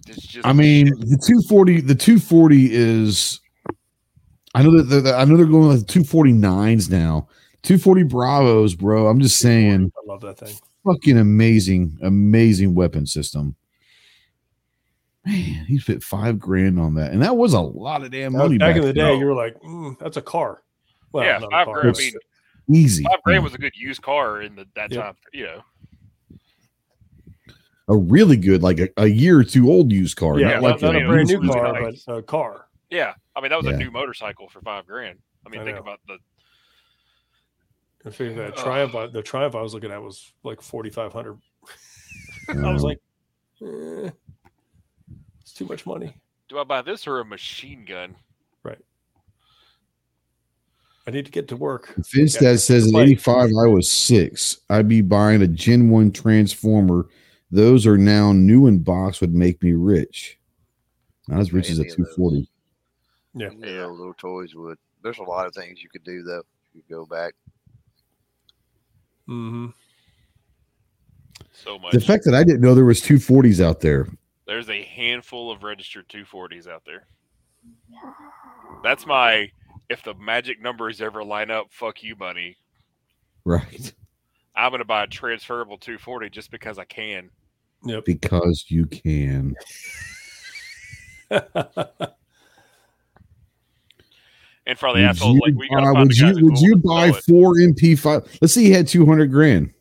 It's 0.09 0.23
just 0.27 0.47
I 0.47 0.53
mean, 0.53 0.87
the 0.87 1.19
240, 1.27 1.81
the 1.83 1.95
240 1.95 2.69
is. 2.73 3.41
I 4.55 4.63
know 4.65 4.77
that 4.79 4.85
the, 4.85 5.01
the- 5.01 5.15
I 5.15 5.25
know 5.25 5.37
they're 5.37 5.47
going 5.47 5.69
with 5.69 5.87
249s 5.87 6.91
now. 6.91 7.29
240 7.63 8.03
Bravos, 8.05 8.75
bro. 8.75 9.07
I'm 9.07 9.21
just 9.21 9.39
saying, 9.39 9.93
I 9.97 10.01
love 10.07 10.23
that 10.23 10.39
thing. 10.39 10.57
fucking 10.85 11.19
amazing, 11.19 11.99
amazing 12.03 12.75
weapon 12.75 13.07
system. 13.07 13.55
Man, 15.27 15.67
he 15.67 15.79
fit 15.79 16.03
five 16.03 16.39
grand 16.39 16.81
on 16.81 16.95
that, 16.95 17.13
and 17.13 17.23
that 17.23 17.37
was 17.37 17.53
a 17.53 17.61
lot 17.61 18.03
of 18.03 18.11
damn 18.11 18.33
money 18.33 18.57
back, 18.57 18.71
back, 18.71 18.77
in 18.77 18.83
the 18.83 18.93
then. 18.95 19.05
day, 19.13 19.19
you 19.19 19.27
were 19.27 19.35
like, 19.35 19.61
mm, 19.61 19.97
"That's 19.99 20.17
a 20.17 20.23
car." 20.23 20.63
Well, 21.13 21.25
yeah, 21.27 21.39
five 21.51 21.67
car, 21.67 21.83
grand. 21.83 21.97
I 21.97 22.01
mean, 22.01 22.13
Easy, 22.73 23.03
five 23.05 23.23
grand 23.23 23.45
was 23.45 23.53
a 23.53 23.59
good 23.59 23.75
used 23.77 24.01
car 24.01 24.41
in 24.41 24.57
the, 24.57 24.65
that 24.77 24.91
Yep. 24.91 25.03
time. 25.03 25.15
You 25.35 25.45
know, 25.45 25.63
a 27.91 27.97
really 27.97 28.37
good, 28.37 28.63
like 28.63 28.79
a, 28.79 28.89
a 28.97 29.07
year 29.07 29.39
or 29.39 29.45
two 29.45 29.69
old 29.71 29.93
used 29.93 30.17
car. 30.17 30.39
yeah, 30.39 30.49
not 30.51 30.63
not, 30.63 30.63
like 30.63 30.83
not 30.83 30.95
a 30.97 31.05
a 31.05 31.09
brand 31.09 31.29
new 31.29 31.43
used 31.43 31.53
car, 31.53 31.81
but 32.07 32.17
a 32.17 32.23
car. 32.23 32.67
yeah. 32.91 33.13
I 33.37 33.41
mean, 33.41 33.51
that 33.51 33.57
was 33.57 33.67
Yeah. 33.67 33.73
a 33.75 33.77
new 33.77 33.91
motorcycle 33.91 34.49
for 34.49 34.61
five 34.61 34.87
grand. 34.87 35.19
I 35.47 35.51
mean, 35.51 35.61
I 35.61 35.65
think 35.65 35.77
know. 35.77 35.83
about 35.83 36.01
the 36.07 36.19
I 38.07 38.11
figured 38.11 38.39
that 38.39 38.57
Ugh. 38.59 38.65
Triumph, 38.65 38.95
I- 38.95 39.07
the 39.09 39.23
Triumph 39.23 39.55
I 39.55 39.61
was 39.61 39.75
looking 39.75 39.91
at 39.91 40.01
was 40.03 40.33
like 40.45 40.63
forty 40.63 40.89
five 40.91 41.13
hundred. 41.13 41.39
I 42.49 42.73
was 42.73 42.83
Um, 42.83 42.89
like, 42.89 42.99
eh, 43.63 44.11
it's 45.43 45.53
too 45.53 45.67
much 45.67 45.85
money. 45.87 46.15
do 46.49 46.59
I 46.59 46.65
buy 46.65 46.81
this 46.83 47.07
or 47.07 47.21
a 47.21 47.25
machine 47.25 47.85
gun? 47.85 48.15
Right. 48.63 48.79
I 51.07 51.11
need 51.11 51.25
to 51.27 51.31
get 51.33 51.49
to 51.49 51.57
work. 51.57 51.95
Finstad 52.01 52.41
Yeah, 52.43 52.57
says 52.57 52.87
in 52.87 52.97
85, 52.97 53.51
I 53.51 53.67
was 53.67 53.91
six. 53.91 54.59
I'd 54.69 54.87
be 54.89 55.01
buying 55.01 55.43
a 55.43 55.47
Gen 55.49 55.91
1 55.91 56.13
Transformer. 56.13 57.07
Those 57.51 57.87
are 57.87 57.99
now 57.99 58.33
new 58.33 58.67
in 58.67 58.79
box, 58.79 59.21
would 59.21 59.35
make 59.35 59.63
me 59.63 59.73
rich. 59.73 60.39
Not 61.29 61.41
as 61.41 61.53
rich 61.53 61.71
as 61.71 61.79
a 61.79 61.83
Any 61.83 61.91
of 61.91 61.97
those. 61.97 62.07
240. 62.17 62.51
Yeah. 63.35 63.47
Any 63.47 63.77
of 63.79 63.89
those 63.89 63.99
little 63.99 64.15
toys 64.15 64.55
would. 64.55 64.79
There's 65.03 65.19
a 65.19 65.23
lot 65.23 65.47
of 65.47 65.55
things 65.55 65.83
you 65.83 65.89
could 65.89 66.05
do 66.05 66.23
though. 66.23 66.41
If 66.41 66.75
you 66.75 66.83
go 66.89 67.07
back. 67.07 67.35
hmm 69.27 69.69
So 71.53 71.79
much. 71.79 71.93
The 71.93 72.01
fact 72.01 72.25
that 72.25 72.35
I 72.35 72.45
didn't 72.45 72.61
know 72.61 72.75
there 72.75 72.85
was 72.85 73.01
240s 73.01 73.65
out 73.65 73.81
there. 73.81 74.09
There's 74.47 74.71
a 74.71 74.83
handful 74.83 75.51
of 75.51 75.63
registered 75.63 76.09
240s 76.09 76.69
out 76.69 76.85
there. 76.85 77.07
That's 78.83 79.07
my 79.07 79.51
if 79.89 80.03
the 80.03 80.15
magic 80.15 80.61
numbers 80.61 81.01
ever 81.01 81.25
line 81.25 81.51
up, 81.51 81.67
fuck 81.71 82.03
you 82.03 82.17
money. 82.17 82.57
Right. 83.45 83.93
I'm 84.55 84.71
gonna 84.73 84.85
buy 84.85 85.05
a 85.05 85.07
transferable 85.07 85.79
240 85.79 86.31
just 86.31 86.51
because 86.51 86.79
I 86.79 86.85
can. 86.85 87.31
Yep. 87.85 88.05
Because 88.05 88.67
you 88.69 88.87
can. 88.87 89.55
And 94.67 94.79
for 94.79 94.87
all 94.87 94.95
the 94.95 95.01
Would 95.01 95.09
assholes 95.09 95.35
you, 95.35 95.41
like 95.41 95.55
we 95.57 95.69
gotta 95.69 95.93
buy- 95.93 96.01
would 96.03 96.11
the 96.11 96.35
you, 96.39 96.45
would 96.45 96.61
you 96.61 96.77
buy 96.77 97.11
four 97.11 97.55
MP5? 97.55 98.39
Let's 98.41 98.55
say 98.55 98.63
you 98.63 98.73
had 98.73 98.87
200 98.87 99.27
grand. 99.29 99.73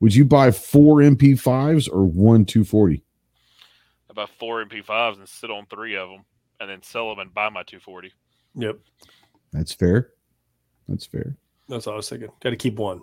Would 0.00 0.12
you 0.12 0.24
buy 0.24 0.50
four 0.50 0.96
MP5s 0.96 1.88
or 1.92 2.04
one 2.04 2.44
240? 2.44 3.04
about 4.10 4.30
four 4.30 4.64
MP5s 4.64 5.18
and 5.18 5.28
sit 5.28 5.52
on 5.52 5.66
three 5.66 5.94
of 5.96 6.08
them, 6.08 6.24
and 6.58 6.68
then 6.68 6.82
sell 6.82 7.08
them 7.08 7.20
and 7.20 7.32
buy 7.32 7.48
my 7.48 7.62
240? 7.62 8.12
yep. 8.56 8.80
That's 9.52 9.72
fair. 9.72 10.10
That's 10.88 11.06
fair. 11.06 11.36
That's 11.68 11.86
what 11.86 11.92
I 11.92 11.96
was 11.96 12.08
thinking. 12.08 12.30
Got 12.40 12.50
to 12.50 12.56
keep 12.56 12.74
one. 12.76 13.02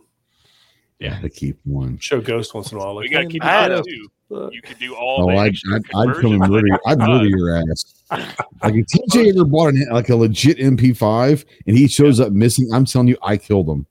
Yeah. 1.00 1.20
To 1.20 1.30
keep 1.30 1.60
one. 1.66 1.98
Show 2.00 2.22
Ghost 2.22 2.54
once 2.54 2.72
in 2.72 2.78
a 2.78 2.82
while. 2.82 2.96
Like, 2.96 3.04
We 3.04 3.10
gotta 3.10 3.26
keep 3.28 3.44
look 3.44 3.52
I 3.52 3.66
at 3.66 3.72
know. 3.72 3.76
it 3.80 3.86
this." 3.86 3.94
too. 3.94 4.50
You 4.52 4.62
could 4.62 4.80
do 4.80 4.96
all 4.96 5.30
Oh, 5.32 5.38
I'd, 5.38 5.54
I'd, 5.72 5.84
I'd 5.96 6.16
come 6.16 6.42
and 6.42 6.52
murder, 6.52 6.80
I'd 6.88 6.98
murder 6.98 7.28
your 7.28 7.58
ass. 7.58 8.04
Like 8.10 8.74
if 8.74 8.88
TJ 8.88 9.30
ever 9.36 9.46
bought 9.46 9.76
an, 9.76 9.88
like 9.92 10.10
a 10.10 10.16
legit 10.16 10.58
MP5 10.58 11.46
and 11.68 11.78
he 11.78 11.88
shows 11.88 12.20
up 12.20 12.32
missing, 12.32 12.68
I'm 12.74 12.86
telling 12.86 13.08
you, 13.08 13.18
I 13.22 13.38
killed 13.38 13.70
him. 13.70 13.86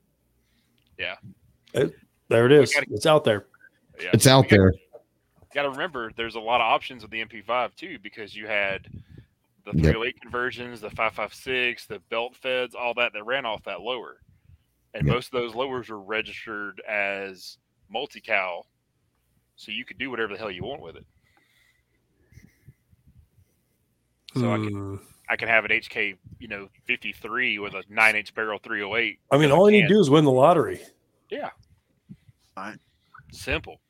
Yeah. 0.99 1.15
There 2.27 2.45
it 2.47 2.51
is. 2.51 2.73
gotta- 2.73 2.87
It's 2.91 3.05
out 3.05 3.23
there. 3.23 3.45
Yeah. 4.01 4.09
It's 4.13 4.27
out 4.27 4.49
there. 4.49 4.73
Got 5.53 5.63
to 5.63 5.69
remember, 5.69 6.11
there's 6.17 6.35
a 6.35 6.39
lot 6.39 6.59
of 6.59 6.65
options 6.65 7.01
with 7.01 7.11
the 7.11 7.21
MP5 7.23 7.73
too, 7.75 7.97
because 8.03 8.35
you 8.35 8.45
had 8.45 8.87
the 9.63 9.71
Yep. 9.73 9.83
308 9.83 10.21
conversions, 10.21 10.81
the 10.81 10.89
556, 10.89 11.85
the 11.85 11.99
belt 12.09 12.35
feds, 12.35 12.75
all 12.75 12.93
that 12.95 13.13
that 13.13 13.23
ran 13.25 13.45
off 13.45 13.63
that 13.63 13.79
lower, 13.81 14.17
and 14.95 15.05
Yep. 15.05 15.13
most 15.13 15.27
of 15.27 15.39
those 15.41 15.53
lowers 15.53 15.89
were 15.89 15.99
registered 16.01 16.81
as 16.89 17.57
multi-cal, 17.89 18.65
so 19.55 19.71
you 19.71 19.85
could 19.85 19.97
do 19.99 20.09
whatever 20.09 20.33
the 20.33 20.39
hell 20.39 20.49
you 20.49 20.63
want 20.63 20.81
with 20.81 20.95
it. 20.95 21.05
So 24.35 24.51
I 24.51 24.57
could 24.57 24.73
Hmm. 24.73 24.95
I 25.27 25.35
could 25.37 25.47
have 25.47 25.65
an 25.65 25.71
HK, 25.71 26.15
you 26.39 26.47
know, 26.47 26.69
53 26.85 27.57
with 27.57 27.73
a 27.73 27.83
nine 27.89 28.15
inch 28.15 28.33
barrel 28.35 28.59
308. 28.59 29.19
I 29.31 29.37
mean, 29.39 29.51
all 29.51 29.67
I 29.67 29.71
need 29.71 29.83
to 29.83 29.87
do 29.87 29.99
is 29.99 30.09
win 30.09 30.23
the 30.23 30.31
lottery. 30.31 30.79
Yeah. 31.31 31.49
Right. 32.55 32.77
Simple. 33.31 33.81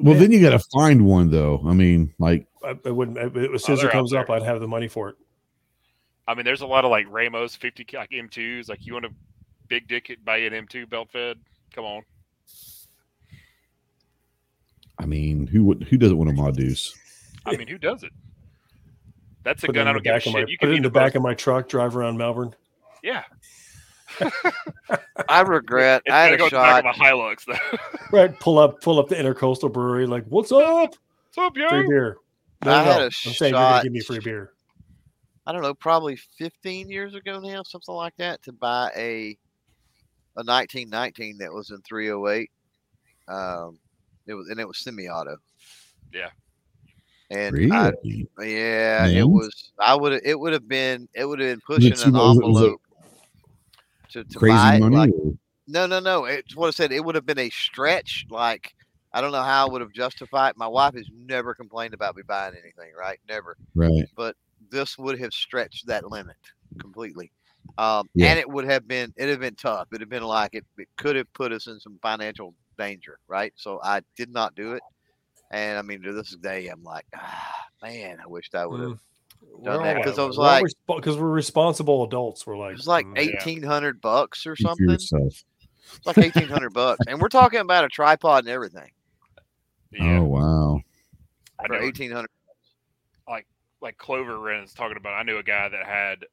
Well, 0.00 0.18
then 0.18 0.32
you 0.32 0.40
got 0.40 0.50
to 0.58 0.64
find 0.72 1.04
one 1.04 1.30
though. 1.30 1.62
I 1.66 1.72
mean, 1.74 2.12
like, 2.18 2.46
I, 2.64 2.74
I 2.86 2.90
wouldn't. 2.90 3.18
I, 3.18 3.24
as 3.54 3.64
soon 3.64 3.74
as 3.74 3.84
Oh, 3.84 3.88
it 3.88 3.92
comes 3.92 4.12
up. 4.14 4.30
I'd 4.30 4.42
have 4.42 4.60
the 4.60 4.66
money 4.68 4.88
for 4.88 5.10
it. 5.10 5.16
I 6.26 6.34
mean, 6.34 6.44
there's 6.44 6.62
a 6.62 6.66
lot 6.66 6.84
of 6.84 6.90
like 6.90 7.06
Ramos 7.08 7.54
50 7.56 7.86
like 7.96 8.10
M2s. 8.10 8.68
Like, 8.68 8.84
you 8.86 8.94
want 8.94 9.04
a 9.04 9.10
big 9.68 9.88
dick 9.88 10.10
it, 10.10 10.24
buy 10.24 10.38
an 10.38 10.52
M2 10.52 10.88
belt 10.88 11.08
fed? 11.12 11.38
Come 11.74 11.84
on. 11.84 12.02
I 14.98 15.06
mean, 15.06 15.46
who 15.46 15.64
would 15.64 15.84
who 15.84 15.96
doesn't 15.96 16.16
want 16.18 16.30
a 16.30 16.32
Ma 16.32 16.50
Deuce? 16.50 16.94
I 17.46 17.56
mean, 17.56 17.68
who 17.68 17.78
does 17.78 18.02
it? 18.02 18.12
That's 19.44 19.62
a 19.62 19.66
Put 19.66 19.76
gun 19.76 19.82
in 19.82 19.88
I 19.88 19.92
the 19.92 20.00
don't 20.00 20.04
give 20.04 20.14
a 20.14 20.16
back 20.16 20.26
of 20.26 20.32
shit. 20.32 20.32
my. 20.32 20.40
you 20.48 20.58
Put 20.58 20.66
can 20.66 20.68
it 20.68 20.72
be 20.72 20.76
in 20.78 20.82
the 20.82 20.88
the 20.88 20.92
back 20.92 21.14
most, 21.14 21.16
of 21.16 21.22
my 21.22 21.34
truck. 21.34 21.68
Drive 21.68 21.96
around 21.96 22.16
Melbourne. 22.18 22.54
yeah. 23.02 23.22
I 25.28 25.42
regret. 25.42 26.02
It's 26.06 26.12
I 26.12 26.22
had 26.24 26.30
gonna 26.30 26.34
a 26.34 26.38
go 26.38 26.46
at 26.46 26.50
the 26.50 26.56
back 26.56 26.84
shot. 26.84 26.86
of 26.86 26.96
a 26.96 26.98
Hilux 26.98 27.44
though. 27.46 27.78
Right. 28.18 28.38
Pull 28.40 28.58
up. 28.58 28.80
Pull 28.80 28.98
up 28.98 29.08
the 29.08 29.14
intercoastal 29.16 29.72
brewery. 29.72 30.06
Like, 30.06 30.24
what's 30.28 30.50
up? 30.50 30.60
What's 30.60 31.38
up, 31.38 31.56
yo? 31.56 31.68
Free 31.68 31.86
beer. 31.86 32.16
No, 32.64 32.72
I 32.72 32.84
no, 32.84 32.90
had 32.90 32.96
no. 32.98 33.02
a 33.02 33.06
I'm 33.06 33.10
saying 33.10 33.52
you're 33.54 33.60
gonna 33.60 33.76
shot. 33.76 33.82
give 33.84 33.92
me 33.92 34.00
free 34.00 34.18
beer. 34.20 34.52
I 35.46 35.52
don't 35.52 35.62
know, 35.62 35.72
probably 35.74 36.16
15 36.16 36.90
years 36.90 37.14
ago 37.14 37.38
now, 37.40 37.62
something 37.62 37.94
like 37.94 38.14
that, 38.18 38.42
to 38.42 38.52
buy 38.52 38.90
a 38.96 39.38
a 40.36 40.42
1919 40.44 41.38
that 41.38 41.52
was 41.52 41.70
in 41.70 41.80
308. 41.82 42.50
Um, 43.28 43.78
it 44.26 44.34
was 44.34 44.48
and 44.48 44.60
it 44.60 44.66
was 44.68 44.78
semi-auto. 44.78 45.36
Yeah. 46.12 46.30
And 47.30 47.54
Really? 47.54 47.70
I, 47.72 47.92
yeah, 48.42 49.06
it 49.06 49.28
was. 49.28 49.72
I 49.78 49.94
would. 49.94 50.20
It 50.24 50.38
would 50.38 50.52
have 50.54 50.66
been. 50.66 51.08
It 51.14 51.26
would 51.26 51.38
have 51.40 51.48
been 51.50 51.60
pushing 51.66 51.92
an 51.92 52.12
much- 52.12 52.22
was 52.22 52.36
was 52.38 52.46
envelope 52.46 52.80
to, 54.12 54.24
to 54.24 54.38
Crazy 54.38 54.54
buy 54.56 54.74
it, 54.76 54.80
money. 54.80 54.96
like- 54.96 55.12
no, 55.66 55.86
no, 55.86 56.00
no. 56.00 56.24
It's 56.24 56.56
what 56.56 56.68
I 56.68 56.70
said. 56.70 56.92
It 56.92 57.04
would 57.04 57.14
have 57.14 57.26
been 57.26 57.38
a 57.38 57.50
stretch. 57.50 58.24
Like 58.30 58.74
I 59.12 59.20
don't 59.20 59.32
know 59.32 59.42
how 59.42 59.66
I 59.66 59.70
would 59.70 59.82
have 59.82 59.92
justified. 59.92 60.54
My 60.56 60.66
wife 60.68 60.94
has 60.94 61.06
never 61.14 61.54
complained 61.54 61.92
about 61.92 62.16
me 62.16 62.22
buying 62.26 62.54
anything. 62.54 62.92
Right? 62.98 63.18
Never. 63.28 63.56
right. 63.74 64.06
But 64.16 64.34
this 64.70 64.96
would 64.96 65.18
have 65.20 65.32
stretched 65.34 65.86
that 65.86 66.10
limit 66.10 66.36
completely. 66.80 67.30
Um, 67.78 68.08
Yeah. 68.14 68.30
and 68.30 68.38
it 68.38 68.48
would 68.48 68.64
have 68.64 68.88
been. 68.88 69.12
It'd 69.16 69.30
have 69.30 69.40
been 69.40 69.54
tough. 69.54 69.88
It'd 69.92 70.00
have 70.00 70.08
been 70.10 70.24
like 70.24 70.54
it. 70.54 70.64
It 70.78 70.88
could 70.96 71.16
have 71.16 71.32
put 71.32 71.52
us 71.52 71.66
in 71.68 71.78
some 71.80 71.98
financial 72.02 72.54
danger. 72.76 73.18
Right? 73.28 73.52
So 73.56 73.80
I 73.82 74.02
did 74.16 74.30
not 74.32 74.54
do 74.54 74.72
it. 74.72 74.82
And 75.50 75.78
I 75.78 75.82
mean, 75.82 76.02
to 76.02 76.12
this 76.12 76.34
day, 76.36 76.66
I'm 76.68 76.82
like, 76.82 77.06
ah, 77.16 77.54
man, 77.82 78.18
I 78.22 78.26
wished 78.26 78.54
I 78.54 78.66
would 78.66 78.80
have. 78.80 78.90
Mm. 78.90 78.98
done 79.64 79.78
We're 79.80 79.84
that 79.84 79.96
all 79.98 80.02
'cause 80.02 80.18
I 80.18 80.24
was 80.24 80.36
we're 80.36 80.44
like- 80.44 80.64
respo- 80.64 80.96
because 80.96 81.16
we're 81.16 81.28
responsible 81.30 82.04
adults. 82.04 82.46
We're 82.46 82.56
like 82.58 82.72
It 82.72 82.76
was 82.78 82.86
like 82.88 83.06
mm, 83.06 83.16
Yeah. 83.16 83.22
eighteen 83.40 83.62
hundred 83.62 84.00
bucks 84.00 84.46
or 84.46 84.56
something. 84.56 84.90
It's 84.90 85.12
like 86.04 86.18
eighteen 86.18 86.48
hundred 86.48 86.74
bucks, 86.74 87.00
and 87.08 87.20
we're 87.20 87.28
talking 87.28 87.60
about 87.60 87.84
a 87.84 87.88
tripod 87.88 88.40
and 88.44 88.48
everything 88.52 88.90
Yeah. 89.92 90.18
Oh 90.18 90.24
wow. 90.24 90.80
For 91.66 91.76
eighteen 91.76 92.10
hundred. 92.10 92.30
Like 93.80 93.96
Clover 93.98 94.38
Ren's 94.38 94.72
talking 94.74 94.96
about. 94.96 95.14
I 95.14 95.22
knew 95.22 95.38
a 95.38 95.42
guy 95.42 95.68
that 95.68 95.84
had 95.86 96.24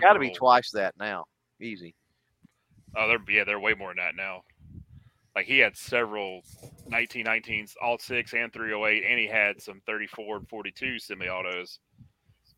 Got 0.00 0.14
to 0.14 0.18
be 0.18 0.32
twice 0.32 0.70
that 0.72 0.94
now. 0.98 1.24
Easy. 1.60 1.94
Oh, 2.96 3.06
they're 3.08 3.18
yeah, 3.34 3.44
they're 3.44 3.60
way 3.60 3.74
more 3.74 3.90
than 3.90 3.98
that 3.98 4.16
now. 4.16 4.42
Like 5.36 5.46
he 5.46 5.58
had 5.58 5.76
several 5.76 6.42
1919s, 6.90 7.74
all 7.82 7.98
six 7.98 8.32
and 8.32 8.52
308, 8.52 9.04
and 9.08 9.18
he 9.18 9.26
had 9.26 9.60
some 9.62 9.80
34 9.86 10.38
and 10.38 10.48
42 10.48 10.98
semi-autos, 10.98 11.78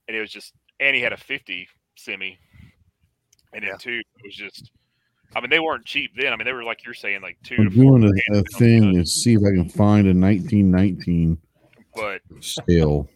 and 0.08 0.16
it 0.16 0.20
was 0.20 0.30
just, 0.30 0.54
and 0.78 0.96
he 0.96 1.02
had 1.02 1.12
a 1.12 1.16
50 1.18 1.68
semi, 1.96 2.38
and 3.52 3.62
then 3.62 3.70
Yeah. 3.70 3.76
two. 3.78 3.98
It 3.98 4.24
was 4.24 4.34
just, 4.34 4.70
I 5.36 5.40
mean, 5.40 5.50
they 5.50 5.58
weren't 5.60 5.84
cheap 5.84 6.12
then. 6.16 6.32
I 6.32 6.36
mean, 6.36 6.46
they 6.46 6.52
were 6.54 6.64
like 6.64 6.84
you're 6.84 6.94
saying, 6.94 7.20
like 7.20 7.36
2 7.44 7.56
I'm 7.58 7.64
to 7.70 7.76
four. 7.76 7.98
doing 7.98 8.12
a, 8.32 8.38
a 8.38 8.42
thing 8.56 8.94
to 8.94 9.04
see 9.04 9.34
if 9.34 9.40
I 9.40 9.50
can 9.54 9.68
find 9.68 10.06
a 10.06 10.14
1919 10.14 11.36
But 11.94 12.22
sale. 12.40 13.08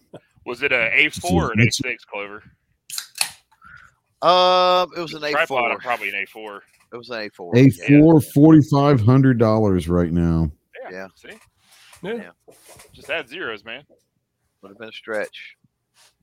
Was 0.47 0.62
it 0.62 0.73
a 0.73 0.91
A4 0.95 1.25
or 1.31 1.53
an 1.53 1.59
A6 1.59 1.97
Clover? 2.11 2.43
Um, 4.23 4.91
it 4.97 5.01
was 5.01 5.12
an 5.12 5.23
A 5.25 5.47
four. 5.47 5.71
I'm 5.71 5.79
probably 5.79 6.09
an 6.09 6.25
A4. 6.27 6.61
It 6.93 6.97
was 6.97 7.11
an 7.11 7.21
A 7.27 7.29
four. 7.31 7.53
A4 7.55 8.33
forty-five 8.33 9.01
hundred 9.03 9.39
dollars 9.39 9.89
right 9.89 10.11
now. 10.12 10.51
Yeah. 10.91 10.91
Yeah. 10.91 11.07
See, 11.16 11.37
Yeah. 12.03 12.15
Yeah. 12.15 12.55
just 12.95 13.11
add 13.11 13.29
zeros, 13.29 13.65
man. 13.65 13.83
Would 14.62 14.71
have 14.71 14.79
been 14.79 14.89
a 14.89 14.93
stretch. 14.93 15.57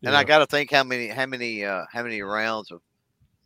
And. 0.03 0.15
I 0.15 0.23
got 0.23 0.39
to 0.39 0.47
think 0.47 0.71
how 0.71 0.83
many, 0.83 1.07
how 1.09 1.27
many, 1.27 1.63
uh, 1.63 1.83
how 1.91 2.01
many 2.01 2.21
rounds 2.23 2.71
of, 2.71 2.81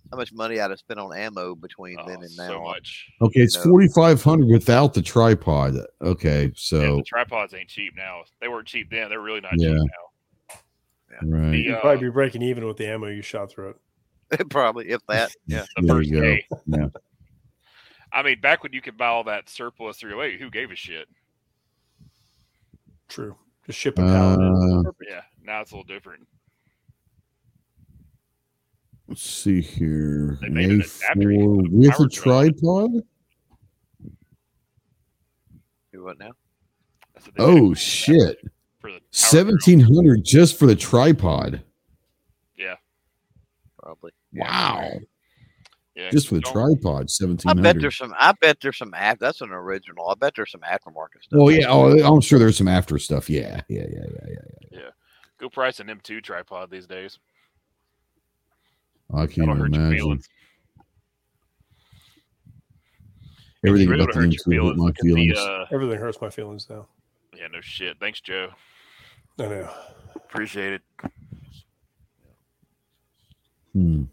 how 0.10 0.18
much 0.18 0.32
money 0.32 0.60
I'd 0.62 0.70
have 0.70 0.80
spent 0.80 1.02
on 1.02 1.14
ammo 1.14 1.54
between 1.56 1.98
Oh, 2.00 2.08
then 2.08 2.22
and 2.24 2.32
now. 2.38 2.48
so 2.48 2.62
much. 2.64 3.08
Okay, 3.22 3.42
it's 3.42 3.58
forty-five 3.58 4.24
hundred 4.24 4.48
without 4.50 4.94
the 4.94 5.02
tripod. 5.02 5.76
Okay, 6.02 6.44
yeah, 6.46 6.50
so 6.56 6.98
the 6.98 7.04
tripods 7.04 7.54
ain't 7.54 7.68
cheap 7.68 7.94
now. 7.98 8.22
They 8.40 8.48
weren't 8.48 8.68
cheap 8.68 8.90
then. 8.90 9.10
They're 9.10 9.20
really 9.20 9.42
not 9.42 9.54
Yeah. 9.58 9.70
cheap 9.70 9.78
now. 9.80 10.05
Right. 11.24 11.52
The, 11.52 11.58
You'd 11.58 11.76
uh, 11.76 11.82
probably 11.82 12.08
be 12.08 12.12
breaking 12.12 12.42
even 12.42 12.66
with 12.66 12.78
the 12.78 12.88
ammo 12.88 13.08
you 13.08 13.22
shot 13.22 13.50
through 13.52 13.76
it. 14.32 14.50
Probably, 14.50 14.90
if 14.90 15.06
that. 15.08 15.32
Yeah. 15.48 15.66
the 15.76 15.84
There 15.84 15.96
first 15.98 16.10
you 16.10 16.22
day. 16.22 16.46
Yeah. 16.66 16.88
I 18.12 18.24
mean, 18.24 18.40
back 18.42 18.64
when 18.64 18.74
you 18.74 18.82
could 18.82 18.98
buy 18.98 19.08
all 19.08 19.24
that 19.26 19.50
surplus 19.50 19.98
308, 19.98 20.40
who 20.40 20.50
gave 20.50 20.72
a 20.72 20.76
shit? 20.76 21.08
True. 23.08 23.36
Just 23.66 23.78
ship 23.80 24.00
a 24.00 24.02
pallet. 24.02 24.40
in. 24.40 24.86
Uh, 24.88 24.92
Yeah, 25.08 25.22
now 25.44 25.62
it's 25.62 25.72
a 25.72 25.76
little 25.76 25.84
different. 25.94 26.28
let's 29.08 29.22
see 29.22 29.62
here. 29.62 30.38
They 30.42 30.48
An 30.48 30.54
made 30.54 30.72
an 30.72 30.82
adapter 30.82 31.32
you 31.32 31.40
A4 31.40 31.70
can 31.70 31.92
put 31.92 32.00
a 32.00 32.04
with 32.04 32.12
a 32.12 32.16
tripod. 32.16 32.92
Do 35.94 36.04
what 36.04 36.18
now? 36.20 36.32
That's 37.14 37.28
what 37.28 37.36
they 37.36 37.46
made 37.46 37.60
Oh 37.62 37.72
it 37.74 37.78
shit! 37.78 38.38
For 38.86 38.92
the 38.92 39.00
Seventeen 39.12 39.80
hundred 39.80 40.24
just 40.24 40.58
for 40.60 40.66
the 40.68 40.76
tripod. 40.76 41.62
Yeah, 42.58 42.76
Probably. 43.82 44.12
Wow! 44.34 44.92
yeah. 45.96 46.10
Just 46.12 46.28
for 46.28 46.36
the 46.36 46.42
tripod, 46.42 47.10
seventeen 47.10 47.58
I 47.58 47.62
bet 47.62 47.80
there's 47.80 47.98
some. 47.98 48.14
I 48.20 48.34
bet 48.42 48.58
there's 48.62 48.78
some. 48.78 48.94
af- 48.96 49.20
That's 49.20 49.42
an 49.42 49.52
original. 49.52 50.10
I 50.10 50.14
bet 50.16 50.34
there's 50.36 50.52
some 50.52 50.62
aftermarket 50.62 51.24
stuff. 51.24 51.40
Well, 51.40 51.52
yeah. 51.52 51.66
Oh, 51.70 51.98
I'm 52.16 52.22
sure 52.22 52.38
there's 52.40 52.58
some 52.58 52.68
after 52.68 52.98
stuff. 53.00 53.30
Yeah, 53.30 53.62
yeah, 53.70 53.86
yeah, 53.92 54.06
yeah, 54.06 54.28
yeah. 54.30 54.80
Yeah. 54.80 54.90
Go 55.40 55.50
price 55.50 55.80
an 55.80 55.88
M2 55.88 56.24
tripod 56.24 56.70
these 56.70 56.86
days. 56.88 57.18
I 59.14 59.26
can't 59.28 59.48
That'll 59.48 59.64
imagine. 59.66 60.22
Everything 63.66 63.90
Really 63.90 64.04
about 64.04 64.14
the 64.14 64.20
M2 64.22 64.56
hurt 64.68 64.78
my 64.78 64.84
Look 64.86 64.96
at 64.98 65.04
the, 65.04 65.10
feelings. 65.14 65.38
uh, 65.40 65.66
Everything 65.72 65.98
hurts 66.00 66.22
my 66.22 66.30
feelings 66.30 66.68
now. 66.70 66.88
yeah, 67.36 67.48
no 67.52 67.62
shit. 67.62 67.98
Thanks, 68.00 68.22
Joe. 68.22 68.50
I 69.40 69.44
know. 69.44 69.70
Appreciate 70.16 70.74
it. 70.74 70.82
Hmm. 73.74 74.04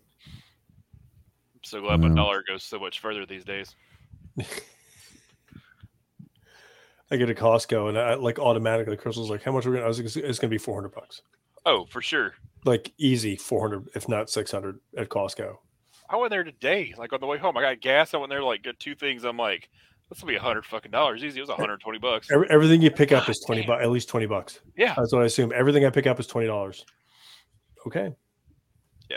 I'm 1.54 1.60
so 1.62 1.80
glad 1.80 2.00
my 2.00 2.08
dollar 2.08 2.42
goes 2.46 2.64
so 2.64 2.78
much 2.78 3.00
further 3.00 3.24
these 3.24 3.44
days. 3.44 3.74
I 7.10 7.16
get 7.16 7.30
a 7.30 7.34
Costco 7.34 7.88
and 7.90 7.98
I 7.98 8.14
like 8.14 8.38
automatically 8.38 8.96
Crystal's 8.96 9.30
like, 9.30 9.42
how 9.42 9.52
much 9.52 9.66
are 9.66 9.70
we're 9.70 9.76
gonna 9.76 9.84
I 9.84 9.88
was 9.88 9.98
like, 9.98 10.06
it's, 10.06 10.16
it's 10.16 10.38
gonna 10.38 10.50
be 10.50 10.58
four 10.58 10.74
hundred 10.74 10.94
bucks. 10.94 11.22
Oh, 11.66 11.84
for 11.86 12.00
sure. 12.02 12.34
Like 12.64 12.92
easy 12.98 13.36
four 13.36 13.60
hundred, 13.60 13.88
if 13.94 14.08
not 14.08 14.30
six 14.30 14.50
hundred 14.50 14.80
at 14.96 15.08
Costco. 15.08 15.58
I 16.08 16.16
went 16.16 16.30
there 16.30 16.44
today, 16.44 16.94
like 16.98 17.12
on 17.12 17.20
the 17.20 17.26
way 17.26 17.38
home. 17.38 17.56
I 17.56 17.62
got 17.62 17.80
gas. 17.80 18.12
I 18.12 18.18
went 18.18 18.30
there, 18.30 18.42
like, 18.42 18.62
get 18.62 18.78
two 18.78 18.94
things. 18.94 19.24
I'm 19.24 19.38
like, 19.38 19.70
this 20.12 20.20
will 20.20 20.28
be 20.28 20.36
a 20.36 20.40
hundred 20.40 20.66
fucking 20.66 20.90
dollars 20.90 21.24
easy. 21.24 21.38
It 21.38 21.42
was 21.42 21.48
120 21.48 21.98
bucks. 21.98 22.30
Every, 22.30 22.46
everything 22.50 22.82
you 22.82 22.90
pick 22.90 23.12
up 23.12 23.28
is 23.30 23.40
twenty 23.40 23.64
bucks, 23.64 23.82
at 23.82 23.90
least 23.90 24.08
twenty 24.08 24.26
bucks. 24.26 24.60
Yeah, 24.76 24.94
That's 24.96 25.12
what 25.12 25.22
I 25.22 25.24
assume. 25.26 25.52
Everything 25.54 25.86
I 25.86 25.90
pick 25.90 26.06
up 26.06 26.20
is 26.20 26.26
twenty 26.26 26.46
dollars. 26.46 26.84
Okay. 27.86 28.14
Yeah, 29.10 29.16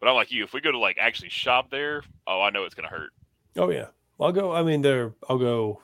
but 0.00 0.08
I'm 0.08 0.14
like 0.14 0.30
you. 0.30 0.44
If 0.44 0.52
we 0.52 0.60
go 0.60 0.70
to 0.70 0.78
like 0.78 0.98
actually 1.00 1.30
shop 1.30 1.70
there, 1.70 2.02
oh, 2.26 2.42
I 2.42 2.50
know 2.50 2.64
it's 2.64 2.74
gonna 2.74 2.88
hurt. 2.88 3.10
Oh 3.56 3.70
yeah. 3.70 3.86
I'll 4.20 4.32
go. 4.32 4.52
I 4.52 4.62
mean, 4.62 4.82
there. 4.82 5.14
I'll 5.28 5.38
go. 5.38 5.80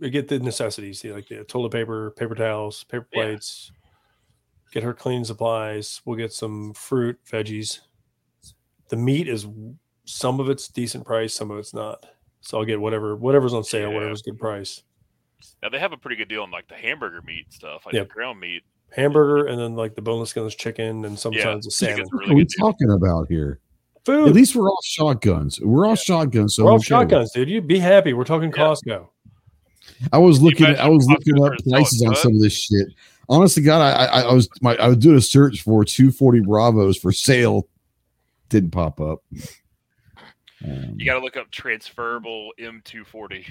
Get 0.00 0.28
the 0.28 0.38
necessities, 0.38 1.04
like 1.04 1.28
the 1.28 1.44
toilet 1.44 1.72
paper, 1.72 2.12
paper 2.12 2.34
towels, 2.34 2.84
paper 2.84 3.06
Yeah. 3.12 3.22
plates. 3.24 3.70
Get 4.72 4.82
her 4.82 4.94
cleaning 4.94 5.24
supplies. 5.24 6.00
We'll 6.06 6.16
get 6.16 6.32
some 6.32 6.72
fruit, 6.72 7.18
veggies. 7.30 7.80
The 8.88 8.96
meat 8.96 9.28
is 9.28 9.46
some 10.06 10.40
of 10.40 10.48
it's 10.48 10.68
decent 10.68 11.04
price, 11.04 11.34
some 11.34 11.50
of 11.50 11.58
it's 11.58 11.74
not. 11.74 12.06
So 12.40 12.58
I'll 12.58 12.64
get 12.64 12.80
whatever 12.80 13.16
whatever's 13.16 13.52
on 13.54 13.64
sale, 13.64 13.88
Yeah. 13.90 13.94
whatever's 13.96 14.22
good 14.22 14.38
price. 14.38 14.82
Now 15.62 15.68
they 15.68 15.78
have 15.78 15.92
a 15.92 15.96
pretty 15.96 16.16
good 16.16 16.28
deal 16.28 16.42
on 16.42 16.50
like 16.50 16.68
the 16.68 16.74
hamburger 16.74 17.22
meat 17.22 17.52
stuff, 17.52 17.86
like 17.86 17.94
Yep. 17.94 18.08
the 18.08 18.14
ground 18.14 18.40
meat. 18.40 18.62
Hamburger 18.94 19.46
and 19.46 19.58
then 19.58 19.76
like 19.76 19.94
the 19.94 20.02
boneless 20.02 20.30
skinless 20.30 20.54
chicken 20.54 21.04
and 21.04 21.18
sometimes 21.18 21.64
the 21.66 21.70
salmon. 21.70 21.96
chicken's 21.96 22.10
a 22.12 22.16
What 22.16 22.20
really 22.20 22.32
are 22.32 22.36
we 22.36 22.44
deal. 22.44 22.66
talking 22.72 22.90
about 22.90 23.28
here? 23.28 23.58
Food. 24.04 24.28
At 24.28 24.34
least 24.34 24.56
we're 24.56 24.68
all 24.68 24.78
shotguns. 24.82 25.60
We're 25.60 25.84
all 25.84 25.92
Yeah. 25.92 25.96
shotguns. 25.96 26.54
So 26.56 26.64
We're 26.64 26.70
all 26.70 26.76
okay. 26.76 26.84
shotguns, 26.84 27.32
dude. 27.32 27.48
You 27.50 27.60
be 27.60 27.78
happy. 27.78 28.12
We're 28.14 28.24
talking 28.24 28.50
Yeah. 28.56 28.64
Costco. 28.64 29.08
I 30.12 30.18
was 30.18 30.40
looking. 30.40 30.66
At, 30.66 30.80
I 30.80 30.88
was 30.88 31.04
if 31.04 31.10
looking 31.10 31.34
Costco 31.34 31.52
up 31.58 31.64
prices 31.68 32.02
on 32.06 32.14
some 32.16 32.34
of 32.34 32.40
this 32.40 32.54
shit. 32.54 32.88
Honest 33.28 33.54
to 33.56 33.60
God, 33.60 33.80
I, 33.82 34.06
I, 34.06 34.20
I 34.22 34.32
was 34.34 34.48
my 34.62 34.74
I 34.76 34.88
was 34.88 34.96
doing 34.96 35.16
a 35.16 35.20
search 35.20 35.60
for 35.62 35.84
240 35.84 36.40
Bravos 36.40 36.96
for 36.96 37.12
sale. 37.12 37.68
Didn't 38.48 38.70
pop 38.70 39.00
up. 39.00 39.22
Um, 40.64 40.94
You 40.98 41.06
got 41.06 41.14
to 41.14 41.20
look 41.20 41.36
up 41.36 41.50
transferable 41.50 42.52
M240, 42.58 43.46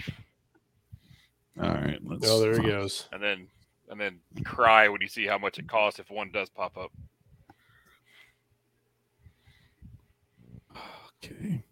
all 1.62 1.70
right. 1.74 2.00
Let's, 2.04 2.30
Oh, 2.30 2.40
there 2.40 2.62
he 2.62 2.68
goes. 2.68 3.08
and 3.12 3.22
then 3.22 3.48
and 3.90 4.00
then 4.00 4.20
cry 4.46 4.88
when 4.88 5.02
you 5.02 5.08
see 5.08 5.26
how 5.26 5.38
much 5.40 5.58
it 5.58 5.68
costs 5.68 6.00
if 6.00 6.10
one 6.12 6.32
does 6.32 6.50
pop 6.50 6.78
up. 6.78 6.92
Okay. 11.24 11.64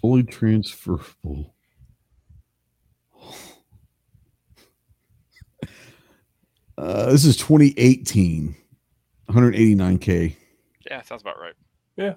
Fully 0.00 0.22
transferable. 0.24 1.54
Uh, 6.78 7.10
this 7.10 7.24
is 7.24 7.36
2018. 7.36 8.56
189k. 9.28 10.36
Yeah, 10.90 11.02
sounds 11.02 11.22
about 11.22 11.36
right. 11.38 12.16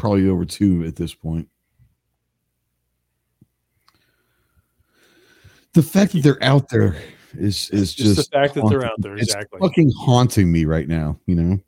Probably 0.00 0.30
over 0.30 0.46
two 0.46 0.84
at 0.84 0.96
this 0.96 1.12
point. 1.12 1.46
The 5.74 5.82
fact 5.82 6.12
that 6.12 6.22
they're 6.22 6.42
out 6.42 6.70
there 6.70 6.96
is 7.34 7.68
is 7.68 7.92
Just, 7.92 8.16
just, 8.16 8.30
the 8.30 8.38
fact 8.38 8.54
that 8.54 8.66
they're 8.70 8.84
out 8.84 8.98
there. 9.02 9.16
it's 9.18 9.34
fucking 9.60 9.92
haunting 9.98 10.50
me 10.50 10.64
right 10.64 10.88
now. 10.88 11.20
You 11.26 11.34
know, 11.34 11.60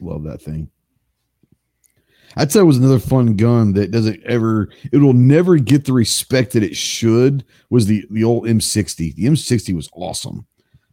love 0.00 0.24
that 0.24 0.42
thing. 0.42 0.68
I'd 2.36 2.50
say 2.50 2.58
it 2.58 2.64
was 2.64 2.78
another 2.78 2.98
fun 2.98 3.36
gun 3.36 3.72
that 3.74 3.92
doesn't 3.92 4.20
ever, 4.24 4.68
it 4.92 4.98
will 4.98 5.12
never 5.12 5.56
get 5.58 5.84
the 5.84 5.92
respect 5.92 6.52
that 6.52 6.62
it 6.64 6.76
should. 6.76 7.44
Was 7.70 7.86
the 7.86 8.04
the 8.10 8.24
old 8.24 8.46
M60? 8.46 9.14
The 9.14 9.26
M60 9.26 9.76
was 9.76 9.88
awesome, 9.92 10.44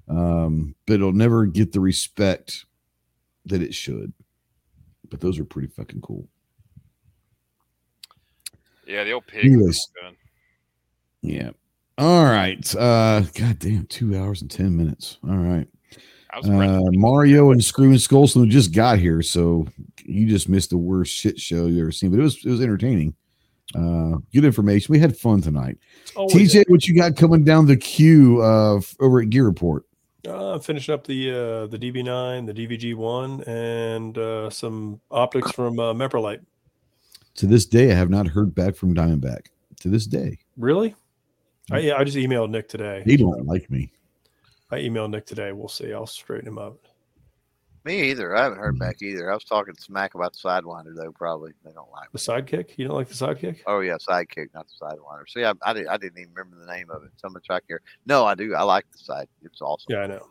um, 0.08 0.76
but 0.86 0.94
it'll 0.94 1.12
never 1.12 1.48
get 1.48 1.72
the 1.72 1.80
respect 1.80 2.66
that 3.46 3.64
it 3.64 3.74
should. 3.74 4.14
But 5.10 5.20
those 5.22 5.40
are 5.40 5.46
pretty 5.46 5.68
fucking 5.70 6.02
cool. 6.02 6.28
Yeah, 8.86 9.04
the 9.04 9.12
old 9.12 9.28
pig. 9.28 9.44
was 9.46 9.54
Anyways. 9.54 9.88
gun. 10.02 10.16
Yeah. 11.22 11.50
All 11.98 12.26
right. 12.26 12.76
Uh, 12.76 13.22
God 13.36 13.60
damn, 13.60 13.86
two 13.88 14.18
hours 14.18 14.42
and 14.42 14.52
ten 14.52 14.76
minutes. 14.76 15.18
All 15.28 15.36
right. 15.38 15.68
I 16.32 16.38
was 16.38 16.48
impressed. 16.48 16.72
Uh, 16.74 16.92
Mario 16.92 17.52
and 17.52 17.64
Screaming 17.64 17.98
Skull 17.98 18.28
Saloon 18.28 18.50
just 18.52 18.74
got 18.74 19.00
here, 19.00 19.22
so 19.22 19.68
you 20.04 20.28
just 20.28 20.48
missed 20.50 20.70
the 20.70 20.78
worst 20.78 21.14
shit 21.14 21.40
show 21.40 21.66
you 21.66 21.82
ever 21.82 21.92
seen. 21.92 22.12
But 22.12 22.20
it 22.20 22.24
was 22.24 22.46
it 22.46 22.50
was 22.50 22.62
entertaining. 22.62 23.16
Uh, 23.76 24.18
good 24.34 24.46
information. 24.46 24.94
We 24.94 25.00
had 25.00 25.18
fun 25.18 25.42
tonight. 25.42 25.78
Oh, 26.16 26.28
TJ, 26.28 26.66
what 26.70 26.88
you 26.88 26.96
got 26.96 27.18
coming 27.18 27.44
down 27.44 27.66
the 27.66 27.76
queue 27.76 28.42
uh, 28.42 28.80
over 29.02 29.20
at 29.22 29.30
Gear 29.30 29.46
Report? 29.46 29.84
Uh, 30.26 30.54
I'm 30.54 30.60
finishing 30.62 30.94
up 30.94 31.06
the 31.06 31.30
uh, 31.32 31.68
the 31.68 31.78
DB9, 31.78 32.46
the 32.48 32.54
DVG 32.54 32.96
one, 32.96 33.44
and 33.44 34.18
uh, 34.18 34.50
some 34.50 35.00
optics 35.12 35.52
from 35.52 35.80
uh, 35.80 35.94
Meprolight. 35.94 36.40
To 37.36 37.46
this 37.48 37.66
day, 37.66 37.92
I 37.92 37.96
have 37.96 38.10
not 38.10 38.28
heard 38.28 38.56
back 38.56 38.76
from 38.76 38.96
Diamondback. 38.96 39.48
To 39.82 39.90
this 39.90 40.08
day, 40.08 40.40
Really? 40.58 40.96
I, 41.72 41.80
yeah, 41.80 41.98
I 41.98 42.04
just 42.04 42.18
emailed 42.18 42.50
Nick 42.50 42.68
today. 42.68 43.04
they 43.06 43.16
don't 43.18 43.46
like 43.46 43.70
me. 43.70 43.92
I 44.72 44.78
emailed 44.78 45.12
Nick 45.12 45.26
today. 45.28 45.52
We'll 45.52 45.68
see. 45.68 45.94
I'll 45.94 46.08
straighten 46.08 46.48
him 46.48 46.58
up. 46.58 46.78
Me 47.88 48.10
either. 48.12 48.36
I 48.36 48.44
haven't 48.44 48.58
Mm. 48.60 48.62
heard 48.64 48.80
back 48.80 49.02
either. 49.02 49.32
I 49.32 49.34
was 49.34 49.46
talking 49.46 49.74
smack 49.78 50.14
about 50.16 50.34
the 50.34 50.40
sidewinder 50.40 50.94
though. 50.94 51.12
Probably 51.14 51.54
they 51.64 51.72
don't 51.72 51.90
like. 51.92 52.12
The 52.12 52.18
Me. 52.34 52.42
sidekick? 52.42 52.78
You 52.78 52.86
don't 52.88 52.96
like 52.98 53.08
the 53.08 53.14
sidekick? 53.14 53.62
Oh 53.66 53.80
yeah, 53.80 53.96
sidekick, 53.96 54.54
not 54.54 54.68
the 54.68 54.86
sidewinder. 54.86 55.28
See, 55.30 55.46
I, 55.46 55.54
I, 55.66 55.72
did, 55.74 55.88
I 55.88 55.96
didn't 55.96 56.20
even 56.20 56.34
remember 56.34 56.58
the 56.64 56.72
name 56.72 56.90
of 56.90 57.04
it. 57.04 57.12
So 57.16 57.30
much 57.30 57.46
I 57.50 57.62
care. 57.62 57.80
No, 58.06 58.26
I 58.26 58.36
do. 58.36 58.54
I 58.56 58.64
like 58.64 58.86
the 58.92 58.98
side. 58.98 59.30
It's 59.42 59.62
awesome. 59.62 59.86
Yeah, 59.94 60.00
I 60.02 60.08
know. 60.08 60.28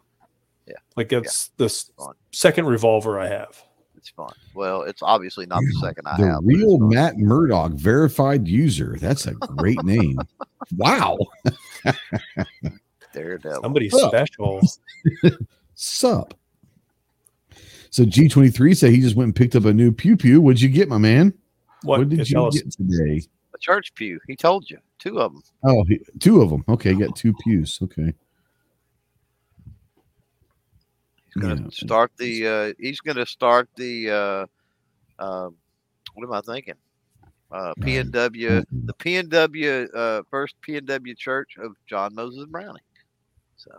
Yeah. 0.67 0.75
Like 0.97 1.11
it's 1.13 1.49
the 1.57 1.65
s- 1.65 1.91
Fun. 1.99 2.15
second 2.33 2.67
revolver 2.67 3.19
I 3.19 3.29
have. 3.29 3.63
It's 3.97 4.11
fun. 4.11 4.33
Well, 4.55 4.83
it's 4.83 5.03
obviously 5.03 5.47
not 5.47 5.61
the 5.63 5.79
second 5.81 6.07
I 6.07 6.17
The 6.19 6.27
have. 6.27 6.37
but 6.45 6.47
real. 6.55 6.79
Matt 6.79 7.17
Murdock 7.17 7.73
verified 7.73 8.47
user. 8.47 8.97
That's 9.01 9.27
a 9.27 9.33
great 9.33 9.83
name. 9.83 10.19
Wow. 10.77 11.17
Daredevil. 13.13 13.63
Somebody 13.63 13.89
Oh. 13.93 14.09
special. 14.09 14.61
Sup. 15.75 16.35
So 17.91 18.05
G23 18.05 18.77
said 18.77 18.91
he 18.93 19.01
just 19.01 19.17
went 19.17 19.27
and 19.29 19.37
picked 19.37 19.57
up 19.57 19.65
a 19.65 19.73
new 19.73 19.93
pew 19.93 20.17
pew. 20.17 20.41
What'd 20.41 20.61
you 20.61 20.69
get, 20.69 20.89
my 20.89 20.99
man? 20.99 21.33
What, 21.83 22.01
What 22.01 22.09
did 22.09 22.29
you 22.29 22.45
us. 22.45 22.55
get 22.61 22.71
today? 22.73 23.23
a 23.55 23.59
church 23.59 23.95
pew. 23.95 24.19
He 24.27 24.37
told 24.37 24.69
you 24.71 24.79
two 24.99 25.19
of 25.21 25.33
them. 25.33 25.43
Oh, 25.65 25.85
he- 25.85 26.01
two 26.19 26.43
of 26.43 26.51
them. 26.51 26.65
Okay, 26.69 26.93
you 26.93 26.99
got 27.07 27.17
two 27.17 27.33
pews. 27.45 27.79
Okay. 27.83 28.13
He's 31.27 31.43
gonna 31.43 31.63
Yeah. 31.63 31.69
start 31.71 32.13
the. 32.19 32.47
Uh, 32.47 32.73
he's 32.79 33.01
gonna 33.01 33.27
start 33.27 33.69
the. 33.77 34.11
Uh, 34.11 34.47
uh, 35.19 35.49
what 36.15 36.25
am 36.25 36.33
I 36.33 36.41
thinking? 36.41 36.75
Uh, 37.51 37.73
PNW, 37.81 38.65
the 38.87 38.95
PNW, 38.95 39.89
uh, 39.95 40.23
first 40.31 40.57
PNW 40.67 41.17
Church 41.17 41.57
of 41.59 41.77
John 41.87 42.15
Moses 42.15 42.45
Browning. 42.47 42.83
So, 43.57 43.71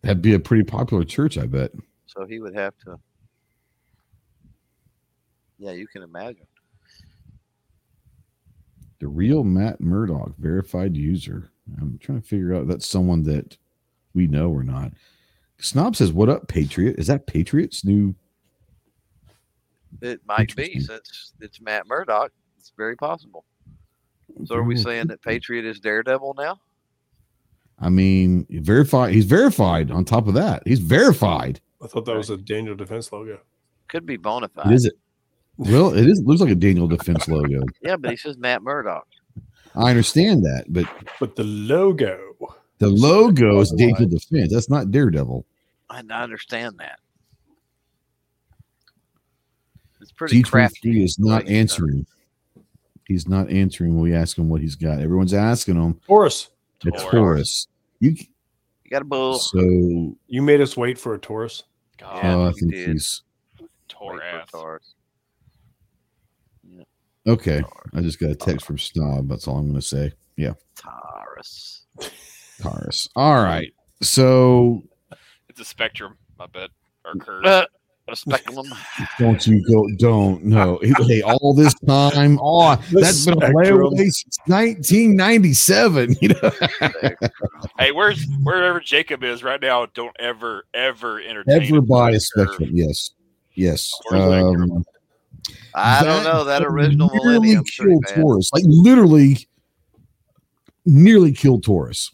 That'd 0.00 0.22
be 0.22 0.32
a 0.34 0.38
pretty 0.40 0.64
popular 0.64 1.04
church, 1.04 1.36
I 1.36 1.46
bet. 1.46 1.72
so 2.06 2.24
he 2.24 2.40
would 2.40 2.54
have 2.54 2.74
to. 2.84 2.98
Yeah, 5.62 5.70
you 5.70 5.86
can 5.86 6.02
imagine. 6.02 6.46
The 8.98 9.06
real 9.06 9.44
Matt 9.44 9.80
Murdock 9.80 10.36
verified 10.36 10.96
user. 10.96 11.52
I'm 11.80 12.00
trying 12.02 12.20
to 12.20 12.26
figure 12.26 12.52
out 12.52 12.62
if 12.62 12.68
that's 12.68 12.86
someone 12.86 13.22
that 13.24 13.56
we 14.12 14.26
know 14.26 14.50
or 14.50 14.64
not. 14.64 14.92
Snob 15.58 15.94
says, 15.94 16.12
"What 16.12 16.28
up, 16.28 16.48
Patriot? 16.48 16.98
Is 16.98 17.06
that 17.06 17.28
Patriot's 17.28 17.84
new?" 17.84 18.16
It 20.00 20.20
might 20.26 20.54
be 20.56 20.64
Interesting. 20.64 20.80
since 20.80 21.32
it's 21.40 21.60
Matt 21.60 21.86
Murdock. 21.86 22.32
It's 22.58 22.72
very 22.76 22.96
possible. 22.96 23.44
So, 24.44 24.56
are 24.56 24.64
we 24.64 24.74
mm-hmm. 24.74 24.82
saying 24.82 25.06
that 25.08 25.22
Patriot 25.22 25.64
is 25.64 25.78
Daredevil 25.78 26.34
now? 26.36 26.58
I 27.78 27.88
mean, 27.88 28.46
verified. 28.50 29.14
He's 29.14 29.26
verified. 29.26 29.92
On 29.92 30.04
top 30.04 30.26
of 30.26 30.34
that, 30.34 30.64
he's 30.66 30.80
verified. 30.80 31.60
I 31.80 31.86
thought 31.86 32.04
that 32.06 32.16
was 32.16 32.30
a 32.30 32.36
Daniel 32.36 32.74
Defense 32.74 33.12
logo. 33.12 33.38
Could 33.86 34.06
be 34.06 34.16
bona 34.16 34.48
fide. 34.48 34.72
Is 34.72 34.86
it? 34.86 34.94
Well, 35.70 35.94
it 35.94 36.06
is. 36.08 36.22
Looks 36.24 36.40
like 36.40 36.50
a 36.50 36.54
Daniel 36.54 36.86
Defense 36.88 37.28
logo. 37.28 37.62
Yeah, 37.82 37.96
but 37.96 38.10
he 38.10 38.16
says 38.16 38.36
Matt 38.38 38.62
Murdock. 38.62 39.06
I 39.74 39.90
understand 39.90 40.44
that, 40.44 40.64
but 40.68 40.84
But 41.20 41.34
the 41.36 41.44
logo. 41.44 42.18
the 42.78 42.88
logo 42.88 43.60
is 43.60 43.70
Daniel 43.72 44.06
Defense. 44.08 44.52
That's 44.52 44.68
not 44.70 44.90
Daredevil. 44.90 45.44
I 45.90 46.02
I 46.10 46.22
understand 46.22 46.76
that. 46.78 46.98
It's 50.00 50.12
pretty 50.12 50.42
G23 50.42 50.50
crafty. 50.50 51.04
is 51.04 51.18
not 51.18 51.42
he's 51.42 51.48
done 51.48 51.56
answering. 51.56 52.06
He's 53.06 53.28
not 53.28 53.50
answering 53.50 53.94
when 53.94 54.02
we 54.02 54.14
ask 54.14 54.36
him 54.38 54.48
what 54.48 54.60
he's 54.60 54.74
got. 54.76 55.00
Everyone's 55.00 55.34
asking 55.34 55.76
him. 55.76 56.00
Taurus. 56.06 56.48
The 56.82 56.90
Taurus. 56.92 57.10
Taurus. 57.10 57.68
You 58.00 58.10
You 58.10 58.90
got 58.90 59.02
a 59.02 59.04
bull. 59.04 59.38
so 59.38 60.16
You 60.26 60.42
made 60.42 60.60
us 60.60 60.76
wait 60.76 60.98
for 60.98 61.14
a 61.14 61.18
Taurus. 61.18 61.64
God, 61.98 62.22
Yeah, 62.24 62.36
uh, 62.38 62.48
I 62.48 62.52
think 62.52 62.72
did. 62.72 62.88
he's 62.90 63.22
tore 63.88 64.14
Wait 64.14 64.20
for 64.20 64.24
ass. 64.40 64.50
Taurus. 64.50 64.94
Okay. 67.26 67.62
I 67.94 68.00
just 68.00 68.18
got 68.20 68.30
a 68.30 68.34
text 68.34 68.66
from 68.66 68.78
Snob. 68.78 69.28
That's 69.28 69.46
all 69.48 69.56
I'm 69.58 69.68
going 69.68 69.80
to 69.80 69.86
say. 69.86 70.12
Yeah, 70.36 70.52
Taurus. 70.76 71.86
Taurus. 72.60 73.08
All 73.16 73.42
right. 73.42 73.72
So 74.00 74.82
It's 75.48 75.60
a 75.60 75.64
spectrum, 75.64 76.16
I 76.40 76.46
bet. 76.46 76.70
Or 77.04 77.14
curve. 77.16 77.44
Uh, 77.44 77.66
a 78.08 78.16
speculum. 78.16 78.66
don't 79.18 79.46
you 79.46 79.62
go? 79.68 79.86
Don't 79.98 80.44
no. 80.44 80.78
Hey, 80.82 81.22
all 81.22 81.54
this 81.54 81.72
time, 81.86 82.38
oh, 82.42 82.74
that's 82.92 83.24
been 83.24 83.34
a 83.42 83.46
spectrum. 83.46 83.54
layaway 83.54 84.10
since 84.10 84.38
1997. 84.46 86.16
You 86.20 86.28
know, 86.28 86.50
hey, 87.78 87.92
where's 87.92 88.26
wherever 88.42 88.80
Jacob 88.80 89.22
is 89.24 89.42
right 89.44 89.60
now? 89.60 89.86
Don't 89.86 90.14
ever, 90.18 90.64
ever 90.74 91.20
entertain. 91.20 91.62
ever 91.62 91.80
buy 91.80 92.10
a 92.10 92.12
Curve. 92.12 92.22
spectrum? 92.22 92.70
Yes, 92.72 93.10
yes. 93.54 93.90
Spectrum. 94.06 94.72
Um, 94.72 94.84
I 95.74 96.04
don't 96.04 96.24
know 96.24 96.44
that 96.44 96.62
original 96.62 97.10
nearly 97.10 97.32
Millennium. 97.32 97.64
killed 97.64 98.02
Pretty. 98.02 98.20
Taurus, 98.20 98.50
like 98.52 98.64
literally, 98.66 99.48
nearly 100.84 101.32
killed 101.32 101.64
Taurus. 101.64 102.12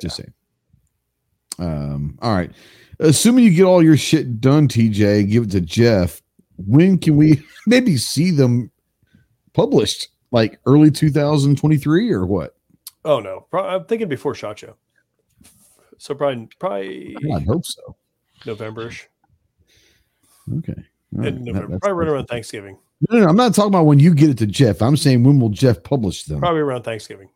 Just 0.00 0.16
saying. 0.16 0.32
Um. 1.58 2.18
All 2.22 2.34
right. 2.34 2.50
Assuming 3.00 3.44
you 3.44 3.50
get 3.50 3.64
all 3.64 3.82
your 3.82 3.96
shit 3.96 4.40
done, 4.40 4.68
TJ, 4.68 5.30
give 5.30 5.44
it 5.44 5.50
to 5.52 5.60
Jeff. 5.60 6.22
When 6.56 6.98
can 6.98 7.16
we 7.16 7.42
maybe 7.66 7.96
see 7.96 8.30
them 8.30 8.70
published? 9.52 10.08
Like 10.30 10.60
early 10.66 10.90
2023 10.90 12.12
or 12.12 12.26
what? 12.26 12.54
Oh 13.04 13.20
no, 13.20 13.46
I'm 13.52 13.84
thinking 13.86 14.08
before 14.08 14.34
Shot 14.34 14.58
Show. 14.58 14.74
So 15.96 16.14
probably 16.14 16.48
probably 16.58 17.16
I 17.34 17.40
hope 17.40 17.64
so. 17.64 17.96
Novemberish. 18.44 19.04
Okay. 20.58 20.74
All 21.16 21.22
right. 21.22 21.28
In 21.28 21.34
That- 21.36 21.40
November, 21.44 21.60
that's- 21.68 21.80
probably 21.80 21.98
right 22.04 22.08
around 22.08 22.26
Thanksgiving. 22.26 22.78
no, 23.08 23.18
no, 23.18 23.24
no, 23.24 23.28
I'm 23.30 23.36
not 23.36 23.54
talking 23.54 23.68
about 23.70 23.86
when 23.86 23.98
you 23.98 24.14
get 24.14 24.30
it 24.30 24.38
to 24.38 24.46
Jeff. 24.46 24.82
I'm 24.82 24.96
saying 24.96 25.22
when 25.24 25.38
will 25.40 25.48
Jeff 25.50 25.82
publish 25.82 26.24
them? 26.24 26.40
Probably 26.40 26.60
around 26.60 26.82
Thanksgiving. 26.82 27.28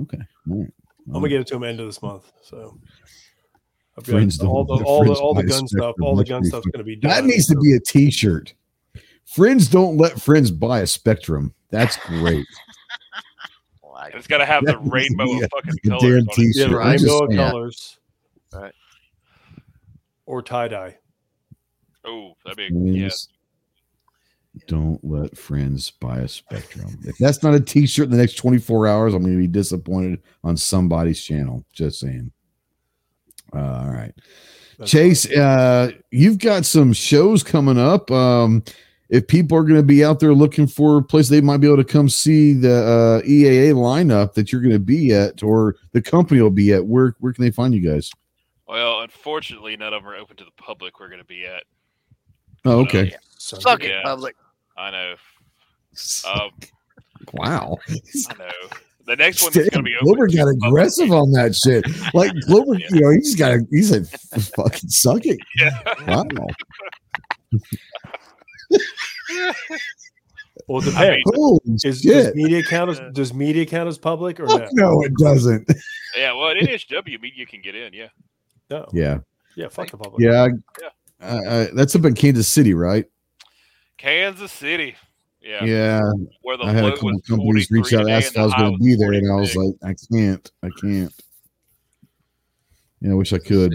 Okay. 0.00 0.18
All 0.50 0.58
right. 0.60 0.72
I'm 1.08 1.12
gonna 1.14 1.28
get 1.28 1.40
it 1.40 1.46
to 1.48 1.56
him 1.56 1.64
end 1.64 1.80
of 1.80 1.86
this 1.86 2.00
month. 2.02 2.30
So 2.42 2.78
I've 3.98 4.04
got 4.04 4.12
Friends 4.12 4.40
all 4.40 4.64
the 4.64 4.74
let 4.74 4.84
all 4.84 5.04
the 5.04 5.12
all 5.14 5.34
the 5.34 5.42
gun 5.42 5.66
stuff. 5.66 5.94
All 6.00 6.14
the 6.16 6.24
gun 6.24 6.40
pretty 6.40 6.48
stuff's 6.50 6.66
gonna 6.72 6.84
be 6.84 6.96
done. 6.96 7.10
That 7.10 7.24
needs 7.24 7.46
to 7.46 7.56
be 7.56 7.72
a 7.74 7.80
T-shirt. 7.80 8.54
Friends 9.24 9.66
don't 9.68 9.96
let 9.96 10.20
friends 10.20 10.50
buy 10.50 10.80
a 10.80 10.86
Spectrum. 10.86 11.54
That's 11.70 11.96
great. 12.06 12.46
Like, 13.94 14.14
It's 14.16 14.26
got 14.26 14.38
to 14.38 14.44
have 14.46 14.64
the 14.64 14.72
That 14.72 14.80
needs 14.82 14.90
to 14.90 14.94
rainbow 15.16 15.36
of 15.36 15.42
a- 15.44 15.48
fucking 15.48 15.74
a 15.84 15.88
colors. 15.88 16.24
damn. 16.24 16.26
T-shirt. 16.34 16.56
yeah, 16.56 16.76
the 16.76 16.82
I'm 16.82 16.98
just 16.98 17.04
rainbow 17.06 17.24
of 17.24 17.50
colors. 17.50 17.98
Right. 18.52 18.72
Or 20.26 20.42
tie 20.42 20.66
dye. 20.66 20.98
Oh, 22.04 22.34
that'd 22.44 22.56
be 22.56 22.68
Friends 22.68 23.28
yeah. 24.54 24.62
don't 24.66 25.00
let 25.02 25.36
friends 25.36 25.90
buy 25.90 26.18
a 26.18 26.28
Spectrum. 26.28 26.98
If 27.04 27.16
that's 27.18 27.42
not 27.42 27.54
a 27.54 27.60
T-shirt 27.60 28.06
in 28.06 28.10
the 28.10 28.16
next 28.16 28.34
24 28.34 28.86
hours, 28.86 29.14
I'm 29.14 29.22
going 29.22 29.34
to 29.34 29.38
be 29.38 29.46
disappointed 29.46 30.22
on 30.42 30.56
somebody's 30.56 31.22
channel. 31.22 31.64
Just 31.72 32.00
saying. 32.00 32.32
Uh, 33.54 33.82
all 33.84 33.90
right. 33.90 34.12
That's 34.78 34.90
Chase, 34.90 35.30
uh, 35.30 35.92
you've 36.10 36.38
got 36.38 36.64
some 36.64 36.92
shows 36.92 37.42
coming 37.42 37.78
up. 37.78 38.10
Um, 38.10 38.64
if 39.12 39.26
people 39.26 39.58
are 39.58 39.62
going 39.62 39.78
to 39.78 39.82
be 39.82 40.02
out 40.02 40.20
there 40.20 40.32
looking 40.32 40.66
for 40.66 40.96
a 40.96 41.02
place 41.02 41.28
they 41.28 41.42
might 41.42 41.58
be 41.58 41.66
able 41.66 41.76
to 41.76 41.84
come 41.84 42.08
see 42.08 42.54
the 42.54 42.74
uh, 42.74 43.26
EAA 43.28 43.74
lineup 43.74 44.32
that 44.32 44.50
you're 44.50 44.62
going 44.62 44.72
to 44.72 44.78
be 44.78 45.12
at, 45.12 45.42
or 45.42 45.76
the 45.92 46.00
company 46.00 46.40
will 46.40 46.50
be 46.50 46.72
at, 46.72 46.86
where 46.86 47.14
where 47.20 47.32
can 47.32 47.44
they 47.44 47.50
find 47.50 47.74
you 47.74 47.86
guys? 47.86 48.10
Well, 48.66 49.02
unfortunately, 49.02 49.76
none 49.76 49.92
of 49.92 50.02
them 50.02 50.10
are 50.10 50.16
open 50.16 50.36
to 50.38 50.44
the 50.44 50.50
public. 50.56 50.98
We're 50.98 51.08
going 51.08 51.20
to 51.20 51.26
be 51.26 51.44
at. 51.44 51.64
Oh, 52.64 52.80
okay. 52.80 53.14
Son 53.38 53.58
of 53.58 53.62
Suck 53.62 53.82
a- 53.82 53.86
it, 53.86 53.90
Yeah. 53.90 54.02
public. 54.04 54.36
I 54.76 54.90
know. 54.90 55.14
Um, 56.26 56.50
wow. 57.34 57.76
I 57.88 58.34
know. 58.38 58.50
The 59.04 59.16
next 59.16 59.42
one 59.42 59.50
is 59.50 59.68
going 59.68 59.70
to 59.70 59.82
be 59.82 59.96
Glover 60.02 60.24
open 60.24 60.36
got 60.36 60.44
to 60.44 60.52
the 60.58 60.66
aggressive 60.68 61.10
on 61.12 61.32
that 61.32 61.56
shit. 61.56 61.84
Like 62.14 62.32
Glover, 62.46 62.74
Yeah. 62.78 62.86
you 62.90 63.00
know, 63.00 63.10
he's 63.10 63.34
got. 63.34 63.50
A, 63.52 63.66
he 63.70 63.82
said, 63.82 64.06
"Fucking 64.08 64.88
suck 64.90 65.26
it." 65.26 65.38
Yeah. 65.58 65.76
Wow. 66.06 66.24
Well, 70.68 70.80
it 70.86 70.94
I 70.94 71.06
depends. 71.06 71.26
mean, 71.26 71.34
Holy 71.34 71.60
Is, 71.74 71.82
does 71.82 72.02
shit! 72.02 72.34
media 72.36 72.62
count 72.62 72.90
as 72.90 73.00
does 73.14 73.34
media 73.34 73.66
count 73.66 73.88
as 73.88 73.98
public 73.98 74.38
or 74.38 74.46
Fuck 74.46 74.68
no? 74.72 74.90
no, 74.92 75.02
it 75.02 75.12
doesn't. 75.18 75.68
yeah. 76.16 76.32
Well, 76.32 76.50
at 76.50 76.56
NHW, 76.58 77.20
media 77.20 77.46
can 77.46 77.60
get 77.62 77.74
in. 77.74 77.92
Yeah. 77.92 78.08
No. 78.70 78.86
Yeah, 78.92 79.18
Yeah, 79.56 79.68
fuck 79.68 79.90
the 79.90 79.96
public. 79.96 80.22
yeah. 80.22 80.48
Yeah. 81.22 81.34
Uh, 81.34 81.40
uh, 81.40 81.66
that's 81.74 81.94
up 81.94 82.04
in 82.04 82.14
Kansas 82.14 82.48
City, 82.48 82.74
right? 82.74 83.06
Kansas 83.96 84.52
City. 84.52 84.96
Yeah. 85.40 85.64
Yeah, 85.64 86.00
Where 86.42 86.56
the 86.56 86.64
I 86.64 86.72
had 86.72 86.84
a 86.84 86.92
couple 86.92 87.18
companies 87.28 87.68
reach 87.70 87.92
out, 87.94 88.00
today 88.00 88.12
ask 88.12 88.32
if 88.32 88.38
I 88.38 88.44
was 88.44 88.54
going 88.54 88.78
to 88.78 88.78
be 88.78 88.94
there, 88.94 89.12
and 89.12 89.30
I 89.30 89.34
was 89.34 89.56
like, 89.56 89.74
I 89.82 89.94
can't, 90.12 90.50
I 90.62 90.68
can't. 90.80 91.12
Yeah, 93.00 93.10
I 93.10 93.14
wish 93.14 93.32
I 93.32 93.38
could. 93.38 93.74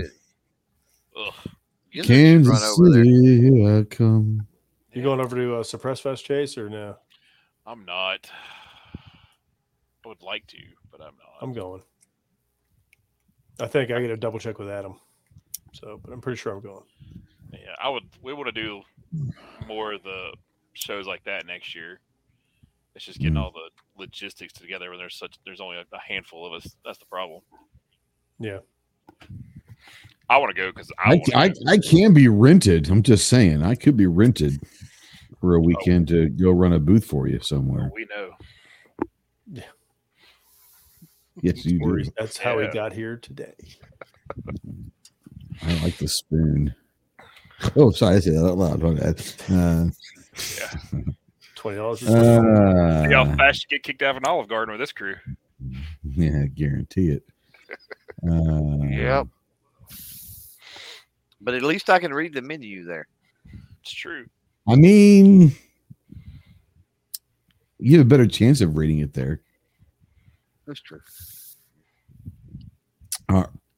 Ugh. 1.20 1.34
You 1.92 2.04
should 2.04 2.10
run 2.48 2.56
Kansas 2.56 2.80
over. 2.80 2.94
City, 2.94 3.42
here 3.42 3.80
I 3.80 3.84
come. 3.84 4.48
You 4.94 5.04
going 5.04 5.20
over 5.20 5.36
to 5.36 5.58
uh, 5.58 5.64
Suppress 5.64 6.00
Fest 6.00 6.26
Chase 6.26 6.58
or 6.58 6.70
no? 6.70 6.96
I'm 7.66 7.84
not. 7.84 8.30
I 8.96 10.08
would 10.08 10.22
like 10.22 10.48
to, 10.48 10.58
but 10.90 11.02
I'm 11.02 11.16
not. 11.18 11.34
I'm 11.42 11.54
going. 11.54 11.82
I 13.60 13.68
think 13.68 13.92
I 13.92 14.00
got 14.02 14.08
to 14.08 14.18
double 14.18 14.40
check 14.40 14.58
with 14.58 14.70
Adam. 14.70 15.00
So, 15.74 16.00
but 16.02 16.14
I'm 16.14 16.22
pretty 16.22 16.38
sure 16.38 16.54
I'm 16.54 16.62
going. 16.62 16.84
Yeah, 17.52 17.76
I 17.82 17.90
would. 17.90 18.04
We 18.22 18.34
want 18.34 18.48
to 18.48 18.52
do 18.62 18.82
more 19.68 19.94
of 19.94 20.04
the 20.04 20.34
shows 20.74 21.08
like 21.08 21.24
that 21.26 21.46
next 21.46 21.76
year. 21.76 22.00
It's 22.96 23.06
just 23.06 23.20
getting 23.20 23.36
Mm. 23.36 23.42
all 23.44 23.52
the 23.52 23.70
logistics 23.98 24.54
together 24.54 24.90
when 24.90 24.98
there's 25.00 25.18
such. 25.18 25.36
There's 25.46 25.62
only 25.62 25.78
a, 25.78 25.86
a 25.96 26.00
handful 26.00 26.46
of 26.46 26.54
us. 26.54 26.76
That's 26.84 26.98
the 26.98 27.06
problem. 27.06 27.42
Yeah. 28.40 28.60
I 30.30 30.38
want 30.38 30.54
to 30.56 30.62
go 30.62 30.70
because 30.72 30.92
I, 31.00 31.14
I, 31.34 31.44
I, 31.44 31.50
to. 31.50 31.66
I 31.70 31.78
can 31.78 32.14
be 32.14 32.28
rented. 32.28 32.90
I'm 32.90 33.02
just 33.04 33.28
saying, 33.28 33.64
I 33.64 33.76
could 33.76 33.96
be 33.96 34.08
rented 34.08 34.62
for 35.40 35.56
a 35.56 35.60
weekend 35.62 36.08
to 36.10 36.28
go 36.30 36.52
run 36.52 36.74
a 36.74 36.80
booth 36.80 37.06
for 37.06 37.28
you 37.28 37.40
somewhere. 37.40 37.90
We 37.94 38.06
know. 38.10 38.32
Yeah. 39.52 39.64
Yes, 41.42 41.64
you 41.66 41.80
do. 41.80 42.04
That's 42.18 42.38
how 42.38 42.60
Yeah. 42.60 42.68
he 42.68 42.74
got 42.74 42.92
here 42.94 43.16
today. 43.18 43.54
I 45.62 45.74
like 45.84 45.98
the 45.98 46.08
spoon. 46.08 46.74
Oh, 47.76 47.92
sorry, 47.92 48.18
I 48.18 48.20
said 48.20 48.34
that 48.34 48.46
out 48.46 48.58
loud. 48.58 48.82
My 48.82 48.94
bad. 48.94 49.20
Uh, 49.50 49.88
Twenty 51.56 51.78
dollars. 51.78 52.00
See 52.00 52.06
how 52.06 53.24
uh, 53.24 53.36
fast 53.36 53.64
you 53.64 53.78
get 53.78 53.84
kicked 53.84 54.02
out 54.04 54.12
of 54.12 54.18
an 54.18 54.26
Olive 54.26 54.48
Garden 54.48 54.74
with 54.74 54.80
this 54.80 54.92
crew. 54.92 55.16
yeah, 56.04 56.44
I 56.44 56.48
guarantee 56.48 57.10
it. 57.10 57.24
Uh, 58.28 58.86
Yep. 58.90 59.28
But 61.42 61.54
at 61.54 61.64
least 61.64 61.90
I 61.90 62.00
can 62.00 62.14
read 62.14 62.34
the 62.34 62.42
menu 62.42 62.84
there. 62.84 63.08
It's 63.82 63.92
true. 63.92 64.26
I 64.68 64.76
mean, 64.76 65.56
you 67.80 67.98
have 67.98 68.06
a 68.06 68.10
better 68.10 68.28
chance 68.28 68.60
of 68.62 68.76
reading 68.76 69.00
it 69.00 69.14
there. 69.14 69.42
That's 70.66 70.82
true. 70.82 71.00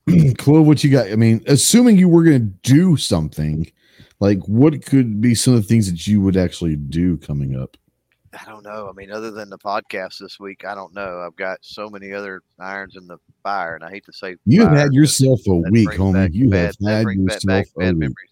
Chloe, 0.38 0.62
what 0.62 0.84
you 0.84 0.92
got? 0.92 1.12
I 1.12 1.16
mean, 1.16 1.44
assuming 1.48 1.98
you 1.98 2.08
were 2.10 2.24
going 2.24 2.40
to 2.40 2.70
do 2.74 2.98
something, 2.98 3.72
like 4.20 4.40
what 4.48 4.86
could 4.86 5.22
be 5.22 5.36
some 5.36 5.54
of 5.54 5.62
the 5.62 5.68
things 5.68 5.90
that 5.92 6.08
you 6.08 6.22
would 6.22 6.38
actually 6.38 6.76
do 6.76 7.18
coming 7.18 7.60
up? 7.60 7.78
I 8.40 8.46
don't 8.46 8.64
know. 8.64 8.88
I 8.88 8.94
mean, 8.94 9.12
other 9.12 9.32
than 9.32 9.50
the 9.50 9.58
podcast 9.58 10.20
this 10.20 10.40
week, 10.40 10.64
I 10.64 10.76
don't 10.76 10.94
know. 10.94 11.22
I've 11.26 11.36
got 11.36 11.58
so 11.62 11.90
many 11.90 12.14
other 12.14 12.42
irons 12.60 12.96
in 12.96 13.08
the 13.08 13.18
fire, 13.44 13.74
and 13.76 13.84
I 13.84 13.90
hate 13.90 14.06
to 14.06 14.14
say 14.14 14.36
You 14.46 14.62
have 14.68 14.78
had 14.78 14.94
yourself 14.94 15.40
a 15.48 15.54
week, 15.56 15.88
brings 15.88 16.00
homie. 16.00 16.34
You 16.34 16.50
bad- 16.50 16.76
have 16.82 16.92
had 16.94 17.04
brings 17.06 17.26
back- 17.26 17.36
yourself 17.44 17.46
back 17.46 17.68
a 17.76 17.80
bad 17.80 17.94
week. 17.94 18.00
memories. 18.00 18.30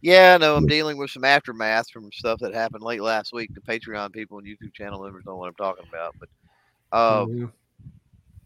Yeah, 0.00 0.36
no, 0.38 0.56
I'm 0.56 0.64
Yeah. 0.64 0.68
dealing 0.70 0.96
with 0.96 1.10
some 1.10 1.24
aftermath 1.24 1.90
from 1.90 2.10
stuff 2.12 2.40
that 2.40 2.52
happened 2.54 2.82
late 2.82 3.00
last 3.02 3.32
week. 3.32 3.50
The 3.54 3.60
Patreon 3.60 4.12
people 4.12 4.38
and 4.38 4.46
YouTube 4.46 4.72
channel 4.74 5.02
members 5.02 5.24
know 5.24 5.36
what 5.36 5.48
I'm 5.48 5.54
talking 5.54 5.84
about, 5.88 6.16
but 6.18 6.28
uh, 6.90 7.24
Mhm. 7.26 7.52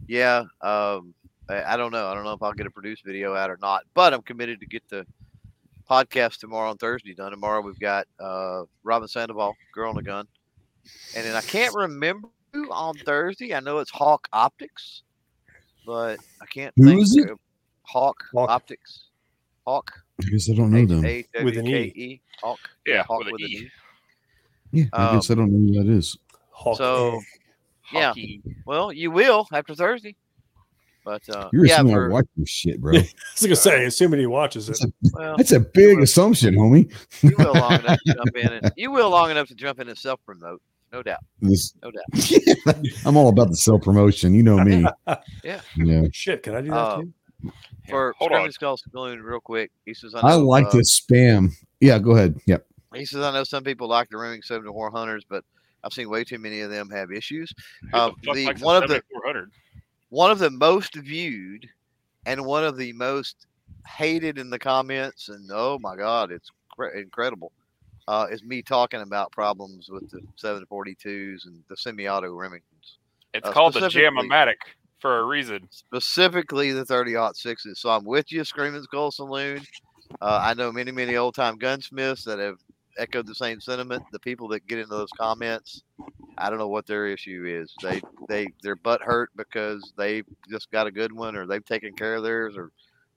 yeah, 0.08 0.44
um, 0.60 1.14
I, 1.52 1.74
I 1.74 1.76
don't 1.76 1.92
know. 1.92 2.08
I 2.08 2.14
don't 2.14 2.24
know 2.24 2.32
if 2.32 2.42
I'll 2.42 2.52
get 2.52 2.66
a 2.66 2.70
produced 2.70 3.04
video 3.04 3.34
out 3.34 3.50
or 3.50 3.58
not, 3.60 3.84
but 3.94 4.14
I'm 4.14 4.22
committed 4.22 4.60
to 4.60 4.66
get 4.66 4.88
the 4.88 5.06
podcast 5.88 6.38
tomorrow 6.38 6.70
on 6.70 6.78
Thursday 6.78 7.14
done. 7.14 7.30
Tomorrow 7.30 7.60
we've 7.60 7.78
got 7.78 8.06
uh, 8.18 8.62
Robin 8.82 9.08
Sandoval, 9.08 9.54
Girl 9.74 9.90
on 9.90 9.98
a 9.98 10.02
Gun, 10.02 10.26
and 11.16 11.24
then 11.24 11.36
I 11.36 11.42
can't 11.42 11.74
remember 11.74 12.28
who 12.52 12.70
on 12.70 12.94
Thursday. 12.96 13.54
I 13.54 13.60
know 13.60 13.78
it's 13.78 13.90
Hawk 13.90 14.28
Optics, 14.32 15.02
but 15.86 16.18
I 16.40 16.46
can't. 16.46 16.72
Who 16.76 16.86
think 16.86 17.02
is 17.02 17.16
it? 17.16 17.30
Hawk, 17.82 18.24
Hawk. 18.32 18.50
Optics. 18.50 19.04
Hawk. 19.66 19.92
I 20.20 20.28
guess 20.30 20.50
I 20.50 20.54
don't 20.54 20.70
know 20.70 20.86
them. 20.86 21.02
With 21.44 21.56
an 21.56 21.66
E. 21.66 22.20
Hawk. 22.42 22.58
Yeah, 22.86 23.02
Hawk 23.02 23.20
with 23.20 23.28
an 23.28 23.32
with 23.32 23.42
an 23.42 23.48
E. 23.48 23.54
E. 23.54 23.70
Yeah, 24.72 24.84
I 24.92 25.14
guess 25.14 25.30
I 25.30 25.34
don't 25.34 25.52
know 25.52 25.80
who 25.80 25.84
that 25.84 25.92
is. 25.92 26.16
Hawk 26.50 26.78
So, 26.78 27.20
egg. 27.94 28.16
Yeah. 28.16 28.52
Well, 28.64 28.92
you 28.92 29.10
will 29.10 29.46
after 29.52 29.74
Thursday. 29.74 30.16
But 31.04 31.28
uh, 31.28 31.48
You're 31.52 31.66
yeah, 31.66 31.74
assuming 31.74 31.94
for, 31.94 32.06
I 32.10 32.12
watch 32.12 32.26
your 32.36 32.46
shit, 32.46 32.80
bro. 32.80 32.92
I 32.96 32.98
was 33.00 33.42
gonna 33.42 33.56
say, 33.56 33.84
assuming 33.86 34.20
he 34.20 34.26
watches 34.26 34.68
it. 34.68 34.78
That's 34.80 34.84
a, 34.84 35.18
well, 35.18 35.36
that's 35.36 35.52
a 35.52 35.60
big 35.60 36.00
assumption, 36.00 36.54
homie. 36.54 36.92
you 37.22 37.34
will 37.36 37.54
long 37.54 37.72
enough 37.74 37.98
to 38.06 38.14
jump 38.14 38.36
in 38.36 38.52
and 38.52 38.72
you 38.76 38.90
will 38.92 39.10
long 39.10 39.30
enough 39.30 39.48
to 39.48 39.54
jump 39.54 39.80
in 39.80 39.88
and 39.88 39.98
self 39.98 40.20
promote, 40.24 40.62
no 40.92 41.02
doubt, 41.02 41.18
This, 41.40 41.74
no 41.82 41.90
doubt. 41.90 42.76
I'm 43.04 43.16
all 43.16 43.28
about 43.30 43.48
the 43.50 43.56
self 43.56 43.82
promotion. 43.82 44.32
You 44.34 44.42
know 44.44 44.62
me. 44.62 44.84
Yeah. 45.42 45.60
Yeah. 45.76 46.04
Shit, 46.12 46.44
can 46.44 46.54
I 46.54 46.60
do 46.60 46.68
that 46.70 46.76
Uh, 46.76 46.96
too? 47.00 47.12
For 47.88 48.14
Hold 48.18 48.30
on. 48.30 48.36
Screaming 48.36 48.52
Skull 48.52 48.76
Saloon, 48.76 49.20
real 49.22 49.40
quick, 49.40 49.72
he 49.84 49.94
says, 49.94 50.14
I, 50.14 50.20
I 50.20 50.34
like 50.34 50.66
uh, 50.66 50.70
to 50.70 50.78
spam. 50.78 51.50
Yeah, 51.80 51.98
go 51.98 52.12
ahead. 52.12 52.38
Yep. 52.46 52.64
He 52.94 53.04
says, 53.04 53.22
I 53.24 53.32
know 53.32 53.42
some 53.42 53.64
people 53.64 53.88
like 53.88 54.08
the 54.10 54.18
Remington 54.18 54.46
74 54.46 54.92
hunters, 54.92 55.24
but 55.28 55.42
I've 55.82 55.92
seen 55.92 56.08
way 56.08 56.22
too 56.22 56.38
many 56.38 56.60
of 56.60 56.70
them 56.70 56.88
have 56.90 57.10
issues. 57.10 57.52
Who 57.90 57.98
Um, 57.98 58.14
the 58.22 58.32
the- 58.34 58.64
one 58.64 58.80
of 58.80 58.88
the- 58.88 59.02
7400? 59.12 59.50
One 60.12 60.30
of 60.30 60.38
the 60.38 60.50
most 60.50 60.94
viewed 60.94 61.66
and 62.26 62.44
one 62.44 62.64
of 62.64 62.76
the 62.76 62.92
most 62.92 63.46
hated 63.86 64.36
in 64.36 64.50
the 64.50 64.58
comments, 64.58 65.30
and 65.30 65.48
oh 65.50 65.78
my 65.80 65.96
God, 65.96 66.30
it's 66.30 66.50
cre- 66.68 66.98
incredible, 66.98 67.50
uh, 68.06 68.26
is 68.30 68.44
me 68.44 68.60
talking 68.60 69.00
about 69.00 69.32
problems 69.32 69.88
with 69.88 70.10
the 70.10 70.20
742s 70.38 71.46
and 71.46 71.62
the 71.70 71.76
semi 71.78 72.08
auto 72.08 72.28
Remingtons. 72.28 72.98
It's 73.32 73.48
uh, 73.48 73.52
called 73.52 73.72
the 73.72 73.88
Jam-O-Matic 73.88 74.56
for 74.98 75.20
a 75.20 75.24
reason. 75.24 75.66
specifically 75.70 76.72
the 76.72 76.84
30 76.84 77.16
sixes. 77.32 77.80
So 77.80 77.88
I'm 77.88 78.04
with 78.04 78.30
you, 78.30 78.44
Screaming 78.44 78.82
Skull 78.82 79.12
Saloon. 79.12 79.62
Uh, 80.20 80.40
I 80.42 80.52
know 80.52 80.70
many, 80.70 80.92
many 80.92 81.16
old 81.16 81.34
time 81.34 81.56
gunsmiths 81.56 82.24
that 82.24 82.38
have 82.38 82.58
echoed 82.98 83.26
the 83.26 83.34
same 83.34 83.60
sentiment. 83.60 84.02
The 84.12 84.18
people 84.18 84.48
that 84.48 84.66
get 84.66 84.78
into 84.78 84.90
those 84.90 85.10
comments, 85.18 85.82
I 86.38 86.50
don't 86.50 86.58
know 86.58 86.68
what 86.68 86.86
their 86.86 87.06
issue 87.06 87.44
is. 87.46 87.72
They 87.82 88.00
they 88.28 88.46
their 88.62 88.76
butt 88.76 89.02
hurt 89.02 89.30
because 89.36 89.92
they 89.96 90.22
just 90.50 90.70
got 90.70 90.86
a 90.86 90.90
good 90.90 91.12
one 91.12 91.36
or 91.36 91.46
they've 91.46 91.64
taken 91.64 91.92
care 91.94 92.14
of 92.14 92.22
theirs 92.22 92.56
or 92.56 92.70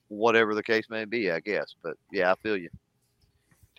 whatever 0.07 0.55
the 0.55 0.63
case 0.63 0.85
may 0.89 1.05
be. 1.05 1.31
I 1.31 1.39
guess, 1.39 1.75
but 1.83 1.95
yeah, 2.11 2.31
I 2.31 2.35
feel 2.41 2.57
you. 2.57 2.69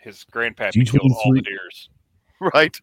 His 0.01 0.25
grandpappy 0.33 0.89
killed 0.89 1.13
all 1.25 1.33
the 1.33 1.43
deers. 1.43 1.91
Right. 2.53 2.77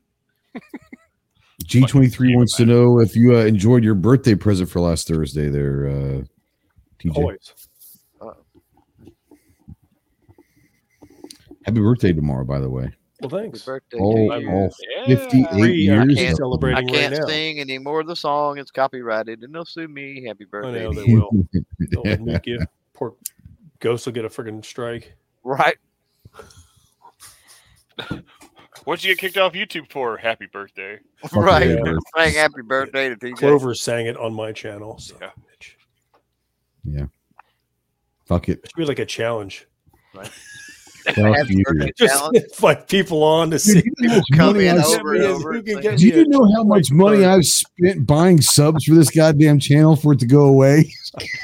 G23 1.66 2.36
wants 2.36 2.56
to 2.56 2.66
know 2.66 3.00
if 3.00 3.16
you 3.16 3.38
uh, 3.38 3.42
enjoyed 3.42 3.84
your 3.84 3.94
birthday 3.94 4.34
present 4.34 4.68
for 4.68 4.80
last 4.80 5.08
Thursday 5.08 5.48
there, 5.48 5.88
uh, 5.88 6.24
TJ. 7.00 7.16
Always. 7.16 7.54
Happy 11.66 11.80
birthday 11.80 12.12
tomorrow, 12.12 12.44
by 12.44 12.60
the 12.60 12.70
way. 12.70 12.92
Well, 13.24 13.30
Happy 13.40 13.44
thanks. 13.52 13.64
birthday 13.66 13.98
Oh, 14.02 14.14
to 14.16 14.40
you. 14.42 14.50
oh, 14.50 14.70
Yeah. 15.08 15.16
58 15.16 15.50
Free, 15.52 15.62
I 15.62 15.66
years. 16.04 16.06
can't 16.06 16.12
of- 16.12 16.18
I 16.20 16.34
celebrating 16.34 16.86
right 16.88 16.94
can't 16.94 17.14
now. 17.20 17.26
sing 17.28 17.60
any 17.60 17.78
more 17.78 18.02
of 18.02 18.08
the 18.08 18.16
song. 18.16 18.58
It's 18.58 18.70
copyrighted, 18.72 19.44
and 19.44 19.56
they'll 19.56 19.64
sue 19.66 19.88
me. 19.88 20.26
Happy 20.26 20.44
I 20.44 20.48
birthday. 20.52 20.84
know 20.84 20.94
they 20.94 21.14
will. 21.14 21.30
They'll 22.04 22.18
make 22.26 22.46
you. 22.46 22.60
Poor 22.94 23.16
Ghost 23.80 24.06
will 24.06 24.14
get 24.14 24.26
a 24.26 24.30
freaking 24.30 24.64
strike. 24.64 25.14
Right. 25.44 25.78
What'd 28.86 29.04
you 29.06 29.12
get 29.16 29.20
kicked 29.20 29.38
off 29.38 29.54
YouTube 29.54 29.90
for? 29.92 30.18
Happy 30.18 30.48
birthday. 30.52 31.00
Fuck 31.18 31.34
right. 31.36 31.68
yeah, 31.70 31.78
Yeah. 31.86 31.94
Saying 32.18 32.34
happy 32.36 32.62
birthday 32.66 33.08
to 33.10 33.16
TJ. 33.16 33.38
Clover 33.38 33.74
sang 33.74 34.08
it 34.08 34.18
on 34.18 34.34
my 34.34 34.52
channel. 34.52 34.98
So 35.00 35.16
Yeah. 35.22 35.30
bitch. 36.86 37.10
Fuck 38.26 38.50
it. 38.50 38.60
it 38.64 38.70
should 38.70 38.76
be 38.76 38.86
like 38.86 39.00
a 39.00 39.06
challenge. 39.06 39.68
Fuck 40.14 40.26
Happy 40.26 40.30
you. 40.30 40.32
birthday 40.32 40.53
Just 41.06 41.98
challenge. 41.98 42.38
invite 42.52 42.88
people 42.88 43.24
on 43.24 43.52
to 43.52 43.60
see. 43.60 43.82
Dude, 43.82 43.94
you 44.00 44.08
know 44.10 44.22
Come 44.36 44.60
in 44.60 44.80
over 44.80 45.14
and 45.16 45.24
over. 45.24 45.62
can 45.62 45.78
and 45.78 45.82
get 45.84 45.98
Do 45.98 46.08
you 46.08 46.28
know 46.28 46.50
how 46.56 46.64
much 46.64 46.92
money 46.92 47.26
I've 47.26 47.46
spent 47.46 48.06
buying 48.06 48.42
subs 48.42 48.86
for 48.86 48.96
this 48.96 49.10
goddamn 49.10 49.60
channel 49.60 49.96
for 49.96 50.14
it 50.14 50.20
to 50.20 50.26
go 50.26 50.46
away? 50.46 50.92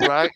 right, 0.00 0.30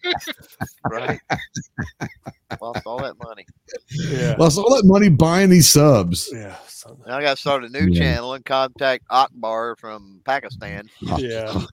right. 0.91 1.20
Lost 2.61 2.86
all 2.86 2.99
that 2.99 3.15
money. 3.23 3.45
Yeah. 3.91 4.36
Lost 4.39 4.59
all 4.59 4.75
that 4.77 4.85
money 4.85 5.09
buying 5.09 5.51
these 5.51 5.69
subs. 5.69 6.31
Yeah. 6.33 6.57
son. 6.69 6.97
I 7.07 7.17
I 7.17 7.23
got 7.23 7.31
to 7.33 7.41
start 7.41 7.65
a 7.65 7.69
new 7.69 7.89
Yeah. 7.91 8.01
channel 8.01 8.35
and 8.35 8.45
contact 8.45 9.05
Akbar 9.11 9.77
from 9.77 10.20
Pakistan. 10.25 10.89
Ah, 11.09 11.17
yeah. 11.19 11.65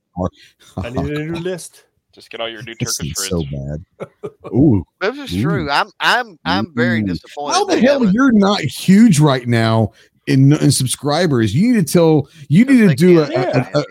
I 0.77 0.89
need 0.89 1.11
a 1.11 1.25
new 1.25 1.35
list. 1.35 1.85
Just 2.13 2.29
get 2.29 2.39
all 2.39 2.49
your 2.49 2.61
new 2.63 2.75
This 2.79 2.97
Turkish 2.97 3.11
is 3.11 3.27
friends. 3.27 3.45
so 3.51 4.07
bad. 4.29 4.31
Ooh, 4.53 4.83
This 5.01 5.17
is 5.31 5.35
Ooh. 5.37 5.41
true. 5.41 5.69
I'm 5.69 5.89
I'm 5.99 6.37
I'm 6.45 6.73
very 6.75 7.01
disappointed. 7.01 7.53
how 7.53 7.65
the 7.65 7.79
hell 7.79 7.99
haven't- 7.99 8.13
you're 8.13 8.31
not 8.31 8.61
huge 8.61 9.19
right 9.19 9.47
now 9.47 9.91
in, 10.27 10.53
in 10.53 10.71
subscribers? 10.71 11.53
You 11.55 11.73
need 11.73 11.87
to 11.87 11.91
tell. 11.93 12.29
You 12.49 12.65
need 12.65 12.87
to 12.89 12.95
do 12.95 13.21
a, 13.21 13.27
can't 13.29 13.55
a- 13.75 13.79
a- 13.79 13.85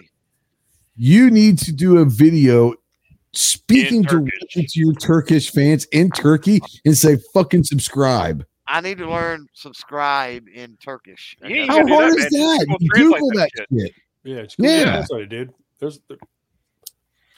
You 0.96 1.30
need 1.30 1.58
to 1.58 1.72
do 1.72 1.98
a 1.98 2.04
video 2.04 2.74
speaking 3.32 4.02
directly 4.02 4.66
to 4.66 4.78
your 4.80 4.92
Turkish 4.94 5.50
fans 5.50 5.86
in 5.86 6.10
Turkey 6.10 6.60
and 6.84 6.96
say 6.96 7.16
"fucking 7.34 7.64
subscribe." 7.64 8.44
I 8.68 8.80
need 8.80 8.98
to 8.98 9.10
learn 9.10 9.46
subscribe 9.52 10.44
in 10.54 10.76
Turkish. 10.82 11.36
You 11.44 11.66
How 11.66 11.86
hard 11.86 12.12
that, 12.12 12.18
is 12.18 12.32
man. 12.32 12.58
that? 12.58 12.66
Just 12.68 12.80
You 12.80 12.88
translate 12.90 13.20
Google 13.20 13.28
that 13.40 13.50
that 13.56 13.66
shit. 13.80 13.92
Yeah, 14.22 14.36
it's 14.36 14.54
Yeah. 14.58 14.70
yeah. 14.78 14.84
That's 14.84 15.10
what 15.10 15.28
dude. 15.28 15.52
There's, 15.80 15.98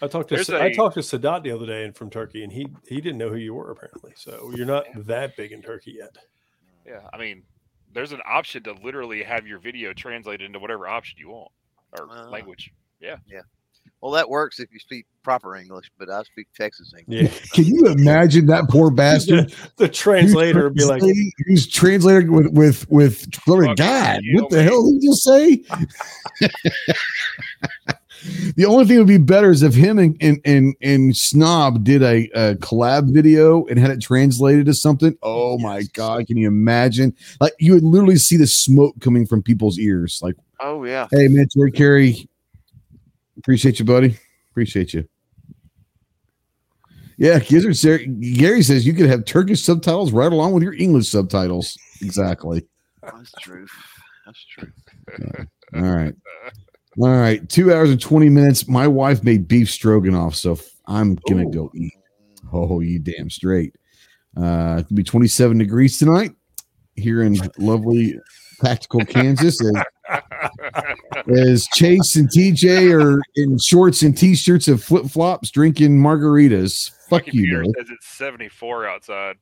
I 0.05 0.08
talked 0.08 0.28
to 0.28 0.34
There's 0.36 0.50
I 0.50 0.66
a- 0.66 0.74
talked 0.74 0.94
to 0.94 1.00
Sadat 1.00 1.42
the 1.42 1.50
other 1.50 1.66
day 1.66 1.84
and 1.84 1.97
from 1.97 2.10
Turkey, 2.10 2.44
and 2.44 2.52
he 2.52 2.66
he 2.89 3.00
didn't 3.00 3.18
know 3.18 3.28
who 3.31 3.36
you 3.36 3.55
were 3.55 3.70
apparently. 3.70 4.12
So 4.16 4.52
you're 4.55 4.66
not 4.66 4.84
that 5.07 5.36
big 5.36 5.52
in 5.52 5.62
Turkey 5.62 5.97
yet. 5.99 6.16
Yeah, 6.86 7.00
I 7.12 7.18
mean, 7.18 7.42
there's 7.92 8.12
an 8.12 8.20
option 8.28 8.62
to 8.65 8.73
literally 8.84 9.23
have 9.23 9.47
your 9.47 9.58
video 9.58 9.92
translated 9.92 10.42
into 10.47 10.58
whatever 10.58 10.86
option 10.86 11.16
you 11.18 11.31
want 11.31 11.50
or 11.99 12.08
Ah. 12.10 12.28
language. 12.28 12.73
Yeah, 13.00 13.16
yeah. 13.26 13.41
Well, 14.00 14.12
that 14.12 14.28
works 14.28 14.60
if 14.60 14.70
you 14.73 14.78
speak 14.78 15.07
proper 15.23 15.57
English, 15.57 15.91
but 15.99 16.10
I 16.10 16.23
speak 16.24 16.47
Texas 16.57 16.92
English. 16.99 17.23
Yeah, 17.33 17.39
Can 17.55 17.65
you 17.65 17.86
imagine 17.86 18.47
that 18.47 18.68
poor 18.68 18.91
bastard? 19.02 19.50
the, 19.50 19.70
the 19.84 19.89
translator 19.89 20.65
would 20.65 20.74
be 20.74 20.84
like, 20.84 21.00
Who's 21.02 21.33
who's 21.47 21.66
translating 21.66 22.33
with 22.33 22.49
with 22.49 22.91
with 22.91 23.31
glory 23.44 23.66
Fuck 23.68 23.76
God? 23.78 24.20
you, 24.23 24.42
What 24.42 24.50
the 24.50 24.57
man. 24.57 24.65
hell 24.66 24.91
did 24.91 25.02
he 25.02 25.08
just 25.08 25.23
say? 25.23 25.65
the 28.57 28.65
only 28.67 28.84
thing 28.84 28.97
that 28.97 29.02
would 29.02 29.09
be 29.09 29.18
better 29.18 29.51
is 29.51 29.62
if 29.62 29.75
him 29.75 29.99
and 29.99 30.17
and 30.20 30.41
and, 30.44 30.75
and 30.81 31.17
Snob 31.17 31.84
did 31.84 32.02
a, 32.02 32.28
a 32.34 32.55
collab 32.57 33.12
video 33.12 33.65
and 33.67 33.78
had 33.78 33.91
it 33.91 34.01
translated 34.01 34.67
to 34.67 34.75
something. 34.75 35.17
Oh 35.23 35.59
my 35.59 35.83
God! 35.93 36.26
Can 36.26 36.36
you 36.36 36.49
imagine? 36.49 37.15
Like 37.41 37.52
you 37.59 37.75
would 37.75 37.84
literally 37.84 38.17
see 38.17 38.36
the 38.36 38.47
smoke 38.47 38.94
coming 39.01 39.26
from 39.26 39.43
people's 39.43 39.78
ears. 39.78 40.20
Like, 40.23 40.36
Oh 40.60 40.84
yeah. 40.84 41.07
hey 41.10 41.28
man, 41.28 41.49
Terry 41.49 41.73
Carey, 41.73 42.28
appreciate 43.39 43.78
you, 43.78 43.84
buddy. 43.84 44.18
Appreciate 44.51 44.94
you. 44.94 45.07
Yeah, 47.17 47.39
Gizzard 47.39 47.76
Sar- 47.76 47.99
Gary 47.99 48.62
says 48.62 48.84
you 48.86 48.93
could 48.93 49.07
have 49.09 49.25
Turkish 49.25 49.62
subtitles 49.62 50.10
right 50.12 50.33
along 50.33 50.52
with 50.52 50.62
your 50.65 50.75
English 50.75 51.09
subtitles. 51.09 51.78
Exactly. 52.02 52.67
That's 53.02 53.31
true. 53.41 53.67
That's 54.26 54.44
true. 54.47 54.73
All 55.20 55.28
right. 55.39 55.47
All 55.75 55.83
right. 55.97 56.15
Two 57.48 57.73
hours 57.73 57.90
and 57.90 58.00
20 58.00 58.28
minutes. 58.28 58.68
My 58.68 58.86
wife 58.86 59.23
made 59.24 59.48
beef 59.48 59.70
stroganoff, 59.70 60.34
so 60.34 60.58
I'm 60.86 61.16
to 61.42 61.48
Ooh. 61.48 61.50
go 61.50 61.70
eat. 61.74 61.94
Oh, 62.52 62.81
you 62.81 62.98
damn 62.98 63.31
straight. 63.31 63.74
Uh, 64.36 64.76
it'll 64.81 64.97
be 64.97 65.02
27 65.02 65.58
degrees 65.58 65.98
tonight 65.98 66.32
here 66.97 67.23
in 67.23 67.36
lovely 67.58 68.18
Tactical 68.60 69.05
Kansas. 69.05 69.60
As, 69.64 69.84
as 71.28 71.66
Chase 71.74 72.16
and 72.16 72.28
TJ 72.28 72.92
are 72.92 73.20
in 73.36 73.58
shorts 73.58 74.02
and 74.02 74.16
t 74.16 74.34
shirts 74.34 74.68
and 74.68 74.82
flip 74.82 75.06
flops 75.06 75.50
drinking 75.50 75.98
margaritas. 75.98 76.90
My 77.10 77.18
Fuck 77.18 77.26
you, 77.26 77.32
computer 77.32 77.64
says 77.78 77.90
it's 77.90 78.06
74 78.08 78.86
outside. 78.86 79.36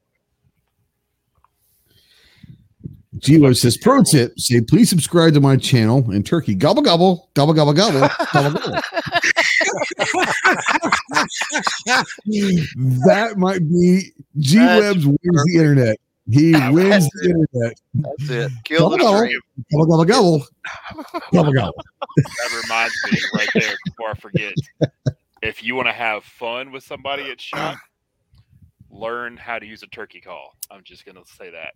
Gilo 3.23 3.57
says, 3.57 3.77
pro 3.77 4.03
tip, 4.03 4.39
say, 4.39 4.61
please 4.61 4.91
subscribe 4.91 5.33
to 5.35 5.41
my 5.41 5.57
channel 5.57 6.11
in 6.11 6.25
Turkey. 6.25 6.57
Gobble, 6.57 6.83
gobble, 6.83 7.31
gobble, 7.35 7.55
gobble, 7.55 7.73
gobble, 7.73 8.09
gobble, 8.33 8.51
gobble. 8.59 8.73
that 13.07 13.35
might 13.37 13.61
be 13.61 14.11
G 14.39 14.59
Webs 14.59 15.07
wins 15.07 15.19
the 15.23 15.55
internet. 15.57 15.97
He 16.29 16.51
wins 16.71 17.09
the 17.15 17.31
internet. 17.31 17.81
That's 17.95 18.31
it. 18.31 18.53
Kill 18.65 18.91
the 18.91 18.99
Gobble, 18.99 19.19
stream. 19.19 19.41
Gobble, 19.71 19.87
gobble, 19.87 20.05
gobble. 20.05 20.45
Gobble, 21.33 21.53
gobble. 21.53 21.85
That 22.17 22.63
reminds 22.65 22.95
me 23.09 23.21
right 23.35 23.49
there 23.55 23.77
before 23.85 24.11
I 24.11 24.15
forget. 24.15 24.55
If 25.43 25.63
you 25.63 25.77
want 25.77 25.87
to 25.87 25.93
have 25.93 26.25
fun 26.25 26.73
with 26.73 26.83
somebody 26.83 27.31
at 27.31 27.41
shot, 27.41 27.77
learn 28.91 29.37
how 29.37 29.61
to 29.61 29.67
use 29.67 29.85
a 29.85 29.89
turkey 29.89 30.21
call. 30.21 30.57
I'm 30.73 30.83
just 30.83 31.05
going 31.05 31.17
to 31.17 31.25
say 31.39 31.51
that 31.51 31.75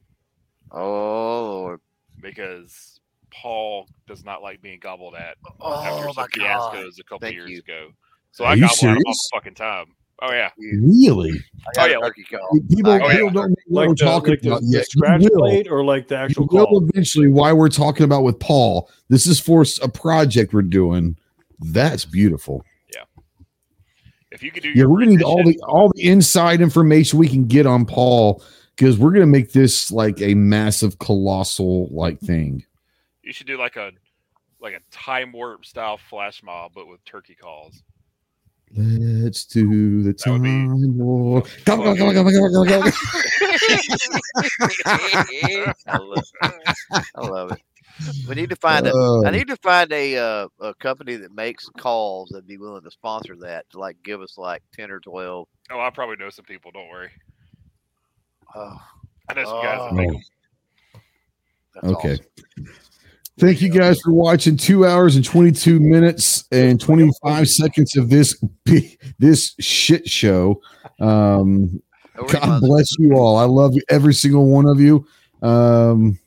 Oh 0.78 1.44
Lord. 1.62 1.80
because 2.20 3.00
Paul 3.32 3.88
does 4.06 4.24
not 4.24 4.42
like 4.42 4.60
being 4.62 4.78
gobbled 4.80 5.14
at 5.14 5.36
after 5.50 5.56
Oh 5.60 6.12
some 6.12 6.14
my 6.16 6.26
god. 6.32 6.74
fiascos 6.74 6.98
a 7.00 7.04
couple 7.04 7.18
Thank 7.20 7.34
years 7.34 7.50
you. 7.50 7.58
ago. 7.58 7.88
So 8.32 8.44
Are 8.44 8.52
I 8.52 8.54
you 8.54 8.62
gobble 8.62 8.74
at 8.74 8.82
him 8.82 8.88
all 8.88 8.94
serious? 8.94 9.28
the 9.32 9.36
fucking 9.36 9.54
time. 9.54 9.86
Oh 10.22 10.32
yeah, 10.32 10.50
Really? 10.58 11.32
Oh, 11.32 11.70
oh, 11.82 11.84
yeah, 11.86 11.96
a 11.96 12.00
like- 12.00 12.08
turkey. 12.08 12.24
People, 12.24 12.40
Oh, 12.50 12.58
people 12.70 12.92
yeah. 12.94 13.18
don't 13.18 13.34
know 13.34 13.40
what 13.40 13.80
like 13.82 13.88
we're 13.88 13.94
the, 13.94 14.04
talking 14.04 14.30
like 14.30 14.40
the, 14.40 14.48
about 14.48 14.60
the 14.62 14.68
yet. 14.68 14.86
scratch 14.90 15.20
will. 15.22 15.38
blade 15.40 15.68
or 15.68 15.84
like 15.84 16.08
the 16.08 16.16
actual 16.16 16.46
will 16.50 16.66
call. 16.66 16.88
eventually 16.90 17.28
why 17.28 17.52
we're 17.52 17.68
talking 17.68 18.04
about 18.04 18.22
with 18.22 18.38
Paul. 18.40 18.90
This 19.10 19.26
is 19.26 19.38
for 19.40 19.64
a 19.82 19.88
project 19.88 20.54
we're 20.54 20.62
doing. 20.62 21.16
That's 21.60 22.06
beautiful. 22.06 22.64
Yeah. 22.94 23.02
If 24.30 24.42
you 24.42 24.50
could 24.50 24.62
do 24.62 24.70
Yeah, 24.70 24.84
we're 24.86 25.00
gonna 25.00 25.10
need 25.10 25.22
all 25.22 25.42
the 25.44 25.58
all 25.68 25.90
the 25.94 26.04
inside 26.08 26.60
information 26.62 27.18
we 27.18 27.28
can 27.28 27.46
get 27.46 27.66
on 27.66 27.84
Paul 27.84 28.42
because 28.76 28.98
we're 28.98 29.12
gonna 29.12 29.26
make 29.26 29.52
this 29.52 29.90
like 29.90 30.20
a 30.20 30.34
massive, 30.34 30.98
colossal 30.98 31.88
like 31.90 32.20
thing. 32.20 32.64
You 33.22 33.32
should 33.32 33.46
do 33.46 33.58
like 33.58 33.76
a 33.76 33.90
like 34.60 34.74
a 34.74 34.80
time 34.90 35.32
warp 35.32 35.64
style 35.64 35.98
flash 35.98 36.42
mob, 36.42 36.72
but 36.74 36.86
with 36.88 37.04
turkey 37.04 37.34
calls. 37.34 37.82
Let's 38.76 39.44
do 39.44 40.02
the 40.02 40.12
That 40.12 40.30
would 40.30 40.42
be- 40.42 40.48
time 40.48 40.98
war. 40.98 41.42
Come 41.64 41.80
on, 41.82 41.96
come 41.96 42.08
on, 42.08 42.14
come 42.14 42.26
on, 42.26 42.32
come 42.34 42.42
on, 42.44 42.50
come 42.52 42.60
on, 42.62 42.66
come 42.68 42.82
on. 42.82 42.92
I 45.86 45.98
love 45.98 46.18
it. 46.42 47.04
I 47.14 47.20
love 47.26 47.52
it. 47.52 47.60
We 48.28 48.34
need 48.34 48.50
to 48.50 48.56
find 48.56 48.86
a. 48.86 48.92
Uh, 48.94 49.22
I 49.24 49.30
need 49.30 49.48
to 49.48 49.56
find 49.56 49.90
a 49.92 50.16
uh, 50.18 50.48
a 50.60 50.74
company 50.74 51.16
that 51.16 51.32
makes 51.34 51.68
calls 51.78 52.28
that'd 52.30 52.46
be 52.46 52.58
willing 52.58 52.82
to 52.82 52.90
sponsor 52.90 53.36
that 53.40 53.70
to 53.70 53.78
like 53.78 53.96
give 54.02 54.20
us 54.20 54.36
like 54.36 54.62
ten 54.74 54.90
or 54.90 55.00
twelve. 55.00 55.48
Oh, 55.70 55.80
I 55.80 55.88
probably 55.90 56.16
know 56.16 56.28
some 56.28 56.44
people. 56.44 56.70
Don't 56.72 56.90
worry. 56.90 57.10
Oh, 58.54 58.80
I 59.28 59.34
know 59.34 59.44
some 59.44 59.62
guys 59.62 59.78
that 59.78 59.88
Oh. 59.90 59.94
make 59.94 60.08
them. 60.10 60.20
Okay. 61.84 62.12
awesome. 62.14 62.66
Thank 63.38 63.60
you 63.60 63.68
guys 63.68 64.00
for 64.00 64.12
watching. 64.12 64.56
Two 64.56 64.86
hours 64.86 65.14
and 65.16 65.24
twenty-two 65.24 65.78
minutes 65.78 66.44
and 66.52 66.80
twenty-five 66.80 67.48
seconds 67.50 67.94
of 67.96 68.08
this 68.08 68.42
this 69.18 69.54
shit 69.60 70.08
show. 70.08 70.60
Um, 71.00 71.82
God 72.30 72.60
bless 72.62 72.98
you 72.98 73.12
all. 73.14 73.36
I 73.36 73.44
love 73.44 73.74
every 73.90 74.14
single 74.14 74.46
one 74.48 74.66
of 74.66 74.80
you. 74.80 75.06
Um, 75.42 76.18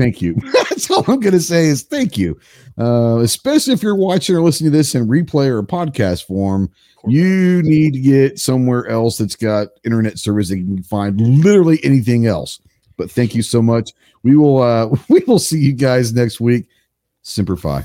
thank 0.00 0.22
you. 0.22 0.34
That's 0.52 0.90
all 0.90 1.04
I'm 1.06 1.20
going 1.20 1.34
to 1.34 1.40
say 1.40 1.66
is 1.66 1.82
thank 1.82 2.16
you. 2.16 2.38
Uh, 2.78 3.18
especially 3.18 3.74
if 3.74 3.82
you're 3.82 3.94
watching 3.94 4.34
or 4.34 4.40
listening 4.40 4.72
to 4.72 4.76
this 4.76 4.94
in 4.94 5.06
replay 5.06 5.48
or 5.48 5.62
podcast 5.62 6.26
form, 6.26 6.70
you 7.06 7.62
need 7.62 7.92
to 7.94 8.00
get 8.00 8.38
somewhere 8.38 8.86
else 8.88 9.18
that's 9.18 9.36
got 9.36 9.68
internet 9.84 10.18
service 10.18 10.48
that 10.48 10.58
you 10.58 10.64
can 10.64 10.82
find 10.82 11.20
literally 11.20 11.78
anything 11.82 12.26
else. 12.26 12.60
But 12.96 13.10
thank 13.10 13.34
you 13.34 13.42
so 13.42 13.62
much. 13.62 13.92
We 14.22 14.36
will 14.36 14.62
uh, 14.62 14.88
we 15.08 15.20
will 15.26 15.38
see 15.38 15.58
you 15.58 15.72
guys 15.72 16.12
next 16.12 16.40
week. 16.40 16.66
Simplify. 17.22 17.82